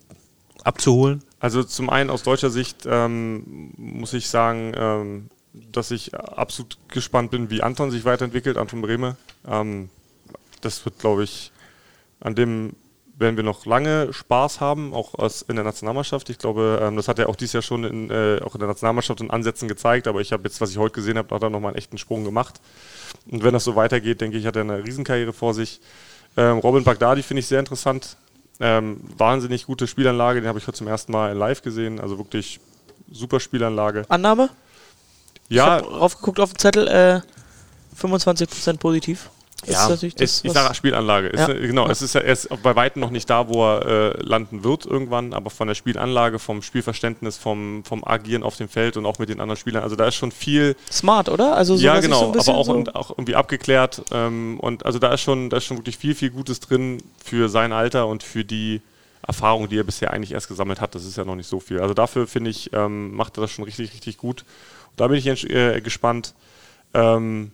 abzuholen? 0.64 1.22
Also 1.40 1.64
zum 1.64 1.90
einen 1.90 2.10
aus 2.10 2.22
deutscher 2.22 2.50
Sicht 2.50 2.86
ähm, 2.86 3.72
muss 3.76 4.12
ich 4.12 4.28
sagen, 4.28 4.72
ähm, 4.76 5.30
dass 5.54 5.90
ich 5.90 6.14
absolut 6.14 6.78
gespannt 6.88 7.30
bin, 7.30 7.50
wie 7.50 7.62
Anton 7.62 7.90
sich 7.90 8.04
weiterentwickelt, 8.04 8.56
Anton 8.56 8.82
Brehme. 8.82 9.16
Ähm, 9.46 9.88
das 10.60 10.84
wird, 10.84 10.98
glaube 10.98 11.24
ich, 11.24 11.52
an 12.20 12.34
dem 12.34 12.74
werden 13.18 13.36
wir 13.36 13.44
noch 13.44 13.66
lange 13.66 14.12
Spaß 14.12 14.60
haben, 14.60 14.94
auch 14.94 15.14
aus, 15.14 15.42
in 15.42 15.56
der 15.56 15.64
Nationalmannschaft. 15.64 16.28
Ich 16.30 16.38
glaube, 16.38 16.80
ähm, 16.82 16.96
das 16.96 17.09
hat 17.09 17.18
er 17.18 17.28
auch 17.28 17.36
dieses 17.36 17.52
Jahr 17.54 17.62
schon 17.62 17.84
in, 17.84 18.10
äh, 18.10 18.40
auch 18.42 18.54
in 18.54 18.59
der 18.59 18.68
Nationalmannschaft 18.68 19.20
in 19.20 19.30
Ansätzen 19.30 19.68
gezeigt, 19.68 20.06
aber 20.06 20.20
ich 20.20 20.32
habe 20.32 20.44
jetzt, 20.44 20.60
was 20.60 20.70
ich 20.70 20.78
heute 20.78 20.94
gesehen 20.94 21.18
habe, 21.18 21.34
hat 21.34 21.42
er 21.42 21.50
nochmal 21.50 21.70
einen 21.70 21.78
echten 21.78 21.98
Sprung 21.98 22.24
gemacht. 22.24 22.60
Und 23.30 23.44
wenn 23.44 23.52
das 23.52 23.64
so 23.64 23.76
weitergeht, 23.76 24.20
denke 24.20 24.36
ich, 24.36 24.47
hat 24.47 24.56
er 24.56 24.62
eine 24.62 24.84
Riesenkarriere 24.84 25.32
vor 25.32 25.55
sich. 25.55 25.80
Ähm, 26.36 26.59
Robin 26.59 26.84
Bagdadi 26.84 27.22
finde 27.22 27.40
ich 27.40 27.47
sehr 27.47 27.60
interessant. 27.60 28.16
Ähm, 28.60 29.01
wahnsinnig 29.16 29.66
gute 29.66 29.86
Spielanlage, 29.86 30.40
den 30.40 30.48
habe 30.48 30.59
ich 30.59 30.66
heute 30.66 30.78
zum 30.78 30.86
ersten 30.86 31.12
Mal 31.12 31.36
live 31.36 31.62
gesehen. 31.62 32.01
Also 32.01 32.18
wirklich 32.18 32.60
super 33.10 33.40
Spielanlage. 33.40 34.05
Annahme? 34.09 34.51
Ja. 35.48 35.78
Ich 35.78 35.84
habe 35.84 35.98
raufgeguckt 35.98 36.40
auf 36.40 36.52
den 36.52 36.59
Zettel, 36.59 36.89
äh, 36.89 37.20
25% 38.01 38.78
positiv. 38.78 39.30
Ja, 39.66 39.84
ist 39.84 39.89
natürlich 39.90 40.14
das, 40.16 40.44
ich 40.44 40.52
sage 40.52 40.74
Spielanlage. 40.74 41.32
Es, 41.32 41.40
Ja. 41.40 41.47
Genau, 41.55 41.86
Ja. 41.86 41.93
es 41.93 42.02
ist 42.02 42.14
ja 42.14 42.20
erst 42.20 42.48
bei 42.62 42.74
weitem 42.74 43.01
noch 43.01 43.10
nicht 43.10 43.30
da, 43.30 43.48
wo 43.48 43.64
er 43.64 43.86
äh, 44.16 44.22
landen 44.22 44.64
wird 44.64 44.86
irgendwann, 44.86 45.32
aber 45.32 45.51
von 45.51 45.68
der 45.68 45.74
Spielanlage, 45.74 46.39
vom 46.39 46.62
Spielverständnis, 46.62 47.36
vom, 47.36 47.84
vom 47.84 48.05
Agieren 48.05 48.43
auf 48.43 48.56
dem 48.56 48.68
Feld 48.68 48.97
und 48.97 49.06
auch 49.06 49.18
mit 49.18 49.28
den 49.28 49.40
anderen 49.40 49.56
Spielern. 49.59 49.82
Also 49.84 49.94
da 49.97 50.06
ist 50.09 50.16
schon 50.16 50.32
viel. 50.32 50.74
Smart, 50.90 51.28
oder? 51.28 51.55
Also 51.56 51.76
so, 51.76 51.84
ja, 51.84 52.01
genau, 52.01 52.30
aber 52.30 52.55
auch, 52.55 52.64
so- 52.66 52.72
und 52.72 52.94
auch 52.97 53.10
irgendwie 53.10 53.36
abgeklärt. 53.36 54.02
Ähm, 54.10 54.59
und 54.60 54.84
also 54.84 54.98
da 54.98 55.12
ist 55.14 55.20
schon, 55.20 55.48
da 55.51 55.59
ist 55.59 55.64
schon 55.64 55.76
wirklich 55.78 55.97
viel, 55.97 56.14
viel 56.14 56.30
Gutes 56.30 56.59
drin 56.60 56.98
für 57.24 57.48
sein 57.48 57.72
Alter 57.72 58.06
und 58.09 58.22
für 58.24 58.44
die 58.44 58.80
Erfahrung, 59.24 59.68
die 59.68 59.78
er 59.78 59.84
bisher 59.84 60.10
eigentlich 60.12 60.32
erst 60.32 60.48
gesammelt 60.48 60.80
hat. 60.80 60.97
Das 60.97 61.05
ist 61.05 61.16
ja 61.16 61.24
noch 61.24 61.36
nicht 61.36 61.47
so 61.48 61.60
viel. 61.60 61.78
Also 61.80 61.94
dafür 61.94 62.26
finde 62.26 62.51
ich, 62.51 62.72
ähm, 62.72 63.14
macht 63.14 63.39
er 63.39 63.43
das 63.43 63.52
schon 63.52 63.64
richtig, 63.64 63.93
richtig 63.94 64.16
gut. 64.18 64.44
Da 64.97 65.06
bin 65.06 65.16
ich 65.16 65.26
äh, 65.48 65.80
gespannt. 65.80 66.34
Ähm, 66.94 67.52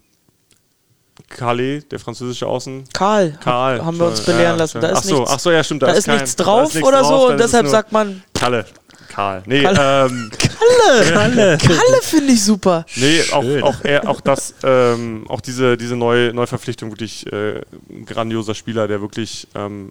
Calais, 1.29 1.83
der 1.91 1.99
französische 1.99 2.47
Außen. 2.47 2.85
Karl, 2.93 3.39
Karl. 3.43 3.85
haben 3.85 3.99
wir 3.99 4.07
uns 4.07 4.21
belehren 4.23 4.53
ja, 4.53 4.55
lassen. 4.57 4.81
Da 4.81 4.93
ach 4.95 5.01
ist 5.03 5.09
so, 5.09 5.17
nichts- 5.21 5.31
ach 5.33 5.39
so, 5.41 5.51
ja, 5.51 5.65
stimmt. 5.65 5.83
da 5.83 5.89
ist 5.93 6.05
kein- 6.07 6.17
nichts 6.17 6.37
drauf 6.37 6.75
nichts 6.75 6.89
oder 6.89 7.05
so 7.05 7.11
drauf, 7.11 7.29
und 7.31 7.35
ist 7.37 7.45
es 7.47 7.51
deshalb 7.51 7.67
sagt 7.69 7.93
man- 7.93 8.23
Kalle. 8.35 8.65
Karl. 9.09 9.43
Nee, 9.47 9.63
Kalle. 9.63 10.07
ähm, 10.11 10.31
Kalle! 10.39 11.11
Kalle. 11.13 11.59
Kalle 11.59 12.03
finde 12.03 12.33
ich 12.33 12.45
super. 12.45 12.87
Nee, 12.97 13.23
auch, 13.33 13.45
auch, 13.63 13.85
er, 13.85 14.09
auch 14.09 14.21
das, 14.21 14.55
ähm, 14.63 15.25
auch 15.29 15.41
diese, 15.41 15.77
diese 15.77 15.97
neue 15.97 16.33
Neuverpflichtung 16.33 16.91
wirklich 16.91 17.27
äh, 17.33 17.63
ein 17.91 18.07
grandioser 18.07 18.55
Spieler, 18.55 18.87
der 18.87 19.01
wirklich 19.01 19.49
ähm, 19.55 19.91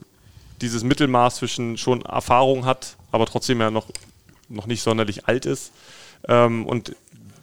dieses 0.62 0.84
Mittelmaß 0.84 1.38
zwischen 1.38 1.78
schon 1.78 2.04
Erfahrung 2.04 2.66
hat, 2.66 2.96
aber 3.12 3.26
trotzdem 3.26 3.60
ja 3.60 3.70
noch, 3.70 3.88
noch 4.50 4.66
nicht 4.66 4.82
sonderlich 4.82 5.28
alt 5.28 5.46
ist. 5.46 5.72
Ähm, 6.28 6.66
und 6.66 6.96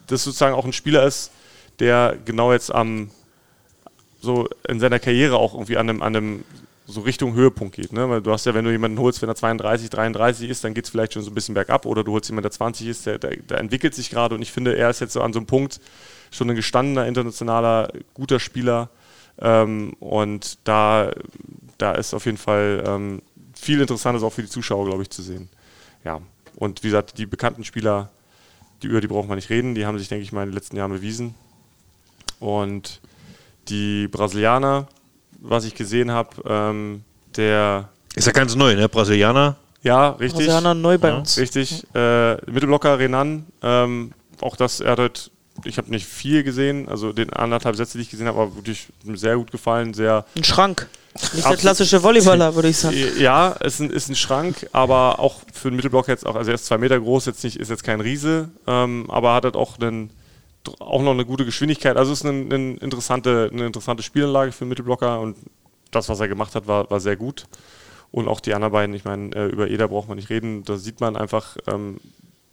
das 0.07 0.23
sozusagen 0.23 0.55
auch 0.55 0.65
ein 0.65 0.73
Spieler 0.73 1.03
ist, 1.03 1.29
der 1.79 2.15
genau 2.25 2.51
jetzt 2.51 2.73
am 2.73 3.09
so 4.25 4.49
in 4.67 4.79
seiner 4.79 4.99
Karriere 4.99 5.37
auch 5.37 5.53
irgendwie 5.53 5.77
an 5.77 5.89
einem, 5.89 6.01
an 6.01 6.15
einem 6.15 6.43
so 6.87 7.01
Richtung 7.01 7.33
Höhepunkt 7.33 7.75
geht. 7.75 7.93
Ne? 7.93 8.09
Weil 8.09 8.21
du 8.21 8.31
hast 8.31 8.45
ja, 8.45 8.53
wenn 8.53 8.65
du 8.65 8.71
jemanden 8.71 8.99
holst, 8.99 9.21
wenn 9.21 9.29
er 9.29 9.35
32, 9.35 9.89
33 9.89 10.49
ist, 10.49 10.63
dann 10.63 10.73
geht 10.73 10.85
es 10.85 10.91
vielleicht 10.91 11.13
schon 11.13 11.23
so 11.23 11.31
ein 11.31 11.33
bisschen 11.33 11.55
bergab. 11.55 11.85
Oder 11.85 12.03
du 12.03 12.11
holst 12.11 12.29
jemanden, 12.29 12.43
der 12.43 12.51
20 12.51 12.87
ist, 12.87 13.05
der, 13.05 13.17
der, 13.17 13.37
der 13.37 13.59
entwickelt 13.59 13.95
sich 13.95 14.09
gerade. 14.09 14.35
Und 14.35 14.41
ich 14.41 14.51
finde, 14.51 14.75
er 14.75 14.89
ist 14.89 14.99
jetzt 14.99 15.13
so 15.13 15.21
an 15.21 15.33
so 15.33 15.39
einem 15.39 15.47
Punkt 15.47 15.79
schon 16.31 16.49
ein 16.49 16.55
gestandener, 16.55 17.07
internationaler, 17.07 17.91
guter 18.13 18.39
Spieler. 18.39 18.89
Ähm, 19.39 19.93
und 19.99 20.59
da, 20.63 21.11
da 21.77 21.93
ist 21.93 22.13
auf 22.13 22.25
jeden 22.25 22.37
Fall 22.37 22.83
ähm, 22.85 23.21
viel 23.53 23.81
Interessantes 23.81 24.23
auch 24.23 24.33
für 24.33 24.43
die 24.43 24.49
Zuschauer, 24.49 24.85
glaube 24.85 25.01
ich, 25.01 25.09
zu 25.09 25.21
sehen. 25.21 25.49
Ja. 26.03 26.21
Und 26.55 26.83
wie 26.83 26.87
gesagt, 26.87 27.17
die 27.17 27.25
bekannten 27.25 27.63
Spieler, 27.63 28.11
die, 28.81 28.87
über 28.87 29.01
die 29.01 29.07
brauchen 29.07 29.27
wir 29.27 29.35
nicht 29.35 29.49
reden, 29.49 29.75
die 29.75 29.85
haben 29.85 29.97
sich, 29.97 30.07
denke 30.07 30.23
ich 30.23 30.31
mal, 30.31 30.43
in 30.43 30.49
den 30.49 30.55
letzten 30.55 30.77
Jahren 30.77 30.91
bewiesen. 30.91 31.35
Und 32.39 33.01
die 33.67 34.07
Brasilianer, 34.07 34.87
was 35.39 35.65
ich 35.65 35.75
gesehen 35.75 36.11
habe, 36.11 36.29
ähm, 36.47 37.03
der. 37.35 37.89
Ist 38.15 38.27
ja 38.27 38.33
ganz 38.33 38.55
neu, 38.55 38.75
ne? 38.75 38.87
Brasilianer. 38.87 39.57
Ja, 39.83 40.09
richtig. 40.09 40.33
Brasilianer 40.33 40.73
neu 40.73 40.97
bei 40.97 41.09
ja, 41.09 41.17
uns. 41.17 41.37
Richtig. 41.37 41.85
Äh, 41.93 42.35
Mittelblocker 42.49 42.97
Renan, 42.97 43.45
ähm, 43.61 44.13
auch 44.41 44.55
das, 44.55 44.79
er 44.79 44.93
hat, 44.93 44.99
halt- 44.99 45.31
ich 45.63 45.77
habe 45.77 45.89
nicht 45.89 46.05
viel 46.05 46.43
gesehen, 46.43 46.89
also 46.89 47.13
den 47.13 47.31
anderthalb 47.31 47.75
Sätze, 47.75 47.97
die 47.97 48.01
ich 48.01 48.09
gesehen 48.09 48.27
habe, 48.27 48.39
aber 48.39 48.55
wirklich 48.55 48.87
sehr 49.13 49.35
gut 49.37 49.51
gefallen, 49.51 49.93
sehr. 49.93 50.25
Ein 50.35 50.43
Schrank. 50.43 50.87
Nicht 51.33 51.47
der 51.47 51.55
klassische 51.55 52.03
Volleyballer, 52.03 52.55
würde 52.55 52.67
ich 52.67 52.77
sagen. 52.77 52.97
Ja, 53.19 53.49
ist 53.49 53.79
ein, 53.79 53.89
ist 53.89 54.09
ein 54.09 54.15
Schrank, 54.15 54.67
aber 54.73 55.19
auch 55.19 55.41
für 55.53 55.69
einen 55.69 55.77
Mittelblocker 55.77 56.11
jetzt 56.11 56.25
auch, 56.25 56.35
also 56.35 56.51
er 56.51 56.55
ist 56.55 56.65
zwei 56.65 56.77
Meter 56.77 56.99
groß, 56.99 57.25
jetzt 57.27 57.43
nicht, 57.43 57.57
ist 57.57 57.69
jetzt 57.69 57.83
kein 57.83 58.01
Riese, 58.01 58.49
ähm, 58.67 59.05
aber 59.09 59.33
hat 59.33 59.45
halt 59.45 59.55
auch 59.55 59.79
einen, 59.79 60.09
auch 60.79 61.01
noch 61.01 61.11
eine 61.11 61.25
gute 61.25 61.45
Geschwindigkeit. 61.45 61.97
Also 61.97 62.13
ist 62.13 62.25
eine, 62.25 62.53
eine, 62.53 62.73
interessante, 62.77 63.49
eine 63.51 63.65
interessante 63.65 64.03
Spielanlage 64.03 64.51
für 64.51 64.61
einen 64.61 64.69
Mittelblocker 64.69 65.19
und 65.19 65.37
das, 65.91 66.09
was 66.09 66.19
er 66.19 66.27
gemacht 66.27 66.55
hat, 66.55 66.67
war, 66.67 66.89
war 66.89 66.99
sehr 66.99 67.15
gut. 67.15 67.45
Und 68.11 68.27
auch 68.27 68.39
die 68.39 68.53
anderen 68.53 68.71
beiden, 68.71 68.95
ich 68.95 69.03
meine, 69.03 69.35
äh, 69.35 69.47
über 69.47 69.69
Eder 69.69 69.87
braucht 69.87 70.07
man 70.07 70.17
nicht 70.17 70.29
reden. 70.29 70.63
Da 70.63 70.77
sieht 70.77 71.01
man 71.01 71.15
einfach 71.15 71.57
ähm, 71.67 71.97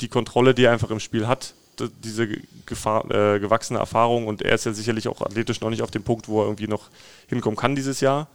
die 0.00 0.08
Kontrolle, 0.08 0.54
die 0.54 0.64
er 0.64 0.72
einfach 0.72 0.90
im 0.90 1.00
Spiel 1.00 1.28
hat, 1.28 1.54
diese 2.02 2.28
Gefahr, 2.66 3.04
äh, 3.10 3.38
gewachsene 3.38 3.78
Erfahrung. 3.78 4.26
Und 4.26 4.42
er 4.42 4.54
ist 4.54 4.66
ja 4.66 4.72
sicherlich 4.72 5.08
auch 5.08 5.20
athletisch 5.20 5.60
noch 5.60 5.70
nicht 5.70 5.82
auf 5.82 5.90
dem 5.90 6.02
Punkt, 6.02 6.28
wo 6.28 6.40
er 6.40 6.46
irgendwie 6.46 6.68
noch 6.68 6.90
hinkommen 7.28 7.56
kann 7.56 7.76
dieses 7.76 8.00
Jahr. 8.00 8.28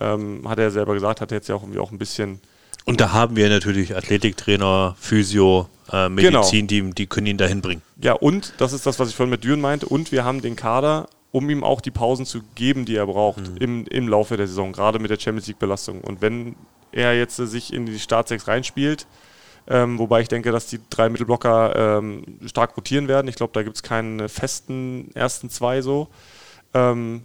Ähm, 0.00 0.48
hat 0.48 0.58
er 0.58 0.70
selber 0.70 0.94
gesagt, 0.94 1.20
hat 1.20 1.30
er 1.30 1.36
jetzt 1.38 1.48
ja 1.48 1.54
auch 1.54 1.62
irgendwie 1.62 1.78
auch 1.78 1.92
ein 1.92 1.98
bisschen 1.98 2.40
Und 2.84 3.00
da 3.00 3.12
haben 3.12 3.36
wir 3.36 3.48
natürlich 3.48 3.96
Athletiktrainer, 3.96 4.94
Physio, 4.98 5.68
äh, 5.88 6.08
Genau. 6.10 6.40
Medizinteam, 6.40 6.94
die 6.94 7.06
können 7.06 7.26
ihn 7.26 7.38
dahin 7.38 7.60
bringen. 7.62 7.82
Ja, 8.02 8.12
und 8.12 8.54
das 8.58 8.72
ist 8.72 8.86
das, 8.86 8.98
was 8.98 9.08
ich 9.08 9.16
vorhin 9.16 9.30
mit 9.30 9.44
Düren 9.44 9.60
meinte. 9.60 9.86
Und 9.86 10.12
wir 10.12 10.24
haben 10.24 10.42
den 10.42 10.56
Kader, 10.56 11.08
um 11.32 11.48
ihm 11.50 11.64
auch 11.64 11.80
die 11.80 11.90
Pausen 11.90 12.26
zu 12.26 12.42
geben, 12.54 12.84
die 12.84 12.96
er 12.96 13.06
braucht 13.06 13.42
im, 13.58 13.86
im 13.86 14.08
Laufe 14.08 14.36
der 14.36 14.46
Saison, 14.46 14.72
gerade 14.72 14.98
mit 14.98 15.10
der 15.10 15.18
Champions 15.18 15.46
League-Belastung. 15.46 16.00
Und 16.02 16.20
wenn 16.20 16.56
er 16.92 17.16
jetzt 17.16 17.38
äh, 17.38 17.46
sich 17.46 17.72
in 17.72 17.86
die 17.86 17.98
Startsechs 17.98 18.46
reinspielt, 18.48 19.06
ähm, 19.66 19.98
wobei 19.98 20.20
ich 20.20 20.28
denke, 20.28 20.52
dass 20.52 20.66
die 20.66 20.78
drei 20.90 21.08
Mittelblocker 21.08 21.98
ähm, 21.98 22.38
stark 22.46 22.76
rotieren 22.76 23.08
werden. 23.08 23.28
Ich 23.28 23.36
glaube, 23.36 23.52
da 23.54 23.62
gibt 23.62 23.76
es 23.76 23.82
keinen 23.82 24.28
festen 24.28 25.10
ersten 25.14 25.48
zwei 25.48 25.80
so. 25.80 26.08
Ähm, 26.74 27.22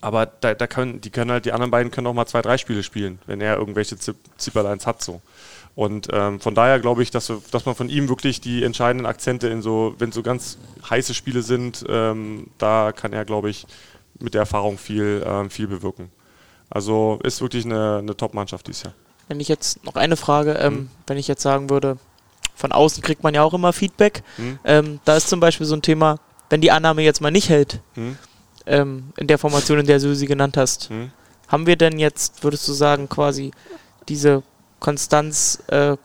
aber 0.00 0.26
da, 0.26 0.54
da 0.54 0.66
können, 0.66 1.00
die 1.00 1.10
können 1.10 1.30
halt, 1.30 1.44
die 1.46 1.52
anderen 1.52 1.70
beiden 1.70 1.90
können 1.90 2.06
auch 2.06 2.12
mal 2.14 2.26
zwei, 2.26 2.42
drei 2.42 2.58
Spiele 2.58 2.82
spielen, 2.82 3.18
wenn 3.26 3.40
er 3.40 3.56
irgendwelche 3.56 3.96
Zip 3.98 4.16
Zipperlines 4.38 4.86
hat 4.86 5.02
so. 5.02 5.20
Und 5.74 6.08
ähm, 6.12 6.38
von 6.40 6.54
daher 6.54 6.78
glaube 6.78 7.02
ich, 7.02 7.10
dass, 7.10 7.28
wir- 7.30 7.42
dass 7.50 7.64
man 7.66 7.74
von 7.74 7.88
ihm 7.88 8.08
wirklich 8.08 8.40
die 8.40 8.62
entscheidenden 8.62 9.06
Akzente 9.06 9.48
in 9.48 9.60
so, 9.62 9.94
wenn 9.98 10.12
so 10.12 10.22
ganz 10.22 10.56
heiße 10.88 11.14
Spiele 11.14 11.42
sind, 11.42 11.84
ähm, 11.88 12.46
da 12.58 12.92
kann 12.92 13.12
er, 13.12 13.24
glaube 13.24 13.50
ich, 13.50 13.66
mit 14.20 14.34
der 14.34 14.42
Erfahrung 14.42 14.78
viel, 14.78 15.24
ähm, 15.26 15.50
viel 15.50 15.66
bewirken. 15.66 16.10
Also 16.70 17.18
ist 17.24 17.40
wirklich 17.40 17.64
eine, 17.64 17.98
eine 17.98 18.16
Top-Mannschaft 18.16 18.66
dieses 18.68 18.84
Jahr. 18.84 18.94
Wenn 19.28 19.40
ich 19.40 19.48
jetzt 19.48 19.84
noch 19.84 19.96
eine 19.96 20.16
Frage, 20.16 20.52
ähm, 20.54 20.90
wenn 21.06 21.16
ich 21.18 21.26
jetzt 21.28 21.42
sagen 21.42 21.70
würde, 21.70 21.98
von 22.54 22.70
außen 22.72 23.02
kriegt 23.02 23.22
man 23.24 23.34
ja 23.34 23.42
auch 23.42 23.54
immer 23.54 23.72
Feedback. 23.72 24.22
Hm. 24.36 25.00
Da 25.04 25.16
ist 25.16 25.28
zum 25.28 25.40
Beispiel 25.40 25.66
so 25.66 25.74
ein 25.74 25.82
Thema, 25.82 26.20
wenn 26.50 26.60
die 26.60 26.70
Annahme 26.70 27.02
jetzt 27.02 27.20
mal 27.20 27.32
nicht 27.32 27.48
hält, 27.48 27.80
Hm. 27.94 28.16
Ähm, 28.66 29.12
in 29.16 29.26
der 29.26 29.38
Formation, 29.38 29.78
in 29.78 29.86
der 29.86 29.98
du 29.98 30.14
sie 30.14 30.26
genannt 30.26 30.56
hast, 30.56 30.88
Hm. 30.90 31.10
haben 31.48 31.66
wir 31.66 31.76
denn 31.76 31.98
jetzt, 31.98 32.42
würdest 32.42 32.66
du 32.68 32.72
sagen, 32.72 33.08
quasi 33.08 33.50
diese 34.08 34.42
Konstanz 34.80 35.62
äh, 35.68 35.96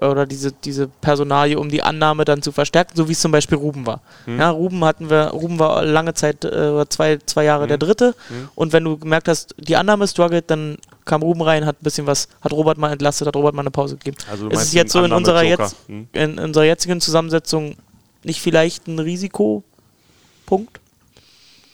oder 0.00 0.24
diese, 0.24 0.52
diese 0.52 0.88
Personalie, 0.88 1.58
um 1.58 1.68
die 1.68 1.82
Annahme 1.82 2.24
dann 2.24 2.40
zu 2.40 2.50
verstärken, 2.50 2.92
so 2.96 3.08
wie 3.08 3.12
es 3.12 3.20
zum 3.20 3.30
Beispiel 3.30 3.58
Ruben 3.58 3.86
war. 3.86 4.00
Hm. 4.24 4.38
Ja, 4.38 4.48
Ruben 4.50 4.82
hatten 4.86 5.10
wir, 5.10 5.28
Ruben 5.28 5.58
war 5.58 5.84
lange 5.84 6.14
Zeit, 6.14 6.44
äh, 6.46 6.88
zwei, 6.88 7.18
zwei 7.26 7.44
Jahre 7.44 7.64
Hm. 7.64 7.68
der 7.68 7.78
Dritte. 7.78 8.14
Hm. 8.28 8.48
Und 8.54 8.72
wenn 8.72 8.84
du 8.84 8.96
gemerkt 8.96 9.28
hast, 9.28 9.54
die 9.58 9.76
Annahme 9.76 10.08
struggelt, 10.08 10.50
dann 10.50 10.78
kam 11.04 11.22
Ruben 11.22 11.42
rein, 11.42 11.66
hat 11.66 11.76
ein 11.80 11.84
bisschen 11.84 12.06
was, 12.06 12.28
hat 12.40 12.52
Robert 12.52 12.78
mal 12.78 12.90
entlastet, 12.92 13.26
hat 13.28 13.36
Robert 13.36 13.54
mal 13.54 13.60
eine 13.62 13.70
Pause 13.70 13.96
gegeben. 13.96 14.16
Also 14.30 14.48
ist 14.48 14.62
es 14.62 14.72
jetzt 14.72 14.92
so 14.92 15.02
in 15.04 15.12
unserer, 15.12 15.42
jetzt, 15.42 15.76
Hm. 15.88 16.08
in 16.12 16.38
unserer 16.38 16.64
jetzigen 16.64 17.00
Zusammensetzung 17.02 17.76
nicht 18.24 18.40
vielleicht 18.40 18.86
ein 18.88 18.98
Risikopunkt? 18.98 20.80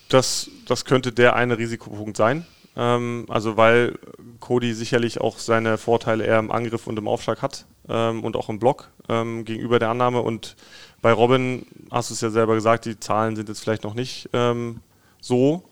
Das, 0.09 0.51
das 0.67 0.85
könnte 0.85 1.13
der 1.13 1.37
eine 1.37 1.59
Risikopunkt 1.59 2.17
sein. 2.17 2.47
Ähm, 2.77 3.27
also 3.29 3.57
weil 3.57 3.99
Cody 4.41 4.73
sicherlich 4.73 5.21
auch 5.21 5.39
seine 5.39 5.79
Vorteile 5.79 6.25
eher 6.25 6.39
im 6.39 6.51
Angriff 6.51 6.87
und 6.87 6.99
im 6.99 7.09
Aufschlag 7.09 7.43
hat 7.43 7.67
ähm, 7.89 8.25
und 8.25 8.37
auch 8.37 8.49
im 8.49 8.59
Block 8.59 8.91
ähm, 9.09 9.45
gegenüber 9.45 9.79
der 9.79 9.91
Annahme. 9.91 10.23
Und 10.23 10.57
bei 11.03 11.13
Robin 11.13 11.67
hast 11.91 12.11
du 12.11 12.15
es 12.15 12.21
ja 12.21 12.31
selber 12.31 12.55
gesagt, 12.55 12.85
die 12.85 12.99
Zahlen 12.99 13.37
sind 13.37 13.49
jetzt 13.49 13.61
vielleicht 13.61 13.85
noch 13.85 13.95
nicht 13.95 14.31
ähm, 14.33 14.81
so. 15.21 15.65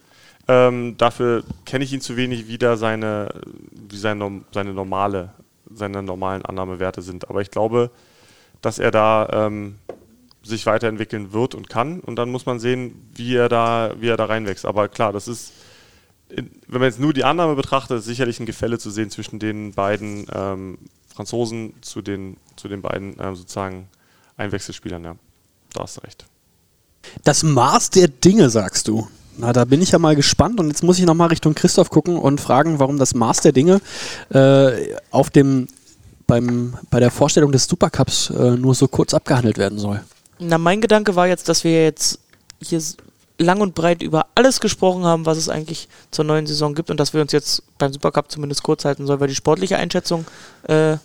Ähm, 0.49 0.97
dafür 0.97 1.45
kenne 1.65 1.85
ich 1.85 1.93
ihn 1.93 2.01
zu 2.01 2.17
wenig, 2.17 2.49
wie 2.49 2.59
da 2.59 2.77
seine, 2.77 3.29
wie 3.73 3.97
seine, 3.97 4.43
seine 4.53 4.73
normale, 4.73 5.33
seine 5.73 6.03
normalen 6.03 6.45
Annahmewerte 6.45 7.03
sind. 7.03 7.31
Aber 7.31 7.41
ich 7.41 7.51
glaube, 7.51 7.91
dass 8.63 8.79
er 8.79 8.91
da 8.91 9.29
ähm, 9.33 9.77
sich 10.49 10.67
weiterentwickeln 10.67 11.33
wird 11.33 11.55
und 11.55 11.69
kann. 11.69 12.01
Und 12.01 12.17
dann 12.17 12.31
muss 12.31 12.47
man 12.47 12.59
sehen, 12.59 13.09
wie 13.15 13.35
er 13.35 13.49
da, 13.49 13.93
wie 13.99 14.09
er 14.09 14.17
da 14.17 14.27
reinwächst. 14.27 14.65
Aber 14.65 14.89
klar, 14.89 15.13
das 15.13 15.29
ist, 15.29 15.53
wenn 16.29 16.81
man 16.81 16.85
jetzt 16.85 17.01
nur 17.01 17.13
die 17.13 17.25
Annahme 17.25 17.55
betrachtet, 17.55 18.03
sicherlich 18.03 18.41
ein 18.41 18.47
Gefälle 18.47 18.79
zu 18.79 18.91
sehen 18.91 19.11
zwischen 19.11 19.39
den 19.39 19.73
beiden 19.73 20.27
ähm, 20.33 20.79
Franzosen 21.15 21.75
zu 21.81 22.03
den, 22.03 22.37
zu 22.57 22.69
den 22.69 22.83
beiden 22.83 23.17
ähm, 23.19 23.35
sozusagen 23.37 23.89
Einwechselspielern. 24.37 25.05
Ja, 25.05 25.17
da 25.73 25.83
hast 25.83 25.97
du 25.97 26.01
recht. 26.03 26.27
Das 27.25 27.43
Maß 27.43 27.91
der 27.91 28.09
Dinge, 28.09 28.51
sagst 28.51 28.89
du. 28.89 29.09
Na, 29.39 29.53
da 29.53 29.65
bin 29.65 29.83
ich 29.83 29.91
ja 29.91 29.99
mal 29.99 30.17
gespannt 30.17 30.61
und 30.61 30.69
jetzt 30.69 30.83
muss 30.83 30.99
ich 30.99 31.05
nochmal 31.05 31.29
Richtung 31.29 31.55
Christoph 31.55 31.91
gucken 31.91 32.17
und 32.17 32.41
fragen, 32.41 32.79
warum 32.79 32.99
das 32.99 33.15
Maß 33.15 33.41
der 33.43 33.53
Dinge 33.53 33.81
äh, 34.31 34.95
auf 35.11 35.31
dem, 35.31 35.69
beim, 36.27 36.77
bei 36.91 37.01
der 37.01 37.11
Vorstellung 37.11 37.53
des 37.53 37.65
Supercups 37.65 38.31
äh, 38.31 38.53
nur 38.53 38.75
so 38.75 38.89
kurz 38.89 39.13
abgehandelt 39.13 39.59
werden 39.59 39.79
soll. 39.79 40.03
Na, 40.39 40.59
mein 40.59 40.81
Gedanke 40.81 41.17
war 41.17 41.27
jetzt, 41.27 41.49
dass 41.49 41.65
wir 41.65 41.85
jetzt 41.85 42.21
hier 42.63 42.81
lang 43.39 43.61
und 43.61 43.75
breit 43.75 44.03
über 44.03 44.27
alles 44.35 44.61
gesprochen 44.61 45.05
haben, 45.05 45.27
was 45.27 45.39
es 45.39 45.49
eigentlich 45.49 45.89
zur 46.11 46.25
neuen 46.25 46.47
Saison 46.47 46.75
gibt 46.75 46.91
und 46.91 46.99
dass 46.99 47.13
wir 47.15 47.21
uns 47.21 47.33
jetzt 47.33 47.63
beim 47.79 47.93
Supercup 47.93 48.31
zumindest 48.31 48.63
kurz 48.63 48.85
halten 48.85 49.07
sollen, 49.07 49.21
weil 49.21 49.29
die 49.29 49.35
sportliche 49.35 49.77
Einschätzung 49.77 50.25
äh, 50.65 50.97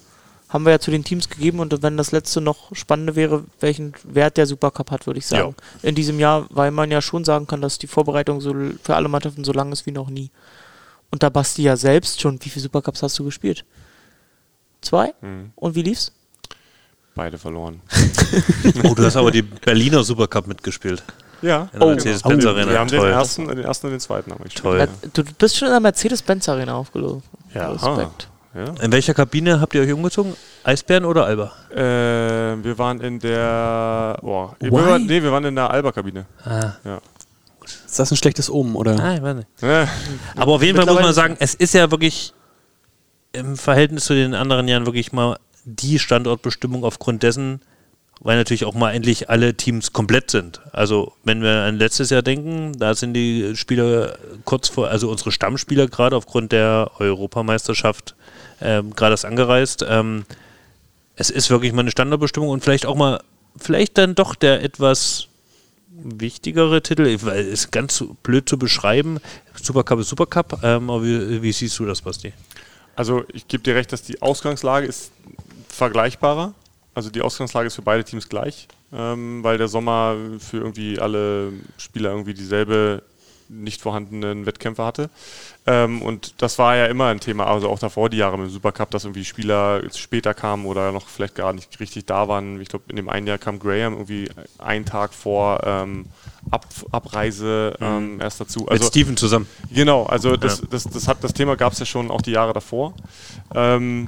haben 0.49 0.65
wir 0.65 0.71
ja 0.71 0.79
zu 0.79 0.91
den 0.91 1.03
Teams 1.03 1.29
gegeben 1.29 1.59
und 1.59 1.81
wenn 1.81 1.97
das 1.97 2.11
letzte 2.11 2.41
noch 2.41 2.75
spannende 2.75 3.15
wäre, 3.15 3.45
welchen 3.59 3.93
Wert 4.03 4.37
der 4.37 4.47
Supercup 4.47 4.91
hat, 4.91 5.07
würde 5.07 5.19
ich 5.19 5.27
sagen. 5.27 5.55
In 5.81 5.95
diesem 5.95 6.19
Jahr, 6.19 6.45
weil 6.49 6.71
man 6.71 6.91
ja 6.91 7.01
schon 7.01 7.23
sagen 7.23 7.47
kann, 7.47 7.61
dass 7.61 7.77
die 7.77 7.87
Vorbereitung 7.87 8.41
so 8.41 8.53
für 8.83 8.95
alle 8.95 9.07
Mannschaften 9.07 9.45
so 9.45 9.53
lang 9.53 9.71
ist 9.71 9.85
wie 9.85 9.91
noch 9.91 10.09
nie. 10.09 10.29
Und 11.09 11.23
da 11.23 11.29
Basti 11.29 11.63
ja 11.63 11.77
selbst 11.77 12.21
schon, 12.21 12.39
wie 12.43 12.49
viele 12.49 12.63
Supercups 12.63 13.03
hast 13.03 13.17
du 13.19 13.23
gespielt? 13.23 13.65
Zwei? 14.81 15.13
Mhm. 15.21 15.51
Und 15.55 15.75
wie 15.75 15.83
lief's? 15.83 16.11
Beide 17.15 17.38
verloren. 17.38 17.81
Oh, 18.83 18.93
du 18.93 19.03
hast 19.03 19.17
aber 19.17 19.31
die 19.31 19.41
Berliner 19.41 20.03
Supercup 20.03 20.47
mitgespielt. 20.47 21.03
Ja, 21.41 21.69
In 21.73 21.79
der 21.79 21.88
oh, 21.88 21.91
Mercedes-Benz 21.91 22.43
genau. 22.43 22.55
Arena. 22.55 22.71
Wir 22.71 22.79
haben 22.79 22.89
den 22.89 22.99
Toll. 22.99 23.09
ersten, 23.11 23.47
den 23.47 23.59
ersten 23.59 23.88
und 23.88 23.91
den 23.93 23.99
zweiten 23.99 24.31
haben 24.31 24.39
wir 24.39 24.45
gespielt. 24.45 24.63
Toll. 24.63 24.88
Du 25.13 25.23
bist 25.38 25.57
schon 25.57 25.67
in 25.67 25.73
der 25.73 25.79
Mercedes-Benz 25.81 26.47
Arena 26.47 26.75
aufgelaufen. 26.75 27.23
Ja. 27.53 27.71
Respekt. 27.71 28.29
Ja. 28.53 28.65
In 28.83 28.91
welcher 28.91 29.13
Kabine 29.13 29.59
habt 29.61 29.73
ihr 29.73 29.81
euch 29.81 29.91
umgezogen? 29.91 30.35
Eisbären 30.63 31.05
oder 31.05 31.25
Alba? 31.25 31.51
Äh, 31.71 32.63
wir 32.63 32.77
waren 32.77 32.99
in 33.01 33.19
der. 33.19 34.17
Boah, 34.21 34.55
wir 34.59 34.71
Why? 34.71 34.75
waren, 34.75 35.05
nee, 35.05 35.23
wir 35.23 35.31
waren 35.31 35.45
in 35.45 35.55
der 35.55 35.69
Alba-Kabine. 35.69 36.25
Ah. 36.43 36.73
Ja. 36.83 36.99
Ist 37.63 37.99
das 37.99 38.11
ein 38.11 38.17
schlechtes 38.17 38.49
Omen, 38.49 38.75
oder? 38.75 38.99
Ah, 38.99 39.15
ich 39.15 39.21
weiß 39.21 39.35
nicht. 39.38 39.47
Ja. 39.61 39.88
Aber 40.35 40.53
auf 40.53 40.63
jeden 40.63 40.77
Fall 40.77 40.93
muss 40.93 41.01
man 41.01 41.13
sagen, 41.13 41.38
es 41.39 41.53
ist 41.53 41.73
ja 41.73 41.89
wirklich 41.91 42.33
im 43.33 43.55
Verhältnis 43.55 44.05
zu 44.05 44.13
den 44.13 44.33
anderen 44.33 44.67
Jahren 44.67 44.85
wirklich 44.85 45.13
mal 45.13 45.38
die 45.63 45.99
Standortbestimmung 45.99 46.83
aufgrund 46.83 47.23
dessen, 47.23 47.61
weil 48.19 48.38
natürlich 48.38 48.65
auch 48.65 48.75
mal 48.75 48.91
endlich 48.91 49.29
alle 49.29 49.55
Teams 49.55 49.93
komplett 49.93 50.29
sind. 50.29 50.61
Also 50.71 51.13
wenn 51.23 51.41
wir 51.41 51.63
an 51.63 51.77
letztes 51.77 52.11
Jahr 52.11 52.21
denken, 52.21 52.73
da 52.77 52.93
sind 52.93 53.13
die 53.13 53.55
Spieler 53.55 54.15
kurz 54.45 54.69
vor, 54.69 54.89
also 54.89 55.09
unsere 55.09 55.31
Stammspieler 55.31 55.88
gerade 55.88 56.15
aufgrund 56.15 56.51
der 56.51 56.91
Europameisterschaft 56.99 58.15
ähm, 58.61 58.95
gerade 58.95 59.13
erst 59.13 59.25
angereist. 59.25 59.83
Ähm, 59.88 60.25
es 61.15 61.29
ist 61.29 61.49
wirklich 61.49 61.73
mal 61.73 61.81
eine 61.81 61.91
Standortbestimmung 61.91 62.49
und 62.49 62.63
vielleicht 62.63 62.85
auch 62.85 62.95
mal, 62.95 63.21
vielleicht 63.57 63.97
dann 63.97 64.13
doch 64.13 64.35
der 64.35 64.63
etwas 64.63 65.27
wichtigere 65.89 66.81
Titel, 66.81 67.17
weil 67.23 67.39
es 67.39 67.65
ist 67.65 67.71
ganz 67.71 68.03
blöd 68.23 68.47
zu 68.47 68.57
beschreiben. 68.57 69.19
Supercup 69.61 69.99
ist 69.99 70.09
Supercup, 70.09 70.59
ähm, 70.63 70.89
aber 70.89 71.03
wie, 71.03 71.41
wie 71.41 71.51
siehst 71.51 71.77
du 71.79 71.85
das, 71.85 72.01
Basti? 72.01 72.33
Also 72.95 73.23
ich 73.33 73.47
gebe 73.47 73.63
dir 73.63 73.75
recht, 73.75 73.91
dass 73.91 74.03
die 74.03 74.21
Ausgangslage 74.21 74.85
ist 74.85 75.11
vergleichbarer. 75.72 76.53
Also 76.93 77.10
die 77.10 77.22
Ausgangslage 77.22 77.68
ist 77.68 77.76
für 77.76 77.81
beide 77.81 78.03
Teams 78.03 78.27
gleich, 78.27 78.68
ähm, 78.93 79.43
weil 79.43 79.57
der 79.57 79.68
Sommer 79.69 80.15
für 80.39 80.57
irgendwie 80.57 80.99
alle 80.99 81.53
Spieler 81.77 82.11
irgendwie 82.11 82.34
dieselbe 82.34 83.03
nicht 83.48 83.81
vorhandenen 83.81 84.45
Wettkämpfe 84.45 84.84
hatte. 84.84 85.10
Ähm, 85.68 86.02
und 86.02 86.41
das 86.41 86.57
war 86.57 86.76
ja 86.77 86.85
immer 86.85 87.07
ein 87.07 87.19
Thema, 87.19 87.48
also 87.48 87.69
auch 87.69 87.80
davor 87.80 88.10
die 88.10 88.18
Jahre 88.18 88.38
mit 88.38 88.48
dem 88.48 88.53
Supercup, 88.53 88.89
dass 88.91 89.03
irgendwie 89.03 89.26
Spieler 89.26 89.81
später 89.93 90.34
kamen 90.34 90.65
oder 90.65 90.91
noch 90.91 91.07
vielleicht 91.07 91.35
gar 91.35 91.52
nicht 91.52 91.80
richtig 91.80 92.06
da 92.06 92.27
waren. 92.30 92.61
Ich 92.61 92.69
glaube, 92.69 92.85
in 92.88 92.95
dem 92.95 93.10
einen 93.10 93.27
Jahr 93.27 93.38
kam 93.38 93.60
Graham 93.60 93.93
irgendwie 93.93 94.30
einen 94.57 94.85
Tag 94.85 95.14
vor 95.14 95.61
ähm, 95.65 96.06
Ab 96.49 96.65
Abreise 96.91 97.76
ähm, 97.80 98.19
erst 98.19 98.41
dazu. 98.41 98.68
Mit 98.69 98.84
Steven 98.84 99.15
zusammen. 99.15 99.48
Genau, 99.69 100.06
also 100.06 100.38
das, 100.38 100.61
Ja. 100.61 100.68
das, 100.72 100.85
das, 100.85 101.07
hat, 101.07 101.23
das 101.23 101.34
Thema 101.34 101.56
gab 101.56 101.73
es 101.73 101.80
ja 101.80 101.85
schon 101.85 102.10
auch 102.10 102.22
die 102.22 102.31
Jahre 102.31 102.53
davor. 102.53 102.93
Ähm, 103.53 104.07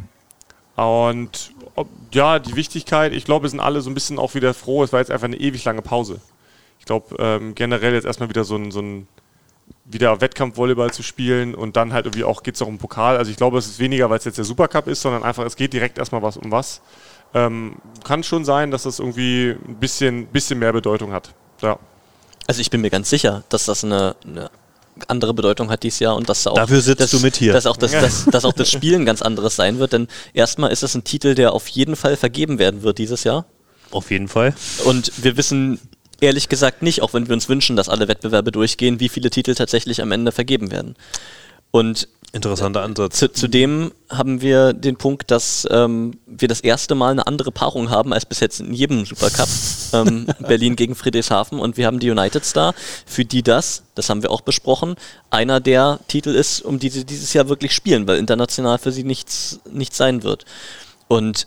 und 0.75 1.52
ob, 1.75 1.87
ja, 2.11 2.39
die 2.39 2.55
Wichtigkeit, 2.55 3.13
ich 3.13 3.25
glaube, 3.25 3.43
wir 3.43 3.49
sind 3.49 3.59
alle 3.59 3.81
so 3.81 3.89
ein 3.89 3.93
bisschen 3.93 4.19
auch 4.19 4.35
wieder 4.35 4.53
froh, 4.53 4.83
es 4.83 4.93
war 4.93 4.99
jetzt 4.99 5.11
einfach 5.11 5.25
eine 5.25 5.37
ewig 5.37 5.63
lange 5.65 5.81
Pause. 5.81 6.19
Ich 6.79 6.85
glaube, 6.85 7.15
ähm, 7.19 7.55
generell 7.55 7.93
jetzt 7.93 8.05
erstmal 8.05 8.29
wieder 8.29 8.43
so 8.43 8.55
ein, 8.55 8.71
so 8.71 8.81
ein 8.81 9.07
wieder 9.85 10.21
Wettkampfvolleyball 10.21 10.91
zu 10.91 11.03
spielen 11.03 11.55
und 11.55 11.75
dann 11.75 11.93
halt 11.93 12.05
irgendwie 12.05 12.23
auch 12.23 12.43
geht 12.43 12.55
es 12.55 12.61
auch 12.61 12.67
um 12.67 12.77
Pokal. 12.77 13.17
Also 13.17 13.31
ich 13.31 13.37
glaube, 13.37 13.57
es 13.57 13.67
ist 13.67 13.79
weniger, 13.79 14.09
weil 14.09 14.17
es 14.17 14.25
jetzt 14.25 14.37
der 14.37 14.45
Supercup 14.45 14.87
ist, 14.87 15.01
sondern 15.01 15.23
einfach, 15.23 15.45
es 15.45 15.55
geht 15.55 15.73
direkt 15.73 15.97
erstmal 15.97 16.21
was 16.21 16.37
um 16.37 16.51
was. 16.51 16.81
Ähm, 17.33 17.77
kann 18.03 18.23
schon 18.23 18.45
sein, 18.45 18.71
dass 18.71 18.83
das 18.83 18.99
irgendwie 18.99 19.55
ein 19.67 19.75
bisschen, 19.75 20.27
bisschen 20.27 20.59
mehr 20.59 20.71
Bedeutung 20.71 21.11
hat. 21.11 21.33
Ja. 21.61 21.79
Also 22.47 22.61
ich 22.61 22.69
bin 22.69 22.81
mir 22.81 22.89
ganz 22.89 23.09
sicher, 23.09 23.43
dass 23.49 23.65
das 23.65 23.83
eine, 23.83 24.15
eine 24.25 24.51
andere 25.07 25.33
Bedeutung 25.33 25.69
hat 25.69 25.83
dieses 25.83 25.99
Jahr 25.99 26.15
und 26.15 26.29
dass 26.29 26.45
auch 26.47 26.55
Dafür 26.55 26.81
sitzt 26.81 27.01
das, 27.01 27.11
du 27.11 27.19
mit 27.19 27.35
hier. 27.35 27.53
Dass 27.53 27.65
auch 27.65 27.77
das, 27.77 27.91
das, 27.91 28.25
dass 28.25 28.45
auch 28.45 28.53
das 28.53 28.69
Spiel 28.69 28.95
ein 28.95 29.05
ganz 29.05 29.21
anderes 29.21 29.55
sein 29.55 29.79
wird, 29.79 29.93
denn 29.93 30.07
erstmal 30.33 30.71
ist 30.71 30.83
es 30.83 30.95
ein 30.95 31.03
Titel, 31.03 31.35
der 31.35 31.53
auf 31.53 31.67
jeden 31.67 31.95
Fall 31.95 32.15
vergeben 32.15 32.59
werden 32.59 32.83
wird 32.83 32.97
dieses 32.97 33.23
Jahr. 33.23 33.45
Auf 33.91 34.11
jeden 34.11 34.27
Fall. 34.27 34.55
Und 34.85 35.11
wir 35.23 35.37
wissen 35.37 35.79
ehrlich 36.19 36.49
gesagt 36.49 36.81
nicht, 36.81 37.01
auch 37.01 37.13
wenn 37.13 37.27
wir 37.27 37.33
uns 37.33 37.49
wünschen, 37.49 37.75
dass 37.75 37.89
alle 37.89 38.07
Wettbewerbe 38.07 38.51
durchgehen, 38.51 38.99
wie 38.99 39.09
viele 39.09 39.29
Titel 39.29 39.55
tatsächlich 39.55 40.01
am 40.01 40.11
Ende 40.11 40.31
vergeben 40.31 40.71
werden. 40.71 40.95
Und 41.71 42.07
Interessanter 42.33 42.81
Ansatz. 42.81 43.19
zu, 43.19 43.31
zudem 43.31 43.91
haben 44.09 44.41
wir 44.41 44.73
den 44.73 44.95
Punkt, 44.95 45.29
dass 45.29 45.67
ähm, 45.69 46.17
wir 46.25 46.47
das 46.47 46.61
erste 46.61 46.95
Mal 46.95 47.11
eine 47.11 47.27
andere 47.27 47.51
Paarung 47.51 47.91
haben 47.91 48.11
als 48.11 48.25
bis 48.25 48.39
jetzt 48.39 48.59
in 48.59 48.73
jedem 48.73 49.05
Supercup. 49.05 49.47
ähm, 49.93 50.25
Berlin 50.39 50.75
gegen 50.75 50.95
Friedrichshafen 50.95 51.59
und 51.59 51.77
wir 51.77 51.85
haben 51.85 51.99
die 51.99 52.09
United 52.09 52.43
Star, 52.43 52.73
für 53.05 53.23
die 53.23 53.43
das, 53.43 53.83
das 53.93 54.09
haben 54.09 54.23
wir 54.23 54.31
auch 54.31 54.41
besprochen, 54.41 54.95
einer 55.29 55.59
der 55.59 55.99
Titel 56.07 56.31
ist, 56.31 56.61
um 56.61 56.79
die 56.79 56.89
sie 56.89 57.05
dieses 57.05 57.33
Jahr 57.33 57.49
wirklich 57.49 57.71
spielen, 57.71 58.07
weil 58.07 58.17
international 58.17 58.79
für 58.79 58.91
sie 58.91 59.03
nichts, 59.03 59.59
nichts 59.71 59.97
sein 59.97 60.23
wird. 60.23 60.45
Und 61.07 61.45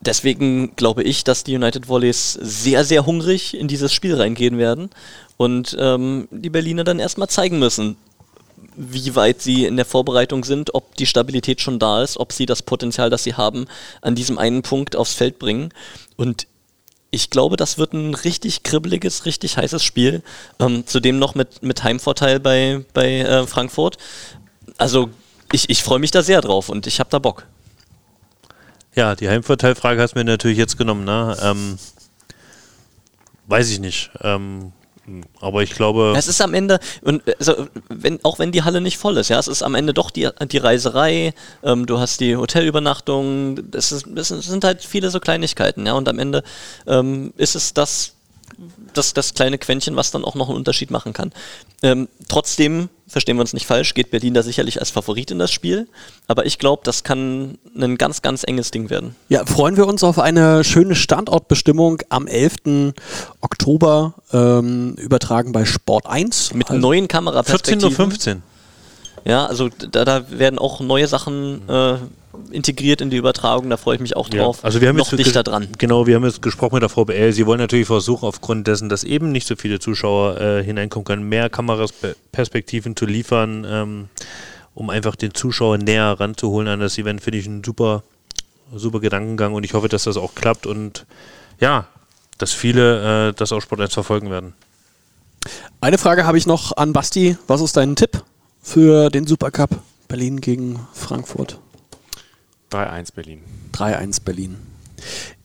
deswegen 0.00 0.76
glaube 0.76 1.02
ich, 1.02 1.24
dass 1.24 1.42
die 1.42 1.56
United 1.56 1.88
Volleys 1.88 2.34
sehr, 2.40 2.84
sehr 2.84 3.04
hungrig 3.04 3.54
in 3.58 3.66
dieses 3.66 3.92
Spiel 3.92 4.14
reingehen 4.14 4.58
werden 4.58 4.90
und 5.36 5.76
ähm, 5.80 6.28
die 6.30 6.50
Berliner 6.50 6.84
dann 6.84 7.00
erstmal 7.00 7.28
zeigen 7.28 7.58
müssen, 7.58 7.96
wie 8.76 9.14
weit 9.14 9.42
sie 9.42 9.64
in 9.64 9.76
der 9.76 9.84
Vorbereitung 9.84 10.44
sind, 10.44 10.74
ob 10.74 10.96
die 10.96 11.06
Stabilität 11.06 11.60
schon 11.60 11.78
da 11.78 12.02
ist, 12.02 12.18
ob 12.18 12.32
sie 12.32 12.46
das 12.46 12.62
Potenzial, 12.62 13.10
das 13.10 13.24
sie 13.24 13.34
haben, 13.34 13.66
an 14.00 14.14
diesem 14.14 14.38
einen 14.38 14.62
Punkt 14.62 14.96
aufs 14.96 15.14
Feld 15.14 15.38
bringen. 15.38 15.72
Und 16.16 16.46
ich 17.10 17.30
glaube, 17.30 17.56
das 17.56 17.78
wird 17.78 17.92
ein 17.92 18.14
richtig 18.14 18.64
kribbeliges, 18.64 19.24
richtig 19.24 19.56
heißes 19.56 19.82
Spiel. 19.84 20.22
Ähm, 20.58 20.86
zudem 20.86 21.18
noch 21.18 21.34
mit, 21.34 21.62
mit 21.62 21.84
Heimvorteil 21.84 22.40
bei, 22.40 22.84
bei 22.92 23.20
äh, 23.20 23.46
Frankfurt. 23.46 23.98
Also 24.78 25.10
ich, 25.52 25.70
ich 25.70 25.82
freue 25.82 26.00
mich 26.00 26.10
da 26.10 26.22
sehr 26.22 26.40
drauf 26.40 26.68
und 26.68 26.86
ich 26.86 26.98
habe 26.98 27.10
da 27.10 27.20
Bock. 27.20 27.46
Ja, 28.96 29.14
die 29.14 29.28
Heimvorteilfrage 29.28 30.00
hast 30.00 30.14
du 30.14 30.18
mir 30.18 30.24
natürlich 30.24 30.58
jetzt 30.58 30.76
genommen, 30.76 31.04
ne? 31.04 31.36
Ähm, 31.42 31.78
weiß 33.46 33.70
ich 33.70 33.80
nicht. 33.80 34.10
Ähm, 34.20 34.72
aber 35.40 35.62
ich 35.62 35.74
glaube. 35.74 36.14
Es 36.16 36.28
ist 36.28 36.40
am 36.40 36.54
Ende, 36.54 36.78
und 37.02 37.22
also, 37.38 37.66
wenn, 37.88 38.24
auch 38.24 38.38
wenn 38.38 38.52
die 38.52 38.62
Halle 38.62 38.80
nicht 38.80 38.98
voll 38.98 39.16
ist, 39.18 39.28
ja, 39.28 39.38
es 39.38 39.48
ist 39.48 39.62
am 39.62 39.74
Ende 39.74 39.92
doch 39.92 40.10
die, 40.10 40.28
die 40.50 40.58
Reiserei, 40.58 41.34
ähm, 41.62 41.86
du 41.86 41.98
hast 41.98 42.20
die 42.20 42.36
Hotelübernachtung, 42.36 43.70
das, 43.70 43.92
ist, 43.92 44.06
das 44.08 44.28
sind 44.28 44.64
halt 44.64 44.82
viele 44.82 45.10
so 45.10 45.20
Kleinigkeiten, 45.20 45.86
ja, 45.86 45.92
und 45.92 46.08
am 46.08 46.18
Ende 46.18 46.42
ähm, 46.86 47.32
ist 47.36 47.54
es 47.54 47.74
das, 47.74 48.14
das, 48.92 49.12
das 49.12 49.34
kleine 49.34 49.58
Quäntchen, 49.58 49.96
was 49.96 50.10
dann 50.10 50.24
auch 50.24 50.34
noch 50.34 50.48
einen 50.48 50.56
Unterschied 50.56 50.90
machen 50.90 51.12
kann. 51.12 51.32
Ähm, 51.82 52.08
trotzdem, 52.28 52.88
verstehen 53.14 53.36
wir 53.36 53.42
uns 53.42 53.52
nicht 53.52 53.66
falsch, 53.66 53.94
geht 53.94 54.10
Berlin 54.10 54.34
da 54.34 54.42
sicherlich 54.42 54.80
als 54.80 54.90
Favorit 54.90 55.30
in 55.30 55.38
das 55.38 55.52
Spiel, 55.52 55.86
aber 56.26 56.46
ich 56.46 56.58
glaube, 56.58 56.82
das 56.84 57.04
kann 57.04 57.58
ein 57.78 57.96
ganz, 57.96 58.22
ganz 58.22 58.42
enges 58.42 58.72
Ding 58.72 58.90
werden. 58.90 59.14
Ja, 59.28 59.46
freuen 59.46 59.76
wir 59.76 59.86
uns 59.86 60.02
auf 60.02 60.18
eine 60.18 60.64
schöne 60.64 60.96
Standortbestimmung 60.96 62.02
am 62.08 62.26
11. 62.26 62.92
Oktober, 63.40 64.14
ähm, 64.32 64.96
übertragen 64.96 65.52
bei 65.52 65.64
Sport 65.64 66.06
1. 66.06 66.54
Mit 66.54 66.70
neuen 66.70 67.06
Kameraperspektiven. 67.06 67.94
14.15 67.94 68.34
Uhr. 68.34 68.42
Ja, 69.24 69.46
also 69.46 69.68
da, 69.68 70.04
da 70.04 70.30
werden 70.30 70.58
auch 70.58 70.80
neue 70.80 71.06
Sachen 71.06 71.68
äh, 71.68 71.96
integriert 72.50 73.00
in 73.00 73.10
die 73.10 73.16
Übertragung, 73.16 73.70
da 73.70 73.76
freue 73.76 73.96
ich 73.96 74.00
mich 74.00 74.16
auch 74.16 74.28
drauf. 74.28 74.64
also 74.64 74.80
wir 74.80 74.88
haben 74.88 74.96
noch 74.96 75.12
jetzt 75.12 75.18
dichter 75.18 75.42
dran. 75.42 75.68
Genau, 75.78 76.06
wir 76.06 76.16
haben 76.16 76.24
jetzt 76.24 76.42
gesprochen 76.42 76.74
mit 76.74 76.82
der 76.82 76.88
VBL. 76.88 77.32
Sie 77.32 77.46
wollen 77.46 77.60
natürlich 77.60 77.86
versuchen, 77.86 78.26
aufgrund 78.26 78.66
dessen, 78.66 78.88
dass 78.88 79.04
eben 79.04 79.32
nicht 79.32 79.46
so 79.46 79.56
viele 79.56 79.78
Zuschauer 79.78 80.40
äh, 80.40 80.64
hineinkommen 80.64 81.04
können, 81.04 81.28
mehr 81.28 81.48
Kameraperspektiven 81.50 82.96
zu 82.96 83.06
liefern, 83.06 83.66
ähm, 83.68 84.08
um 84.74 84.90
einfach 84.90 85.16
den 85.16 85.34
Zuschauer 85.34 85.78
näher 85.78 86.16
ranzuholen 86.18 86.68
an 86.68 86.80
das 86.80 86.98
Event. 86.98 87.20
Finde 87.20 87.38
ich 87.38 87.46
ein 87.46 87.62
super, 87.64 88.02
super 88.74 89.00
Gedankengang 89.00 89.54
und 89.54 89.64
ich 89.64 89.74
hoffe, 89.74 89.88
dass 89.88 90.04
das 90.04 90.16
auch 90.16 90.34
klappt 90.34 90.66
und 90.66 91.06
ja, 91.60 91.86
dass 92.38 92.52
viele 92.52 93.28
äh, 93.28 93.32
das 93.32 93.52
auch 93.52 93.60
Sport 93.60 93.80
1 93.80 93.94
verfolgen 93.94 94.30
werden. 94.30 94.54
Eine 95.80 95.98
Frage 95.98 96.26
habe 96.26 96.38
ich 96.38 96.46
noch 96.46 96.76
an 96.76 96.92
Basti. 96.92 97.36
Was 97.46 97.60
ist 97.60 97.76
dein 97.76 97.96
Tipp 97.96 98.24
für 98.64 99.10
den 99.10 99.26
Supercup 99.26 99.70
Berlin 100.08 100.40
gegen 100.40 100.80
Frankfurt? 100.92 101.60
3-1 102.72 103.14
Berlin. 103.14 103.40
3-1 103.72 104.24
Berlin. 104.24 104.56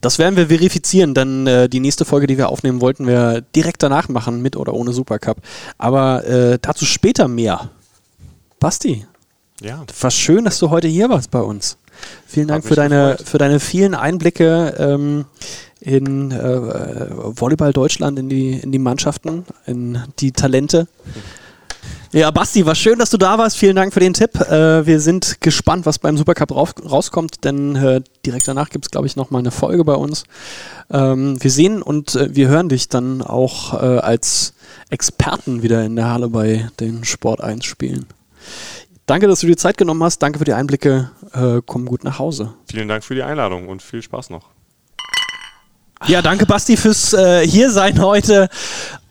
Das 0.02 0.18
werden 0.18 0.38
wir 0.38 0.48
verifizieren, 0.48 1.14
denn 1.14 1.46
äh, 1.46 1.68
die 1.68 1.82
nächste 1.82 2.06
Folge, 2.06 2.28
die 2.28 2.38
wir 2.38 2.50
aufnehmen, 2.50 2.80
wollten 2.82 3.06
wir 3.06 3.42
direkt 3.42 3.84
danach 3.84 4.08
machen, 4.08 4.42
mit 4.42 4.56
oder 4.56 4.74
ohne 4.74 4.94
Supercup. 4.94 5.38
Aber 5.78 6.26
äh, 6.26 6.58
dazu 6.62 6.86
später 6.86 7.28
mehr. 7.28 7.70
Basti, 8.60 9.06
Ja. 9.62 9.84
war 10.00 10.12
schön, 10.12 10.46
dass 10.46 10.60
du 10.60 10.70
heute 10.70 10.88
hier 10.88 11.10
warst 11.10 11.30
bei 11.30 11.42
uns. 11.42 11.78
Vielen 12.26 12.48
Dank 12.48 12.66
für 12.66 12.76
deine, 12.76 13.12
gefreut. 13.12 13.28
für 13.28 13.38
deine 13.38 13.60
vielen 13.60 13.94
Einblicke 13.96 14.76
ähm, 14.78 15.26
in 15.82 16.32
äh, 16.32 17.08
Volleyball 17.12 17.74
Deutschland, 17.74 18.18
in 18.18 18.30
die, 18.30 18.52
in 18.54 18.72
die 18.72 18.80
Mannschaften, 18.80 19.46
in 19.66 20.02
die 20.20 20.32
Talente. 20.32 20.88
Ja, 22.12 22.32
Basti, 22.32 22.66
war 22.66 22.74
schön, 22.74 22.98
dass 22.98 23.12
du 23.12 23.18
da 23.18 23.38
warst. 23.38 23.56
Vielen 23.56 23.76
Dank 23.76 23.94
für 23.94 24.00
den 24.00 24.16
Tipp. 24.16 24.34
Äh, 24.42 24.84
wir 24.88 25.00
sind 25.00 25.42
gespannt, 25.42 25.86
was 25.86 26.00
beim 26.00 26.18
Supercup 26.18 26.52
rauskommt, 26.52 27.44
denn 27.44 27.76
äh, 27.76 28.02
direkt 28.26 28.48
danach 28.48 28.72
gibt 28.72 28.86
es, 28.86 28.92
glaube 28.92 29.06
ich, 29.06 29.16
nochmal 29.16 29.42
eine 29.42 29.52
Folge 29.52 29.86
bei 29.86 29.94
uns. 29.94 30.24
Ähm, 30.90 31.42
wir 31.42 31.52
sehen 31.52 31.84
und 31.84 32.16
äh, 32.16 32.34
wir 32.34 32.48
hören 32.48 32.68
dich 32.68 32.90
dann 32.90 33.22
auch 33.22 33.76
äh, 33.76 34.00
als 34.00 34.56
Experten 34.90 35.62
wieder 35.62 35.84
in 35.86 35.96
der 35.96 36.10
Halle 36.10 36.30
bei 36.30 36.68
den 36.80 37.04
Sport 37.04 37.42
1 37.42 37.64
Spielen. 37.64 38.08
Danke, 39.06 39.28
dass 39.28 39.42
du 39.42 39.48
dir 39.48 39.58
Zeit 39.58 39.78
genommen 39.78 40.02
hast. 40.02 40.18
Danke 40.18 40.40
für 40.40 40.46
die 40.46 40.54
Einblicke. 40.54 41.12
Äh, 41.34 41.62
komm 41.64 41.86
gut 41.86 42.04
nach 42.04 42.18
Hause. 42.18 42.56
Vielen 42.72 42.88
Dank 42.88 43.04
für 43.04 43.14
die 43.14 43.24
Einladung 43.24 43.68
und 43.68 43.84
viel 43.84 44.02
Spaß 44.02 44.32
noch. 44.32 44.50
Ja, 46.08 46.22
danke 46.22 46.46
Basti 46.46 46.78
fürs 46.78 47.14
äh, 47.14 47.46
Hiersein 47.46 48.02
heute. 48.02 48.50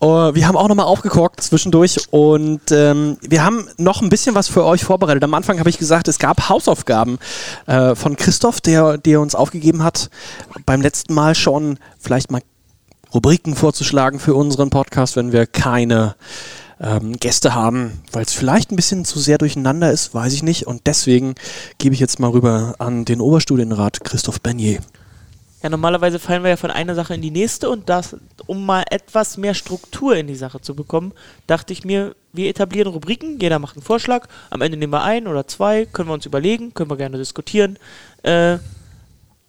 Uh, 0.01 0.33
wir 0.33 0.47
haben 0.47 0.57
auch 0.57 0.69
nochmal 0.69 0.87
aufgekorkt 0.87 1.43
zwischendurch 1.43 1.99
und 2.13 2.61
ähm, 2.71 3.19
wir 3.21 3.45
haben 3.45 3.69
noch 3.79 4.01
ein 4.01 4.09
bisschen 4.09 4.37
was 4.37 4.47
für 4.47 4.65
euch 4.65 4.85
vorbereitet. 4.85 5.25
Am 5.25 5.35
Anfang 5.35 5.59
habe 5.59 5.71
ich 5.71 5.79
gesagt, 5.79 6.07
es 6.07 6.21
gab 6.21 6.49
Hausaufgaben 6.49 7.19
äh, 7.67 7.97
von 7.97 8.17
Christoph, 8.17 8.61
der, 8.61 8.97
der 8.97 9.21
uns 9.21 9.35
aufgegeben 9.35 9.83
hat, 9.83 10.09
beim 10.67 10.81
letzten 10.83 11.15
Mal 11.15 11.35
schon 11.35 11.79
vielleicht 11.99 12.31
mal 12.31 12.43
Rubriken 13.13 13.57
vorzuschlagen 13.57 14.21
für 14.21 14.35
unseren 14.35 14.71
Podcast, 14.71 15.17
wenn 15.17 15.33
wir 15.33 15.47
keine 15.47 16.15
ähm, 16.81 17.15
Gäste 17.15 17.55
haben, 17.55 18.01
weil 18.13 18.23
es 18.23 18.33
vielleicht 18.33 18.71
ein 18.71 18.77
bisschen 18.77 19.05
zu 19.05 19.19
sehr 19.19 19.39
durcheinander 19.39 19.91
ist, 19.91 20.15
weiß 20.15 20.33
ich 20.33 20.43
nicht. 20.43 20.67
Und 20.67 20.87
deswegen 20.87 21.35
gebe 21.79 21.95
ich 21.95 22.01
jetzt 22.01 22.21
mal 22.21 22.31
rüber 22.31 22.77
an 22.79 23.05
den 23.05 23.21
Oberstudienrat 23.21 24.05
Christoph 24.05 24.41
Bernier. 24.41 24.81
Ja, 25.63 25.71
normalerweise 25.71 26.21
fallen 26.21 26.45
wir 26.45 26.51
ja 26.51 26.57
von 26.57 26.71
einer 26.71 26.95
Sache 26.95 27.15
in 27.15 27.23
die 27.23 27.33
nächste 27.33 27.69
und 27.69 27.89
das, 27.89 28.17
um 28.47 28.65
mal 28.65 28.85
etwas 28.91 29.37
mehr 29.37 29.55
Struktur 29.55 30.15
in 30.15 30.29
die 30.29 30.37
Sache 30.37 30.61
zu 30.61 30.77
bekommen, 30.77 31.13
dachte 31.49 31.73
ich 31.73 31.85
mir, 31.85 32.15
wir 32.33 32.49
etablieren 32.49 32.93
Rubriken, 32.93 33.41
jeder 33.41 33.59
macht 33.59 33.77
einen 33.77 33.85
Vorschlag, 33.85 34.29
am 34.51 34.61
Ende 34.61 34.79
nehmen 34.79 34.93
wir 34.93 35.03
ein 35.03 35.27
oder 35.27 35.49
zwei, 35.49 35.85
können 35.87 36.09
wir 36.09 36.15
uns 36.15 36.27
überlegen, 36.27 36.75
können 36.75 36.91
wir 36.91 36.97
gerne 36.97 37.19
diskutieren. 37.19 37.77
Äh, 38.23 38.59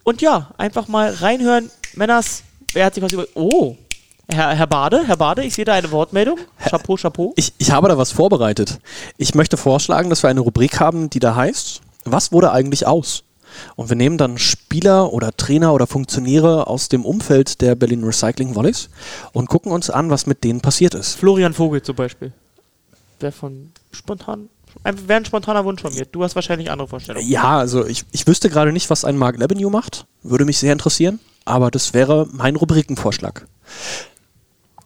und 0.02 0.20
ja, 0.20 0.50
einfach 0.58 0.88
mal 0.88 1.12
reinhören. 1.12 1.70
Männers, 1.94 2.42
wer 2.72 2.86
hat 2.86 2.94
sich 2.94 3.02
was 3.02 3.12
über. 3.12 3.26
Oh! 3.34 3.76
Herr, 4.32 4.54
Herr 4.54 4.66
Bade, 4.66 5.02
Herr 5.06 5.16
Bade, 5.16 5.44
ich 5.44 5.54
sehe 5.54 5.64
da 5.64 5.74
eine 5.74 5.90
Wortmeldung. 5.90 6.38
Chapeau, 6.68 6.96
Chapeau. 6.96 7.32
Ich, 7.36 7.52
ich 7.58 7.70
habe 7.70 7.88
da 7.88 7.98
was 7.98 8.12
vorbereitet. 8.12 8.78
Ich 9.16 9.34
möchte 9.34 9.56
vorschlagen, 9.56 10.08
dass 10.08 10.22
wir 10.22 10.30
eine 10.30 10.40
Rubrik 10.40 10.78
haben, 10.78 11.10
die 11.10 11.18
da 11.18 11.34
heißt, 11.34 11.80
was 12.04 12.30
wurde 12.30 12.52
eigentlich 12.52 12.86
aus? 12.86 13.24
Und 13.76 13.88
wir 13.88 13.96
nehmen 13.96 14.18
dann 14.18 14.38
Spieler 14.38 15.12
oder 15.12 15.36
Trainer 15.36 15.72
oder 15.74 15.86
Funktionäre 15.86 16.66
aus 16.66 16.88
dem 16.88 17.04
Umfeld 17.04 17.60
der 17.60 17.74
Berlin 17.74 18.04
Recycling 18.04 18.54
Volleys 18.54 18.88
und 19.32 19.48
gucken 19.48 19.72
uns 19.72 19.90
an, 19.90 20.10
was 20.10 20.26
mit 20.26 20.44
denen 20.44 20.60
passiert 20.60 20.94
ist. 20.94 21.14
Florian 21.14 21.54
Vogel 21.54 21.82
zum 21.82 21.96
Beispiel. 21.96 22.32
Wäre 23.18 23.32
von 23.32 23.72
spontan. 23.92 24.48
Wäre 24.84 25.20
ein 25.20 25.24
spontaner 25.24 25.64
Wunsch 25.64 25.82
von 25.82 25.92
mir. 25.94 26.06
Du 26.06 26.22
hast 26.22 26.34
wahrscheinlich 26.34 26.70
andere 26.70 26.88
Vorstellungen. 26.88 27.28
Ja, 27.28 27.58
also 27.58 27.84
ich, 27.84 28.04
ich 28.12 28.26
wüsste 28.26 28.48
gerade 28.48 28.72
nicht, 28.72 28.88
was 28.88 29.04
ein 29.04 29.16
Mark 29.16 29.36
Lebenew 29.36 29.68
macht. 29.68 30.06
Würde 30.22 30.44
mich 30.44 30.58
sehr 30.58 30.72
interessieren. 30.72 31.18
Aber 31.44 31.70
das 31.70 31.94
wäre 31.94 32.28
mein 32.32 32.56
Rubrikenvorschlag. 32.56 33.46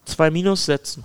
Zwei 0.05 0.31
Minus 0.31 0.67
setzen. 0.67 1.05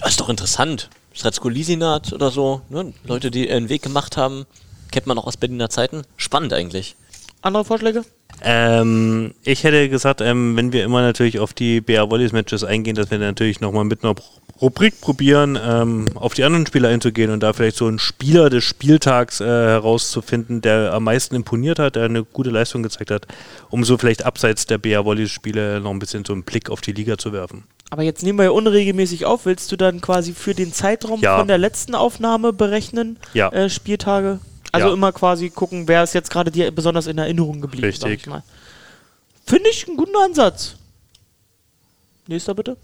Das 0.00 0.10
ist 0.10 0.20
doch 0.20 0.28
interessant. 0.28 0.90
Sretsko 1.14 1.48
Lisinat 1.48 2.12
oder 2.12 2.30
so, 2.30 2.62
ne? 2.68 2.92
Leute, 3.04 3.30
die 3.30 3.48
ihren 3.48 3.68
Weg 3.68 3.82
gemacht 3.82 4.16
haben, 4.16 4.46
kennt 4.94 5.06
man 5.08 5.18
auch 5.18 5.26
aus 5.26 5.36
Berliner 5.36 5.68
Zeiten. 5.70 6.02
Spannend 6.16 6.52
eigentlich. 6.52 6.94
Andere 7.42 7.64
Vorschläge? 7.64 8.04
Ähm, 8.42 9.34
ich 9.42 9.64
hätte 9.64 9.88
gesagt, 9.88 10.20
ähm, 10.20 10.56
wenn 10.56 10.72
wir 10.72 10.84
immer 10.84 11.02
natürlich 11.02 11.40
auf 11.40 11.52
die 11.52 11.80
BR 11.80 12.10
Volleys 12.10 12.30
Matches 12.32 12.62
eingehen, 12.62 12.94
dass 12.94 13.10
wir 13.10 13.18
natürlich 13.18 13.60
nochmal 13.60 13.84
mit 13.84 14.04
einer 14.04 14.14
Rubrik 14.60 15.00
probieren, 15.00 15.58
ähm, 15.60 16.06
auf 16.14 16.34
die 16.34 16.44
anderen 16.44 16.64
Spieler 16.64 16.90
einzugehen 16.90 17.32
und 17.32 17.42
da 17.42 17.52
vielleicht 17.52 17.76
so 17.76 17.86
einen 17.88 17.98
Spieler 17.98 18.50
des 18.50 18.62
Spieltags 18.62 19.40
äh, 19.40 19.44
herauszufinden, 19.46 20.60
der 20.62 20.92
am 20.94 21.04
meisten 21.04 21.34
imponiert 21.34 21.80
hat, 21.80 21.96
der 21.96 22.04
eine 22.04 22.22
gute 22.22 22.50
Leistung 22.50 22.84
gezeigt 22.84 23.10
hat, 23.10 23.26
um 23.70 23.82
so 23.82 23.98
vielleicht 23.98 24.24
abseits 24.24 24.66
der 24.66 24.78
BR 24.78 25.04
Volleys 25.04 25.32
Spiele 25.32 25.80
noch 25.80 25.90
ein 25.90 25.98
bisschen 25.98 26.24
so 26.24 26.32
einen 26.32 26.44
Blick 26.44 26.70
auf 26.70 26.80
die 26.80 26.92
Liga 26.92 27.18
zu 27.18 27.32
werfen. 27.32 27.64
Aber 27.90 28.02
jetzt 28.04 28.22
nehmen 28.22 28.38
wir 28.38 28.44
ja 28.44 28.50
unregelmäßig 28.52 29.24
auf. 29.26 29.44
Willst 29.44 29.70
du 29.72 29.76
dann 29.76 30.00
quasi 30.00 30.32
für 30.34 30.54
den 30.54 30.72
Zeitraum 30.72 31.20
Ja. 31.20 31.36
von 31.38 31.48
der 31.48 31.58
letzten 31.58 31.96
Aufnahme 31.96 32.52
berechnen? 32.52 33.18
Ja. 33.34 33.48
Äh, 33.50 33.68
Spieltage? 33.68 34.38
Also 34.74 34.88
Ja. 34.88 34.92
immer 34.94 35.12
quasi 35.12 35.50
gucken, 35.50 35.86
wer 35.86 36.02
ist 36.02 36.14
jetzt 36.14 36.30
gerade 36.30 36.50
dir 36.50 36.70
besonders 36.70 37.06
in 37.06 37.16
Erinnerung 37.18 37.60
geblieben. 37.60 37.92
sag 37.92 38.08
Richtig. 38.08 38.22
ich 38.22 38.26
mal. 38.26 38.42
Finde 39.46 39.70
ich 39.70 39.86
einen 39.86 39.96
guten 39.96 40.16
Ansatz. 40.16 40.74
Nächster 42.26 42.54
bitte. 42.54 42.76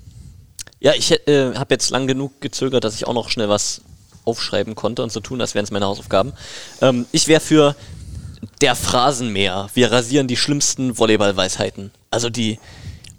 Ja, 0.79 0.93
ich 0.95 1.11
äh, 1.27 1.55
habe 1.55 1.75
jetzt 1.75 1.91
lang 1.91 2.07
genug 2.07 2.41
gezögert, 2.41 2.85
dass 2.85 2.95
ich 2.95 3.07
auch 3.07 3.15
noch 3.15 3.29
schnell 3.29 3.49
was 3.49 3.81
aufschreiben 4.25 4.75
konnte 4.75 5.03
und 5.03 5.11
so 5.11 5.21
tun, 5.21 5.41
als 5.41 5.55
wären 5.55 5.65
es 5.65 5.71
meine 5.71 5.87
Hausaufgaben. 5.87 6.33
Ähm, 6.81 7.07
ich 7.13 7.27
wäre 7.27 7.41
für 7.41 7.75
der 8.61 8.75
Phrasenmäher. 8.77 9.69
Wir 9.75 9.91
rasieren 9.91 10.29
die 10.29 10.37
schlimmsten 10.37 10.97
Volleyball-Weisheiten. 10.99 11.91
Also 12.11 12.31
die, 12.31 12.59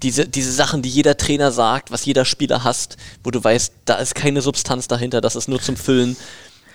diese, 0.01 0.27
diese 0.27 0.51
Sachen, 0.51 0.81
die 0.81 0.89
jeder 0.89 1.17
Trainer 1.17 1.51
sagt, 1.51 1.91
was 1.91 2.05
jeder 2.05 2.25
Spieler 2.25 2.63
hasst, 2.63 2.97
wo 3.23 3.31
du 3.31 3.43
weißt, 3.43 3.73
da 3.85 3.95
ist 3.95 4.15
keine 4.15 4.41
Substanz 4.41 4.87
dahinter, 4.87 5.21
das 5.21 5.35
ist 5.35 5.47
nur 5.47 5.61
zum 5.61 5.75
Füllen. 5.75 6.15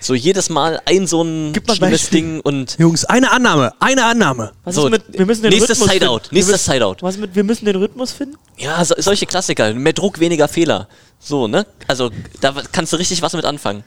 So 0.01 0.15
jedes 0.15 0.51
Mal 0.51 0.81
ein 0.85 1.07
so 1.07 1.23
ein 1.23 1.53
Gib 1.53 1.67
mal 1.67 1.73
ein 1.73 1.77
schlimmes 1.77 2.03
Beispiel. 2.03 2.21
Ding 2.21 2.41
und 2.41 2.77
Jungs, 2.79 3.05
eine 3.05 3.31
Annahme, 3.33 3.73
eine 3.81 4.05
Annahme. 4.05 4.53
Was 4.65 4.75
So, 4.75 4.85
ist 4.87 4.91
mit, 4.91 5.19
wir 5.19 5.27
müssen 5.27 5.43
den 5.43 5.51
nächstes 5.53 5.81
Rhythmus 5.81 5.93
Sideout, 5.93 6.19
finden. 6.21 6.35
Nächstes 6.35 6.65
Sideout. 6.65 6.97
Was 7.01 7.17
mit, 7.17 7.35
wir 7.35 7.45
müssen 7.45 7.65
den 7.65 7.77
Rhythmus 7.77 8.13
finden? 8.13 8.37
Ja, 8.57 8.85
so, 8.85 8.95
solche 8.99 9.27
Klassiker. 9.27 9.73
Mehr 9.75 9.93
Druck, 9.93 10.21
weniger 10.21 10.49
Fehler. 10.49 10.89
So, 11.19 11.49
ne? 11.49 11.67
Also, 11.87 12.11
da 12.41 12.55
kannst 12.73 12.93
du 12.93 12.97
richtig 12.99 13.23
was 13.23 13.33
mit 13.33 13.45
anfangen. 13.45 13.85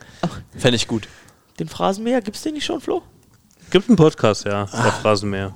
Fände 0.56 0.76
ich 0.76 0.88
gut. 0.88 1.08
Den 1.58 1.68
Phrasenmäher, 1.68 2.20
gibt's 2.22 2.42
den 2.42 2.54
nicht 2.54 2.64
schon, 2.64 2.80
Flo? 2.80 3.02
Gibt 3.70 3.88
einen 3.88 3.96
Podcast, 3.96 4.44
ja, 4.44 4.64
der 4.66 4.92
Phrasenmäher. 4.92 5.52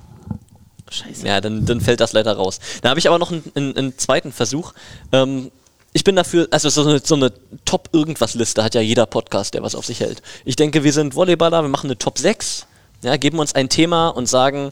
Scheiße. 0.89 1.25
Ja, 1.27 1.41
dann, 1.41 1.65
dann 1.65 1.81
fällt 1.81 1.99
das 1.99 2.13
leider 2.13 2.33
raus. 2.33 2.59
Da 2.81 2.89
habe 2.89 2.99
ich 2.99 3.07
aber 3.07 3.17
noch 3.19 3.31
einen, 3.31 3.43
einen, 3.55 3.75
einen 3.75 3.97
zweiten 3.97 4.31
Versuch. 4.31 4.73
Ähm, 5.11 5.51
ich 5.95 6.03
bin 6.03 6.17
dafür, 6.17 6.49
also 6.51 6.67
so 6.67 6.85
eine, 6.85 6.99
so 6.99 7.15
eine 7.15 7.31
Top-Irgendwas-Liste 7.63 8.61
hat 8.61 8.75
ja 8.75 8.81
jeder 8.81 9.05
Podcast, 9.05 9.53
der 9.53 9.63
was 9.63 9.75
auf 9.75 9.85
sich 9.85 10.01
hält. 10.01 10.21
Ich 10.43 10.57
denke, 10.57 10.83
wir 10.83 10.91
sind 10.91 11.15
Volleyballer, 11.15 11.61
wir 11.61 11.69
machen 11.69 11.87
eine 11.87 11.97
Top 11.97 12.19
6, 12.19 12.67
ja, 13.01 13.15
geben 13.15 13.39
uns 13.39 13.55
ein 13.55 13.69
Thema 13.69 14.09
und 14.09 14.27
sagen 14.27 14.71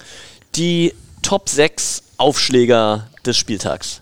die 0.56 0.94
Top 1.22 1.48
6 1.48 2.04
Aufschläger 2.18 3.08
des 3.26 3.38
Spieltags. 3.38 4.02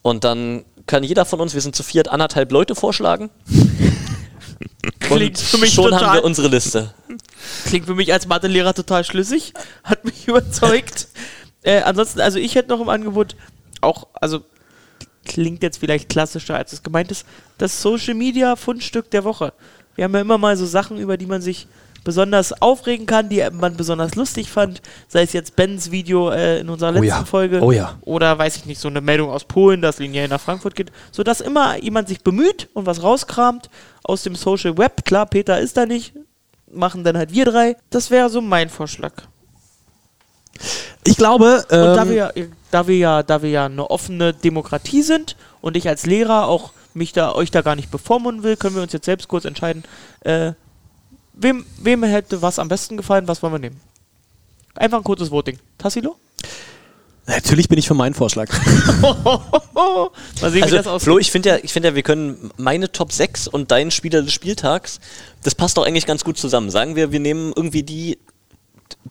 Und 0.00 0.24
dann 0.24 0.64
kann 0.86 1.04
jeder 1.04 1.26
von 1.26 1.38
uns, 1.38 1.52
wir 1.52 1.60
sind 1.60 1.76
zu 1.76 1.82
viert, 1.82 2.08
anderthalb 2.08 2.50
Leute 2.50 2.74
vorschlagen. 2.74 3.28
Klingt 5.00 5.38
für 5.38 5.58
mich 5.58 5.74
schon 5.74 5.90
total- 5.90 6.00
haben 6.06 6.14
wir 6.14 6.24
unsere 6.24 6.48
Liste. 6.48 6.94
Klingt 7.66 7.84
für 7.84 7.94
mich 7.94 8.10
als 8.10 8.26
Mathelehrer 8.26 8.72
total 8.72 9.04
schlüssig. 9.04 9.52
Hat 9.84 10.06
mich 10.06 10.28
überzeugt. 10.28 11.08
äh, 11.62 11.82
ansonsten, 11.82 12.20
also 12.20 12.38
ich 12.38 12.54
hätte 12.54 12.70
noch 12.70 12.80
im 12.80 12.88
Angebot 12.88 13.36
auch, 13.82 14.06
also 14.14 14.40
klingt 15.24 15.62
jetzt 15.62 15.78
vielleicht 15.78 16.08
klassischer, 16.08 16.56
als 16.56 16.72
es 16.72 16.82
gemeint 16.82 17.10
ist, 17.10 17.26
das 17.58 17.80
Social 17.80 18.14
Media 18.14 18.56
Fundstück 18.56 19.10
der 19.10 19.24
Woche. 19.24 19.52
Wir 19.94 20.04
haben 20.04 20.14
ja 20.14 20.20
immer 20.20 20.38
mal 20.38 20.56
so 20.56 20.66
Sachen, 20.66 20.98
über 20.98 21.16
die 21.16 21.26
man 21.26 21.42
sich 21.42 21.66
besonders 22.04 22.60
aufregen 22.60 23.06
kann, 23.06 23.28
die 23.28 23.42
man 23.52 23.76
besonders 23.76 24.14
lustig 24.14 24.50
fand. 24.50 24.82
Sei 25.08 25.22
es 25.22 25.32
jetzt 25.32 25.56
Bens 25.56 25.90
Video 25.90 26.30
äh, 26.30 26.60
in 26.60 26.68
unserer 26.68 26.90
Oh 26.90 26.94
letzten 26.94 27.06
ja. 27.06 27.24
Folge. 27.24 27.60
Oh 27.60 27.72
ja. 27.72 27.98
Oder 28.02 28.36
weiß 28.38 28.56
ich 28.56 28.66
nicht, 28.66 28.80
so 28.80 28.88
eine 28.88 29.00
Meldung 29.00 29.30
aus 29.30 29.44
Polen, 29.44 29.82
dass 29.82 29.98
linear 29.98 30.28
nach 30.28 30.40
Frankfurt 30.40 30.74
geht. 30.74 30.90
Sodass 31.10 31.40
immer 31.40 31.80
jemand 31.82 32.08
sich 32.08 32.22
bemüht 32.22 32.68
und 32.74 32.86
was 32.86 33.02
rauskramt 33.02 33.70
aus 34.02 34.22
dem 34.22 34.34
Social 34.34 34.76
Web. 34.78 35.04
Klar, 35.04 35.26
Peter 35.26 35.60
ist 35.60 35.76
da 35.76 35.86
nicht. 35.86 36.14
Machen 36.70 37.04
dann 37.04 37.16
halt 37.16 37.32
wir 37.32 37.44
drei. 37.44 37.76
Das 37.90 38.10
wäre 38.10 38.30
so 38.30 38.40
mein 38.40 38.70
Vorschlag. 38.70 39.12
Ich 41.04 41.16
glaube, 41.16 41.64
Und 41.68 41.70
da 41.70 42.02
ähm, 42.02 42.08
wir, 42.08 42.16
ja, 42.16 42.32
da, 42.70 42.86
wir 42.86 42.96
ja, 42.96 43.22
da 43.22 43.42
wir 43.42 43.50
ja 43.50 43.66
eine 43.66 43.90
offene 43.90 44.32
Demokratie 44.32 45.02
sind 45.02 45.36
und 45.60 45.76
ich 45.76 45.88
als 45.88 46.06
Lehrer 46.06 46.46
auch 46.46 46.72
mich 46.94 47.12
da, 47.12 47.34
euch 47.34 47.50
da 47.50 47.62
gar 47.62 47.76
nicht 47.76 47.90
bevormunden 47.90 48.44
will, 48.44 48.56
können 48.56 48.76
wir 48.76 48.82
uns 48.82 48.92
jetzt 48.92 49.06
selbst 49.06 49.28
kurz 49.28 49.44
entscheiden, 49.44 49.84
äh, 50.20 50.52
wem, 51.32 51.64
wem 51.78 52.02
hätte 52.04 52.42
was 52.42 52.58
am 52.58 52.68
besten 52.68 52.96
gefallen, 52.96 53.28
was 53.28 53.42
wollen 53.42 53.54
wir 53.54 53.58
nehmen? 53.58 53.80
Einfach 54.74 54.98
ein 54.98 55.04
kurzes 55.04 55.30
Voting. 55.30 55.58
Tassilo? 55.78 56.16
natürlich 57.26 57.68
bin 57.68 57.78
ich 57.78 57.86
für 57.86 57.94
meinen 57.94 58.14
Vorschlag. 58.14 58.48
Mal 59.00 60.10
sehen, 60.40 60.54
wie 60.54 60.62
Also, 60.62 60.76
das 60.76 60.86
aussieht. 60.86 61.04
Flo, 61.04 61.18
ich 61.18 61.30
finde 61.30 61.50
ja, 61.50 61.58
ich 61.62 61.72
finde 61.72 61.90
ja, 61.90 61.94
wir 61.94 62.02
können 62.02 62.50
meine 62.56 62.90
Top 62.90 63.12
6 63.12 63.48
und 63.48 63.70
deinen 63.70 63.90
Spieler 63.90 64.22
des 64.22 64.32
Spieltags, 64.32 65.00
das 65.42 65.54
passt 65.54 65.76
doch 65.76 65.86
eigentlich 65.86 66.06
ganz 66.06 66.24
gut 66.24 66.38
zusammen. 66.38 66.70
Sagen 66.70 66.96
wir, 66.96 67.12
wir 67.12 67.20
nehmen 67.20 67.52
irgendwie 67.54 67.82
die, 67.82 68.18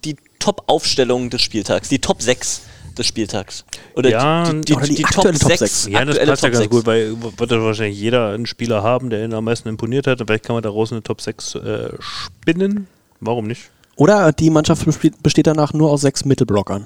die 0.05 0.15
Top-Aufstellung 0.39 1.29
des 1.29 1.41
Spieltags, 1.41 1.89
die 1.89 1.99
Top 1.99 2.21
6 2.21 2.61
des 2.97 3.05
Spieltags. 3.07 3.63
Oder 3.95 4.09
Ja, 4.09 4.51
die, 4.51 4.61
die, 4.61 4.73
oder 4.75 4.85
die 4.87 4.95
die 4.95 5.05
aktuelle 5.05 5.37
Top 5.39 5.49
Top 5.49 5.57
6. 5.57 5.83
6. 5.83 5.87
Ja, 5.93 5.99
das 6.05 6.15
aktuelle 6.17 6.31
passt 6.31 6.43
ja 6.43 6.49
ganz 6.49 6.59
6. 6.59 6.69
gut, 6.71 6.85
weil 6.85 7.15
wird 7.21 7.51
wahrscheinlich 7.51 7.99
jeder 7.99 8.29
einen 8.33 8.45
Spieler 8.45 8.83
haben, 8.83 9.09
der 9.09 9.23
ihn 9.23 9.33
am 9.33 9.45
meisten 9.45 9.69
imponiert 9.69 10.07
hat. 10.07 10.19
Und 10.21 10.27
vielleicht 10.27 10.45
kann 10.45 10.55
man 10.55 10.63
daraus 10.63 10.91
eine 10.91 11.01
Top 11.03 11.21
6 11.21 11.55
äh, 11.55 11.89
spinnen. 11.99 12.87
Warum 13.19 13.47
nicht? 13.47 13.69
Oder 13.95 14.31
die 14.33 14.49
Mannschaft 14.49 14.85
besteht- 14.85 15.21
besteht 15.21 15.47
danach 15.47 15.73
nur 15.73 15.91
aus 15.91 16.01
sechs 16.01 16.25
Mittelblockern. 16.25 16.85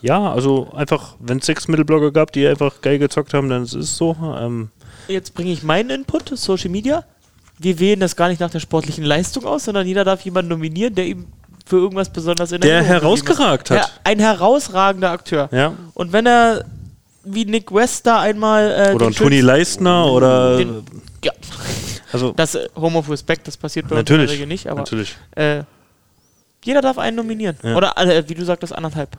Ja, 0.00 0.32
also 0.32 0.70
einfach, 0.72 1.16
wenn 1.20 1.38
es 1.38 1.46
sechs 1.46 1.68
Mittelblocker 1.68 2.12
gab, 2.12 2.32
die 2.32 2.46
einfach 2.46 2.80
geil 2.80 2.98
gezockt 2.98 3.34
haben, 3.34 3.48
dann 3.48 3.64
ist 3.64 3.74
es 3.74 3.96
so. 3.96 4.16
Ähm, 4.38 4.70
Jetzt 5.08 5.34
bringe 5.34 5.52
ich 5.52 5.62
meinen 5.62 5.90
Input, 5.90 6.30
Social 6.38 6.70
Media. 6.70 7.04
Wir 7.58 7.78
wählen 7.78 8.00
das 8.00 8.16
gar 8.16 8.28
nicht 8.28 8.40
nach 8.40 8.50
der 8.50 8.60
sportlichen 8.60 9.04
Leistung 9.04 9.44
aus, 9.44 9.64
sondern 9.64 9.86
jeder 9.86 10.04
darf 10.04 10.22
jemanden 10.22 10.50
nominieren, 10.50 10.94
der 10.94 11.06
ihm 11.06 11.26
für 11.66 11.76
irgendwas 11.76 12.10
besonders 12.10 12.52
in 12.52 12.60
Der 12.60 12.80
ist. 12.80 12.86
herausgeragt 12.86 13.70
hat. 13.70 13.78
Ja, 13.78 13.86
ein 14.04 14.18
herausragender 14.18 15.10
Akteur. 15.10 15.48
ja. 15.52 15.72
Und 15.94 16.12
wenn 16.12 16.26
er 16.26 16.64
wie 17.24 17.46
Nick 17.46 17.72
West 17.72 18.06
da 18.06 18.20
einmal. 18.20 18.70
Äh, 18.70 18.94
Oder 18.94 19.06
ein 19.06 19.14
schönsten- 19.14 19.46
Leistner 19.46 20.12
oder. 20.12 20.58
Den- 20.58 20.84
Ja, 21.24 21.32
also, 22.12 22.32
das 22.32 22.54
äh, 22.54 22.68
Home 22.76 22.98
of 22.98 23.08
Respect, 23.08 23.46
das 23.48 23.56
passiert 23.56 23.88
bei 23.88 23.92
uns 23.96 24.00
natürlich. 24.00 24.22
in 24.24 24.26
der 24.28 24.34
Regel 24.34 24.46
nicht, 24.46 24.66
aber 24.68 24.80
natürlich. 24.80 25.16
äh, 25.36 25.62
jeder 26.62 26.82
darf 26.82 26.98
einen 26.98 27.16
nominieren. 27.16 27.56
Ja. 27.62 27.76
Oder 27.76 27.96
äh, 27.96 28.22
wie 28.28 28.34
du 28.34 28.44
sagtest, 28.44 28.74
anderthalb. 28.74 29.16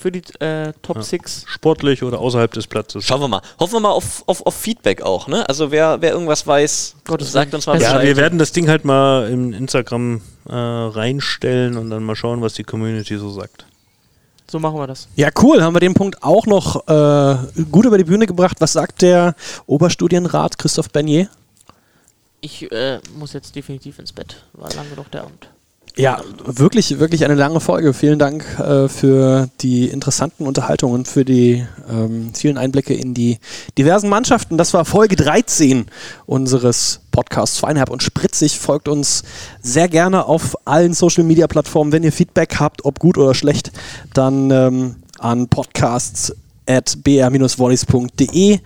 Für 0.00 0.10
die 0.10 0.22
äh, 0.38 0.72
Top 0.80 0.96
Ja. 0.96 1.02
6. 1.02 1.44
Sportlich 1.46 2.02
oder 2.02 2.20
außerhalb 2.20 2.50
des 2.54 2.66
Platzes. 2.66 3.04
Schauen 3.04 3.20
wir 3.20 3.28
mal. 3.28 3.42
Hoffen 3.58 3.74
wir 3.74 3.80
mal 3.80 3.90
auf, 3.90 4.22
auf, 4.26 4.46
auf 4.46 4.54
Feedback 4.54 5.02
auch. 5.02 5.28
Ne? 5.28 5.46
Also 5.46 5.70
wer, 5.70 6.00
wer 6.00 6.12
irgendwas 6.12 6.46
weiß, 6.46 6.96
Gottes 7.06 7.32
sagt 7.32 7.52
uns 7.52 7.66
mal 7.66 7.78
Ja, 7.82 8.00
wir 8.00 8.16
werden 8.16 8.38
das 8.38 8.52
Ding 8.52 8.66
halt 8.66 8.86
mal 8.86 9.28
in 9.28 9.52
Instagram 9.52 10.22
äh, 10.48 10.54
reinstellen 10.54 11.76
und 11.76 11.90
dann 11.90 12.02
mal 12.02 12.16
schauen, 12.16 12.40
was 12.40 12.54
die 12.54 12.64
Community 12.64 13.18
so 13.18 13.28
sagt. 13.28 13.66
So 14.50 14.58
machen 14.58 14.78
wir 14.78 14.86
das. 14.86 15.06
Ja, 15.16 15.28
cool. 15.42 15.62
Haben 15.62 15.74
wir 15.76 15.80
den 15.80 15.92
Punkt 15.92 16.22
auch 16.22 16.46
noch 16.46 16.88
äh, 16.88 17.62
gut 17.70 17.84
über 17.84 17.98
die 17.98 18.04
Bühne 18.04 18.24
gebracht. 18.26 18.56
Was 18.60 18.72
sagt 18.72 19.02
der 19.02 19.34
Oberstudienrat 19.66 20.56
Christoph 20.56 20.88
Bernier? 20.88 21.28
Ich 22.40 22.72
äh, 22.72 23.00
muss 23.18 23.34
jetzt 23.34 23.54
definitiv 23.54 23.98
ins 23.98 24.12
Bett. 24.12 24.44
War 24.54 24.72
lang 24.72 24.88
genug 24.88 25.10
der 25.10 25.24
Abend. 25.24 25.50
Ja, 25.96 26.20
wirklich, 26.44 26.98
wirklich 26.98 27.24
eine 27.24 27.34
lange 27.34 27.60
Folge. 27.60 27.92
Vielen 27.92 28.18
Dank 28.18 28.44
äh, 28.58 28.88
für 28.88 29.48
die 29.60 29.88
interessanten 29.88 30.46
Unterhaltungen, 30.46 31.04
für 31.04 31.24
die 31.24 31.66
ähm, 31.90 32.32
vielen 32.32 32.58
Einblicke 32.58 32.94
in 32.94 33.12
die 33.12 33.38
diversen 33.76 34.08
Mannschaften. 34.08 34.56
Das 34.56 34.72
war 34.72 34.84
Folge 34.84 35.16
13 35.16 35.86
unseres 36.26 37.00
Podcasts 37.10 37.58
Feinherb 37.58 37.90
und 37.90 38.02
Spritzig. 38.02 38.58
Folgt 38.58 38.88
uns 38.88 39.24
sehr 39.62 39.88
gerne 39.88 40.26
auf 40.26 40.56
allen 40.64 40.94
Social 40.94 41.24
Media 41.24 41.46
Plattformen. 41.46 41.92
Wenn 41.92 42.04
ihr 42.04 42.12
Feedback 42.12 42.56
habt, 42.60 42.84
ob 42.84 42.98
gut 42.98 43.18
oder 43.18 43.34
schlecht, 43.34 43.72
dann 44.14 44.50
ähm, 44.50 44.96
an 45.18 45.48
podcasts 45.48 46.34
at 46.66 46.98
br-volleys.de. 47.02 48.58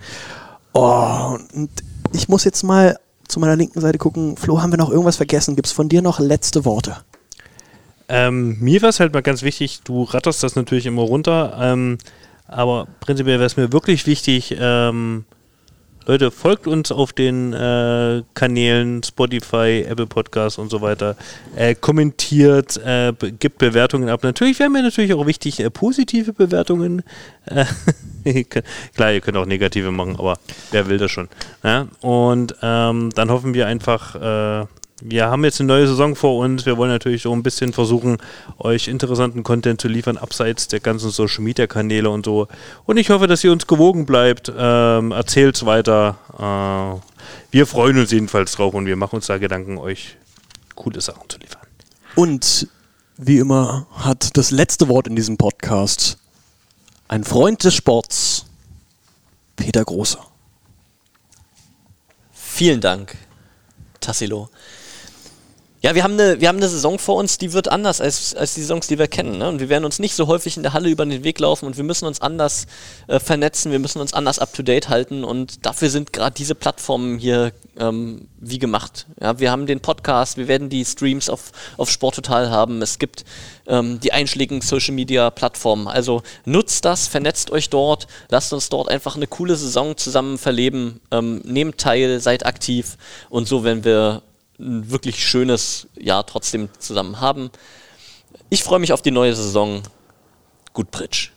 Oh, 0.73 1.37
und 1.53 1.69
ich 2.13 2.29
muss 2.29 2.43
jetzt 2.43 2.63
mal 2.63 2.97
zu 3.27 3.39
meiner 3.39 3.55
linken 3.55 3.81
Seite 3.81 3.97
gucken. 3.97 4.37
Flo, 4.37 4.61
haben 4.61 4.71
wir 4.71 4.77
noch 4.77 4.91
irgendwas 4.91 5.17
vergessen? 5.17 5.55
Gibt 5.55 5.67
es 5.67 5.73
von 5.73 5.89
dir 5.89 6.01
noch 6.01 6.19
letzte 6.19 6.65
Worte? 6.65 6.97
Ähm, 8.07 8.57
mir 8.59 8.81
war 8.81 8.89
es 8.89 8.99
halt 8.99 9.13
mal 9.13 9.21
ganz 9.21 9.41
wichtig, 9.43 9.81
du 9.83 10.03
ratterst 10.03 10.43
das 10.43 10.55
natürlich 10.55 10.85
immer 10.85 11.01
runter, 11.01 11.57
ähm, 11.59 11.97
aber 12.47 12.87
prinzipiell 12.99 13.39
wäre 13.39 13.47
es 13.47 13.57
mir 13.57 13.73
wirklich 13.73 14.05
wichtig, 14.05 14.55
ähm, 14.59 15.25
Leute, 16.07 16.29
folgt 16.29 16.67
uns 16.67 16.91
auf 16.91 17.13
den 17.13 17.51
äh, 17.53 18.21
Kanälen 18.35 19.01
Spotify, 19.01 19.83
Apple 19.87 20.05
Podcasts 20.05 20.59
und 20.59 20.69
so 20.69 20.81
weiter. 20.81 21.15
Äh, 21.55 21.73
kommentiert, 21.73 22.77
äh, 22.77 23.11
be 23.11 23.31
gibt 23.31 23.57
Bewertungen 23.57 24.09
ab. 24.09 24.21
Natürlich 24.21 24.59
wären 24.59 24.71
mir 24.71 24.83
natürlich 24.83 25.15
auch 25.15 25.25
wichtig 25.25 25.59
äh, 25.59 25.71
positive 25.71 26.31
Bewertungen. 26.31 27.01
Äh, 27.47 27.65
Klar, 28.95 29.13
ihr 29.13 29.21
könnt 29.21 29.37
auch 29.37 29.47
negative 29.47 29.91
machen, 29.91 30.15
aber 30.17 30.37
wer 30.71 30.87
will 30.87 30.99
das 30.99 31.09
schon? 31.09 31.27
Ja? 31.63 31.87
Und 32.01 32.55
ähm, 32.61 33.09
dann 33.15 33.31
hoffen 33.31 33.55
wir 33.55 33.65
einfach, 33.65 34.15
äh, 34.15 34.67
wir 35.01 35.25
haben 35.25 35.43
jetzt 35.43 35.59
eine 35.59 35.67
neue 35.67 35.87
Saison 35.87 36.15
vor 36.15 36.37
uns. 36.37 36.65
Wir 36.65 36.77
wollen 36.77 36.91
natürlich 36.91 37.23
so 37.23 37.33
ein 37.33 37.43
bisschen 37.43 37.73
versuchen, 37.73 38.17
euch 38.57 38.87
interessanten 38.87 39.43
Content 39.43 39.81
zu 39.81 39.89
liefern, 39.89 40.17
abseits 40.17 40.69
der 40.69 40.79
ganzen 40.79 41.09
Social 41.09 41.43
Media 41.43 41.67
Kanäle 41.67 42.09
und 42.09 42.25
so. 42.25 42.47
Und 42.85 42.97
ich 42.97 43.09
hoffe, 43.09 43.27
dass 43.27 43.43
ihr 43.43 43.51
uns 43.51 43.67
gewogen 43.67 44.05
bleibt. 44.05 44.51
Ähm, 44.55 45.11
erzählt's 45.11 45.65
weiter. 45.65 46.17
Äh, 46.33 47.51
wir 47.51 47.67
freuen 47.67 47.97
uns 47.97 48.11
jedenfalls 48.11 48.53
drauf 48.53 48.73
und 48.73 48.85
wir 48.85 48.95
machen 48.95 49.17
uns 49.17 49.27
da 49.27 49.37
Gedanken, 49.37 49.77
euch 49.77 50.15
coole 50.75 51.01
Sachen 51.01 51.29
zu 51.29 51.39
liefern. 51.39 51.67
Und 52.15 52.69
wie 53.17 53.39
immer 53.39 53.87
hat 53.91 54.37
das 54.37 54.51
letzte 54.51 54.87
Wort 54.87 55.07
in 55.07 55.15
diesem 55.17 55.35
Podcast 55.35 56.17
ein 57.09 57.25
Freund 57.25 57.63
des 57.65 57.73
Sports, 57.73 58.45
Peter 59.57 59.83
Große. 59.83 60.17
Vielen 62.31 62.79
Dank, 62.79 63.17
Tassilo. 63.99 64.49
Ja, 65.85 65.93
wir 65.93 66.03
haben, 66.03 66.13
eine, 66.13 66.41
wir 66.41 66.47
haben 66.47 66.57
eine 66.57 66.67
Saison 66.67 66.97
vor 66.97 67.15
uns, 67.17 67.37
die 67.37 67.53
wird 67.53 67.67
anders 67.67 68.01
als, 68.01 68.33
als 68.33 68.55
die 68.55 68.61
Saisons, 68.61 68.87
die 68.87 68.97
wir 68.97 69.07
kennen. 69.07 69.37
Ne? 69.37 69.47
Und 69.47 69.59
wir 69.59 69.69
werden 69.69 69.85
uns 69.85 69.99
nicht 69.99 70.15
so 70.15 70.25
häufig 70.25 70.57
in 70.57 70.63
der 70.63 70.73
Halle 70.73 70.89
über 70.89 71.05
den 71.05 71.23
Weg 71.23 71.39
laufen 71.39 71.67
und 71.67 71.77
wir 71.77 71.83
müssen 71.83 72.07
uns 72.07 72.21
anders 72.21 72.65
äh, 73.05 73.19
vernetzen, 73.19 73.71
wir 73.71 73.77
müssen 73.77 74.01
uns 74.01 74.11
anders 74.11 74.39
up-to-date 74.39 74.89
halten 74.89 75.23
und 75.23 75.63
dafür 75.63 75.91
sind 75.91 76.11
gerade 76.11 76.33
diese 76.33 76.55
Plattformen 76.55 77.19
hier 77.19 77.51
ähm, 77.77 78.27
wie 78.39 78.57
gemacht. 78.57 79.05
Ja, 79.21 79.37
wir 79.37 79.51
haben 79.51 79.67
den 79.67 79.79
Podcast, 79.79 80.37
wir 80.37 80.47
werden 80.47 80.69
die 80.69 80.83
Streams 80.83 81.29
auf, 81.29 81.51
auf 81.77 81.91
Sporttotal 81.91 82.49
haben, 82.49 82.81
es 82.81 82.97
gibt 82.97 83.23
ähm, 83.67 83.99
die 83.99 84.11
einschlägigen 84.11 84.61
Social-Media-Plattformen. 84.61 85.87
Also 85.87 86.23
nutzt 86.45 86.83
das, 86.85 87.07
vernetzt 87.07 87.51
euch 87.51 87.69
dort, 87.69 88.07
lasst 88.29 88.51
uns 88.53 88.69
dort 88.69 88.89
einfach 88.89 89.17
eine 89.17 89.27
coole 89.27 89.55
Saison 89.55 89.95
zusammen 89.95 90.39
verleben, 90.39 90.99
ähm, 91.11 91.43
nehmt 91.45 91.77
teil, 91.77 92.19
seid 92.21 92.43
aktiv 92.43 92.97
und 93.29 93.47
so 93.47 93.63
werden 93.63 93.83
wir 93.83 94.23
ein 94.59 94.89
wirklich 94.89 95.25
schönes 95.25 95.87
Jahr 95.95 96.25
trotzdem 96.25 96.69
zusammen 96.79 97.19
haben. 97.19 97.49
Ich 98.49 98.63
freue 98.63 98.79
mich 98.79 98.93
auf 98.93 99.01
die 99.01 99.11
neue 99.11 99.35
Saison. 99.35 99.81
Gut 100.73 100.91
Pritsch. 100.91 101.31